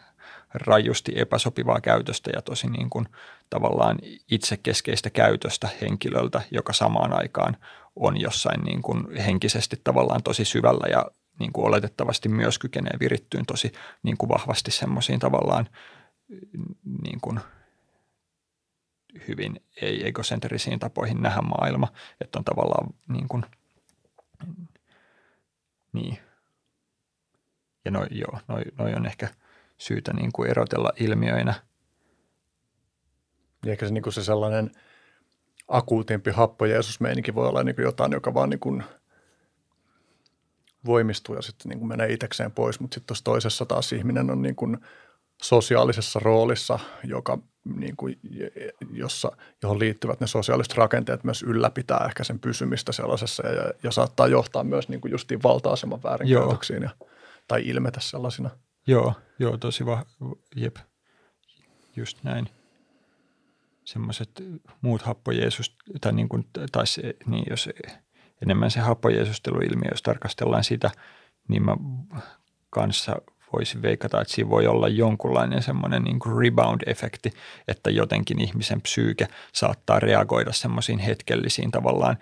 rajusti 0.54 1.12
epäsopivaa 1.16 1.82
käytöstä 1.82 2.32
ja 2.36 2.42
tosi 2.42 2.70
niin 2.70 2.90
kuin 2.90 3.06
tavallaan 3.50 3.98
itsekeskeistä 4.32 5.10
käytöstä 5.10 5.70
henkilöltä, 5.82 6.42
joka 6.52 6.74
samaan 6.74 7.14
aikaan 7.14 7.58
on 7.96 8.22
jossain 8.22 8.62
niin 8.62 8.82
kuin 8.82 9.18
henkisesti 9.18 9.82
tavallaan 9.84 10.24
tosi 10.24 10.46
syvällä 10.46 10.88
ja 10.92 11.06
niin 11.40 11.54
kuin 11.54 11.66
oletettavasti 11.66 12.30
myös 12.30 12.60
kykenee 12.60 12.94
virittyyn 13.00 13.46
tosi 13.46 13.72
niin 14.04 14.18
kuin 14.18 14.30
vahvasti 14.30 14.72
semmoisiin 14.72 15.20
tavallaan 15.20 15.70
niin 17.04 17.22
kuin– 17.22 17.40
hyvin 19.28 19.64
ei-egocentrisiin 19.82 20.80
tapoihin 20.80 21.22
nähdä 21.22 21.42
maailma, 21.42 21.88
että 22.22 22.40
on 22.40 22.46
tavallaan 22.46 22.94
niin 23.08 23.28
kuin, 23.28 23.46
niin. 25.94 26.18
Ja 27.86 27.92
noi, 27.92 28.08
joo, 28.12 28.40
noi, 28.48 28.62
noi 28.78 28.94
on 28.94 29.06
ehkä 29.06 29.30
syytä 29.78 30.14
niin 30.14 30.32
kuin 30.32 30.50
erotella 30.50 30.92
ilmiöinä. 31.00 31.54
Ja 33.66 33.72
ehkä 33.72 33.86
se, 33.86 33.94
niin 33.94 34.04
kuin 34.04 34.14
se 34.14 34.24
sellainen 34.24 34.72
akuutimpi 35.72 36.32
happo 36.32 36.66
Jeesus-meininki 36.66 37.36
voi 37.36 37.48
olla 37.48 37.64
niin 37.64 37.76
kuin 37.76 37.84
jotain, 37.84 38.12
joka 38.12 38.34
vaan 38.34 38.50
niin 38.50 38.60
kuin 38.60 38.84
voimistuu 40.86 41.36
ja 41.36 41.42
sitten 41.42 41.70
niin 41.70 41.80
kuin 41.80 41.88
menee 41.88 42.14
itsekseen 42.14 42.52
pois, 42.52 42.80
mutta 42.80 42.96
sitten 42.96 43.08
tuossa 43.08 43.24
toisessa 43.24 43.66
taas 43.66 43.94
ihminen 43.94 44.32
on 44.32 44.42
niin 44.42 44.56
kuin 44.56 44.78
sosiaalisessa 45.42 46.20
roolissa, 46.20 46.80
joka 47.04 47.38
niin 47.64 47.96
kuin, 47.96 48.20
jossa, 48.92 49.32
johon 49.64 49.80
liittyvät 49.80 50.20
ne 50.20 50.28
sosiaaliset 50.28 50.74
rakenteet 50.74 51.24
myös 51.24 51.44
ylläpitää 51.44 52.06
ehkä 52.06 52.24
sen 52.24 52.40
pysymistä 52.40 52.92
sellaisessa 52.92 53.48
ja, 53.48 53.72
ja 53.84 53.92
saattaa 53.92 54.28
johtaa 54.28 54.64
myös 54.64 54.90
niin 54.90 55.02
kuin 55.02 55.12
justiin 55.12 55.44
valta-aseman 55.44 56.04
väärinkäytöksiin 56.04 56.84
ja, 56.84 56.90
tai 57.48 57.68
ilmetä 57.68 58.00
sellaisina. 58.00 58.50
Joo, 58.88 59.14
joo 59.40 59.58
tosi 59.58 59.86
va- 59.86 60.06
jep, 60.56 60.76
just 61.96 62.24
näin. 62.24 62.50
Semmoiset 63.86 64.44
muut 64.82 65.02
happojeesus, 65.02 65.78
tai, 66.02 66.14
niin 66.14 66.30
kuin, 66.30 66.48
tai 66.72 66.88
se, 66.88 67.16
niin 67.26 67.44
jos 67.50 67.70
enemmän 68.42 68.72
se 68.72 68.80
happojeesusteluilmiö, 68.80 69.90
jos 69.92 70.02
tarkastellaan 70.02 70.64
sitä, 70.64 70.92
niin 71.48 71.66
mä 71.66 71.78
kanssa 72.70 73.16
voisi 73.54 73.82
veikata, 73.82 74.22
että 74.22 74.34
siinä 74.34 74.50
voi 74.50 74.68
olla 74.68 74.88
jonkunlainen 74.88 75.64
semmoinen 75.64 76.04
niin 76.04 76.20
kuin 76.20 76.36
rebound-efekti, 76.36 77.32
että 77.68 77.90
jotenkin 77.90 78.42
ihmisen 78.42 78.82
psyyke 78.82 79.28
saattaa 79.54 80.00
reagoida 80.00 80.54
semmoisiin 80.54 81.00
hetkellisiin 81.00 81.72
tavallaan 81.72 82.18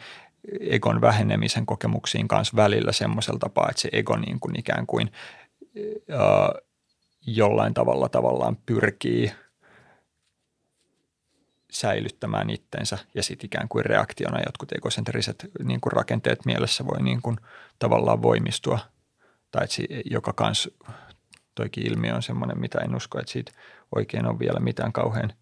egon 0.59 1.01
vähenemisen 1.01 1.65
kokemuksiin 1.65 2.27
kanssa 2.27 2.55
välillä 2.55 2.91
semmoisella 2.91 3.39
tapaa, 3.39 3.67
että 3.69 3.81
se 3.81 3.89
ego 3.91 4.17
niin 4.17 4.39
kuin 4.39 4.59
ikään 4.59 4.87
kuin 4.87 5.11
ää, 6.09 6.51
jollain 7.27 7.73
tavalla 7.73 8.09
tavallaan 8.09 8.57
pyrkii 8.65 9.31
säilyttämään 11.71 12.49
itsensä 12.49 12.97
ja 13.13 13.23
sitten 13.23 13.45
ikään 13.45 13.69
kuin 13.69 13.85
reaktiona 13.85 14.41
jotkut 14.45 14.71
egocentriset 14.71 15.49
niin 15.63 15.81
kuin 15.81 15.93
rakenteet 15.93 16.45
mielessä 16.45 16.85
voi 16.85 17.03
niin 17.03 17.21
kuin 17.21 17.37
tavallaan 17.79 18.21
voimistua. 18.21 18.79
Tai 19.51 19.63
että 19.63 20.01
joka 20.05 20.33
kans 20.33 20.69
toikin 21.55 21.87
ilmiö 21.87 22.15
on 22.15 22.23
semmoinen, 22.23 22.59
mitä 22.59 22.79
en 22.79 22.95
usko, 22.95 23.19
että 23.19 23.31
siitä 23.31 23.51
oikein 23.95 24.25
on 24.25 24.39
vielä 24.39 24.59
mitään 24.59 24.93
kauhean, 24.93 25.33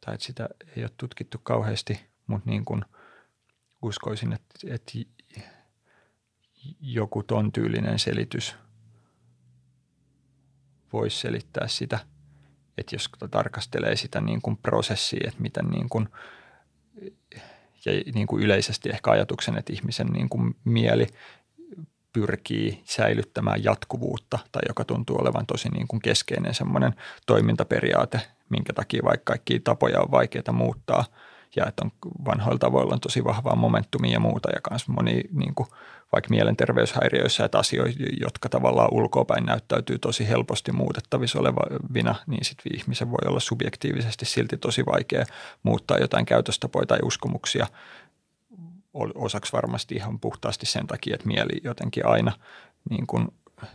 tai 0.00 0.14
että 0.14 0.26
sitä 0.26 0.48
ei 0.76 0.82
ole 0.82 0.90
tutkittu 0.96 1.38
kauheasti, 1.42 2.00
mutta 2.26 2.50
niin 2.50 2.64
kuin 2.64 2.84
uskoisin, 3.82 4.32
että, 4.32 4.54
että 4.74 4.92
joku 6.80 7.22
ton 7.22 7.52
tyylinen 7.52 7.98
selitys 7.98 8.56
voisi 10.92 11.20
selittää 11.20 11.68
sitä, 11.68 11.98
että 12.78 12.94
jos 12.94 13.10
tarkastelee 13.30 13.96
sitä 13.96 14.20
niin 14.20 14.42
kuin 14.42 14.56
prosessia, 14.56 15.28
että 15.28 15.42
miten 15.42 15.64
niin 15.66 15.88
kuin, 15.88 16.08
ja 17.84 17.92
niin 18.14 18.26
kuin 18.26 18.42
yleisesti 18.42 18.90
ehkä 18.90 19.10
ajatuksen, 19.10 19.58
että 19.58 19.72
ihmisen 19.72 20.06
niin 20.06 20.28
kuin 20.28 20.56
mieli 20.64 21.06
pyrkii 22.12 22.82
säilyttämään 22.84 23.64
jatkuvuutta 23.64 24.38
tai 24.52 24.62
joka 24.68 24.84
tuntuu 24.84 25.20
olevan 25.20 25.46
tosi 25.46 25.68
niin 25.68 25.88
kuin 25.88 26.02
keskeinen 26.02 26.54
semmoinen 26.54 26.94
toimintaperiaate, 27.26 28.20
minkä 28.48 28.72
takia 28.72 29.02
vaikka 29.04 29.32
kaikki 29.32 29.60
tapoja 29.60 30.00
on 30.00 30.10
vaikeaa 30.10 30.52
muuttaa 30.52 31.04
ja 31.56 31.66
että 31.66 31.84
on 31.84 31.90
vanhoilla 32.24 32.58
tavoilla 32.58 32.94
on 32.94 33.00
tosi 33.00 33.24
vahvaa 33.24 33.56
momentumia 33.56 34.12
ja 34.12 34.20
muuta 34.20 34.50
ja 34.50 34.60
myös 34.70 34.88
moni 34.88 35.22
niin 35.32 35.54
kuin, 35.54 35.68
vaikka 36.12 36.30
mielenterveyshäiriöissä, 36.30 37.44
että 37.44 37.58
asioita, 37.58 37.98
jotka 38.20 38.48
tavallaan 38.48 38.88
ulkoapäin 38.92 39.46
näyttäytyy 39.46 39.98
tosi 39.98 40.28
helposti 40.28 40.72
muutettavissa 40.72 41.38
olevina, 41.38 42.14
niin 42.26 42.44
sitten 42.44 42.76
ihmisen 42.76 43.10
voi 43.10 43.28
olla 43.28 43.40
subjektiivisesti 43.40 44.24
silti 44.24 44.56
tosi 44.56 44.86
vaikea 44.86 45.24
muuttaa 45.62 45.98
jotain 45.98 46.26
käytöstapoja 46.26 46.86
tai 46.86 46.98
uskomuksia– 47.02 47.66
osaksi 49.14 49.52
varmasti 49.52 49.94
ihan 49.94 50.20
puhtaasti 50.20 50.66
sen 50.66 50.86
takia, 50.86 51.14
että 51.14 51.26
mieli 51.26 51.60
jotenkin 51.64 52.06
aina 52.06 52.32
niin 52.90 53.06
kuin 53.06 53.28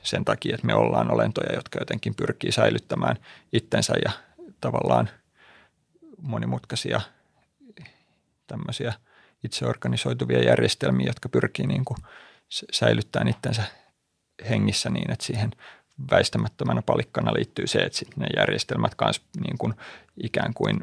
sen 0.03 0.25
takia, 0.25 0.55
että 0.55 0.67
me 0.67 0.73
ollaan 0.73 1.11
olentoja, 1.11 1.55
jotka 1.55 1.79
jotenkin 1.79 2.15
pyrkii 2.15 2.51
säilyttämään 2.51 3.17
itsensä 3.53 3.93
ja 4.05 4.11
tavallaan 4.61 5.09
monimutkaisia 6.21 7.01
tämmöisiä 8.47 8.93
itseorganisoituvia 9.47 10.43
järjestelmiä, 10.43 11.07
jotka 11.07 11.29
pyrkii 11.29 11.67
niin 11.67 11.85
kuin 11.85 11.97
säilyttämään 12.71 13.27
itsensä 13.27 13.63
hengissä 14.49 14.89
niin, 14.89 15.11
että 15.11 15.25
siihen 15.25 15.51
väistämättömänä 16.11 16.81
palikkana 16.81 17.33
liittyy 17.33 17.67
se, 17.67 17.79
että 17.79 18.05
ne 18.15 18.27
järjestelmät 18.35 18.95
kanssa 18.95 19.21
niin 19.39 19.57
kuin 19.57 19.73
ikään 20.23 20.53
kuin 20.53 20.79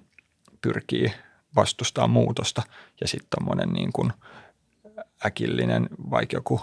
pyrkii 0.60 1.12
vastustaa 1.56 2.06
muutosta. 2.06 2.62
Ja 3.00 3.08
sitten 3.08 3.28
tuommoinen 3.36 3.68
niin 3.68 3.92
kuin 3.92 4.12
äkillinen 5.26 5.88
vaikka 6.10 6.36
joku 6.36 6.60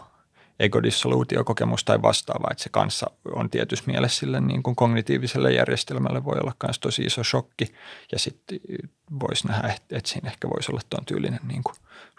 egodissoluutiokokemus 0.62 1.84
tai 1.84 2.02
vastaava, 2.02 2.48
että 2.52 2.64
se 2.64 2.70
kanssa 2.70 3.12
on 3.36 3.50
tietyssä 3.50 3.86
mielessä 3.88 4.20
sille 4.20 4.42
niin 4.42 4.64
kuin 4.64 4.76
kognitiiviselle 4.76 5.54
järjestelmälle 5.54 6.26
voi 6.26 6.38
olla 6.42 6.56
myös 6.64 6.80
tosi 6.80 7.02
iso 7.02 7.24
shokki 7.24 7.66
ja 8.12 8.20
sitten 8.20 8.60
voisi 9.20 9.48
nähdä, 9.48 9.68
että, 9.68 9.98
että 9.98 10.10
siinä 10.10 10.30
ehkä 10.30 10.50
voisi 10.50 10.72
olla 10.72 10.82
tuon 10.90 11.06
tyylinen 11.06 11.40
niin 11.48 11.62
kuin 11.64 11.76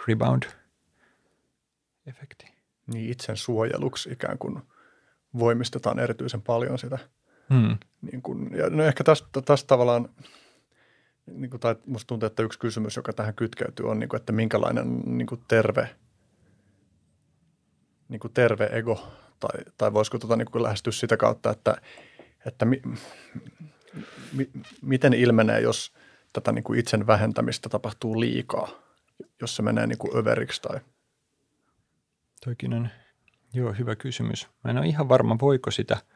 rebound-efekti. 0.08 2.46
Niin 2.86 3.10
itsen 3.10 3.36
suojeluksi 3.36 4.12
ikään 4.12 4.38
kuin 4.38 4.62
voimistetaan 5.38 5.98
erityisen 5.98 6.42
paljon 6.42 6.78
sitä. 6.78 6.98
Hmm. 7.54 7.78
Niin 8.12 8.22
kuin, 8.22 8.50
ja 8.56 8.70
no 8.70 8.82
ehkä 8.82 9.04
tästä, 9.04 9.42
tästä 9.42 9.66
tavallaan– 9.66 10.08
niin 11.26 11.50
kuin, 11.50 11.60
tai 11.60 11.76
musta 11.86 12.06
tuntuu, 12.06 12.26
että 12.26 12.42
yksi 12.42 12.58
kysymys, 12.58 12.96
joka 12.96 13.12
tähän 13.12 13.34
kytkeytyy, 13.34 13.90
on, 13.90 13.98
niin 13.98 14.08
kuin, 14.08 14.20
että 14.20 14.32
minkälainen 14.32 15.00
niin 15.04 15.26
kuin 15.26 15.40
terve, 15.48 15.88
niin 18.12 18.20
kuin 18.20 18.32
terve 18.32 18.68
ego, 18.72 19.08
tai, 19.40 19.60
tai 19.78 19.92
voisiko 19.92 20.18
tuota, 20.18 20.36
niin 20.36 20.50
kuin 20.50 20.62
lähestyä 20.62 20.92
sitä 20.92 21.16
kautta, 21.16 21.50
että, 21.50 21.76
että 22.46 22.64
mi, 22.64 22.82
mi, 24.32 24.50
miten 24.82 25.14
ilmenee, 25.14 25.60
jos 25.60 25.92
tätä 26.32 26.52
niin 26.52 26.64
kuin 26.64 26.78
itsen 26.78 27.06
vähentämistä 27.06 27.68
tapahtuu 27.68 28.20
liikaa, 28.20 28.68
jos 29.40 29.56
se 29.56 29.62
menee 29.62 29.86
niin 29.86 29.98
kuin 29.98 30.16
överiksi 30.16 30.62
tai– 30.62 30.80
Toikin 32.44 32.74
on, 32.74 32.88
joo, 33.52 33.72
hyvä 33.72 33.96
kysymys. 33.96 34.48
Mä 34.64 34.70
en 34.70 34.78
ole 34.78 34.86
ihan 34.86 35.08
varma, 35.08 35.38
voiko 35.40 35.70
sitä– 35.70 35.96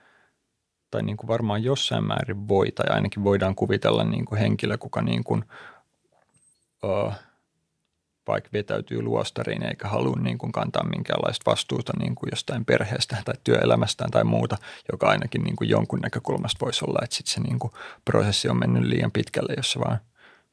tai 0.90 1.02
niin 1.02 1.16
kuin 1.16 1.28
varmaan 1.28 1.62
jossain 1.62 2.04
määrin 2.04 2.48
voi, 2.48 2.72
tai 2.72 2.86
ainakin 2.88 3.24
voidaan 3.24 3.54
kuvitella 3.54 4.04
niin 4.04 4.24
kuin 4.24 4.38
henkilö, 4.38 4.78
kuka 4.78 5.02
niin 5.02 5.24
kuin, 5.24 5.44
uh, 6.82 7.14
vaikka 8.26 8.50
vetäytyy 8.52 9.02
luostariin 9.02 9.62
eikä 9.62 9.88
halua 9.88 10.16
niin 10.20 10.38
kuin 10.38 10.52
kantaa 10.52 10.88
minkäänlaista 10.88 11.50
vastuuta 11.50 11.92
niin 11.98 12.14
kuin 12.14 12.28
jostain 12.32 12.64
perheestä 12.64 13.16
tai 13.24 13.34
työelämästään 13.44 14.10
tai 14.10 14.24
muuta, 14.24 14.56
joka 14.92 15.08
ainakin 15.08 15.42
niin 15.44 15.56
kuin 15.56 15.70
jonkun 15.70 16.00
näkökulmasta 16.00 16.64
voisi 16.64 16.84
olla, 16.84 16.98
että 17.02 17.16
sitten 17.16 17.34
se 17.34 17.40
niin 17.40 17.58
kuin 17.58 17.72
prosessi 18.04 18.48
on 18.48 18.58
mennyt 18.58 18.84
liian 18.84 19.12
pitkälle, 19.12 19.54
jos 19.56 19.72
sä 19.72 19.80
vaan 19.80 20.00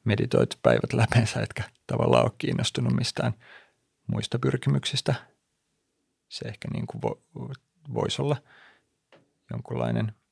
meditoit 0.04 0.58
päivät 0.62 0.92
läpeensä, 0.92 1.40
etkä 1.40 1.62
tavallaan 1.86 2.24
ole 2.24 2.32
kiinnostunut 2.38 2.92
mistään 2.92 3.34
muista 4.06 4.38
pyrkimyksistä. 4.38 5.14
Se 6.28 6.48
ehkä 6.48 6.68
niin 6.72 6.86
kuin 6.86 7.02
vo, 7.02 7.22
voisi 7.94 8.22
olla 8.22 8.36
jonkunlainen– 9.50 10.12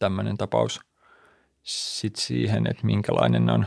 tämmöinen 0.00 0.36
tapaus. 0.36 0.80
Sitten 1.62 2.22
siihen, 2.22 2.66
että 2.66 2.86
minkälainen 2.86 3.50
on 3.50 3.66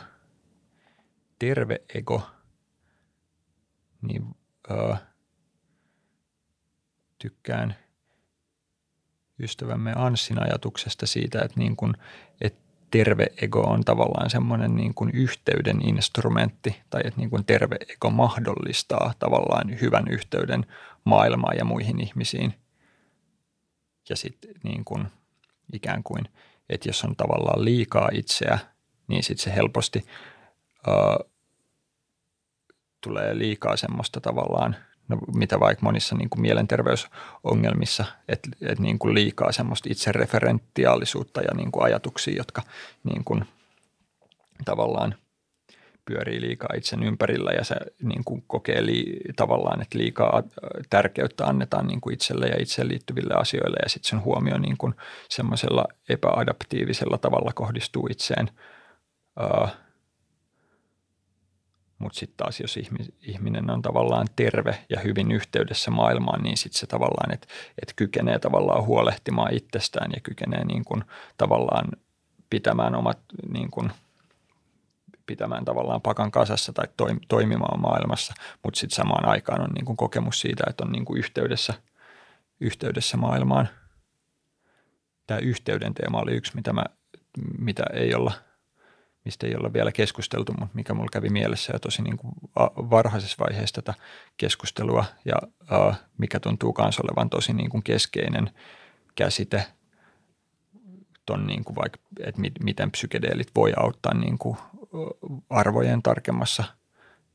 terve 1.40 1.82
ego, 1.96 2.22
niin 4.08 4.36
öö, 4.72 4.96
tykkään 7.18 7.76
ystävämme 9.40 9.94
Anssin 9.96 10.44
ajatuksesta 10.44 11.06
siitä, 11.06 11.42
että, 11.42 11.60
niin 11.60 11.76
kun, 11.76 11.94
että 12.42 12.64
terve 12.92 13.28
ego 13.42 13.62
on 13.62 13.84
tavallaan 13.84 14.30
semmoinen 14.30 14.76
niin 14.76 14.94
kuin 14.94 15.12
yhteyden 15.14 15.88
instrumentti 15.88 16.82
tai 16.90 17.02
että 17.06 17.20
niin 17.20 17.30
kuin 17.30 17.46
terve 17.46 17.78
ego 17.90 18.10
mahdollistaa 18.10 19.14
tavallaan 19.20 19.82
hyvän 19.82 20.08
yhteyden 20.08 20.66
maailmaan 21.04 21.58
ja 21.58 21.66
muihin 21.66 22.00
ihmisiin. 22.00 22.54
Ja 24.10 24.16
sitten 24.16 24.52
niin 24.64 24.86
kuin– 24.86 25.08
ikään 25.74 26.04
kuin, 26.04 26.26
että 26.70 26.90
jos 26.90 27.04
on 27.04 27.16
tavallaan 27.16 27.66
liikaa 27.66 28.10
itseä, 28.14 28.60
niin 29.08 29.24
sitten 29.24 29.44
se 29.44 29.56
helposti 29.56 30.06
ö, 30.88 30.92
tulee 33.04 33.38
liikaa 33.38 33.78
semmoista 33.78 34.22
tavallaan, 34.22 34.76
no, 35.08 35.18
mitä 35.36 35.60
vaikka 35.60 35.86
monissa 35.86 36.16
niin 36.16 36.30
kuin 36.30 36.42
mielenterveysongelmissa, 36.42 38.06
että, 38.28 38.50
että 38.62 38.84
niin 38.84 39.00
kuin 39.00 39.14
liikaa 39.14 39.52
semmoista 39.52 39.90
itsereferentiaalisuutta 39.92 41.42
ja 41.42 41.54
niin 41.56 41.72
kuin 41.72 41.84
ajatuksia, 41.84 42.38
jotka 42.38 42.62
niin 43.04 43.24
kuin 43.24 43.46
tavallaan 44.66 45.16
pyörii 46.06 46.42
liikaa 46.42 46.70
itsen 46.78 47.04
ympärillä 47.04 47.52
ja 47.52 47.64
se 47.64 47.76
niin 48.04 48.24
kuin 48.24 48.44
kokee 48.48 48.86
li, 48.86 49.20
tavallaan, 49.36 49.82
että 49.82 49.98
liikaa 49.98 50.44
tärkeyttä 50.90 51.46
annetaan 51.46 51.88
niin 51.88 52.02
kuin 52.02 52.14
itselle 52.14 52.48
ja 52.48 52.62
itseen 52.62 52.88
liittyville 52.88 53.34
asioille 53.34 53.78
ja 53.84 53.90
sitten 53.90 54.10
sen 54.10 54.24
huomio 54.24 54.58
niin 54.58 54.78
kuin 54.78 54.94
semmoisella 55.30 55.86
epäadaptiivisella 56.10 57.18
tavalla 57.18 57.52
kohdistuu 57.56 58.08
itseen. 58.12 58.50
Uh, 59.40 59.70
mutta 62.04 62.20
sitten 62.20 62.38
taas, 62.38 62.60
jos 62.60 62.80
ihminen 63.22 63.70
on 63.70 63.82
tavallaan 63.82 64.28
terve 64.36 64.86
ja 64.90 65.00
hyvin 65.00 65.32
yhteydessä 65.32 65.92
maailmaan, 65.92 66.44
niin 66.44 66.58
sitten 66.58 66.80
se 66.80 66.88
tavallaan, 66.88 67.34
että 67.34 67.48
et 67.82 67.94
kykenee 67.96 68.40
tavallaan 68.40 68.86
huolehtimaan 68.86 69.54
itsestään 69.54 70.12
ja 70.16 70.22
kykenee 70.22 70.66
niin 70.66 70.86
kuin 70.86 71.04
tavallaan 71.38 71.88
pitämään 72.50 72.96
omat 72.96 73.20
niin 73.52 73.72
kuin, 73.72 73.92
pitämään 75.26 75.66
tavallaan 75.66 76.02
pakan 76.02 76.32
kasassa 76.32 76.74
tai 76.74 76.88
toimimaan 77.28 77.82
maailmassa, 77.82 78.34
mutta 78.64 78.80
sitten 78.80 78.96
samaan 78.96 79.26
aikaan 79.26 79.62
on 79.62 79.70
niin 79.76 79.86
kuin 79.86 79.98
kokemus 79.98 80.40
siitä, 80.40 80.64
että 80.70 80.84
on 80.84 80.92
niin 80.92 81.06
kuin 81.06 81.20
yhteydessä, 81.20 81.74
yhteydessä 82.60 83.18
maailmaan. 83.18 83.70
Tämä 85.28 85.40
yhteyden 85.40 85.94
teema 85.94 86.20
oli 86.20 86.36
yksi, 86.36 86.56
mitä, 86.56 86.74
mä, 86.74 86.84
mitä 87.58 87.84
ei 87.94 88.16
olla, 88.16 88.32
mistä 89.26 89.48
ei 89.48 89.56
olla 89.56 89.74
vielä 89.74 89.92
keskusteltu, 89.92 90.54
mutta 90.60 90.76
mikä 90.76 90.94
mulla 90.94 91.10
kävi 91.14 91.30
mielessä 91.30 91.74
jo 91.74 91.80
tosi 91.80 92.02
niin 92.02 92.18
kuin 92.18 92.34
varhaisessa 92.90 93.38
vaiheessa 93.40 93.82
tätä 93.82 93.94
keskustelua 94.38 95.06
ja 95.26 95.36
uh, 95.62 95.96
mikä 96.18 96.40
tuntuu 96.40 96.76
myös 96.78 97.00
olevan 97.00 97.30
tosi 97.30 97.54
niin 97.54 97.70
kuin 97.70 97.84
keskeinen 97.84 98.50
käsite– 99.16 99.66
ton 101.26 101.48
niin 101.48 101.64
kuin 101.64 101.76
vaikka, 101.76 102.00
että 102.20 102.42
miten 102.64 102.92
psykedeelit 102.92 103.48
voi 103.56 103.74
auttaa 103.78 104.14
niin 104.14 104.38
kuin 104.38 104.58
arvojen 105.50 106.04
tarkemmassa 106.04 106.64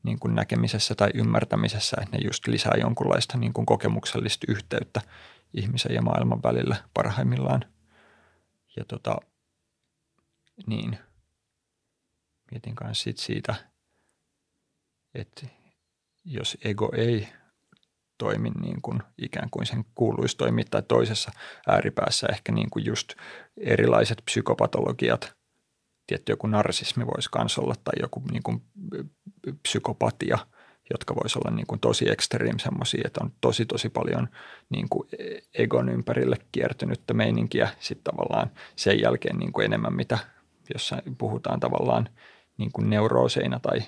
niin 0.03 0.19
kuin 0.19 0.35
näkemisessä 0.35 0.95
tai 0.95 1.09
ymmärtämisessä, 1.13 1.97
että 2.01 2.17
ne 2.17 2.23
just 2.23 2.47
lisää 2.47 2.73
jonkunlaista 2.81 3.37
niin 3.37 3.53
kuin 3.53 3.65
kokemuksellista 3.65 4.45
yhteyttä 4.49 5.01
ihmisen 5.53 5.95
ja 5.95 6.01
maailman 6.01 6.43
välillä 6.43 6.75
parhaimmillaan. 6.93 7.65
Ja 8.75 8.85
tota, 8.85 9.17
niin, 10.67 10.97
mietin 12.51 12.75
kanssa 12.75 13.03
sit 13.03 13.17
siitä, 13.17 13.55
että 15.13 15.47
jos 16.25 16.57
ego 16.63 16.91
ei 16.97 17.27
toimi 18.17 18.49
niin 18.49 18.81
kuin 18.81 19.03
ikään 19.17 19.49
kuin 19.49 19.65
sen 19.65 19.85
kuuluisi 19.95 20.37
toimia 20.37 20.65
tai 20.71 20.83
toisessa 20.87 21.31
ääripäässä 21.67 22.27
ehkä 22.31 22.51
niin 22.51 22.69
kuin 22.69 22.85
just 22.85 23.13
erilaiset 23.57 24.21
psykopatologiat, 24.25 25.33
tietty 26.07 26.31
joku 26.31 26.47
narsismi 26.47 27.05
voisi 27.05 27.29
myös 27.37 27.57
olla 27.57 27.75
tai 27.83 27.93
joku 28.01 28.23
niin 28.31 28.43
kuin 28.43 28.61
psykopatia, 29.61 30.37
jotka 30.91 31.15
voisi 31.15 31.39
olla 31.39 31.55
niin 31.55 31.67
kuin 31.67 31.79
tosi 31.79 32.09
ekstreem 32.09 32.59
semmoisia, 32.59 33.01
että 33.05 33.19
on 33.23 33.31
tosi 33.41 33.65
tosi 33.65 33.89
paljon 33.89 34.27
niin 34.69 34.89
kuin 34.89 35.09
egon 35.53 35.89
ympärille 35.89 36.37
kiertynyttä 36.51 37.13
meininkiä. 37.13 37.69
Sitten 37.79 38.15
tavallaan 38.15 38.51
sen 38.75 39.01
jälkeen 39.01 39.37
niin 39.37 39.51
kuin 39.51 39.65
enemmän 39.65 39.93
mitä 39.93 40.19
jossain 40.73 41.15
puhutaan 41.17 41.59
tavallaan 41.59 42.09
niin 42.59 42.71
kuin 42.71 42.89
neurooseina 42.89 43.59
tai 43.59 43.79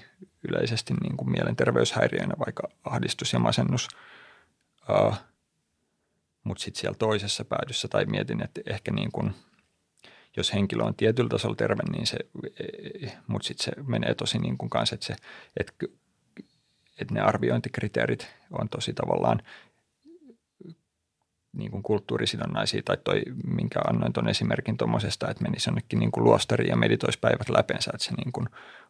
yleisesti 0.50 0.94
niin 0.94 1.18
kuin 1.18 1.32
mielenterveyshäiriöinä, 1.32 2.34
vaikka 2.46 2.64
ahdistus 2.84 3.34
ja 3.34 3.40
masennus– 3.40 3.88
Uh, 4.90 5.16
Mutta 6.44 6.64
sitten 6.64 6.82
siellä 6.82 6.98
toisessa 6.98 7.46
päädyssä 7.46 7.88
tai 7.88 8.06
mietin, 8.06 8.44
että 8.44 8.62
ehkä 8.66 8.92
niin 8.92 9.12
kun, 9.12 9.34
jos 10.38 10.54
henkilö 10.54 10.84
on 10.84 10.96
tietyllä 10.96 11.30
tasolla 11.30 11.56
terve, 11.56 11.84
niin 11.92 12.08
se, 12.08 12.18
mutta 13.28 13.48
sitten 13.48 13.66
se 13.66 13.84
menee 13.84 14.16
tosi 14.16 14.40
niin 14.40 14.58
kuin 14.58 14.70
kanssa, 14.70 14.96
että, 14.96 15.06
se, 15.06 15.16
että, 15.60 15.74
että 17.00 17.14
ne 17.14 17.22
arviointikriteerit 17.22 18.28
on 18.52 18.70
tosi 18.70 18.94
tavallaan 18.94 19.42
niin 21.54 21.72
kuin 21.72 21.84
kulttuurisidonnaisia, 21.84 22.82
tai 22.86 22.98
toi, 23.04 23.24
minkä 23.44 23.80
annoin 23.90 24.14
tuon 24.14 24.30
esimerkin 24.30 24.78
tuommoisesta, 24.78 25.30
että 25.30 25.44
menisi 25.44 25.70
jonnekin 25.70 26.00
niin 26.00 26.12
kuin 26.12 26.24
luostariin 26.24 26.70
ja 26.70 26.76
meditoisi 26.76 27.20
päivät 27.20 27.50
läpensä, 27.50 27.92
että 27.94 28.06
se 28.06 28.14
niin 28.16 28.32
kuin 28.32 28.48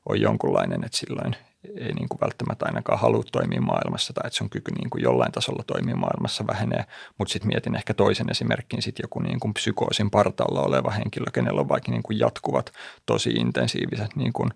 on 0.09 0.21
jonkunlainen, 0.21 0.83
että 0.83 0.97
silloin 0.97 1.35
ei 1.77 1.93
niin 1.93 2.09
kuin 2.09 2.21
välttämättä 2.21 2.65
ainakaan 2.65 2.99
halua 2.99 3.23
toimia 3.31 3.61
maailmassa 3.61 4.13
tai 4.13 4.27
että 4.27 4.37
sun 4.37 4.49
kyky 4.49 4.71
niin 4.71 4.89
kuin 4.89 5.03
jollain 5.03 5.31
tasolla 5.31 5.63
toimia 5.67 5.95
maailmassa 5.95 6.47
vähenee. 6.47 6.85
Mutta 7.17 7.31
sitten 7.31 7.47
mietin 7.47 7.75
ehkä 7.75 7.93
toisen 7.93 8.29
esimerkin, 8.29 8.81
sitten 8.81 9.03
joku 9.03 9.19
niin 9.19 9.39
kuin 9.39 9.53
psykoosin 9.53 10.11
partaalla 10.11 10.61
oleva 10.61 10.91
henkilö, 10.91 11.25
kenellä 11.33 11.61
on 11.61 11.69
vaikka 11.69 11.91
niin 11.91 12.03
kuin 12.03 12.19
jatkuvat 12.19 12.71
tosi 13.05 13.29
intensiiviset 13.29 14.15
niin 14.15 14.33
kuin 14.33 14.51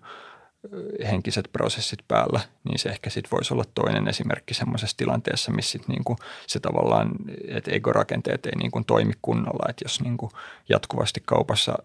henkiset 1.10 1.48
prosessit 1.52 1.98
päällä, 2.08 2.40
niin 2.64 2.78
se 2.78 2.88
ehkä 2.88 3.10
sitten 3.10 3.30
voisi 3.30 3.54
olla 3.54 3.64
toinen 3.74 4.08
esimerkki 4.08 4.54
semmoisessa 4.54 4.96
tilanteessa, 4.96 5.52
missä 5.52 5.72
sit 5.72 5.88
niinku 5.88 6.16
se 6.46 6.60
tavallaan, 6.60 7.10
että 7.48 7.70
ego-rakenteet 7.70 8.46
ei 8.46 8.52
niinku 8.56 8.82
toimi 8.86 9.12
kunnolla, 9.22 9.66
että 9.68 9.84
jos 9.84 10.00
niinku 10.00 10.30
jatkuvasti 10.68 11.22
kaupassa 11.24 11.78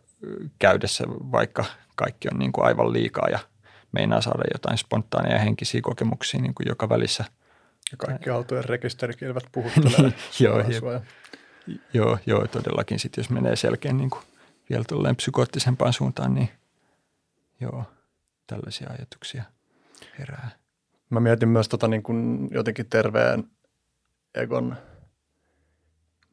käydessä 0.59 1.03
vaikka 1.07 1.65
kaikki 1.95 2.27
on 2.33 2.39
niinku 2.39 2.61
aivan 2.61 2.93
liikaa 2.93 3.29
ja 3.29 3.39
meinaa 3.91 4.21
saada 4.21 4.43
jotain 4.53 4.77
spontaaneja 4.77 5.39
henkisiä 5.39 5.81
kokemuksia 5.83 6.41
niinku 6.41 6.63
joka 6.65 6.89
välissä. 6.89 7.25
Ja 7.91 7.97
kaikki 7.97 8.29
autojen 8.29 8.65
rekisterikilvät 8.65 9.43
puhuttelee. 9.51 10.13
joo, 10.39 10.63
joo, 11.93 12.17
joo, 12.25 12.47
todellakin. 12.47 12.99
Sitten 12.99 13.21
jos 13.21 13.29
menee 13.29 13.55
selkeän 13.55 13.97
niinku 13.97 14.19
vielä 14.69 14.83
tolleen 14.87 15.15
psykoottisempaan 15.15 15.93
suuntaan, 15.93 16.33
niin 16.33 16.49
joo– 17.59 17.85
tällaisia 18.51 18.89
ajatuksia 18.89 19.43
herää. 20.19 20.49
Mä 21.09 21.19
mietin 21.19 21.49
myös 21.49 21.69
tota 21.69 21.87
niin 21.87 22.03
kuin 22.03 22.49
jotenkin 22.51 22.89
terveen 22.89 23.43
egon 24.35 24.75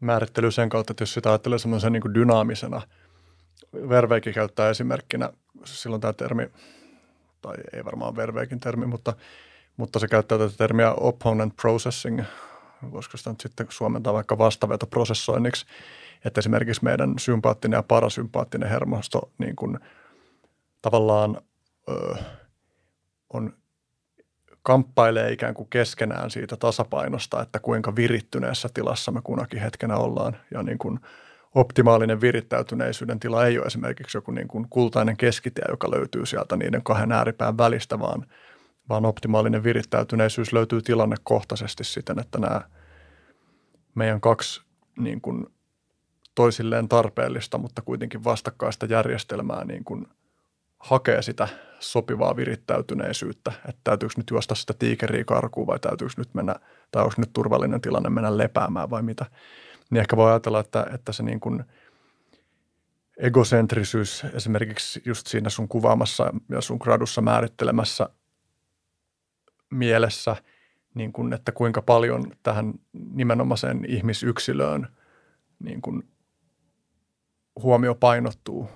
määrittely 0.00 0.50
sen 0.50 0.68
kautta, 0.68 0.92
että 0.92 1.02
jos 1.02 1.14
sitä 1.14 1.28
ajattelee 1.28 1.58
semmoisen 1.58 1.92
niin 1.92 2.14
dynaamisena, 2.14 2.82
Verveikin 3.88 4.34
käyttää 4.34 4.70
esimerkkinä, 4.70 5.32
silloin 5.64 6.00
tämä 6.00 6.12
termi, 6.12 6.50
tai 7.40 7.54
ei 7.72 7.84
varmaan 7.84 8.16
Verveikin 8.16 8.60
termi, 8.60 8.86
mutta, 8.86 9.12
mutta 9.76 9.98
se 9.98 10.08
käyttää 10.08 10.38
tätä 10.38 10.56
termiä 10.56 10.92
opponent 10.92 11.56
processing, 11.56 12.22
voisiko 12.92 13.16
sitä 13.16 13.30
nyt 13.30 13.40
sitten 13.40 13.66
suomentaa 13.70 14.12
vaikka 14.12 14.38
vastavetoprosessoinniksi, 14.38 15.66
että 16.24 16.38
esimerkiksi 16.38 16.84
meidän 16.84 17.14
sympaattinen 17.18 17.78
ja 17.78 17.82
parasympaattinen 17.82 18.68
hermosto 18.68 19.30
niin 19.38 19.56
kuin 19.56 19.78
tavallaan 20.82 21.40
on 23.32 23.52
kamppailee 24.62 25.32
ikään 25.32 25.54
kuin 25.54 25.68
keskenään 25.70 26.30
siitä 26.30 26.56
tasapainosta, 26.56 27.42
että 27.42 27.58
kuinka 27.58 27.96
virittyneessä 27.96 28.68
tilassa 28.74 29.12
me 29.12 29.20
kunakin 29.24 29.60
hetkenä 29.60 29.96
ollaan. 29.96 30.36
Ja 30.54 30.62
niin 30.62 30.78
kuin 30.78 31.00
optimaalinen 31.54 32.20
virittäytyneisyyden 32.20 33.20
tila 33.20 33.46
ei 33.46 33.58
ole 33.58 33.66
esimerkiksi 33.66 34.18
joku 34.18 34.30
niin 34.30 34.48
kuin 34.48 34.66
kultainen 34.70 35.16
keskitie, 35.16 35.64
joka 35.68 35.90
löytyy 35.90 36.26
sieltä 36.26 36.56
niiden 36.56 36.82
kahden 36.82 37.12
ääripään 37.12 37.58
välistä, 37.58 37.98
vaan, 37.98 38.26
vaan 38.88 39.06
optimaalinen 39.06 39.64
virittäytyneisyys 39.64 40.52
löytyy 40.52 40.82
tilannekohtaisesti 40.82 41.84
siten, 41.84 42.18
että 42.18 42.38
nämä 42.38 42.60
meidän 43.94 44.20
kaksi 44.20 44.62
niin 44.98 45.20
kuin 45.20 45.46
toisilleen 46.34 46.88
tarpeellista, 46.88 47.58
mutta 47.58 47.82
kuitenkin 47.82 48.24
vastakkaista 48.24 48.86
järjestelmää 48.86 49.64
niin 49.64 49.84
kuin 49.84 50.06
hakee 50.78 51.22
sitä 51.22 51.48
sopivaa 51.80 52.36
virittäytyneisyyttä, 52.36 53.52
että 53.68 53.80
täytyykö 53.84 54.14
nyt 54.16 54.30
juosta 54.30 54.54
sitä 54.54 54.74
tiikeriä 54.78 55.24
karkuun 55.24 55.66
vai 55.66 55.78
täytyykö 55.78 56.14
nyt 56.16 56.34
mennä, 56.34 56.54
tai 56.90 57.02
onko 57.02 57.14
nyt 57.18 57.32
turvallinen 57.32 57.80
tilanne 57.80 58.10
mennä 58.10 58.38
lepäämään 58.38 58.90
vai 58.90 59.02
mitä. 59.02 59.26
Niin 59.90 60.00
ehkä 60.00 60.16
voi 60.16 60.30
ajatella, 60.30 60.60
että, 60.60 60.86
että 60.94 61.12
se 61.12 61.22
niin 61.22 61.40
kuin 61.40 61.64
egocentrisyys 63.16 64.24
esimerkiksi 64.34 65.02
just 65.04 65.26
siinä 65.26 65.50
sun 65.50 65.68
kuvaamassa 65.68 66.32
ja 66.48 66.60
sun 66.60 66.78
gradussa 66.80 67.20
määrittelemässä 67.20 68.08
mielessä, 69.70 70.36
niin 70.94 71.12
kuin, 71.12 71.32
että 71.32 71.52
kuinka 71.52 71.82
paljon 71.82 72.32
tähän 72.42 72.74
nimenomaiseen 72.92 73.84
ihmisyksilöön 73.88 74.88
niin 75.58 75.82
kuin 75.82 76.08
huomio 77.62 77.94
painottuu 77.94 78.68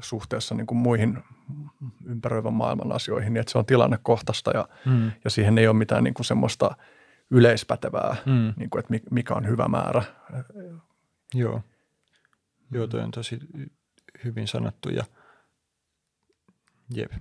suhteessa 0.00 0.54
niin 0.54 0.66
kuin 0.66 0.78
muihin 0.78 1.18
ympäröivän 2.04 2.52
maailman 2.52 2.92
asioihin, 2.92 3.32
niin 3.32 3.40
että 3.40 3.52
se 3.52 3.58
on 3.58 3.66
tilannekohtaista 3.66 4.50
ja, 4.50 4.68
mm. 4.86 5.12
ja 5.24 5.30
siihen 5.30 5.58
ei 5.58 5.66
ole 5.66 5.76
mitään 5.76 6.04
niin 6.04 6.14
kuin 6.14 6.26
semmoista 6.26 6.76
yleispätevää, 7.30 8.16
mm. 8.26 8.54
niin 8.56 8.70
kuin, 8.70 8.80
että 8.80 9.10
mikä 9.10 9.34
on 9.34 9.48
hyvä 9.48 9.68
määrä. 9.68 10.02
Joo. 11.34 11.62
Joo, 12.70 12.86
toi 12.86 13.00
on 13.00 13.10
tosi 13.10 13.38
hyvin 14.24 14.48
sanottu 14.48 14.88
ja 14.88 15.04
jep. 16.94 17.12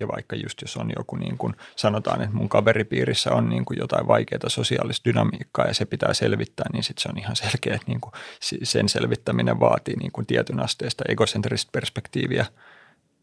Ja 0.00 0.08
vaikka 0.08 0.36
just 0.36 0.62
jos 0.62 0.76
on 0.76 0.90
joku, 0.98 1.16
niin 1.16 1.38
kuin 1.38 1.54
sanotaan, 1.76 2.22
että 2.22 2.36
mun 2.36 2.48
kaveripiirissä 2.48 3.32
on 3.32 3.48
niin 3.48 3.64
kuin 3.64 3.78
jotain 3.78 4.06
vaikeaa 4.06 4.48
sosiaalista 4.48 5.08
dynamiikkaa 5.08 5.66
ja 5.66 5.74
se 5.74 5.84
pitää 5.84 6.14
selvittää, 6.14 6.66
niin 6.72 6.82
sitten 6.82 7.02
se 7.02 7.08
on 7.08 7.18
ihan 7.18 7.36
selkeä, 7.36 7.74
että 7.74 7.86
niin 7.86 8.00
kuin 8.00 8.12
sen 8.62 8.88
selvittäminen 8.88 9.60
vaatii 9.60 9.96
niin 9.96 10.12
kuin 10.12 10.26
tietyn 10.26 10.60
asteesta 10.60 11.04
egocentristä 11.08 11.70
perspektiiviä. 11.72 12.46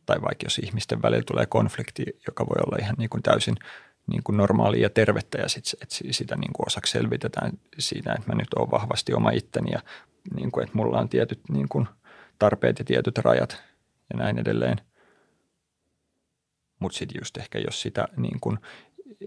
Tai 0.05 0.21
vaikka 0.21 0.45
jos 0.45 0.59
ihmisten 0.59 1.01
välillä 1.01 1.23
tulee 1.27 1.45
konflikti, 1.45 2.05
joka 2.27 2.45
voi 2.45 2.63
olla 2.65 2.77
ihan 2.81 2.95
niin 2.97 3.09
kuin 3.09 3.23
täysin 3.23 3.55
niin 4.07 4.23
kuin 4.23 4.37
normaalia 4.37 4.81
ja 4.81 4.89
tervettä 4.89 5.37
ja 5.37 5.49
sit, 5.49 5.65
että 5.81 5.95
sitä 6.11 6.35
niin 6.35 6.53
kuin 6.53 6.67
osaksi 6.67 6.91
selvitetään 6.91 7.51
siinä, 7.79 8.13
että 8.13 8.29
mä 8.29 8.35
nyt 8.35 8.53
olen 8.53 8.71
vahvasti 8.71 9.13
oma 9.13 9.31
itteni 9.31 9.71
ja 9.71 9.79
niin 10.35 10.51
kuin, 10.51 10.63
että 10.63 10.77
mulla 10.77 10.99
on 10.99 11.09
tietyt 11.09 11.39
niin 11.49 11.69
kuin 11.69 11.87
tarpeet 12.39 12.79
ja 12.79 12.85
tietyt 12.85 13.17
rajat 13.17 13.63
ja 14.13 14.19
näin 14.19 14.39
edelleen– 14.39 14.77
mutta 16.79 16.97
sitten 16.97 17.19
just 17.21 17.37
ehkä 17.37 17.59
jos 17.59 17.81
sitä 17.81 18.07
niin 18.17 18.39
kun, 18.39 18.59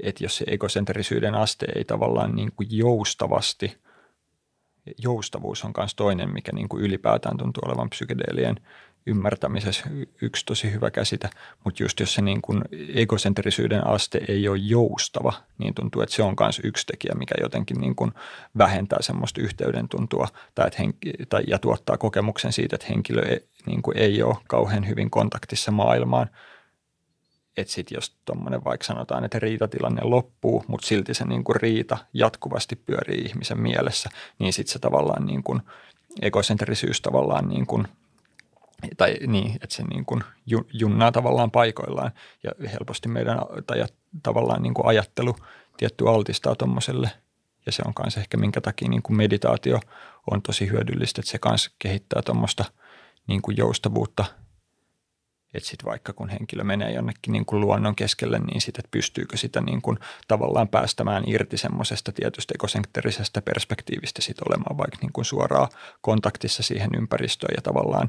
että 0.02 0.24
jos 0.24 0.36
se 0.36 0.44
egocentrisyyden 0.48 1.34
aste 1.34 1.66
ei 1.74 1.84
tavallaan 1.84 2.34
niin 2.34 2.52
kuin 2.56 2.68
joustavasti, 2.70 3.78
joustavuus 4.98 5.64
on 5.64 5.72
myös 5.76 5.94
toinen, 5.94 6.32
mikä 6.32 6.52
niin 6.52 6.68
kuin 6.68 6.84
ylipäätään 6.84 7.36
tuntuu 7.36 7.62
olevan 7.66 7.90
psykedeelien 7.90 8.56
ymmärtämisessä 9.08 9.84
yksi 10.22 10.46
tosi 10.46 10.72
hyvä 10.72 10.90
käsite, 10.90 11.30
mutta 11.64 11.82
just 11.82 12.00
jos 12.00 12.14
se 12.14 12.22
niin 12.22 12.42
kuin 12.42 12.62
egocentrisyyden 12.94 13.86
aste 13.86 14.20
ei 14.28 14.48
ole 14.48 14.58
joustava, 14.58 15.32
niin 15.58 15.74
tuntuu, 15.74 16.02
että 16.02 16.14
se 16.14 16.22
on 16.22 16.34
myös 16.40 16.60
yksi 16.64 16.86
tekijä, 16.86 17.14
mikä 17.14 17.34
jotenkin 17.40 17.80
niin 17.80 17.96
kuin 17.96 18.12
vähentää 18.58 18.98
semmoista 19.02 19.40
yhteyden 19.40 19.88
tuntua 19.88 20.28
tai, 20.54 20.66
että 20.66 20.78
henki, 20.78 21.12
tai, 21.28 21.42
ja 21.46 21.58
tuottaa 21.58 21.96
kokemuksen 21.96 22.52
siitä, 22.52 22.76
että 22.76 22.86
henkilö 22.90 23.22
ei, 23.22 23.48
niin 23.66 23.82
kuin 23.82 23.96
ei 23.96 24.22
ole 24.22 24.36
kauhean 24.48 24.88
hyvin 24.88 25.10
kontaktissa 25.10 25.70
maailmaan. 25.70 26.30
Että 27.58 27.72
sitten 27.72 27.96
jos 27.96 28.16
tuommoinen 28.24 28.64
vaikka 28.64 28.86
sanotaan, 28.86 29.24
että 29.24 29.38
riitatilanne 29.38 30.02
loppuu, 30.04 30.64
mutta 30.66 30.86
silti 30.86 31.14
se 31.14 31.24
niin 31.24 31.44
kuin 31.44 31.56
riita 31.56 31.98
jatkuvasti 32.14 32.76
pyörii 32.76 33.24
ihmisen 33.24 33.60
mielessä, 33.60 34.10
niin 34.38 34.52
sitten 34.52 34.72
se 34.72 34.78
tavallaan 34.78 35.26
niin 35.26 35.42
kuin 35.42 35.60
egocentrisyys 36.22 37.00
tavallaan 37.00 37.48
niin 37.48 37.66
kuin– 37.66 37.88
tai 38.96 39.16
niin, 39.26 39.54
että 39.54 39.76
se 39.76 39.82
niin 39.82 40.04
kuin 40.04 40.24
junnaa 40.72 41.12
tavallaan 41.12 41.50
paikoillaan 41.50 42.10
ja 42.42 42.50
helposti 42.72 43.08
meidän 43.08 43.38
tai 43.66 43.84
tavallaan 44.22 44.62
niin 44.62 44.74
kuin 44.74 44.86
ajattelu 44.86 45.36
tietty 45.76 46.08
altistaa 46.08 46.54
tuommoiselle 46.54 47.10
ja 47.66 47.72
se 47.72 47.82
on 47.86 47.92
myös 47.98 48.16
ehkä 48.16 48.36
minkä 48.36 48.60
takia 48.60 48.88
niin 48.88 49.02
kuin 49.02 49.16
meditaatio 49.16 49.80
on 50.30 50.42
tosi 50.42 50.70
hyödyllistä, 50.70 51.20
että 51.20 51.30
se 51.30 51.38
myös 51.48 51.70
kehittää 51.78 52.22
tuommoista 52.22 52.64
niin 53.26 53.42
kuin 53.42 53.56
joustavuutta, 53.56 54.24
että 55.54 55.68
sitten 55.68 55.86
vaikka 55.86 56.12
kun 56.12 56.28
henkilö 56.28 56.64
menee 56.64 56.92
jonnekin 56.92 57.32
niin 57.32 57.46
kuin 57.46 57.60
luonnon 57.60 57.96
keskelle, 57.96 58.38
niin 58.38 58.60
sitten, 58.60 58.84
pystyykö 58.90 59.36
sitä 59.36 59.60
niin 59.60 59.82
kuin 59.82 59.98
tavallaan 60.28 60.68
päästämään 60.68 61.24
irti 61.26 61.56
semmoisesta 61.56 62.12
tietystä 62.12 62.54
ekosentterisestä 62.54 63.42
perspektiivistä 63.42 64.22
sitten 64.22 64.44
olemaan 64.48 64.78
vaikka 64.78 64.96
niin 65.00 65.12
kuin 65.12 65.24
suoraan 65.24 65.68
kontaktissa 66.00 66.62
siihen 66.62 66.90
ympäristöön 66.96 67.54
ja 67.56 67.62
tavallaan 67.62 68.08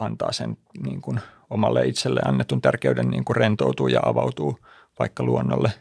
antaa 0.00 0.32
sen 0.32 0.56
niin 0.82 1.00
kuin 1.02 1.20
omalle 1.50 1.86
itselle 1.86 2.20
annetun 2.24 2.60
tärkeyden 2.60 3.10
niin 3.10 3.24
kuin 3.24 3.36
rentoutuu 3.36 3.88
ja 3.88 4.00
avautuu 4.04 4.58
vaikka 4.98 5.22
luonnolle. 5.22 5.72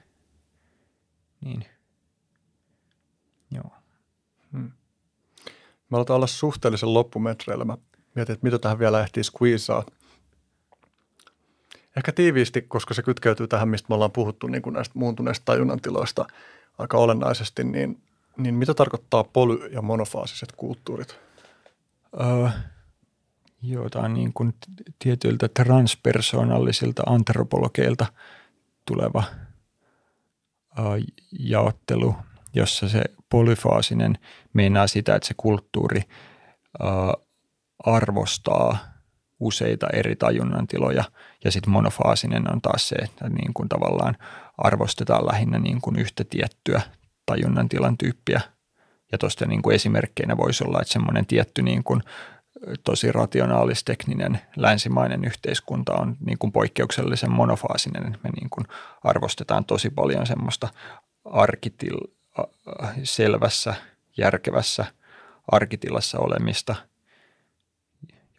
Niin. 1.42 1.66
Joo. 3.52 3.72
Hmm. 4.52 4.72
Mä 5.90 5.98
aloitan 5.98 6.16
olla 6.16 6.28
suhteellisen 6.28 6.94
loppumetreillä. 6.94 7.66
Mä 7.66 7.78
mietin, 8.16 8.34
että 8.34 8.44
mitä 8.44 8.60
tähän 8.60 8.80
vielä 8.80 9.02
ehtii 9.02 9.24
squeezaa. 9.24 9.84
Ehkä 11.98 12.12
tiiviisti, 12.12 12.62
koska 12.62 12.94
se 12.94 13.04
kytkeytyy 13.04 13.48
tähän, 13.48 13.70
mistä 13.70 13.86
me 13.90 13.96
ollaan 13.96 14.12
puhuttu 14.12 14.48
niin 14.48 14.62
kuin 14.62 14.74
näistä 14.74 15.00
muuntuneista 15.00 15.46
tajunnantiloista 15.46 16.26
aika 16.78 16.98
olennaisesti, 16.98 17.64
niin, 17.64 18.02
niin 18.38 18.56
mitä 18.56 18.74
tarkoittaa 18.74 19.24
poly- 19.24 19.70
ja 19.72 19.82
monofaasiset 19.82 20.52
kulttuurit? 20.52 21.20
Öö, 22.22 22.50
jotain 23.62 24.14
niin 24.14 24.34
kuin 24.34 24.54
tietyiltä 25.00 25.48
transpersoonallisilta 25.48 27.04
antropologeilta 27.06 28.06
tuleva 28.86 29.24
ää, 30.78 30.86
jaottelu, 31.40 32.16
jossa 32.54 32.90
se 32.90 33.02
polyfaasinen 33.30 34.18
meinaa 34.54 34.88
sitä, 34.88 35.16
että 35.16 35.28
se 35.28 35.34
kulttuuri 35.38 36.02
ää, 36.80 36.90
arvostaa 37.86 38.91
useita 39.42 39.88
eri 39.94 40.16
tajunnantiloja 40.16 41.04
ja 41.44 41.52
sitten 41.52 41.74
monofaasinen 41.74 42.54
on 42.54 42.62
taas 42.62 42.90
se, 42.90 42.96
että 42.96 43.30
niin 43.30 43.54
kuin 43.54 43.70
tavallaan 43.70 44.18
arvostetaan 44.58 45.26
lähinnä 45.26 45.60
niin 45.60 45.82
kuin 45.82 46.00
yhtä 46.00 46.24
tiettyä 46.24 46.82
tajunnantilan 47.26 47.98
tyyppiä. 47.98 48.42
Ja 49.12 49.18
tuosta 49.18 49.46
niin 49.46 49.62
kuin 49.62 49.76
esimerkkeinä 49.76 50.38
voisi 50.38 50.64
olla, 50.64 50.82
että 50.82 50.94
semmoinen 50.94 51.26
tietty 51.26 51.62
niin 51.62 51.84
kuin 51.84 52.04
tosi 52.84 53.12
rationaalis-tekninen 53.12 54.40
länsimainen 54.56 55.26
yhteiskunta 55.26 55.94
on 55.94 56.18
niin 56.26 56.38
kuin 56.38 56.52
poikkeuksellisen 56.52 57.32
monofaasinen. 57.32 58.18
Me 58.24 58.30
niin 58.40 58.50
kuin 58.50 58.66
arvostetaan 59.04 59.66
tosi 59.66 59.90
paljon 59.90 60.28
semmoista 60.28 60.68
arkitil, 61.26 61.98
selvässä, 63.04 63.74
järkevässä 64.18 64.86
arkitilassa 65.52 66.20
olemista. 66.20 66.76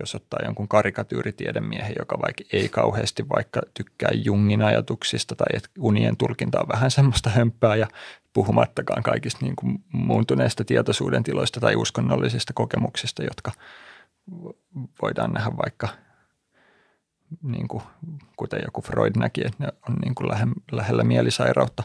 Jos 0.02 0.14
ottaa 0.14 0.40
jonkun 0.44 0.68
karikatyyritiedemiehen, 0.68 1.94
joka 1.98 2.18
vaikka 2.22 2.44
ei 2.52 2.68
kauheasti 2.68 3.28
vaikka 3.28 3.60
tykkää 3.74 4.10
Jungin 4.24 4.62
ajatuksista 4.62 5.36
tai 5.36 5.46
että 5.54 5.68
unien 5.78 6.16
tulkinta 6.16 6.60
on 6.60 6.68
vähän 6.68 6.90
semmoista 6.90 7.30
hömpää 7.30 7.76
ja 7.76 7.86
puhumattakaan 8.32 9.02
kaikista 9.02 9.44
niin 9.44 9.56
kuin 9.56 9.84
muuntuneista 9.92 10.64
tietoisuuden 10.64 11.22
tiloista 11.22 11.60
tai 11.60 11.76
uskonnollisista 11.76 12.52
kokemuksista, 12.52 13.22
jotka– 13.24 13.52
voidaan 15.02 15.32
nähdä 15.32 15.50
vaikka, 15.56 15.88
niin 17.42 17.68
kuin, 17.68 17.82
kuten 18.36 18.60
joku 18.64 18.82
Freud 18.82 19.12
näki, 19.16 19.40
että 19.46 19.64
ne 19.64 19.68
on 19.88 19.94
niin 19.94 20.14
kuin 20.14 20.28
lähe, 20.28 20.46
lähellä 20.72 21.04
mielisairautta, 21.04 21.82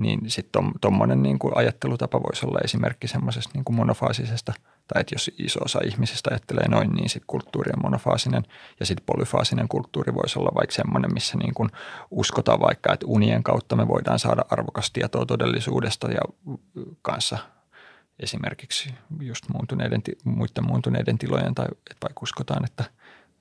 niin 0.00 0.30
sitten 0.30 0.62
tuommoinen 0.80 1.22
niin 1.22 1.38
kuin 1.38 1.56
ajattelutapa 1.56 2.22
voisi 2.22 2.46
olla 2.46 2.58
esimerkki 2.64 3.08
semmoisesta 3.08 3.50
niin 3.54 3.76
monofaasisesta, 3.76 4.52
tai 4.94 5.00
että 5.00 5.14
jos 5.14 5.30
iso 5.38 5.60
osa 5.64 5.80
ihmisistä 5.84 6.30
ajattelee 6.30 6.68
noin, 6.68 6.90
niin 6.90 7.08
sitten 7.08 7.26
kulttuuri 7.26 7.72
on 7.76 7.82
monofaasinen, 7.82 8.42
ja 8.80 8.86
sitten 8.86 9.06
polyfaasinen 9.06 9.68
kulttuuri 9.68 10.14
voisi 10.14 10.38
olla 10.38 10.50
vaikka 10.54 10.74
semmoinen, 10.74 11.14
missä 11.14 11.38
niin 11.38 11.54
kuin 11.54 11.70
uskotaan 12.10 12.60
vaikka, 12.60 12.92
että 12.92 13.06
unien 13.06 13.42
kautta 13.42 13.76
me 13.76 13.88
voidaan 13.88 14.18
saada 14.18 14.44
arvokas 14.50 14.90
tietoa 14.90 15.26
todellisuudesta 15.26 16.08
ja 16.10 16.20
kanssa 17.02 17.38
esimerkiksi 18.20 18.94
just 19.20 19.48
muuntuneiden, 19.52 20.02
muiden 20.24 20.66
muuntuneiden 20.66 21.18
tilojen 21.18 21.54
tai 21.54 21.66
että 21.90 22.02
vaikka 22.02 22.20
uskotaan, 22.22 22.64
että 22.64 22.84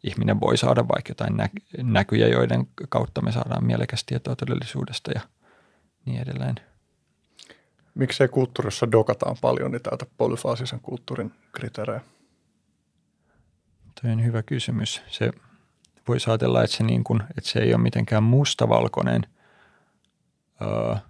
ihminen 0.04 0.40
voi 0.40 0.58
saada 0.58 0.88
vaikka 0.88 1.12
jotain 1.12 1.38
nä- 1.38 1.50
näkyjä, 1.78 2.28
joiden 2.28 2.68
kautta 2.90 3.22
me 3.22 3.32
saadaan 3.32 3.66
mielekästä 3.66 4.08
tietoa 4.08 4.36
todellisuudesta 4.36 5.12
ja 5.12 5.22
niin 6.10 6.22
edelleen. 6.22 6.56
Miksei 7.96 8.28
kulttuurissa 8.28 8.92
dokataan 8.92 9.36
paljon 9.42 9.72
niin 9.72 9.82
täältä 9.82 10.06
polyfaasisen 10.18 10.80
kulttuurin 10.80 11.32
kriteerejä? 11.52 12.02
Tuo 14.02 14.12
on 14.12 14.24
hyvä 14.24 14.44
kysymys. 14.44 15.02
Se 15.08 15.32
voisi 16.08 16.30
ajatella, 16.30 16.64
että 16.64 16.78
se, 16.78 16.84
niin 16.84 17.04
kuin, 17.04 17.22
että 17.38 17.50
se 17.50 17.60
ei 17.60 17.74
ole 17.74 17.82
mitenkään 17.82 18.24
mustavalkoinen 18.24 19.22
öö,– 20.62 20.96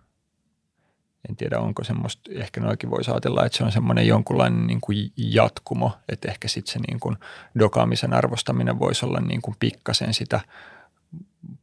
en 1.29 1.35
tiedä 1.35 1.59
onko 1.59 1.83
semmoista, 1.83 2.31
ehkä 2.33 2.61
noikin 2.61 2.89
voisi 2.89 3.11
ajatella, 3.11 3.45
että 3.45 3.57
se 3.57 3.63
on 3.63 3.71
semmoinen 3.71 4.07
jonkunlainen 4.07 4.67
niin 4.67 4.81
kuin 4.81 5.11
jatkumo, 5.17 5.91
että 6.09 6.31
ehkä 6.31 6.47
sitten 6.47 6.73
se 6.73 6.79
niin 6.87 6.99
kuin 6.99 7.17
dokaamisen 7.59 8.13
arvostaminen 8.13 8.79
voisi 8.79 9.05
olla 9.05 9.19
niin 9.19 9.41
kuin 9.41 9.55
pikkasen 9.59 10.13
sitä 10.13 10.39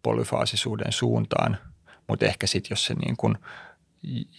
polyfaasisuuden 0.02 0.92
suuntaan, 0.92 1.58
mutta 2.08 2.26
ehkä 2.26 2.46
sitten 2.46 2.70
jos 2.70 2.84
se 2.84 2.94
niin 2.94 3.16
kuin, 3.16 3.34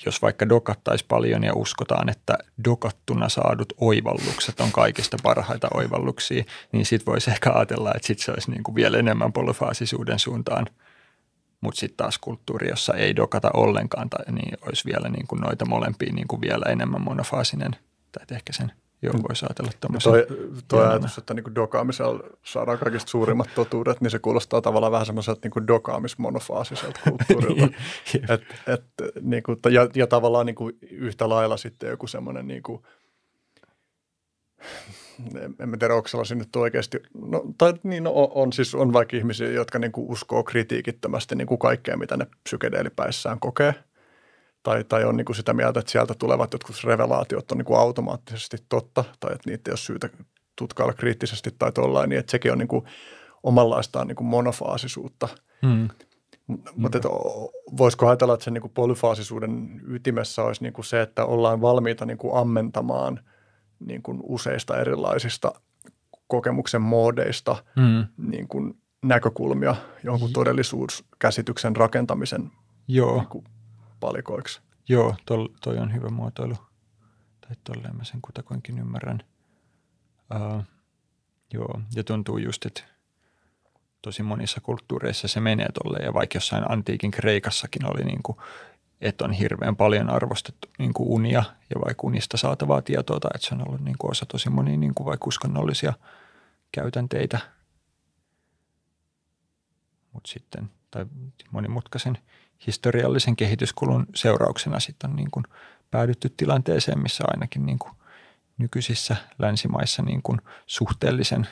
jos 0.05 0.21
vaikka 0.21 0.49
dokattaisi 0.49 1.05
paljon 1.07 1.43
ja 1.43 1.53
uskotaan, 1.53 2.09
että 2.09 2.37
dokattuna 2.65 3.29
saadut 3.29 3.73
oivallukset 3.77 4.59
on 4.59 4.71
kaikista 4.71 5.17
parhaita 5.23 5.67
oivalluksia, 5.73 6.43
niin 6.71 6.85
sitten 6.85 7.05
voisi 7.05 7.31
ehkä 7.31 7.51
ajatella, 7.51 7.91
että 7.95 8.07
sitten 8.07 8.25
se 8.25 8.31
olisi 8.31 8.51
niin 8.51 8.63
kuin 8.63 8.75
vielä 8.75 8.97
enemmän 8.97 9.33
polyfaasisuuden 9.33 10.19
suuntaan– 10.19 10.65
mutta 11.61 11.79
sitten 11.79 11.97
taas 11.97 12.17
kulttuuri, 12.17 12.69
jossa 12.69 12.93
ei 12.93 13.15
dokata 13.15 13.49
ollenkaan, 13.53 14.09
tai, 14.09 14.25
niin 14.31 14.57
olisi 14.61 14.85
vielä 14.85 15.09
niin 15.09 15.27
kuin 15.27 15.41
noita 15.41 15.65
molempia 15.65 16.13
niin 16.13 16.27
kuin 16.27 16.41
vielä 16.41 16.65
enemmän 16.69 17.01
monofaasinen, 17.01 17.71
tai 18.11 18.25
ehkä 18.31 18.53
sen 18.53 18.71
Joo, 19.01 19.13
voisi 19.29 19.45
ajatella 19.45 19.71
tämmöisen. 19.79 20.11
Toi, 20.11 20.27
toi 20.67 20.87
ajatus, 20.87 21.17
että 21.17 21.33
niin 21.33 21.55
dokaamisella 21.55 22.23
saadaan 22.43 22.77
kaikista 22.77 23.09
suurimmat 23.09 23.49
totuudet, 23.55 24.01
niin 24.01 24.11
se 24.11 24.19
kuulostaa 24.19 24.61
tavallaan 24.61 24.91
vähän 24.91 25.05
semmoiselta 25.05 25.49
niin 25.49 25.67
dokaamismonofaasiselta 25.67 26.99
kulttuurilta. 27.03 27.65
et, 28.33 28.41
et, 28.67 28.83
niin 29.21 29.43
kuin, 29.43 29.59
ja, 29.71 29.87
ja 29.95 30.07
tavallaan 30.07 30.45
niin 30.45 30.55
kuin 30.55 30.77
yhtä 30.91 31.29
lailla 31.29 31.57
sitten 31.57 31.89
joku 31.89 32.07
semmoinen 32.07 32.47
niin 32.47 32.63
kuin, 32.63 32.81
en 35.59 35.69
mä 35.69 35.77
tiedä, 35.77 35.95
onko 35.95 36.07
sellaisia 36.07 36.37
nyt 36.37 36.55
oikeasti, 36.55 36.97
no, 37.13 37.43
tai 37.57 37.73
niin 37.83 38.03
no, 38.03 38.11
on, 38.13 38.53
siis 38.53 38.75
on 38.75 38.93
vaikka 38.93 39.17
ihmisiä, 39.17 39.51
jotka 39.51 39.79
niin 39.79 39.91
kuin 39.91 40.11
uskoo 40.11 40.43
kritiikittömästi 40.43 41.35
niin 41.35 41.47
kuin 41.47 41.59
kaikkea, 41.59 41.97
mitä 41.97 42.17
ne 42.17 42.27
psykedeelipäissään 42.43 43.39
kokee. 43.39 43.73
Tai, 44.67 44.83
tai 44.83 45.03
on 45.03 45.17
niin 45.17 45.25
kuin 45.25 45.35
sitä 45.35 45.53
mieltä, 45.53 45.79
että 45.79 45.91
sieltä 45.91 46.13
tulevat 46.19 46.53
jotkut 46.53 46.83
revelaatiot 46.83 47.51
on 47.51 47.57
niin 47.57 47.65
kuin 47.65 47.79
automaattisesti 47.79 48.57
totta, 48.69 49.03
tai 49.19 49.33
että 49.33 49.49
niitä 49.49 49.69
ei 49.69 49.71
ole 49.71 49.77
syytä 49.77 50.09
tutkailla 50.55 50.93
kriittisesti 50.93 51.55
tai 51.59 51.71
tollain, 51.71 52.09
niin 52.09 52.19
että 52.19 52.31
sekin 52.31 52.51
on 52.51 52.57
niin 52.57 52.67
kuin 52.67 52.85
omanlaistaan 53.43 54.07
niin 54.07 54.15
kuin 54.15 54.27
monofaasisuutta. 54.27 55.29
Hmm. 55.67 55.87
Mutta 56.75 56.99
voisiko 57.77 58.07
ajatella, 58.07 58.33
että 58.33 58.43
sen 58.43 58.53
niin 58.53 58.61
kuin 58.61 58.73
polyfaasisuuden 58.73 59.81
ytimessä 59.87 60.43
olisi 60.43 60.63
niin 60.63 60.73
kuin 60.73 60.85
se, 60.85 61.01
että 61.01 61.25
ollaan 61.25 61.61
valmiita 61.61 62.05
niin 62.05 62.17
kuin 62.17 62.37
ammentamaan– 62.37 63.19
niin 63.79 64.03
kuin 64.03 64.19
useista 64.23 64.77
erilaisista 64.77 65.51
kokemuksen 66.27 66.81
moodeista 66.81 67.63
mm. 67.75 68.05
niin 68.17 68.47
kuin 68.47 68.73
näkökulmia 69.05 69.75
jonkun 70.03 70.33
todellisuuskäsityksen 70.33 71.75
rakentamisen 71.75 72.51
Joo. 72.87 73.17
Niin 73.17 73.27
kuin 73.27 73.45
palikoiksi. 73.99 74.61
Joo, 74.89 75.15
tol, 75.25 75.47
toi 75.61 75.77
on 75.77 75.93
hyvä 75.93 76.09
muotoilu. 76.09 76.55
Tai 77.41 77.55
tolleen 77.63 77.95
mä 77.95 78.03
sen 78.03 78.21
kutakuinkin 78.21 78.79
ymmärrän. 78.79 79.23
Uh, 80.35 80.63
Joo, 81.53 81.81
ja 81.95 82.03
tuntuu 82.03 82.37
just, 82.37 82.65
että 82.65 82.83
tosi 84.01 84.23
monissa 84.23 84.61
kulttuureissa 84.61 85.27
se 85.27 85.39
menee 85.39 85.67
tolleen, 85.83 86.05
ja 86.05 86.13
vaikka 86.13 86.37
jossain 86.37 86.71
antiikin 86.71 87.11
Kreikassakin 87.11 87.85
oli 87.85 88.03
niin 88.03 88.23
kuin, 88.23 88.37
että 89.01 89.25
on 89.25 89.31
hirveän 89.31 89.75
paljon 89.75 90.09
arvostettu 90.09 90.67
niin 90.79 90.93
kuin 90.93 91.09
unia 91.09 91.43
ja 91.75 91.81
vaikka 91.85 92.07
unista 92.07 92.37
saatavaa 92.37 92.81
tietoa, 92.81 93.19
tai 93.19 93.31
että 93.35 93.47
se 93.47 93.55
on 93.55 93.67
ollut 93.67 93.81
niin 93.81 93.97
kuin 93.97 94.11
osa 94.11 94.25
tosi 94.25 94.49
monia 94.49 94.77
niin 94.77 94.93
kuin 94.95 95.05
vaikka 95.05 95.27
uskonnollisia 95.27 95.93
käytänteitä. 96.71 97.39
Mutta 100.13 100.29
sitten, 100.29 100.69
tai 100.91 101.05
monimutkaisen 101.51 102.17
historiallisen 102.67 103.35
kehityskulun 103.35 104.05
seurauksena 104.15 104.79
sitten 104.79 105.09
on 105.09 105.15
niin 105.15 105.31
kuin 105.31 105.43
päädytty 105.91 106.29
tilanteeseen, 106.37 106.99
missä 106.99 107.23
ainakin 107.27 107.65
niin 107.65 107.79
kuin 107.79 107.91
nykyisissä 108.57 109.15
länsimaissa 109.39 110.03
niin 110.03 110.21
kuin 110.21 110.41
suhteellisen 110.65 111.47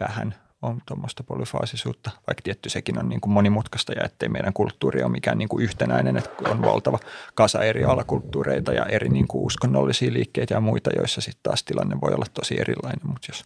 vähän 0.00 0.34
on 0.62 0.80
tuommoista 0.86 1.22
polyfaasisuutta, 1.22 2.10
vaikka 2.26 2.42
tietty 2.42 2.68
sekin 2.68 2.98
on 2.98 3.08
niin 3.08 3.20
kuin 3.20 3.32
monimutkaista 3.32 3.92
ja 3.92 4.04
ettei 4.04 4.28
meidän 4.28 4.52
kulttuuri 4.52 5.02
ole 5.02 5.12
mikään 5.12 5.38
niin 5.38 5.48
kuin 5.48 5.64
yhtenäinen, 5.64 6.16
että 6.16 6.50
on 6.50 6.62
valtava 6.62 6.98
kasa 7.34 7.62
eri 7.62 7.84
alakulttuureita 7.84 8.72
ja 8.72 8.86
eri 8.86 9.08
niin 9.08 9.28
kuin 9.28 9.44
uskonnollisia 9.44 10.12
liikkeitä 10.12 10.54
ja 10.54 10.60
muita, 10.60 10.90
joissa 10.96 11.20
sitten 11.20 11.42
taas 11.42 11.62
tilanne 11.62 12.00
voi 12.00 12.14
olla 12.14 12.26
tosi 12.34 12.60
erilainen, 12.60 13.00
mutta 13.06 13.26
jos 13.30 13.44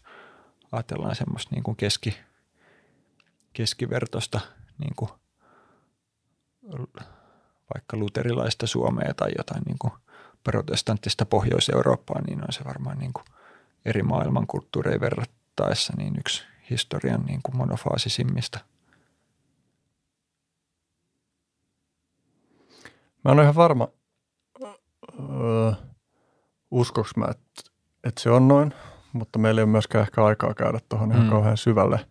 ajatellaan 0.72 1.16
semmoista 1.16 1.54
niin 1.54 1.62
kuin 1.62 1.76
keski, 1.76 2.16
keskivertosta 3.52 4.40
niin 4.78 4.92
kuin 4.96 5.10
vaikka 7.74 7.96
luterilaista 7.96 8.66
Suomea 8.66 9.14
tai 9.14 9.30
jotain 9.38 9.62
niin 9.66 9.78
kuin 9.78 9.92
protestanttista 10.44 11.26
Pohjois-Eurooppaa, 11.26 12.20
niin 12.26 12.42
on 12.42 12.52
se 12.52 12.64
varmaan 12.64 12.98
niin 12.98 13.12
kuin 13.12 13.24
eri 13.84 14.02
maailmankulttuureja 14.02 15.00
verrattaessa 15.00 15.92
niin 15.96 16.14
yksi 16.18 16.44
historian 16.70 17.24
niin 17.24 17.40
kuin 17.42 17.56
monofaasisimmista. 17.56 18.58
Mä 23.24 23.32
en 23.32 23.38
ole 23.38 23.42
ihan 23.42 23.54
varma, 23.54 23.88
öö, 24.62 25.72
uskoks 26.70 27.16
mä, 27.16 27.26
että, 27.30 27.70
että 28.04 28.22
se 28.22 28.30
on 28.30 28.48
noin, 28.48 28.74
mutta 29.12 29.38
meillä 29.38 29.60
ei 29.60 29.62
ole 29.62 29.70
myöskään 29.70 30.02
ehkä 30.02 30.24
aikaa 30.24 30.54
käydä 30.54 30.80
tuohon 30.88 31.12
ihan 31.12 31.24
mm. 31.24 31.30
kauhean 31.30 31.56
syvälle. 31.56 32.06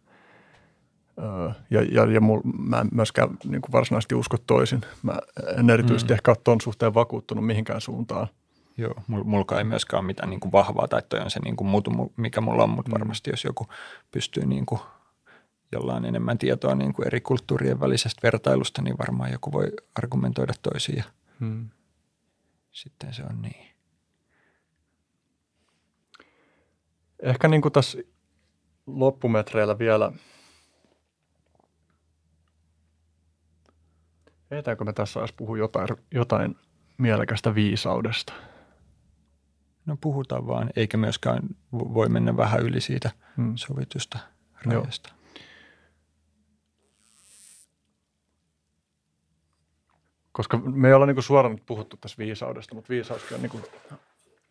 Ja, 1.70 1.82
ja, 1.92 2.12
ja 2.12 2.22
mul, 2.22 2.42
mä 2.44 2.80
en 2.80 2.90
myöskään 2.92 3.30
niin 3.44 3.62
kuin 3.62 3.72
varsinaisesti 3.72 4.16
usko 4.16 4.38
toisin. 4.48 4.82
Mä 5.04 5.20
en 5.58 5.70
erityisesti 5.70 6.14
mm. 6.14 6.16
ehkä 6.16 6.32
ole 6.32 6.38
tuon 6.44 6.62
suhteen 6.62 6.94
vakuuttunut 6.94 7.46
mihinkään 7.46 7.82
suuntaan. 7.82 8.28
Joo, 8.78 8.94
mulla 9.08 9.58
ei 9.58 9.64
myöskään 9.64 10.00
ole 10.00 10.08
mitään 10.08 10.30
niin 10.30 10.40
kuin 10.40 10.52
vahvaa, 10.52 10.88
tai 10.88 11.02
toi 11.10 11.20
on 11.20 11.30
se 11.30 11.40
niin 11.40 11.56
kuin 11.56 11.68
mutu, 11.68 12.14
mikä 12.18 12.42
mulla 12.42 12.64
on, 12.64 12.70
mutta 12.70 12.90
mm. 12.90 12.94
varmasti 12.94 13.30
jos 13.30 13.44
joku 13.44 13.68
pystyy 14.12 14.46
niin 14.46 14.66
kuin 14.66 14.82
jollain 15.72 16.06
enemmän 16.06 16.38
tietoa 16.38 16.76
niin 16.76 16.94
kuin 16.94 17.08
eri 17.08 17.22
kulttuurien 17.22 17.80
välisestä 17.80 18.20
vertailusta, 18.24 18.82
niin 18.82 18.98
varmaan 18.98 19.32
joku 19.32 19.52
voi 19.52 19.72
argumentoida 19.96 20.54
toisia. 20.62 21.04
Hmm. 21.40 21.70
Sitten 22.72 23.14
se 23.14 23.24
on 23.30 23.42
niin. 23.42 23.68
Ehkä 27.20 27.48
niin 27.48 27.62
kuin 27.62 27.72
tässä 27.72 27.98
loppumetreillä 28.88 29.80
vielä, 29.80 30.12
ehditäänkö 34.52 34.84
me 34.84 34.94
tässä 34.94 35.20
edes 35.20 35.34
puhua 35.34 35.58
jotain, 35.58 35.88
jotain 36.12 36.56
mielekästä 36.98 37.56
viisaudesta– 37.56 38.34
no 39.88 39.98
puhutaan 40.02 40.48
vaan, 40.48 40.70
eikä 40.76 40.98
myöskään 40.98 41.44
voi 41.72 42.10
mennä 42.10 42.38
vähän 42.38 42.62
yli 42.62 42.82
siitä 42.82 43.12
hmm. 43.38 43.54
sovitusta 43.56 44.20
rajasta. 44.66 45.10
Joo. 45.10 45.18
Koska 50.32 50.58
me 50.58 50.88
ei 50.88 50.94
olla 50.94 51.06
niin 51.06 51.24
suoraan 51.24 51.56
nyt 51.56 51.66
puhuttu 51.66 51.98
tässä 51.98 52.18
viisaudesta, 52.18 52.76
mutta 52.76 52.90
viisauskin 52.90 53.36
on 53.36 53.42
niin 53.42 53.64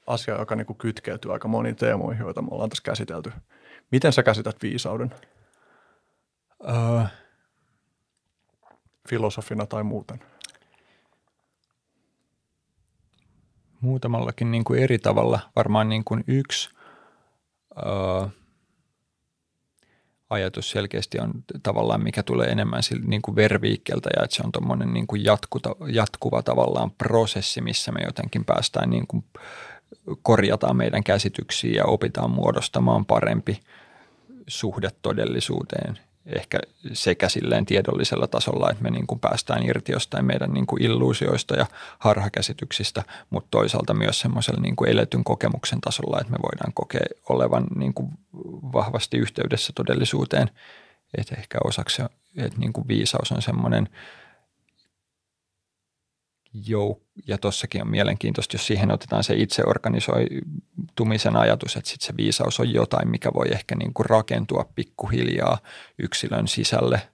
asia, 0.07 0.39
joka 0.39 0.57
niin 0.57 0.77
kytkeytyy 0.79 1.33
aika 1.33 1.49
moniin 1.49 1.77
teemoihin, 1.77 2.23
joita 2.23 2.43
me 2.43 2.49
ollaan 2.51 2.71
tässä 2.71 2.83
käsitelty. 2.83 3.33
Miten 3.93 4.13
sä 4.13 4.23
käsität 4.23 4.63
viisauden? 4.63 5.15
Uh, 6.63 7.03
Filosofina 9.09 9.67
tai 9.67 9.83
muuten? 9.83 10.21
muutamallakin 13.87 14.51
niin 14.51 14.65
kuin 14.65 14.83
eri 14.83 14.99
tavalla. 14.99 15.41
Varmaan 15.57 15.89
niin 15.89 16.05
kuin 16.05 16.25
yksi 16.27 16.71
ää, 17.77 18.29
ajatus 20.31 20.71
selkeästi 20.71 21.21
on 21.21 21.33
tavallaan, 21.63 22.03
mikä 22.03 22.23
tulee 22.23 22.49
enemmän 22.49 22.83
niin 23.07 23.23
kuin 23.23 23.37
verviikkeltä 23.37 24.11
ja 24.17 24.25
että 24.25 24.37
se 24.37 24.43
on 24.45 24.53
tuommoinen 24.53 24.93
niin 24.93 25.07
kuin 25.07 25.23
jatkuva 25.89 26.43
tavallaan 26.43 26.91
prosessi, 26.91 27.61
missä 27.61 27.93
me 27.93 28.01
jotenkin 28.05 28.45
päästään 28.45 28.91
niin 28.91 29.07
kuin 29.07 29.25
korjataan 30.23 30.77
meidän 30.77 31.05
käsityksiä 31.05 31.73
ja 31.77 31.85
opitaan 31.85 32.31
muodostamaan 32.31 33.07
parempi 33.07 33.61
suhde 34.47 34.91
todellisuuteen 35.03 35.99
ehkä 36.27 36.59
sekä 36.93 37.29
silleen 37.29 37.67
tiedollisella 37.67 38.27
tasolla, 38.27 38.71
että 38.71 38.83
me 38.83 38.91
niin 38.91 39.07
kuin 39.07 39.21
päästään 39.21 39.63
irti 39.63 39.93
jostain 39.93 40.25
meidän 40.25 40.53
niin 40.53 40.67
kuin 40.67 40.83
illuusioista 40.83 41.57
ja 41.57 41.67
harhakäsityksistä, 41.99 43.03
mutta 43.31 43.49
toisaalta 43.51 43.95
myös 43.95 44.21
semmoisella 44.21 44.61
niin 44.61 44.77
kuin 44.77 44.91
eletyn 44.91 45.25
kokemuksen 45.25 45.81
tasolla, 45.81 46.21
että 46.21 46.33
me 46.33 46.39
voidaan 46.43 46.73
kokea 46.73 47.07
olevan 47.29 47.67
niin 47.77 47.95
kuin 47.95 48.09
vahvasti 48.73 49.17
yhteydessä 49.17 49.73
todellisuuteen. 49.77 50.51
Että 51.19 51.35
ehkä 51.39 51.59
osaksi, 51.65 52.03
että 52.37 52.59
niin 52.59 52.73
kuin 52.73 52.89
viisaus 52.89 53.33
on 53.33 53.43
semmoinen– 53.43 53.89
jouk- 56.69 57.03
ja 57.27 57.39
tossakin 57.39 57.83
on 57.83 57.91
mielenkiintoista, 57.91 58.55
jos 58.55 58.67
siihen 58.67 58.91
otetaan 58.91 59.25
se 59.25 59.35
itseorganisoitumisen 59.35 61.37
ajatus, 61.37 61.77
että 61.77 61.91
sit 61.91 62.01
se 62.01 62.17
viisaus 62.17 62.61
on 62.61 62.73
jotain, 62.73 63.09
mikä 63.09 63.31
voi 63.35 63.47
ehkä 63.53 63.75
niin 63.75 63.95
kuin 63.95 64.07
rakentua 64.07 64.71
pikkuhiljaa 64.75 65.59
yksilön 65.99 66.49
sisälle, 66.49 67.09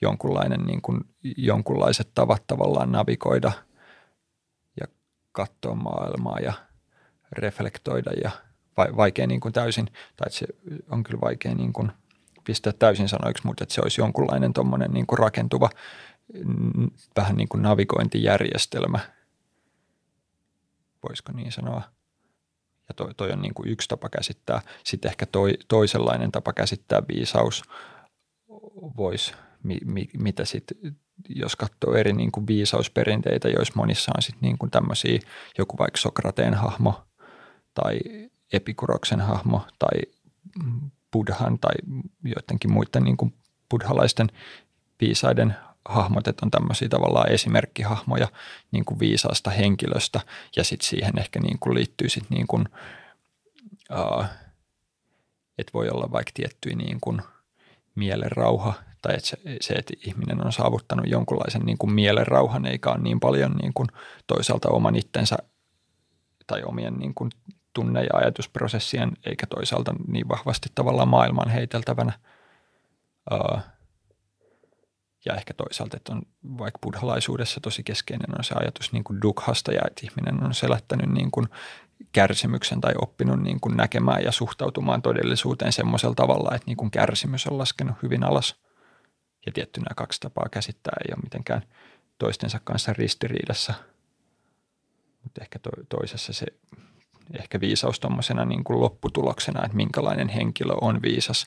jonkunlainen 0.00 0.60
niin 0.60 0.82
kuin, 0.82 1.00
jonkunlaiset 1.36 2.08
tavat 2.14 2.46
tavallaan 2.46 2.92
navigoida 2.92 3.52
ja 4.80 4.86
katsoa 5.32 5.74
maailmaa 5.74 6.40
ja 6.40 6.52
reflektoida 7.32 8.10
ja 8.24 8.30
vaikea 8.76 9.26
niin 9.26 9.40
kuin 9.40 9.52
täysin, 9.52 9.86
tai 10.16 10.30
se 10.30 10.46
on 10.90 11.02
kyllä 11.02 11.20
vaikea 11.20 11.54
niin 11.54 11.72
kuin 11.72 11.92
pistää 12.44 12.72
täysin 12.72 13.08
sanoiksi, 13.08 13.46
mutta 13.46 13.64
että 13.64 13.74
se 13.74 13.80
olisi 13.80 14.00
jonkunlainen 14.00 14.52
tuommoinen 14.52 14.90
niin 14.90 15.06
kuin 15.06 15.18
rakentuva 15.18 15.70
vähän 17.16 17.36
niin 17.36 17.48
kuin 17.48 17.62
navigointijärjestelmä, 17.62 18.98
voisiko 21.08 21.32
niin 21.32 21.52
sanoa. 21.52 21.82
Ja 22.88 22.94
toi, 22.94 23.14
toi 23.14 23.32
on 23.32 23.42
niin 23.42 23.54
kuin 23.54 23.68
yksi 23.68 23.88
tapa 23.88 24.08
käsittää. 24.08 24.62
Sitten 24.84 25.08
ehkä 25.08 25.26
toi, 25.26 25.54
toisenlainen 25.68 26.32
tapa 26.32 26.52
käsittää 26.52 27.02
viisaus 27.08 27.62
voisi, 28.96 29.32
mi, 29.62 29.78
mi, 29.84 30.08
mitä 30.18 30.44
sitten, 30.44 30.96
jos 31.28 31.56
katsoo 31.56 31.94
eri 31.94 32.12
niin 32.12 32.32
kuin 32.32 32.46
viisausperinteitä, 32.46 33.48
joissa 33.48 33.72
monissa 33.76 34.12
on 34.16 34.22
sitten 34.22 34.42
niin 34.42 34.58
kuin 34.58 34.70
tämmöisiä, 34.70 35.18
joku 35.58 35.78
vaikka 35.78 36.00
Sokrateen 36.00 36.54
hahmo 36.54 37.06
tai 37.74 37.98
Epikuroksen 38.52 39.20
hahmo 39.20 39.66
tai 39.78 40.02
Buddhan 41.12 41.58
tai 41.58 41.74
joidenkin 42.24 42.72
muiden 42.72 43.04
niin 43.04 43.16
kuin 43.16 43.34
buddhalaisten 43.70 44.28
viisaiden 45.00 45.56
hahmot, 45.88 46.28
että 46.28 46.46
on 46.46 46.50
tämmöisiä 46.50 46.88
tavallaan 46.88 47.32
esimerkkihahmoja 47.32 48.28
niin 48.70 48.84
kuin 48.84 48.98
viisaasta 48.98 49.50
henkilöstä 49.50 50.20
ja 50.56 50.64
sitten 50.64 50.88
siihen 50.88 51.18
ehkä 51.18 51.40
niin 51.40 51.58
kuin 51.58 51.74
liittyy 51.74 52.08
sitten 52.08 52.36
niin 52.36 52.46
kuin, 52.46 52.68
uh, 53.92 54.24
että 55.58 55.72
voi 55.74 55.88
olla 55.88 56.12
vaikka 56.12 56.30
tiettyjä 56.34 56.76
niin 56.76 56.98
kuin 57.00 57.22
mielenrauha 57.94 58.74
tai 59.02 59.14
että 59.14 59.28
se, 59.28 59.36
se, 59.60 59.74
että 59.74 59.94
ihminen 60.06 60.46
on 60.46 60.52
saavuttanut 60.52 61.06
jonkunlaisen 61.08 61.62
niin 61.62 61.78
kuin 61.78 61.92
mielenrauhan 61.92 62.66
eikä 62.66 62.90
ole 62.90 62.98
niin 62.98 63.20
paljon 63.20 63.52
niin 63.52 63.72
kuin 63.74 63.88
toisaalta 64.26 64.68
oman 64.68 64.96
itsensä 64.96 65.36
tai 66.46 66.62
omien 66.62 66.94
niin 66.94 67.14
kuin 67.14 67.30
tunne- 67.72 68.04
ja 68.04 68.10
ajatusprosessien 68.12 69.12
eikä 69.24 69.46
toisaalta 69.46 69.94
niin 70.08 70.28
vahvasti 70.28 70.68
tavallaan 70.74 71.08
maailman 71.08 71.48
heiteltävänä. 71.48 72.12
Uh, 73.32 73.60
ja 75.26 75.34
ehkä 75.34 75.54
toisaalta, 75.54 75.96
että 75.96 76.12
on 76.12 76.22
vaikka 76.58 76.78
buddhalaisuudessa 76.82 77.60
tosi 77.60 77.82
keskeinen 77.82 78.38
on 78.38 78.44
se 78.44 78.54
ajatus 78.54 78.92
niin 78.92 79.04
kuin 79.04 79.22
dukhasta 79.22 79.72
ja 79.72 79.80
että 79.86 80.00
ihminen 80.04 80.44
on 80.44 80.54
selättänyt 80.54 81.10
niin 81.10 81.30
kuin 81.30 81.46
kärsimyksen 82.12 82.80
tai 82.80 82.94
oppinut 83.02 83.42
niin 83.42 83.60
kuin 83.60 83.76
näkemään 83.76 84.24
ja 84.24 84.32
suhtautumaan 84.32 85.02
todellisuuteen 85.02 85.72
semmoisella 85.72 86.14
tavalla, 86.14 86.54
että 86.54 86.66
niin 86.66 86.76
kuin 86.76 86.90
kärsimys 86.90 87.46
on 87.46 87.58
laskenut 87.58 87.96
hyvin 88.02 88.24
alas. 88.24 88.56
Ja 89.46 89.52
tietty 89.52 89.80
nämä 89.80 89.94
kaksi 89.96 90.20
tapaa 90.20 90.48
käsittää 90.50 90.96
ei 91.08 91.14
ole 91.14 91.22
mitenkään 91.22 91.62
toistensa 92.18 92.60
kanssa 92.64 92.92
ristiriidassa. 92.92 93.74
Mutta 95.22 95.40
ehkä 95.42 95.58
to- 95.58 95.70
toisessa 95.88 96.32
se 96.32 96.46
ehkä 97.38 97.60
viisaus 97.60 98.00
tuommoisena 98.00 98.44
niin 98.44 98.64
kuin 98.64 98.80
lopputuloksena, 98.80 99.64
että 99.64 99.76
minkälainen 99.76 100.28
henkilö 100.28 100.72
on 100.80 101.02
viisas. 101.02 101.46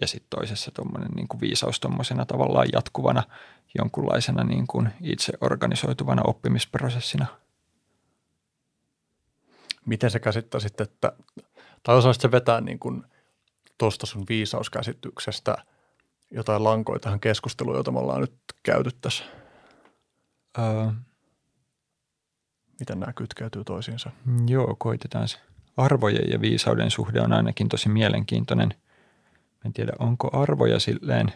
Ja 0.00 0.06
sitten 0.06 0.38
toisessa 0.38 0.70
tuommoinen 0.70 1.10
niin 1.10 1.28
kuin 1.28 1.40
viisaus 1.40 1.80
tuommoisena 1.80 2.26
tavallaan 2.26 2.68
jatkuvana 2.72 3.22
jonkunlaisena 3.78 4.44
niin 4.44 4.66
kuin 4.66 4.88
itse 5.00 5.32
organisoituvana 5.40 6.22
oppimisprosessina. 6.24 7.26
Miten 9.86 10.10
sä 10.10 10.18
käsittäisit, 10.18 10.80
että, 10.80 11.12
tai 11.82 11.96
osaisitko 11.96 12.30
vetää 12.30 12.60
niin 12.60 12.78
kuin 12.78 13.04
tuosta 13.78 14.06
sun 14.06 14.24
viisauskäsityksestä 14.28 15.56
jotain 16.30 16.64
lankoja 16.64 16.98
tähän 16.98 17.20
keskusteluun, 17.20 17.76
jota 17.76 17.90
me 17.90 17.98
ollaan 17.98 18.20
nyt 18.20 18.34
käyty 18.62 18.90
tässä? 19.00 19.24
Öö, 20.58 20.86
Miten 22.80 23.00
nämä 23.00 23.12
kytkeytyy 23.12 23.64
toisiinsa? 23.64 24.10
Joo, 24.46 24.76
koitetaan 24.78 25.28
se. 25.28 25.38
Arvojen 25.76 26.30
ja 26.30 26.40
viisauden 26.40 26.90
suhde 26.90 27.20
on 27.20 27.32
ainakin 27.32 27.68
tosi 27.68 27.88
mielenkiintoinen. 27.88 28.74
En 29.66 29.72
tiedä, 29.72 29.92
onko 29.98 30.30
arvoja 30.32 30.78
silleen, 30.78 31.32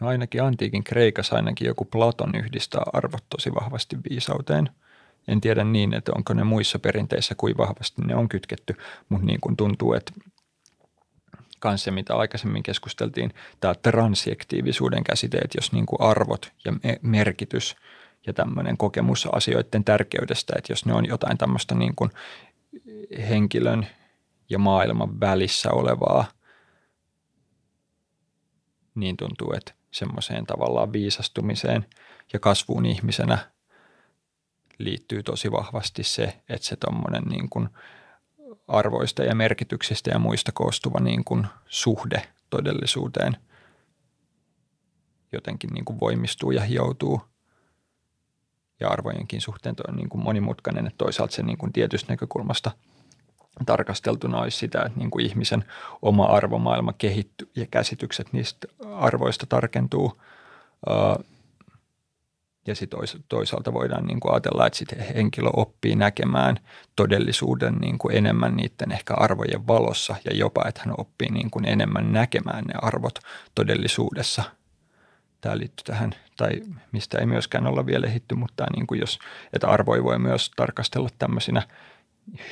no 0.00 0.08
ainakin 0.08 0.42
antiikin 0.42 0.84
Kreikassa 0.84 1.36
ainakin 1.36 1.66
joku 1.66 1.84
Platon 1.84 2.34
yhdistää 2.34 2.82
arvot 2.92 3.24
tosi 3.28 3.54
vahvasti 3.54 3.96
viisauteen. 4.10 4.70
En 5.28 5.40
tiedä 5.40 5.64
niin, 5.64 5.94
että 5.94 6.12
onko 6.16 6.34
ne 6.34 6.44
muissa 6.44 6.78
perinteissä 6.78 7.34
kuin 7.34 7.56
vahvasti 7.56 8.02
ne 8.02 8.14
on 8.14 8.28
kytketty, 8.28 8.76
mutta 9.08 9.26
niin 9.26 9.40
kuin 9.40 9.56
tuntuu, 9.56 9.92
että 9.92 10.12
kanssa, 11.58 11.90
mitä 11.90 12.16
aikaisemmin 12.16 12.62
keskusteltiin, 12.62 13.34
tämä 13.60 13.74
transjektiivisuuden 13.74 15.04
käsite, 15.04 15.38
että 15.38 15.58
jos 15.58 15.72
niin 15.72 15.86
kuin 15.86 16.00
arvot 16.00 16.52
ja 16.64 16.72
merkitys 17.02 17.76
ja 18.26 18.32
tämmöinen 18.32 18.76
kokemus 18.76 19.28
asioiden 19.32 19.84
tärkeydestä, 19.84 20.54
että 20.58 20.72
jos 20.72 20.86
ne 20.86 20.94
on 20.94 21.06
jotain 21.06 21.38
tämmöistä 21.38 21.74
niin 21.74 21.94
kuin 21.96 22.10
henkilön 23.28 23.86
ja 24.50 24.58
maailman 24.58 25.20
välissä 25.20 25.70
olevaa, 25.70 26.24
niin 28.94 29.16
tuntuu, 29.16 29.52
että 29.56 29.74
semmoiseen 29.90 30.46
tavallaan 30.46 30.92
viisastumiseen 30.92 31.86
ja 32.32 32.40
kasvuun 32.40 32.86
ihmisenä 32.86 33.38
liittyy 34.78 35.22
tosi 35.22 35.52
vahvasti 35.52 36.02
se, 36.02 36.42
että 36.48 36.66
se 36.66 36.76
tuommoinen 36.76 37.22
niin 37.22 37.50
kuin– 37.50 37.68
arvoista 38.68 39.22
ja 39.22 39.34
merkityksistä 39.34 40.10
ja 40.10 40.18
muista 40.18 40.52
koostuva 40.52 41.00
niin 41.00 41.24
kuin 41.24 41.46
suhde 41.66 42.22
todellisuuteen 42.50 43.36
jotenkin 45.32 45.70
niin 45.70 45.84
kuin 45.84 46.00
voimistuu 46.00 46.50
ja 46.50 46.62
hioutuu. 46.62 47.20
Ja 48.80 48.88
arvojenkin 48.88 49.40
suhteen 49.40 49.74
on 49.88 49.96
niin 49.96 50.08
kuin 50.08 50.24
monimutkainen, 50.24 50.86
että 50.86 50.98
toisaalta 50.98 51.34
se 51.34 51.42
niin 51.42 51.58
kuin 51.58 51.72
tietystä 51.72 52.12
näkökulmasta 52.12 52.70
tarkasteltuna 53.66 54.40
olisi 54.40 54.58
sitä, 54.58 54.82
että 54.82 54.98
niin 54.98 55.10
kuin 55.10 55.26
ihmisen 55.26 55.64
oma 56.02 56.24
arvomaailma 56.24 56.92
kehittyy 56.92 57.50
ja 57.56 57.66
käsitykset 57.70 58.32
niistä 58.32 58.66
arvoista 58.94 59.46
tarkentuu 59.46 60.22
ja 62.66 62.74
sitten 62.74 63.00
toisaalta 63.28 63.72
voidaan 63.72 64.06
niin 64.06 64.20
kuin 64.20 64.32
ajatella, 64.32 64.66
että 64.66 64.78
sit 64.78 64.88
henkilö 65.14 65.50
oppii 65.52 65.96
näkemään 65.96 66.56
todellisuuden 66.96 67.74
niin 67.74 67.98
kuin 67.98 68.16
enemmän 68.16 68.56
niiden 68.56 68.92
ehkä 68.92 69.14
arvojen 69.14 69.66
valossa 69.66 70.16
ja 70.24 70.36
jopa, 70.36 70.64
että 70.68 70.82
hän 70.84 70.94
oppii 70.98 71.30
niin 71.30 71.50
kuin 71.50 71.68
enemmän 71.68 72.12
näkemään 72.12 72.64
ne 72.64 72.74
arvot 72.82 73.18
todellisuudessa. 73.54 74.42
Tämä 75.40 75.58
liittyy 75.58 75.84
tähän, 75.84 76.14
tai 76.36 76.50
mistä 76.92 77.18
ei 77.18 77.26
myöskään 77.26 77.66
olla 77.66 77.86
vielä 77.86 78.08
hitty, 78.08 78.34
mutta 78.34 78.54
tämä 78.56 78.68
niin 78.76 78.86
kuin 78.86 79.00
jos, 79.00 79.18
että 79.52 79.68
arvoja 79.68 80.04
voi 80.04 80.18
myös 80.18 80.50
tarkastella 80.56 81.08
tämmöisinä 81.18 81.62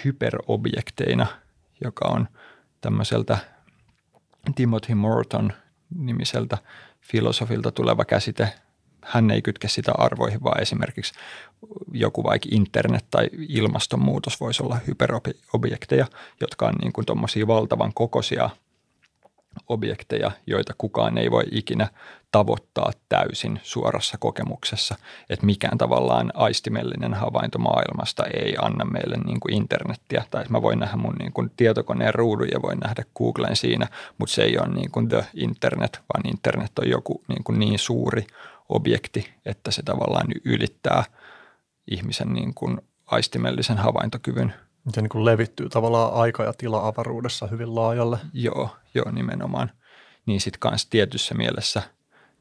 hyperobjekteina, 0.05 1.27
joka 1.85 2.09
on 2.09 2.29
tämmöiseltä 2.81 3.39
Timothy 4.55 4.95
Morton 4.95 5.53
nimiseltä 5.95 6.59
filosofilta 7.01 7.71
tuleva 7.71 8.05
käsite– 8.05 8.53
hän 9.03 9.31
ei 9.31 9.43
kytke 9.43 9.69
sitä 9.69 9.93
arvoihin, 9.99 10.43
vaan 10.43 10.63
esimerkiksi 10.63 11.15
joku 11.93 12.25
vaikka 12.25 12.49
internet 12.53 13.05
tai 13.11 13.31
ilmastonmuutos 13.49 14.41
voisi 14.41 14.63
olla 14.63 14.79
hyperobjekteja, 14.87 16.07
jotka 16.41 16.67
on 16.67 16.75
niin 16.83 16.93
kuin 16.93 17.07
valtavan 17.47 17.93
kokoisia 17.95 18.51
objekteja, 19.69 20.31
joita 20.47 20.75
kukaan 20.79 21.19
ei 21.19 21.31
voi 21.31 21.45
ikinä 21.51 21.89
tavoittaa 22.33 22.91
täysin 23.09 23.61
suorassa 23.63 24.19
kokemuksessa, 24.19 24.95
että 25.31 25.47
mikään 25.47 25.79
tavallaan 25.79 26.33
aistimellinen 26.35 27.15
havainto 27.15 27.59
maailmasta 27.59 28.25
ei 28.25 28.57
anna 28.63 28.85
meille 28.85 29.17
niin 29.17 29.41
kuin 29.41 29.55
internettiä, 29.55 30.25
tai 30.31 30.45
mä 30.49 30.63
voin 30.63 30.79
nähdä 30.79 30.97
mun 30.97 31.15
niin 31.19 31.33
kuin 31.33 31.51
tietokoneen 31.57 32.15
ruudun 32.15 32.49
ja 32.53 32.63
voin 32.63 32.79
nähdä 32.79 33.05
Googlen 33.17 33.57
siinä, 33.57 33.89
mutta 34.19 34.35
se 34.35 34.43
ei 34.43 34.59
ole 34.59 34.69
niin 34.69 34.91
kuin 34.91 35.09
the 35.09 35.27
internet, 35.35 36.01
vaan 36.15 36.29
internet 36.29 36.79
on 36.79 36.89
joku 36.89 37.23
niin, 37.29 37.45
kuin 37.45 37.59
niin 37.59 37.79
suuri 37.79 38.27
objekti, 38.69 39.33
että 39.47 39.71
se 39.71 39.83
tavallaan 39.83 40.27
ylittää 40.45 41.05
ihmisen 41.91 42.33
niin 42.33 42.55
kuin 42.55 42.81
aistimellisen 43.07 43.79
havaintokyvyn. 43.79 44.55
Se 44.91 45.03
niin 45.03 45.09
kuin 45.09 45.25
levittyy 45.25 45.69
tavallaan 45.69 46.15
aika- 46.15 46.45
ja 46.45 46.53
tila-avaruudessa 46.53 47.47
hyvin 47.47 47.75
laajalle. 47.75 48.19
Joo, 48.33 48.69
joo 48.95 49.11
nimenomaan. 49.11 49.71
Niin 50.27 50.41
sitten 50.41 50.61
kanssa 50.61 50.91
tietyssä 50.91 51.35
mielessä, 51.35 51.83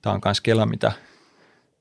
tämä 0.02 0.14
on 0.14 0.22
myös 0.26 0.42
kela, 0.42 0.66
mitä 0.66 0.92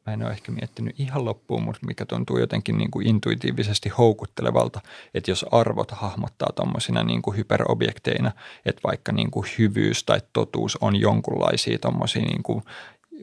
mä 0.06 0.12
en 0.12 0.22
ole 0.22 0.30
ehkä 0.30 0.52
miettinyt 0.52 1.00
ihan 1.00 1.24
loppuun, 1.24 1.62
mutta 1.62 1.86
mikä 1.86 2.06
tuntuu 2.06 2.38
jotenkin 2.38 2.78
niin 2.78 2.90
kuin 2.90 3.06
intuitiivisesti 3.06 3.88
houkuttelevalta, 3.88 4.80
että 5.14 5.30
jos 5.30 5.46
arvot 5.50 5.90
hahmottaa 5.90 6.52
tuommoisina 6.56 7.02
niin 7.02 7.22
kuin 7.22 7.36
hyperobjekteina, 7.36 8.32
että 8.66 8.80
vaikka 8.84 9.12
niin 9.12 9.30
kuin 9.30 9.46
hyvyys 9.58 10.04
tai 10.04 10.20
totuus 10.32 10.78
on 10.80 10.96
jonkunlaisia 10.96 11.78
tuommoisia 11.78 12.22
niin 12.22 12.42
kuin 12.42 12.62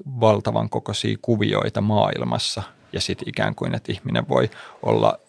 valtavan 0.05 0.69
kokoisia 0.69 1.17
kuvioita 1.21 1.81
maailmassa 1.81 2.63
ja 2.93 3.01
sitten 3.01 3.29
ikään 3.29 3.55
kuin, 3.55 3.75
että 3.75 3.91
ihminen 3.91 4.29
voi 4.29 4.49
olla 4.83 5.19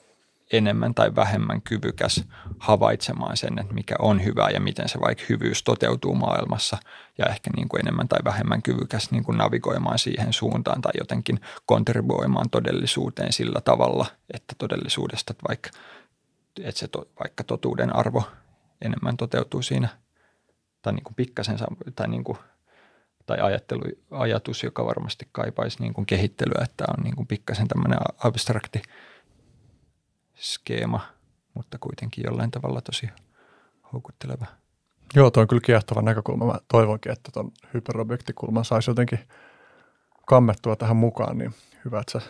enemmän 0.52 0.94
tai 0.94 1.14
vähemmän 1.14 1.62
kyvykäs 1.62 2.24
havaitsemaan 2.58 3.36
sen, 3.36 3.58
että 3.58 3.74
mikä 3.74 3.94
on 3.98 4.24
hyvä 4.24 4.48
ja 4.50 4.60
miten 4.60 4.88
se 4.88 5.00
vaikka 5.00 5.24
hyvyys 5.28 5.62
toteutuu 5.62 6.14
maailmassa. 6.14 6.78
Ja 7.18 7.26
ehkä 7.26 7.50
niin 7.56 7.68
kuin 7.68 7.80
enemmän 7.80 8.08
tai 8.08 8.18
vähemmän 8.24 8.62
kyvykäs 8.62 9.10
niin 9.10 9.24
kuin 9.24 9.38
navigoimaan 9.38 9.98
siihen 9.98 10.32
suuntaan 10.32 10.82
tai 10.82 10.92
jotenkin 10.98 11.40
kontribuoimaan 11.66 12.50
todellisuuteen 12.50 13.32
sillä 13.32 13.60
tavalla, 13.60 14.06
että 14.34 14.54
todellisuudesta 14.58 15.30
että 15.30 15.44
vaikka, 15.48 15.70
että 16.62 16.78
se 16.78 16.88
to, 16.88 17.08
vaikka 17.20 17.44
totuuden 17.44 17.96
arvo 17.96 18.22
enemmän 18.80 19.16
toteutuu 19.16 19.62
siinä. 19.62 19.88
Tai 20.82 20.92
niin 20.92 21.04
kuin 21.04 21.14
pikkasen 21.14 21.58
tai 21.96 22.08
niin 22.08 22.24
kuin 22.24 22.38
tai 23.26 23.40
ajattelu, 23.40 23.82
ajatus, 24.10 24.62
joka 24.62 24.84
varmasti 24.84 25.28
kaipaisi 25.32 25.80
niin 25.80 25.94
kuin 25.94 26.06
kehittelyä, 26.06 26.64
että 26.64 26.84
on 26.98 27.04
niin 27.04 27.16
kuin 27.16 27.26
pikkasen 27.26 27.68
tämmöinen 27.68 27.98
abstrakti 28.18 28.82
skeema, 30.38 31.00
mutta 31.54 31.78
kuitenkin 31.78 32.24
jollain 32.26 32.50
tavalla 32.50 32.80
tosi 32.80 33.08
houkutteleva. 33.92 34.46
Joo, 35.14 35.30
tuo 35.30 35.40
on 35.40 35.48
kyllä 35.48 35.62
kiehtova 35.64 36.02
näkökulma. 36.02 36.46
Mä 36.46 36.58
toivonkin, 36.68 37.12
että 37.12 37.30
tuon 37.34 37.52
hyperobjektikulman 37.74 38.64
saisi 38.64 38.90
jotenkin 38.90 39.18
kammettua 40.26 40.76
tähän 40.76 40.96
mukaan, 40.96 41.38
niin 41.38 41.54
hyvä, 41.84 42.00
että 42.00 42.20
sä 42.20 42.26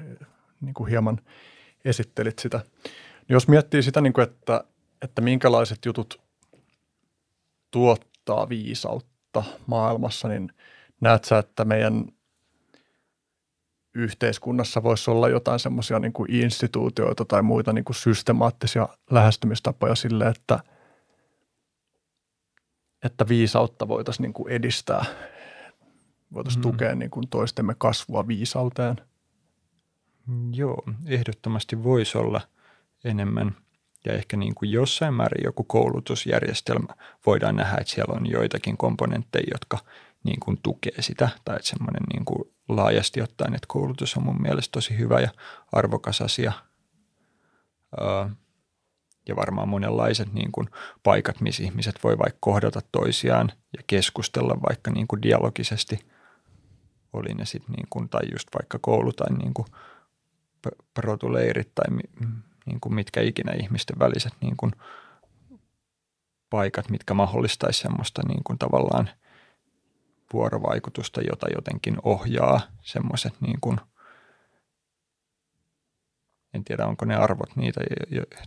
eh, 0.00 0.26
niin 0.60 0.74
kuin 0.74 0.90
hieman 0.90 1.20
esittelit 1.84 2.38
sitä. 2.38 2.60
Jos 3.28 3.48
miettii 3.48 3.82
sitä, 3.82 4.00
niin 4.00 4.12
kuin, 4.12 4.22
että, 4.22 4.64
että 5.02 5.22
minkälaiset 5.22 5.84
jutut 5.84 6.20
tuottaa 7.70 8.48
viisautta, 8.48 9.44
maailmassa, 9.66 10.28
niin 10.28 10.52
näet 11.00 11.24
sä, 11.24 11.38
että 11.38 11.64
meidän 11.64 12.04
yhteiskunnassa 13.94 14.82
voisi 14.82 15.10
olla 15.10 15.28
jotain 15.28 15.58
semmoisia 15.58 15.98
niin 15.98 16.12
kuin 16.12 16.32
instituutioita 16.32 17.24
tai 17.24 17.42
muita 17.42 17.72
niin 17.72 17.84
kuin 17.84 17.96
systemaattisia 17.96 18.88
lähestymistapoja 19.10 19.94
sille, 19.94 20.26
että, 20.26 20.60
että 23.04 23.28
viisautta 23.28 23.88
voitaisiin 23.88 24.22
niin 24.22 24.32
kuin 24.32 24.52
edistää, 24.52 25.04
voitaisiin 26.32 26.60
mm. 26.60 26.70
tukea 26.70 26.94
niin 26.94 27.10
kuin 27.10 27.28
toistemme 27.28 27.74
kasvua 27.78 28.28
viisauteen. 28.28 28.96
Joo, 30.52 30.84
ehdottomasti 31.06 31.84
voisi 31.84 32.18
olla 32.18 32.40
enemmän– 33.04 33.56
ja 34.04 34.12
ehkä 34.12 34.36
niin 34.36 34.54
kuin 34.54 34.70
jossain 34.70 35.14
määrin 35.14 35.44
joku 35.44 35.64
koulutusjärjestelmä 35.64 36.94
voidaan 37.26 37.56
nähdä, 37.56 37.76
että 37.80 37.92
siellä 37.92 38.14
on 38.14 38.30
joitakin 38.30 38.76
komponentteja, 38.76 39.46
jotka 39.52 39.78
niin 40.24 40.40
kuin 40.40 40.58
tukee 40.62 41.02
sitä, 41.02 41.28
tai 41.44 41.56
että 41.56 41.68
semmoinen 41.68 42.02
niin 42.12 42.24
kuin 42.24 42.51
laajasti 42.68 43.22
ottaen, 43.22 43.54
että 43.54 43.66
koulutus 43.68 44.16
on 44.16 44.24
mun 44.24 44.42
mielestä 44.42 44.72
tosi 44.72 44.98
hyvä 44.98 45.20
ja 45.20 45.28
arvokas 45.72 46.20
asia. 46.20 46.52
Ja 49.28 49.36
varmaan 49.36 49.68
monenlaiset 49.68 50.32
niin 50.32 50.52
kuin 50.52 50.68
paikat, 51.02 51.40
missä 51.40 51.62
ihmiset 51.62 51.98
voi 52.04 52.18
vaikka 52.18 52.38
kohdata 52.40 52.80
toisiaan 52.92 53.52
ja 53.76 53.82
keskustella 53.86 54.56
vaikka 54.68 54.90
niin 54.90 55.06
kuin 55.08 55.22
dialogisesti, 55.22 55.98
oli 57.12 57.34
ne 57.34 57.44
sitten 57.44 57.72
niin 57.72 57.86
kuin, 57.90 58.08
tai 58.08 58.22
just 58.32 58.48
vaikka 58.58 58.78
koulu 58.78 59.12
tai 59.12 59.36
niin 59.36 59.54
kuin 59.54 59.66
protuleirit 60.94 61.74
tai 61.74 61.96
niin 62.66 62.80
kuin 62.80 62.94
mitkä 62.94 63.20
ikinä 63.20 63.52
ihmisten 63.52 63.98
väliset 63.98 64.32
niin 64.40 64.56
kuin 64.56 64.72
paikat, 66.50 66.90
mitkä 66.90 67.14
mahdollistaisi 67.14 67.80
semmoista 67.80 68.22
niin 68.28 68.44
kuin 68.44 68.58
tavallaan 68.58 69.10
vuorovaikutusta, 70.32 71.20
jota 71.20 71.46
jotenkin 71.54 71.96
ohjaa 72.02 72.60
semmoiset 72.82 73.34
niin 73.40 73.60
kuin, 73.60 73.80
en 76.54 76.64
tiedä 76.64 76.86
onko 76.86 77.04
ne 77.04 77.14
arvot 77.14 77.56
niitä, 77.56 77.80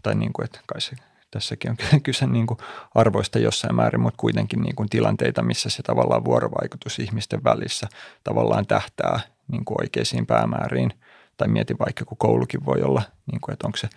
tai 0.03 0.15
niin 0.15 0.33
kuin, 0.33 0.45
että 0.45 0.59
kai 0.67 0.81
se 0.81 0.95
tässäkin 1.31 1.71
on 1.71 1.77
kyse 2.03 2.27
niin 2.27 2.47
kuin 2.47 2.57
arvoista 2.95 3.39
jossain 3.39 3.75
määrin, 3.75 4.01
mutta 4.01 4.17
kuitenkin 4.17 4.61
niin 4.61 4.75
kuin 4.75 4.89
tilanteita, 4.89 5.43
missä 5.43 5.69
se 5.69 5.83
tavallaan 5.83 6.25
vuorovaikutus 6.25 6.99
ihmisten 6.99 7.43
välissä 7.43 7.87
tavallaan 8.23 8.67
tähtää 8.67 9.19
niin 9.47 9.65
kuin 9.65 9.81
oikeisiin 9.81 10.25
päämääriin. 10.25 10.91
Tai 11.37 11.47
mieti 11.47 11.75
vaikka, 11.79 12.05
kun 12.05 12.17
koulukin 12.17 12.65
voi 12.65 12.81
olla, 12.81 13.01
niin 13.31 13.41
kuin, 13.41 13.53
että 13.53 13.67
onko, 13.67 13.77
se, 13.77 13.89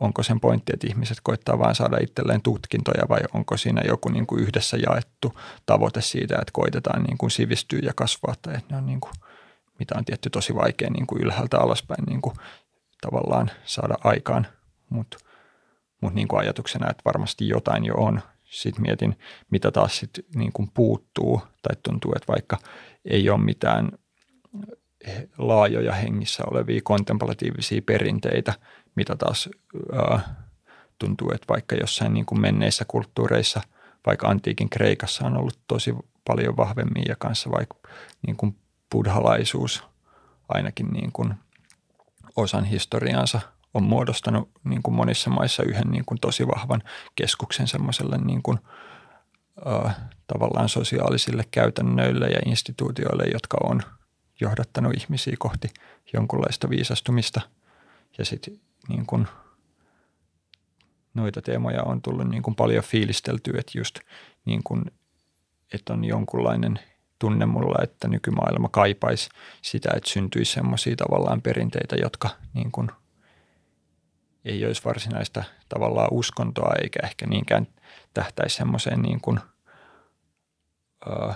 onko 0.00 0.22
sen 0.22 0.40
pointti, 0.40 0.72
että 0.74 0.86
ihmiset 0.86 1.18
koittaa 1.22 1.58
vain 1.58 1.74
saada 1.74 1.96
itselleen 2.00 2.42
tutkintoja 2.42 3.08
vai 3.08 3.20
onko 3.34 3.56
siinä 3.56 3.82
joku 3.86 4.08
niin 4.08 4.26
kuin 4.26 4.42
yhdessä 4.42 4.76
jaettu 4.76 5.38
tavoite 5.66 6.00
siitä, 6.00 6.34
että 6.34 6.52
koitetaan 6.52 7.02
niin 7.02 7.18
kuin 7.18 7.30
sivistyä 7.30 7.80
ja 7.82 7.92
kasvaa 7.96 8.34
tai 8.42 8.54
että 8.54 8.66
ne 8.70 8.76
on 8.76 8.86
niin 8.86 9.00
kuin, 9.00 9.12
mitä 9.78 9.94
on 9.98 10.04
tietty 10.04 10.30
tosi 10.30 10.54
vaikea 10.54 10.90
niin 10.90 11.06
kuin 11.06 11.22
ylhäältä 11.22 11.58
alaspäin 11.58 12.04
niin 12.04 12.22
kuin 12.22 12.34
tavallaan 13.00 13.50
saada 13.64 13.94
aikaan, 14.04 14.46
mutta 14.90 15.18
mutta 16.00 16.14
niin 16.14 16.28
kuin 16.28 16.40
ajatuksena, 16.40 16.90
että 16.90 17.02
varmasti 17.04 17.48
jotain 17.48 17.84
jo 17.84 17.94
on. 17.94 18.20
Sitten 18.44 18.82
mietin, 18.82 19.18
mitä 19.50 19.70
taas 19.70 19.98
sit 19.98 20.10
niin 20.34 20.52
kuin 20.52 20.70
puuttuu 20.74 21.42
tai 21.62 21.76
tuntuu, 21.82 22.12
että 22.16 22.32
vaikka 22.32 22.58
ei 23.04 23.30
ole 23.30 23.44
mitään 23.44 23.90
laajoja 25.38 25.92
hengissä 25.92 26.42
olevia 26.50 26.80
kontemplatiivisia 26.84 27.82
perinteitä, 27.86 28.54
mitä 28.98 29.16
taas 29.16 29.48
ää, 29.92 30.20
tuntuu, 30.98 31.30
että 31.30 31.46
vaikka 31.48 31.76
jossain 31.76 32.14
niin 32.14 32.26
kuin 32.26 32.40
menneissä 32.40 32.84
kulttuureissa, 32.88 33.60
vaikka 34.06 34.28
antiikin 34.28 34.70
Kreikassa 34.70 35.26
on 35.26 35.36
ollut 35.36 35.58
tosi 35.68 35.94
paljon 36.24 36.56
vahvemmin 36.56 37.04
ja 37.08 37.16
kanssa 37.18 37.50
vaikka 37.50 37.76
niin 38.26 38.36
kuin 38.36 38.56
buddhalaisuus 38.92 39.84
ainakin 40.48 40.86
niin 40.86 41.12
kuin 41.12 41.34
osan 42.36 42.64
historiansa– 42.64 43.40
on 43.74 43.82
muodostanut 43.82 44.50
niin 44.64 44.82
kuin 44.82 44.94
monissa 44.94 45.30
maissa 45.30 45.62
yhden 45.62 45.90
niin 45.90 46.04
kuin 46.04 46.20
tosi 46.20 46.46
vahvan 46.46 46.82
keskuksen 47.16 47.68
semmoiselle 47.68 48.18
niin 48.18 48.42
kuin, 48.42 48.58
äh, 49.66 49.96
tavallaan 50.26 50.68
sosiaalisille 50.68 51.44
käytännöille 51.50 52.26
ja 52.26 52.40
instituutioille, 52.46 53.24
jotka 53.32 53.58
on 53.62 53.82
johdattanut 54.40 54.94
ihmisiä 54.96 55.34
kohti 55.38 55.70
jonkunlaista 56.12 56.70
viisastumista. 56.70 57.40
Ja 58.18 58.24
sitten 58.24 58.60
niin 58.88 59.06
kuin, 59.06 59.26
noita 61.14 61.42
teemoja 61.42 61.82
on 61.82 62.02
tullut 62.02 62.28
niin 62.28 62.42
kuin 62.42 62.54
paljon 62.54 62.84
fiilisteltyä, 62.84 63.60
että 63.60 63.78
just 63.78 63.98
niin 64.44 64.62
kuin, 64.64 64.84
että 65.74 65.92
on 65.92 66.04
jonkunlainen 66.04 66.80
tunne 67.18 67.46
mulla, 67.46 67.82
että 67.82 68.08
nykymaailma 68.08 68.68
kaipaisi 68.68 69.28
sitä, 69.62 69.88
että 69.96 70.10
syntyisi 70.10 70.52
semmoisia 70.52 70.96
tavallaan 70.96 71.42
perinteitä, 71.42 71.96
jotka 71.96 72.30
niin 72.54 72.72
kuin– 72.72 72.90
ei 74.48 74.66
olisi 74.66 74.84
varsinaista 74.84 75.44
tavallaan 75.68 76.08
uskontoa 76.10 76.74
eikä 76.82 77.00
ehkä 77.02 77.26
niinkään 77.26 77.66
tähtäisi 78.14 78.56
semmoiseen 78.56 79.02
niin 79.02 79.20
kuin, 79.20 79.40
ö, 81.06 81.34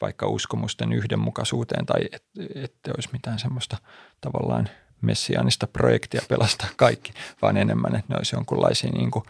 vaikka 0.00 0.26
uskomusten 0.26 0.92
yhdenmukaisuuteen 0.92 1.86
tai 1.86 2.00
että 2.12 2.28
et 2.54 2.74
olisi 2.96 3.08
mitään 3.12 3.38
semmoista 3.38 3.76
tavallaan 4.20 4.68
messiaanista 5.04 5.66
projektia 5.66 6.22
pelastaa 6.28 6.68
kaikki, 6.76 7.12
vaan 7.42 7.56
enemmän, 7.56 7.96
että 7.96 8.12
ne 8.12 8.16
olisi 8.16 8.36
jonkunlaisia, 8.36 8.90
niin 8.90 9.10
kuin, 9.10 9.24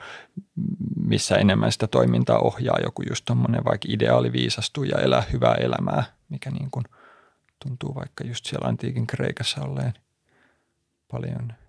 missä 0.96 1.36
enemmän 1.36 1.72
sitä 1.72 1.86
toimintaa 1.86 2.38
ohjaa 2.38 2.78
joku 2.82 3.02
just 3.08 3.24
tuommoinen 3.24 3.64
vaikka 3.64 3.88
ideaali 3.90 4.32
viisastua 4.32 4.84
ja 4.84 4.98
elää 4.98 5.22
hyvää 5.32 5.54
elämää, 5.54 6.04
mikä 6.28 6.50
niin 6.50 6.70
kuin 6.70 6.84
tuntuu 7.62 7.94
vaikka 7.94 8.24
just 8.24 8.46
siellä 8.46 8.68
antiikin 8.68 9.06
Kreikassa 9.06 9.62
olleen 9.62 9.94
paljon– 11.10 11.52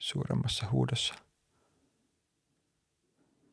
suuremmassa 0.00 0.66
huudossa. 0.70 1.14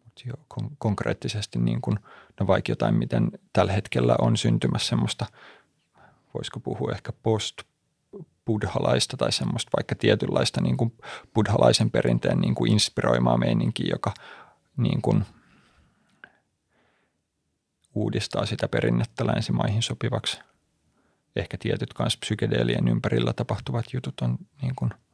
Mutta 0.04 0.22
joo, 0.26 0.38
kon- 0.54 0.76
konkreettisesti 0.78 1.60
niin 1.60 1.82
kun, 1.82 2.00
no 2.40 2.48
vaikka 2.48 2.72
jotain, 2.72 2.96
miten 2.96 3.32
tällä 3.54 3.72
hetkellä 3.72 4.16
on 4.22 4.38
syntymässä 4.38 4.90
semmoista, 4.90 5.26
voisiko 6.34 6.60
puhua 6.60 6.92
ehkä 6.92 7.12
post 7.24 7.64
buddhalaista 8.48 9.18
tai 9.18 9.32
semmoista 9.32 9.70
vaikka 9.78 9.96
tietynlaista 9.96 10.62
niin 10.62 10.78
kuin 10.78 10.94
buddhalaisen 11.34 11.92
perinteen 11.92 12.40
niin 12.40 12.56
kuin 12.56 12.72
inspiroimaa 12.72 13.38
meininkiä, 13.38 13.88
joka 13.90 14.14
niin 14.78 15.02
kuin 15.02 15.26
uudistaa 17.96 18.46
sitä 18.46 18.68
perinnettä 18.68 19.28
länsimaihin 19.28 19.82
sopivaksi. 19.84 20.40
Ehkä 21.36 21.58
tietyt 21.58 21.94
kanssa 21.94 22.20
psykedeelien 22.20 22.88
ympärillä 22.88 23.34
tapahtuvat 23.34 23.86
jutut 23.94 24.22
on 24.22 24.38
niin 24.62 24.76
kuin– 24.76 24.92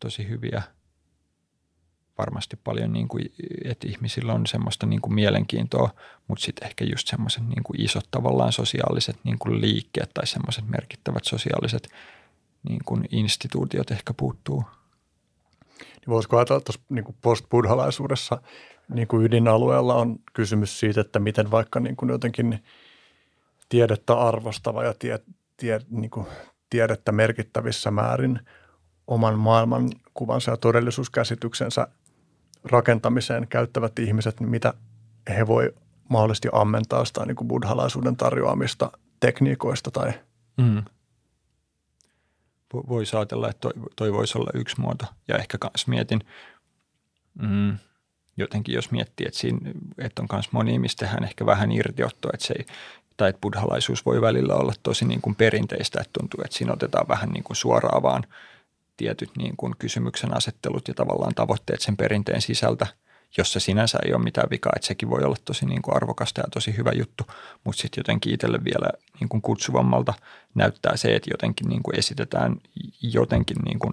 tosi 0.00 0.28
hyviä. 0.28 0.62
Varmasti 2.18 2.56
paljon, 2.64 2.92
niin 2.92 3.08
kuin, 3.08 3.32
että 3.64 3.88
ihmisillä 3.88 4.32
on 4.32 4.46
semmoista 4.46 4.86
niin 4.86 5.00
kuin 5.00 5.14
mielenkiintoa, 5.14 5.90
mutta 6.28 6.44
sitten 6.44 6.66
ehkä 6.66 6.84
just 6.84 7.08
semmoiset 7.08 7.48
niin 7.48 7.62
kuin 7.62 7.80
isot 7.80 8.08
tavallaan 8.10 8.52
sosiaaliset 8.52 9.16
niin 9.24 9.38
kuin 9.38 9.60
liikkeet 9.60 10.10
tai 10.14 10.26
semmoiset 10.26 10.68
merkittävät 10.68 11.24
sosiaaliset 11.24 11.88
niin 12.68 12.80
kuin 12.84 13.04
instituutiot 13.10 13.90
ehkä 13.90 14.14
puuttuu. 14.14 14.64
Niin 15.80 16.08
voisiko 16.08 16.36
ajatella 16.36 16.60
tuossa 16.60 16.80
niin 16.88 17.16
post-buddhalaisuudessa 17.22 18.42
niin 18.94 19.08
kuin 19.08 19.26
ydinalueella 19.26 19.94
on 19.94 20.16
kysymys 20.32 20.80
siitä, 20.80 21.00
että 21.00 21.18
miten 21.18 21.50
vaikka 21.50 21.80
niin 21.80 21.96
kuin 21.96 22.08
jotenkin 22.08 22.64
tiedettä 23.68 24.14
arvostava 24.14 24.84
ja 24.84 24.94
tie, 24.98 25.18
tie, 25.56 25.80
niin 25.90 26.10
kuin 26.10 26.26
tiedettä 26.70 27.12
merkittävissä 27.12 27.90
määrin– 27.90 28.40
oman 29.06 29.38
maailmankuvansa 29.38 30.50
ja 30.50 30.56
todellisuuskäsityksensä 30.56 31.88
rakentamiseen 32.64 33.48
käyttävät 33.48 33.98
ihmiset, 33.98 34.40
niin 34.40 34.50
mitä 34.50 34.74
he 35.28 35.46
voi 35.46 35.74
mahdollisesti 36.08 36.48
ammentaa 36.52 37.04
sitä 37.04 37.26
niin 37.26 37.36
kuin 37.36 37.48
buddhalaisuuden 37.48 38.16
tarjoamista 38.16 38.92
tekniikoista 39.20 39.90
tai 39.90 40.12
mm. 40.56 40.82
Voisi 42.88 43.16
ajatella, 43.16 43.48
että 43.48 43.60
toi, 43.60 43.72
toi 43.96 44.12
voisi 44.12 44.38
olla 44.38 44.50
yksi 44.54 44.80
muoto. 44.80 45.04
Ja 45.28 45.36
ehkä 45.36 45.58
myös 45.62 45.86
mietin, 45.86 46.20
mm, 47.42 47.78
jotenkin 48.36 48.74
jos 48.74 48.90
miettii, 48.90 49.26
että, 49.26 49.38
siinä, 49.38 49.70
että 49.98 50.22
on 50.22 50.28
myös 50.32 50.52
moni, 50.52 50.78
mistä 50.78 51.06
tehdään 51.06 51.24
ehkä 51.24 51.46
vähän 51.46 51.72
irtiottoa, 51.72 52.30
että 52.34 52.46
se 52.46 52.54
ei, 52.58 52.66
tai 53.16 53.30
että 53.30 53.40
buddhalaisuus 53.40 54.06
voi 54.06 54.20
välillä 54.20 54.54
olla 54.54 54.72
tosi 54.82 55.04
niin 55.04 55.20
kuin 55.20 55.34
perinteistä, 55.34 56.00
että 56.00 56.10
tuntuu, 56.18 56.40
että 56.44 56.56
siinä 56.56 56.72
otetaan 56.72 57.08
vähän 57.08 57.28
niin 57.28 57.44
kuin 57.44 57.56
suoraan 57.56 58.02
vaan– 58.02 58.24
tietyt 58.96 59.30
niin 59.36 59.56
kuin 59.56 59.74
kysymyksen 59.78 60.36
asettelut 60.36 60.88
ja 60.88 60.94
tavallaan 60.94 61.34
tavoitteet 61.34 61.80
sen 61.80 61.96
perinteen 61.96 62.42
sisältä, 62.42 62.86
jossa 63.36 63.60
sinänsä 63.60 63.98
ei 64.06 64.14
ole 64.14 64.22
mitään 64.22 64.50
vikaa, 64.50 64.72
että 64.76 64.86
sekin 64.86 65.10
voi 65.10 65.22
olla 65.24 65.36
tosi 65.44 65.66
niin 65.66 65.82
kuin 65.82 65.96
arvokasta 65.96 66.40
ja 66.40 66.44
tosi 66.52 66.76
hyvä 66.76 66.92
juttu, 66.92 67.24
mutta 67.64 67.80
sitten 67.80 68.00
jotenkin 68.00 68.34
itselle 68.34 68.64
vielä 68.64 68.88
niin 69.20 69.28
kuin 69.28 69.42
kutsuvammalta 69.42 70.14
näyttää 70.54 70.96
se, 70.96 71.16
että 71.16 71.30
jotenkin 71.32 71.68
niin 71.68 71.82
kuin 71.82 71.98
esitetään 71.98 72.56
jotenkin 73.02 73.56
niin 73.64 73.78
kuin 73.78 73.92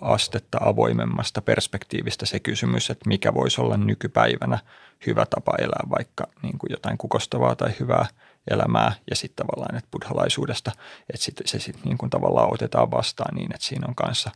astetta 0.00 0.58
avoimemmasta 0.60 1.42
perspektiivistä 1.42 2.26
se 2.26 2.40
kysymys, 2.40 2.90
että 2.90 3.08
mikä 3.08 3.34
voisi 3.34 3.60
olla 3.60 3.76
nykypäivänä 3.76 4.58
hyvä 5.06 5.26
tapa 5.26 5.52
elää 5.58 5.86
vaikka 5.90 6.26
niin 6.42 6.58
kuin 6.58 6.70
jotain 6.70 6.98
kukostavaa 6.98 7.56
tai 7.56 7.70
hyvää 7.80 8.06
elämää 8.50 8.92
ja 9.10 9.16
sitten 9.16 9.46
tavallaan, 9.46 9.76
että 9.76 9.90
buddhalaisuudesta, 9.90 10.72
että 11.12 11.24
sit, 11.24 11.40
se 11.44 11.58
sitten 11.58 11.84
niin 11.84 11.98
kuin 11.98 12.10
tavallaan 12.10 12.52
otetaan 12.52 12.90
vastaan 12.90 13.34
niin, 13.34 13.54
että 13.54 13.66
siinä 13.66 13.86
on 13.88 13.94
kanssa 13.94 14.30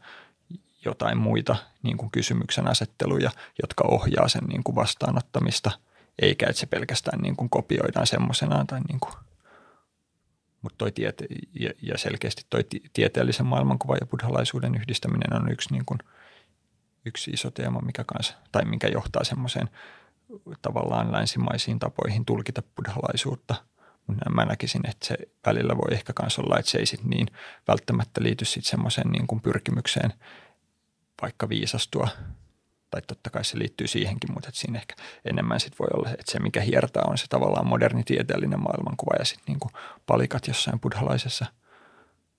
jotain 0.85 1.19
muita 1.19 1.57
niin 1.83 1.97
kuin 1.97 2.11
kysymyksen 2.11 2.69
asetteluja, 2.69 3.31
jotka 3.63 3.85
ohjaa 3.89 4.29
sen 4.29 4.45
niin 4.45 4.65
kuin 4.65 4.77
vastaanottamista, 4.77 5.71
eikä 6.19 6.47
että 6.47 6.61
se 6.61 6.67
pelkästään 6.67 7.21
niin 7.21 7.37
kuin 7.37 7.51
kopioidaan 7.51 8.07
semmoisenaan 8.07 8.67
tai 8.67 8.81
niin 8.89 9.01
kuin. 9.01 9.15
Mutta 10.63 10.79
toi 10.79 10.93
tiete, 10.93 11.27
ja, 11.55 11.71
ja 11.83 11.99
selkeästi 11.99 12.43
toi 12.51 12.65
tieteellisen 12.93 13.47
maailmankuvan 13.47 13.99
ja 14.01 14.07
buddhalaisuuden 14.07 14.75
yhdistäminen 14.75 15.43
on 15.43 15.53
yksi, 15.53 15.73
niin 15.73 15.85
kuin, 15.85 15.99
yksi 17.05 17.31
iso 17.31 17.51
teema, 17.51 17.81
mikä 17.81 18.05
kanssa, 18.05 18.35
tai 18.53 18.65
mikä 18.65 18.89
johtaa 18.89 19.25
semmoiseen 19.25 19.71
tavallaan 20.63 21.13
länsimaisiin 21.13 21.79
tapoihin 21.79 22.25
tulkita 22.25 22.63
buddhalaisuutta– 22.77 23.55
mä 24.31 24.45
näkisin, 24.45 24.89
että 24.89 25.07
se 25.07 25.17
välillä 25.47 25.77
voi 25.77 25.95
ehkä 25.95 26.13
myös 26.23 26.39
olla, 26.39 26.59
että 26.59 26.71
se 26.71 26.79
ei 26.79 26.87
sit 26.87 27.05
niin 27.05 27.27
välttämättä 27.69 28.23
liity 28.23 28.45
sitten 28.45 28.71
semmoiseen 28.71 29.11
niin 29.11 29.27
kuin 29.27 29.41
pyrkimykseen 29.41 30.13
vaikka 31.23 31.49
viisastua. 31.49 32.09
Tai 32.91 33.03
totta 33.03 33.31
kai 33.31 33.45
se 33.45 33.59
liittyy 33.59 33.87
siihenkin, 33.87 34.33
mutta 34.33 34.51
siinä 34.53 34.79
ehkä 34.79 34.95
enemmän 35.25 35.61
sit 35.61 35.79
voi 35.79 35.89
olla, 35.95 36.11
että 36.11 36.33
se 36.33 36.39
mikä 36.39 36.61
hiertää 36.61 37.03
on 37.07 37.19
se 37.19 37.27
tavallaan 37.29 37.67
moderni 37.67 38.05
tieteellinen 38.05 38.63
maailmankuva 38.63 39.17
ja 39.19 39.25
sitten 39.25 39.45
niin 39.47 39.73
palikat 40.07 40.47
jossain 40.49 40.81
buddhalaisessa 40.81 41.47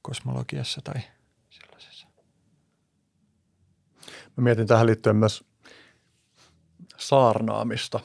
kosmologiassa 0.02 0.82
tai 0.84 1.02
sellaisessa. 1.50 2.08
Mä 4.38 4.44
mietin 4.44 4.68
tähän 4.68 4.86
liittyen 4.86 5.16
myös 5.16 5.44
saarnaamista. 6.98 8.00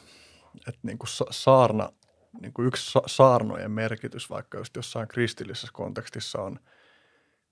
Että 0.68 0.80
niin 0.82 0.98
kuin 0.98 1.08
saarna, 1.30 1.92
niin 2.40 2.52
kuin 2.52 2.68
yksi 2.68 2.98
saarnojen 3.06 3.70
merkitys 3.70 4.30
vaikka 4.30 4.58
just 4.58 4.76
jossain 4.76 5.08
kristillisessä 5.08 5.68
kontekstissa 5.72 6.42
on 6.42 6.60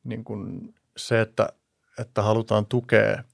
niin 0.05 0.25
kuin 0.25 0.75
se, 0.97 1.21
että, 1.21 1.49
että 1.99 2.23
halutaan 2.23 2.67
tukea 2.67 3.25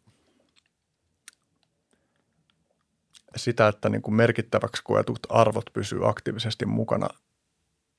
sitä, 3.36 3.68
että 3.68 3.88
niin 3.88 4.02
kuin 4.02 4.14
merkittäväksi 4.14 4.82
koetut 4.84 5.18
arvot 5.28 5.64
pysyy 5.72 6.08
aktiivisesti 6.08 6.66
mukana 6.66 7.08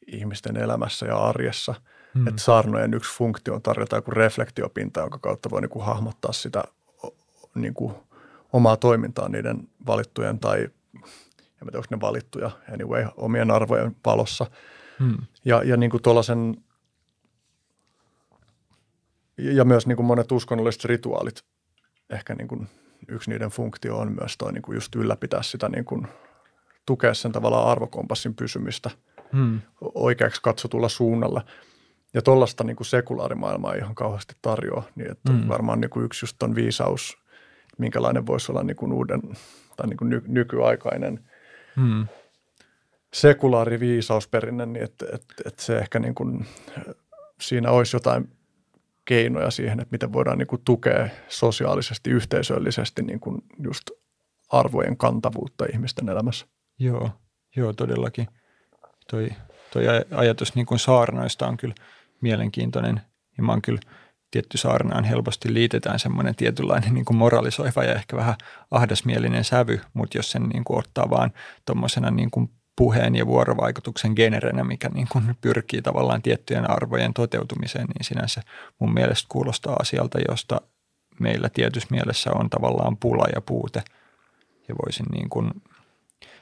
ihmisten 0.08 0.58
elämässä 0.58 1.06
ja 1.06 1.18
arjessa. 1.18 1.76
Hmm. 2.14 2.28
Että 2.28 2.42
saarnojen 2.42 2.94
yksi 2.94 3.18
funktio 3.18 3.54
on 3.54 3.62
tarjota 3.62 3.96
joku 3.96 4.12
reflektiopinta, 4.12 5.00
jonka 5.00 5.18
kautta 5.18 5.50
voi 5.50 5.62
niin 5.62 5.70
kuin 5.70 5.86
hahmottaa 5.86 6.32
sitä 6.32 6.64
niin 7.56 7.74
kuin 7.74 7.94
omaa 8.54 8.78
toimintaa 8.78 9.30
niiden 9.30 9.68
valittujen 9.88 10.40
tai 10.40 10.70
en 11.62 11.68
tiedä, 11.68 11.78
onko 11.78 11.88
ne 11.92 12.02
valittuja, 12.02 12.52
anyway, 12.74 13.06
omien 13.18 13.52
arvojen 13.52 13.96
valossa. 14.06 14.46
Hmm. 15.00 15.18
Ja, 15.46 15.64
ja 15.64 15.78
niin 15.78 15.92
kuin 15.92 16.04
tuollaisen, 16.04 16.58
ja 19.38 19.66
myös 19.66 19.88
niin 19.88 19.96
kuin 19.96 20.06
monet 20.06 20.32
uskonnolliset 20.32 20.86
rituaalit, 20.86 21.44
ehkä 22.10 22.36
niin 22.36 22.48
kuin 22.48 22.68
yksi 23.08 23.30
niiden 23.30 23.50
funktio 23.50 23.98
on 23.98 24.12
myös 24.20 24.38
toi 24.38 24.54
niin 24.54 24.62
kuin 24.62 24.76
just 24.76 24.96
ylläpitää 24.96 25.44
sitä 25.44 25.70
niin 25.70 25.86
kuin, 25.86 26.08
tukea 26.86 27.14
sen 27.14 27.32
tavallaan 27.32 27.68
arvokompassin 27.68 28.36
pysymistä 28.36 28.90
hmm. 29.34 29.62
oikeaksi 29.82 30.42
katsotulla 30.42 30.90
suunnalla. 30.90 31.46
Ja 32.14 32.22
tuollaista 32.22 32.64
niin 32.64 32.78
sekulaarimaailmaa 32.82 33.74
ei 33.74 33.80
ihan 33.80 33.96
kauheasti 33.96 34.36
tarjoa, 34.42 34.84
niin 34.96 35.12
että 35.12 35.32
hmm. 35.32 35.48
varmaan 35.48 35.82
niin 35.82 35.90
kuin 35.90 36.06
yksi 36.06 36.24
just 36.24 36.44
on 36.44 36.56
viisaus, 36.56 37.18
minkälainen 37.78 38.28
voisi 38.28 38.52
olla 38.52 38.64
niin 38.64 38.76
kuin 38.76 38.94
uuden 38.94 39.22
tai 39.78 39.88
niin 39.88 39.98
kuin 39.98 40.10
ny, 40.10 40.22
nykyaikainen 40.28 41.30
hmm. 41.76 42.08
sekulaari 43.14 43.80
viisausperinne, 43.80 44.66
niin 44.66 44.84
että, 44.84 45.06
että, 45.14 45.34
että 45.46 45.64
se 45.64 45.78
ehkä 45.78 46.00
niin 46.00 46.16
kuin, 46.16 46.46
siinä 47.42 47.72
olisi 47.72 47.96
jotain 47.96 48.30
keinoja 49.06 49.52
siihen, 49.52 49.80
että 49.80 49.92
miten 49.92 50.14
voidaan 50.14 50.38
niin 50.38 50.48
kuin 50.48 50.62
tukea 50.66 51.10
sosiaalisesti, 51.28 52.10
yhteisöllisesti 52.10 53.02
niin 53.02 53.20
kuin 53.20 53.42
just 53.64 53.92
arvojen 54.50 54.98
kantavuutta 54.98 55.66
ihmisten 55.74 56.10
elämässä. 56.10 56.46
Joo, 56.80 57.10
joo 57.56 57.74
todellakin. 57.74 58.28
Toi, 59.12 59.30
toi 59.74 59.84
ajatus 60.12 60.56
niin 60.56 60.66
kuin 60.66 60.80
saarnoista 60.80 61.48
on 61.48 61.58
kyllä 61.58 61.76
mielenkiintoinen 62.22 63.02
ja 63.38 63.44
mä 63.44 63.52
oon 63.52 63.62
kyllä 63.62 63.80
tietty 64.32 64.58
saarnaan 64.58 65.04
helposti 65.04 65.54
liitetään 65.54 66.00
semmoinen 66.00 66.36
tietynlainen 66.36 66.94
niin 66.94 67.06
kuin 67.06 67.18
moralisoiva 67.18 67.84
ja 67.84 67.94
ehkä 67.94 68.18
vähän 68.18 68.36
ahdasmielinen 68.72 69.44
sävy, 69.44 69.82
mutta 69.94 70.18
jos 70.18 70.32
sen 70.32 70.44
niin 70.44 70.64
kuin 70.64 70.80
ottaa 70.80 71.10
vaan 71.10 71.32
tuommoisena 71.66 72.12
niin 72.12 72.32
kuin 72.32 72.50
puheen 72.76 73.16
ja 73.16 73.26
vuorovaikutuksen 73.28 74.14
generenä, 74.16 74.64
mikä 74.64 74.90
niin 74.90 75.08
kuin 75.12 75.24
pyrkii 75.42 75.82
tavallaan 75.82 76.22
tiettyjen 76.22 76.70
arvojen 76.70 77.14
toteutumiseen, 77.14 77.86
niin 77.86 78.06
sinänsä 78.06 78.42
mun 78.80 78.94
mielestä 78.94 79.26
kuulostaa 79.30 79.76
asialta, 79.80 80.20
josta 80.30 80.62
meillä 81.20 81.50
tietyssä 81.50 81.88
mielessä 81.92 82.32
on 82.32 82.50
tavallaan 82.50 82.98
pula 82.98 83.26
ja 83.36 83.42
puute. 83.42 83.84
Ja 84.68 84.76
voisin 84.86 85.06
niin 85.12 85.30
kuin, 85.30 85.52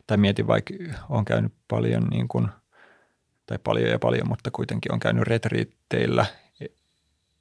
tai 0.07 0.17
mietin 0.17 0.47
vaikka, 0.47 0.73
on 1.09 1.25
käynyt 1.25 1.53
paljon 1.67 2.03
niin 2.03 2.27
kuin, 2.27 2.47
tai 3.45 3.59
paljon 3.63 3.89
ja 3.89 3.99
paljon, 3.99 4.27
mutta 4.27 4.51
kuitenkin 4.51 4.93
on 4.93 4.99
käynyt 4.99 5.27
retriitteillä, 5.27 6.25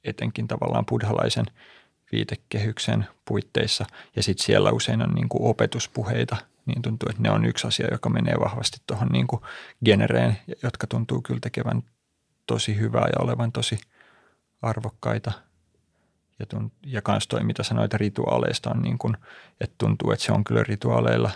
etenkin 0.03 0.47
tavallaan 0.47 0.85
buddhalaisen 0.85 1.45
viitekehyksen 2.11 3.07
puitteissa, 3.25 3.85
ja 4.15 4.23
sitten 4.23 4.45
siellä 4.45 4.71
usein 4.71 5.01
on 5.01 5.15
niin 5.15 5.29
kuin 5.29 5.43
opetuspuheita– 5.43 6.37
niin 6.67 6.81
tuntuu, 6.81 7.09
että 7.09 7.21
ne 7.21 7.31
on 7.31 7.45
yksi 7.45 7.67
asia, 7.67 7.87
joka 7.91 8.09
menee 8.09 8.35
vahvasti 8.39 8.77
tuohon 8.87 9.07
niin 9.07 9.27
genereen, 9.85 10.37
jotka 10.63 10.87
tuntuu 10.87 11.21
kyllä 11.21 11.39
tekevän 11.39 11.83
tosi 12.47 12.79
hyvää 12.79 13.07
ja 13.07 13.23
olevan 13.23 13.51
tosi 13.51 13.79
arvokkaita. 14.61 15.31
Ja, 16.39 16.45
tunt, 16.45 16.73
ja 16.85 17.01
kans 17.01 17.27
toi, 17.27 17.43
mitä 17.43 17.63
sanoit 17.63 17.93
rituaaleista, 17.93 18.69
on 18.69 18.81
niin 18.81 18.97
kuin, 18.97 19.17
että 19.61 19.75
tuntuu, 19.77 20.11
että 20.11 20.25
se 20.25 20.31
on 20.31 20.43
kyllä 20.43 20.63
rituaaleilla 20.63 21.31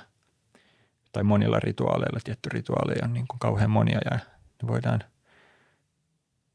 tai 1.11 1.23
monilla 1.23 1.59
rituaaleilla, 1.59 2.19
tietty 2.23 2.49
rituaaleja 2.49 3.06
on 3.06 3.14
niin 3.14 3.27
kuin 3.27 3.40
kauhean 3.40 3.72
monia 3.72 3.99
ja 4.11 4.19
ne 4.61 4.67
voidaan 4.67 5.03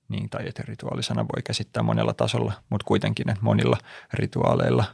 niin, 0.09 0.31
tai 0.31 0.49
että 0.49 0.62
rituaalisana 0.67 1.23
voi 1.23 1.43
käsittää 1.43 1.83
monella 1.83 2.15
tasolla, 2.15 2.52
mutta 2.70 2.85
kuitenkin, 2.85 3.31
että 3.31 3.44
monilla 3.44 3.78
rituaaleilla 4.12 4.85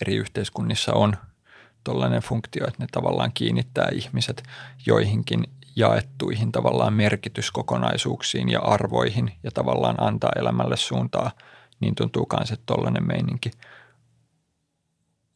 eri 0.00 0.16
yhteiskunnissa 0.16 0.92
on 0.92 1.16
tuollainen 1.84 2.22
funktio, 2.22 2.66
että 2.66 2.82
ne 2.82 2.86
tavallaan 2.92 3.32
kiinnittää 3.34 3.88
ihmiset 3.92 4.42
joihinkin 4.86 5.44
jaettuihin 5.76 6.52
tavallaan 6.52 6.92
merkityskokonaisuuksiin 6.92 8.48
ja 8.48 8.60
arvoihin 8.60 9.32
ja 9.42 9.50
tavallaan 9.50 10.02
antaa 10.02 10.30
elämälle 10.36 10.76
suuntaa, 10.76 11.30
niin 11.80 11.94
tuntuu 11.94 12.26
myös, 12.38 12.50
että 12.50 12.66
tuollainen 12.66 13.06
meininki 13.06 13.50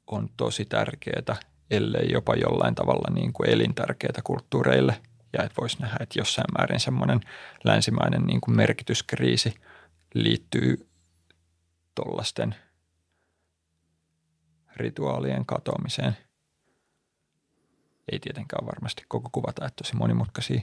on 0.07 0.29
tosi 0.37 0.65
tärkeää, 0.65 1.37
ellei 1.71 2.13
jopa 2.13 2.35
jollain 2.35 2.75
tavalla 2.75 3.15
niin 3.15 3.33
kuin 3.33 3.51
elintärkeää 3.51 4.21
kulttuureille. 4.25 5.01
Ja 5.39 5.45
että 5.45 5.61
voisi 5.61 5.81
nähdä, 5.81 5.97
että 6.01 6.19
jossain 6.19 6.47
määrin 6.59 6.81
semmoinen 6.81 7.21
länsimainen 7.65 8.23
niin 8.23 8.41
kuin 8.41 8.57
merkityskriisi 8.57 9.55
liittyy 10.15 10.89
tuollaisten 11.95 12.55
rituaalien 14.77 15.47
katoamiseen– 15.47 16.17
ei 18.13 18.19
tietenkään 18.19 18.67
varmasti 18.67 19.05
koko 19.09 19.29
kuvata, 19.33 19.67
että 19.67 19.77
tosi 19.77 19.97
monimutkaisia, 19.97 20.61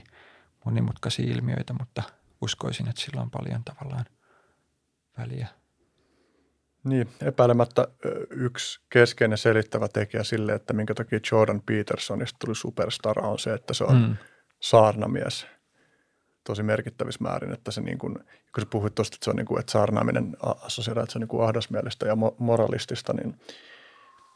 monimutkaisia 0.64 1.32
ilmiöitä, 1.34 1.72
mutta 1.72 2.02
uskoisin, 2.40 2.88
että 2.88 3.02
sillä 3.02 3.22
on 3.22 3.30
paljon 3.30 3.64
tavallaan 3.64 4.04
väliä. 5.18 5.48
Niin, 6.84 7.08
epäilemättä 7.22 7.88
yksi 8.30 8.80
keskeinen 8.90 9.38
selittävä 9.38 9.88
tekijä 9.88 10.24
sille, 10.24 10.52
että 10.52 10.72
minkä 10.72 10.94
takia 10.94 11.20
Jordan 11.32 11.62
Petersonista 11.66 12.38
tuli 12.38 12.54
superstara 12.54 13.28
on 13.28 13.38
se, 13.38 13.54
että 13.54 13.74
se 13.74 13.84
on 13.84 13.96
mm. 13.96 14.16
Saarnamies 14.64 15.46
tosi 16.44 16.62
merkittävissä 16.62 17.22
määrin, 17.22 17.52
että 17.52 17.70
se 17.70 17.80
niin 17.80 17.98
kuin, 17.98 18.14
kun 18.54 18.60
sä 18.60 18.66
puhuit 18.70 18.94
tuosta, 18.94 19.14
että 19.14 19.24
se 19.24 19.30
on 19.30 19.36
niin 19.36 19.46
kuin, 19.46 19.60
että 19.60 19.72
saarnaaminen 19.72 20.36
assosioidaan, 20.42 21.04
että 21.04 21.12
se 21.12 21.18
on 21.18 21.20
niin 21.20 21.28
kuin 21.28 21.44
ahdasmielistä 21.44 22.06
ja 22.06 22.16
moralistista, 22.38 23.12
niin 23.12 23.36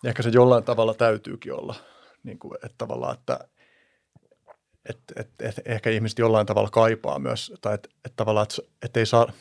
ehkä 0.04 0.22
se 0.22 0.30
jollain 0.32 0.64
tavalla 0.64 0.94
täytyykin 0.94 1.54
olla– 1.54 1.74
niin 2.22 2.38
kuin, 2.38 2.54
että 2.54 2.74
tavallaan, 2.78 3.14
että 3.14 3.38
et, 4.88 4.98
et, 5.16 5.30
et, 5.40 5.60
ehkä 5.64 5.90
ihmiset 5.90 6.18
jollain 6.18 6.46
tavalla 6.46 6.70
kaipaa 6.70 7.18
myös, 7.18 7.52
tai 7.60 7.74
että 7.74 7.88
et 8.04 8.12
tavallaan, 8.16 8.46
että 8.50 8.72
et 8.82 8.96
ei 8.96 9.06
saa, 9.06 9.32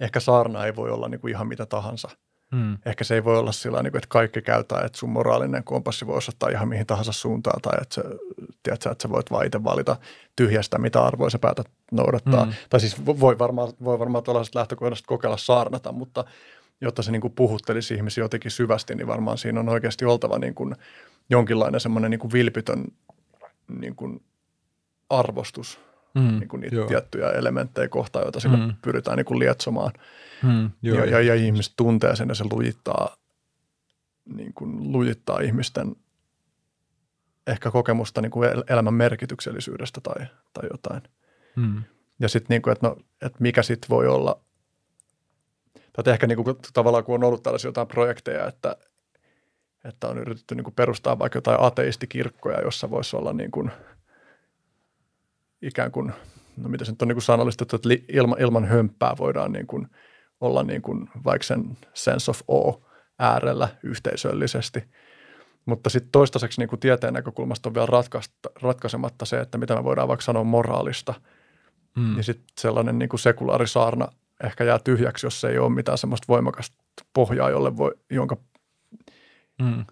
ehkä 0.00 0.20
saarna 0.20 0.66
ei 0.66 0.76
voi 0.76 0.90
olla 0.90 1.08
niin 1.08 1.20
kuin 1.20 1.30
ihan 1.30 1.48
mitä 1.48 1.66
tahansa. 1.66 2.08
Hmm. 2.56 2.78
Ehkä 2.86 3.04
se 3.04 3.14
ei 3.14 3.24
voi 3.24 3.38
olla 3.38 3.52
sillä 3.52 3.82
niin 3.82 3.92
kuin, 3.92 3.98
että 3.98 4.08
kaikki 4.08 4.42
käyttää, 4.42 4.82
että 4.84 4.98
sun 4.98 5.10
moraalinen 5.10 5.64
kompassi 5.64 6.06
voi 6.06 6.16
osoittaa 6.16 6.48
ihan 6.48 6.68
mihin 6.68 6.86
tahansa 6.86 7.12
suuntaan, 7.12 7.60
tai 7.60 7.78
että, 7.82 7.94
sä, 7.94 8.02
tiedätkö, 8.62 8.90
että 8.90 9.02
sä 9.02 9.10
voit 9.10 9.30
vaan 9.30 9.46
itse 9.46 9.64
valita 9.64 9.96
tyhjästä, 10.36 10.78
mitä 10.78 11.02
arvoja 11.04 11.30
sä 11.30 11.38
päätät 11.38 11.66
noudattaa. 11.92 12.44
Hmm. 12.44 12.52
Tai 12.70 12.80
siis 12.80 13.06
voi 13.06 13.38
varmaan, 13.38 13.72
voi 13.84 13.98
varmaan 13.98 14.24
tuollaisesta 14.24 14.58
lähtökohdasta 14.58 15.06
kokeilla 15.06 15.36
saarnata, 15.36 15.92
mutta 15.92 16.24
jotta 16.80 17.02
se 17.02 17.12
niin 17.12 17.22
kuin 17.22 17.32
puhuttelisi 17.32 17.94
ihmisiä 17.94 18.24
jotenkin 18.24 18.50
syvästi, 18.50 18.94
niin 18.94 19.06
varmaan 19.06 19.38
siinä 19.38 19.60
on 19.60 19.68
oikeasti 19.68 20.04
oltava 20.04 20.38
niin 20.38 20.54
kuin– 20.54 20.76
jonkinlainen 21.30 21.80
semmoinen 21.80 22.10
niin 22.10 22.18
kuin 22.18 22.32
vilpitön 22.32 22.84
niin 23.68 23.96
kuin 23.96 24.22
arvostus 25.10 25.80
mm, 26.14 26.38
niin 26.38 26.48
kuin 26.48 26.60
niitä 26.60 26.76
joo. 26.76 26.86
tiettyjä 26.86 27.30
elementtejä 27.30 27.88
kohtaan, 27.88 28.24
joita 28.24 28.40
sillä 28.40 28.56
mm. 28.56 28.74
pyritään 28.82 29.16
niin 29.16 29.24
kuin 29.24 29.38
lietsomaan. 29.38 29.92
Mm, 30.42 30.70
joo, 30.82 30.98
ja, 30.98 31.04
ja, 31.04 31.20
ja 31.20 31.34
ihmiset 31.34 31.72
tuntee 31.76 32.16
sen 32.16 32.28
ja 32.28 32.34
se 32.34 32.44
lujittaa, 32.52 33.16
niin 34.34 34.54
kuin 34.54 34.92
lujittaa 34.92 35.40
ihmisten 35.40 35.96
ehkä 37.46 37.70
kokemusta 37.70 38.20
niin 38.20 38.30
kuin 38.30 38.48
elämän 38.68 38.94
merkityksellisyydestä 38.94 40.00
tai, 40.00 40.26
tai 40.52 40.68
jotain. 40.72 41.02
Mm. 41.56 41.82
Ja 42.20 42.28
sitten, 42.28 42.54
niin 42.54 42.62
kuin, 42.62 42.72
että, 42.72 42.86
no, 42.86 42.96
että 43.22 43.38
mikä 43.40 43.62
sitten 43.62 43.90
voi 43.90 44.06
olla, 44.08 44.40
tai 45.92 46.12
ehkä 46.12 46.26
niin 46.26 46.44
kuin, 46.44 46.56
tavallaan 46.72 47.04
kun 47.04 47.14
on 47.14 47.24
ollut 47.24 47.42
tällaisia 47.42 47.68
jotain 47.68 47.86
projekteja, 47.86 48.46
että, 48.46 48.76
että 49.84 50.08
on 50.08 50.18
yritetty 50.18 50.54
niin 50.54 50.64
kuin 50.64 50.74
perustaa 50.74 51.18
vaikka 51.18 51.36
jotain 51.36 51.60
ateistikirkkoja, 51.60 52.60
jossa 52.60 52.90
voisi 52.90 53.16
olla 53.16 53.32
niin 53.32 53.50
kuin, 53.50 53.70
ikään 55.62 55.92
kuin, 55.92 56.12
no 56.56 56.68
mitä 56.68 56.84
se 56.84 56.92
nyt 56.92 57.02
on 57.02 57.08
niin 57.08 57.16
kuin 57.16 57.22
sanallistettu, 57.22 57.76
että 57.76 57.88
ilman, 58.08 58.40
ilman 58.40 58.64
hömppää 58.64 59.14
voidaan 59.18 59.52
niin 59.52 59.66
kuin 59.66 59.86
olla 60.40 60.62
niin 60.62 60.82
kuin 60.82 61.08
vaikka 61.24 61.46
sen 61.46 61.78
sense 61.94 62.30
of 62.30 62.40
awe 62.48 62.90
äärellä 63.18 63.68
yhteisöllisesti. 63.82 64.84
Mutta 65.66 65.90
sitten 65.90 66.12
toistaiseksi 66.12 66.60
niin 66.60 66.68
kuin 66.68 66.80
tieteen 66.80 67.14
näkökulmasta 67.14 67.68
on 67.68 67.74
vielä 67.74 68.02
ratkaisematta 68.62 69.24
se, 69.24 69.40
että 69.40 69.58
mitä 69.58 69.76
me 69.76 69.84
voidaan 69.84 70.08
vaikka 70.08 70.24
sanoa 70.24 70.44
moraalista. 70.44 71.14
Mm. 71.96 72.14
Niin 72.14 72.24
sitten 72.24 72.46
sellainen 72.58 72.98
niin 72.98 73.08
kuin 73.08 73.20
sekulaarisaarna 73.20 74.08
ehkä 74.44 74.64
jää 74.64 74.78
tyhjäksi, 74.78 75.26
jos 75.26 75.44
ei 75.44 75.58
ole 75.58 75.70
mitään 75.70 75.98
semmoista 75.98 76.24
voimakasta 76.28 76.76
pohjaa, 77.12 77.50
jolle 77.50 77.76
voi, 77.76 77.94
jonka 78.10 78.36
Mm. 79.60 79.84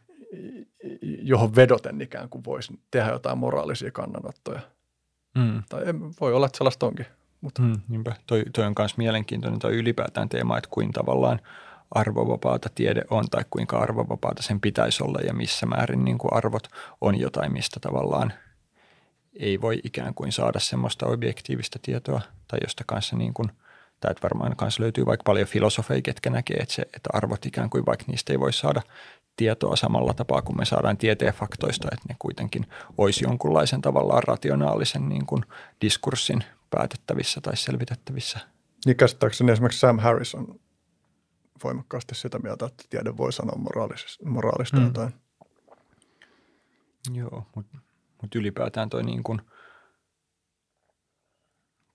johon 1.23 1.57
vedoten 1.57 2.01
ikään 2.01 2.29
kuin 2.29 2.45
voisi 2.45 2.81
tehdä 2.91 3.11
jotain 3.11 3.39
moraalisia 3.39 3.91
kannanottoja. 3.91 4.61
Mm. 5.39 5.63
Tai 5.69 5.83
voi 6.21 6.35
olla, 6.35 6.47
että 6.47 6.59
sellaista 6.59 6.87
onkin. 6.87 7.07
Mutta. 7.41 7.63
Mm, 7.63 7.81
niinpä. 7.89 8.17
Toi, 8.27 8.45
toi 8.53 8.67
on 8.67 8.75
myös 8.79 8.97
mielenkiintoinen 8.97 9.61
toi 9.61 9.77
ylipäätään 9.77 10.29
teema, 10.29 10.59
että 10.59 10.71
kuin 10.71 10.93
tavallaan 10.93 11.41
arvovapaata 11.91 12.69
tiede 12.75 13.03
on 13.11 13.25
tai 13.31 13.45
kuinka 13.51 13.79
arvovapaata 13.79 14.43
sen 14.43 14.61
pitäisi 14.61 15.05
olla 15.05 15.19
ja 15.21 15.35
missä 15.35 15.67
määrin 15.67 16.05
niin 16.05 16.19
kuin 16.19 16.33
arvot 16.33 16.69
on 17.01 17.21
jotain, 17.21 17.53
mistä 17.53 17.81
tavallaan 17.81 18.33
ei 19.37 19.61
voi 19.61 19.81
ikään 19.85 20.15
kuin 20.15 20.33
saada 20.33 20.61
semmoista 20.61 21.07
objektiivista 21.07 21.79
tietoa 21.83 22.21
tai 22.49 22.59
josta 22.63 22.85
kanssa 22.87 23.17
niin 23.17 23.35
kuin, 23.35 23.49
tai 24.01 24.11
että 24.11 24.23
varmaan 24.23 24.57
kanssa 24.57 24.83
löytyy 24.83 25.07
vaikka 25.07 25.25
paljon 25.25 25.49
filosofeja, 25.49 26.03
ketkä 26.03 26.31
näkee, 26.31 26.57
että, 26.57 26.75
se, 26.75 26.83
että 26.83 27.11
arvot 27.13 27.47
ikään 27.47 27.71
kuin 27.71 27.87
vaikka 27.87 28.05
niistä 28.09 28.33
ei 28.33 28.41
voi 28.41 28.53
saada 28.53 28.83
tietoa 29.39 29.77
samalla 29.77 30.15
tapaa 30.15 30.43
kuin 30.43 30.57
me 30.57 30.65
saadaan 30.65 30.97
tieteen 30.97 31.35
faktoista, 31.35 31.89
että 31.93 32.07
ne 32.09 32.17
kuitenkin 32.19 32.67
olisi 32.99 33.25
jonkunlaisen 33.25 33.81
tavallaan 33.81 34.23
rationaalisen 34.23 35.09
niin 35.09 35.27
kuin 35.27 35.45
diskurssin 35.81 36.45
päätettävissä 36.71 37.41
tai 37.41 37.57
selvitettävissä. 37.57 38.39
Niin 38.87 38.97
käsittääkseni 38.97 39.53
esimerkiksi 39.53 39.81
Sam 39.81 39.99
Harris 39.99 40.35
on 40.35 40.61
voimakkaasti 41.65 42.15
sitä 42.15 42.39
mieltä, 42.39 42.67
että 42.67 42.85
tiede 42.91 43.17
voi 43.17 43.33
sanoa 43.33 43.59
moraalista 44.25 44.77
mm. 44.77 44.85
jotain. 44.85 45.15
Joo, 47.15 47.47
mutta 47.55 47.79
mut 48.23 48.35
ylipäätään 48.35 48.91
toi 48.91 49.03
niin 49.03 49.23
kuin 49.23 49.41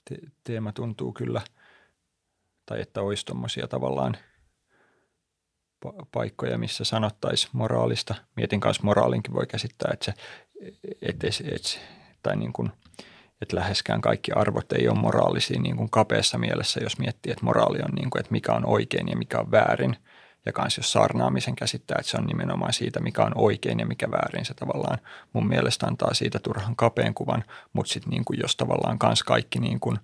te- 0.08 0.30
teema 0.44 0.72
tuntuu 0.72 1.12
kyllä, 1.12 1.40
tai 2.66 2.80
että 2.80 3.00
olisi 3.00 3.26
tuommoisia 3.26 3.68
tavallaan 3.68 4.16
paikkoja, 6.12 6.58
missä 6.58 6.84
sanottaisiin 6.84 7.50
moraalista. 7.52 8.14
Mietin 8.36 8.60
kanssa 8.60 8.82
moraalinkin 8.82 9.34
voi 9.34 9.46
käsittää, 9.46 9.90
että 9.92 10.04
se, 10.04 10.14
et, 11.02 11.24
et, 11.24 11.42
et, 11.52 11.80
tai 12.22 12.36
niin 12.36 12.52
kuin– 12.52 12.70
että 13.44 13.56
läheskään 13.56 14.00
kaikki 14.00 14.32
arvot 14.32 14.72
ei 14.72 14.88
ole 14.88 14.98
moraalisia 14.98 15.60
niin 15.60 15.76
kuin 15.76 15.90
kapeassa 15.90 16.38
mielessä, 16.38 16.80
jos 16.82 16.98
miettii, 16.98 17.32
että 17.32 17.44
moraali 17.44 17.78
on 17.78 17.94
niin 17.94 18.10
kuin, 18.10 18.20
että 18.20 18.32
mikä 18.32 18.52
on 18.52 18.66
oikein 18.66 19.08
ja 19.08 19.16
mikä 19.16 19.38
on 19.38 19.50
väärin. 19.50 19.96
Ja 20.46 20.52
kans 20.52 20.76
jos 20.76 20.92
saarnaamisen 20.92 21.56
käsittää, 21.56 21.96
että 22.00 22.10
se 22.10 22.16
on 22.16 22.26
nimenomaan 22.26 22.72
siitä, 22.72 23.00
mikä 23.00 23.22
on 23.22 23.32
oikein 23.34 23.78
ja 23.78 23.86
mikä 23.86 24.10
väärin, 24.10 24.44
se 24.44 24.54
tavallaan 24.54 24.98
mun 25.32 25.48
mielestä 25.48 25.86
antaa 25.86 26.14
siitä 26.14 26.38
turhan 26.38 26.76
kapeen 26.76 27.14
kuvan, 27.14 27.44
mutta 27.72 27.92
sitten 27.92 28.10
niin 28.10 28.24
kuin 28.24 28.40
jos 28.42 28.56
tavallaan 28.56 28.98
kans 28.98 29.22
kaikki, 29.22 29.58
niin 29.58 29.80
kuin, 29.80 29.98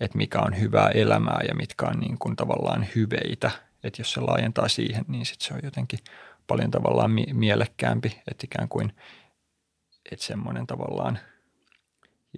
että 0.00 0.18
mikä 0.18 0.38
on 0.38 0.60
hyvää 0.60 0.88
elämää 0.88 1.40
ja 1.48 1.54
mitkä 1.54 1.86
on 1.86 2.00
niin 2.00 2.18
kuin 2.18 2.36
tavallaan 2.36 2.86
hyveitä, 2.94 3.50
että 3.84 4.00
jos 4.00 4.12
se 4.12 4.20
laajentaa 4.20 4.68
siihen, 4.68 5.04
niin 5.08 5.26
sitten 5.26 5.48
se 5.48 5.54
on 5.54 5.60
jotenkin 5.62 5.98
paljon 6.46 6.70
tavallaan 6.70 7.10
mielekkäämpi, 7.32 8.22
että 8.30 8.44
ikään 8.44 8.68
kuin, 8.68 8.92
että 10.12 10.24
semmoinen 10.24 10.66
tavallaan– 10.66 11.18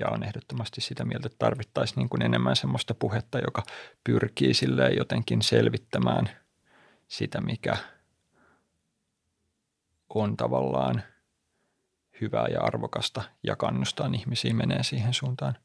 ja 0.00 0.08
on 0.08 0.22
ehdottomasti 0.22 0.80
sitä 0.80 1.04
mieltä, 1.04 1.26
että 1.26 1.38
tarvittaisiin 1.38 1.96
niin 1.96 2.08
kuin 2.08 2.22
enemmän 2.22 2.56
semmoista 2.56 2.94
puhetta, 2.94 3.38
joka 3.38 3.62
pyrkii 4.04 4.54
silleen 4.54 4.96
jotenkin 4.96 5.42
selvittämään 5.42 6.30
sitä, 7.08 7.40
mikä 7.40 7.76
on 10.08 10.36
tavallaan 10.36 11.02
hyvää 12.20 12.46
ja 12.48 12.60
arvokasta 12.60 13.22
ja 13.42 13.56
kannustaa 13.56 14.10
ihmisiä 14.14 14.54
menee 14.54 14.82
siihen 14.82 15.14
suuntaan. 15.14 15.56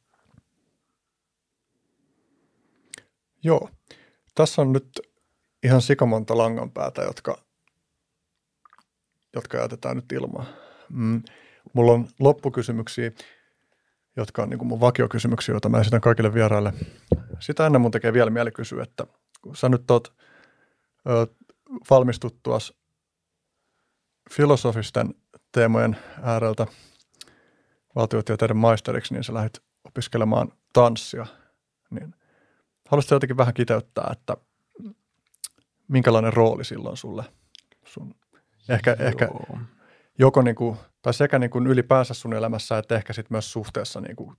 Joo. 3.43 3.69
Tässä 4.35 4.61
on 4.61 4.73
nyt 4.73 4.99
ihan 5.63 5.81
sikamonta 5.81 6.37
langanpäätä, 6.37 7.01
jotka, 7.01 7.37
jotka 9.33 9.57
jätetään 9.57 9.95
nyt 9.95 10.11
ilmaan. 10.11 10.45
Mm. 10.89 11.23
Mulla 11.73 11.91
on 11.91 12.07
loppukysymyksiä 12.19 13.11
jotka 14.19 14.43
on 14.43 14.49
niin 14.49 14.57
kuin 14.57 14.67
mun 14.67 14.79
vakiokysymyksiä, 14.79 15.53
joita 15.53 15.69
mä 15.69 15.79
esitän 15.79 16.01
kaikille 16.01 16.33
vieraille. 16.33 16.73
Sitä 17.39 17.65
ennen 17.65 17.81
mun 17.81 17.91
tekee 17.91 18.13
vielä 18.13 18.29
mieli 18.29 18.51
kysyä, 18.51 18.83
että 18.83 19.07
kun 19.41 19.55
sä 19.55 19.69
nyt 19.69 19.91
oot 19.91 20.13
ö, 21.09 21.27
valmistuttuas 21.89 22.73
filosofisten 24.31 25.13
teemojen 25.51 25.97
ääreltä 26.21 26.67
valtiotieteiden 27.95 28.57
maisteriksi, 28.57 29.13
niin 29.13 29.23
sä 29.23 29.33
lähdit 29.33 29.59
opiskelemaan 29.83 30.51
tanssia. 30.73 31.25
Niin 31.89 32.15
haluaisitko 32.89 33.15
jotenkin 33.15 33.37
vähän 33.37 33.53
kiteyttää, 33.53 34.09
että 34.11 34.37
minkälainen 35.89 36.33
rooli 36.33 36.65
silloin 36.65 36.97
sulle? 36.97 37.23
Sun, 37.85 38.15
ehkä, 38.69 38.97
ehkä 38.99 39.29
joko 40.19 40.41
niin 40.41 40.55
kuin 40.55 40.77
tai 41.01 41.13
sekä 41.13 41.39
niin 41.39 41.49
kuin 41.49 41.67
ylipäänsä 41.67 42.13
sun 42.13 42.33
elämässä, 42.33 42.77
että 42.77 42.95
ehkä 42.95 43.13
sitten 43.13 43.35
myös 43.35 43.51
suhteessa 43.51 44.01
niin 44.01 44.15
kuin 44.15 44.35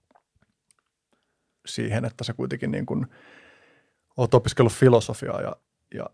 siihen, 1.67 2.05
että 2.05 2.25
sä 2.25 2.33
kuitenkin 2.33 2.71
niin 2.71 2.87
kuin 2.87 3.07
oot 4.17 4.35
opiskellut 4.35 4.73
filosofiaa 4.73 5.41
ja, 5.41 5.57
ja 5.95 6.07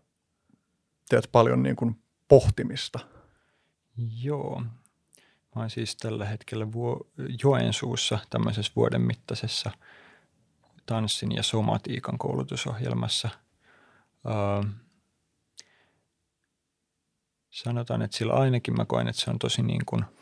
teet 1.09 1.29
paljon 1.31 1.63
niin 1.63 1.75
kuin 1.75 2.01
pohtimista. 2.27 2.99
Joo. 4.21 4.61
Mä 5.55 5.61
oon 5.61 5.69
siis 5.69 5.95
tällä 5.95 6.25
hetkellä 6.25 6.65
vuo- 6.71 7.07
Joensuussa 7.43 8.19
tämmöisessä 8.29 8.71
vuoden 8.75 9.01
mittaisessa 9.01 9.71
tanssin 10.85 11.35
ja 11.35 11.43
somatiikan 11.43 12.17
koulutusohjelmassa. 12.17 13.29
Uh, 14.25 14.65
sanotaan, 17.63 18.01
että 18.01 18.17
sillä 18.17 18.33
ainakin 18.33 18.77
mä 18.77 18.85
koen, 18.85 19.07
että 19.07 19.21
se 19.21 19.29
on 19.29 19.39
tosi 19.39 19.61
niin 19.61 19.85
kuin– 19.85 20.05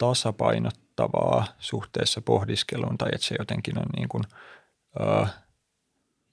tasapainottavaa 0.00 1.46
suhteessa 1.58 2.20
pohdiskeluun 2.20 2.98
tai 2.98 3.08
että 3.14 3.26
se 3.26 3.34
jotenkin 3.38 3.78
on 3.78 3.86
niin 3.96 4.08
kuin, 4.08 4.24
äh, 5.00 5.34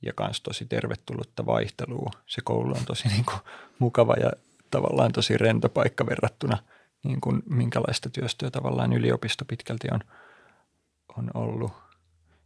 ja 0.01 0.13
kans 0.13 0.41
tosi 0.41 0.65
tervetullutta 0.65 1.45
vaihtelua. 1.45 2.11
Se 2.25 2.41
koulu 2.43 2.71
on 2.71 2.85
tosi 2.85 3.07
niin 3.07 3.25
kuin, 3.25 3.39
mukava 3.79 4.13
ja 4.13 4.31
tavallaan 4.71 5.11
tosi 5.11 5.37
rento 5.37 5.69
paikka 5.69 6.05
verrattuna 6.05 6.57
niin 7.03 7.21
kuin, 7.21 7.43
minkälaista 7.49 8.09
työstöä 8.09 8.51
tavallaan 8.51 8.93
yliopisto 8.93 9.45
pitkälti 9.45 9.87
on, 9.91 9.99
on 11.17 11.31
ollut. 11.33 11.71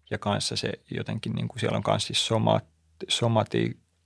Ja 0.09 0.17
kanssa 0.17 0.55
se 0.55 0.71
jotenkin, 0.91 1.33
niin 1.33 1.47
kuin 1.47 1.59
siellä 1.59 1.77
on 1.77 1.83
kanssa 1.83 2.07
siis 2.07 2.27
somat, 2.27 2.65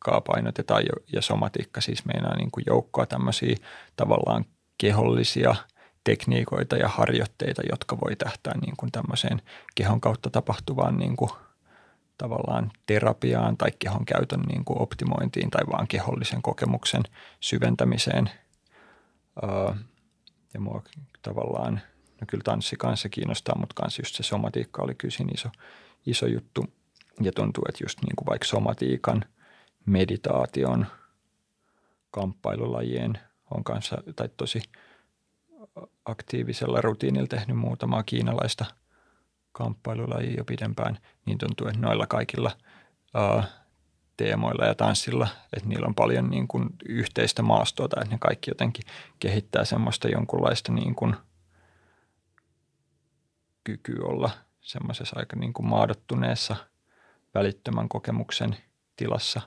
somatiikkaa 0.06 0.36
painotetaan 0.36 0.84
ja 1.14 1.22
somatiikka 1.22 1.82
siis 1.82 2.06
meinaa 2.06 2.36
niin 2.36 2.52
kuin 2.52 2.64
joukkoa 2.68 3.06
tämmöisiä 3.06 3.56
tavallaan 3.96 4.46
kehollisia– 4.78 5.56
tekniikoita 6.06 6.76
ja 6.76 6.88
harjoitteita, 6.88 7.62
jotka 7.70 7.98
voi 8.00 8.16
tähtää 8.16 8.54
niin 8.62 8.78
kuin 8.78 8.92
tämmöiseen 8.92 9.42
kehon 9.76 10.02
kautta 10.02 10.30
tapahtuvaan 10.30 10.98
niin 10.98 11.16
kuin 11.16 11.32
tavallaan 12.18 12.72
terapiaan 12.86 13.58
tai 13.58 13.72
kehon 13.80 14.06
käytön 14.06 14.42
niin 14.42 14.66
kuin 14.66 14.82
optimointiin 14.82 15.52
tai 15.52 15.64
vaan 15.72 15.88
kehollisen 15.88 16.42
kokemuksen 16.42 17.04
syventämiseen. 17.40 18.32
ja 20.54 20.60
mua 20.60 20.84
tavallaan, 21.22 21.82
no 22.22 22.28
kyllä 22.28 22.44
tanssi 22.44 22.76
kanssa 22.76 23.10
kiinnostaa, 23.10 23.58
mutta 23.60 23.82
kanssa 23.82 24.02
just 24.02 24.16
se 24.16 24.24
somatiikka 24.24 24.84
oli 24.84 24.96
kyllä 24.96 25.32
iso, 25.34 25.50
iso 26.06 26.26
juttu. 26.26 26.66
Ja 27.22 27.32
tuntuu, 27.32 27.64
että 27.70 27.84
just 27.84 28.00
niin 28.02 28.16
kuin 28.16 28.26
vaikka 28.26 28.48
somatiikan, 28.48 29.26
meditaation, 29.86 30.86
kamppailulajien 32.12 33.20
on 33.52 33.64
kanssa, 33.64 33.98
tai 34.16 34.30
tosi– 34.38 34.62
aktiivisella 36.06 36.82
rutiinilla 36.82 37.28
tehnyt 37.28 37.58
muutamaa 37.58 38.04
kiinalaista 38.04 38.66
kamppailulajia 39.52 40.38
jo 40.38 40.46
pidempään, 40.46 40.98
niin 41.26 41.38
tuntuu, 41.38 41.68
että 41.68 41.80
noilla 41.80 42.08
kaikilla 42.08 42.52
uh, 43.38 43.44
teemoilla 44.18 44.66
ja 44.66 44.76
tanssilla, 44.76 45.28
että 45.54 45.70
niillä 45.70 45.88
on 45.88 45.96
paljon 45.96 46.30
niin 46.30 46.48
kuin 46.48 46.70
yhteistä 46.90 47.42
maastoa 47.42 47.88
tai 47.88 48.04
että 48.04 48.16
ne 48.16 48.20
kaikki 48.20 48.52
jotenkin 48.52 48.86
kehittää 49.20 49.66
semmoista 49.66 50.08
jonkunlaista 50.08 50.72
niin 50.72 50.96
kuin 50.96 51.16
kykyä 53.64 54.06
olla 54.06 54.30
semmoisessa 54.62 55.20
aika 55.20 55.36
niin 55.36 55.54
kuin 55.54 55.68
maadottuneessa 55.68 56.56
välittömän 57.34 57.90
kokemuksen 57.90 58.58
tilassa 58.96 59.42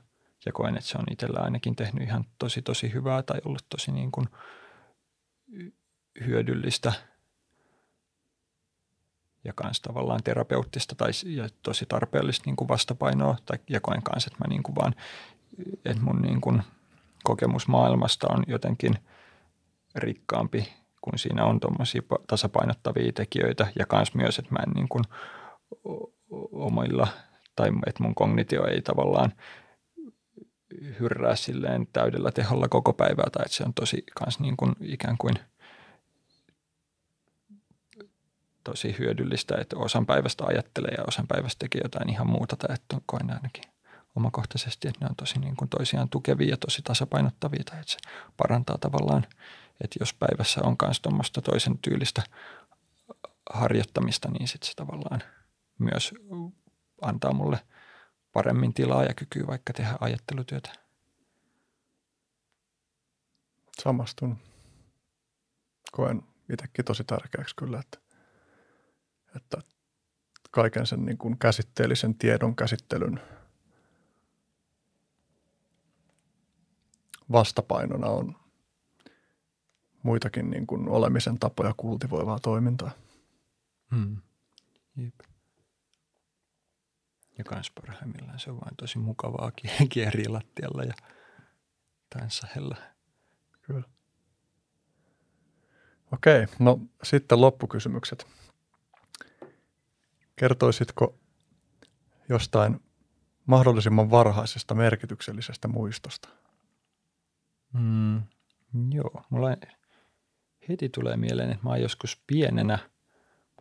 ja 0.47 0.53
koen, 0.53 0.77
että 0.77 0.89
se 0.89 0.99
on 0.99 1.05
itsellä 1.11 1.41
ainakin 1.41 1.77
tehnyt 1.77 2.03
ihan 2.03 2.25
tosi 2.39 2.63
tosi 2.63 2.93
hyvää 2.93 3.23
tai 3.23 3.41
ollut 3.45 3.67
tosi 3.69 3.93
niin 3.93 4.13
kuin 4.13 4.27
hyödyllistä 6.27 6.93
ja 9.45 9.53
myös 9.65 9.81
tavallaan 9.81 10.23
terapeuttista 10.25 10.95
tai 10.95 11.11
ja 11.25 11.49
tosi 11.63 11.87
tarpeellista 11.89 12.43
niin 12.47 12.57
kuin 12.57 12.69
vastapainoa. 12.69 13.37
Tai, 13.47 13.59
ja 13.71 13.81
koen 13.81 14.03
kanssa, 14.03 14.31
että 14.33 14.45
mä 14.45 14.49
niin 14.49 14.63
kuin 14.63 14.77
vaan, 14.77 14.95
että 15.85 16.03
mun 16.03 16.23
niin 16.23 16.41
kuin 16.41 16.63
kokemus 17.25 17.69
maailmasta 17.69 18.27
on 18.31 18.45
jotenkin 18.47 18.99
rikkaampi, 19.95 20.73
kun 21.01 21.19
siinä 21.19 21.45
on 21.45 21.61
tuommoisia 21.61 22.03
tasapainottavia 22.27 23.13
tekijöitä 23.13 23.67
ja 23.79 23.87
kans 23.87 24.15
myös, 24.15 24.39
että 24.39 24.53
mä 24.53 24.59
en 24.67 24.73
niin 24.73 24.89
kuin 24.89 25.05
omilla, 26.53 27.09
tai 27.57 27.69
että 27.87 28.03
mun 28.03 28.15
kognitio 28.15 28.67
ei 28.67 28.83
tavallaan 28.83 29.33
hyrrää 31.01 31.37
silleen 31.37 31.89
täydellä 31.93 32.31
teholla 32.31 32.69
koko 32.69 32.93
päivää 32.93 33.27
tai 33.33 33.43
että 33.45 33.57
se 33.57 33.65
on 33.65 33.75
tosi 33.75 34.05
kans 34.15 34.41
niin 34.41 34.57
kuin 34.57 34.73
ikään 34.81 35.19
kuin 35.19 35.35
tosi 38.65 38.97
hyödyllistä, 38.99 39.57
että 39.61 39.77
osan 39.77 40.07
päivästä 40.07 40.45
ajattelee 40.47 40.95
ja 40.99 41.05
osan 41.07 41.27
päivästä 41.27 41.59
tekee 41.59 41.81
jotain 41.85 42.11
ihan 42.11 42.31
muuta 42.31 42.57
tai 42.57 42.75
että 42.75 43.01
koen 43.07 43.31
ainakin 43.31 43.65
omakohtaisesti, 44.17 44.89
että 44.89 45.05
ne 45.05 45.09
on 45.11 45.17
tosi 45.17 45.39
niin 45.39 45.57
kuin 45.57 45.69
toisiaan 45.69 46.09
tukevia 46.09 46.49
ja 46.49 46.57
tosi 46.57 46.83
tasapainottavia 46.83 47.65
tai 47.65 47.81
että 47.81 47.93
se 47.93 47.99
parantaa 48.37 48.79
tavallaan, 48.79 49.27
että 49.85 49.97
jos 50.01 50.15
päivässä 50.15 50.61
on 50.65 50.77
myös 50.83 51.01
tuommoista 51.01 51.43
toisen 51.43 51.79
tyylistä 51.79 52.23
harjoittamista, 53.51 54.31
niin 54.31 54.49
sitten 54.49 54.69
se 54.69 54.75
tavallaan 54.75 55.23
myös 55.79 56.15
antaa 57.03 57.33
mulle 57.33 57.59
paremmin 58.39 58.75
tilaa 58.75 59.05
ja 59.05 59.15
kykyä 59.15 59.47
vaikka 59.47 59.73
tehdä 59.73 59.95
ajattelutyötä. 60.01 60.73
Samastun. 63.83 64.39
Koen 65.93 66.23
itsekin 66.53 66.85
tosi 66.85 67.05
tärkeäksi 67.05 67.57
kyllä, 67.57 67.81
että, 67.81 67.99
että 69.37 69.59
kaiken 70.51 70.87
sen 70.87 71.05
niin 71.07 71.19
kuin 71.19 71.39
käsitteellisen 71.39 72.15
tiedon 72.15 72.57
käsittelyn 72.57 73.21
vastapainona 77.33 78.07
on 78.07 78.37
muitakin 80.03 80.51
niin 80.51 80.67
kuin 80.67 80.89
olemisen 80.89 81.39
tapoja 81.39 81.75
kultivoivaa 81.77 82.39
toimintaa. 82.39 82.91
Hmm. 83.95 84.17
Jep. 84.97 85.28
Ja 87.39 87.45
kans 87.45 87.71
parhaimmillaan 87.71 88.39
se 88.39 88.51
on 88.51 88.61
vain 88.61 88.77
tosi 88.77 88.99
mukavaa 88.99 89.53
kieriä 89.93 90.33
lattialla 90.33 90.83
ja 90.83 90.95
tanssahella. 92.11 92.77
Kyllä. 93.63 93.83
Okei, 96.13 96.47
no 96.59 96.81
sitten 97.03 97.41
loppukysymykset. 97.41 98.27
Kertoisitko 100.37 101.19
jostain 102.29 102.81
mahdollisimman 103.47 104.11
varhaisesta 104.11 104.75
merkityksellisestä 104.75 105.69
muistosta? 105.69 106.29
Mm, 107.73 108.23
joo, 108.91 109.23
mulla 109.31 109.49
heti 110.69 110.89
tulee 110.89 111.17
mieleen, 111.17 111.51
että 111.51 111.65
mä 111.65 111.71
oon 111.71 111.83
joskus 111.83 112.23
pienenä, 112.27 112.79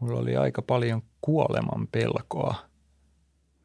mulla 0.02 0.20
oli 0.20 0.38
aika 0.38 0.62
paljon 0.62 1.02
kuoleman 1.22 1.88
pelkoa. 1.88 2.67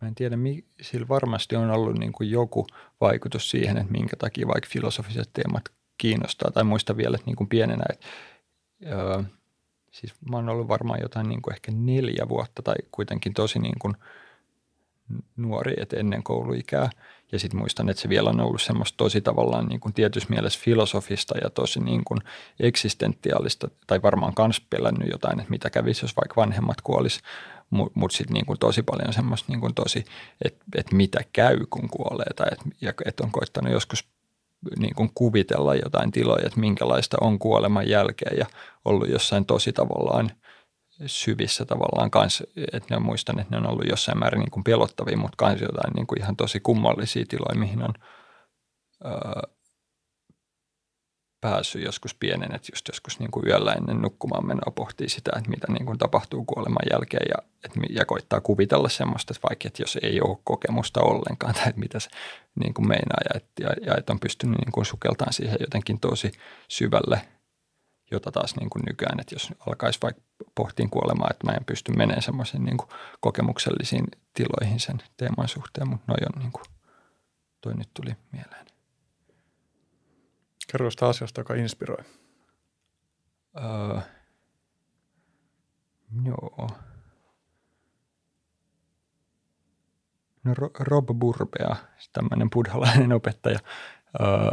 Mä 0.03 0.09
en 0.09 0.15
tiedä, 0.15 0.37
sillä 0.81 1.09
varmasti 1.09 1.57
on 1.57 1.71
ollut 1.71 1.99
niin 1.99 2.13
kuin 2.13 2.31
joku 2.31 2.67
vaikutus 3.01 3.51
siihen, 3.51 3.79
että 3.79 3.93
minkä 3.93 4.17
takia 4.17 4.47
vaikka 4.47 4.69
filosofiset 4.73 5.31
teemat 5.33 5.65
kiinnostaa. 5.99 6.51
Tai 6.51 6.65
muista 6.65 6.97
vielä, 6.97 7.15
että 7.15 7.27
niin 7.27 7.37
kuin 7.37 7.49
pienenä, 7.49 7.85
että 7.91 8.07
öö, 8.87 9.23
siis 9.91 10.15
mä 10.31 10.37
oon 10.37 10.49
ollut 10.49 10.69
varmaan 10.69 11.01
jotain 11.03 11.29
niin 11.29 11.43
kuin 11.43 11.55
ehkä 11.55 11.73
neljä 11.75 12.29
vuotta 12.29 12.63
tai 12.63 12.75
kuitenkin 12.93 13.35
tosi 13.35 13.59
niin 13.59 13.79
kuin 13.79 13.95
nuori, 15.37 15.75
että 15.77 15.97
ennen 15.97 16.23
kouluikää. 16.23 16.91
Ja 17.33 17.39
sitten 17.39 17.61
muistan, 17.61 17.89
että 17.89 18.03
se 18.03 18.09
vielä 18.09 18.31
on 18.31 18.41
ollut 18.41 18.63
semmoista 18.63 18.97
tosi 18.97 19.21
tavallaan 19.21 19.67
niin 19.67 19.81
kuin 19.81 19.95
tietyssä 19.95 20.31
mielessä 20.31 20.61
filosofista 20.63 21.39
ja 21.39 21.51
tosi 21.51 21.81
niin 21.81 22.05
kuin 22.05 22.21
eksistentiaalista, 22.61 23.69
tai 23.87 24.03
varmaan 24.03 24.35
kans 24.35 24.61
pelännyt 24.71 25.09
jotain, 25.11 25.41
että 25.41 25.51
mitä 25.51 25.71
kävisi, 25.71 26.05
jos 26.05 26.17
vaikka 26.17 26.41
vanhemmat 26.41 26.81
kuolis, 26.81 27.21
mutta 27.73 28.01
mut 28.01 28.13
sitten 28.13 28.35
niin 28.35 28.47
kuin 28.47 28.59
tosi 28.59 28.83
paljon 28.83 29.13
semmoista 29.13 29.53
niin 29.53 29.61
kuin 29.61 29.75
tosi, 29.75 30.05
että 30.45 30.65
et 30.77 30.93
mitä 30.93 31.21
käy, 31.33 31.59
kun 31.71 31.89
kuolee, 31.89 32.35
tai 32.37 32.47
että 32.53 33.03
et 33.07 33.21
on 33.21 33.31
koittanut 33.31 33.73
joskus 33.73 34.09
niin 34.79 34.95
kuin 34.95 35.11
kuvitella 35.15 35.75
jotain 35.75 36.11
tiloja, 36.11 36.47
että 36.47 36.61
minkälaista 36.61 37.17
on 37.21 37.39
kuoleman 37.39 37.89
jälkeen 37.89 38.39
ja 38.39 38.47
ollut 38.85 39.09
jossain 39.09 39.45
tosi 39.47 39.73
tavallaan– 39.73 40.31
syvissä 41.07 41.65
tavallaan 41.65 42.11
kanssa, 42.11 42.45
että 42.73 42.95
ne 42.95 43.01
muistan, 43.01 43.39
että 43.39 43.55
ne 43.55 43.57
on 43.57 43.71
ollut 43.71 43.89
jossain 43.89 44.19
määrin 44.19 44.41
niin 44.41 44.51
kuin 44.51 44.65
pelottavia, 44.65 45.17
mutta 45.17 45.37
kans 45.37 45.61
jotain 45.61 45.93
niin 45.95 46.07
kuin 46.07 46.21
ihan 46.21 46.37
tosi 46.37 46.61
kummallisia 46.61 47.25
tiloja, 47.29 47.61
mihin 47.61 47.83
on 47.83 47.95
öö, 49.05 49.13
päässyt 51.43 51.83
joskus 51.83 52.15
pienen, 52.15 52.55
että 52.55 52.69
just 52.73 52.89
joskus 52.89 53.19
niin 53.19 53.31
kuin 53.31 53.47
yöllä 53.47 53.73
ennen 53.73 54.03
nukkumaan 54.03 54.47
menoa 54.47 54.73
pohtii 54.75 55.09
sitä, 55.09 55.31
että 55.37 55.51
mitä 55.51 55.73
niin 55.73 55.87
kuin 55.87 55.99
tapahtuu 55.99 56.45
kuoleman 56.45 56.87
jälkeen 56.93 57.27
ja, 57.29 57.49
että, 57.65 57.81
ja 57.91 58.05
koittaa 58.05 58.41
kuvitella 58.41 58.89
semmoista, 58.89 59.33
että 59.35 59.49
vaikka 59.49 59.69
että 59.69 59.83
jos 59.83 59.99
ei 60.03 60.21
ole 60.21 60.39
kokemusta 60.45 61.01
ollenkaan 61.01 61.55
tai 61.55 61.69
että 61.69 61.81
mitä 61.81 62.01
se 62.01 62.11
niin 62.61 62.75
kuin 62.75 62.89
meinaa 62.89 63.21
ja, 63.25 63.31
että, 63.37 63.63
ja, 63.63 63.69
ja 63.87 63.97
että 63.99 64.13
on 64.13 64.21
pystynyt 64.21 64.59
niin 64.59 64.73
kuin 64.73 64.87
sukeltaan 64.87 65.33
siihen 65.33 65.57
jotenkin 65.61 66.01
tosi 66.01 66.33
syvälle– 66.69 67.21
jota 68.13 68.33
taas 68.33 68.57
niin 68.57 68.71
kuin 68.71 68.83
nykyään, 68.89 69.21
että 69.21 69.35
jos 69.35 69.53
alkaisi 69.67 69.99
vaikka 70.03 70.23
pohtiin 70.55 70.91
kuolemaa, 70.91 71.29
että 71.31 71.47
mä 71.47 71.53
en 71.53 71.65
pysty 71.65 71.93
menemään 71.93 72.23
semmoisiin 72.23 72.65
niin 72.65 72.79
kokemuksellisiin 73.21 74.05
tiloihin 74.35 74.81
sen 74.81 75.03
teeman 75.17 75.49
suhteen, 75.49 75.89
mutta 75.89 76.13
noi 76.13 76.19
on 76.35 76.43
niin 76.43 76.53
kuin, 76.53 76.65
toi 77.61 77.75
nyt 77.75 77.89
tuli 77.95 78.17
mieleen. 78.33 78.67
Kerro 80.73 80.91
sitä 80.91 81.07
asiasta, 81.07 81.41
joka 81.41 81.55
inspiroi. 81.55 82.05
Öö, 83.57 84.01
joo. 86.25 86.69
No 90.45 90.55
Rob 90.79 91.09
Burbea, 91.19 91.77
tämmöinen 92.13 92.51
buddhalainen 92.51 93.13
opettaja, 93.13 93.59
öö, 94.21 94.51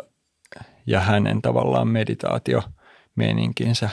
ja 0.88 0.99
hänen 0.99 1.41
tavallaan 1.41 1.88
meditaatio– 1.88 2.64
meininkinsä. 3.19 3.89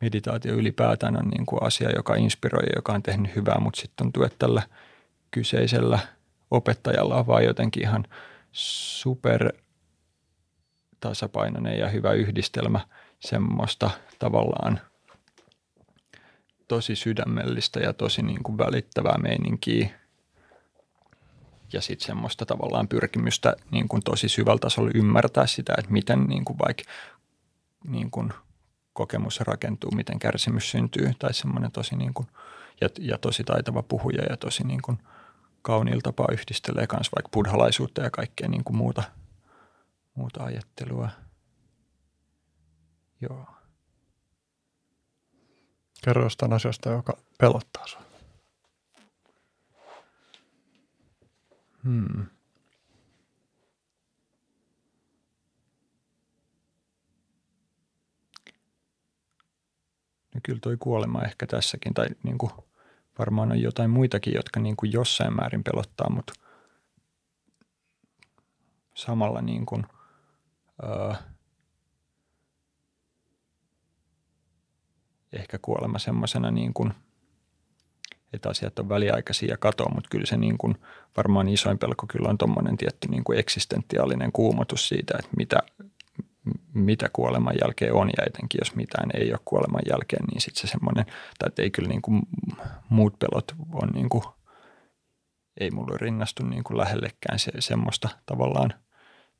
Meditaatio 0.00 0.54
ylipäätään 0.54 1.16
on 1.16 1.28
niin 1.28 1.46
kuin 1.46 1.62
asia, 1.62 1.90
joka 1.90 2.14
inspiroi 2.14 2.62
ja 2.62 2.72
joka 2.76 2.92
on 2.92 3.02
tehnyt 3.02 3.36
hyvää, 3.36 3.60
mutta 3.60 3.80
sitten 3.80 3.96
tuntuu, 3.96 4.22
että 4.22 4.38
tällä 4.38 4.62
kyseisellä 5.30 5.98
opettajalla 6.50 7.16
on 7.16 7.26
vaan 7.26 7.44
jotenkin 7.44 7.82
ihan 7.82 8.04
super 8.52 9.52
tasapainoinen 11.00 11.78
ja 11.78 11.88
hyvä 11.88 12.12
yhdistelmä 12.12 12.80
semmoista 13.20 13.90
tavallaan 14.18 14.80
tosi 16.68 16.96
sydämellistä 16.96 17.80
ja 17.80 17.92
tosi 17.92 18.22
niin 18.22 18.42
kuin 18.42 18.58
välittävää 18.58 19.18
meininkiä. 19.18 19.88
Ja 21.72 21.80
sitten 21.80 22.06
semmoista 22.06 22.46
tavallaan 22.46 22.88
pyrkimystä 22.88 23.56
niin 23.70 23.88
kuin 23.88 24.02
tosi 24.02 24.28
syvällä 24.28 24.58
tasolla 24.58 24.90
ymmärtää 24.94 25.46
sitä, 25.46 25.74
että 25.78 25.92
miten 25.92 26.24
niin 26.24 26.44
kuin 26.44 26.58
vaikka 26.58 26.82
niin 27.84 28.10
kuin 28.10 28.32
kokemus 28.92 29.40
rakentuu, 29.40 29.90
miten 29.90 30.18
kärsimys 30.18 30.70
syntyy, 30.70 31.12
tai 31.18 31.34
semmoinen 31.34 31.72
tosi 31.72 31.96
niin 31.96 32.14
kuin, 32.14 32.28
ja, 32.80 32.88
ja 32.98 33.18
tosi 33.18 33.44
taitava 33.44 33.82
puhuja 33.82 34.22
ja 34.30 34.36
tosi 34.36 34.64
niin 34.64 34.82
kuin 34.82 34.98
kauniilla 35.62 36.00
tapaa 36.02 36.28
yhdistelee 36.32 36.86
myös 36.92 37.08
vaikka 37.16 37.28
buddhalaisuutta 37.32 38.02
ja 38.02 38.10
kaikkea 38.10 38.48
niin 38.48 38.64
kuin 38.64 38.76
muuta, 38.76 39.02
muuta 40.18 40.44
ajattelua. 40.44 41.08
Joo. 43.20 43.46
Kerro 46.04 46.22
jostain 46.22 46.52
asiasta, 46.52 46.90
joka 46.90 47.18
pelottaa 47.38 47.86
sinua. 47.86 48.04
Hmm. 51.84 52.26
Ja 60.34 60.40
kyllä 60.42 60.58
toi 60.60 60.76
kuolema 60.76 61.22
ehkä 61.22 61.46
tässäkin, 61.46 61.94
tai 61.94 62.06
niin 62.22 62.38
kuin 62.38 62.52
varmaan 63.18 63.52
on 63.52 63.60
jotain 63.60 63.90
muitakin, 63.90 64.34
jotka 64.34 64.60
niin 64.60 64.76
kuin 64.76 64.92
jossain 64.92 65.36
määrin 65.36 65.64
pelottaa, 65.64 66.10
mutta 66.10 66.32
samalla 68.94 69.42
niin 69.42 69.66
kuin, 69.66 69.86
öö, 70.82 71.12
ehkä 75.32 75.58
kuolema 75.62 75.98
semmoisena 75.98 76.50
niin 76.50 76.74
kuin, 76.74 76.94
että 78.32 78.48
asiat 78.48 78.78
on 78.78 78.88
väliaikaisia 78.88 79.48
ja 79.48 79.56
katoa, 79.56 79.92
mutta 79.94 80.08
kyllä 80.10 80.26
se 80.26 80.36
niin 80.36 80.58
kuin, 80.58 80.74
varmaan 81.16 81.48
isoin 81.48 81.78
pelko 81.78 82.06
kyllä 82.06 82.28
on 82.28 82.38
tuommoinen 82.38 82.76
tietty 82.76 83.08
niin 83.08 83.24
kuin 83.24 83.38
eksistentiaalinen 83.38 84.32
kuumotus 84.32 84.88
siitä, 84.88 85.14
että 85.18 85.30
mitä 85.36 85.62
mitä 86.74 87.08
kuoleman 87.12 87.54
jälkeen 87.62 87.94
on. 87.94 88.10
Ja 88.16 88.24
etenkin 88.26 88.58
jos 88.60 88.74
mitään 88.74 89.10
ei 89.14 89.32
ole 89.32 89.40
kuoleman 89.44 89.82
jälkeen, 89.90 90.24
niin 90.24 90.40
sitten 90.40 90.60
se 90.60 90.66
semmoinen, 90.66 91.06
tai 91.38 91.50
ei 91.58 91.70
kyllä 91.70 91.88
niin 91.88 92.02
kuin 92.02 92.22
muut 92.88 93.18
pelot 93.18 93.54
on 93.72 93.88
niin 93.88 94.08
kuin, 94.08 94.24
ei 95.60 95.70
mulle 95.70 95.98
rinnastu 96.00 96.44
niin 96.44 96.64
kuin 96.64 96.78
lähellekään 96.78 97.38
se, 97.38 97.52
semmoista 97.58 98.08
tavallaan 98.26 98.74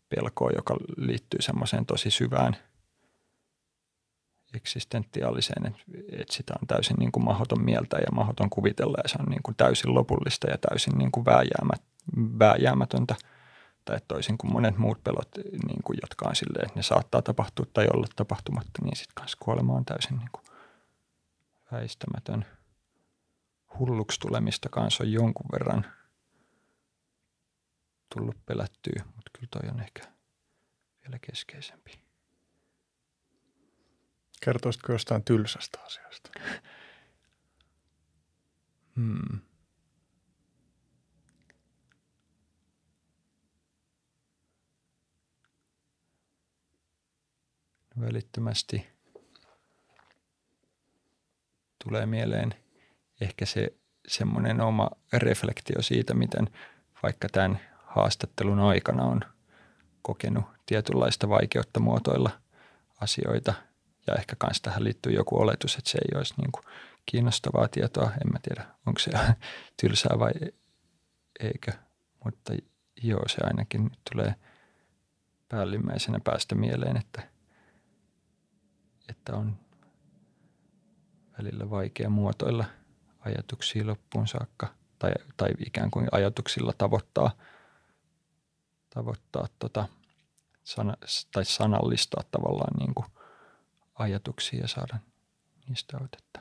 pelkoa, 0.09 0.51
joka 0.57 0.77
liittyy 0.97 1.43
semmoiseen 1.43 1.87
tosi 1.87 2.11
syvään 2.11 2.57
eksistentiaaliseen, 4.55 5.67
että, 5.67 5.83
että 6.13 6.35
sitä 6.35 6.55
on 6.63 6.67
täysin 6.67 6.97
niin 6.99 7.13
kuin 7.13 7.25
mahdoton 7.25 7.65
mieltä 7.65 7.97
ja 7.97 8.13
mahdoton 8.13 8.51
kuvitella 8.51 8.99
ja 9.03 9.09
se 9.09 9.17
on 9.21 9.27
niin 9.27 9.43
kuin 9.43 9.57
täysin 9.57 9.95
lopullista 9.95 10.51
ja 10.51 10.59
täysin 10.59 10.99
niin 10.99 11.13
kuin 11.13 11.25
vääjäämät, 11.25 11.83
vääjäämätöntä 12.39 13.15
että 13.97 14.09
toisin 14.09 14.39
kuin 14.39 14.53
monet 14.53 14.79
muut 14.79 15.05
pelot, 15.05 15.29
niin 15.67 15.83
kuin, 15.85 15.99
jotka 16.03 16.29
on 16.29 16.37
silleen, 16.37 16.67
että 16.67 16.79
ne 16.79 16.83
saattaa 16.83 17.23
tapahtua 17.23 17.67
tai 17.73 17.87
olla 17.95 18.07
tapahtumatta, 18.17 18.83
niin 18.83 18.97
sitten 18.97 19.15
kanssa 19.15 19.39
kuolema 19.41 19.73
on 19.73 19.85
täysin 19.85 20.19
niin 20.19 20.31
kuin 20.33 20.45
väistämätön. 21.73 22.47
Hulluksi 23.79 24.21
tulemista 24.21 24.69
kanssa 24.69 25.05
on 25.05 25.13
jonkun 25.13 25.47
verran 25.53 25.87
tullut 28.15 28.47
pelättyä, 28.47 29.05
mutta 29.07 29.31
kyllä 29.33 29.49
toi 29.51 29.71
on 29.71 29.81
ehkä 29.81 30.03
vielä 31.03 31.19
keskeisempi. 31.19 31.99
Kertoisitko 34.45 34.93
jostain 34.93 35.25
tylsästä 35.25 35.81
asiasta? 35.81 36.31
Hmm. 38.97 39.41
välittömästi 48.01 48.87
tulee 51.85 52.07
mieleen 52.07 52.55
ehkä 53.21 53.47
se 53.47 53.73
semmoinen 54.09 54.61
oma 54.61 54.91
reflektio 55.13 55.83
siitä, 55.83 56.15
miten 56.15 56.49
vaikka 57.03 57.29
tämän 57.29 57.61
haastattelun 57.89 58.59
aikana 58.59 59.05
on 59.05 59.21
kokenut 60.03 60.45
tietynlaista 60.67 61.29
vaikeutta 61.29 61.81
muotoilla 61.81 62.31
asioita. 63.01 63.55
Ja 64.07 64.15
ehkä 64.15 64.37
myös 64.43 64.61
tähän 64.61 64.85
liittyy 64.85 65.13
joku 65.13 65.41
oletus, 65.41 65.77
että 65.77 65.91
se 65.91 65.99
ei 65.99 66.19
olisi 66.19 66.35
niin 66.37 66.53
kuin 66.53 66.65
kiinnostavaa 67.07 67.69
tietoa. 67.69 68.07
En 68.07 68.33
mä 68.33 68.39
tiedä, 68.43 68.65
onko 68.87 68.99
se 68.99 69.11
tylsää 69.81 70.19
vai 70.19 70.33
eikö. 71.41 71.73
Mutta 72.25 72.53
joo, 73.03 73.29
se 73.29 73.39
ainakin 73.45 73.85
nyt 73.85 73.99
tulee 74.13 74.35
päällimmäisenä 75.49 76.21
päästä 76.25 76.55
mieleen, 76.55 76.97
että– 76.97 77.23
että 79.09 79.37
on 79.37 79.57
välillä 81.39 81.71
vaikea 81.71 82.11
muotoilla 82.11 82.65
ajatuksia 83.21 83.87
loppuun 83.87 84.29
saakka 84.29 84.75
tai, 84.99 85.11
tai 85.37 85.49
ikään 85.67 85.91
kuin 85.91 86.09
ajatuksilla 86.13 86.73
tavoittaa, 86.79 87.31
tavoittaa 88.91 89.49
tota, 89.59 89.89
sana, 90.65 90.95
tai 91.33 91.45
sanallistaa 91.45 92.23
tavallaan 92.31 92.77
niin 92.79 92.95
kuin 92.95 93.07
ajatuksia 93.95 94.61
ja 94.61 94.69
saada 94.69 94.99
niistä 95.69 95.97
otetta. 95.97 96.41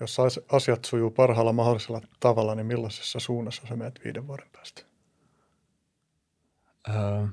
Jos 0.00 0.16
asiat 0.52 0.84
sujuu 0.84 1.10
parhaalla 1.10 1.52
mahdollisella 1.52 2.00
tavalla, 2.20 2.54
niin 2.54 2.66
millaisessa 2.66 3.20
suunnassa 3.20 3.62
sä 3.68 3.76
menet 3.76 4.00
viiden 4.04 4.26
vuoden 4.26 4.48
päästä? 4.52 4.82
Öö, 6.88 7.26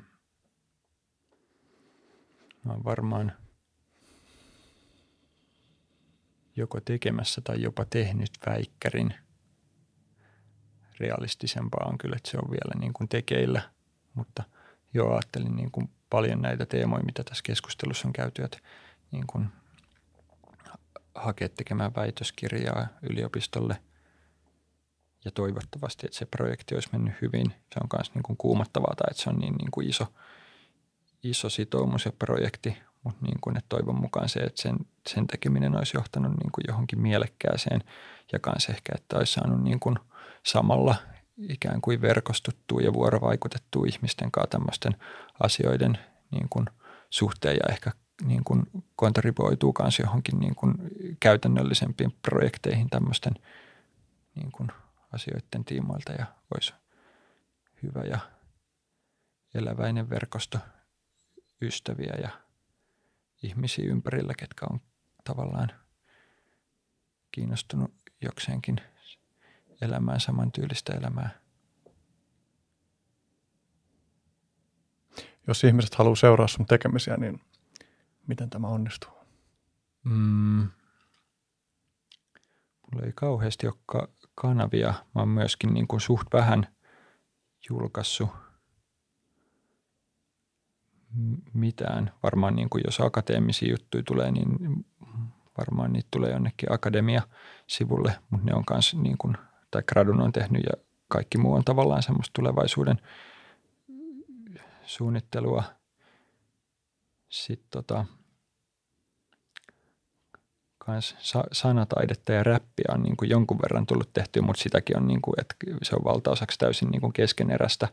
Mä 2.64 2.74
oon 2.74 2.84
varmaan 2.84 3.32
joko 6.56 6.82
tekemässä 6.82 7.42
tai 7.42 7.62
jopa 7.62 7.86
tehnyt 7.86 8.32
väikkärin. 8.46 9.14
Realistisempaa 11.04 11.88
on 11.90 11.98
kyllä, 11.98 12.16
että 12.16 12.32
se 12.32 12.38
on 12.38 12.52
vielä 12.52 12.80
niin 12.80 12.94
kuin 12.94 13.10
tekeillä, 13.10 13.62
mutta 14.14 14.44
joo, 14.94 15.12
ajattelin 15.12 15.56
niin 15.56 15.72
kuin 15.72 15.90
paljon 16.10 16.42
näitä 16.42 16.66
teemoja, 16.66 17.04
mitä 17.04 17.24
tässä 17.24 17.44
keskustelussa 17.44 18.08
on 18.08 18.14
käyty, 18.14 18.44
että 18.44 18.58
niin 19.12 19.28
kuin 19.28 19.48
hakea 21.16 21.50
tekemään 21.50 21.96
väitöskirjaa 21.96 22.88
yliopistolle. 23.02 23.78
Ja 25.26 25.32
toivottavasti, 25.32 26.06
että 26.06 26.18
se 26.18 26.26
projekti 26.26 26.76
olisi 26.76 26.90
mennyt 26.92 27.22
hyvin. 27.22 27.46
Se 27.50 27.80
on 27.82 27.88
myös 27.94 28.14
niin 28.14 28.24
kuin 28.24 28.38
kuumattavaa 28.38 28.94
tai 28.98 29.08
että 29.12 29.24
se 29.24 29.30
on 29.30 29.36
niin, 29.36 29.56
niin 29.56 29.72
kuin 29.72 29.90
iso– 29.90 30.08
iso 31.24 31.50
sitoumus 31.50 32.06
ja 32.06 32.12
projekti, 32.12 32.78
mutta 33.04 33.26
niin 33.26 33.38
kuin, 33.42 33.58
että 33.58 33.70
toivon 33.70 34.02
mukaan 34.02 34.30
se, 34.30 34.40
että 34.40 34.62
sen, 34.62 34.76
sen 35.10 35.28
tekeminen 35.28 35.78
olisi 35.78 35.98
johtanut 35.98 36.32
niin 36.32 36.52
kuin 36.52 36.66
johonkin 36.68 37.02
mielekkääseen 37.02 37.84
ja 38.32 38.40
kanssa 38.40 38.72
ehkä, 38.72 38.92
että 38.96 39.18
olisi 39.18 39.34
saanut 39.34 39.64
niin 39.64 39.80
kuin 39.80 39.96
samalla 40.46 40.96
ikään 41.50 41.82
kuin 41.82 42.02
verkostuttua 42.02 42.82
ja 42.82 42.94
vuorovaikutettua 42.94 43.86
ihmisten 43.88 44.32
kanssa 44.32 44.50
tämmöisten 44.50 44.96
asioiden 45.44 45.98
niin 46.32 46.50
kuin 46.50 46.66
suhteen 47.10 47.56
ja 47.56 47.74
ehkä 47.74 47.92
niin 48.26 48.44
kuin 48.44 48.64
kontribuoituu 48.96 49.74
myös 49.82 50.00
johonkin 50.00 50.40
niin 50.40 50.56
kuin 50.56 50.76
käytännöllisempiin 51.20 52.12
projekteihin 52.22 52.90
tämmöisten 52.90 53.34
niin 54.36 54.52
kuin 54.52 54.72
asioiden 55.14 55.66
tiimoilta 55.66 56.12
ja 56.12 56.26
olisi 56.56 56.74
hyvä 57.84 58.02
ja 58.02 58.20
eläväinen 59.54 60.10
verkosto 60.10 60.58
ystäviä 61.62 62.14
ja 62.22 62.30
ihmisiä 63.44 63.86
ympärillä, 63.86 64.34
ketkä 64.38 64.66
on 64.70 64.82
tavallaan 65.24 65.72
kiinnostunut 67.32 67.94
jokseenkin 68.22 68.82
elämään 69.84 70.20
samantyylistä 70.20 70.94
elämää. 70.94 71.30
Jos 75.48 75.64
ihmiset 75.64 75.96
haluaa 75.96 76.16
seuraa 76.16 76.48
sun 76.48 76.66
tekemisiä, 76.66 77.18
niin 77.18 77.42
miten 78.28 78.50
tämä 78.50 78.68
onnistuu? 78.68 79.12
Mm. 80.04 80.70
Mulla 82.92 83.06
ei 83.06 83.12
kauheasti 83.16 83.68
ole 83.68 84.08
kanavia. 84.36 84.94
Mä 85.16 85.22
oon 85.22 85.30
myöskin 85.30 85.74
niin 85.74 85.88
kuin 85.88 86.02
suht 86.02 86.28
vähän 86.34 86.68
julkaissut 87.70 88.30
mitään. 91.54 92.12
Varmaan 92.24 92.56
niin 92.56 92.70
kuin 92.70 92.84
jos 92.86 93.00
akateemisia 93.00 93.72
juttuja 93.72 94.04
tulee, 94.04 94.32
niin 94.32 94.86
varmaan 95.58 95.94
niitä 95.94 96.08
tulee 96.12 96.32
jonnekin 96.32 96.72
akademia-sivulle, 96.72 98.16
mutta 98.30 98.46
ne 98.46 98.54
on 98.56 98.64
myös 98.70 98.96
niin 98.96 99.18
kuin, 99.18 99.38
tai 99.74 99.84
gradun 99.88 100.22
on 100.22 100.32
tehnyt 100.32 100.64
ja 100.64 100.84
kaikki 101.08 101.38
muu 101.38 101.54
on 101.54 101.64
tavallaan 101.64 102.04
semmoista 102.04 102.32
tulevaisuuden 102.34 102.98
suunnittelua. 104.84 105.64
Sitten 107.30 107.70
tota, 107.72 108.06
kans 110.78 111.16
sanataidetta 111.52 112.34
ja 112.34 112.44
räppiä 112.44 112.86
on 112.94 113.04
niin 113.04 113.18
kuin 113.18 113.30
jonkun 113.30 113.60
verran 113.62 113.86
tullut 113.86 114.14
tehtyä, 114.14 114.42
mutta 114.42 114.62
sitäkin 114.62 114.98
on, 114.98 115.08
niin 115.08 115.22
kuin, 115.22 115.34
että 115.42 115.56
se 115.84 115.96
on 115.96 116.04
valtaosaksi 116.04 116.60
täysin 116.60 116.90
niin 116.90 117.02
kuin 117.02 117.14
keskeneräistä, 117.14 117.88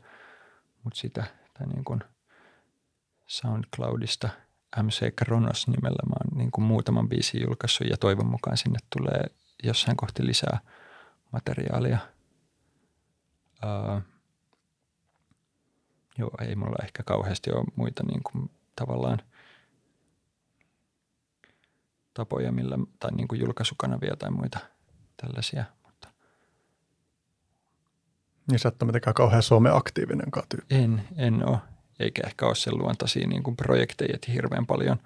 mutta 0.84 1.00
sitä 1.00 1.24
tai 1.58 1.66
niin 1.66 1.84
kuin– 1.84 2.00
SoundCloudista 3.30 4.28
MC 4.82 5.14
Kronos 5.16 5.68
nimellä. 5.68 6.02
Mä 6.06 6.14
oon 6.20 6.38
niin 6.38 6.50
kuin 6.50 6.64
muutaman 6.64 7.08
biisin 7.08 7.42
julkaissut 7.42 7.86
ja 7.86 7.96
toivon 7.96 8.26
mukaan 8.26 8.56
sinne 8.56 8.78
tulee 8.96 9.24
jossain 9.62 9.96
kohti 9.96 10.26
lisää 10.26 10.58
materiaalia. 11.32 11.98
Uh, 13.64 14.02
joo, 16.18 16.30
ei 16.40 16.56
mulla 16.56 16.84
ehkä 16.84 17.02
kauheasti 17.02 17.50
ole 17.52 17.64
muita 17.76 18.02
niin 18.02 18.22
kuin 18.22 18.50
tavallaan 18.76 19.18
tapoja 22.14 22.52
millä, 22.52 22.78
tai 23.00 23.10
niin 23.12 23.28
kuin 23.28 23.40
julkaisukanavia 23.40 24.16
tai 24.16 24.30
muita 24.30 24.58
tällaisia. 25.16 25.64
Mutta. 25.84 26.08
Niin 28.50 28.58
sä 28.58 28.68
et 28.68 28.82
ole 28.82 28.88
mitenkään 28.88 29.14
kauhean 29.14 29.42
someaktiivinen 29.42 30.26
tyyppi. 30.48 30.74
En, 30.74 31.08
en 31.16 31.48
ole 31.48 31.58
eikä 32.00 32.22
ehkä 32.26 32.46
ole 32.46 32.54
sen 32.54 32.78
luontaisia 32.78 33.26
niin 33.26 33.42
kuin 33.42 33.56
projekteja, 33.56 34.14
että 34.14 34.32
hirveän 34.32 34.66
paljon 34.66 34.96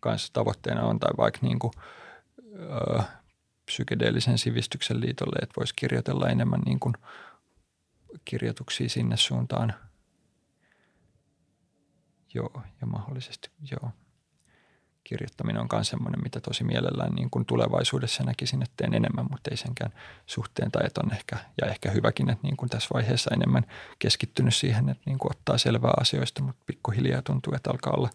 kanssa 0.00 0.32
tavoitteena 0.32 0.82
on, 0.82 1.00
tai 1.00 1.10
vaikka 1.16 1.38
niin 1.42 1.58
kuin, 1.58 1.72
ö, 2.58 3.02
psykedeellisen 3.70 4.38
sivistyksen 4.38 5.00
liitolle, 5.00 5.38
että 5.42 5.54
voisi 5.56 5.74
kirjoitella 5.76 6.28
enemmän 6.28 6.60
niin 6.60 6.80
kuin 6.80 6.94
kirjoituksia 8.24 8.88
sinne 8.88 9.16
suuntaan. 9.16 9.74
Joo, 12.34 12.62
ja 12.80 12.86
mahdollisesti 12.86 13.50
joo 13.70 13.90
kirjoittaminen 15.10 15.60
on 15.60 15.68
myös 15.72 15.88
semmoinen, 15.88 16.22
mitä 16.22 16.40
tosi 16.40 16.64
mielellään 16.64 17.12
niin 17.12 17.30
kuin 17.30 17.44
tulevaisuudessa 17.44 18.24
näkisin, 18.24 18.62
että 18.62 18.74
teen 18.76 18.94
enemmän, 18.94 19.26
mutta 19.30 19.50
ei 19.50 19.56
senkään 19.56 19.92
suhteen. 20.26 20.70
Tai 20.70 20.86
että 20.86 21.00
on 21.04 21.12
ehkä, 21.12 21.36
ja 21.60 21.66
ehkä 21.66 21.90
hyväkin, 21.90 22.30
että 22.30 22.42
niin 22.42 22.56
kuin 22.56 22.68
tässä 22.68 22.88
vaiheessa 22.94 23.34
enemmän 23.34 23.66
keskittynyt 23.98 24.54
siihen, 24.54 24.88
että 24.88 25.02
niin 25.06 25.18
kuin 25.18 25.32
ottaa 25.32 25.58
selvää 25.58 25.94
asioista, 26.00 26.42
mutta 26.42 26.62
pikkuhiljaa 26.66 27.22
tuntuu, 27.22 27.54
että 27.54 27.70
alkaa 27.70 27.92
olla 27.96 28.10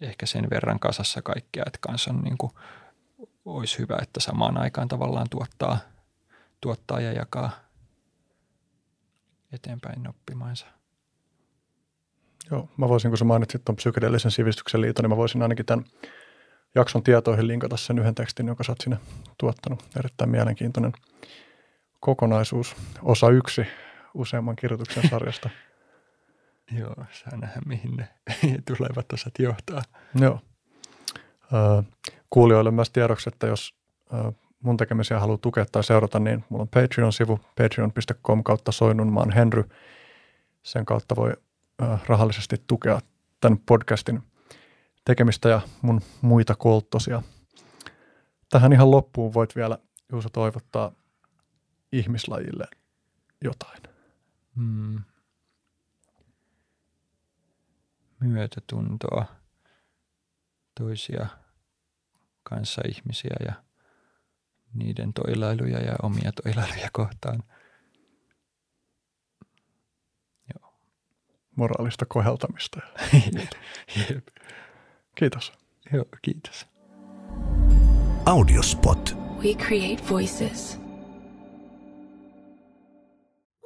ehkä 0.00 0.26
sen 0.26 0.50
verran 0.50 0.80
kasassa 0.80 1.22
kaikkea, 1.22 1.64
että 1.66 1.78
kanssa 1.80 2.10
on 2.10 2.20
niin 2.20 2.38
kuin, 2.38 2.52
olisi 3.44 3.78
hyvä, 3.78 3.98
että 4.02 4.20
samaan 4.20 4.58
aikaan 4.58 4.88
tavallaan 4.88 5.26
tuottaa, 5.30 5.78
tuottaa 6.60 7.00
ja 7.00 7.12
jakaa 7.12 7.50
eteenpäin 9.52 10.08
oppimaansa. 10.08 10.66
Joo, 12.50 12.68
mä 12.76 12.88
voisin, 12.88 13.10
kun 13.10 13.18
sä 13.18 13.24
mainitsit 13.24 13.64
tuon 13.64 13.76
psykedeellisen 13.76 14.30
sivistyksen 14.30 14.80
liiton, 14.80 15.02
niin 15.02 15.10
mä 15.10 15.16
voisin 15.16 15.42
ainakin 15.42 15.66
tämän 15.66 15.84
jakson 16.74 17.02
tietoihin 17.02 17.48
linkata 17.48 17.76
sen 17.76 17.98
yhden 17.98 18.14
tekstin, 18.14 18.46
jonka 18.46 18.64
sä 18.64 18.72
oot 18.72 18.80
sinne 18.80 18.98
tuottanut. 19.38 19.84
Erittäin 19.96 20.30
mielenkiintoinen. 20.30 20.92
kokonaisuus, 22.00 22.76
osa 23.02 23.28
yksi 23.28 23.66
useamman 24.14 24.56
kirjoituksen 24.56 25.08
sarjasta. 25.10 25.50
Joo, 26.78 26.94
saa 26.94 27.36
nähdä 27.36 27.60
mihin 27.66 27.96
ne 27.96 28.08
tulevat 28.68 29.12
osat 29.12 29.34
johtaa. 29.38 29.82
Joo. 30.14 30.40
Kuulijoille 32.32 32.70
myös 32.70 32.90
tiedoksi, 32.90 33.28
että 33.28 33.46
jos 33.46 33.74
mun 34.62 34.76
tekemisiä 34.76 35.20
haluaa 35.20 35.38
tukea 35.38 35.66
tai 35.72 35.84
seurata, 35.84 36.18
niin 36.18 36.44
mulla 36.48 36.62
on 36.62 36.68
Patreon-sivu, 36.68 37.40
patreon.com 37.58 38.44
kautta 38.44 38.72
soinnunmaan 38.72 39.30
Henry. 39.30 39.64
Sen 40.62 40.84
kautta 40.84 41.16
voi 41.16 41.32
rahallisesti 42.06 42.56
tukea 42.66 43.00
tämän 43.40 43.58
podcastin 43.58 44.22
tekemistä 45.04 45.48
ja 45.48 45.60
mun 45.82 46.00
muita 46.22 46.54
kolttosia. 46.54 47.22
Tähän 48.50 48.72
ihan 48.72 48.90
loppuun 48.90 49.34
voit 49.34 49.56
vielä, 49.56 49.78
Juuso, 50.12 50.28
toivottaa 50.28 50.92
ihmislajille 51.92 52.64
jotain. 53.44 53.82
Hmm. 54.56 55.00
Myötätuntoa 58.20 59.24
toisia 60.80 61.26
kanssa 62.42 62.82
ihmisiä 62.88 63.36
ja 63.46 63.52
niiden 64.74 65.12
toilailuja 65.12 65.78
ja 65.78 65.94
omia 66.02 66.32
toilailuja 66.42 66.88
kohtaan. 66.92 67.42
Joo. 70.54 70.74
Moraalista 71.56 72.06
koheltamista. 72.08 72.80
Jep. 74.10 74.26
Kiitos. 75.14 75.52
Joo, 75.92 76.04
kiitos. 76.22 76.66
Audiospot. 78.26 79.16
We 79.44 79.54
create 79.54 80.02
voices. 80.10 80.80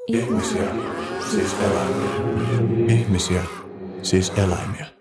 Ihmisiä, 0.07 0.75
siis 1.31 1.55
eläimiä. 1.55 2.11
Ihmisiä, 2.89 3.43
siis 4.03 4.31
eläimiä. 4.31 4.96